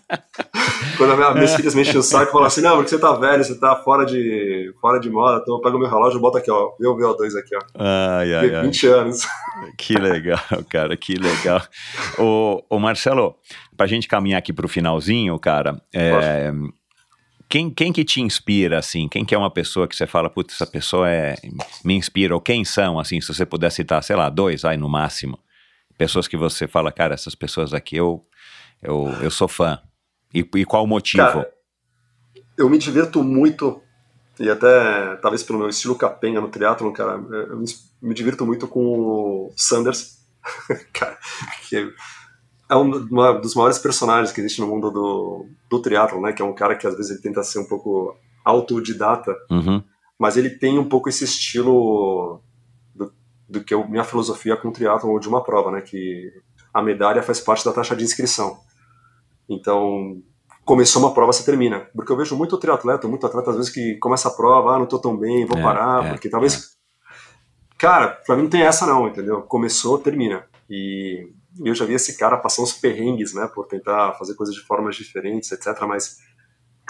quando 0.98 1.14
a 1.14 1.16
minha, 1.16 1.34
minhas 1.34 1.56
filhas 1.56 1.76
me 1.76 1.82
enchem 1.82 1.98
o 1.98 2.04
saco 2.04 2.30
e 2.30 2.32
falam 2.32 2.48
assim, 2.48 2.62
não, 2.62 2.76
porque 2.76 2.90
você 2.90 3.00
tá 3.00 3.14
velho, 3.14 3.44
você 3.44 3.60
tá 3.60 3.76
fora 3.84 4.06
de, 4.06 4.74
fora 4.82 5.00
de 5.00 5.10
moda, 5.10 5.40
então 5.42 5.56
eu 5.56 5.62
pego 5.62 5.78
meu 5.80 5.90
relógio 5.90 6.18
e 6.18 6.22
boto 6.22 6.38
aqui, 6.38 6.50
ó, 6.52 6.72
vê 6.80 6.88
o 6.88 6.96
VO2 6.96 7.38
aqui, 7.38 7.56
ó. 7.56 7.60
Ai, 7.78 8.34
ai, 8.34 8.56
ai. 8.56 8.62
20 8.64 8.88
anos. 8.88 9.28
Que 9.78 9.96
legal, 9.96 10.40
cara, 10.70 10.96
que 10.96 11.16
legal. 11.16 11.62
Ô, 12.20 12.64
ô 12.70 12.80
Marcelo, 12.80 13.36
pra 13.78 13.88
gente 13.88 14.08
caminhar 14.08 14.40
aqui 14.40 14.52
pro 14.52 14.68
finalzinho, 14.68 15.38
cara, 15.40 15.80
é, 15.94 16.52
quem, 17.48 17.70
quem 17.70 17.94
que 17.94 18.04
te 18.04 18.20
inspira, 18.20 18.78
assim? 18.78 19.08
Quem 19.08 19.24
que 19.24 19.34
é 19.34 19.38
uma 19.38 19.50
pessoa 19.50 19.88
que 19.88 19.96
você 19.96 20.06
fala, 20.06 20.30
putz, 20.30 20.56
essa 20.56 20.68
pessoa 20.68 21.10
é, 21.10 21.36
me 21.84 21.94
inspira? 21.94 22.34
Ou 22.34 22.42
quem 22.42 22.66
são, 22.66 23.00
assim, 23.00 23.22
se 23.22 23.28
você 23.34 23.46
puder 23.46 23.72
citar, 23.72 24.04
sei 24.04 24.16
lá, 24.16 24.30
dois, 24.30 24.66
aí 24.66 24.76
no 24.76 24.90
máximo. 24.90 25.40
Pessoas 25.98 26.28
que 26.28 26.36
você 26.36 26.68
fala, 26.68 26.92
cara, 26.92 27.14
essas 27.14 27.36
pessoas 27.36 27.74
aqui 27.74 27.96
eu, 27.96 28.26
eu, 28.82 29.08
eu 29.22 29.32
sou 29.32 29.48
fã. 29.48 29.80
E, 30.34 30.40
e 30.56 30.66
qual 30.66 30.84
o 30.84 30.88
motivo? 30.88 31.24
Cara, 31.24 31.50
eu 32.58 32.70
me 32.70 32.78
divirto 32.78 33.24
muito, 33.24 33.82
e 34.40 34.50
até 34.50 35.16
talvez 35.18 35.42
pelo 35.42 35.60
meu 35.60 35.70
estilo 35.70 35.96
capenga 35.96 36.42
no 36.42 36.50
triatlon, 36.50 36.92
cara, 36.92 37.14
eu 37.14 37.58
me, 37.58 37.66
me 38.02 38.14
divirto 38.14 38.46
muito 38.46 38.68
com 38.68 38.82
o 38.82 39.54
Sanders, 39.56 40.18
cara, 40.92 41.18
que 41.70 41.94
é 42.70 42.76
um 42.76 42.92
uma 43.12 43.34
dos 43.34 43.56
maiores 43.56 43.80
personagens 43.80 44.32
que 44.32 44.42
existe 44.42 44.62
no 44.62 44.68
mundo 44.68 44.92
do, 44.92 45.46
do 45.70 45.82
triatlon, 45.82 46.22
né, 46.22 46.34
que 46.34 46.42
é 46.42 46.46
um 46.46 46.54
cara 46.54 46.76
que 46.76 46.86
às 46.88 46.96
vezes 46.96 47.12
ele 47.12 47.22
tenta 47.22 47.44
ser 47.44 47.60
um 47.60 47.66
pouco 47.66 48.16
autodidata, 48.44 49.36
Uhum, 49.50 49.84
mas 50.18 50.38
ele 50.38 50.50
tem 50.50 50.78
um 50.80 50.88
pouco 50.88 51.10
esse 51.10 51.24
estilo 51.24 52.42
do, 52.96 53.12
do 53.48 53.64
que 53.64 53.74
eu, 53.74 53.88
minha 53.88 54.04
filosofia 54.04 54.58
com 54.58 54.70
o 54.70 54.72
triatlon 54.72 55.12
ou 55.12 55.20
de 55.20 55.30
uma 55.30 55.44
prova, 55.44 55.72
né, 55.72 55.82
que 55.82 56.32
a 56.74 56.82
medalha 56.82 57.24
faz 57.24 57.40
parte 57.40 57.66
da 57.66 57.72
taxa 57.74 57.96
de 57.96 58.04
inscrição. 58.04 58.60
Então, 59.50 60.22
começou 60.66 61.02
uma 61.02 61.14
prova, 61.14 61.32
você 61.32 61.44
termina. 61.44 61.88
Porque 61.96 62.12
eu 62.12 62.18
vejo 62.18 62.36
muito 62.36 62.58
triatleta, 62.58 63.08
muito 63.08 63.26
atleta 63.26 63.52
às 63.52 63.56
vezes 63.56 63.72
que 63.72 63.96
começa 63.96 64.28
a 64.28 64.32
prova, 64.32 64.76
ah, 64.76 64.80
não 64.80 64.86
tô 64.86 65.00
tão 65.00 65.16
bem, 65.18 65.46
vou 65.46 65.58
É, 65.58 65.62
parar, 65.64 66.06
é, 66.06 66.10
porque 66.10 66.30
talvez... 66.30 66.76
Cara, 67.78 68.08
pra 68.26 68.36
mim 68.36 68.44
não 68.44 68.50
tem 68.50 68.62
essa 68.62 68.86
não, 68.86 69.08
entendeu? 69.08 69.42
Começou, 69.44 69.98
termina. 70.00 70.46
E 70.70 71.32
eu 71.64 71.76
já 71.76 71.86
vi 71.86 71.94
esse 71.94 72.18
cara 72.18 72.38
passar 72.38 72.62
uns 72.62 72.74
perrengues, 72.74 73.34
né, 73.34 73.50
por 73.54 73.68
tentar 73.68 74.14
fazer 74.14 74.36
coisas 74.36 74.56
de 74.56 74.62
formas 74.62 74.96
diferentes, 74.96 75.52
etc, 75.52 75.68
mas 75.88 76.18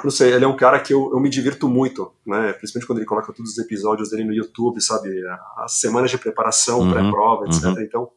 não 0.03 0.11
sei, 0.11 0.34
ele 0.34 0.45
é 0.45 0.48
um 0.48 0.56
cara 0.56 0.80
que 0.80 0.94
eu, 0.94 1.10
eu 1.11 1.19
me 1.19 1.30
divirto 1.30 1.68
muito, 1.68 2.14
né? 2.26 2.53
Principalmente 2.53 2.85
quando 2.85 2.99
ele 2.99 3.07
coloca 3.07 3.34
todos 3.34 3.53
os 3.53 3.57
episódios 3.57 4.11
dele 4.11 4.26
no 4.26 4.34
YouTube, 4.34 4.80
sabe? 4.80 5.10
As 5.57 5.80
semanas 5.80 6.11
de 6.11 6.19
preparação, 6.19 6.81
Uhum, 6.81 6.91
pré-prova, 6.91 7.45
etc. 7.45 7.64
uhum. 7.64 7.81
Então, 7.81 8.11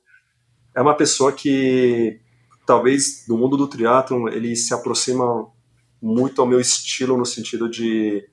é 0.74 0.82
uma 0.82 0.94
pessoa 0.94 1.32
que 1.32 2.20
talvez 2.66 3.24
no 3.26 3.38
mundo 3.38 3.56
do 3.56 3.66
triatlon 3.66 4.28
ele 4.28 4.54
se 4.54 4.74
aproxima 4.74 5.46
muito 6.02 6.40
ao 6.40 6.46
meu 6.46 6.60
estilo 6.60 7.16
no 7.16 7.24
sentido 7.24 7.68
de 7.68 8.28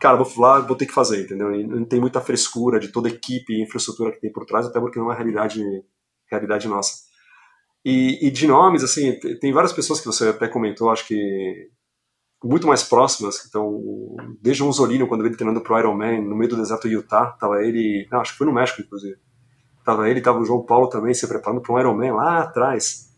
cara, 0.00 0.16
vou 0.16 0.42
lá, 0.42 0.60
vou 0.60 0.76
ter 0.76 0.86
que 0.86 0.92
fazer, 0.92 1.24
entendeu? 1.24 1.54
E 1.54 1.66
não 1.66 1.84
tem 1.84 2.00
muita 2.00 2.20
frescura 2.20 2.78
de 2.78 2.88
toda 2.88 3.08
a 3.08 3.12
equipe 3.12 3.52
e 3.52 3.62
infraestrutura 3.62 4.12
que 4.12 4.20
tem 4.20 4.32
por 4.32 4.46
trás, 4.46 4.64
até 4.64 4.80
porque 4.80 4.98
não 4.98 5.06
é 5.06 5.08
uma 5.08 5.14
realidade, 5.14 5.60
realidade 6.30 6.68
nossa. 6.68 7.07
E, 7.88 8.26
e 8.26 8.30
de 8.30 8.46
nomes, 8.46 8.84
assim, 8.84 9.18
te- 9.18 9.36
tem 9.36 9.50
várias 9.50 9.72
pessoas 9.72 9.98
que 9.98 10.04
você 10.04 10.28
até 10.28 10.46
comentou, 10.46 10.90
acho 10.90 11.06
que 11.06 11.70
muito 12.44 12.66
mais 12.66 12.82
próximas, 12.82 13.38
que 13.38 13.46
estão 13.46 13.82
desde 14.42 14.62
o 14.62 14.66
Mussolini, 14.66 15.08
quando 15.08 15.24
ele 15.24 15.34
treinando 15.34 15.62
pro 15.62 15.78
Ironman, 15.78 16.22
no 16.22 16.36
meio 16.36 16.50
do 16.50 16.56
deserto 16.58 16.82
do 16.82 16.92
Utah, 16.92 17.32
tava 17.40 17.62
ele, 17.62 18.06
não, 18.12 18.20
acho 18.20 18.32
que 18.32 18.38
foi 18.38 18.46
no 18.46 18.52
México, 18.52 18.82
inclusive. 18.82 19.16
Tava 19.86 20.08
ele, 20.10 20.20
tava 20.20 20.38
o 20.38 20.44
João 20.44 20.66
Paulo 20.66 20.88
também 20.90 21.14
se 21.14 21.26
preparando 21.26 21.62
para 21.62 21.74
um 21.74 21.78
Ironman 21.78 22.12
lá 22.12 22.42
atrás. 22.42 23.08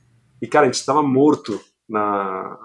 E, 0.41 0.47
cara, 0.47 0.67
a 0.67 0.71
gente 0.71 0.87
tava 0.87 1.03
morto 1.03 1.61
na 1.89 2.57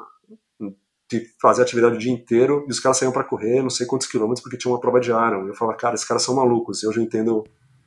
de 1.10 1.24
fazer 1.40 1.62
atividade 1.62 1.96
o 1.96 2.00
dia 2.00 2.12
inteiro 2.12 2.66
e 2.68 2.72
os 2.72 2.80
caras 2.80 2.98
saíam 2.98 3.14
para 3.14 3.24
correr 3.24 3.62
não 3.62 3.70
sei 3.70 3.86
quantos 3.86 4.08
quilômetros 4.08 4.42
porque 4.42 4.58
tinha 4.58 4.72
uma 4.72 4.80
prova 4.80 5.00
de 5.00 5.10
Iron. 5.10 5.46
E 5.46 5.50
eu 5.50 5.56
falava, 5.56 5.78
cara, 5.78 5.96
esses 5.96 6.08
caras 6.08 6.24
são 6.24 6.36
malucos. 6.36 6.82
E 6.82 6.88
hoje 6.88 7.00
eu 7.00 7.04
entendo 7.04 7.44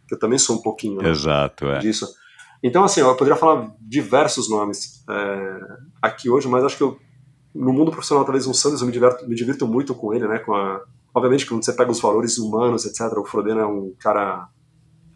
que 0.06 0.14
eu 0.14 0.18
também 0.18 0.38
sou 0.38 0.56
um 0.56 0.62
pouquinho 0.62 1.02
né, 1.02 1.08
exato, 1.08 1.66
é. 1.66 1.78
disso. 1.78 2.06
Então, 2.62 2.84
assim, 2.84 3.00
eu 3.00 3.16
poderia 3.16 3.38
falar 3.38 3.74
diversos 3.80 4.50
nomes 4.50 5.04
é, 5.08 5.60
aqui 6.02 6.28
hoje, 6.28 6.48
mas 6.48 6.64
acho 6.64 6.76
que 6.76 6.82
eu, 6.82 6.98
no 7.54 7.72
mundo 7.72 7.90
profissional, 7.90 8.24
talvez 8.24 8.46
um 8.46 8.54
Sanders, 8.54 8.80
eu 8.80 8.86
me 8.86 8.92
divirto, 8.92 9.28
me 9.28 9.34
divirto 9.34 9.66
muito 9.66 9.94
com 9.94 10.12
ele, 10.12 10.26
né? 10.26 10.38
Com 10.40 10.54
a, 10.54 10.82
obviamente, 11.14 11.46
quando 11.46 11.64
você 11.64 11.72
pega 11.72 11.90
os 11.90 12.00
valores 12.00 12.38
humanos, 12.38 12.84
etc., 12.84 13.16
o 13.18 13.24
Frodeno 13.24 13.60
é 13.60 13.66
um 13.66 13.94
cara. 13.98 14.48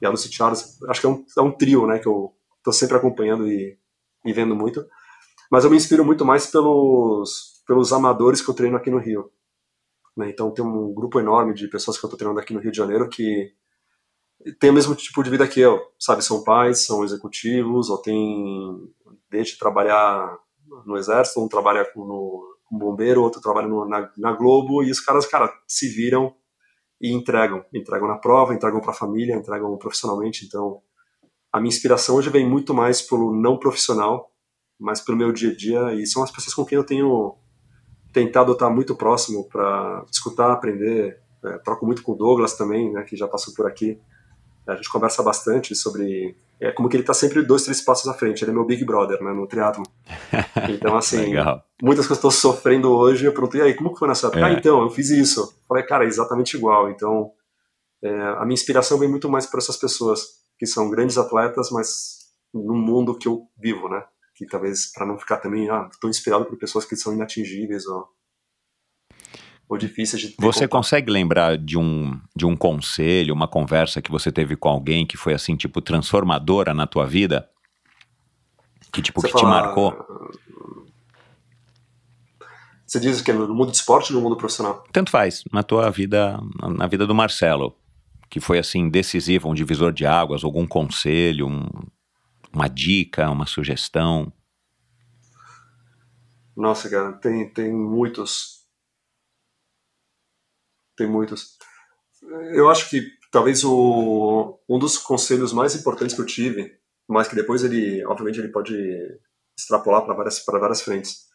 E 0.00 0.06
a 0.06 0.10
Lucy 0.10 0.32
Charles, 0.32 0.78
acho 0.88 1.00
que 1.00 1.06
é 1.06 1.10
um, 1.10 1.24
é 1.38 1.40
um 1.42 1.50
trio, 1.50 1.86
né? 1.86 1.98
Que 1.98 2.08
eu 2.08 2.32
tô 2.62 2.72
sempre 2.72 2.96
acompanhando 2.96 3.46
e, 3.48 3.76
e 4.24 4.32
vendo 4.32 4.54
muito. 4.54 4.84
Mas 5.50 5.64
eu 5.64 5.70
me 5.70 5.76
inspiro 5.76 6.04
muito 6.04 6.24
mais 6.24 6.46
pelos, 6.46 7.62
pelos 7.66 7.92
amadores 7.92 8.40
que 8.40 8.48
eu 8.48 8.54
treino 8.54 8.76
aqui 8.76 8.90
no 8.90 8.98
Rio. 8.98 9.30
Né? 10.16 10.30
Então, 10.30 10.50
tem 10.50 10.64
um 10.64 10.92
grupo 10.92 11.20
enorme 11.20 11.54
de 11.54 11.68
pessoas 11.68 11.98
que 11.98 12.04
eu 12.04 12.10
tô 12.10 12.16
treinando 12.16 12.40
aqui 12.40 12.54
no 12.54 12.60
Rio 12.60 12.70
de 12.70 12.76
Janeiro 12.76 13.08
que 13.08 13.52
tem 14.58 14.70
o 14.70 14.72
mesmo 14.72 14.94
tipo 14.94 15.22
de 15.22 15.30
vida 15.30 15.46
que 15.46 15.60
eu, 15.60 15.80
sabe? 15.98 16.24
São 16.24 16.42
pais, 16.42 16.84
são 16.84 17.04
executivos, 17.04 17.88
ou 17.88 17.98
tem 17.98 18.92
desde 19.30 19.58
trabalhar 19.58 20.36
no 20.86 20.96
exército, 20.96 21.42
um 21.42 21.48
trabalha 21.48 21.84
como 21.84 22.42
bombeiro, 22.70 23.22
outro 23.22 23.40
trabalha 23.40 23.68
no, 23.68 23.86
na, 23.86 24.10
na 24.16 24.32
Globo, 24.32 24.82
e 24.82 24.90
os 24.90 25.00
caras, 25.00 25.26
cara, 25.26 25.52
se 25.66 25.88
viram 25.88 26.34
e 27.00 27.12
entregam. 27.12 27.64
Entregam 27.72 28.08
na 28.08 28.16
prova, 28.16 28.54
entregam 28.54 28.80
para 28.80 28.92
a 28.92 28.94
família, 28.94 29.36
entregam 29.36 29.76
profissionalmente. 29.76 30.46
Então, 30.46 30.80
a 31.52 31.60
minha 31.60 31.68
inspiração 31.68 32.16
hoje 32.16 32.30
vem 32.30 32.48
muito 32.48 32.72
mais 32.72 33.02
pelo 33.02 33.34
não 33.34 33.58
profissional, 33.58 34.30
mas 34.78 35.00
pelo 35.00 35.18
meu 35.18 35.32
dia 35.32 35.50
a 35.50 35.56
dia, 35.56 35.94
e 35.94 36.06
são 36.06 36.22
as 36.22 36.30
pessoas 36.30 36.54
com 36.54 36.64
quem 36.64 36.76
eu 36.76 36.84
tenho 36.84 37.36
tentado 38.12 38.52
estar 38.52 38.70
muito 38.70 38.94
próximo 38.94 39.48
para 39.48 40.04
escutar, 40.10 40.50
aprender. 40.50 41.20
É, 41.44 41.58
troco 41.58 41.84
muito 41.84 42.02
com 42.02 42.12
o 42.12 42.16
Douglas 42.16 42.56
também, 42.56 42.92
né, 42.92 43.02
que 43.02 43.16
já 43.16 43.26
passou 43.26 43.52
por 43.54 43.66
aqui. 43.66 44.00
A 44.66 44.76
gente 44.76 44.90
conversa 44.90 45.22
bastante 45.22 45.74
sobre. 45.74 46.36
É 46.60 46.70
como 46.70 46.88
que 46.88 46.96
ele 46.96 47.02
está 47.02 47.12
sempre 47.12 47.42
dois, 47.42 47.64
três 47.64 47.80
passos 47.80 48.08
à 48.08 48.14
frente. 48.14 48.44
Ele 48.44 48.52
é 48.52 48.54
meu 48.54 48.64
Big 48.64 48.84
Brother, 48.84 49.20
né, 49.22 49.32
no 49.32 49.46
triatlo. 49.46 49.82
Então, 50.68 50.96
assim, 50.96 51.30
Legal. 51.30 51.64
muitas 51.82 52.06
coisas 52.06 52.20
que 52.20 52.26
eu 52.26 52.28
estou 52.28 52.30
sofrendo 52.30 52.90
hoje, 52.92 53.24
eu 53.24 53.32
perguntei, 53.32 53.60
e 53.60 53.64
aí, 53.64 53.74
como 53.74 53.92
que 53.92 53.98
foi 53.98 54.06
nessa 54.06 54.28
época? 54.28 54.40
É. 54.40 54.44
Ah, 54.44 54.52
então, 54.52 54.82
eu 54.82 54.90
fiz 54.90 55.10
isso. 55.10 55.52
Falei, 55.66 55.82
cara, 55.82 56.04
é 56.04 56.06
exatamente 56.06 56.56
igual. 56.56 56.88
Então, 56.88 57.32
é, 58.02 58.10
a 58.10 58.44
minha 58.44 58.54
inspiração 58.54 58.98
vem 58.98 59.08
muito 59.08 59.28
mais 59.28 59.46
por 59.46 59.58
essas 59.58 59.76
pessoas, 59.76 60.22
que 60.58 60.66
são 60.66 60.88
grandes 60.88 61.18
atletas, 61.18 61.70
mas 61.70 62.18
no 62.54 62.74
mundo 62.74 63.18
que 63.18 63.26
eu 63.26 63.42
vivo, 63.58 63.88
né? 63.88 64.04
Que 64.36 64.46
talvez, 64.46 64.92
para 64.92 65.06
não 65.06 65.18
ficar 65.18 65.38
também, 65.38 65.68
ah, 65.68 65.88
estou 65.90 66.08
inspirado 66.08 66.44
por 66.44 66.56
pessoas 66.56 66.84
que 66.84 66.96
são 66.96 67.12
inatingíveis 67.12 67.86
ou, 67.86 68.06
ou 69.68 69.78
difíceis 69.78 70.20
de 70.20 70.28
ter 70.28 70.36
Você 70.42 70.60
contato. 70.60 70.70
consegue 70.70 71.10
lembrar 71.10 71.56
de 71.56 71.78
um, 71.78 72.20
de 72.36 72.44
um 72.44 72.54
conselho, 72.56 73.32
uma 73.34 73.48
conversa 73.48 74.02
que 74.02 74.10
você 74.10 74.30
teve 74.30 74.54
com 74.56 74.68
alguém 74.68 75.06
que 75.06 75.16
foi 75.16 75.32
assim, 75.34 75.56
tipo, 75.56 75.80
transformadora 75.80 76.74
na 76.74 76.86
tua 76.86 77.06
vida? 77.06 77.48
Que 78.92 79.00
tipo, 79.00 79.20
Você 79.20 79.28
que 79.28 79.34
te 79.34 79.40
fala- 79.42 79.62
marcou? 79.62 79.94
Você 82.86 83.00
diz 83.00 83.22
que 83.22 83.30
é 83.30 83.34
no 83.34 83.54
mundo 83.54 83.70
de 83.70 83.76
esporte 83.78 84.12
ou 84.12 84.18
no 84.18 84.24
mundo 84.28 84.36
profissional? 84.36 84.84
Tanto 84.92 85.10
faz, 85.10 85.42
na 85.50 85.62
tua 85.62 85.90
vida, 85.90 86.38
na- 86.60 86.68
na 86.68 86.86
vida 86.86 87.06
do 87.06 87.14
Marcelo, 87.14 87.74
que 88.28 88.38
foi 88.40 88.58
assim, 88.58 88.90
decisivo, 88.90 89.48
um 89.48 89.54
divisor 89.54 89.92
de 89.92 90.04
águas, 90.04 90.44
algum 90.44 90.66
conselho, 90.66 91.46
um, 91.46 91.66
uma 92.52 92.68
dica, 92.68 93.30
uma 93.30 93.46
sugestão? 93.46 94.30
Nossa, 96.54 96.90
cara, 96.90 97.12
tem, 97.12 97.48
tem 97.48 97.72
muitos. 97.72 98.61
Tem 100.96 101.06
muitos. 101.06 101.56
Eu 102.54 102.70
acho 102.70 102.88
que 102.88 103.02
talvez 103.30 103.64
o, 103.64 104.58
um 104.68 104.78
dos 104.78 104.98
conselhos 104.98 105.52
mais 105.52 105.74
importantes 105.74 106.14
que 106.14 106.20
eu 106.20 106.26
tive, 106.26 106.78
mas 107.08 107.28
que 107.28 107.34
depois 107.34 107.64
ele, 107.64 108.04
obviamente, 108.06 108.38
ele 108.38 108.52
pode 108.52 108.76
extrapolar 109.58 110.04
para 110.04 110.14
várias, 110.14 110.44
várias 110.46 110.82
frentes. 110.82 111.26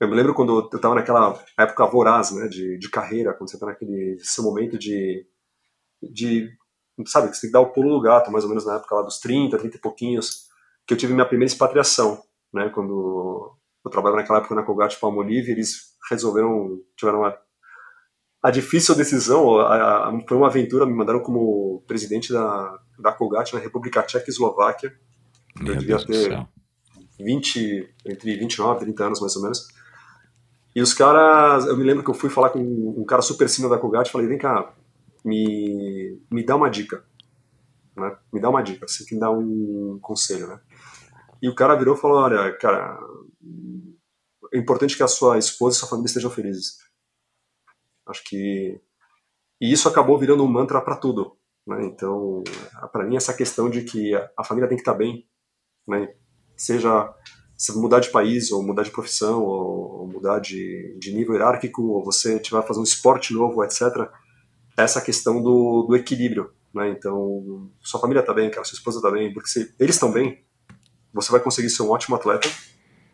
Eu 0.00 0.08
me 0.08 0.16
lembro 0.16 0.34
quando 0.34 0.68
eu 0.72 0.76
estava 0.76 0.94
naquela 0.94 1.40
época 1.58 1.86
voraz, 1.86 2.32
né, 2.32 2.48
de, 2.48 2.78
de 2.78 2.90
carreira, 2.90 3.32
quando 3.32 3.48
você 3.48 3.56
está 3.56 3.66
naquele 3.66 4.18
seu 4.20 4.42
momento 4.42 4.76
de, 4.76 5.26
de, 6.02 6.50
sabe, 7.06 7.28
que 7.28 7.36
você 7.36 7.42
tem 7.42 7.50
que 7.50 7.52
dar 7.52 7.60
o 7.60 7.72
pulo 7.72 7.90
do 7.90 8.02
gato, 8.02 8.30
mais 8.32 8.44
ou 8.44 8.50
menos 8.50 8.66
na 8.66 8.76
época 8.76 8.94
lá 8.94 9.02
dos 9.02 9.20
30, 9.20 9.56
30 9.56 9.76
e 9.76 9.80
pouquinhos, 9.80 10.48
que 10.86 10.94
eu 10.94 10.98
tive 10.98 11.14
minha 11.14 11.26
primeira 11.26 11.50
expatriação, 11.50 12.22
né, 12.52 12.70
quando 12.70 13.56
eu 13.84 13.90
trabalhava 13.90 14.20
naquela 14.20 14.38
época 14.38 14.54
na 14.54 14.62
Colgate 14.62 14.98
Palmolive, 14.98 15.52
eles 15.52 15.94
resolveram, 16.10 16.80
tiveram 16.96 17.20
uma, 17.20 17.38
a 18.44 18.50
difícil 18.50 18.94
decisão, 18.94 19.58
a, 19.58 20.10
a, 20.10 20.20
foi 20.28 20.36
uma 20.36 20.48
aventura, 20.48 20.84
me 20.84 20.92
mandaram 20.92 21.20
como 21.20 21.82
presidente 21.86 22.30
da, 22.30 22.78
da 22.98 23.10
Colgate 23.10 23.54
na 23.54 23.58
República 23.58 24.02
Tcheca 24.02 24.26
e 24.28 24.30
Eslováquia, 24.30 24.94
Meu 25.58 25.72
eu 25.72 25.78
devia 25.78 25.96
Deus 25.96 26.04
ter 26.04 26.30
céu. 26.30 26.46
20, 27.18 27.94
entre 28.04 28.36
29 28.36 28.82
e 28.82 28.84
30 28.84 29.04
anos 29.06 29.20
mais 29.22 29.34
ou 29.36 29.42
menos. 29.42 29.66
E 30.76 30.82
os 30.82 30.92
caras, 30.92 31.64
eu 31.64 31.74
me 31.74 31.84
lembro 31.84 32.04
que 32.04 32.10
eu 32.10 32.14
fui 32.14 32.28
falar 32.28 32.50
com 32.50 32.58
um 32.60 33.04
cara 33.06 33.22
super 33.22 33.48
senior 33.48 33.70
da 33.70 33.78
Colgate, 33.78 34.12
falei, 34.12 34.26
vem 34.26 34.36
cá, 34.36 34.74
me, 35.24 36.20
me 36.30 36.44
dá 36.44 36.54
uma 36.54 36.68
dica, 36.68 37.02
né? 37.96 38.14
Me 38.30 38.42
dá 38.42 38.50
uma 38.50 38.60
dica, 38.60 38.86
você 38.86 39.06
que 39.06 39.14
me 39.14 39.20
dá 39.20 39.30
um 39.30 39.98
conselho, 40.02 40.48
né? 40.48 40.60
E 41.40 41.48
o 41.48 41.54
cara 41.54 41.76
virou 41.76 41.96
e 41.96 41.98
falou, 41.98 42.18
olha, 42.18 42.52
cara, 42.58 43.00
é 44.52 44.58
importante 44.58 44.98
que 44.98 45.02
a 45.02 45.08
sua 45.08 45.38
esposa 45.38 45.76
e 45.76 45.80
sua 45.80 45.88
família 45.88 46.08
estejam 46.08 46.30
felizes. 46.30 46.84
Acho 48.06 48.22
que 48.24 48.80
e 49.60 49.72
isso 49.72 49.88
acabou 49.88 50.18
virando 50.18 50.44
um 50.44 50.48
mantra 50.48 50.80
para 50.80 50.96
tudo, 50.96 51.36
né? 51.66 51.84
Então, 51.86 52.42
para 52.92 53.04
mim 53.04 53.16
essa 53.16 53.32
questão 53.32 53.70
de 53.70 53.82
que 53.82 54.14
a 54.36 54.44
família 54.44 54.68
tem 54.68 54.76
que 54.76 54.82
estar 54.82 54.94
bem, 54.94 55.26
né? 55.86 56.14
Seja 56.56 57.12
se 57.56 57.72
mudar 57.78 58.00
de 58.00 58.10
país, 58.10 58.50
ou 58.50 58.62
mudar 58.62 58.82
de 58.82 58.90
profissão, 58.90 59.42
ou 59.42 60.06
mudar 60.06 60.40
de, 60.40 60.96
de 60.98 61.14
nível 61.14 61.34
hierárquico, 61.34 61.82
ou 61.82 62.04
você 62.04 62.38
tiver 62.38 62.62
fazer 62.66 62.80
um 62.80 62.84
esporte 62.84 63.32
novo, 63.32 63.64
etc. 63.64 64.10
Essa 64.76 65.00
questão 65.00 65.42
do, 65.42 65.86
do 65.88 65.96
equilíbrio, 65.96 66.52
né? 66.74 66.90
Então, 66.90 67.70
sua 67.80 68.00
família 68.00 68.20
está 68.20 68.34
bem, 68.34 68.50
cara, 68.50 68.64
sua 68.64 68.76
esposa 68.76 68.98
está 68.98 69.10
bem, 69.10 69.32
porque 69.32 69.48
se 69.48 69.74
eles 69.78 69.94
estão 69.94 70.12
bem, 70.12 70.44
você 71.12 71.30
vai 71.30 71.40
conseguir 71.40 71.70
ser 71.70 71.82
um 71.84 71.90
ótimo 71.90 72.16
atleta, 72.16 72.48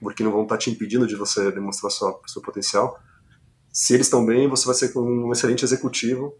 porque 0.01 0.25
não 0.25 0.33
vão 0.33 0.45
estar 0.45 0.57
te 0.57 0.71
impedindo 0.71 1.07
de 1.07 1.15
você 1.15 1.53
demonstrar 1.53 1.91
sua, 1.91 2.19
seu 2.27 2.41
potencial. 2.41 2.99
Se 3.73 3.95
eles 3.95 4.07
estão 4.07 4.27
bem, 4.27 4.49
você 4.49 4.67
vai 4.67 4.75
ser 4.75 4.97
um 4.99 5.31
excelente 5.31 5.65
executivo, 5.65 6.35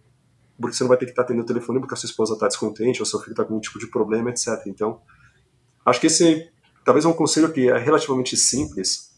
porque 0.61 0.77
você 0.77 0.83
não 0.83 0.89
vai 0.89 0.99
ter 0.99 1.07
que 1.07 1.13
estar 1.13 1.23
atendendo 1.23 1.45
o 1.45 1.47
telefone 1.47 1.79
porque 1.79 1.95
a 1.95 1.97
sua 1.97 2.09
esposa 2.09 2.35
está 2.35 2.49
descontente, 2.49 3.01
ou 3.01 3.07
seu 3.07 3.21
filho 3.21 3.33
está 3.33 3.45
com 3.45 3.55
algum 3.55 3.61
tipo 3.61 3.79
de 3.79 3.87
problema, 3.87 4.31
etc. 4.31 4.49
Então, 4.67 5.01
acho 5.87 6.01
que 6.01 6.09
esse 6.09 6.51
talvez 6.85 7.05
é 7.05 7.09
um 7.09 7.13
conselho 7.13 7.53
que 7.53 7.69
é 7.69 7.79
relativamente 7.79 8.37
simples, 8.37 9.17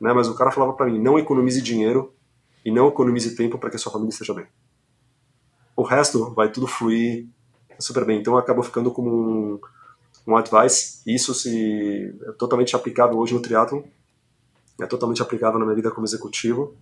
né? 0.00 0.12
Mas 0.12 0.28
o 0.28 0.34
cara 0.34 0.50
falava 0.50 0.74
para 0.74 0.86
mim: 0.86 1.00
não 1.00 1.18
economize 1.18 1.60
dinheiro 1.62 2.14
e 2.64 2.70
não 2.70 2.88
economize 2.88 3.34
tempo 3.34 3.58
para 3.58 3.70
que 3.70 3.76
a 3.76 3.78
sua 3.78 3.90
família 3.90 4.10
esteja 4.10 4.34
bem. 4.34 4.46
O 5.74 5.82
resto 5.82 6.32
vai 6.34 6.52
tudo 6.52 6.66
fluir 6.66 7.26
super 7.78 8.04
bem. 8.04 8.20
Então, 8.20 8.36
acabou 8.36 8.62
ficando 8.62 8.90
como 8.90 9.10
um, 9.10 9.60
um 10.26 10.36
advice. 10.36 11.02
Isso 11.06 11.34
se 11.34 12.14
é 12.28 12.32
totalmente 12.32 12.76
aplicável 12.76 13.18
hoje 13.18 13.34
no 13.34 13.40
triatlon, 13.40 13.82
é 14.80 14.86
totalmente 14.86 15.22
aplicável 15.22 15.58
na 15.58 15.64
minha 15.64 15.74
vida 15.74 15.90
como 15.90 16.06
executivo 16.06 16.76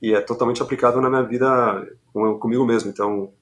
e 0.00 0.12
é 0.12 0.20
totalmente 0.20 0.62
aplicável 0.62 1.00
na 1.00 1.08
minha 1.08 1.22
vida 1.22 1.46
com, 2.12 2.38
comigo 2.38 2.64
mesmo. 2.64 2.90
Então, 2.90 3.32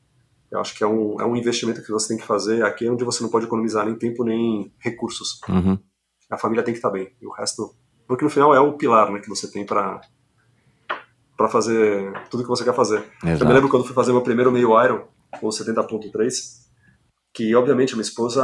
eu 0.51 0.61
acho 0.61 0.77
que 0.77 0.85
é 0.85 0.87
um, 0.87 1.21
é 1.21 1.25
um 1.25 1.37
investimento 1.37 1.83
que 1.83 1.91
você 1.91 2.09
tem 2.09 2.17
que 2.17 2.27
fazer 2.27 2.65
aqui 2.65 2.89
onde 2.89 3.05
você 3.05 3.23
não 3.23 3.31
pode 3.31 3.47
economizar 3.47 3.87
nem 3.87 3.95
tempo 3.95 4.25
nem 4.25 4.73
recursos. 4.79 5.41
Uhum. 5.49 5.79
A 6.31 6.39
família 6.39 6.63
tem 6.63 6.75
que 6.75 6.79
estar 6.79 6.91
bem. 6.91 7.11
E 7.21 7.27
o 7.27 7.31
resto. 7.31 7.75
Porque 8.07 8.25
no 8.25 8.31
final 8.31 8.55
é 8.55 8.61
o 8.61 8.75
pilar 8.75 9.11
né, 9.11 9.21
que 9.21 9.29
você 9.29 9.51
tem 9.51 9.65
para 9.65 10.01
para 11.37 11.49
fazer 11.49 12.13
tudo 12.31 12.43
que 12.43 12.49
você 12.49 12.63
quer 12.63 12.75
fazer. 12.75 13.05
Exato. 13.25 13.43
Eu 13.43 13.49
me 13.49 13.55
lembro 13.55 13.69
quando 13.69 13.85
fui 13.85 13.95
fazer 13.95 14.13
meu 14.13 14.21
primeiro 14.21 14.53
meio 14.53 14.81
Iron, 14.85 15.05
ou 15.41 15.51
70.3, 15.51 16.13
que 17.35 17.55
obviamente 17.55 17.95
minha 17.95 18.03
esposa 18.03 18.43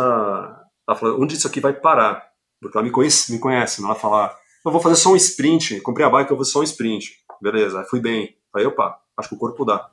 ela 0.89 0.97
falou, 0.97 1.23
onde 1.23 1.35
isso 1.35 1.47
aqui 1.47 1.61
vai 1.61 1.73
parar? 1.73 2.27
Porque 2.61 2.77
ela 2.77 2.85
me 2.85 2.91
conhece, 2.91 3.31
me 3.31 3.39
conhece, 3.39 3.81
né? 3.81 3.87
ela 3.87 3.95
fala, 3.95 4.35
eu 4.65 4.73
vou 4.73 4.81
fazer 4.81 4.97
só 4.97 5.13
um 5.13 5.17
sprint, 5.17 5.81
comprei 5.83 6.05
a 6.05 6.11
bike, 6.11 6.31
eu 6.31 6.37
vou 6.37 6.45
só 6.45 6.61
um 6.61 6.65
sprint. 6.65 7.13
Beleza, 7.41 7.85
fui 7.85 8.01
bem. 8.01 8.37
Aí, 8.55 8.65
opa, 8.67 8.99
acho 9.17 9.29
que 9.29 9.35
o 9.35 9.39
corpo 9.39 9.65
dá. 9.65 9.91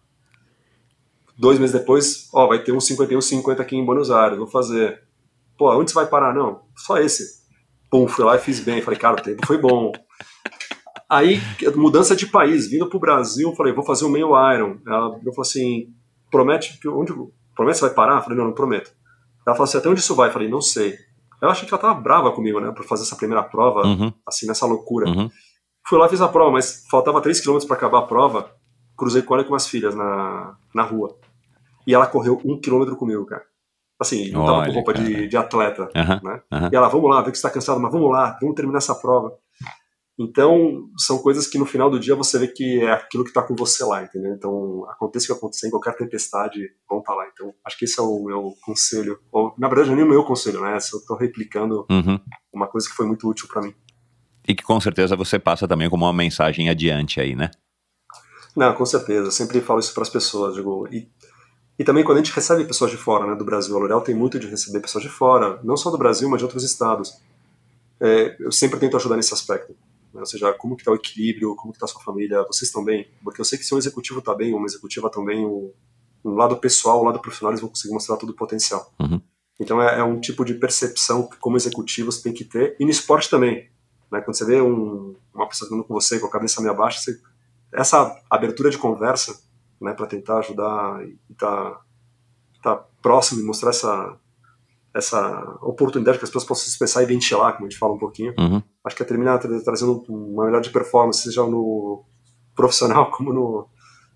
Dois 1.37 1.59
meses 1.59 1.77
depois, 1.77 2.29
ó, 2.33 2.47
vai 2.47 2.63
ter 2.63 2.71
um 2.71 2.79
51, 2.79 3.19
50 3.19 3.61
aqui 3.61 3.75
em 3.75 3.85
Buenos 3.85 4.09
Aires, 4.09 4.37
vou 4.37 4.47
fazer. 4.47 5.03
Pô, 5.57 5.69
onde 5.77 5.91
você 5.91 5.95
vai 5.95 6.07
parar? 6.07 6.33
Não, 6.33 6.61
só 6.77 6.97
esse. 6.97 7.43
Pum, 7.91 8.07
fui 8.07 8.23
lá 8.25 8.35
e 8.35 8.39
fiz 8.39 8.59
bem. 8.59 8.81
Falei, 8.81 8.99
cara, 8.99 9.19
o 9.19 9.21
tempo 9.21 9.45
foi 9.45 9.57
bom. 9.57 9.91
Aí, 11.09 11.39
mudança 11.75 12.15
de 12.15 12.25
país, 12.25 12.67
vindo 12.67 12.87
pro 12.89 12.99
Brasil, 12.99 13.53
falei, 13.55 13.73
vou 13.73 13.85
fazer 13.85 14.05
um 14.05 14.09
meio 14.09 14.29
Iron. 14.53 14.79
Ela 14.87 15.11
falou 15.19 15.41
assim, 15.41 15.93
promete 16.31 16.79
que 16.79 16.87
onde 16.87 17.13
promete 17.55 17.75
que 17.75 17.79
você 17.79 17.85
vai 17.85 17.93
parar? 17.93 18.21
Falei, 18.21 18.37
não, 18.37 18.45
não 18.45 18.53
prometo. 18.53 18.91
Ela 19.45 19.55
falou 19.55 19.65
assim, 19.65 19.77
até 19.77 19.87
onde 19.89 19.99
isso 19.99 20.15
vai? 20.15 20.31
Falei, 20.31 20.49
não 20.49 20.61
sei. 20.61 20.95
Eu 21.41 21.49
achei 21.49 21.67
que 21.67 21.73
ela 21.73 21.81
tava 21.81 21.99
brava 21.99 22.31
comigo, 22.31 22.59
né, 22.59 22.71
por 22.71 22.85
fazer 22.85 23.03
essa 23.03 23.15
primeira 23.15 23.43
prova, 23.43 23.85
Uhum. 23.85 24.11
assim, 24.25 24.47
nessa 24.47 24.65
loucura. 24.65 25.07
Uhum. 25.07 25.29
Fui 25.87 25.99
lá, 25.99 26.09
fiz 26.09 26.21
a 26.21 26.27
prova, 26.27 26.51
mas 26.51 26.85
faltava 26.89 27.21
3 27.21 27.39
km 27.41 27.59
para 27.67 27.75
acabar 27.77 27.99
a 27.99 28.07
prova. 28.07 28.51
Cruzei 28.97 29.21
com 29.21 29.33
ela 29.35 29.43
e 29.43 29.47
com 29.47 29.55
as 29.55 29.67
filhas 29.67 29.93
na, 29.93 30.55
na 30.73 30.83
rua. 30.83 31.15
E 31.85 31.93
ela 31.93 32.07
correu 32.07 32.41
um 32.43 32.59
quilômetro 32.59 32.95
comigo, 32.95 33.25
cara. 33.25 33.43
Assim, 33.99 34.31
não 34.31 34.45
tava 34.45 34.57
Olha, 34.59 34.67
com 34.67 34.73
roupa 34.73 34.93
de, 34.93 35.27
de 35.27 35.37
atleta, 35.37 35.89
né? 36.23 36.41
E 36.71 36.75
ela, 36.75 36.89
vamos 36.89 37.09
lá, 37.09 37.21
vê 37.21 37.31
que 37.31 37.37
você 37.37 37.43
tá 37.43 37.49
cansado, 37.49 37.79
mas 37.79 37.91
vamos 37.91 38.11
lá, 38.11 38.37
vamos 38.41 38.55
terminar 38.55 38.79
essa 38.79 38.95
prova. 38.95 39.37
Então, 40.17 40.87
são 40.97 41.17
coisas 41.17 41.45
que 41.45 41.57
no 41.57 41.65
final 41.65 41.89
do 41.89 41.99
dia 41.99 42.15
você 42.15 42.39
vê 42.39 42.47
que 42.47 42.79
é 42.81 42.91
aquilo 42.91 43.25
que 43.25 43.33
tá 43.33 43.43
com 43.43 43.53
você 43.53 43.83
lá, 43.83 44.01
entendeu? 44.01 44.33
Então, 44.33 44.85
aconteça 44.89 45.25
o 45.25 45.27
que 45.27 45.33
acontecer, 45.33 45.67
em 45.67 45.71
qualquer 45.71 45.95
tempestade, 45.97 46.69
vão 46.89 46.99
estar 46.99 47.13
lá. 47.13 47.27
Então, 47.33 47.53
acho 47.65 47.77
que 47.77 47.83
esse 47.83 47.99
é 47.99 48.03
o 48.03 48.23
meu 48.23 48.53
conselho. 48.63 49.19
Ou, 49.31 49.53
na 49.57 49.67
verdade, 49.67 49.91
é 49.91 49.95
nem 49.95 50.05
o 50.05 50.09
meu 50.09 50.23
conselho, 50.23 50.61
né? 50.61 50.77
Eu 50.77 51.05
tô 51.05 51.15
replicando 51.15 51.85
Uhum. 51.91 52.17
uma 52.53 52.67
coisa 52.67 52.87
que 52.87 52.95
foi 52.95 53.05
muito 53.05 53.27
útil 53.29 53.47
para 53.49 53.61
mim. 53.61 53.73
E 54.47 54.53
que 54.53 54.63
com 54.63 54.79
certeza 54.79 55.15
você 55.15 55.39
passa 55.39 55.67
também 55.67 55.89
como 55.89 56.05
uma 56.05 56.13
mensagem 56.13 56.69
adiante 56.69 57.19
aí, 57.19 57.35
né? 57.35 57.49
Não, 58.55 58.73
com 58.73 58.85
certeza. 58.85 59.27
Eu 59.27 59.31
sempre 59.31 59.59
falo 59.59 59.79
isso 59.79 59.93
para 59.93 60.03
as 60.03 60.09
pessoas. 60.09 60.55
Digo, 60.55 60.87
e, 60.91 61.09
e 61.77 61.83
também 61.83 62.03
quando 62.03 62.19
a 62.19 62.23
gente 62.23 62.33
recebe 62.33 62.63
pessoas 62.63 62.91
de 62.91 62.97
fora, 62.97 63.27
né, 63.27 63.35
do 63.35 63.43
Brasil, 63.43 63.75
a 63.75 63.79
L'Oréal 63.79 64.01
tem 64.01 64.15
muito 64.15 64.39
de 64.39 64.47
receber 64.47 64.79
pessoas 64.79 65.03
de 65.03 65.09
fora, 65.09 65.59
não 65.63 65.75
só 65.75 65.89
do 65.89 65.97
Brasil, 65.97 66.29
mas 66.29 66.39
de 66.39 66.45
outros 66.45 66.63
estados. 66.63 67.19
É, 67.99 68.35
eu 68.39 68.51
sempre 68.51 68.79
tento 68.79 68.95
ajudar 68.95 69.17
nesse 69.17 69.33
aspecto. 69.33 69.75
né, 70.13 70.19
Ou 70.19 70.25
seja, 70.25 70.53
como 70.53 70.75
que 70.75 70.81
está 70.81 70.91
o 70.91 70.95
equilíbrio, 70.95 71.55
como 71.55 71.73
que 71.73 71.77
está 71.77 71.85
a 71.85 71.89
sua 71.89 72.01
família, 72.01 72.43
vocês 72.43 72.69
estão 72.69 72.83
bem? 72.83 73.07
Porque 73.23 73.41
eu 73.41 73.45
sei 73.45 73.57
que 73.57 73.65
se 73.65 73.73
um 73.73 73.77
executivo 73.77 74.19
está 74.19 74.33
bem, 74.33 74.53
uma 74.53 74.65
executiva 74.65 75.09
também, 75.09 75.45
o, 75.45 75.73
um 76.23 76.35
lado 76.35 76.55
pessoal, 76.57 77.01
o 77.01 77.03
lado 77.03 77.19
profissional, 77.19 77.51
eles 77.51 77.61
vão 77.61 77.69
conseguir 77.69 77.93
mostrar 77.93 78.17
todo 78.17 78.29
o 78.29 78.35
potencial. 78.35 78.91
Uhum. 78.99 79.19
Então 79.59 79.81
é, 79.81 79.99
é 79.99 80.03
um 80.03 80.19
tipo 80.19 80.43
de 80.43 80.53
percepção 80.55 81.27
que 81.27 81.37
como 81.37 81.57
executivos 81.57 82.21
tem 82.21 82.33
que 82.33 82.43
ter, 82.43 82.75
e 82.79 82.83
no 82.83 82.91
esporte 82.91 83.29
também. 83.29 83.69
Né? 84.11 84.21
Quando 84.21 84.35
você 84.37 84.45
vê 84.45 84.61
um, 84.61 85.15
uma 85.33 85.47
pessoa 85.47 85.69
falando 85.69 85.85
com 85.85 85.93
você 85.93 86.19
com 86.19 86.27
a 86.27 86.31
cabeça 86.31 86.61
meio 86.61 86.75
baixa, 86.75 86.99
você, 86.99 87.19
essa 87.73 88.15
abertura 88.29 88.69
de 88.69 88.77
conversa 88.77 89.39
né, 89.81 89.93
para 89.93 90.07
tentar 90.07 90.39
ajudar 90.39 91.05
e 91.05 91.17
estar 91.31 91.71
tá, 91.71 91.81
tá 92.63 92.85
próximo 93.01 93.41
e 93.41 93.43
mostrar 93.43 93.69
essa, 93.71 94.17
essa 94.93 95.57
oportunidade 95.61 96.17
que 96.17 96.23
as 96.23 96.29
pessoas 96.29 96.45
possam 96.45 96.63
se 96.65 96.69
expressar 96.71 97.03
e 97.03 97.05
ventilar, 97.05 97.53
como 97.53 97.65
a 97.65 97.69
gente 97.69 97.79
fala 97.79 97.93
um 97.93 97.97
pouquinho, 97.99 98.33
Uhum. 98.39 98.61
acho 98.85 98.95
que 98.95 99.03
é 99.03 99.05
terminar 99.05 99.37
tra- 99.39 99.59
trazendo 99.63 100.03
uma 100.07 100.45
melhor 100.45 100.61
de 100.61 100.69
performance, 100.69 101.21
seja 101.21 101.43
no 101.43 102.03
profissional 102.55 103.11
como 103.11 103.33
no, 103.33 103.67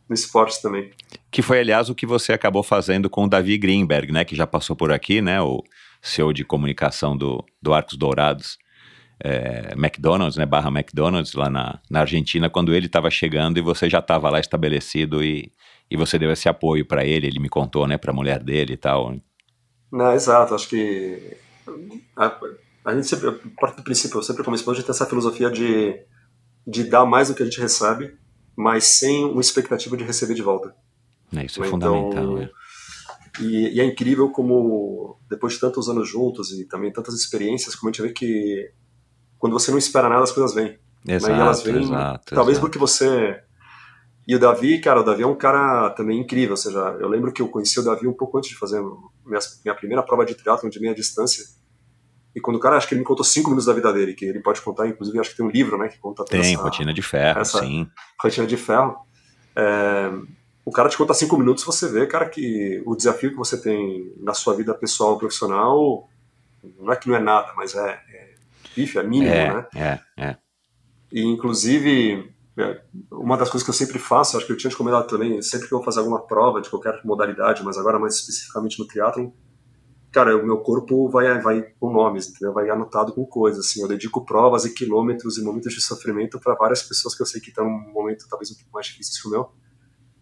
no 0.07 0.14
esporte 0.16 0.61
também. 0.61 0.91
Que 1.30 1.41
foi, 1.41 1.60
aliás, 1.60 1.90
o 1.90 1.95
que 1.95 2.06
você 2.06 2.32
acabou 2.34 2.64
fazendo 2.64 3.10
com 3.10 3.26
o 3.26 3.30
Davi 3.30 3.57
Greenberg, 3.57 4.11
né? 4.11 4.24
Que 4.24 4.36
já 4.36 4.48
passou 4.48 4.76
por 4.76 4.91
aqui, 4.91 5.22
né? 5.22 5.41
O 5.41 5.61
CEO 6.02 6.32
de 6.34 6.45
comunicação 6.45 7.16
do, 7.18 7.44
do 7.61 7.74
Arcos 7.74 7.98
Dourados, 7.98 8.57
é, 9.24 9.74
McDonald's, 9.76 10.38
né? 10.38 10.46
Barra 10.46 10.70
McDonald's, 10.70 11.34
lá 11.34 11.50
na, 11.50 11.80
na 11.90 12.02
Argentina, 12.02 12.50
quando 12.50 12.74
ele 12.74 12.86
estava 12.86 13.10
chegando 13.10 13.58
e 13.58 13.62
você 13.62 13.90
já 13.90 14.00
estava 14.00 14.30
lá 14.30 14.40
estabelecido 14.40 15.24
e, 15.24 15.52
e 15.90 15.98
você 15.98 16.18
deu 16.18 16.32
esse 16.32 16.48
apoio 16.48 16.86
para 16.86 17.06
ele, 17.06 17.28
ele 17.28 17.40
me 17.40 17.50
contou, 17.50 17.86
né? 17.88 17.98
Para 17.98 18.12
a 18.12 18.16
mulher 18.16 18.41
dele 18.41 18.74
e 18.74 18.78
tal. 18.78 19.16
Não, 19.91 20.14
exato, 20.14 20.56
acho 20.56 20.70
que 20.70 21.38
a, 22.16 22.40
a 22.86 22.96
gente 22.96 23.08
sempre, 23.08 23.32
parte 23.60 23.78
do 23.78 23.84
princípio, 23.84 24.18
eu 24.18 24.24
sempre 24.24 24.44
como 24.44 24.56
esposa, 24.56 24.78
a 24.78 24.80
gente 24.80 24.86
tem 24.86 24.94
essa 24.94 25.06
filosofia 25.06 25.50
de, 25.50 26.00
de 26.66 26.84
dar 26.84 27.06
mais 27.06 27.28
do 27.28 27.36
que 27.36 27.41
a 27.41 27.46
gente 27.46 27.60
recebe, 27.60 28.16
mas 28.56 28.84
sem 28.86 29.26
uma 29.26 29.41
expectativa 29.41 29.98
de 29.98 30.04
receber 30.04 30.34
de 30.34 30.41
volta. 30.41 30.76
Né, 31.32 31.46
Isso 31.46 31.62
é 31.64 31.68
Então, 31.68 31.80
fundamental, 31.80 32.36
né? 32.36 32.50
E, 33.40 33.76
e, 33.76 33.80
é 33.80 33.86
incrível 33.86 34.30
como, 34.32 35.18
depois 35.30 35.54
de 35.54 35.60
tantos 35.60 35.88
anos 35.88 36.10
juntos 36.10 36.52
e 36.52 36.66
também 36.66 36.91
tantas 36.91 37.14
experiências, 37.14 37.76
como 37.76 37.90
a 37.90 37.91
gente 37.91 38.02
vê 38.02 38.12
que 38.12 38.72
quando 39.40 39.53
você 39.53 39.72
não 39.72 39.78
espera 39.78 40.10
nada, 40.10 40.24
as 40.24 40.32
coisas 40.32 40.53
vêm. 40.53 40.78
Exato, 41.07 41.34
né? 41.34 41.40
E 41.40 41.41
elas 41.41 41.64
vêm, 41.64 41.82
exato, 41.82 42.36
talvez 42.36 42.57
exato. 42.57 42.68
porque 42.68 42.78
você... 42.78 43.41
E 44.28 44.36
o 44.36 44.40
Davi, 44.40 44.80
cara, 44.80 44.99
o 44.99 45.03
Davi 45.03 45.24
é 45.24 45.28
um 45.28 45.36
cara 45.36 45.90
também 45.91 46.20
incrível, 46.20 46.52
ou 46.52 46.57
seja, 46.57 46.78
eu 46.99 47.07
lembro 47.07 47.32
que 47.34 47.41
eu 47.41 47.48
conheci 47.48 47.80
o 47.80 47.84
Davi 47.84 48.07
um 48.07 48.14
pouco 48.14 48.38
antes 48.38 48.52
de 48.52 48.57
fazer 48.57 48.80
minha, 49.26 49.40
minha 49.66 49.74
primeira 49.74 50.03
prova 50.03 50.24
de 50.24 50.36
triatlon 50.36 50.70
de 50.70 50.80
meia 50.80 50.94
distância, 50.94 51.44
e 52.36 52.40
quando 52.40 52.57
o 52.57 52.60
cara, 52.60 52.78
acho 52.78 52.88
que 52.88 52.94
ele 52.94 52.99
me 52.99 53.06
contou 53.06 53.26
cinco 53.26 53.49
minutos 53.49 53.66
da 53.66 53.74
vida 53.74 53.91
dele, 53.91 54.14
que 54.14 54.26
ele 54.26 54.40
pode 54.40 54.61
contar, 54.61 54.88
inclusive 54.88 55.20
acho 55.20 55.32
que 55.32 55.38
tem 55.38 55.45
um 55.45 55.49
livro, 55.49 55.80
né, 55.80 55.88
que 55.88 55.98
conta 55.98 56.24
toda 56.24 56.30
Tem, 56.30 56.53
essa, 56.53 56.61
rotina 56.61 56.94
de 56.94 57.02
ferro, 57.02 57.44
sim. 57.44 57.88
rotina 58.22 58.45
de 58.45 58.56
ferro. 58.56 58.98
É, 59.56 60.11
o 60.64 60.72
cara 60.72 60.90
te 60.90 60.98
conta 60.98 61.14
cinco 61.16 61.36
minutos, 61.36 61.64
você 61.64 61.88
vê, 61.88 62.06
cara, 62.06 62.30
que 62.30 62.84
o 62.86 62.95
desafio 62.95 63.32
que 63.32 63.36
você 63.36 63.60
tem 63.60 64.14
na 64.18 64.36
sua 64.36 64.56
vida 64.56 64.74
pessoal 64.76 65.18
profissional 65.18 66.07
não 66.78 66.94
é 66.94 66.95
que 66.95 67.07
não 67.07 67.16
é 67.16 67.20
nada, 67.20 67.52
mas 67.56 67.74
é, 67.74 67.99
é 68.10 68.29
bife, 68.80 68.98
é 68.98 69.04
mínimo, 69.04 69.32
É, 69.32 69.54
né? 69.54 69.68
é, 69.76 70.00
é. 70.18 70.38
E, 71.12 71.22
inclusive, 71.24 72.32
é, 72.58 72.82
uma 73.12 73.38
das 73.38 73.50
coisas 73.50 73.64
que 73.64 73.70
eu 73.70 73.74
sempre 73.74 74.00
faço, 74.00 74.38
acho 74.38 74.46
que 74.46 74.52
eu 74.52 74.58
tinha 74.58 74.70
te 74.70 74.78
comentado 74.78 75.08
também, 75.08 75.42
sempre 75.42 75.68
que 75.68 75.74
eu 75.74 75.80
vou 75.80 75.86
fazer 75.86 76.00
alguma 76.00 76.26
prova 76.26 76.62
de 76.62 76.70
qualquer 76.70 77.00
modalidade, 77.04 77.64
mas 77.64 77.78
agora 77.78 78.00
mais 78.00 78.16
especificamente 78.16 78.80
no 78.80 78.88
triatlon, 78.88 79.32
cara, 80.12 80.36
o 80.38 80.46
meu 80.46 80.58
corpo 80.60 81.10
vai, 81.10 81.42
vai 81.42 81.62
com 81.80 81.92
nomes, 81.92 82.30
entendeu? 82.30 82.54
Vai 82.54 82.70
anotado 82.70 83.14
com 83.14 83.26
coisas, 83.26 83.66
assim, 83.66 83.82
eu 83.82 83.88
dedico 83.88 84.26
provas 84.26 84.66
e 84.66 84.74
quilômetros 84.74 85.38
e 85.38 85.44
momentos 85.44 85.74
de 85.74 85.82
sofrimento 85.82 86.40
para 86.40 86.56
várias 86.56 86.82
pessoas 86.84 87.16
que 87.16 87.22
eu 87.22 87.26
sei 87.26 87.42
que 87.42 87.50
estão 87.50 87.66
num 87.66 87.94
momento 87.94 88.26
talvez 88.30 88.52
um 88.52 88.56
pouco 88.56 88.72
mais 88.74 88.88
difícil 88.88 89.22
que 89.22 89.28
o 89.28 89.32
meu. 89.32 89.52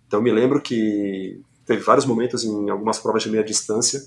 Então, 0.05 0.21
me 0.21 0.31
lembro 0.31 0.61
que 0.61 1.41
teve 1.65 1.81
vários 1.81 2.05
momentos 2.05 2.43
em 2.43 2.69
algumas 2.69 2.97
provas 2.97 3.23
de 3.23 3.29
meia 3.29 3.43
distância 3.43 4.01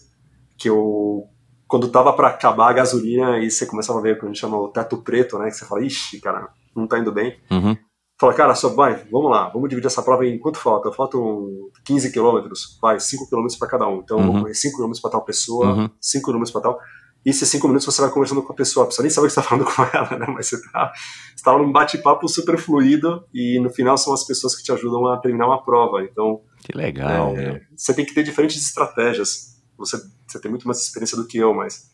que 0.57 0.69
eu 0.69 1.29
quando 1.71 1.89
tava 1.89 2.13
para 2.13 2.29
acabar 2.29 2.69
a 2.71 2.73
gasolina 2.73 3.39
e 3.39 3.51
você 3.51 3.65
começava 3.65 3.99
a 4.01 4.03
ver 4.03 4.17
o 4.17 4.19
que 4.19 4.25
a 4.25 4.29
gente 4.29 4.41
chama 4.41 4.59
o 4.59 4.69
teto 4.69 4.99
preto, 4.99 5.39
né? 5.39 5.47
Que 5.49 5.53
você 5.57 5.65
fala, 5.65 5.85
ixi, 5.85 6.21
cara, 6.21 6.49
não 6.75 6.87
tá 6.87 6.99
indo 6.99 7.13
bem. 7.13 7.39
Uhum. 7.51 7.77
Fala, 8.21 8.35
cara, 8.35 8.55
só 8.55 8.69
vai, 8.69 9.03
vamos 9.11 9.31
lá, 9.31 9.49
vamos 9.49 9.69
dividir 9.71 9.87
essa 9.87 10.03
prova 10.03 10.27
em 10.27 10.39
quanto 10.39 10.59
falta? 10.59 10.93
Faltam 10.93 11.49
15 11.85 12.13
quilômetros, 12.13 12.77
vai, 12.83 12.99
5 13.01 13.29
quilômetros 13.29 13.59
para 13.59 13.69
cada 13.69 13.87
um. 13.89 14.01
Então, 14.01 14.19
Uhum. 14.19 14.27
vamos 14.27 14.41
correr 14.43 14.55
5 14.55 14.75
quilômetros 14.75 15.01
para 15.01 15.11
tal 15.13 15.23
pessoa, 15.25 15.67
Uhum. 15.75 15.91
5 16.01 16.25
quilômetros 16.27 16.51
para 16.53 16.61
tal. 16.61 16.79
E 17.25 17.31
esses 17.31 17.49
5 17.49 17.67
minutos 17.69 17.87
você 17.87 18.01
vai 18.03 18.11
conversando 18.11 18.43
com 18.43 18.53
a 18.53 18.57
pessoa, 18.57 18.85
a 18.85 18.87
pessoa 18.89 19.05
nem 19.05 19.11
sabe 19.11 19.27
o 19.27 19.29
que 19.29 19.35
você 19.35 19.41
tá 19.41 19.47
falando 19.49 19.65
com 19.67 19.83
ela, 19.97 20.19
né? 20.19 20.27
Mas 20.29 20.49
você 20.49 20.61
tá, 20.71 20.93
você 21.37 21.45
tá 21.45 21.57
num 21.57 21.71
bate-papo 21.71 22.29
super 22.29 22.59
fluido 22.59 23.25
e 23.33 23.59
no 23.61 23.71
final 23.71 23.97
são 23.97 24.13
as 24.13 24.25
pessoas 24.25 24.55
que 24.57 24.63
te 24.63 24.73
ajudam 24.73 25.07
a 25.07 25.19
terminar 25.19 25.47
uma 25.47 25.63
prova. 25.63 26.03
Então, 26.03 26.41
Que 26.65 26.77
legal, 26.77 27.35
é, 27.37 27.61
você 27.77 27.95
tem 27.95 28.05
que 28.05 28.13
ter 28.13 28.23
diferentes 28.23 28.57
estratégias. 28.63 29.50
Você, 29.81 30.01
você 30.29 30.39
tem 30.41 30.51
muito 30.51 30.67
mais 30.67 30.81
experiência 30.81 31.17
do 31.17 31.27
que 31.27 31.37
eu, 31.39 31.53
mas 31.53 31.91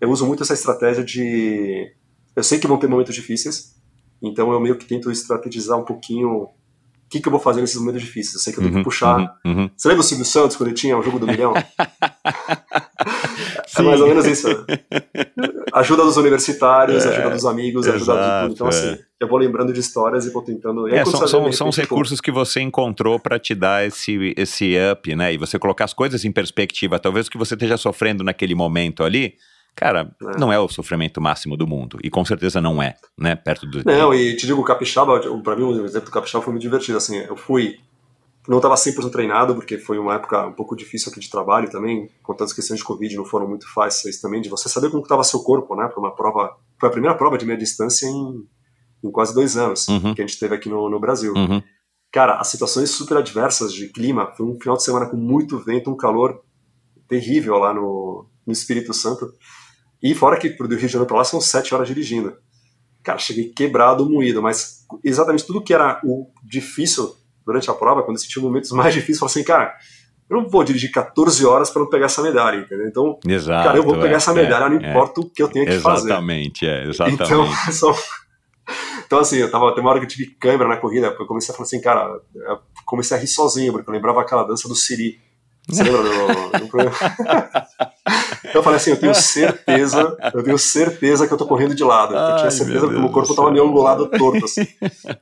eu 0.00 0.08
uso 0.10 0.24
muito 0.26 0.42
essa 0.42 0.54
estratégia 0.54 1.02
de. 1.04 1.92
Eu 2.36 2.42
sei 2.44 2.58
que 2.58 2.66
vão 2.68 2.78
ter 2.78 2.86
momentos 2.86 3.14
difíceis, 3.14 3.74
então 4.22 4.52
eu 4.52 4.60
meio 4.60 4.76
que 4.78 4.84
tento 4.86 5.10
estrategizar 5.10 5.76
um 5.78 5.84
pouquinho 5.84 6.28
o 6.44 6.50
que, 7.10 7.18
que 7.20 7.26
eu 7.26 7.32
vou 7.32 7.40
fazer 7.40 7.60
nesses 7.60 7.76
momentos 7.76 8.00
difíceis. 8.02 8.34
Eu 8.34 8.40
sei 8.40 8.52
que 8.52 8.60
eu 8.60 8.62
tenho 8.62 8.74
Uhum, 8.76 8.80
que 8.80 8.84
puxar. 8.84 9.18
uhum, 9.44 9.52
uhum. 9.62 9.70
Você 9.76 9.88
lembra 9.88 10.04
do 10.04 10.06
Silvio 10.08 10.24
Santos 10.24 10.56
quando 10.56 10.68
ele 10.68 10.76
tinha 10.76 10.96
o 10.96 11.02
jogo 11.02 11.18
do 11.18 11.26
milhão? 11.26 11.52
é 13.76 13.82
mais 13.82 14.00
ou 14.00 14.06
menos 14.08 14.26
isso. 14.26 14.46
Ajuda 15.72 16.04
dos 16.04 16.16
universitários, 16.16 17.04
É, 17.04 17.08
ajuda 17.08 17.30
dos 17.30 17.44
amigos, 17.46 17.86
ajuda 17.86 18.14
de 18.14 18.42
tudo. 18.42 18.54
Então, 18.54 18.66
assim, 18.68 18.98
eu 19.20 19.28
vou 19.28 19.38
lembrando 19.38 19.70
de 19.70 19.78
histórias 19.78 20.24
e 20.24 20.30
vou 20.30 20.42
tentando. 20.42 20.88
E 20.88 20.94
É, 20.94 21.04
são, 21.04 21.26
são, 21.28 21.52
são 21.52 21.68
os 21.68 21.76
recursos 21.76 22.22
que 22.22 22.32
você 22.32 22.62
encontrou 22.62 23.20
para 23.20 23.38
te 23.38 23.54
dar 23.54 23.86
esse, 23.86 24.32
esse 24.34 24.74
up, 24.90 25.14
né? 25.14 25.34
E 25.34 25.36
você 25.36 25.58
colocar 25.58 25.84
as 25.84 25.92
coisas 25.92 26.24
em 26.24 26.32
perspectiva. 26.32 26.98
Talvez 26.98 27.26
o 27.26 27.30
que 27.30 27.36
você 27.36 27.52
esteja 27.52 27.76
sofrendo 27.76 28.24
naquele 28.24 28.54
momento 28.54 29.04
ali, 29.04 29.34
cara, 29.76 30.10
É. 30.34 30.38
não 30.38 30.50
é 30.50 30.58
o 30.58 30.68
sofrimento 30.68 31.20
máximo 31.20 31.54
do 31.54 31.66
mundo. 31.66 31.98
E 32.02 32.08
com 32.08 32.24
certeza 32.24 32.62
não 32.62 32.82
é, 32.82 32.96
né? 33.18 33.36
Perto 33.36 33.66
do. 33.66 33.84
Não, 33.84 34.14
e 34.14 34.34
te 34.36 34.46
digo, 34.46 34.62
o 34.62 34.64
Capixaba, 34.64 35.20
pra 35.42 35.54
mim, 35.54 35.64
o 35.64 35.84
exemplo 35.84 36.06
do 36.08 36.12
Capixaba 36.12 36.42
foi 36.42 36.54
muito 36.54 36.62
divertido. 36.62 36.96
Assim, 36.96 37.18
eu 37.18 37.36
fui, 37.36 37.78
não 38.48 38.56
estava 38.56 38.74
100% 38.74 39.10
treinado, 39.10 39.54
porque 39.54 39.76
foi 39.76 39.98
uma 39.98 40.14
época 40.14 40.46
um 40.46 40.52
pouco 40.54 40.74
difícil 40.74 41.10
aqui 41.12 41.20
de 41.20 41.28
trabalho 41.28 41.68
também, 41.70 42.08
com 42.22 42.32
tantas 42.32 42.54
questões 42.54 42.80
de 42.80 42.86
Covid, 42.86 43.14
não 43.16 43.26
foram 43.26 43.46
muito 43.46 43.70
fáceis 43.70 44.18
também, 44.18 44.40
de 44.40 44.48
você 44.48 44.66
saber 44.66 44.88
como 44.88 45.02
estava 45.02 45.22
seu 45.24 45.40
corpo, 45.40 45.76
né? 45.76 45.86
Para 45.88 46.00
uma 46.00 46.14
prova, 46.14 46.56
foi 46.80 46.88
a 46.88 46.92
primeira 46.92 47.14
prova 47.18 47.36
de 47.36 47.44
meia 47.44 47.58
distância 47.58 48.06
em, 48.06 48.46
em 49.02 49.10
quase 49.10 49.34
dois 49.34 49.56
anos 49.56 49.88
Uhum. 49.88 50.14
que 50.14 50.22
a 50.22 50.26
gente 50.26 50.38
teve 50.38 50.54
aqui 50.54 50.68
no, 50.68 50.88
no 50.90 51.00
Brasil. 51.00 51.32
Uhum. 51.34 51.62
Cara, 52.12 52.36
as 52.40 52.48
situações 52.48 52.90
super 52.90 53.16
adversas 53.18 53.72
de 53.72 53.88
clima, 53.88 54.32
foi 54.36 54.44
um 54.46 54.58
final 54.58 54.76
de 54.76 54.82
semana 54.82 55.06
com 55.06 55.16
muito 55.16 55.58
vento, 55.58 55.90
um 55.90 55.96
calor 55.96 56.42
terrível 57.08 57.56
lá 57.58 57.72
no, 57.72 58.26
no 58.46 58.52
Espírito 58.52 58.92
Santo. 58.92 59.32
E 60.02 60.14
fora 60.14 60.36
que 60.38 60.48
do 60.48 60.66
Rio 60.68 60.78
de 60.78 60.88
Janeiro 60.88 61.06
para 61.06 61.18
lá 61.18 61.24
são 61.24 61.40
sete 61.40 61.74
horas 61.74 61.86
dirigindo. 61.88 62.34
Cara, 63.02 63.18
cheguei 63.18 63.50
quebrado, 63.50 64.08
moído, 64.08 64.42
mas 64.42 64.86
exatamente 65.04 65.46
tudo 65.46 65.62
que 65.62 65.72
era 65.72 66.00
o 66.04 66.26
difícil 66.42 67.14
durante 67.46 67.70
a 67.70 67.74
prova, 67.74 68.02
quando 68.02 68.16
eu 68.16 68.20
senti 68.22 68.38
momentos 68.38 68.70
mais 68.72 68.92
difíceis, 68.94 69.16
eu 69.20 69.28
falei 69.28 69.30
assim, 69.32 69.44
cara, 69.44 69.74
eu 70.28 70.36
não 70.42 70.48
vou 70.48 70.62
dirigir 70.62 70.90
14 70.92 71.44
horas 71.44 71.70
para 71.70 71.82
não 71.82 71.88
pegar 71.90 72.06
essa 72.06 72.22
medalha, 72.22 72.58
entendeu? 72.60 72.86
Então, 72.86 73.18
Exato. 73.26 73.64
cara, 73.66 73.78
eu 73.78 73.82
vou 73.82 73.94
pegar 73.94 74.12
é, 74.12 74.14
essa 74.14 74.32
medalha, 74.32 74.64
é, 74.66 74.68
não 74.68 74.86
é. 74.86 74.90
importa 74.90 75.20
o 75.20 75.28
que 75.28 75.42
eu 75.42 75.48
tenha 75.48 75.64
que 75.66 75.78
fazer. 75.80 76.06
Exatamente, 76.08 76.66
é, 76.66 76.88
exatamente. 76.88 77.22
Então, 77.24 77.46
só- 77.72 77.94
então 79.10 79.18
assim, 79.18 79.38
eu 79.38 79.50
tava, 79.50 79.74
tem 79.74 79.82
uma 79.82 79.90
hora 79.90 79.98
que 79.98 80.04
eu 80.04 80.08
tive 80.08 80.36
câimbra 80.38 80.68
na 80.68 80.76
corrida, 80.76 81.08
eu 81.18 81.26
comecei 81.26 81.52
a 81.52 81.56
falar 81.56 81.66
assim, 81.66 81.80
cara, 81.80 82.20
eu 82.32 82.60
comecei 82.86 83.16
a 83.16 83.18
rir 83.18 83.26
sozinho, 83.26 83.72
porque 83.72 83.90
eu 83.90 83.92
lembrava 83.92 84.20
aquela 84.20 84.44
dança 84.44 84.68
do 84.68 84.76
Siri. 84.76 85.18
Você 85.68 85.82
lembra 85.82 86.02
do, 86.02 86.68
do? 86.68 86.70
Então 88.50 88.60
eu 88.60 88.62
falei 88.62 88.78
assim, 88.78 88.90
eu 88.90 88.96
tenho 88.96 89.14
certeza, 89.14 90.16
eu 90.32 90.42
tenho 90.42 90.58
certeza 90.58 91.26
que 91.26 91.32
eu 91.32 91.38
tô 91.38 91.46
correndo 91.46 91.74
de 91.74 91.84
lado. 91.84 92.14
eu 92.14 92.36
tinha 92.36 92.50
certeza 92.50 92.88
que 92.88 92.94
o 92.94 93.00
meu 93.00 93.08
corpo 93.10 93.34
tava 93.34 93.50
meio 93.50 93.64
angulado 93.64 94.06
torto, 94.06 94.44
assim. 94.44 94.66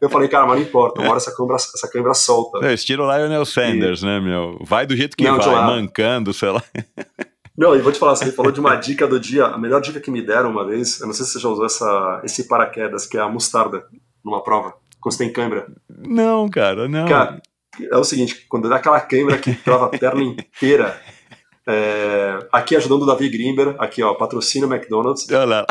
Eu 0.00 0.08
falei, 0.08 0.28
cara, 0.28 0.46
mas 0.46 0.60
não 0.60 0.66
importa, 0.66 1.00
uma 1.00 1.10
hora 1.10 1.18
essa 1.18 1.34
câimbra, 1.34 1.56
essa 1.56 1.90
câimbra 1.90 2.14
solta. 2.14 2.66
É, 2.66 2.74
estilo 2.74 3.04
Lionel 3.04 3.44
Sanders, 3.44 4.02
né, 4.02 4.20
meu? 4.20 4.58
Vai 4.64 4.86
do 4.86 4.96
jeito 4.96 5.16
que 5.16 5.24
Não, 5.24 5.38
vai, 5.38 5.66
mancando, 5.66 6.32
sei 6.32 6.50
lá. 6.50 6.62
Não, 7.58 7.74
e 7.74 7.80
vou 7.80 7.90
te 7.90 7.98
falar, 7.98 8.14
você 8.14 8.30
falou 8.30 8.52
de 8.52 8.60
uma 8.60 8.76
dica 8.76 9.04
do 9.04 9.18
dia. 9.18 9.46
A 9.46 9.58
melhor 9.58 9.80
dica 9.80 9.98
que 9.98 10.12
me 10.12 10.22
deram 10.22 10.48
uma 10.48 10.64
vez, 10.64 11.00
eu 11.00 11.08
não 11.08 11.12
sei 11.12 11.26
se 11.26 11.32
você 11.32 11.40
já 11.40 11.48
usou 11.48 11.66
essa, 11.66 12.20
esse 12.22 12.46
paraquedas, 12.46 13.04
que 13.04 13.18
é 13.18 13.20
a 13.20 13.28
mostarda, 13.28 13.84
numa 14.24 14.44
prova, 14.44 14.74
quando 15.00 15.14
você 15.14 15.24
tem 15.24 15.32
câimbra. 15.32 15.66
Não, 15.88 16.48
cara, 16.48 16.88
não. 16.88 17.08
Cara, 17.08 17.42
é 17.80 17.96
o 17.96 18.04
seguinte, 18.04 18.46
quando 18.48 18.68
dá 18.68 18.76
aquela 18.76 19.00
câimbra 19.00 19.38
que 19.38 19.54
trava 19.56 19.86
a 19.86 19.88
perna 19.88 20.22
inteira, 20.22 21.02
é, 21.66 22.38
aqui 22.52 22.76
ajudando 22.76 23.02
o 23.02 23.06
Davi 23.06 23.28
Grimber, 23.28 23.74
aqui 23.80 24.04
ó, 24.04 24.14
patrocínio 24.14 24.72
McDonald's. 24.72 25.28
Olha 25.28 25.44
lá. 25.44 25.66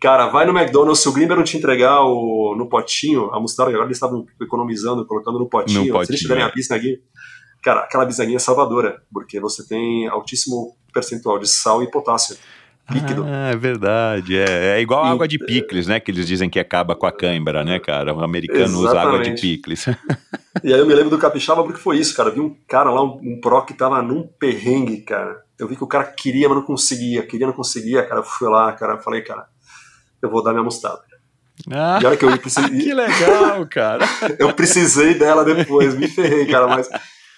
Cara, 0.00 0.28
vai 0.28 0.46
no 0.46 0.58
McDonald's, 0.58 1.00
se 1.00 1.08
o 1.10 1.12
Grimber 1.12 1.36
não 1.36 1.44
te 1.44 1.58
entregar 1.58 2.00
o, 2.02 2.56
no 2.56 2.70
potinho, 2.70 3.30
a 3.34 3.38
mostarda, 3.38 3.70
agora 3.70 3.86
eles 3.86 3.98
estavam 3.98 4.24
economizando, 4.40 5.06
colocando 5.06 5.38
no 5.38 5.46
potinho, 5.46 5.80
No 5.80 5.84
se 5.84 5.92
potinho, 5.92 6.10
eles 6.10 6.20
te 6.22 6.28
derem 6.28 6.42
é. 6.42 6.46
a 6.46 6.50
bisnaguinha, 6.50 6.96
cara, 7.62 7.80
aquela 7.80 8.04
bisnaguinha 8.04 8.36
é 8.36 8.40
salvadora, 8.40 9.02
porque 9.12 9.38
você 9.40 9.66
tem 9.66 10.06
altíssimo 10.08 10.76
percentual 10.92 11.38
de 11.38 11.48
sal 11.48 11.82
e 11.82 11.90
potássio 11.90 12.36
líquido. 12.90 13.24
Ah, 13.26 13.50
é 13.50 13.56
verdade. 13.56 14.36
É, 14.36 14.76
é 14.76 14.80
igual 14.80 15.04
a 15.04 15.08
E- 15.08 15.12
água 15.12 15.28
de 15.28 15.38
picles, 15.38 15.86
né? 15.86 15.98
Que 16.00 16.10
eles 16.10 16.26
dizem 16.26 16.50
que 16.50 16.58
acaba 16.58 16.94
com 16.94 17.06
a 17.06 17.12
cãibra, 17.12 17.64
né, 17.64 17.78
cara? 17.78 18.12
O 18.14 18.22
americano 18.22 18.78
usa 18.80 18.90
água 18.90 19.12
de 19.22 19.30
Exatamente. 19.30 19.40
picles. 19.40 19.86
E 20.62 20.72
aí 20.72 20.78
eu 20.78 20.86
me 20.86 20.94
lembro 20.94 21.08
do 21.08 21.18
Capixaba 21.18 21.64
porque 21.64 21.80
foi 21.80 21.96
isso, 21.96 22.14
cara. 22.14 22.28
Eu 22.28 22.34
vi 22.34 22.40
um 22.40 22.54
cara 22.68 22.90
lá, 22.90 23.02
um, 23.02 23.18
um 23.22 23.40
pro 23.40 23.64
que 23.64 23.72
tava 23.72 24.02
num 24.02 24.28
perrengue, 24.38 24.98
cara. 25.00 25.40
Eu 25.58 25.66
vi 25.66 25.74
que 25.76 25.82
o 25.82 25.86
cara 25.86 26.04
queria, 26.04 26.46
mas 26.46 26.58
não 26.58 26.64
conseguia. 26.64 27.26
Queria, 27.26 27.46
não 27.46 27.54
conseguia, 27.54 28.02
cara. 28.06 28.20
Eu 28.20 28.24
fui 28.24 28.48
lá, 28.50 28.70
cara. 28.74 28.98
Falei, 28.98 29.22
cara, 29.22 29.46
eu 30.20 30.30
vou 30.30 30.42
dar 30.44 30.52
minha 30.52 30.62
mostarda. 30.62 31.02
Ah, 31.70 31.98
E 32.02 32.06
olha 32.06 32.16
que 32.18 32.24
eu 32.26 32.32
que 32.32 32.38
precisei, 32.38 32.92
legal, 32.92 33.66
cara. 33.66 34.04
eu 34.38 34.52
precisei 34.52 35.14
dela 35.14 35.42
depois, 35.42 35.96
me 35.96 36.06
ferrei, 36.06 36.44
cara. 36.46 36.66
Mas 36.68 36.86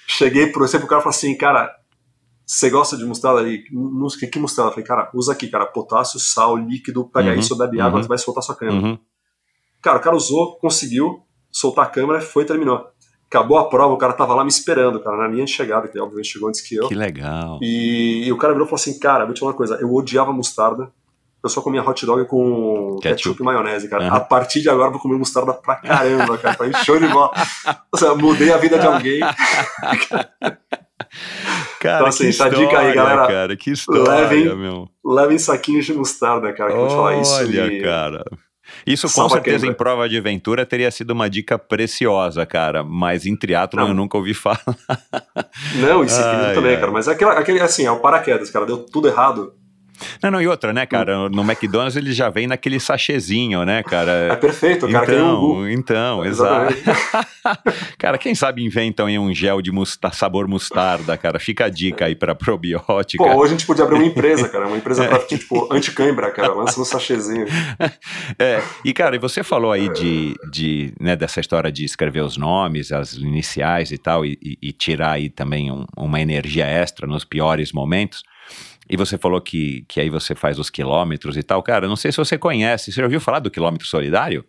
cheguei 0.07 0.47
pro, 0.49 0.67
sempre 0.69 0.87
o 0.87 0.89
cara 0.89 1.03
falou 1.03 1.15
assim, 1.15 1.37
cara, 1.37 1.75
você 2.47 2.69
gosta 2.69 2.97
de 2.97 3.05
mostarda 3.05 3.41
aí? 3.41 3.65
Não 3.73 4.09
sei 4.09 4.29
que 4.29 4.39
mostarda. 4.39 4.71
Eu 4.71 4.75
falei, 4.75 4.87
cara, 4.87 5.11
usa 5.15 5.33
aqui, 5.33 5.49
cara, 5.49 5.67
potássio, 5.67 6.21
sal, 6.21 6.57
líquido, 6.57 7.09
pega 7.09 7.31
Uhum, 7.31 7.39
isso, 7.39 7.57
bebe 7.57 7.81
água, 7.81 7.97
uhum. 7.97 8.03
você 8.03 8.09
vai 8.09 8.19
soltar 8.19 8.43
sua 8.43 8.55
câmera. 8.55 8.87
Uhum. 8.87 8.99
Cara, 9.81 9.99
o 9.99 10.01
cara 10.01 10.17
usou, 10.17 10.57
conseguiu 10.59 11.23
soltar 11.51 11.87
a 11.87 11.89
câmera, 11.89 12.21
foi 12.21 12.45
e 12.45 12.47
terminou. 12.47 12.87
Acabou 13.27 13.59
a 13.59 13.69
prova, 13.69 13.95
o 13.95 13.99
cara 13.99 14.13
tava 14.13 14.35
lá 14.35 14.45
me 14.45 14.51
esperando, 14.51 15.01
cara, 15.01 15.17
na 15.17 15.29
linha 15.29 15.45
de 15.45 15.51
chegada, 15.51 15.89
que 15.89 15.99
obviamente 15.99 16.29
chegou 16.29 16.49
antes 16.49 16.61
que 16.61 16.77
eu. 16.77 16.89
Que 16.89 16.95
legal. 16.95 17.59
E, 17.63 18.25
e 18.27 18.33
o 18.33 18.37
cara 18.37 18.53
virou 18.53 18.67
e 18.67 18.69
falou 18.69 18.81
assim, 18.81 18.99
cara, 18.99 19.25
vou 19.25 19.35
te 19.35 19.41
falar 19.41 19.53
uma 19.53 19.57
coisa, 19.57 19.77
eu 19.81 19.93
odiava 19.93 20.33
mostarda, 20.33 20.93
eu 21.45 21.51
só 21.51 21.61
comia 21.61 21.83
hot 21.83 22.05
dog 22.07 22.25
com 22.27 22.97
Ketchup. 23.03 23.17
ketchup, 23.31 23.43
e 23.43 23.45
maionese, 23.45 23.89
cara. 23.89 24.07
Aham. 24.07 24.17
A 24.17 24.21
partir 24.21 24.61
de 24.63 24.69
agora 24.69 24.89
eu 24.89 24.93
vou 24.93 25.01
comer 25.01 25.17
mostarda 25.19 25.53
pra 25.55 25.77
caramba, 25.77 26.37
cara, 26.39 26.55
foi 26.57 26.73
show 26.85 26.99
de 26.99 27.07
bola. 27.09 27.31
Ou 27.93 27.99
seja, 27.99 28.15
mudei 28.15 28.53
a 28.53 28.57
vida 28.57 28.79
de 28.79 28.87
alguém. 28.87 29.21
Cara, 31.81 31.97
Então, 31.99 32.07
assim, 32.07 32.31
que 32.31 32.37
tá 32.39 32.47
a 32.47 32.49
dica 32.49 32.61
aí, 32.63 32.89
história, 32.89 32.95
galera. 32.95 33.27
Cara, 33.29 33.57
que 33.57 33.71
história, 33.71 34.03
Levem- 34.29 34.57
meu. 34.57 34.89
Levem 35.05 35.39
saquinhos 35.39 35.85
de 35.85 35.93
mostarda, 35.93 36.53
cara, 36.53 36.71
que 36.71 36.77
eu 36.77 36.81
vou 36.89 36.91
falar 36.91 37.17
isso. 37.21 37.35
Olha, 37.35 37.67
e- 37.67 37.83
cara. 37.83 38.25
Isso 38.87 39.07
com 39.07 39.13
Salva 39.13 39.35
certeza 39.35 39.67
em 39.67 39.75
prova 39.75 40.09
de 40.09 40.17
aventura 40.17 40.65
teria 40.65 40.91
sido 40.91 41.11
uma 41.11 41.29
dica 41.29 41.59
preciosa, 41.59 42.47
cara. 42.47 42.83
Mas 42.83 43.27
em 43.27 43.37
triatlon 43.37 43.83
Não. 43.83 43.89
eu 43.89 43.95
nunca 43.95 44.17
ouvi 44.17 44.33
falar. 44.35 44.59
Não, 45.77 46.09
ciclismo 46.09 46.45
Ai, 46.47 46.55
também, 46.55 46.75
ai. 46.75 46.81
cara. 46.81 46.91
Mas 46.91 47.07
é 47.07 47.13
aquele, 47.13 47.31
aquele, 47.33 47.61
assim, 47.61 47.85
é 47.85 47.91
o 47.91 48.01
paraquedas, 48.01 48.51
cara. 48.51 48.65
Deu 48.65 48.79
tudo 48.79 49.07
errado. 49.09 49.53
Não, 50.23 50.31
não, 50.31 50.43
e 50.43 50.47
outra, 50.49 50.73
né, 50.73 50.87
cara? 50.87 51.29
No 51.29 51.43
McDonald's 51.43 51.97
ele 51.97 52.13
já 52.13 52.29
vem 52.29 52.47
naquele 52.47 52.81
sachêzinho, 52.81 53.65
né, 53.65 53.79
É 53.79 53.83
cara? 53.83 54.37
perfeito, 54.41 54.89
cara. 54.89 55.05
um 55.25 55.69
Então, 55.69 55.71
então, 55.71 56.25
exato. 56.25 56.75
Cara, 57.99 58.17
quem 58.19 58.35
sabe 58.35 58.65
inventam 58.65 59.07
aí 59.07 59.19
um 59.19 59.33
gel 59.35 59.61
de 59.61 59.71
musta- 59.71 60.11
sabor 60.13 60.49
mostarda, 60.49 61.17
cara. 61.17 61.39
Fica 61.39 61.67
a 61.67 61.69
dica 61.69 62.07
aí 62.07 62.15
pra 62.15 62.35
probiótica. 62.35 63.23
Pô, 63.23 63.31
hoje 63.37 63.53
a 63.55 63.57
gente 63.57 63.67
podia 63.67 63.85
abrir 63.85 63.97
uma 63.97 64.07
empresa, 64.07 64.49
cara. 64.49 64.67
Uma 64.67 64.77
empresa 64.77 65.07
pra, 65.07 65.19
tipo, 65.27 65.73
anticãibra, 65.73 66.31
cara. 66.31 66.55
Lança 66.55 66.79
no 66.79 66.87
sachêzinho. 66.87 67.47
É, 68.39 68.63
e 68.85 68.93
cara, 68.93 69.17
e 69.17 69.19
você 69.19 69.43
falou 69.43 69.73
aí 69.73 69.89
de, 69.93 70.35
de 70.51 70.93
né, 71.01 71.15
dessa 71.17 71.41
história 71.41 71.71
de 71.71 71.85
escrever 71.85 72.23
os 72.23 72.37
nomes, 72.37 72.93
as 72.93 73.13
iniciais 73.15 73.91
e 73.91 73.99
tal, 73.99 74.25
e, 74.25 74.39
e- 74.43 74.59
e 74.63 74.73
tirar 74.73 75.13
aí 75.13 75.29
também 75.29 75.71
um- 75.71 75.85
uma 75.97 76.21
energia 76.21 76.67
extra 76.67 77.07
nos 77.07 77.25
piores 77.25 77.73
momentos. 77.73 78.23
E 78.89 78.97
você 78.97 79.17
falou 79.17 79.41
que, 79.41 79.85
que 79.89 80.01
aí 80.01 80.11
você 80.11 80.35
faz 80.35 80.59
os 80.59 80.71
quilômetros 80.71 81.37
e 81.37 81.43
tal. 81.43 81.63
Cara, 81.63 81.87
eu 81.87 81.89
não 81.89 81.97
sei 81.97 82.13
se 82.13 82.19
você 82.19 82.37
conhece, 82.37 82.93
você 82.93 83.01
já 83.01 83.05
ouviu 83.05 83.21
falar 83.21 83.39
do 83.39 83.51
quilômetro 83.51 83.87
solidário? 83.87 84.45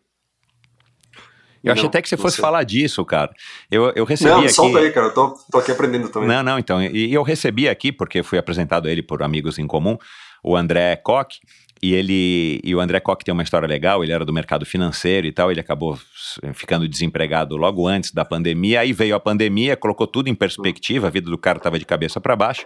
Eu 1.63 1.73
achei 1.73 1.83
Não, 1.83 1.89
até 1.89 2.01
que 2.01 2.07
você 2.07 2.15
não 2.15 2.21
fosse 2.21 2.35
sei. 2.35 2.43
falar 2.43 2.63
disso, 2.63 3.03
cara. 3.03 3.31
Eu, 3.71 3.91
eu 3.95 4.05
recebi 4.05 4.29
Não, 4.29 4.41
aqui... 4.41 4.49
solta 4.49 4.77
aí, 4.77 4.91
cara. 4.91 5.07
Eu 5.07 5.13
tô, 5.13 5.35
tô 5.51 5.57
aqui 5.57 5.71
aprendendo 5.71 6.09
também. 6.09 6.29
Não, 6.29 6.43
não, 6.43 6.59
então. 6.59 6.79
E 6.83 7.11
eu 7.11 7.23
recebi 7.23 7.67
aqui, 7.67 7.91
porque 7.91 8.21
fui 8.21 8.37
apresentado 8.37 8.87
a 8.87 8.91
ele 8.91 9.01
por 9.01 9.23
amigos 9.23 9.57
em 9.57 9.65
comum, 9.65 9.97
o 10.43 10.55
André 10.55 10.95
Koch. 10.97 11.39
E 11.81 11.93
ele 11.93 12.61
e 12.63 12.73
o 12.73 12.79
André 12.79 12.99
Koch 12.99 13.23
tem 13.23 13.33
uma 13.33 13.43
história 13.43 13.67
legal, 13.67 14.03
ele 14.03 14.13
era 14.13 14.23
do 14.23 14.31
mercado 14.31 14.65
financeiro 14.65 15.27
e 15.27 15.31
tal, 15.31 15.51
ele 15.51 15.59
acabou 15.59 15.99
ficando 16.53 16.87
desempregado 16.87 17.57
logo 17.57 17.85
antes 17.85 18.11
da 18.11 18.23
pandemia, 18.23 18.79
aí 18.79 18.93
veio 18.93 19.13
a 19.13 19.19
pandemia, 19.19 19.75
colocou 19.75 20.07
tudo 20.07 20.29
em 20.29 20.33
perspectiva, 20.33 21.07
a 21.07 21.09
vida 21.09 21.29
do 21.29 21.37
cara 21.37 21.57
estava 21.57 21.77
de 21.77 21.85
cabeça 21.85 22.21
para 22.21 22.35
baixo, 22.35 22.65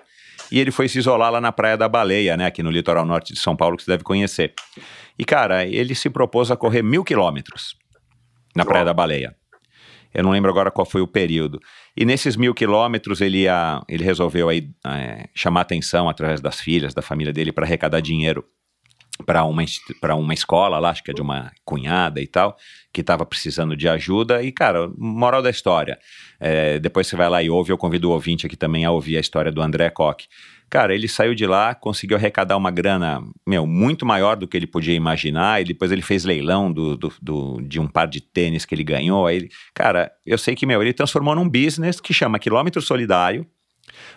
e 0.52 0.60
ele 0.60 0.72
foi 0.72 0.88
se 0.88 1.00
isolar 1.00 1.32
lá 1.32 1.42
na 1.42 1.52
Praia 1.52 1.78
da 1.78 1.88
Baleia, 1.88 2.36
né, 2.38 2.46
aqui 2.46 2.64
no 2.64 2.72
litoral 2.72 3.06
norte 3.06 3.34
de 3.34 3.40
São 3.40 3.56
Paulo, 3.56 3.78
que 3.78 3.84
você 3.84 3.92
deve 3.92 4.04
conhecer. 4.04 4.54
E 5.18 5.26
cara, 5.26 5.66
ele 5.66 5.94
se 5.96 6.10
propôs 6.10 6.52
a 6.52 6.56
correr 6.56 6.82
mil 6.82 7.04
quilômetros 7.04 7.76
na 8.56 8.66
Praia 8.66 8.86
da 8.86 8.94
Baleia. 8.94 9.36
Eu 10.14 10.24
não 10.24 10.32
lembro 10.32 10.50
agora 10.50 10.72
qual 10.72 10.86
foi 10.86 11.02
o 11.02 11.08
período. 11.08 11.60
E 11.96 12.04
nesses 12.04 12.36
mil 12.36 12.54
quilômetros 12.54 13.22
ele, 13.22 13.44
ia, 13.44 13.82
ele 13.88 14.04
resolveu 14.04 14.50
aí, 14.50 14.70
é, 14.86 15.30
chamar 15.36 15.62
atenção 15.62 16.10
através 16.10 16.42
das 16.42 16.60
filhas, 16.60 16.94
da 16.94 17.02
família 17.02 17.32
dele, 17.32 17.52
para 17.52 17.66
arrecadar 17.66 18.00
dinheiro 18.00 18.44
para 19.26 19.44
uma, 19.44 19.64
uma 20.16 20.34
escola 20.34 20.80
lá, 20.80 20.92
acho 20.92 21.04
que 21.04 21.12
é 21.12 21.14
de 21.14 21.22
uma 21.22 21.52
cunhada 21.66 22.22
e 22.22 22.28
tal, 22.28 22.56
que 22.94 23.02
estava 23.02 23.26
precisando 23.26 23.76
de 23.76 23.88
ajuda. 23.88 24.42
E, 24.42 24.52
cara, 24.52 24.90
moral 24.98 25.42
da 25.42 25.50
história. 25.50 26.00
É, 26.40 26.80
depois 26.80 27.08
você 27.08 27.16
vai 27.16 27.30
lá 27.30 27.44
e 27.44 27.50
ouve, 27.50 27.72
eu 27.72 27.78
convido 27.78 28.10
o 28.10 28.14
ouvinte 28.14 28.46
aqui 28.46 28.56
também 28.56 28.86
a 28.86 28.92
ouvir 28.92 29.18
a 29.18 29.20
história 29.20 29.52
do 29.52 29.62
André 29.62 29.90
Koch. 29.90 30.28
Cara, 30.70 30.94
ele 30.94 31.08
saiu 31.08 31.34
de 31.34 31.48
lá, 31.48 31.74
conseguiu 31.74 32.16
arrecadar 32.16 32.56
uma 32.56 32.70
grana, 32.70 33.24
meu, 33.48 33.66
muito 33.66 34.06
maior 34.06 34.36
do 34.36 34.48
que 34.48 34.56
ele 34.56 34.68
podia 34.68 34.94
imaginar, 34.94 35.60
e 35.60 35.64
depois 35.66 35.92
ele 35.92 36.04
fez 36.04 36.24
leilão 36.24 36.72
do, 36.72 36.96
do- 36.96 37.14
do- 37.22 37.62
de 37.64 37.80
um 37.80 37.88
par 37.88 38.08
de 38.08 38.22
tênis 38.22 38.66
que 38.66 38.76
ele 38.76 38.84
ganhou. 38.84 39.26
Aí, 39.26 39.50
cara, 39.74 40.12
eu 40.26 40.38
sei 40.38 40.54
que, 40.56 40.68
meu, 40.68 40.80
ele 40.82 40.94
transformou 40.94 41.34
num 41.34 41.50
business 41.50 42.00
que 42.00 42.14
chama 42.14 42.38
Quilômetro 42.38 42.82
Solidário, 42.84 43.48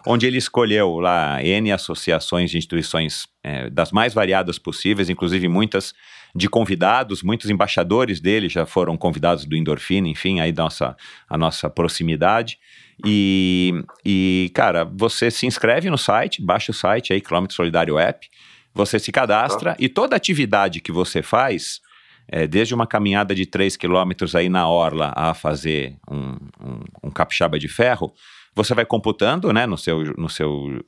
onde 0.06 0.26
ele 0.26 0.36
escolheu 0.36 1.00
lá 1.00 1.42
N 1.42 1.72
associações 1.72 2.50
de 2.50 2.58
instituições 2.58 3.26
eh, 3.42 3.70
das 3.70 3.90
mais 3.90 4.12
variadas 4.12 4.58
possíveis, 4.58 5.08
inclusive 5.08 5.48
muitas 5.48 5.94
de 6.34 6.48
convidados, 6.48 7.22
muitos 7.22 7.50
embaixadores 7.50 8.20
dele 8.20 8.48
já 8.48 8.64
foram 8.64 8.96
convidados 8.96 9.44
do 9.44 9.54
Endorfina, 9.54 10.08
enfim, 10.08 10.40
aí 10.40 10.52
nossa, 10.52 10.96
a 11.28 11.36
nossa 11.36 11.68
proximidade. 11.68 12.58
E, 13.04 13.84
e, 14.04 14.50
cara, 14.54 14.84
você 14.84 15.30
se 15.30 15.46
inscreve 15.46 15.90
no 15.90 15.98
site, 15.98 16.42
baixa 16.42 16.70
o 16.70 16.74
site 16.74 17.12
aí, 17.12 17.20
Quilômetro 17.20 17.54
Solidário 17.54 17.98
App, 17.98 18.28
você 18.74 18.98
se 18.98 19.12
cadastra 19.12 19.76
e 19.78 19.88
toda 19.88 20.16
atividade 20.16 20.80
que 20.80 20.90
você 20.90 21.22
faz, 21.22 21.80
é, 22.26 22.46
desde 22.46 22.74
uma 22.74 22.86
caminhada 22.86 23.34
de 23.34 23.44
3 23.44 23.76
quilômetros 23.76 24.34
aí 24.34 24.48
na 24.48 24.66
orla 24.68 25.12
a 25.14 25.34
fazer 25.34 25.96
um, 26.10 26.36
um, 26.60 26.80
um 27.04 27.10
capixaba 27.10 27.58
de 27.58 27.68
ferro, 27.68 28.12
você 28.54 28.74
vai 28.74 28.86
computando 28.86 29.52
né, 29.52 29.66
no, 29.66 29.76
seu, 29.76 30.02
no, 30.16 30.28
seu, 30.28 30.82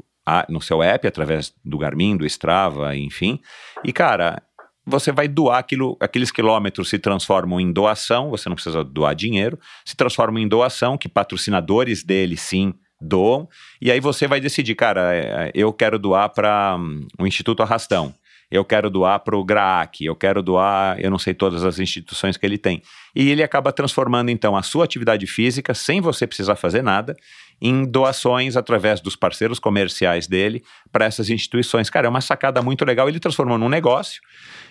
no 0.49 0.61
seu 0.63 0.83
app, 0.83 1.07
através 1.07 1.53
do 1.63 1.77
Garmin, 1.77 2.17
do 2.17 2.25
Strava, 2.25 2.97
enfim. 2.97 3.41
E, 3.83 3.93
cara, 3.93 4.43
você 4.87 5.11
vai 5.13 5.29
doar 5.29 5.59
aquilo, 5.59 5.97
aqueles 6.01 6.31
quilômetros 6.31 6.89
se 6.89 6.99
transformam 6.99 7.61
em 7.61 7.73
doação, 7.73 8.31
você 8.31 8.49
não 8.49 8.57
precisa 8.57 8.85
doar 8.85 9.15
dinheiro, 9.15 9.59
se 9.85 9.97
transformam 9.97 10.43
em 10.43 10.49
doação, 10.49 10.99
que 10.99 11.09
patrocinadores 11.09 12.03
dele 12.03 12.37
sim 12.37 12.75
doam, 13.01 13.49
e 13.81 13.91
aí 13.91 14.01
você 14.01 14.27
vai 14.27 14.41
decidir, 14.41 14.75
cara, 14.75 15.15
é, 15.15 15.51
eu 15.55 15.73
quero 15.73 15.99
doar 15.99 16.31
para 16.31 16.79
o 17.19 17.27
Instituto 17.27 17.63
Arrastão, 17.63 18.15
eu 18.51 18.65
quero 18.65 18.89
doar 18.89 19.21
para 19.21 19.37
o 19.37 19.45
GRAAC, 19.45 20.05
eu 20.05 20.15
quero 20.15 20.43
doar, 20.43 21.01
eu 21.01 21.11
não 21.11 21.19
sei 21.19 21.35
todas 21.35 21.65
as 21.65 21.79
instituições 21.79 22.37
que 22.37 22.47
ele 22.47 22.59
tem. 22.59 22.83
E 23.15 23.31
ele 23.31 23.43
acaba 23.43 23.73
transformando 23.73 24.31
então 24.31 24.57
a 24.57 24.63
sua 24.63 24.85
atividade 24.85 25.27
física, 25.27 25.75
sem 25.75 26.01
você 26.01 26.27
precisar 26.27 26.55
fazer 26.55 26.83
nada, 26.83 27.17
em 27.61 27.85
doações 27.85 28.57
através 28.57 29.01
dos 29.01 29.17
parceiros 29.17 29.59
comerciais 29.59 30.27
dele 30.27 30.63
para 30.93 31.05
essas 31.07 31.31
instituições. 31.31 31.89
Cara, 31.89 32.07
é 32.07 32.11
uma 32.11 32.21
sacada 32.21 32.61
muito 32.63 32.85
legal. 32.85 33.09
Ele 33.09 33.19
transformou 33.21 33.57
num 33.57 33.69
negócio, 33.69 34.21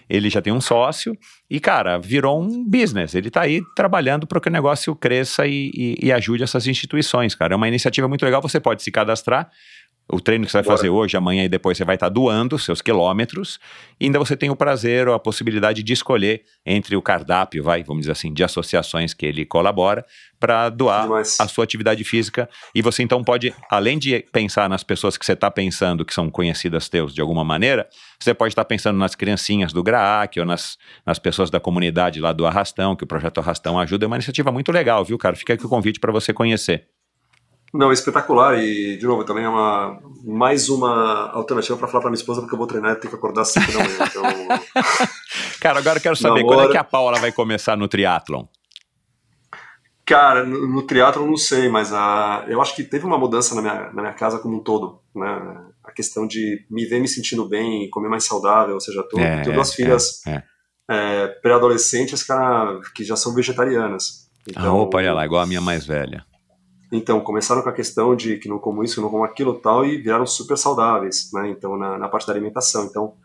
ele 0.09 0.29
já 0.29 0.41
tem 0.41 0.51
um 0.53 0.61
sócio 0.61 1.17
e, 1.49 1.59
cara, 1.59 1.97
virou 1.97 2.41
um 2.41 2.63
business. 2.69 3.15
Ele 3.15 3.29
está 3.29 3.41
aí 3.41 3.61
trabalhando 3.75 4.27
para 4.27 4.39
que 4.39 4.49
o 4.49 4.51
negócio 4.51 4.95
cresça 4.95 5.47
e, 5.47 5.71
e- 5.73 5.95
e 6.03 6.11
ajude 6.11 6.43
essas 6.43 6.67
instituições, 6.67 7.33
cara. 7.33 7.53
É 7.53 7.57
uma 7.57 7.67
iniciativa 7.67 8.07
muito 8.07 8.23
legal. 8.25 8.41
Você 8.41 8.59
pode 8.59 8.83
se 8.83 8.91
cadastrar. 8.91 9.49
O 10.11 10.19
treino 10.19 10.45
que 10.45 10.51
você 10.51 10.57
vai 10.57 10.63
Bora. 10.63 10.77
fazer 10.77 10.89
hoje, 10.89 11.15
amanhã 11.15 11.45
e 11.45 11.49
depois 11.49 11.77
você 11.77 11.85
vai 11.85 11.95
estar 11.95 12.09
doando 12.09 12.59
seus 12.59 12.81
quilômetros. 12.81 13.57
E 13.99 14.05
ainda 14.05 14.19
você 14.19 14.35
tem 14.35 14.49
o 14.49 14.55
prazer 14.55 15.07
ou 15.07 15.13
a 15.13 15.19
possibilidade 15.19 15.81
de 15.81 15.93
escolher 15.93 16.43
entre 16.65 16.95
o 16.95 17.01
cardápio, 17.01 17.63
vai, 17.63 17.83
vamos 17.83 18.01
dizer 18.01 18.11
assim, 18.11 18.33
de 18.33 18.43
associações 18.43 19.13
que 19.13 19.25
ele 19.25 19.45
colabora 19.45 20.05
para 20.39 20.67
doar 20.69 21.03
Demais. 21.03 21.37
a 21.39 21.47
sua 21.47 21.63
atividade 21.63 22.03
física. 22.03 22.49
E 22.75 22.81
você 22.81 23.01
então 23.01 23.23
pode, 23.23 23.55
além 23.71 23.97
de 23.97 24.19
pensar 24.31 24.69
nas 24.69 24.83
pessoas 24.83 25.15
que 25.15 25.25
você 25.25 25.33
está 25.33 25.49
pensando 25.49 26.03
que 26.03 26.13
são 26.13 26.29
conhecidas 26.29 26.89
teus 26.89 27.13
de 27.13 27.21
alguma 27.21 27.45
maneira, 27.45 27.87
você 28.19 28.33
pode 28.33 28.51
estar 28.51 28.65
pensando 28.65 28.99
nas 28.99 29.15
criancinhas 29.15 29.71
do 29.71 29.81
GRAAC 29.81 30.37
ou 30.37 30.45
nas, 30.45 30.77
nas 31.05 31.17
pessoas 31.17 31.49
da 31.49 31.61
comunidade 31.61 32.19
lá 32.19 32.33
do 32.33 32.45
Arrastão, 32.45 32.93
que 32.93 33.05
o 33.05 33.07
projeto 33.07 33.39
Arrastão 33.39 33.79
ajuda. 33.79 34.05
É 34.05 34.07
uma 34.07 34.17
iniciativa 34.17 34.51
muito 34.51 34.69
legal, 34.69 35.05
viu, 35.05 35.17
cara? 35.17 35.35
Fica 35.35 35.53
aqui 35.53 35.65
o 35.65 35.69
convite 35.69 35.99
para 35.99 36.11
você 36.11 36.33
conhecer. 36.33 36.89
Não, 37.73 37.89
é 37.89 37.93
espetacular 37.93 38.59
e, 38.59 38.97
de 38.97 39.05
novo, 39.05 39.23
também 39.23 39.45
é 39.45 39.49
uma, 39.49 39.99
mais 40.23 40.69
uma 40.69 41.31
alternativa 41.31 41.75
para 41.75 41.87
falar 41.87 42.01
para 42.01 42.11
minha 42.11 42.19
esposa, 42.19 42.39
porque 42.39 42.53
eu 42.53 42.57
vou 42.59 42.67
treinar 42.67 42.91
e 42.91 42.95
tenho 42.97 43.09
que 43.09 43.15
acordar 43.15 43.41
às 43.41 43.47
5 43.49 43.71
da 43.71 43.79
manhã. 43.79 43.97
Então, 44.07 44.23
Cara, 45.59 45.79
agora 45.79 45.97
eu 45.97 46.01
quero 46.01 46.15
saber 46.15 46.41
Namora. 46.41 46.57
quando 46.57 46.69
é 46.69 46.71
que 46.71 46.77
a 46.77 46.83
Paula 46.83 47.19
vai 47.19 47.31
começar 47.31 47.75
no 47.75 47.87
triatlon. 47.87 48.45
cara, 50.05 50.45
no, 50.45 50.67
no 50.67 50.83
triatlo 50.83 51.23
eu 51.23 51.27
não 51.27 51.37
sei, 51.37 51.67
mas 51.67 51.91
a, 51.91 52.45
eu 52.47 52.61
acho 52.61 52.75
que 52.75 52.83
teve 52.83 53.05
uma 53.05 53.17
mudança 53.17 53.55
na 53.55 53.61
minha, 53.61 53.91
na 53.93 54.01
minha 54.01 54.13
casa 54.13 54.37
como 54.37 54.57
um 54.57 54.63
todo, 54.63 54.99
né? 55.15 55.65
A 55.83 55.91
questão 55.91 56.27
de 56.27 56.65
me 56.69 56.85
ver 56.85 56.99
me 56.99 57.07
sentindo 57.07 57.47
bem, 57.47 57.89
comer 57.89 58.09
mais 58.09 58.23
saudável, 58.25 58.75
ou 58.75 58.79
seja, 58.81 59.03
tô, 59.03 59.17
É, 59.19 59.41
tenho 59.41 59.55
duas 59.55 59.71
é, 59.71 59.75
filhas 59.75 60.27
é. 60.27 60.43
é, 60.89 61.27
pré-adolescentes, 61.41 62.21
cara, 62.23 62.79
que 62.93 63.03
já 63.03 63.15
são 63.15 63.33
vegetarianas. 63.33 64.29
Ah, 64.55 64.71
opa, 64.73 64.97
olha 64.97 65.13
lá, 65.13 65.25
igual 65.25 65.41
a 65.41 65.47
minha 65.47 65.61
mais 65.61 65.85
velha. 65.85 66.23
Então, 66.95 67.19
começaram 67.19 67.63
com 67.63 67.69
a 67.69 67.73
questão 67.73 68.15
de 68.15 68.37
que 68.37 68.47
não 68.47 68.59
como 68.59 68.83
isso, 68.83 69.01
não 69.01 69.09
como 69.09 69.23
aquilo 69.23 69.55
tal, 69.55 69.83
e 69.83 69.97
viraram 69.97 70.27
super 70.27 70.55
saudáveis, 70.57 71.31
né? 71.33 71.49
Então, 71.49 71.75
na, 71.75 71.97
na 71.97 72.07
parte 72.07 72.27
da 72.27 72.33
alimentação. 72.33 72.85
Então, 72.85 73.15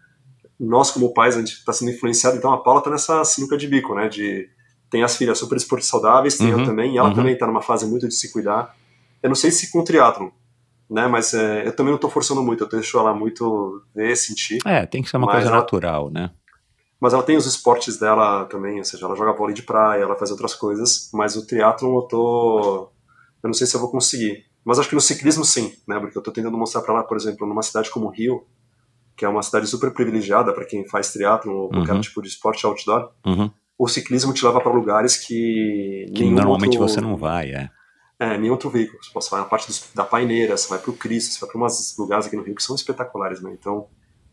nós 0.59 0.91
como 0.91 1.13
pais, 1.13 1.37
a 1.37 1.41
gente 1.41 1.53
está 1.53 1.73
sendo 1.73 1.91
influenciado, 1.91 2.37
então 2.37 2.51
a 2.51 2.59
Paula 2.59 2.81
está 2.81 2.91
nessa 2.91 3.23
sinuca 3.25 3.59
de 3.59 3.69
bico, 3.69 3.95
né? 3.95 4.09
De, 4.09 4.49
tem 4.91 5.03
as 5.03 5.17
filhas 5.17 5.39
super 5.39 5.57
esporte 5.57 5.85
saudáveis, 5.85 6.39
tem 6.39 6.53
Uhum, 6.53 6.61
eu 6.61 6.65
também, 6.67 6.95
e 6.95 6.99
ela 6.99 7.09
uhum. 7.11 7.15
também 7.15 7.35
está 7.35 7.47
numa 7.47 7.61
fase 7.61 7.87
muito 7.87 8.09
de 8.09 8.15
se 8.15 8.33
cuidar. 8.33 8.75
Eu 9.23 9.29
não 9.29 9.37
sei 9.37 9.51
se 9.51 9.71
com 9.71 9.85
triatlon, 9.85 10.31
né? 10.91 11.07
Mas 11.07 11.35
é, 11.35 11.67
eu 11.67 11.77
também 11.77 11.91
não 11.91 11.97
estou 11.97 12.11
forçando 12.11 12.43
muito, 12.43 12.65
eu 12.65 12.69
deixo 12.69 12.99
ela 12.99 13.13
muito 13.13 13.83
ver, 13.95 14.17
sentir. 14.17 14.61
É, 14.65 14.87
tem 14.87 15.03
que 15.03 15.11
ser 15.11 15.19
uma 15.19 15.31
coisa 15.31 15.49
ela- 15.49 15.57
natural, 15.59 16.11
né? 16.11 16.31
Mas 16.99 17.13
ela 17.13 17.23
tem 17.23 17.37
os 17.37 17.47
esportes 17.47 17.99
dela 17.99 18.47
também, 18.47 18.79
ou 18.79 18.85
seja, 18.85 19.05
ela 19.05 19.15
joga 19.15 19.33
vôlei 19.33 19.55
de 19.55 19.63
praia, 19.63 20.03
ela 20.03 20.17
faz 20.17 20.33
outras 20.33 20.55
coisas, 20.55 21.11
mas 21.13 21.37
o 21.37 21.47
triatlon 21.47 21.95
eu 21.97 22.03
tô... 22.03 22.91
Eu 23.43 23.49
não 23.49 23.55
sei 23.55 23.67
se 23.67 23.75
eu 23.77 23.81
vou 23.81 23.91
conseguir. 23.91 24.45
Mas 24.65 24.79
acho 24.79 24.89
que 24.89 24.95
no 24.95 25.01
ciclismo 25.01 25.45
sim, 25.45 25.73
né? 25.87 25.99
Porque 26.01 26.17
eu 26.19 26.23
tô 26.23 26.31
tentando 26.31 26.57
mostrar 26.59 26.83
para 26.83 26.95
ela, 26.95 27.03
por 27.05 27.17
exemplo, 27.17 27.47
numa 27.47 27.63
cidade 27.63 27.91
como 27.91 28.09
Rio, 28.11 28.47
que 29.17 29.25
é 29.25 29.29
uma 29.29 29.43
cidade 29.43 29.67
super 29.67 29.93
privilegiada 29.93 30.53
para 30.53 30.65
quem 30.65 30.87
faz 30.89 31.13
triatlon 31.13 31.53
ou 31.55 31.69
qualquer 31.69 31.95
Uhum. 31.95 32.01
tipo 32.01 32.21
de 32.23 32.29
esporte 32.29 32.65
outdoor, 32.67 33.11
Uhum. 33.27 33.51
o 33.79 33.89
ciclismo 33.89 34.33
te 34.33 34.45
leva 34.45 34.61
para 34.61 34.73
lugares 34.73 35.17
que, 35.17 36.07
Que 36.15 36.25
normalmente 36.31 36.79
outro, 36.79 36.95
você 36.95 37.01
não 37.01 37.17
vai, 37.17 37.51
é. 37.53 37.71
É, 38.21 38.37
nenhum 38.37 38.53
outro 38.53 38.69
veículo. 38.69 38.99
Você 39.15 39.31
vai 39.31 39.41
na 39.41 39.47
parte 39.47 39.69
dos- 39.69 39.91
da 39.95 40.05
paineira, 40.05 40.57
você 40.57 40.69
vai 40.69 40.79
pro 40.81 40.93
Cristo, 40.93 41.35
você 41.35 41.41
vai 41.41 41.49
para 41.51 41.59
umas 41.59 41.97
lugares 41.97 42.27
aqui 42.27 42.37
no 42.37 42.43
Rio 42.43 42.55
que 42.57 42.63
são 42.63 42.75
espetaculares, 42.75 43.41
né? 43.41 43.51
Então, 43.59 43.87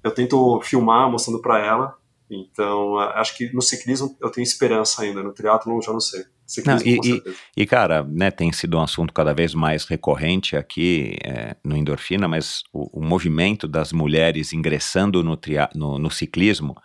eu 0.04 0.12
tento 0.12 0.60
filmar 0.62 1.10
mostrando 1.10 1.42
para 1.42 1.60
ela 1.60 1.96
Então, 2.28 2.98
acho 2.98 3.38
que 3.38 3.54
no 3.54 3.62
ciclismo 3.62 4.18
eu 4.20 4.32
tenho 4.32 4.44
esperança 4.44 5.04
ainda, 5.04 5.22
no 5.22 5.32
triatlo 5.32 5.80
já 5.80 5.94
não 5.94 6.00
sei. 6.00 6.26
Não, 6.66 6.78
e, 6.86 7.00
e, 7.04 7.24
e, 7.58 7.66
cara, 7.66 8.04
né, 8.04 8.30
tem 8.30 8.52
sido 8.52 8.78
um 8.78 8.82
assunto 8.82 9.12
cada 9.12 9.34
vez 9.34 9.56
mais 9.56 9.86
recorrente 9.86 10.56
aqui 10.56 11.18
é, 11.24 11.56
no 11.64 11.76
Endorfina, 11.76 12.28
mas 12.28 12.62
o, 12.72 13.00
o, 13.00 13.04
movimento 13.04 13.68
das 13.68 13.92
mulheres 13.92 14.54
ingressando 14.54 15.24
no, 15.24 15.36
tria, 15.36 15.68
no, 15.74 15.98
no 15.98 16.12
ciclismo 16.12 16.76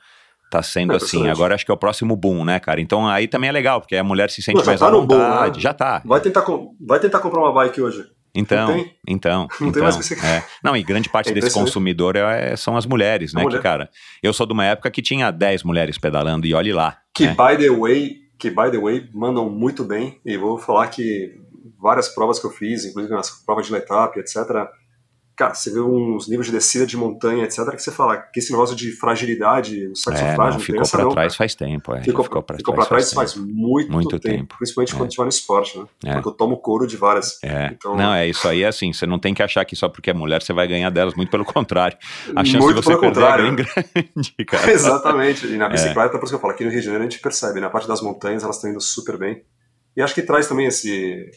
tá 0.51 0.62
sendo 0.62 0.95
é 0.95 0.97
assim, 0.97 1.28
agora 1.28 1.55
acho 1.55 1.65
que 1.65 1.70
é 1.70 1.74
o 1.74 1.78
próximo 1.78 2.16
boom, 2.16 2.45
né, 2.45 2.59
cara? 2.59 2.81
Então 2.81 3.07
aí 3.07 3.28
também 3.28 3.51
é 3.51 3.53
legal, 3.53 3.81
porque 3.81 3.97
a 3.97 4.03
mulher 4.03 4.31
se 4.31 4.43
sente 4.43 4.59
Não, 4.59 4.65
mais 4.65 4.81
tá 4.81 4.89
à 4.89 4.91
vontade, 4.91 5.51
boom, 5.51 5.57
né? 5.57 5.61
já 5.61 5.74
tá. 5.74 6.03
Vai 6.05 6.20
tentar, 6.20 6.45
vai 6.81 6.99
tentar 6.99 7.20
comprar 7.20 7.41
uma 7.41 7.53
bike 7.53 7.81
hoje. 7.81 8.05
Então, 8.35 8.77
não 8.77 8.91
então, 9.09 9.49
não 9.61 9.69
então, 9.69 9.73
tem 9.73 9.82
mais 9.82 9.97
que 9.97 10.05
você... 10.05 10.15
é. 10.15 10.45
Não, 10.62 10.77
e 10.77 10.82
grande 10.82 11.09
parte 11.09 11.31
é 11.31 11.32
desse 11.32 11.53
consumidor 11.53 12.16
é, 12.16 12.55
são 12.57 12.77
as 12.77 12.87
mulheres, 12.87 13.32
né? 13.35 13.43
Mulher. 13.43 13.59
Que, 13.59 13.62
cara, 13.62 13.91
eu 14.23 14.32
sou 14.32 14.47
de 14.47 14.53
uma 14.53 14.65
época 14.65 14.91
que 14.91 15.03
tinha 15.03 15.31
10 15.31 15.65
mulheres 15.65 15.99
pedalando 15.99 16.47
e 16.47 16.55
olhe 16.55 16.73
lá. 16.73 16.99
Que, 17.12 17.27
né? 17.27 17.37
by 17.37 17.57
the 17.62 17.70
way, 17.70 18.19
que, 18.40 18.50
by 18.50 18.70
the 18.70 18.78
way, 18.78 19.08
mandam 19.12 19.50
muito 19.50 19.84
bem. 19.84 20.18
E 20.24 20.36
vou 20.36 20.58
falar 20.58 20.88
que 20.88 21.38
várias 21.78 22.08
provas 22.08 22.38
que 22.38 22.46
eu 22.46 22.50
fiz, 22.50 22.86
inclusive 22.86 23.14
nas 23.14 23.30
provas 23.30 23.66
de 23.66 23.72
letap, 23.72 24.18
etc., 24.18 24.66
cara, 25.40 25.54
você 25.54 25.72
vê 25.72 25.80
uns 25.80 26.28
níveis 26.28 26.48
de 26.48 26.52
descida 26.52 26.84
de 26.84 26.98
montanha, 26.98 27.44
etc., 27.44 27.70
que 27.70 27.82
você 27.82 27.90
fala 27.90 28.18
que 28.18 28.40
esse 28.40 28.52
negócio 28.52 28.76
de 28.76 28.92
fragilidade, 28.92 29.88
o 29.88 29.96
sexo 29.96 30.22
é, 30.22 30.34
frágil, 30.34 30.58
não, 30.58 30.66
ficou 30.66 30.90
para 30.90 31.08
trás 31.08 31.34
faz 31.34 31.54
tempo. 31.54 31.94
É. 31.94 32.02
Ficou, 32.02 32.24
ficou 32.24 32.42
para 32.42 32.84
trás, 32.84 33.10
faz, 33.14 33.32
faz, 33.32 33.36
muito, 33.36 33.90
muito 33.90 34.18
tempo, 34.18 34.36
tempo, 34.36 34.56
Principalmente 34.58 34.94
é. 34.94 34.98
quando 34.98 35.08
tiver 35.08 35.22
no 35.22 35.30
esporte, 35.30 35.78
né? 35.78 35.86
É. 36.04 36.12
Porque 36.12 36.28
eu 36.28 36.32
tomo 36.32 36.58
couro 36.58 36.86
de 36.86 36.98
várias. 36.98 37.42
É. 37.42 37.70
Então, 37.72 37.96
não, 37.96 38.12
é 38.12 38.28
isso 38.28 38.46
aí, 38.46 38.66
assim, 38.66 38.92
você 38.92 39.06
não 39.06 39.18
tem 39.18 39.32
que 39.32 39.42
achar 39.42 39.64
que 39.64 39.74
só 39.74 39.88
porque 39.88 40.10
é 40.10 40.12
mulher 40.12 40.42
você 40.42 40.52
vai 40.52 40.68
ganhar 40.68 40.90
delas, 40.90 41.14
muito 41.14 41.30
pelo 41.30 41.44
contrário. 41.46 41.96
A 42.36 42.44
chance 42.44 42.58
muito 42.58 42.78
de 42.78 42.84
você 42.84 42.98
perder 42.98 43.24
é 43.24 43.36
bem 43.38 43.56
grande, 43.56 44.44
cara. 44.46 44.68
Exatamente. 44.70 45.46
E 45.46 45.56
na 45.56 45.66
é. 45.66 45.70
bicicleta, 45.70 46.18
por 46.18 46.24
isso 46.24 46.32
que 46.32 46.36
eu 46.36 46.40
falo, 46.40 46.52
aqui 46.52 46.64
no 46.64 46.70
Rio 46.70 46.80
de 46.80 46.84
Janeiro 46.84 47.04
a 47.06 47.08
gente 47.08 47.22
percebe, 47.22 47.60
na 47.60 47.70
parte 47.70 47.88
das 47.88 48.02
montanhas 48.02 48.42
elas 48.42 48.56
estão 48.56 48.70
indo 48.70 48.80
super 48.80 49.16
bem. 49.16 49.42
E 49.96 50.02
acho 50.02 50.14
que 50.14 50.20
traz 50.20 50.46
também 50.46 50.66
esse 50.66 51.30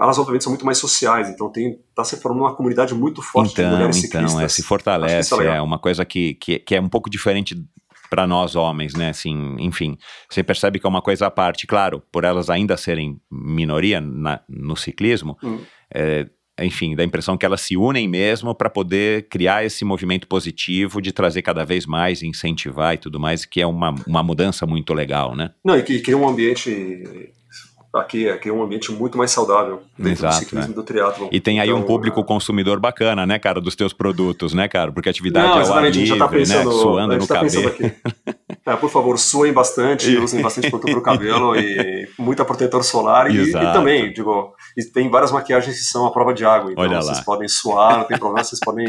elas 0.00 0.18
obviamente 0.18 0.44
são 0.44 0.52
muito 0.52 0.64
mais 0.64 0.78
sociais, 0.78 1.28
então 1.28 1.50
tem 1.50 1.78
tá 1.94 2.04
se 2.04 2.16
formando 2.16 2.42
uma 2.42 2.54
comunidade 2.54 2.94
muito 2.94 3.22
forte 3.22 3.52
então, 3.52 3.64
de 3.64 3.70
mulheres 3.70 3.96
então, 3.96 4.10
ciclistas. 4.10 4.42
É, 4.42 4.48
se 4.48 4.62
fortalece, 4.62 5.34
é, 5.42 5.56
é 5.56 5.62
uma 5.62 5.78
coisa 5.78 6.04
que, 6.04 6.34
que, 6.34 6.58
que 6.58 6.74
é 6.74 6.80
um 6.80 6.88
pouco 6.88 7.10
diferente 7.10 7.56
para 8.08 8.26
nós 8.26 8.56
homens, 8.56 8.94
né? 8.94 9.10
Assim, 9.10 9.56
enfim, 9.58 9.98
você 10.28 10.42
percebe 10.42 10.78
que 10.78 10.86
é 10.86 10.88
uma 10.88 11.02
coisa 11.02 11.26
à 11.26 11.30
parte. 11.30 11.66
Claro, 11.66 12.02
por 12.10 12.24
elas 12.24 12.48
ainda 12.48 12.76
serem 12.76 13.20
minoria 13.30 14.00
na, 14.00 14.40
no 14.48 14.76
ciclismo, 14.76 15.36
hum. 15.42 15.60
é, 15.94 16.26
enfim, 16.60 16.96
dá 16.96 17.02
a 17.02 17.06
impressão 17.06 17.36
que 17.36 17.46
elas 17.46 17.60
se 17.60 17.76
unem 17.76 18.08
mesmo 18.08 18.54
para 18.54 18.68
poder 18.68 19.28
criar 19.28 19.64
esse 19.64 19.84
movimento 19.84 20.26
positivo 20.26 21.00
de 21.00 21.12
trazer 21.12 21.42
cada 21.42 21.64
vez 21.64 21.86
mais, 21.86 22.22
incentivar 22.22 22.94
e 22.94 22.98
tudo 22.98 23.20
mais, 23.20 23.44
que 23.44 23.60
é 23.60 23.66
uma, 23.66 23.94
uma 24.06 24.22
mudança 24.22 24.66
muito 24.66 24.92
legal, 24.92 25.36
né? 25.36 25.50
Não, 25.64 25.76
e 25.76 25.82
que 25.82 26.00
cria 26.00 26.16
um 26.16 26.28
ambiente 26.28 27.32
aqui, 27.94 28.28
aqui 28.28 28.48
é 28.48 28.52
um 28.52 28.62
ambiente 28.62 28.92
muito 28.92 29.16
mais 29.16 29.30
saudável 29.30 29.82
dentro 29.96 30.12
Exato, 30.12 30.34
do 30.34 30.38
ciclismo 30.38 30.72
é. 30.72 30.74
do 30.74 30.82
triatlo. 30.82 31.28
E 31.32 31.40
tem 31.40 31.60
aí 31.60 31.68
então, 31.68 31.80
um 31.80 31.82
público 31.82 32.20
é... 32.20 32.24
consumidor 32.24 32.78
bacana, 32.78 33.26
né, 33.26 33.38
cara, 33.38 33.60
dos 33.60 33.74
teus 33.74 33.92
produtos, 33.92 34.52
né, 34.52 34.68
cara? 34.68 34.92
Porque 34.92 35.08
a 35.08 35.10
atividade 35.10 35.46
Não, 35.46 35.60
é 35.60 35.66
ao 35.66 35.74
ar 35.74 35.84
livre, 35.84 36.06
já 36.06 36.16
tá 36.16 36.28
pensando, 36.28 36.70
né, 36.70 36.76
suando 36.76 37.16
no 37.16 37.26
tá 37.26 37.34
cabelo. 37.40 37.74
é, 38.66 38.76
por 38.76 38.90
favor, 38.90 39.18
suem 39.18 39.52
bastante, 39.52 40.16
usem 40.18 40.42
bastante 40.42 40.70
produto 40.70 40.92
pro 40.92 41.02
cabelo 41.02 41.56
e 41.56 42.08
muita 42.18 42.44
protetor 42.44 42.84
solar 42.84 43.30
e, 43.30 43.50
e, 43.50 43.52
também, 43.52 44.12
digo, 44.12 44.54
tem 44.92 45.08
várias 45.08 45.32
maquiagens 45.32 45.76
que 45.76 45.84
são 45.84 46.06
à 46.06 46.12
prova 46.12 46.34
de 46.34 46.44
água, 46.44 46.72
então 46.72 46.84
Olha 46.84 47.00
vocês 47.00 47.18
lá. 47.18 47.24
podem 47.24 47.48
suar, 47.48 47.98
não 47.98 48.04
tem 48.04 48.18
problema, 48.18 48.44
vocês 48.44 48.60
podem 48.60 48.86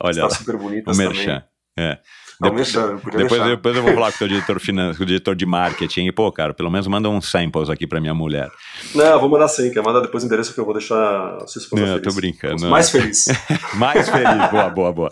Olha 0.00 0.10
estar 0.10 0.24
lá. 0.24 0.30
super 0.30 0.56
bonitas 0.56 0.98
o 0.98 1.02
também. 1.02 1.42
É. 1.78 1.98
Depois, 2.42 2.72
depois, 2.72 3.44
depois, 3.44 3.76
eu 3.76 3.82
vou 3.82 3.94
falar 3.94 4.10
com 4.10 4.16
o 4.16 4.18
teu 4.18 4.28
diretor, 4.28 4.60
com 4.96 5.02
o 5.02 5.06
diretor 5.06 5.36
de 5.36 5.46
marketing. 5.46 6.06
E, 6.06 6.12
pô, 6.12 6.30
cara, 6.32 6.52
pelo 6.52 6.70
menos 6.70 6.86
manda 6.88 7.08
uns 7.08 7.30
samples 7.30 7.70
aqui 7.70 7.86
pra 7.86 8.00
minha 8.00 8.14
mulher. 8.14 8.50
Não, 8.94 9.20
vou 9.20 9.28
mandar 9.28 9.48
sim, 9.48 9.70
quer 9.70 9.82
manda 9.82 10.00
depois 10.00 10.24
o 10.24 10.26
endereço 10.26 10.52
que 10.52 10.58
eu 10.58 10.64
vou 10.64 10.74
deixar 10.74 11.38
sua 11.46 11.60
esposa 11.60 11.86
Não, 11.86 12.00
tô 12.00 12.12
brincando. 12.12 12.68
Mais 12.68 12.90
feliz. 12.90 13.26
Mais 13.74 14.08
feliz, 14.08 14.50
boa, 14.50 14.70
boa, 14.70 14.92
boa. 14.92 15.10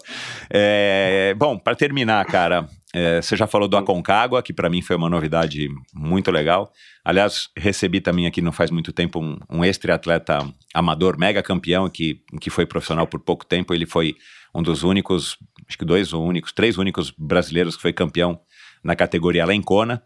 É, 0.51 1.35
bom, 1.39 1.57
para 1.57 1.77
terminar, 1.77 2.24
cara, 2.27 2.69
é, 2.93 3.23
você 3.23 3.36
já 3.36 3.47
falou 3.47 3.69
do 3.69 3.77
Aconcagua, 3.77 4.43
que 4.43 4.52
para 4.52 4.69
mim 4.69 4.82
foi 4.82 4.97
uma 4.97 5.09
novidade 5.09 5.69
muito 5.94 6.31
legal. 6.31 6.73
Aliás, 7.05 7.48
recebi 7.57 8.01
também 8.01 8.27
aqui 8.27 8.43
não 8.43 8.52
faz 8.52 8.70
muito 8.70 8.93
tempo 8.93 9.20
um, 9.20 9.39
um 9.48 9.65
ex-triatleta 9.65 10.47
amador, 10.74 11.16
mega 11.16 11.43
campeão, 11.43 11.89
que, 11.89 12.20
que 12.40 12.51
foi 12.51 12.66
profissional 12.66 13.07
por 13.07 13.20
pouco 13.20 13.47
tempo. 13.47 13.73
Ele 13.73 13.86
foi 13.86 14.16
um 14.55 14.62
dos 14.62 14.82
únicos, 14.82 15.39
acho 15.70 15.78
que 15.78 15.84
dois 15.84 16.12
únicos, 16.12 16.52
três 16.52 16.76
únicos 16.76 17.12
brasileiros 17.16 17.76
que 17.76 17.82
foi 17.82 17.92
campeão 17.92 18.40
na 18.82 18.97
categoria 18.97 19.47
Lencona. 19.47 20.02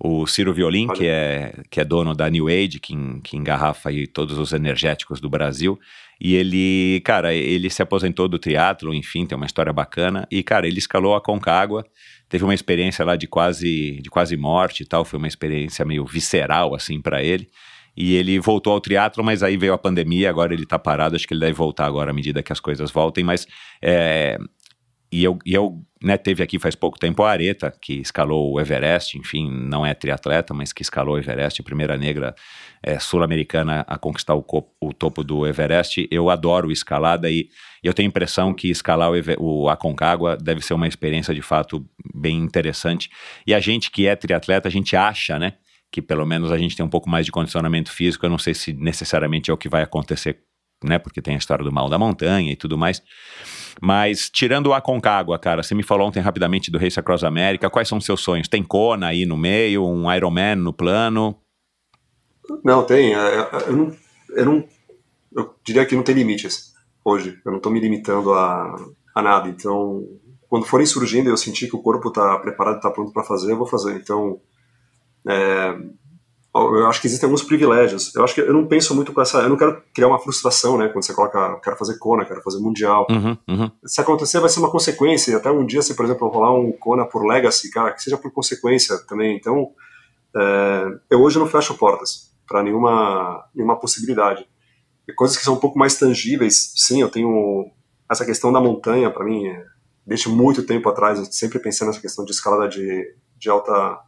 O 0.00 0.26
Ciro 0.26 0.54
Violim, 0.54 0.86
que 0.86 1.06
é, 1.06 1.52
que 1.68 1.80
é 1.80 1.84
dono 1.84 2.14
da 2.14 2.30
New 2.30 2.46
Age, 2.46 2.78
que, 2.78 2.94
que 3.22 3.36
engarrafa 3.36 3.90
aí 3.90 4.06
todos 4.06 4.38
os 4.38 4.52
energéticos 4.52 5.20
do 5.20 5.28
Brasil. 5.28 5.78
E 6.20 6.36
ele, 6.36 7.02
cara, 7.04 7.34
ele 7.34 7.68
se 7.68 7.82
aposentou 7.82 8.28
do 8.28 8.38
triatlo, 8.38 8.94
enfim, 8.94 9.26
tem 9.26 9.36
uma 9.36 9.46
história 9.46 9.72
bacana. 9.72 10.26
E, 10.30 10.42
cara, 10.42 10.68
ele 10.68 10.78
escalou 10.78 11.16
a 11.16 11.20
Concagua, 11.20 11.84
teve 12.28 12.44
uma 12.44 12.54
experiência 12.54 13.04
lá 13.04 13.16
de 13.16 13.26
quase, 13.26 14.00
de 14.00 14.08
quase 14.08 14.36
morte 14.36 14.84
e 14.84 14.86
tal. 14.86 15.04
Foi 15.04 15.18
uma 15.18 15.28
experiência 15.28 15.84
meio 15.84 16.06
visceral, 16.06 16.74
assim, 16.76 17.00
para 17.00 17.22
ele. 17.22 17.50
E 18.00 18.14
ele 18.14 18.38
voltou 18.38 18.72
ao 18.72 18.80
triatlo, 18.80 19.24
mas 19.24 19.42
aí 19.42 19.56
veio 19.56 19.72
a 19.72 19.78
pandemia, 19.78 20.30
agora 20.30 20.54
ele 20.54 20.64
tá 20.64 20.78
parado, 20.78 21.16
acho 21.16 21.26
que 21.26 21.34
ele 21.34 21.40
deve 21.40 21.54
voltar 21.54 21.84
agora 21.84 22.12
à 22.12 22.14
medida 22.14 22.44
que 22.44 22.52
as 22.52 22.60
coisas 22.60 22.92
voltem, 22.92 23.24
mas 23.24 23.44
é, 23.82 24.38
e 25.10 25.24
eu, 25.24 25.38
e 25.44 25.54
eu 25.54 25.82
né, 26.02 26.16
teve 26.16 26.42
aqui 26.42 26.58
faz 26.58 26.74
pouco 26.74 26.98
tempo 26.98 27.22
a 27.22 27.30
Areta, 27.30 27.72
que 27.80 27.94
escalou 27.94 28.52
o 28.52 28.60
Everest, 28.60 29.18
enfim, 29.18 29.50
não 29.50 29.84
é 29.84 29.94
triatleta, 29.94 30.52
mas 30.52 30.72
que 30.72 30.82
escalou 30.82 31.16
o 31.16 31.18
Everest, 31.18 31.60
a 31.60 31.64
primeira 31.64 31.96
negra 31.96 32.34
é, 32.82 32.98
sul-americana 32.98 33.84
a 33.88 33.98
conquistar 33.98 34.34
o, 34.34 34.44
o, 34.80 34.92
topo 34.92 35.24
do 35.24 35.46
Everest. 35.46 36.06
Eu 36.10 36.30
adoro 36.30 36.70
escalada 36.70 37.30
e 37.30 37.48
eu 37.82 37.94
tenho 37.94 38.08
a 38.08 38.10
impressão 38.10 38.54
que 38.54 38.70
escalar 38.70 39.10
o, 39.10 39.64
o 39.64 39.68
Aconcagua 39.68 40.36
deve 40.36 40.60
ser 40.60 40.74
uma 40.74 40.86
experiência 40.86 41.34
de 41.34 41.42
fato 41.42 41.84
bem 42.14 42.36
interessante. 42.36 43.10
E 43.46 43.54
a 43.54 43.60
gente 43.60 43.90
que 43.90 44.06
é 44.06 44.14
triatleta, 44.14 44.68
a 44.68 44.70
gente 44.70 44.94
acha, 44.94 45.38
né, 45.38 45.54
que 45.90 46.02
pelo 46.02 46.26
menos 46.26 46.52
a 46.52 46.58
gente 46.58 46.76
tem 46.76 46.84
um 46.84 46.90
pouco 46.90 47.08
mais 47.08 47.24
de 47.26 47.32
condicionamento 47.32 47.90
físico. 47.90 48.24
Eu 48.26 48.30
não 48.30 48.38
sei 48.38 48.54
se 48.54 48.72
necessariamente 48.72 49.50
é 49.50 49.54
o 49.54 49.56
que 49.56 49.68
vai 49.68 49.82
acontecer, 49.82 50.38
né? 50.84 50.98
Porque 50.98 51.22
tem 51.22 51.34
a 51.34 51.38
história 51.38 51.64
do 51.64 51.72
mal 51.72 51.88
da 51.88 51.98
montanha 51.98 52.52
e 52.52 52.56
tudo 52.56 52.76
mais. 52.76 53.02
Mas 53.80 54.28
tirando 54.28 54.68
o 54.68 54.74
Aconcagua, 54.74 55.38
cara, 55.38 55.62
você 55.62 55.74
me 55.74 55.82
falou 55.82 56.08
ontem 56.08 56.20
rapidamente 56.20 56.70
do 56.70 56.78
Race 56.78 56.98
Across 56.98 57.24
America. 57.24 57.70
Quais 57.70 57.88
são 57.88 57.98
os 57.98 58.04
seus 58.04 58.20
sonhos? 58.20 58.48
Tem 58.48 58.62
Kona 58.62 59.08
aí 59.08 59.24
no 59.24 59.36
meio, 59.36 59.86
um 59.86 60.12
Ironman 60.12 60.56
no 60.56 60.72
plano? 60.72 61.36
Não, 62.64 62.84
tem. 62.84 63.14
É, 63.14 63.18
é, 63.18 63.48
eu 63.68 63.76
não, 63.76 63.96
eu 64.30 64.44
não, 64.44 64.64
eu 65.36 65.54
diria 65.64 65.86
que 65.86 65.94
não 65.94 66.02
tem 66.02 66.14
limites 66.14 66.72
hoje. 67.04 67.38
Eu 67.44 67.52
não 67.52 67.58
estou 67.58 67.72
me 67.72 67.80
limitando 67.80 68.32
a, 68.32 68.76
a 69.14 69.22
nada. 69.22 69.48
Então, 69.48 70.06
quando 70.48 70.66
forem 70.66 70.86
surgindo, 70.86 71.28
eu 71.28 71.36
sentir 71.36 71.68
que 71.68 71.76
o 71.76 71.82
corpo 71.82 72.08
está 72.08 72.38
preparado, 72.38 72.76
está 72.76 72.90
pronto 72.90 73.12
para 73.12 73.24
fazer, 73.24 73.52
eu 73.52 73.58
vou 73.58 73.66
fazer. 73.66 73.96
Então, 73.96 74.40
é, 75.26 75.78
eu 76.76 76.86
acho 76.86 77.00
que 77.00 77.06
existem 77.06 77.26
alguns 77.26 77.42
privilégios. 77.42 78.14
Eu 78.14 78.24
acho 78.24 78.34
que 78.34 78.40
eu 78.40 78.52
não 78.52 78.66
penso 78.66 78.94
muito 78.94 79.12
com 79.12 79.20
essa. 79.20 79.38
Eu 79.38 79.48
não 79.48 79.56
quero 79.56 79.82
criar 79.94 80.08
uma 80.08 80.18
frustração, 80.18 80.78
né? 80.78 80.88
Quando 80.88 81.04
você 81.04 81.14
coloca, 81.14 81.60
quero 81.62 81.76
fazer 81.76 81.98
Kona, 81.98 82.24
quero 82.24 82.42
fazer 82.42 82.58
Mundial. 82.58 83.06
Uhum, 83.10 83.36
uhum. 83.48 83.70
Se 83.84 84.00
acontecer, 84.00 84.40
vai 84.40 84.48
ser 84.48 84.60
uma 84.60 84.70
consequência. 84.70 85.36
Até 85.36 85.50
um 85.50 85.64
dia, 85.66 85.82
se 85.82 85.94
por 85.94 86.04
exemplo, 86.04 86.28
rolar 86.28 86.54
um 86.54 86.72
Kona 86.72 87.04
por 87.04 87.26
Legacy, 87.26 87.70
cara, 87.70 87.92
que 87.92 88.02
seja 88.02 88.16
por 88.16 88.32
consequência 88.32 88.98
também. 89.06 89.36
Então, 89.36 89.70
é, 90.36 90.86
eu 91.10 91.20
hoje 91.20 91.38
não 91.38 91.46
fecho 91.46 91.74
portas 91.74 92.32
para 92.46 92.62
nenhuma, 92.62 93.44
nenhuma 93.54 93.76
possibilidade. 93.76 94.46
E 95.06 95.12
coisas 95.12 95.36
que 95.36 95.44
são 95.44 95.54
um 95.54 95.58
pouco 95.58 95.78
mais 95.78 95.98
tangíveis, 95.98 96.72
sim, 96.76 97.00
eu 97.00 97.08
tenho 97.08 97.70
essa 98.10 98.24
questão 98.24 98.52
da 98.52 98.60
montanha, 98.60 99.10
para 99.10 99.24
mim, 99.24 99.44
desde 100.06 100.28
muito 100.28 100.62
tempo 100.62 100.88
atrás, 100.88 101.18
eu 101.18 101.24
sempre 101.26 101.58
pensei 101.58 101.86
nessa 101.86 102.00
questão 102.00 102.24
de 102.24 102.32
escalada 102.32 102.68
de, 102.68 103.14
de 103.36 103.50
alta 103.50 104.00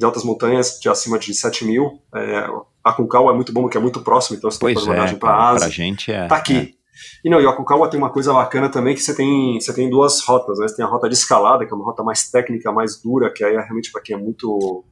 de 0.00 0.04
altas 0.06 0.24
montanhas 0.24 0.80
de 0.80 0.88
acima 0.88 1.18
de 1.18 1.32
7 1.34 1.64
mil. 1.64 2.00
É, 2.14 2.46
a 2.82 2.92
Concagua 2.92 3.32
é 3.32 3.34
muito 3.34 3.52
bom 3.52 3.62
porque 3.62 3.76
é 3.76 3.80
muito 3.80 4.00
próximo, 4.00 4.36
então 4.36 4.50
você 4.50 4.58
pois 4.58 4.74
tem 4.74 4.92
uma 4.92 5.06
é, 5.06 5.14
para 5.14 5.30
a 5.30 5.48
Ásia. 5.50 5.60
Pra 5.60 5.68
gente 5.68 6.10
é. 6.10 6.26
Tá 6.26 6.36
aqui. 6.36 6.56
É. 6.56 6.80
E 7.24 7.30
não, 7.30 7.40
e 7.40 7.46
a 7.46 7.52
Concagua 7.52 7.88
tem 7.88 8.00
uma 8.00 8.10
coisa 8.10 8.32
bacana 8.32 8.68
também 8.70 8.94
que 8.94 9.02
você 9.02 9.14
tem, 9.14 9.60
você 9.60 9.72
tem 9.74 9.88
duas 9.90 10.24
rotas, 10.24 10.58
né? 10.58 10.66
Você 10.66 10.76
tem 10.76 10.84
a 10.84 10.88
rota 10.88 11.08
de 11.08 11.14
escalada, 11.14 11.66
que 11.66 11.72
é 11.72 11.76
uma 11.76 11.84
rota 11.84 12.02
mais 12.02 12.30
técnica, 12.30 12.72
mais 12.72 13.00
dura, 13.00 13.30
que 13.32 13.44
aí 13.44 13.54
é 13.54 13.60
realmente 13.60 13.92
para 13.92 14.00
quem 14.02 14.16
é 14.16 14.18
muito 14.18 14.84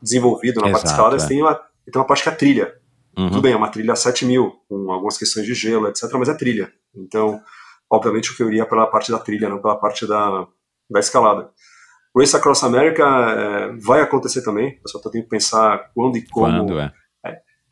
desenvolvido 0.00 0.60
na 0.60 0.68
Exato, 0.68 0.72
parte 0.72 0.84
de 0.84 0.90
escalada, 0.90 1.16
é. 1.16 1.18
você 1.18 1.28
tem 1.28 1.42
uma, 1.42 1.54
tem 1.54 1.96
uma 1.96 2.06
parte 2.06 2.22
que 2.22 2.28
é 2.28 2.32
trilha. 2.32 2.74
Uhum. 3.16 3.28
Tudo 3.30 3.42
bem, 3.42 3.52
é 3.52 3.56
uma 3.56 3.68
trilha 3.68 3.96
7 3.96 4.24
mil, 4.24 4.52
com 4.68 4.92
algumas 4.92 5.16
questões 5.18 5.46
de 5.46 5.54
gelo, 5.54 5.88
etc., 5.88 6.10
mas 6.18 6.28
é 6.28 6.34
trilha. 6.34 6.70
Então, 6.94 7.40
obviamente, 7.90 8.30
eu 8.38 8.48
iria 8.48 8.66
pela 8.66 8.86
parte 8.86 9.10
da 9.10 9.18
trilha, 9.18 9.48
não 9.48 9.60
pela 9.60 9.76
parte 9.76 10.06
da, 10.06 10.46
da 10.90 11.00
escalada. 11.00 11.50
Race 12.16 12.36
Across 12.36 12.64
America 12.64 13.04
é, 13.04 13.72
vai 13.78 14.00
acontecer 14.00 14.42
também, 14.42 14.78
eu 14.82 14.88
só 14.88 14.98
tenho 15.10 15.24
que 15.24 15.30
pensar 15.30 15.90
quando 15.94 16.16
e 16.16 16.26
como. 16.26 16.66
Quando, 16.66 16.78
é. 16.78 16.92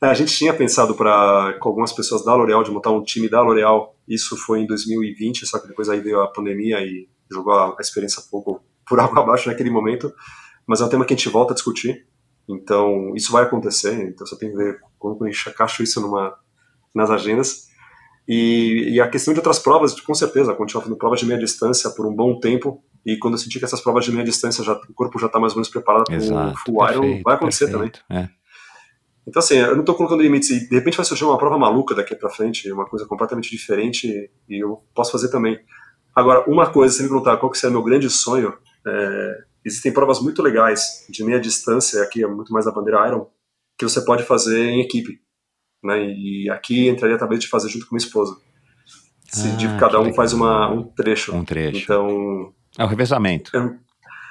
É, 0.01 0.06
a 0.06 0.15
gente 0.15 0.32
tinha 0.32 0.55
pensado 0.55 0.94
para 0.94 1.59
com 1.60 1.69
algumas 1.69 1.93
pessoas 1.93 2.24
da 2.24 2.35
L'Oréal 2.35 2.62
de 2.62 2.70
montar 2.70 2.90
um 2.90 3.02
time 3.02 3.28
da 3.28 3.40
L'Oréal. 3.40 3.97
Isso 4.06 4.36
foi 4.36 4.60
em 4.60 4.66
2020, 4.66 5.44
só 5.44 5.59
que 5.59 5.66
depois 5.66 5.89
aí 5.89 6.01
veio 6.01 6.20
a 6.20 6.28
pandemia 6.28 6.81
e 6.81 7.09
jogou 7.31 7.52
a, 7.52 7.70
a 7.70 7.81
experiência 7.81 8.23
pouco 8.31 8.62
por 8.86 8.98
água 9.01 9.23
abaixo 9.23 9.48
naquele 9.48 9.70
momento, 9.70 10.12
mas 10.66 10.81
é 10.81 10.85
um 10.85 10.89
tema 10.89 11.05
que 11.05 11.12
a 11.12 11.16
gente 11.16 11.28
volta 11.28 11.52
a 11.52 11.55
discutir. 11.55 12.06
Então, 12.48 13.12
isso 13.15 13.31
vai 13.31 13.43
acontecer, 13.43 14.09
então 14.09 14.27
você 14.27 14.39
tem 14.39 14.51
que 14.51 14.56
ver 14.56 14.78
como 14.98 15.23
a 15.23 15.31
gente 15.31 15.51
encaixa 15.51 15.82
isso 15.82 16.01
numa, 16.01 16.35
nas 16.94 17.10
agendas. 17.10 17.69
E, 18.27 18.94
e, 18.94 19.01
a 19.01 19.09
questão 19.09 19.35
de 19.35 19.40
outras 19.40 19.59
provas, 19.59 19.98
com 20.01 20.15
certeza, 20.15 20.55
continuar 20.55 20.82
fazendo 20.82 20.98
provas 20.98 21.20
de 21.20 21.27
meia 21.27 21.39
distância 21.39 21.90
por 21.90 22.06
um 22.06 22.15
bom 22.15 22.39
tempo, 22.39 22.82
e 23.09 23.16
quando 23.16 23.35
eu 23.35 23.39
sentir 23.39 23.59
que 23.59 23.64
essas 23.64 23.80
provas 23.80 24.05
de 24.05 24.12
meia 24.12 24.22
distância, 24.22 24.62
já, 24.62 24.74
o 24.74 24.93
corpo 24.93 25.18
já 25.18 25.28
está 25.28 25.40
mais 25.40 25.55
ou 25.55 25.56
menos 25.56 25.70
preparado 25.70 26.05
para 26.05 26.52
o 26.52 26.56
full 26.56 26.90
iron, 26.90 27.22
vai 27.22 27.36
acontecer 27.36 27.70
perfeito, 27.70 28.05
também. 28.06 28.24
É. 28.24 28.28
Então, 29.26 29.40
assim, 29.40 29.55
eu 29.56 29.72
não 29.72 29.80
estou 29.80 29.94
colocando 29.94 30.20
limites, 30.20 30.51
e 30.51 30.68
de 30.68 30.74
repente 30.74 30.98
vai 30.98 31.06
surgir 31.06 31.24
uma 31.24 31.39
prova 31.39 31.56
maluca 31.56 31.94
daqui 31.94 32.14
para 32.14 32.28
frente, 32.28 32.70
uma 32.70 32.85
coisa 32.85 33.06
completamente 33.06 33.51
diferente, 33.51 34.30
e 34.47 34.62
eu 34.62 34.85
posso 34.94 35.10
fazer 35.10 35.30
também. 35.30 35.59
Agora, 36.14 36.44
uma 36.51 36.70
coisa, 36.70 36.94
se 36.94 37.02
me 37.02 37.09
perguntar 37.09 37.39
qual 37.39 37.51
que 37.51 37.56
seria 37.56 37.72
meu 37.72 37.82
grande 37.82 38.10
sonho, 38.10 38.52
é, 38.86 39.39
existem 39.64 39.90
provas 39.90 40.20
muito 40.20 40.43
legais 40.43 41.06
de 41.09 41.24
meia 41.24 41.40
distância, 41.40 42.02
aqui 42.02 42.22
é 42.22 42.26
muito 42.26 42.52
mais 42.52 42.66
a 42.66 42.72
bandeira 42.72 43.09
Iron, 43.09 43.26
que 43.78 43.89
você 43.89 44.02
pode 44.02 44.22
fazer 44.22 44.66
em 44.68 44.82
equipe. 44.82 45.18
Né? 45.82 46.10
E 46.10 46.51
aqui 46.51 46.89
entraria 46.89 47.16
talvez 47.16 47.40
de 47.40 47.48
fazer 47.48 47.70
junto 47.70 47.86
com 47.86 47.94
minha 47.94 48.05
esposa. 48.05 48.36
Se 49.30 49.48
ah, 49.48 49.56
de, 49.56 49.78
cada 49.78 49.98
um 49.98 50.05
legal. 50.05 50.16
faz 50.16 50.35
uma, 50.35 50.70
um 50.70 50.82
trecho. 50.82 51.35
Um 51.35 51.44
trecho. 51.44 51.85
Então. 51.85 52.52
É 52.78 52.84
um 52.84 52.86
revezamento. 52.86 53.50
É, 53.56 53.59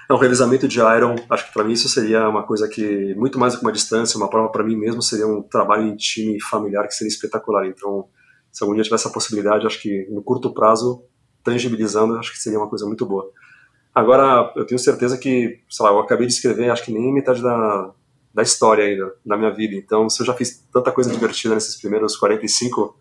é 0.09 0.13
um 0.13 0.17
revezamento 0.17 0.67
de 0.67 0.79
Iron. 0.79 1.15
Acho 1.29 1.47
que 1.47 1.53
para 1.53 1.65
mim 1.65 1.73
isso 1.73 1.89
seria 1.89 2.29
uma 2.29 2.43
coisa 2.43 2.67
que, 2.69 3.13
muito 3.15 3.37
mais 3.37 3.53
do 3.53 3.59
que 3.59 3.65
uma 3.65 3.73
distância, 3.73 4.17
uma 4.17 4.29
prova 4.29 4.49
para 4.49 4.63
mim 4.63 4.77
mesmo 4.77 5.01
seria 5.01 5.27
um 5.27 5.43
trabalho 5.43 5.83
em 5.83 5.97
time 5.97 6.41
familiar 6.41 6.87
que 6.87 6.95
seria 6.95 7.09
espetacular. 7.09 7.67
Então, 7.67 8.07
se 8.51 8.63
algum 8.63 8.73
dia 8.73 8.83
tivesse 8.83 9.03
essa 9.03 9.13
possibilidade, 9.13 9.67
acho 9.67 9.81
que 9.81 10.07
no 10.09 10.23
curto 10.23 10.53
prazo 10.53 11.03
tangibilizando, 11.43 12.17
acho 12.17 12.31
que 12.31 12.39
seria 12.39 12.57
uma 12.57 12.69
coisa 12.69 12.85
muito 12.85 13.05
boa. 13.05 13.29
Agora, 13.93 14.51
eu 14.55 14.65
tenho 14.65 14.79
certeza 14.79 15.17
que, 15.17 15.59
sei 15.69 15.85
lá, 15.85 15.91
eu 15.91 15.99
acabei 15.99 16.27
de 16.27 16.33
escrever, 16.33 16.69
acho 16.69 16.83
que 16.83 16.91
nem 16.91 17.13
metade 17.13 17.41
da, 17.41 17.91
da 18.33 18.43
história 18.43 18.85
ainda, 18.85 19.13
da 19.25 19.35
minha 19.35 19.51
vida. 19.51 19.75
Então, 19.75 20.09
se 20.09 20.21
eu 20.21 20.25
já 20.25 20.33
fiz 20.33 20.63
tanta 20.71 20.91
coisa 20.91 21.09
divertida 21.09 21.55
nesses 21.55 21.75
primeiros 21.75 22.15
45 22.15 22.97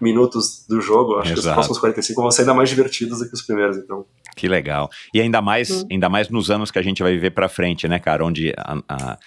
minutos 0.00 0.64
do 0.68 0.80
jogo, 0.80 1.16
acho 1.16 1.32
Exato. 1.32 1.34
que 1.34 1.48
os 1.48 1.52
próximos 1.52 1.78
45 1.78 2.20
vão 2.22 2.30
ser 2.30 2.42
ainda 2.42 2.54
mais 2.54 2.68
divertidos 2.68 3.18
do 3.18 3.28
que 3.28 3.34
os 3.34 3.42
primeiros, 3.42 3.76
então. 3.76 4.04
Que 4.36 4.48
legal. 4.48 4.88
E 5.14 5.20
ainda 5.20 5.40
mais, 5.40 5.70
hum. 5.70 5.88
ainda 5.90 6.08
mais 6.08 6.28
nos 6.28 6.50
anos 6.50 6.70
que 6.70 6.78
a 6.78 6.82
gente 6.82 7.02
vai 7.02 7.12
viver 7.12 7.30
para 7.30 7.48
frente, 7.48 7.86
né, 7.88 7.98
cara, 7.98 8.24
onde 8.24 8.52
a, 8.56 8.78
a 8.88 9.18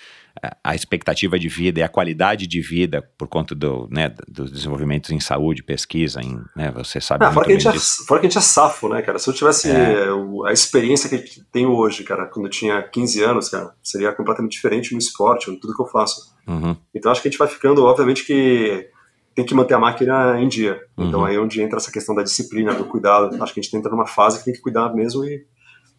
a 0.64 0.74
expectativa 0.74 1.38
de 1.38 1.48
vida 1.48 1.80
e 1.80 1.84
a 1.84 1.90
qualidade 1.90 2.48
de 2.48 2.60
vida 2.60 3.08
por 3.18 3.28
conta 3.28 3.54
do, 3.54 3.88
né, 3.92 4.14
dos 4.28 4.52
desenvolvimentos 4.52 5.12
em 5.12 5.20
saúde, 5.20 5.64
pesquisa, 5.64 6.22
em, 6.22 6.42
né, 6.56 6.72
você 6.72 7.00
sabe 7.00 7.24
ah, 7.24 7.32
fora, 7.32 7.46
que 7.46 7.54
a 7.54 7.60
gente 7.60 7.68
é, 7.68 7.80
fora 8.08 8.20
que 8.20 8.28
a 8.28 8.30
gente 8.30 8.38
é 8.40 8.42
safo, 8.42 8.90
né, 8.90 9.02
cara? 9.02 9.20
Se 9.20 9.30
eu 9.30 9.34
tivesse 9.34 9.70
é. 9.70 10.08
a 10.48 10.52
experiência 10.52 11.08
que 11.08 11.16
eu 11.16 11.46
tenho 11.52 11.72
hoje, 11.72 12.04
cara, 12.04 12.26
quando 12.26 12.48
eu 12.48 12.52
tinha 12.52 12.82
15 12.82 13.24
anos, 13.24 13.50
cara, 13.50 13.74
seria 13.82 14.12
completamente 14.12 14.54
diferente 14.54 14.92
no 14.94 14.98
esporte, 14.98 15.52
em 15.52 15.60
tudo 15.60 15.76
que 15.76 15.82
eu 15.82 15.88
faço. 15.88 16.34
Uhum. 16.48 16.76
Então 16.94 17.12
acho 17.12 17.22
que 17.22 17.28
a 17.28 17.32
gente 17.32 17.40
vai 17.40 17.48
ficando, 17.48 17.86
obviamente 17.86 18.26
que 18.26 18.90
tem 19.36 19.46
que 19.46 19.56
manter 19.56 19.74
a 19.74 19.80
máquina 19.80 20.40
em 20.40 20.48
dia. 20.48 20.80
Então 20.98 21.22
uhum. 21.22 21.26
aí 21.26 21.36
é 21.36 21.40
onde 21.40 21.62
entra 21.62 21.78
essa 21.78 21.92
questão 21.92 22.14
da 22.14 22.24
disciplina, 22.24 22.74
do 22.74 22.86
cuidado. 22.86 23.42
Acho 23.42 23.54
que 23.54 23.60
a 23.60 23.64
gente 23.64 23.76
entra 23.76 23.92
numa 23.92 24.06
fase 24.06 24.40
que 24.40 24.46
tem 24.46 24.54
que 24.54 24.62
cuidar 24.62 24.94
mesmo 24.94 25.26
e 25.26 25.46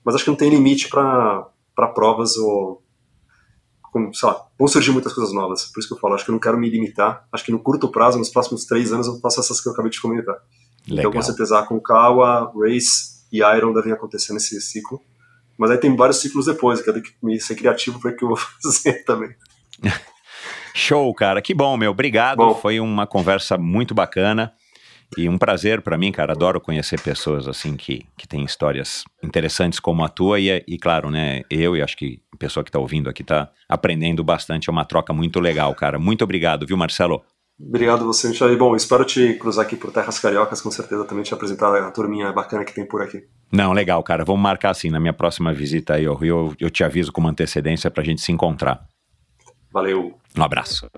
mas 0.04 0.14
acho 0.14 0.24
que 0.24 0.30
não 0.30 0.36
tem 0.36 0.50
limite 0.50 0.88
para 0.88 1.48
provas 1.94 2.36
ou 2.36 2.82
como, 3.94 4.12
sei 4.12 4.28
lá, 4.28 4.44
vão 4.58 4.66
surgir 4.66 4.90
muitas 4.90 5.12
coisas 5.14 5.32
novas. 5.32 5.66
Por 5.66 5.78
isso 5.78 5.88
que 5.88 5.94
eu 5.94 5.98
falo, 5.98 6.14
acho 6.14 6.24
que 6.24 6.30
eu 6.30 6.34
não 6.34 6.40
quero 6.40 6.58
me 6.58 6.68
limitar. 6.68 7.26
Acho 7.32 7.44
que 7.44 7.52
no 7.52 7.60
curto 7.60 7.88
prazo, 7.88 8.18
nos 8.18 8.28
próximos 8.28 8.64
três 8.64 8.92
anos, 8.92 9.06
eu 9.06 9.18
faço 9.20 9.40
essas 9.40 9.60
que 9.60 9.68
eu 9.68 9.72
acabei 9.72 9.90
de 9.90 10.00
comentar. 10.00 10.34
Legal. 10.86 10.98
Então, 10.98 11.12
com 11.12 11.22
certeza, 11.22 11.62
com 11.62 11.80
Kawa, 11.80 12.52
Race 12.54 13.24
e 13.32 13.38
Iron 13.38 13.72
devem 13.72 13.92
acontecer 13.92 14.32
nesse 14.32 14.60
ciclo. 14.60 15.00
Mas 15.56 15.70
aí 15.70 15.78
tem 15.78 15.94
vários 15.96 16.18
ciclos 16.18 16.46
depois, 16.46 16.82
que 16.82 16.90
eu 16.90 16.92
tenho 16.92 17.04
que 17.04 17.14
me 17.22 17.40
ser 17.40 17.54
criativo 17.54 18.00
para 18.00 18.12
que 18.12 18.24
eu 18.24 18.28
vou 18.28 18.36
fazer 18.60 19.04
também. 19.04 19.34
Show, 20.76 21.14
cara. 21.14 21.40
Que 21.40 21.54
bom, 21.54 21.76
meu. 21.76 21.92
Obrigado. 21.92 22.38
Bom. 22.38 22.54
Foi 22.56 22.80
uma 22.80 23.06
conversa 23.06 23.56
muito 23.56 23.94
bacana. 23.94 24.52
E 25.16 25.28
um 25.28 25.38
prazer 25.38 25.80
para 25.82 25.96
mim, 25.96 26.10
cara. 26.10 26.32
Adoro 26.32 26.60
conhecer 26.60 27.00
pessoas 27.00 27.46
assim 27.46 27.76
que, 27.76 28.04
que 28.16 28.26
têm 28.26 28.44
histórias 28.44 29.04
interessantes 29.22 29.78
como 29.78 30.04
a 30.04 30.08
tua. 30.08 30.40
E, 30.40 30.64
e 30.66 30.76
claro, 30.76 31.10
né? 31.10 31.42
Eu 31.48 31.76
e 31.76 31.82
acho 31.82 31.96
que 31.96 32.20
a 32.32 32.36
pessoa 32.36 32.64
que 32.64 32.70
está 32.70 32.80
ouvindo 32.80 33.08
aqui 33.08 33.22
está 33.22 33.48
aprendendo 33.68 34.24
bastante. 34.24 34.68
É 34.68 34.72
uma 34.72 34.84
troca 34.84 35.12
muito 35.12 35.38
legal, 35.38 35.72
cara. 35.76 35.96
Muito 35.96 36.24
obrigado, 36.24 36.66
viu, 36.66 36.76
Marcelo? 36.76 37.22
Obrigado 37.60 38.04
você, 38.04 38.28
Michel. 38.28 38.58
bom, 38.58 38.74
espero 38.74 39.04
te 39.04 39.34
cruzar 39.34 39.64
aqui 39.64 39.76
por 39.76 39.92
Terras 39.92 40.18
Cariocas, 40.18 40.60
com 40.60 40.72
certeza 40.72 41.04
também 41.04 41.22
te 41.22 41.32
apresentar 41.32 41.72
a 41.76 41.90
turminha 41.92 42.32
bacana 42.32 42.64
que 42.64 42.74
tem 42.74 42.84
por 42.84 43.00
aqui. 43.00 43.22
Não, 43.52 43.72
legal, 43.72 44.02
cara. 44.02 44.24
Vamos 44.24 44.42
marcar 44.42 44.70
assim, 44.70 44.90
na 44.90 44.98
minha 44.98 45.12
próxima 45.12 45.52
visita 45.52 45.94
aí 45.94 46.04
ao 46.04 46.16
Rio, 46.16 46.52
eu, 46.58 46.68
te 46.68 46.82
aviso 46.82 47.12
com 47.12 47.20
uma 47.20 47.30
antecedência 47.30 47.88
para 47.92 48.02
a 48.02 48.04
gente 48.04 48.20
se 48.20 48.32
encontrar. 48.32 48.84
Valeu. 49.72 50.18
Um 50.36 50.42
abraço. 50.42 50.88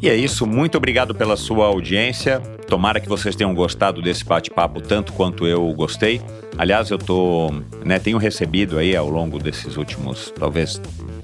E 0.00 0.08
é 0.08 0.14
isso, 0.14 0.46
muito 0.46 0.76
obrigado 0.76 1.14
pela 1.14 1.36
sua 1.36 1.66
audiência. 1.66 2.40
Tomara 2.68 3.00
que 3.00 3.08
vocês 3.08 3.34
tenham 3.34 3.54
gostado 3.54 4.02
desse 4.02 4.24
bate-papo 4.24 4.80
tanto 4.80 5.12
quanto 5.12 5.46
eu 5.46 5.66
gostei. 5.72 6.20
Aliás, 6.58 6.90
eu 6.90 6.98
tô, 6.98 7.50
né, 7.84 7.98
tenho 7.98 8.18
recebido 8.18 8.78
aí 8.78 8.94
ao 8.94 9.08
longo 9.08 9.38
desses 9.38 9.76
últimos, 9.76 10.32
talvez 10.38 10.80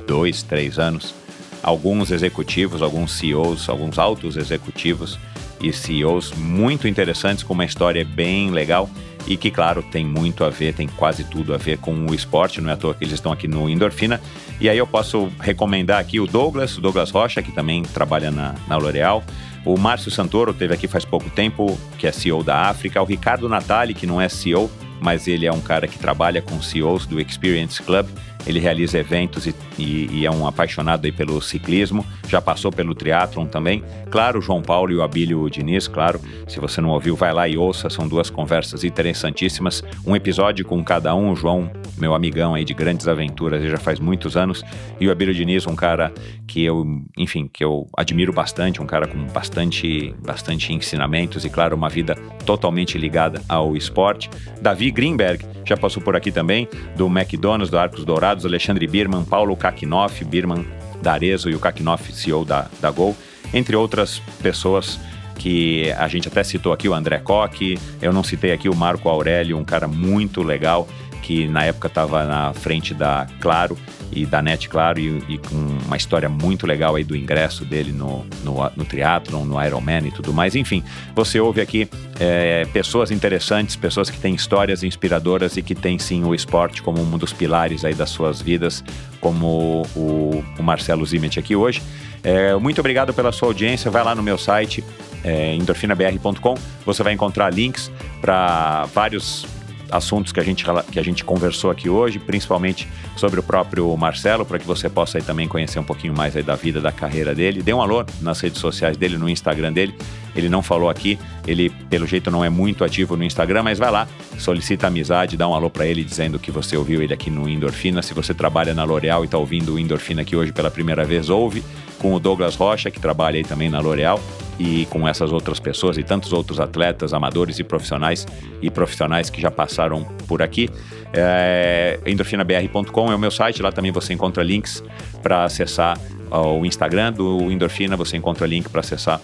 dois, 0.06 0.42
três 0.42 0.78
anos, 0.78 1.14
alguns 1.62 2.10
executivos, 2.10 2.82
alguns 2.82 3.12
CEOs, 3.12 3.68
alguns 3.68 3.98
altos 3.98 4.36
executivos 4.36 5.18
e 5.60 5.72
CEOs 5.72 6.32
muito 6.32 6.88
interessantes 6.88 7.44
com 7.44 7.52
uma 7.52 7.64
história 7.64 8.04
bem 8.04 8.50
legal 8.50 8.88
e 9.26 9.36
que, 9.36 9.50
claro, 9.50 9.82
tem 9.82 10.04
muito 10.04 10.42
a 10.42 10.50
ver, 10.50 10.74
tem 10.74 10.88
quase 10.88 11.24
tudo 11.24 11.54
a 11.54 11.58
ver 11.58 11.78
com 11.78 11.94
o 12.06 12.14
esporte, 12.14 12.60
não 12.60 12.70
é 12.70 12.72
à 12.72 12.76
toa 12.76 12.94
que 12.94 13.04
eles 13.04 13.14
estão 13.14 13.30
aqui 13.30 13.46
no 13.46 13.68
Endorfina. 13.68 14.20
E 14.60 14.68
aí 14.68 14.76
eu 14.76 14.86
posso 14.86 15.32
recomendar 15.40 15.98
aqui 15.98 16.20
o 16.20 16.26
Douglas, 16.26 16.76
o 16.76 16.82
Douglas 16.82 17.10
Rocha, 17.10 17.42
que 17.42 17.50
também 17.50 17.82
trabalha 17.82 18.30
na, 18.30 18.54
na 18.68 18.76
L'Oréal. 18.76 19.24
O 19.64 19.78
Márcio 19.78 20.10
Santoro 20.10 20.52
teve 20.52 20.74
aqui 20.74 20.86
faz 20.86 21.02
pouco 21.02 21.30
tempo, 21.30 21.78
que 21.96 22.06
é 22.06 22.12
CEO 22.12 22.42
da 22.42 22.68
África. 22.68 23.00
O 23.00 23.04
Ricardo 23.06 23.48
Natali, 23.48 23.94
que 23.94 24.06
não 24.06 24.20
é 24.20 24.28
CEO, 24.28 24.70
mas 25.00 25.26
ele 25.26 25.46
é 25.46 25.52
um 25.52 25.62
cara 25.62 25.88
que 25.88 25.98
trabalha 25.98 26.42
com 26.42 26.60
CEOs 26.60 27.06
do 27.06 27.18
Experience 27.18 27.82
Club. 27.82 28.06
Ele 28.46 28.58
realiza 28.58 28.98
eventos 28.98 29.46
e, 29.46 29.54
e, 29.78 30.06
e 30.10 30.26
é 30.26 30.30
um 30.30 30.46
apaixonado 30.46 31.04
aí 31.04 31.12
pelo 31.12 31.40
ciclismo. 31.40 32.04
Já 32.28 32.40
passou 32.40 32.72
pelo 32.72 32.94
triatlon 32.94 33.46
também. 33.46 33.82
Claro, 34.10 34.40
João 34.40 34.62
Paulo 34.62 34.92
e 34.92 34.96
o 34.96 35.02
Abílio 35.02 35.48
Diniz, 35.50 35.86
claro. 35.86 36.20
Se 36.48 36.58
você 36.58 36.80
não 36.80 36.90
ouviu, 36.90 37.14
vai 37.16 37.32
lá 37.32 37.48
e 37.48 37.56
ouça. 37.56 37.90
São 37.90 38.08
duas 38.08 38.30
conversas 38.30 38.84
interessantíssimas. 38.84 39.82
Um 40.06 40.16
episódio 40.16 40.64
com 40.64 40.82
cada 40.82 41.14
um. 41.14 41.32
O 41.32 41.36
João, 41.36 41.70
meu 41.98 42.14
amigão 42.14 42.54
aí 42.54 42.64
de 42.64 42.74
grandes 42.74 43.08
aventuras, 43.08 43.62
já 43.62 43.76
faz 43.76 44.00
muitos 44.00 44.36
anos. 44.36 44.62
E 44.98 45.06
o 45.06 45.12
Abílio 45.12 45.34
Diniz, 45.34 45.66
um 45.66 45.76
cara 45.76 46.12
que 46.46 46.64
eu, 46.64 46.84
enfim, 47.16 47.48
que 47.52 47.62
eu 47.62 47.86
admiro 47.96 48.32
bastante. 48.32 48.80
Um 48.80 48.86
cara 48.86 49.06
com 49.06 49.26
bastante, 49.26 50.14
bastante 50.24 50.72
ensinamentos 50.72 51.44
e, 51.44 51.50
claro, 51.50 51.76
uma 51.76 51.88
vida 51.88 52.14
totalmente 52.44 52.96
ligada 52.96 53.42
ao 53.48 53.76
esporte. 53.76 54.30
Davi 54.60 54.90
Greenberg 54.90 55.44
já 55.64 55.76
passou 55.76 56.02
por 56.02 56.16
aqui 56.16 56.32
também, 56.32 56.68
do 56.96 57.06
McDonald's, 57.06 57.70
do 57.70 57.78
Arcos 57.78 58.04
Dourados, 58.04 58.29
Alexandre 58.30 58.86
Birman, 58.86 59.24
Paulo 59.24 59.56
Kakinoff, 59.56 60.24
Birman 60.24 60.64
da 61.02 61.12
Arezo 61.12 61.50
e 61.50 61.54
o 61.54 61.58
Kakinoff, 61.58 62.12
CEO 62.12 62.44
da, 62.44 62.66
da 62.80 62.90
Gol, 62.90 63.16
entre 63.52 63.74
outras 63.76 64.20
pessoas 64.42 65.00
que 65.36 65.90
a 65.92 66.06
gente 66.06 66.28
até 66.28 66.44
citou 66.44 66.72
aqui, 66.72 66.88
o 66.88 66.94
André 66.94 67.18
Koch, 67.18 67.78
eu 68.02 68.12
não 68.12 68.22
citei 68.22 68.52
aqui 68.52 68.68
o 68.68 68.76
Marco 68.76 69.08
Aurélio, 69.08 69.56
um 69.56 69.64
cara 69.64 69.88
muito 69.88 70.42
legal, 70.42 70.86
que 71.22 71.48
na 71.48 71.64
época 71.64 71.88
estava 71.88 72.24
na 72.24 72.52
frente 72.52 72.92
da 72.92 73.26
Claro 73.40 73.76
e 74.12 74.26
da 74.26 74.42
Net 74.42 74.68
Claro 74.68 74.98
e, 74.98 75.18
e, 75.28 75.38
com 75.38 75.56
uma 75.86 75.96
história 75.96 76.28
muito 76.28 76.66
legal 76.66 76.96
aí 76.96 77.04
do 77.04 77.16
ingresso 77.16 77.64
dele 77.64 77.92
no, 77.92 78.26
no, 78.44 78.70
no 78.76 78.84
triatlon, 78.84 79.44
no 79.44 79.62
Ironman 79.64 80.06
e 80.06 80.10
tudo 80.10 80.32
mais. 80.32 80.54
Enfim, 80.54 80.82
você 81.14 81.38
ouve 81.40 81.60
aqui 81.60 81.88
é, 82.18 82.64
pessoas 82.72 83.10
interessantes, 83.10 83.76
pessoas 83.76 84.10
que 84.10 84.18
têm 84.18 84.34
histórias 84.34 84.82
inspiradoras 84.82 85.56
e 85.56 85.62
que 85.62 85.74
têm 85.74 85.98
sim 85.98 86.24
o 86.24 86.34
esporte 86.34 86.82
como 86.82 87.00
um 87.00 87.18
dos 87.18 87.32
pilares 87.32 87.84
aí 87.84 87.94
das 87.94 88.10
suas 88.10 88.40
vidas, 88.40 88.84
como 89.20 89.86
o, 89.94 90.44
o 90.58 90.62
Marcelo 90.62 91.04
Zimet 91.04 91.38
aqui 91.38 91.54
hoje. 91.54 91.82
É, 92.22 92.54
muito 92.56 92.80
obrigado 92.80 93.14
pela 93.14 93.32
sua 93.32 93.48
audiência. 93.48 93.90
Vai 93.90 94.04
lá 94.04 94.14
no 94.14 94.22
meu 94.22 94.36
site, 94.36 94.84
é, 95.24 95.54
endorfinabr.com. 95.54 96.54
Você 96.84 97.02
vai 97.02 97.12
encontrar 97.12 97.52
links 97.52 97.90
para 98.20 98.86
vários 98.92 99.46
assuntos 99.90 100.32
que 100.32 100.40
a 100.40 100.42
gente, 100.42 100.64
que 100.90 100.98
a 100.98 101.02
gente 101.02 101.24
conversou 101.24 101.70
aqui 101.70 101.88
hoje, 101.88 102.18
principalmente 102.18 102.88
sobre 103.16 103.40
o 103.40 103.42
próprio 103.42 103.96
Marcelo, 103.96 104.44
para 104.44 104.58
que 104.58 104.66
você 104.66 104.88
possa 104.88 105.18
aí 105.18 105.24
também 105.24 105.48
conhecer 105.48 105.78
um 105.78 105.84
pouquinho 105.84 106.14
mais 106.16 106.36
aí 106.36 106.42
da 106.42 106.54
vida, 106.54 106.80
da 106.80 106.92
carreira 106.92 107.34
dele. 107.34 107.62
Dê 107.62 107.72
um 107.72 107.80
alô 107.80 108.04
nas 108.20 108.40
redes 108.40 108.60
sociais 108.60 108.96
dele, 108.96 109.16
no 109.16 109.28
Instagram 109.28 109.72
dele. 109.72 109.94
Ele 110.34 110.48
não 110.48 110.62
falou 110.62 110.88
aqui, 110.88 111.18
ele 111.46 111.70
pelo 111.70 112.06
jeito 112.06 112.30
não 112.30 112.44
é 112.44 112.48
muito 112.48 112.84
ativo 112.84 113.16
no 113.16 113.24
Instagram, 113.24 113.64
mas 113.64 113.78
vai 113.78 113.90
lá, 113.90 114.06
solicita 114.38 114.86
amizade, 114.86 115.36
dá 115.36 115.48
um 115.48 115.54
alô 115.54 115.68
para 115.68 115.86
ele 115.86 116.04
dizendo 116.04 116.38
que 116.38 116.50
você 116.50 116.76
ouviu 116.76 117.02
ele 117.02 117.12
aqui 117.12 117.30
no 117.30 117.48
Endorfina. 117.48 118.00
Se 118.00 118.14
você 118.14 118.32
trabalha 118.32 118.72
na 118.72 118.84
L'Oréal 118.84 119.22
e 119.22 119.24
está 119.24 119.38
ouvindo 119.38 119.74
o 119.74 119.78
Endorfina 119.78 120.22
aqui 120.22 120.36
hoje 120.36 120.52
pela 120.52 120.70
primeira 120.70 121.04
vez, 121.04 121.28
ouve 121.28 121.64
com 121.98 122.14
o 122.14 122.20
Douglas 122.20 122.54
Rocha, 122.54 122.90
que 122.90 123.00
trabalha 123.00 123.36
aí 123.36 123.44
também 123.44 123.68
na 123.68 123.80
L'Oréal 123.80 124.20
e 124.60 124.84
com 124.90 125.08
essas 125.08 125.32
outras 125.32 125.58
pessoas 125.58 125.96
e 125.96 126.02
tantos 126.02 126.34
outros 126.34 126.60
atletas, 126.60 127.14
amadores 127.14 127.58
e 127.58 127.64
profissionais 127.64 128.26
e 128.60 128.70
profissionais 128.70 129.30
que 129.30 129.40
já 129.40 129.50
passaram 129.50 130.04
por 130.28 130.42
aqui. 130.42 130.68
É, 131.14 131.98
endorfinabr.com 132.04 133.10
é 133.10 133.14
o 133.14 133.18
meu 133.18 133.30
site, 133.30 133.62
lá 133.62 133.72
também 133.72 133.90
você 133.90 134.12
encontra 134.12 134.42
links 134.42 134.84
para 135.22 135.44
acessar 135.44 135.98
o 136.30 136.66
Instagram 136.66 137.14
do 137.14 137.50
Endorfina, 137.50 137.96
você 137.96 138.18
encontra 138.18 138.46
link 138.46 138.68
para 138.68 138.80
acessar 138.80 139.18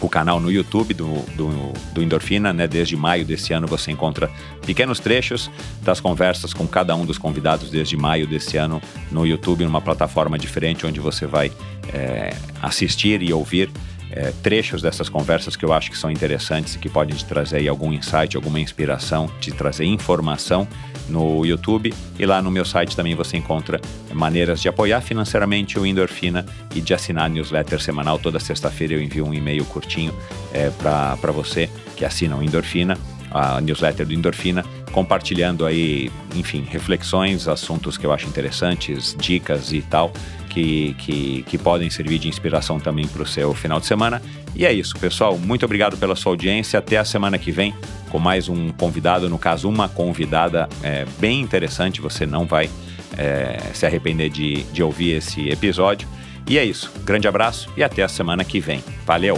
o 0.00 0.08
canal 0.08 0.40
no 0.40 0.50
YouTube 0.50 0.94
do, 0.94 1.22
do, 1.36 1.72
do, 1.92 2.02
Endorfina, 2.02 2.52
né? 2.52 2.66
Desde 2.66 2.96
maio 2.96 3.24
desse 3.24 3.52
ano 3.52 3.66
você 3.66 3.92
encontra 3.92 4.30
pequenos 4.64 4.98
trechos 4.98 5.50
das 5.82 6.00
conversas 6.00 6.54
com 6.54 6.66
cada 6.66 6.96
um 6.96 7.04
dos 7.04 7.18
convidados 7.18 7.70
desde 7.70 7.96
maio 7.96 8.26
desse 8.26 8.56
ano 8.56 8.82
no 9.12 9.26
YouTube, 9.26 9.64
numa 9.64 9.80
plataforma 9.80 10.38
diferente 10.38 10.86
onde 10.86 11.00
você 11.00 11.26
vai 11.26 11.52
é, 11.92 12.34
assistir 12.62 13.22
e 13.22 13.32
ouvir 13.32 13.70
é, 14.14 14.32
trechos 14.42 14.80
dessas 14.80 15.08
conversas 15.08 15.56
que 15.56 15.64
eu 15.64 15.72
acho 15.72 15.90
que 15.90 15.98
são 15.98 16.08
interessantes 16.08 16.76
e 16.76 16.78
que 16.78 16.88
podem 16.88 17.16
te 17.16 17.24
trazer 17.24 17.66
algum 17.66 17.92
insight, 17.92 18.36
alguma 18.36 18.60
inspiração, 18.60 19.28
te 19.40 19.50
trazer 19.50 19.84
informação 19.84 20.68
no 21.08 21.44
YouTube. 21.44 21.92
E 22.16 22.24
lá 22.24 22.40
no 22.40 22.50
meu 22.50 22.64
site 22.64 22.94
também 22.94 23.16
você 23.16 23.36
encontra 23.36 23.80
maneiras 24.12 24.62
de 24.62 24.68
apoiar 24.68 25.00
financeiramente 25.00 25.78
o 25.78 25.84
Endorfina 25.84 26.46
e 26.74 26.80
de 26.80 26.94
assinar 26.94 27.24
a 27.24 27.28
newsletter 27.28 27.80
semanal. 27.82 28.18
Toda 28.18 28.38
sexta-feira 28.38 28.94
eu 28.94 29.02
envio 29.02 29.26
um 29.26 29.34
e-mail 29.34 29.64
curtinho 29.64 30.14
é, 30.52 30.70
para 30.70 31.32
você 31.32 31.68
que 31.96 32.04
assina 32.04 32.36
o 32.36 32.42
Endorfina, 32.42 32.96
a 33.32 33.60
newsletter 33.60 34.06
do 34.06 34.14
Endorfina, 34.14 34.64
compartilhando 34.92 35.66
aí, 35.66 36.08
enfim, 36.36 36.64
reflexões, 36.70 37.48
assuntos 37.48 37.98
que 37.98 38.06
eu 38.06 38.12
acho 38.12 38.28
interessantes, 38.28 39.16
dicas 39.18 39.72
e 39.72 39.82
tal 39.82 40.12
que, 40.54 40.94
que, 40.98 41.42
que 41.48 41.58
podem 41.58 41.90
servir 41.90 42.20
de 42.20 42.28
inspiração 42.28 42.78
também 42.78 43.08
para 43.08 43.22
o 43.22 43.26
seu 43.26 43.52
final 43.52 43.80
de 43.80 43.86
semana. 43.86 44.22
E 44.54 44.64
é 44.64 44.72
isso, 44.72 44.96
pessoal. 44.96 45.36
Muito 45.36 45.64
obrigado 45.64 45.96
pela 45.96 46.14
sua 46.14 46.30
audiência. 46.30 46.78
Até 46.78 46.96
a 46.96 47.04
semana 47.04 47.36
que 47.36 47.50
vem 47.50 47.74
com 48.08 48.20
mais 48.20 48.48
um 48.48 48.70
convidado, 48.70 49.28
no 49.28 49.36
caso, 49.36 49.68
uma 49.68 49.88
convidada 49.88 50.68
é, 50.80 51.04
bem 51.18 51.40
interessante. 51.40 52.00
Você 52.00 52.24
não 52.24 52.46
vai 52.46 52.70
é, 53.18 53.58
se 53.74 53.84
arrepender 53.84 54.30
de, 54.30 54.62
de 54.64 54.80
ouvir 54.80 55.16
esse 55.16 55.48
episódio. 55.48 56.06
E 56.48 56.56
é 56.56 56.64
isso. 56.64 56.92
Grande 57.04 57.26
abraço 57.26 57.68
e 57.76 57.82
até 57.82 58.04
a 58.04 58.08
semana 58.08 58.44
que 58.44 58.60
vem. 58.60 58.82
Valeu! 59.04 59.36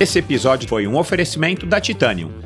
Esse 0.00 0.18
episódio 0.18 0.66
foi 0.66 0.86
um 0.86 0.96
oferecimento 0.96 1.66
da 1.66 1.78
Titanium 1.78 2.45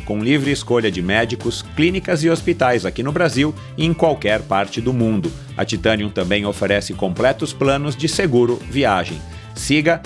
com 0.00 0.22
livre 0.22 0.50
escolha 0.50 0.90
de 0.90 1.00
médicos, 1.00 1.62
clínicas 1.76 2.24
e 2.24 2.30
hospitais 2.30 2.84
aqui 2.84 3.02
no 3.02 3.12
Brasil 3.12 3.54
e 3.76 3.84
em 3.84 3.94
qualquer 3.94 4.42
parte 4.42 4.80
do 4.80 4.92
mundo. 4.92 5.30
A 5.56 5.64
Titanium 5.64 6.10
também 6.10 6.44
oferece 6.44 6.94
completos 6.94 7.52
planos 7.52 7.94
de 7.94 8.08
seguro 8.08 8.56
viagem. 8.70 9.20
Siga 9.54 10.00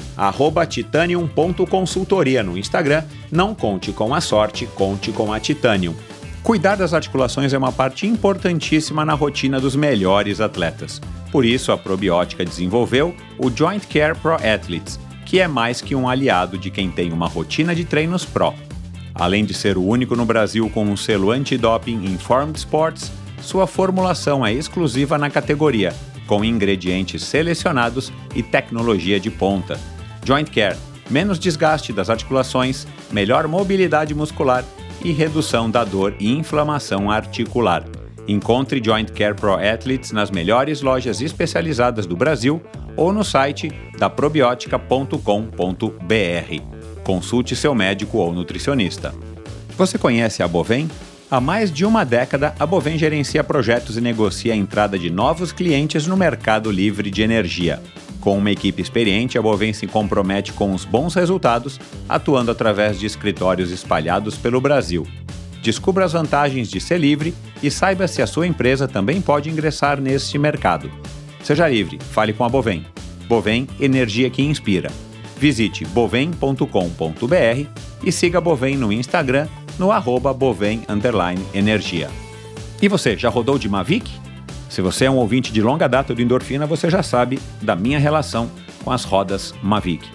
titanium.consultoria 0.68 2.42
no 2.42 2.58
Instagram. 2.58 3.04
Não 3.30 3.54
conte 3.54 3.92
com 3.92 4.14
a 4.14 4.20
sorte, 4.20 4.66
conte 4.74 5.12
com 5.12 5.32
a 5.32 5.38
Titanium. 5.38 5.94
Cuidar 6.42 6.76
das 6.76 6.92
articulações 6.92 7.52
é 7.52 7.58
uma 7.58 7.72
parte 7.72 8.06
importantíssima 8.06 9.04
na 9.04 9.14
rotina 9.14 9.58
dos 9.58 9.74
melhores 9.74 10.40
atletas. 10.40 11.00
Por 11.32 11.44
isso, 11.44 11.72
a 11.72 11.78
probiótica 11.78 12.44
desenvolveu 12.44 13.14
o 13.38 13.50
Joint 13.50 13.86
Care 13.86 14.14
Pro 14.18 14.34
Athletes, 14.34 15.00
que 15.24 15.40
é 15.40 15.48
mais 15.48 15.80
que 15.80 15.94
um 15.94 16.08
aliado 16.08 16.58
de 16.58 16.70
quem 16.70 16.90
tem 16.90 17.12
uma 17.12 17.26
rotina 17.26 17.74
de 17.74 17.84
treinos 17.84 18.24
pró. 18.24 18.54
Além 19.14 19.44
de 19.44 19.54
ser 19.54 19.78
o 19.78 19.84
único 19.84 20.16
no 20.16 20.24
Brasil 20.24 20.68
com 20.70 20.84
um 20.84 20.96
selo 20.96 21.30
antidoping 21.30 22.04
Informed 22.04 22.58
Sports, 22.58 23.12
sua 23.40 23.66
formulação 23.66 24.44
é 24.44 24.52
exclusiva 24.52 25.16
na 25.16 25.30
categoria, 25.30 25.94
com 26.26 26.44
ingredientes 26.44 27.22
selecionados 27.22 28.12
e 28.34 28.42
tecnologia 28.42 29.20
de 29.20 29.30
ponta. 29.30 29.78
Joint 30.24 30.50
Care 30.50 30.76
menos 31.10 31.38
desgaste 31.38 31.92
das 31.92 32.10
articulações, 32.10 32.86
melhor 33.10 33.46
mobilidade 33.46 34.14
muscular 34.14 34.64
e 35.04 35.12
redução 35.12 35.70
da 35.70 35.84
dor 35.84 36.14
e 36.18 36.32
inflamação 36.32 37.10
articular. 37.10 37.84
Encontre 38.26 38.82
Joint 38.82 39.12
Care 39.12 39.34
Pro 39.34 39.54
Athletes 39.54 40.12
nas 40.12 40.30
melhores 40.30 40.80
lojas 40.80 41.20
especializadas 41.20 42.06
do 42.06 42.16
Brasil 42.16 42.62
ou 42.96 43.12
no 43.12 43.22
site 43.22 43.70
da 43.98 44.08
probiotica.com.br. 44.08 46.73
Consulte 47.04 47.54
seu 47.54 47.74
médico 47.74 48.16
ou 48.16 48.32
nutricionista. 48.32 49.14
Você 49.76 49.98
conhece 49.98 50.42
a 50.42 50.48
Bovem? 50.48 50.88
Há 51.30 51.38
mais 51.38 51.70
de 51.70 51.84
uma 51.84 52.02
década, 52.02 52.54
a 52.58 52.64
Bovem 52.64 52.96
gerencia 52.96 53.44
projetos 53.44 53.98
e 53.98 54.00
negocia 54.00 54.54
a 54.54 54.56
entrada 54.56 54.98
de 54.98 55.10
novos 55.10 55.52
clientes 55.52 56.06
no 56.06 56.16
mercado 56.16 56.70
livre 56.70 57.10
de 57.10 57.22
energia. 57.22 57.82
Com 58.20 58.38
uma 58.38 58.50
equipe 58.50 58.80
experiente, 58.80 59.36
a 59.36 59.42
Bovem 59.42 59.74
se 59.74 59.86
compromete 59.86 60.52
com 60.54 60.72
os 60.72 60.86
bons 60.86 61.14
resultados, 61.14 61.78
atuando 62.08 62.50
através 62.50 62.98
de 62.98 63.04
escritórios 63.04 63.70
espalhados 63.70 64.36
pelo 64.36 64.58
Brasil. 64.60 65.06
Descubra 65.60 66.06
as 66.06 66.12
vantagens 66.12 66.70
de 66.70 66.80
ser 66.80 66.98
livre 66.98 67.34
e 67.62 67.70
saiba 67.70 68.08
se 68.08 68.22
a 68.22 68.26
sua 68.26 68.46
empresa 68.46 68.88
também 68.88 69.20
pode 69.20 69.50
ingressar 69.50 70.00
neste 70.00 70.38
mercado. 70.38 70.90
Seja 71.42 71.68
livre, 71.68 71.98
fale 72.12 72.32
com 72.32 72.44
a 72.44 72.48
Bovem. 72.48 72.86
Bovem 73.28 73.66
Energia 73.78 74.30
que 74.30 74.42
Inspira. 74.42 74.90
Visite 75.36 75.84
bovem.com.br 75.86 76.64
e 78.02 78.12
siga 78.12 78.40
Bovem 78.40 78.76
no 78.76 78.92
Instagram 78.92 79.48
no 79.78 79.90
arroba 79.90 80.32
bovem 80.32 80.82
energia. 81.52 82.08
E 82.80 82.88
você, 82.88 83.16
já 83.16 83.28
rodou 83.28 83.58
de 83.58 83.68
Mavic? 83.68 84.10
Se 84.68 84.82
você 84.82 85.06
é 85.06 85.10
um 85.10 85.16
ouvinte 85.16 85.52
de 85.52 85.62
longa 85.62 85.88
data 85.88 86.14
do 86.14 86.20
Endorfina, 86.20 86.66
você 86.66 86.90
já 86.90 87.02
sabe 87.02 87.38
da 87.62 87.74
minha 87.74 87.98
relação 87.98 88.50
com 88.84 88.90
as 88.90 89.04
rodas 89.04 89.54
Mavic. 89.62 90.06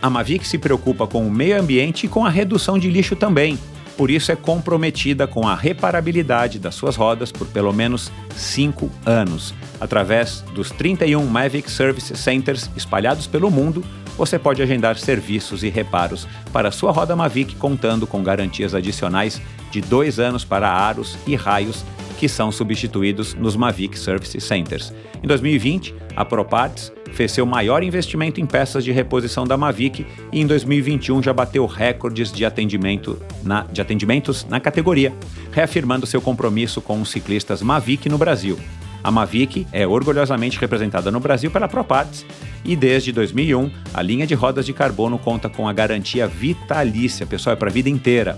A 0.00 0.10
Mavic 0.10 0.46
se 0.46 0.58
preocupa 0.58 1.06
com 1.06 1.26
o 1.26 1.30
meio 1.30 1.60
ambiente 1.60 2.06
e 2.06 2.08
com 2.08 2.24
a 2.24 2.30
redução 2.30 2.78
de 2.78 2.90
lixo 2.90 3.16
também. 3.16 3.58
Por 3.96 4.10
isso 4.10 4.30
é 4.30 4.36
comprometida 4.36 5.26
com 5.26 5.48
a 5.48 5.54
reparabilidade 5.54 6.58
das 6.58 6.74
suas 6.74 6.96
rodas 6.96 7.32
por 7.32 7.46
pelo 7.46 7.72
menos 7.72 8.12
5 8.34 8.90
anos. 9.06 9.54
Através 9.80 10.42
dos 10.54 10.70
31 10.70 11.24
Mavic 11.26 11.70
Service 11.70 12.14
Centers 12.16 12.70
espalhados 12.76 13.26
pelo 13.26 13.50
mundo, 13.50 13.82
você 14.16 14.38
pode 14.38 14.62
agendar 14.62 14.96
serviços 14.96 15.62
e 15.62 15.68
reparos 15.68 16.26
para 16.52 16.70
sua 16.70 16.90
roda 16.90 17.14
Mavic 17.14 17.56
contando 17.56 18.06
com 18.06 18.22
garantias 18.22 18.74
adicionais 18.74 19.40
de 19.70 19.80
dois 19.80 20.18
anos 20.18 20.44
para 20.44 20.70
aros 20.70 21.16
e 21.26 21.34
raios 21.34 21.84
que 22.16 22.28
são 22.28 22.50
substituídos 22.50 23.34
nos 23.34 23.56
Mavic 23.56 23.98
Service 23.98 24.40
Centers. 24.40 24.92
Em 25.22 25.26
2020, 25.26 25.94
a 26.16 26.24
ProParts 26.24 26.92
fez 27.12 27.32
seu 27.32 27.46
maior 27.46 27.82
investimento 27.82 28.40
em 28.40 28.46
peças 28.46 28.84
de 28.84 28.92
reposição 28.92 29.44
da 29.44 29.56
Mavic 29.56 30.06
e 30.32 30.40
em 30.40 30.46
2021 30.46 31.22
já 31.22 31.32
bateu 31.32 31.66
recordes 31.66 32.32
de, 32.32 32.44
atendimento 32.44 33.20
na, 33.42 33.62
de 33.62 33.80
atendimentos 33.80 34.46
na 34.48 34.58
categoria, 34.60 35.12
reafirmando 35.52 36.06
seu 36.06 36.20
compromisso 36.20 36.80
com 36.80 37.00
os 37.00 37.10
ciclistas 37.10 37.62
Mavic 37.62 38.08
no 38.08 38.18
Brasil. 38.18 38.58
A 39.06 39.10
Mavic 39.12 39.68
é 39.70 39.86
orgulhosamente 39.86 40.58
representada 40.58 41.12
no 41.12 41.20
Brasil 41.20 41.48
pela 41.48 41.68
ProParts 41.68 42.26
e 42.64 42.74
desde 42.74 43.12
2001 43.12 43.70
a 43.94 44.02
linha 44.02 44.26
de 44.26 44.34
rodas 44.34 44.66
de 44.66 44.72
carbono 44.72 45.16
conta 45.16 45.48
com 45.48 45.68
a 45.68 45.72
garantia 45.72 46.26
vitalícia, 46.26 47.24
pessoal, 47.24 47.52
é 47.52 47.56
para 47.56 47.70
a 47.70 47.72
vida 47.72 47.88
inteira. 47.88 48.36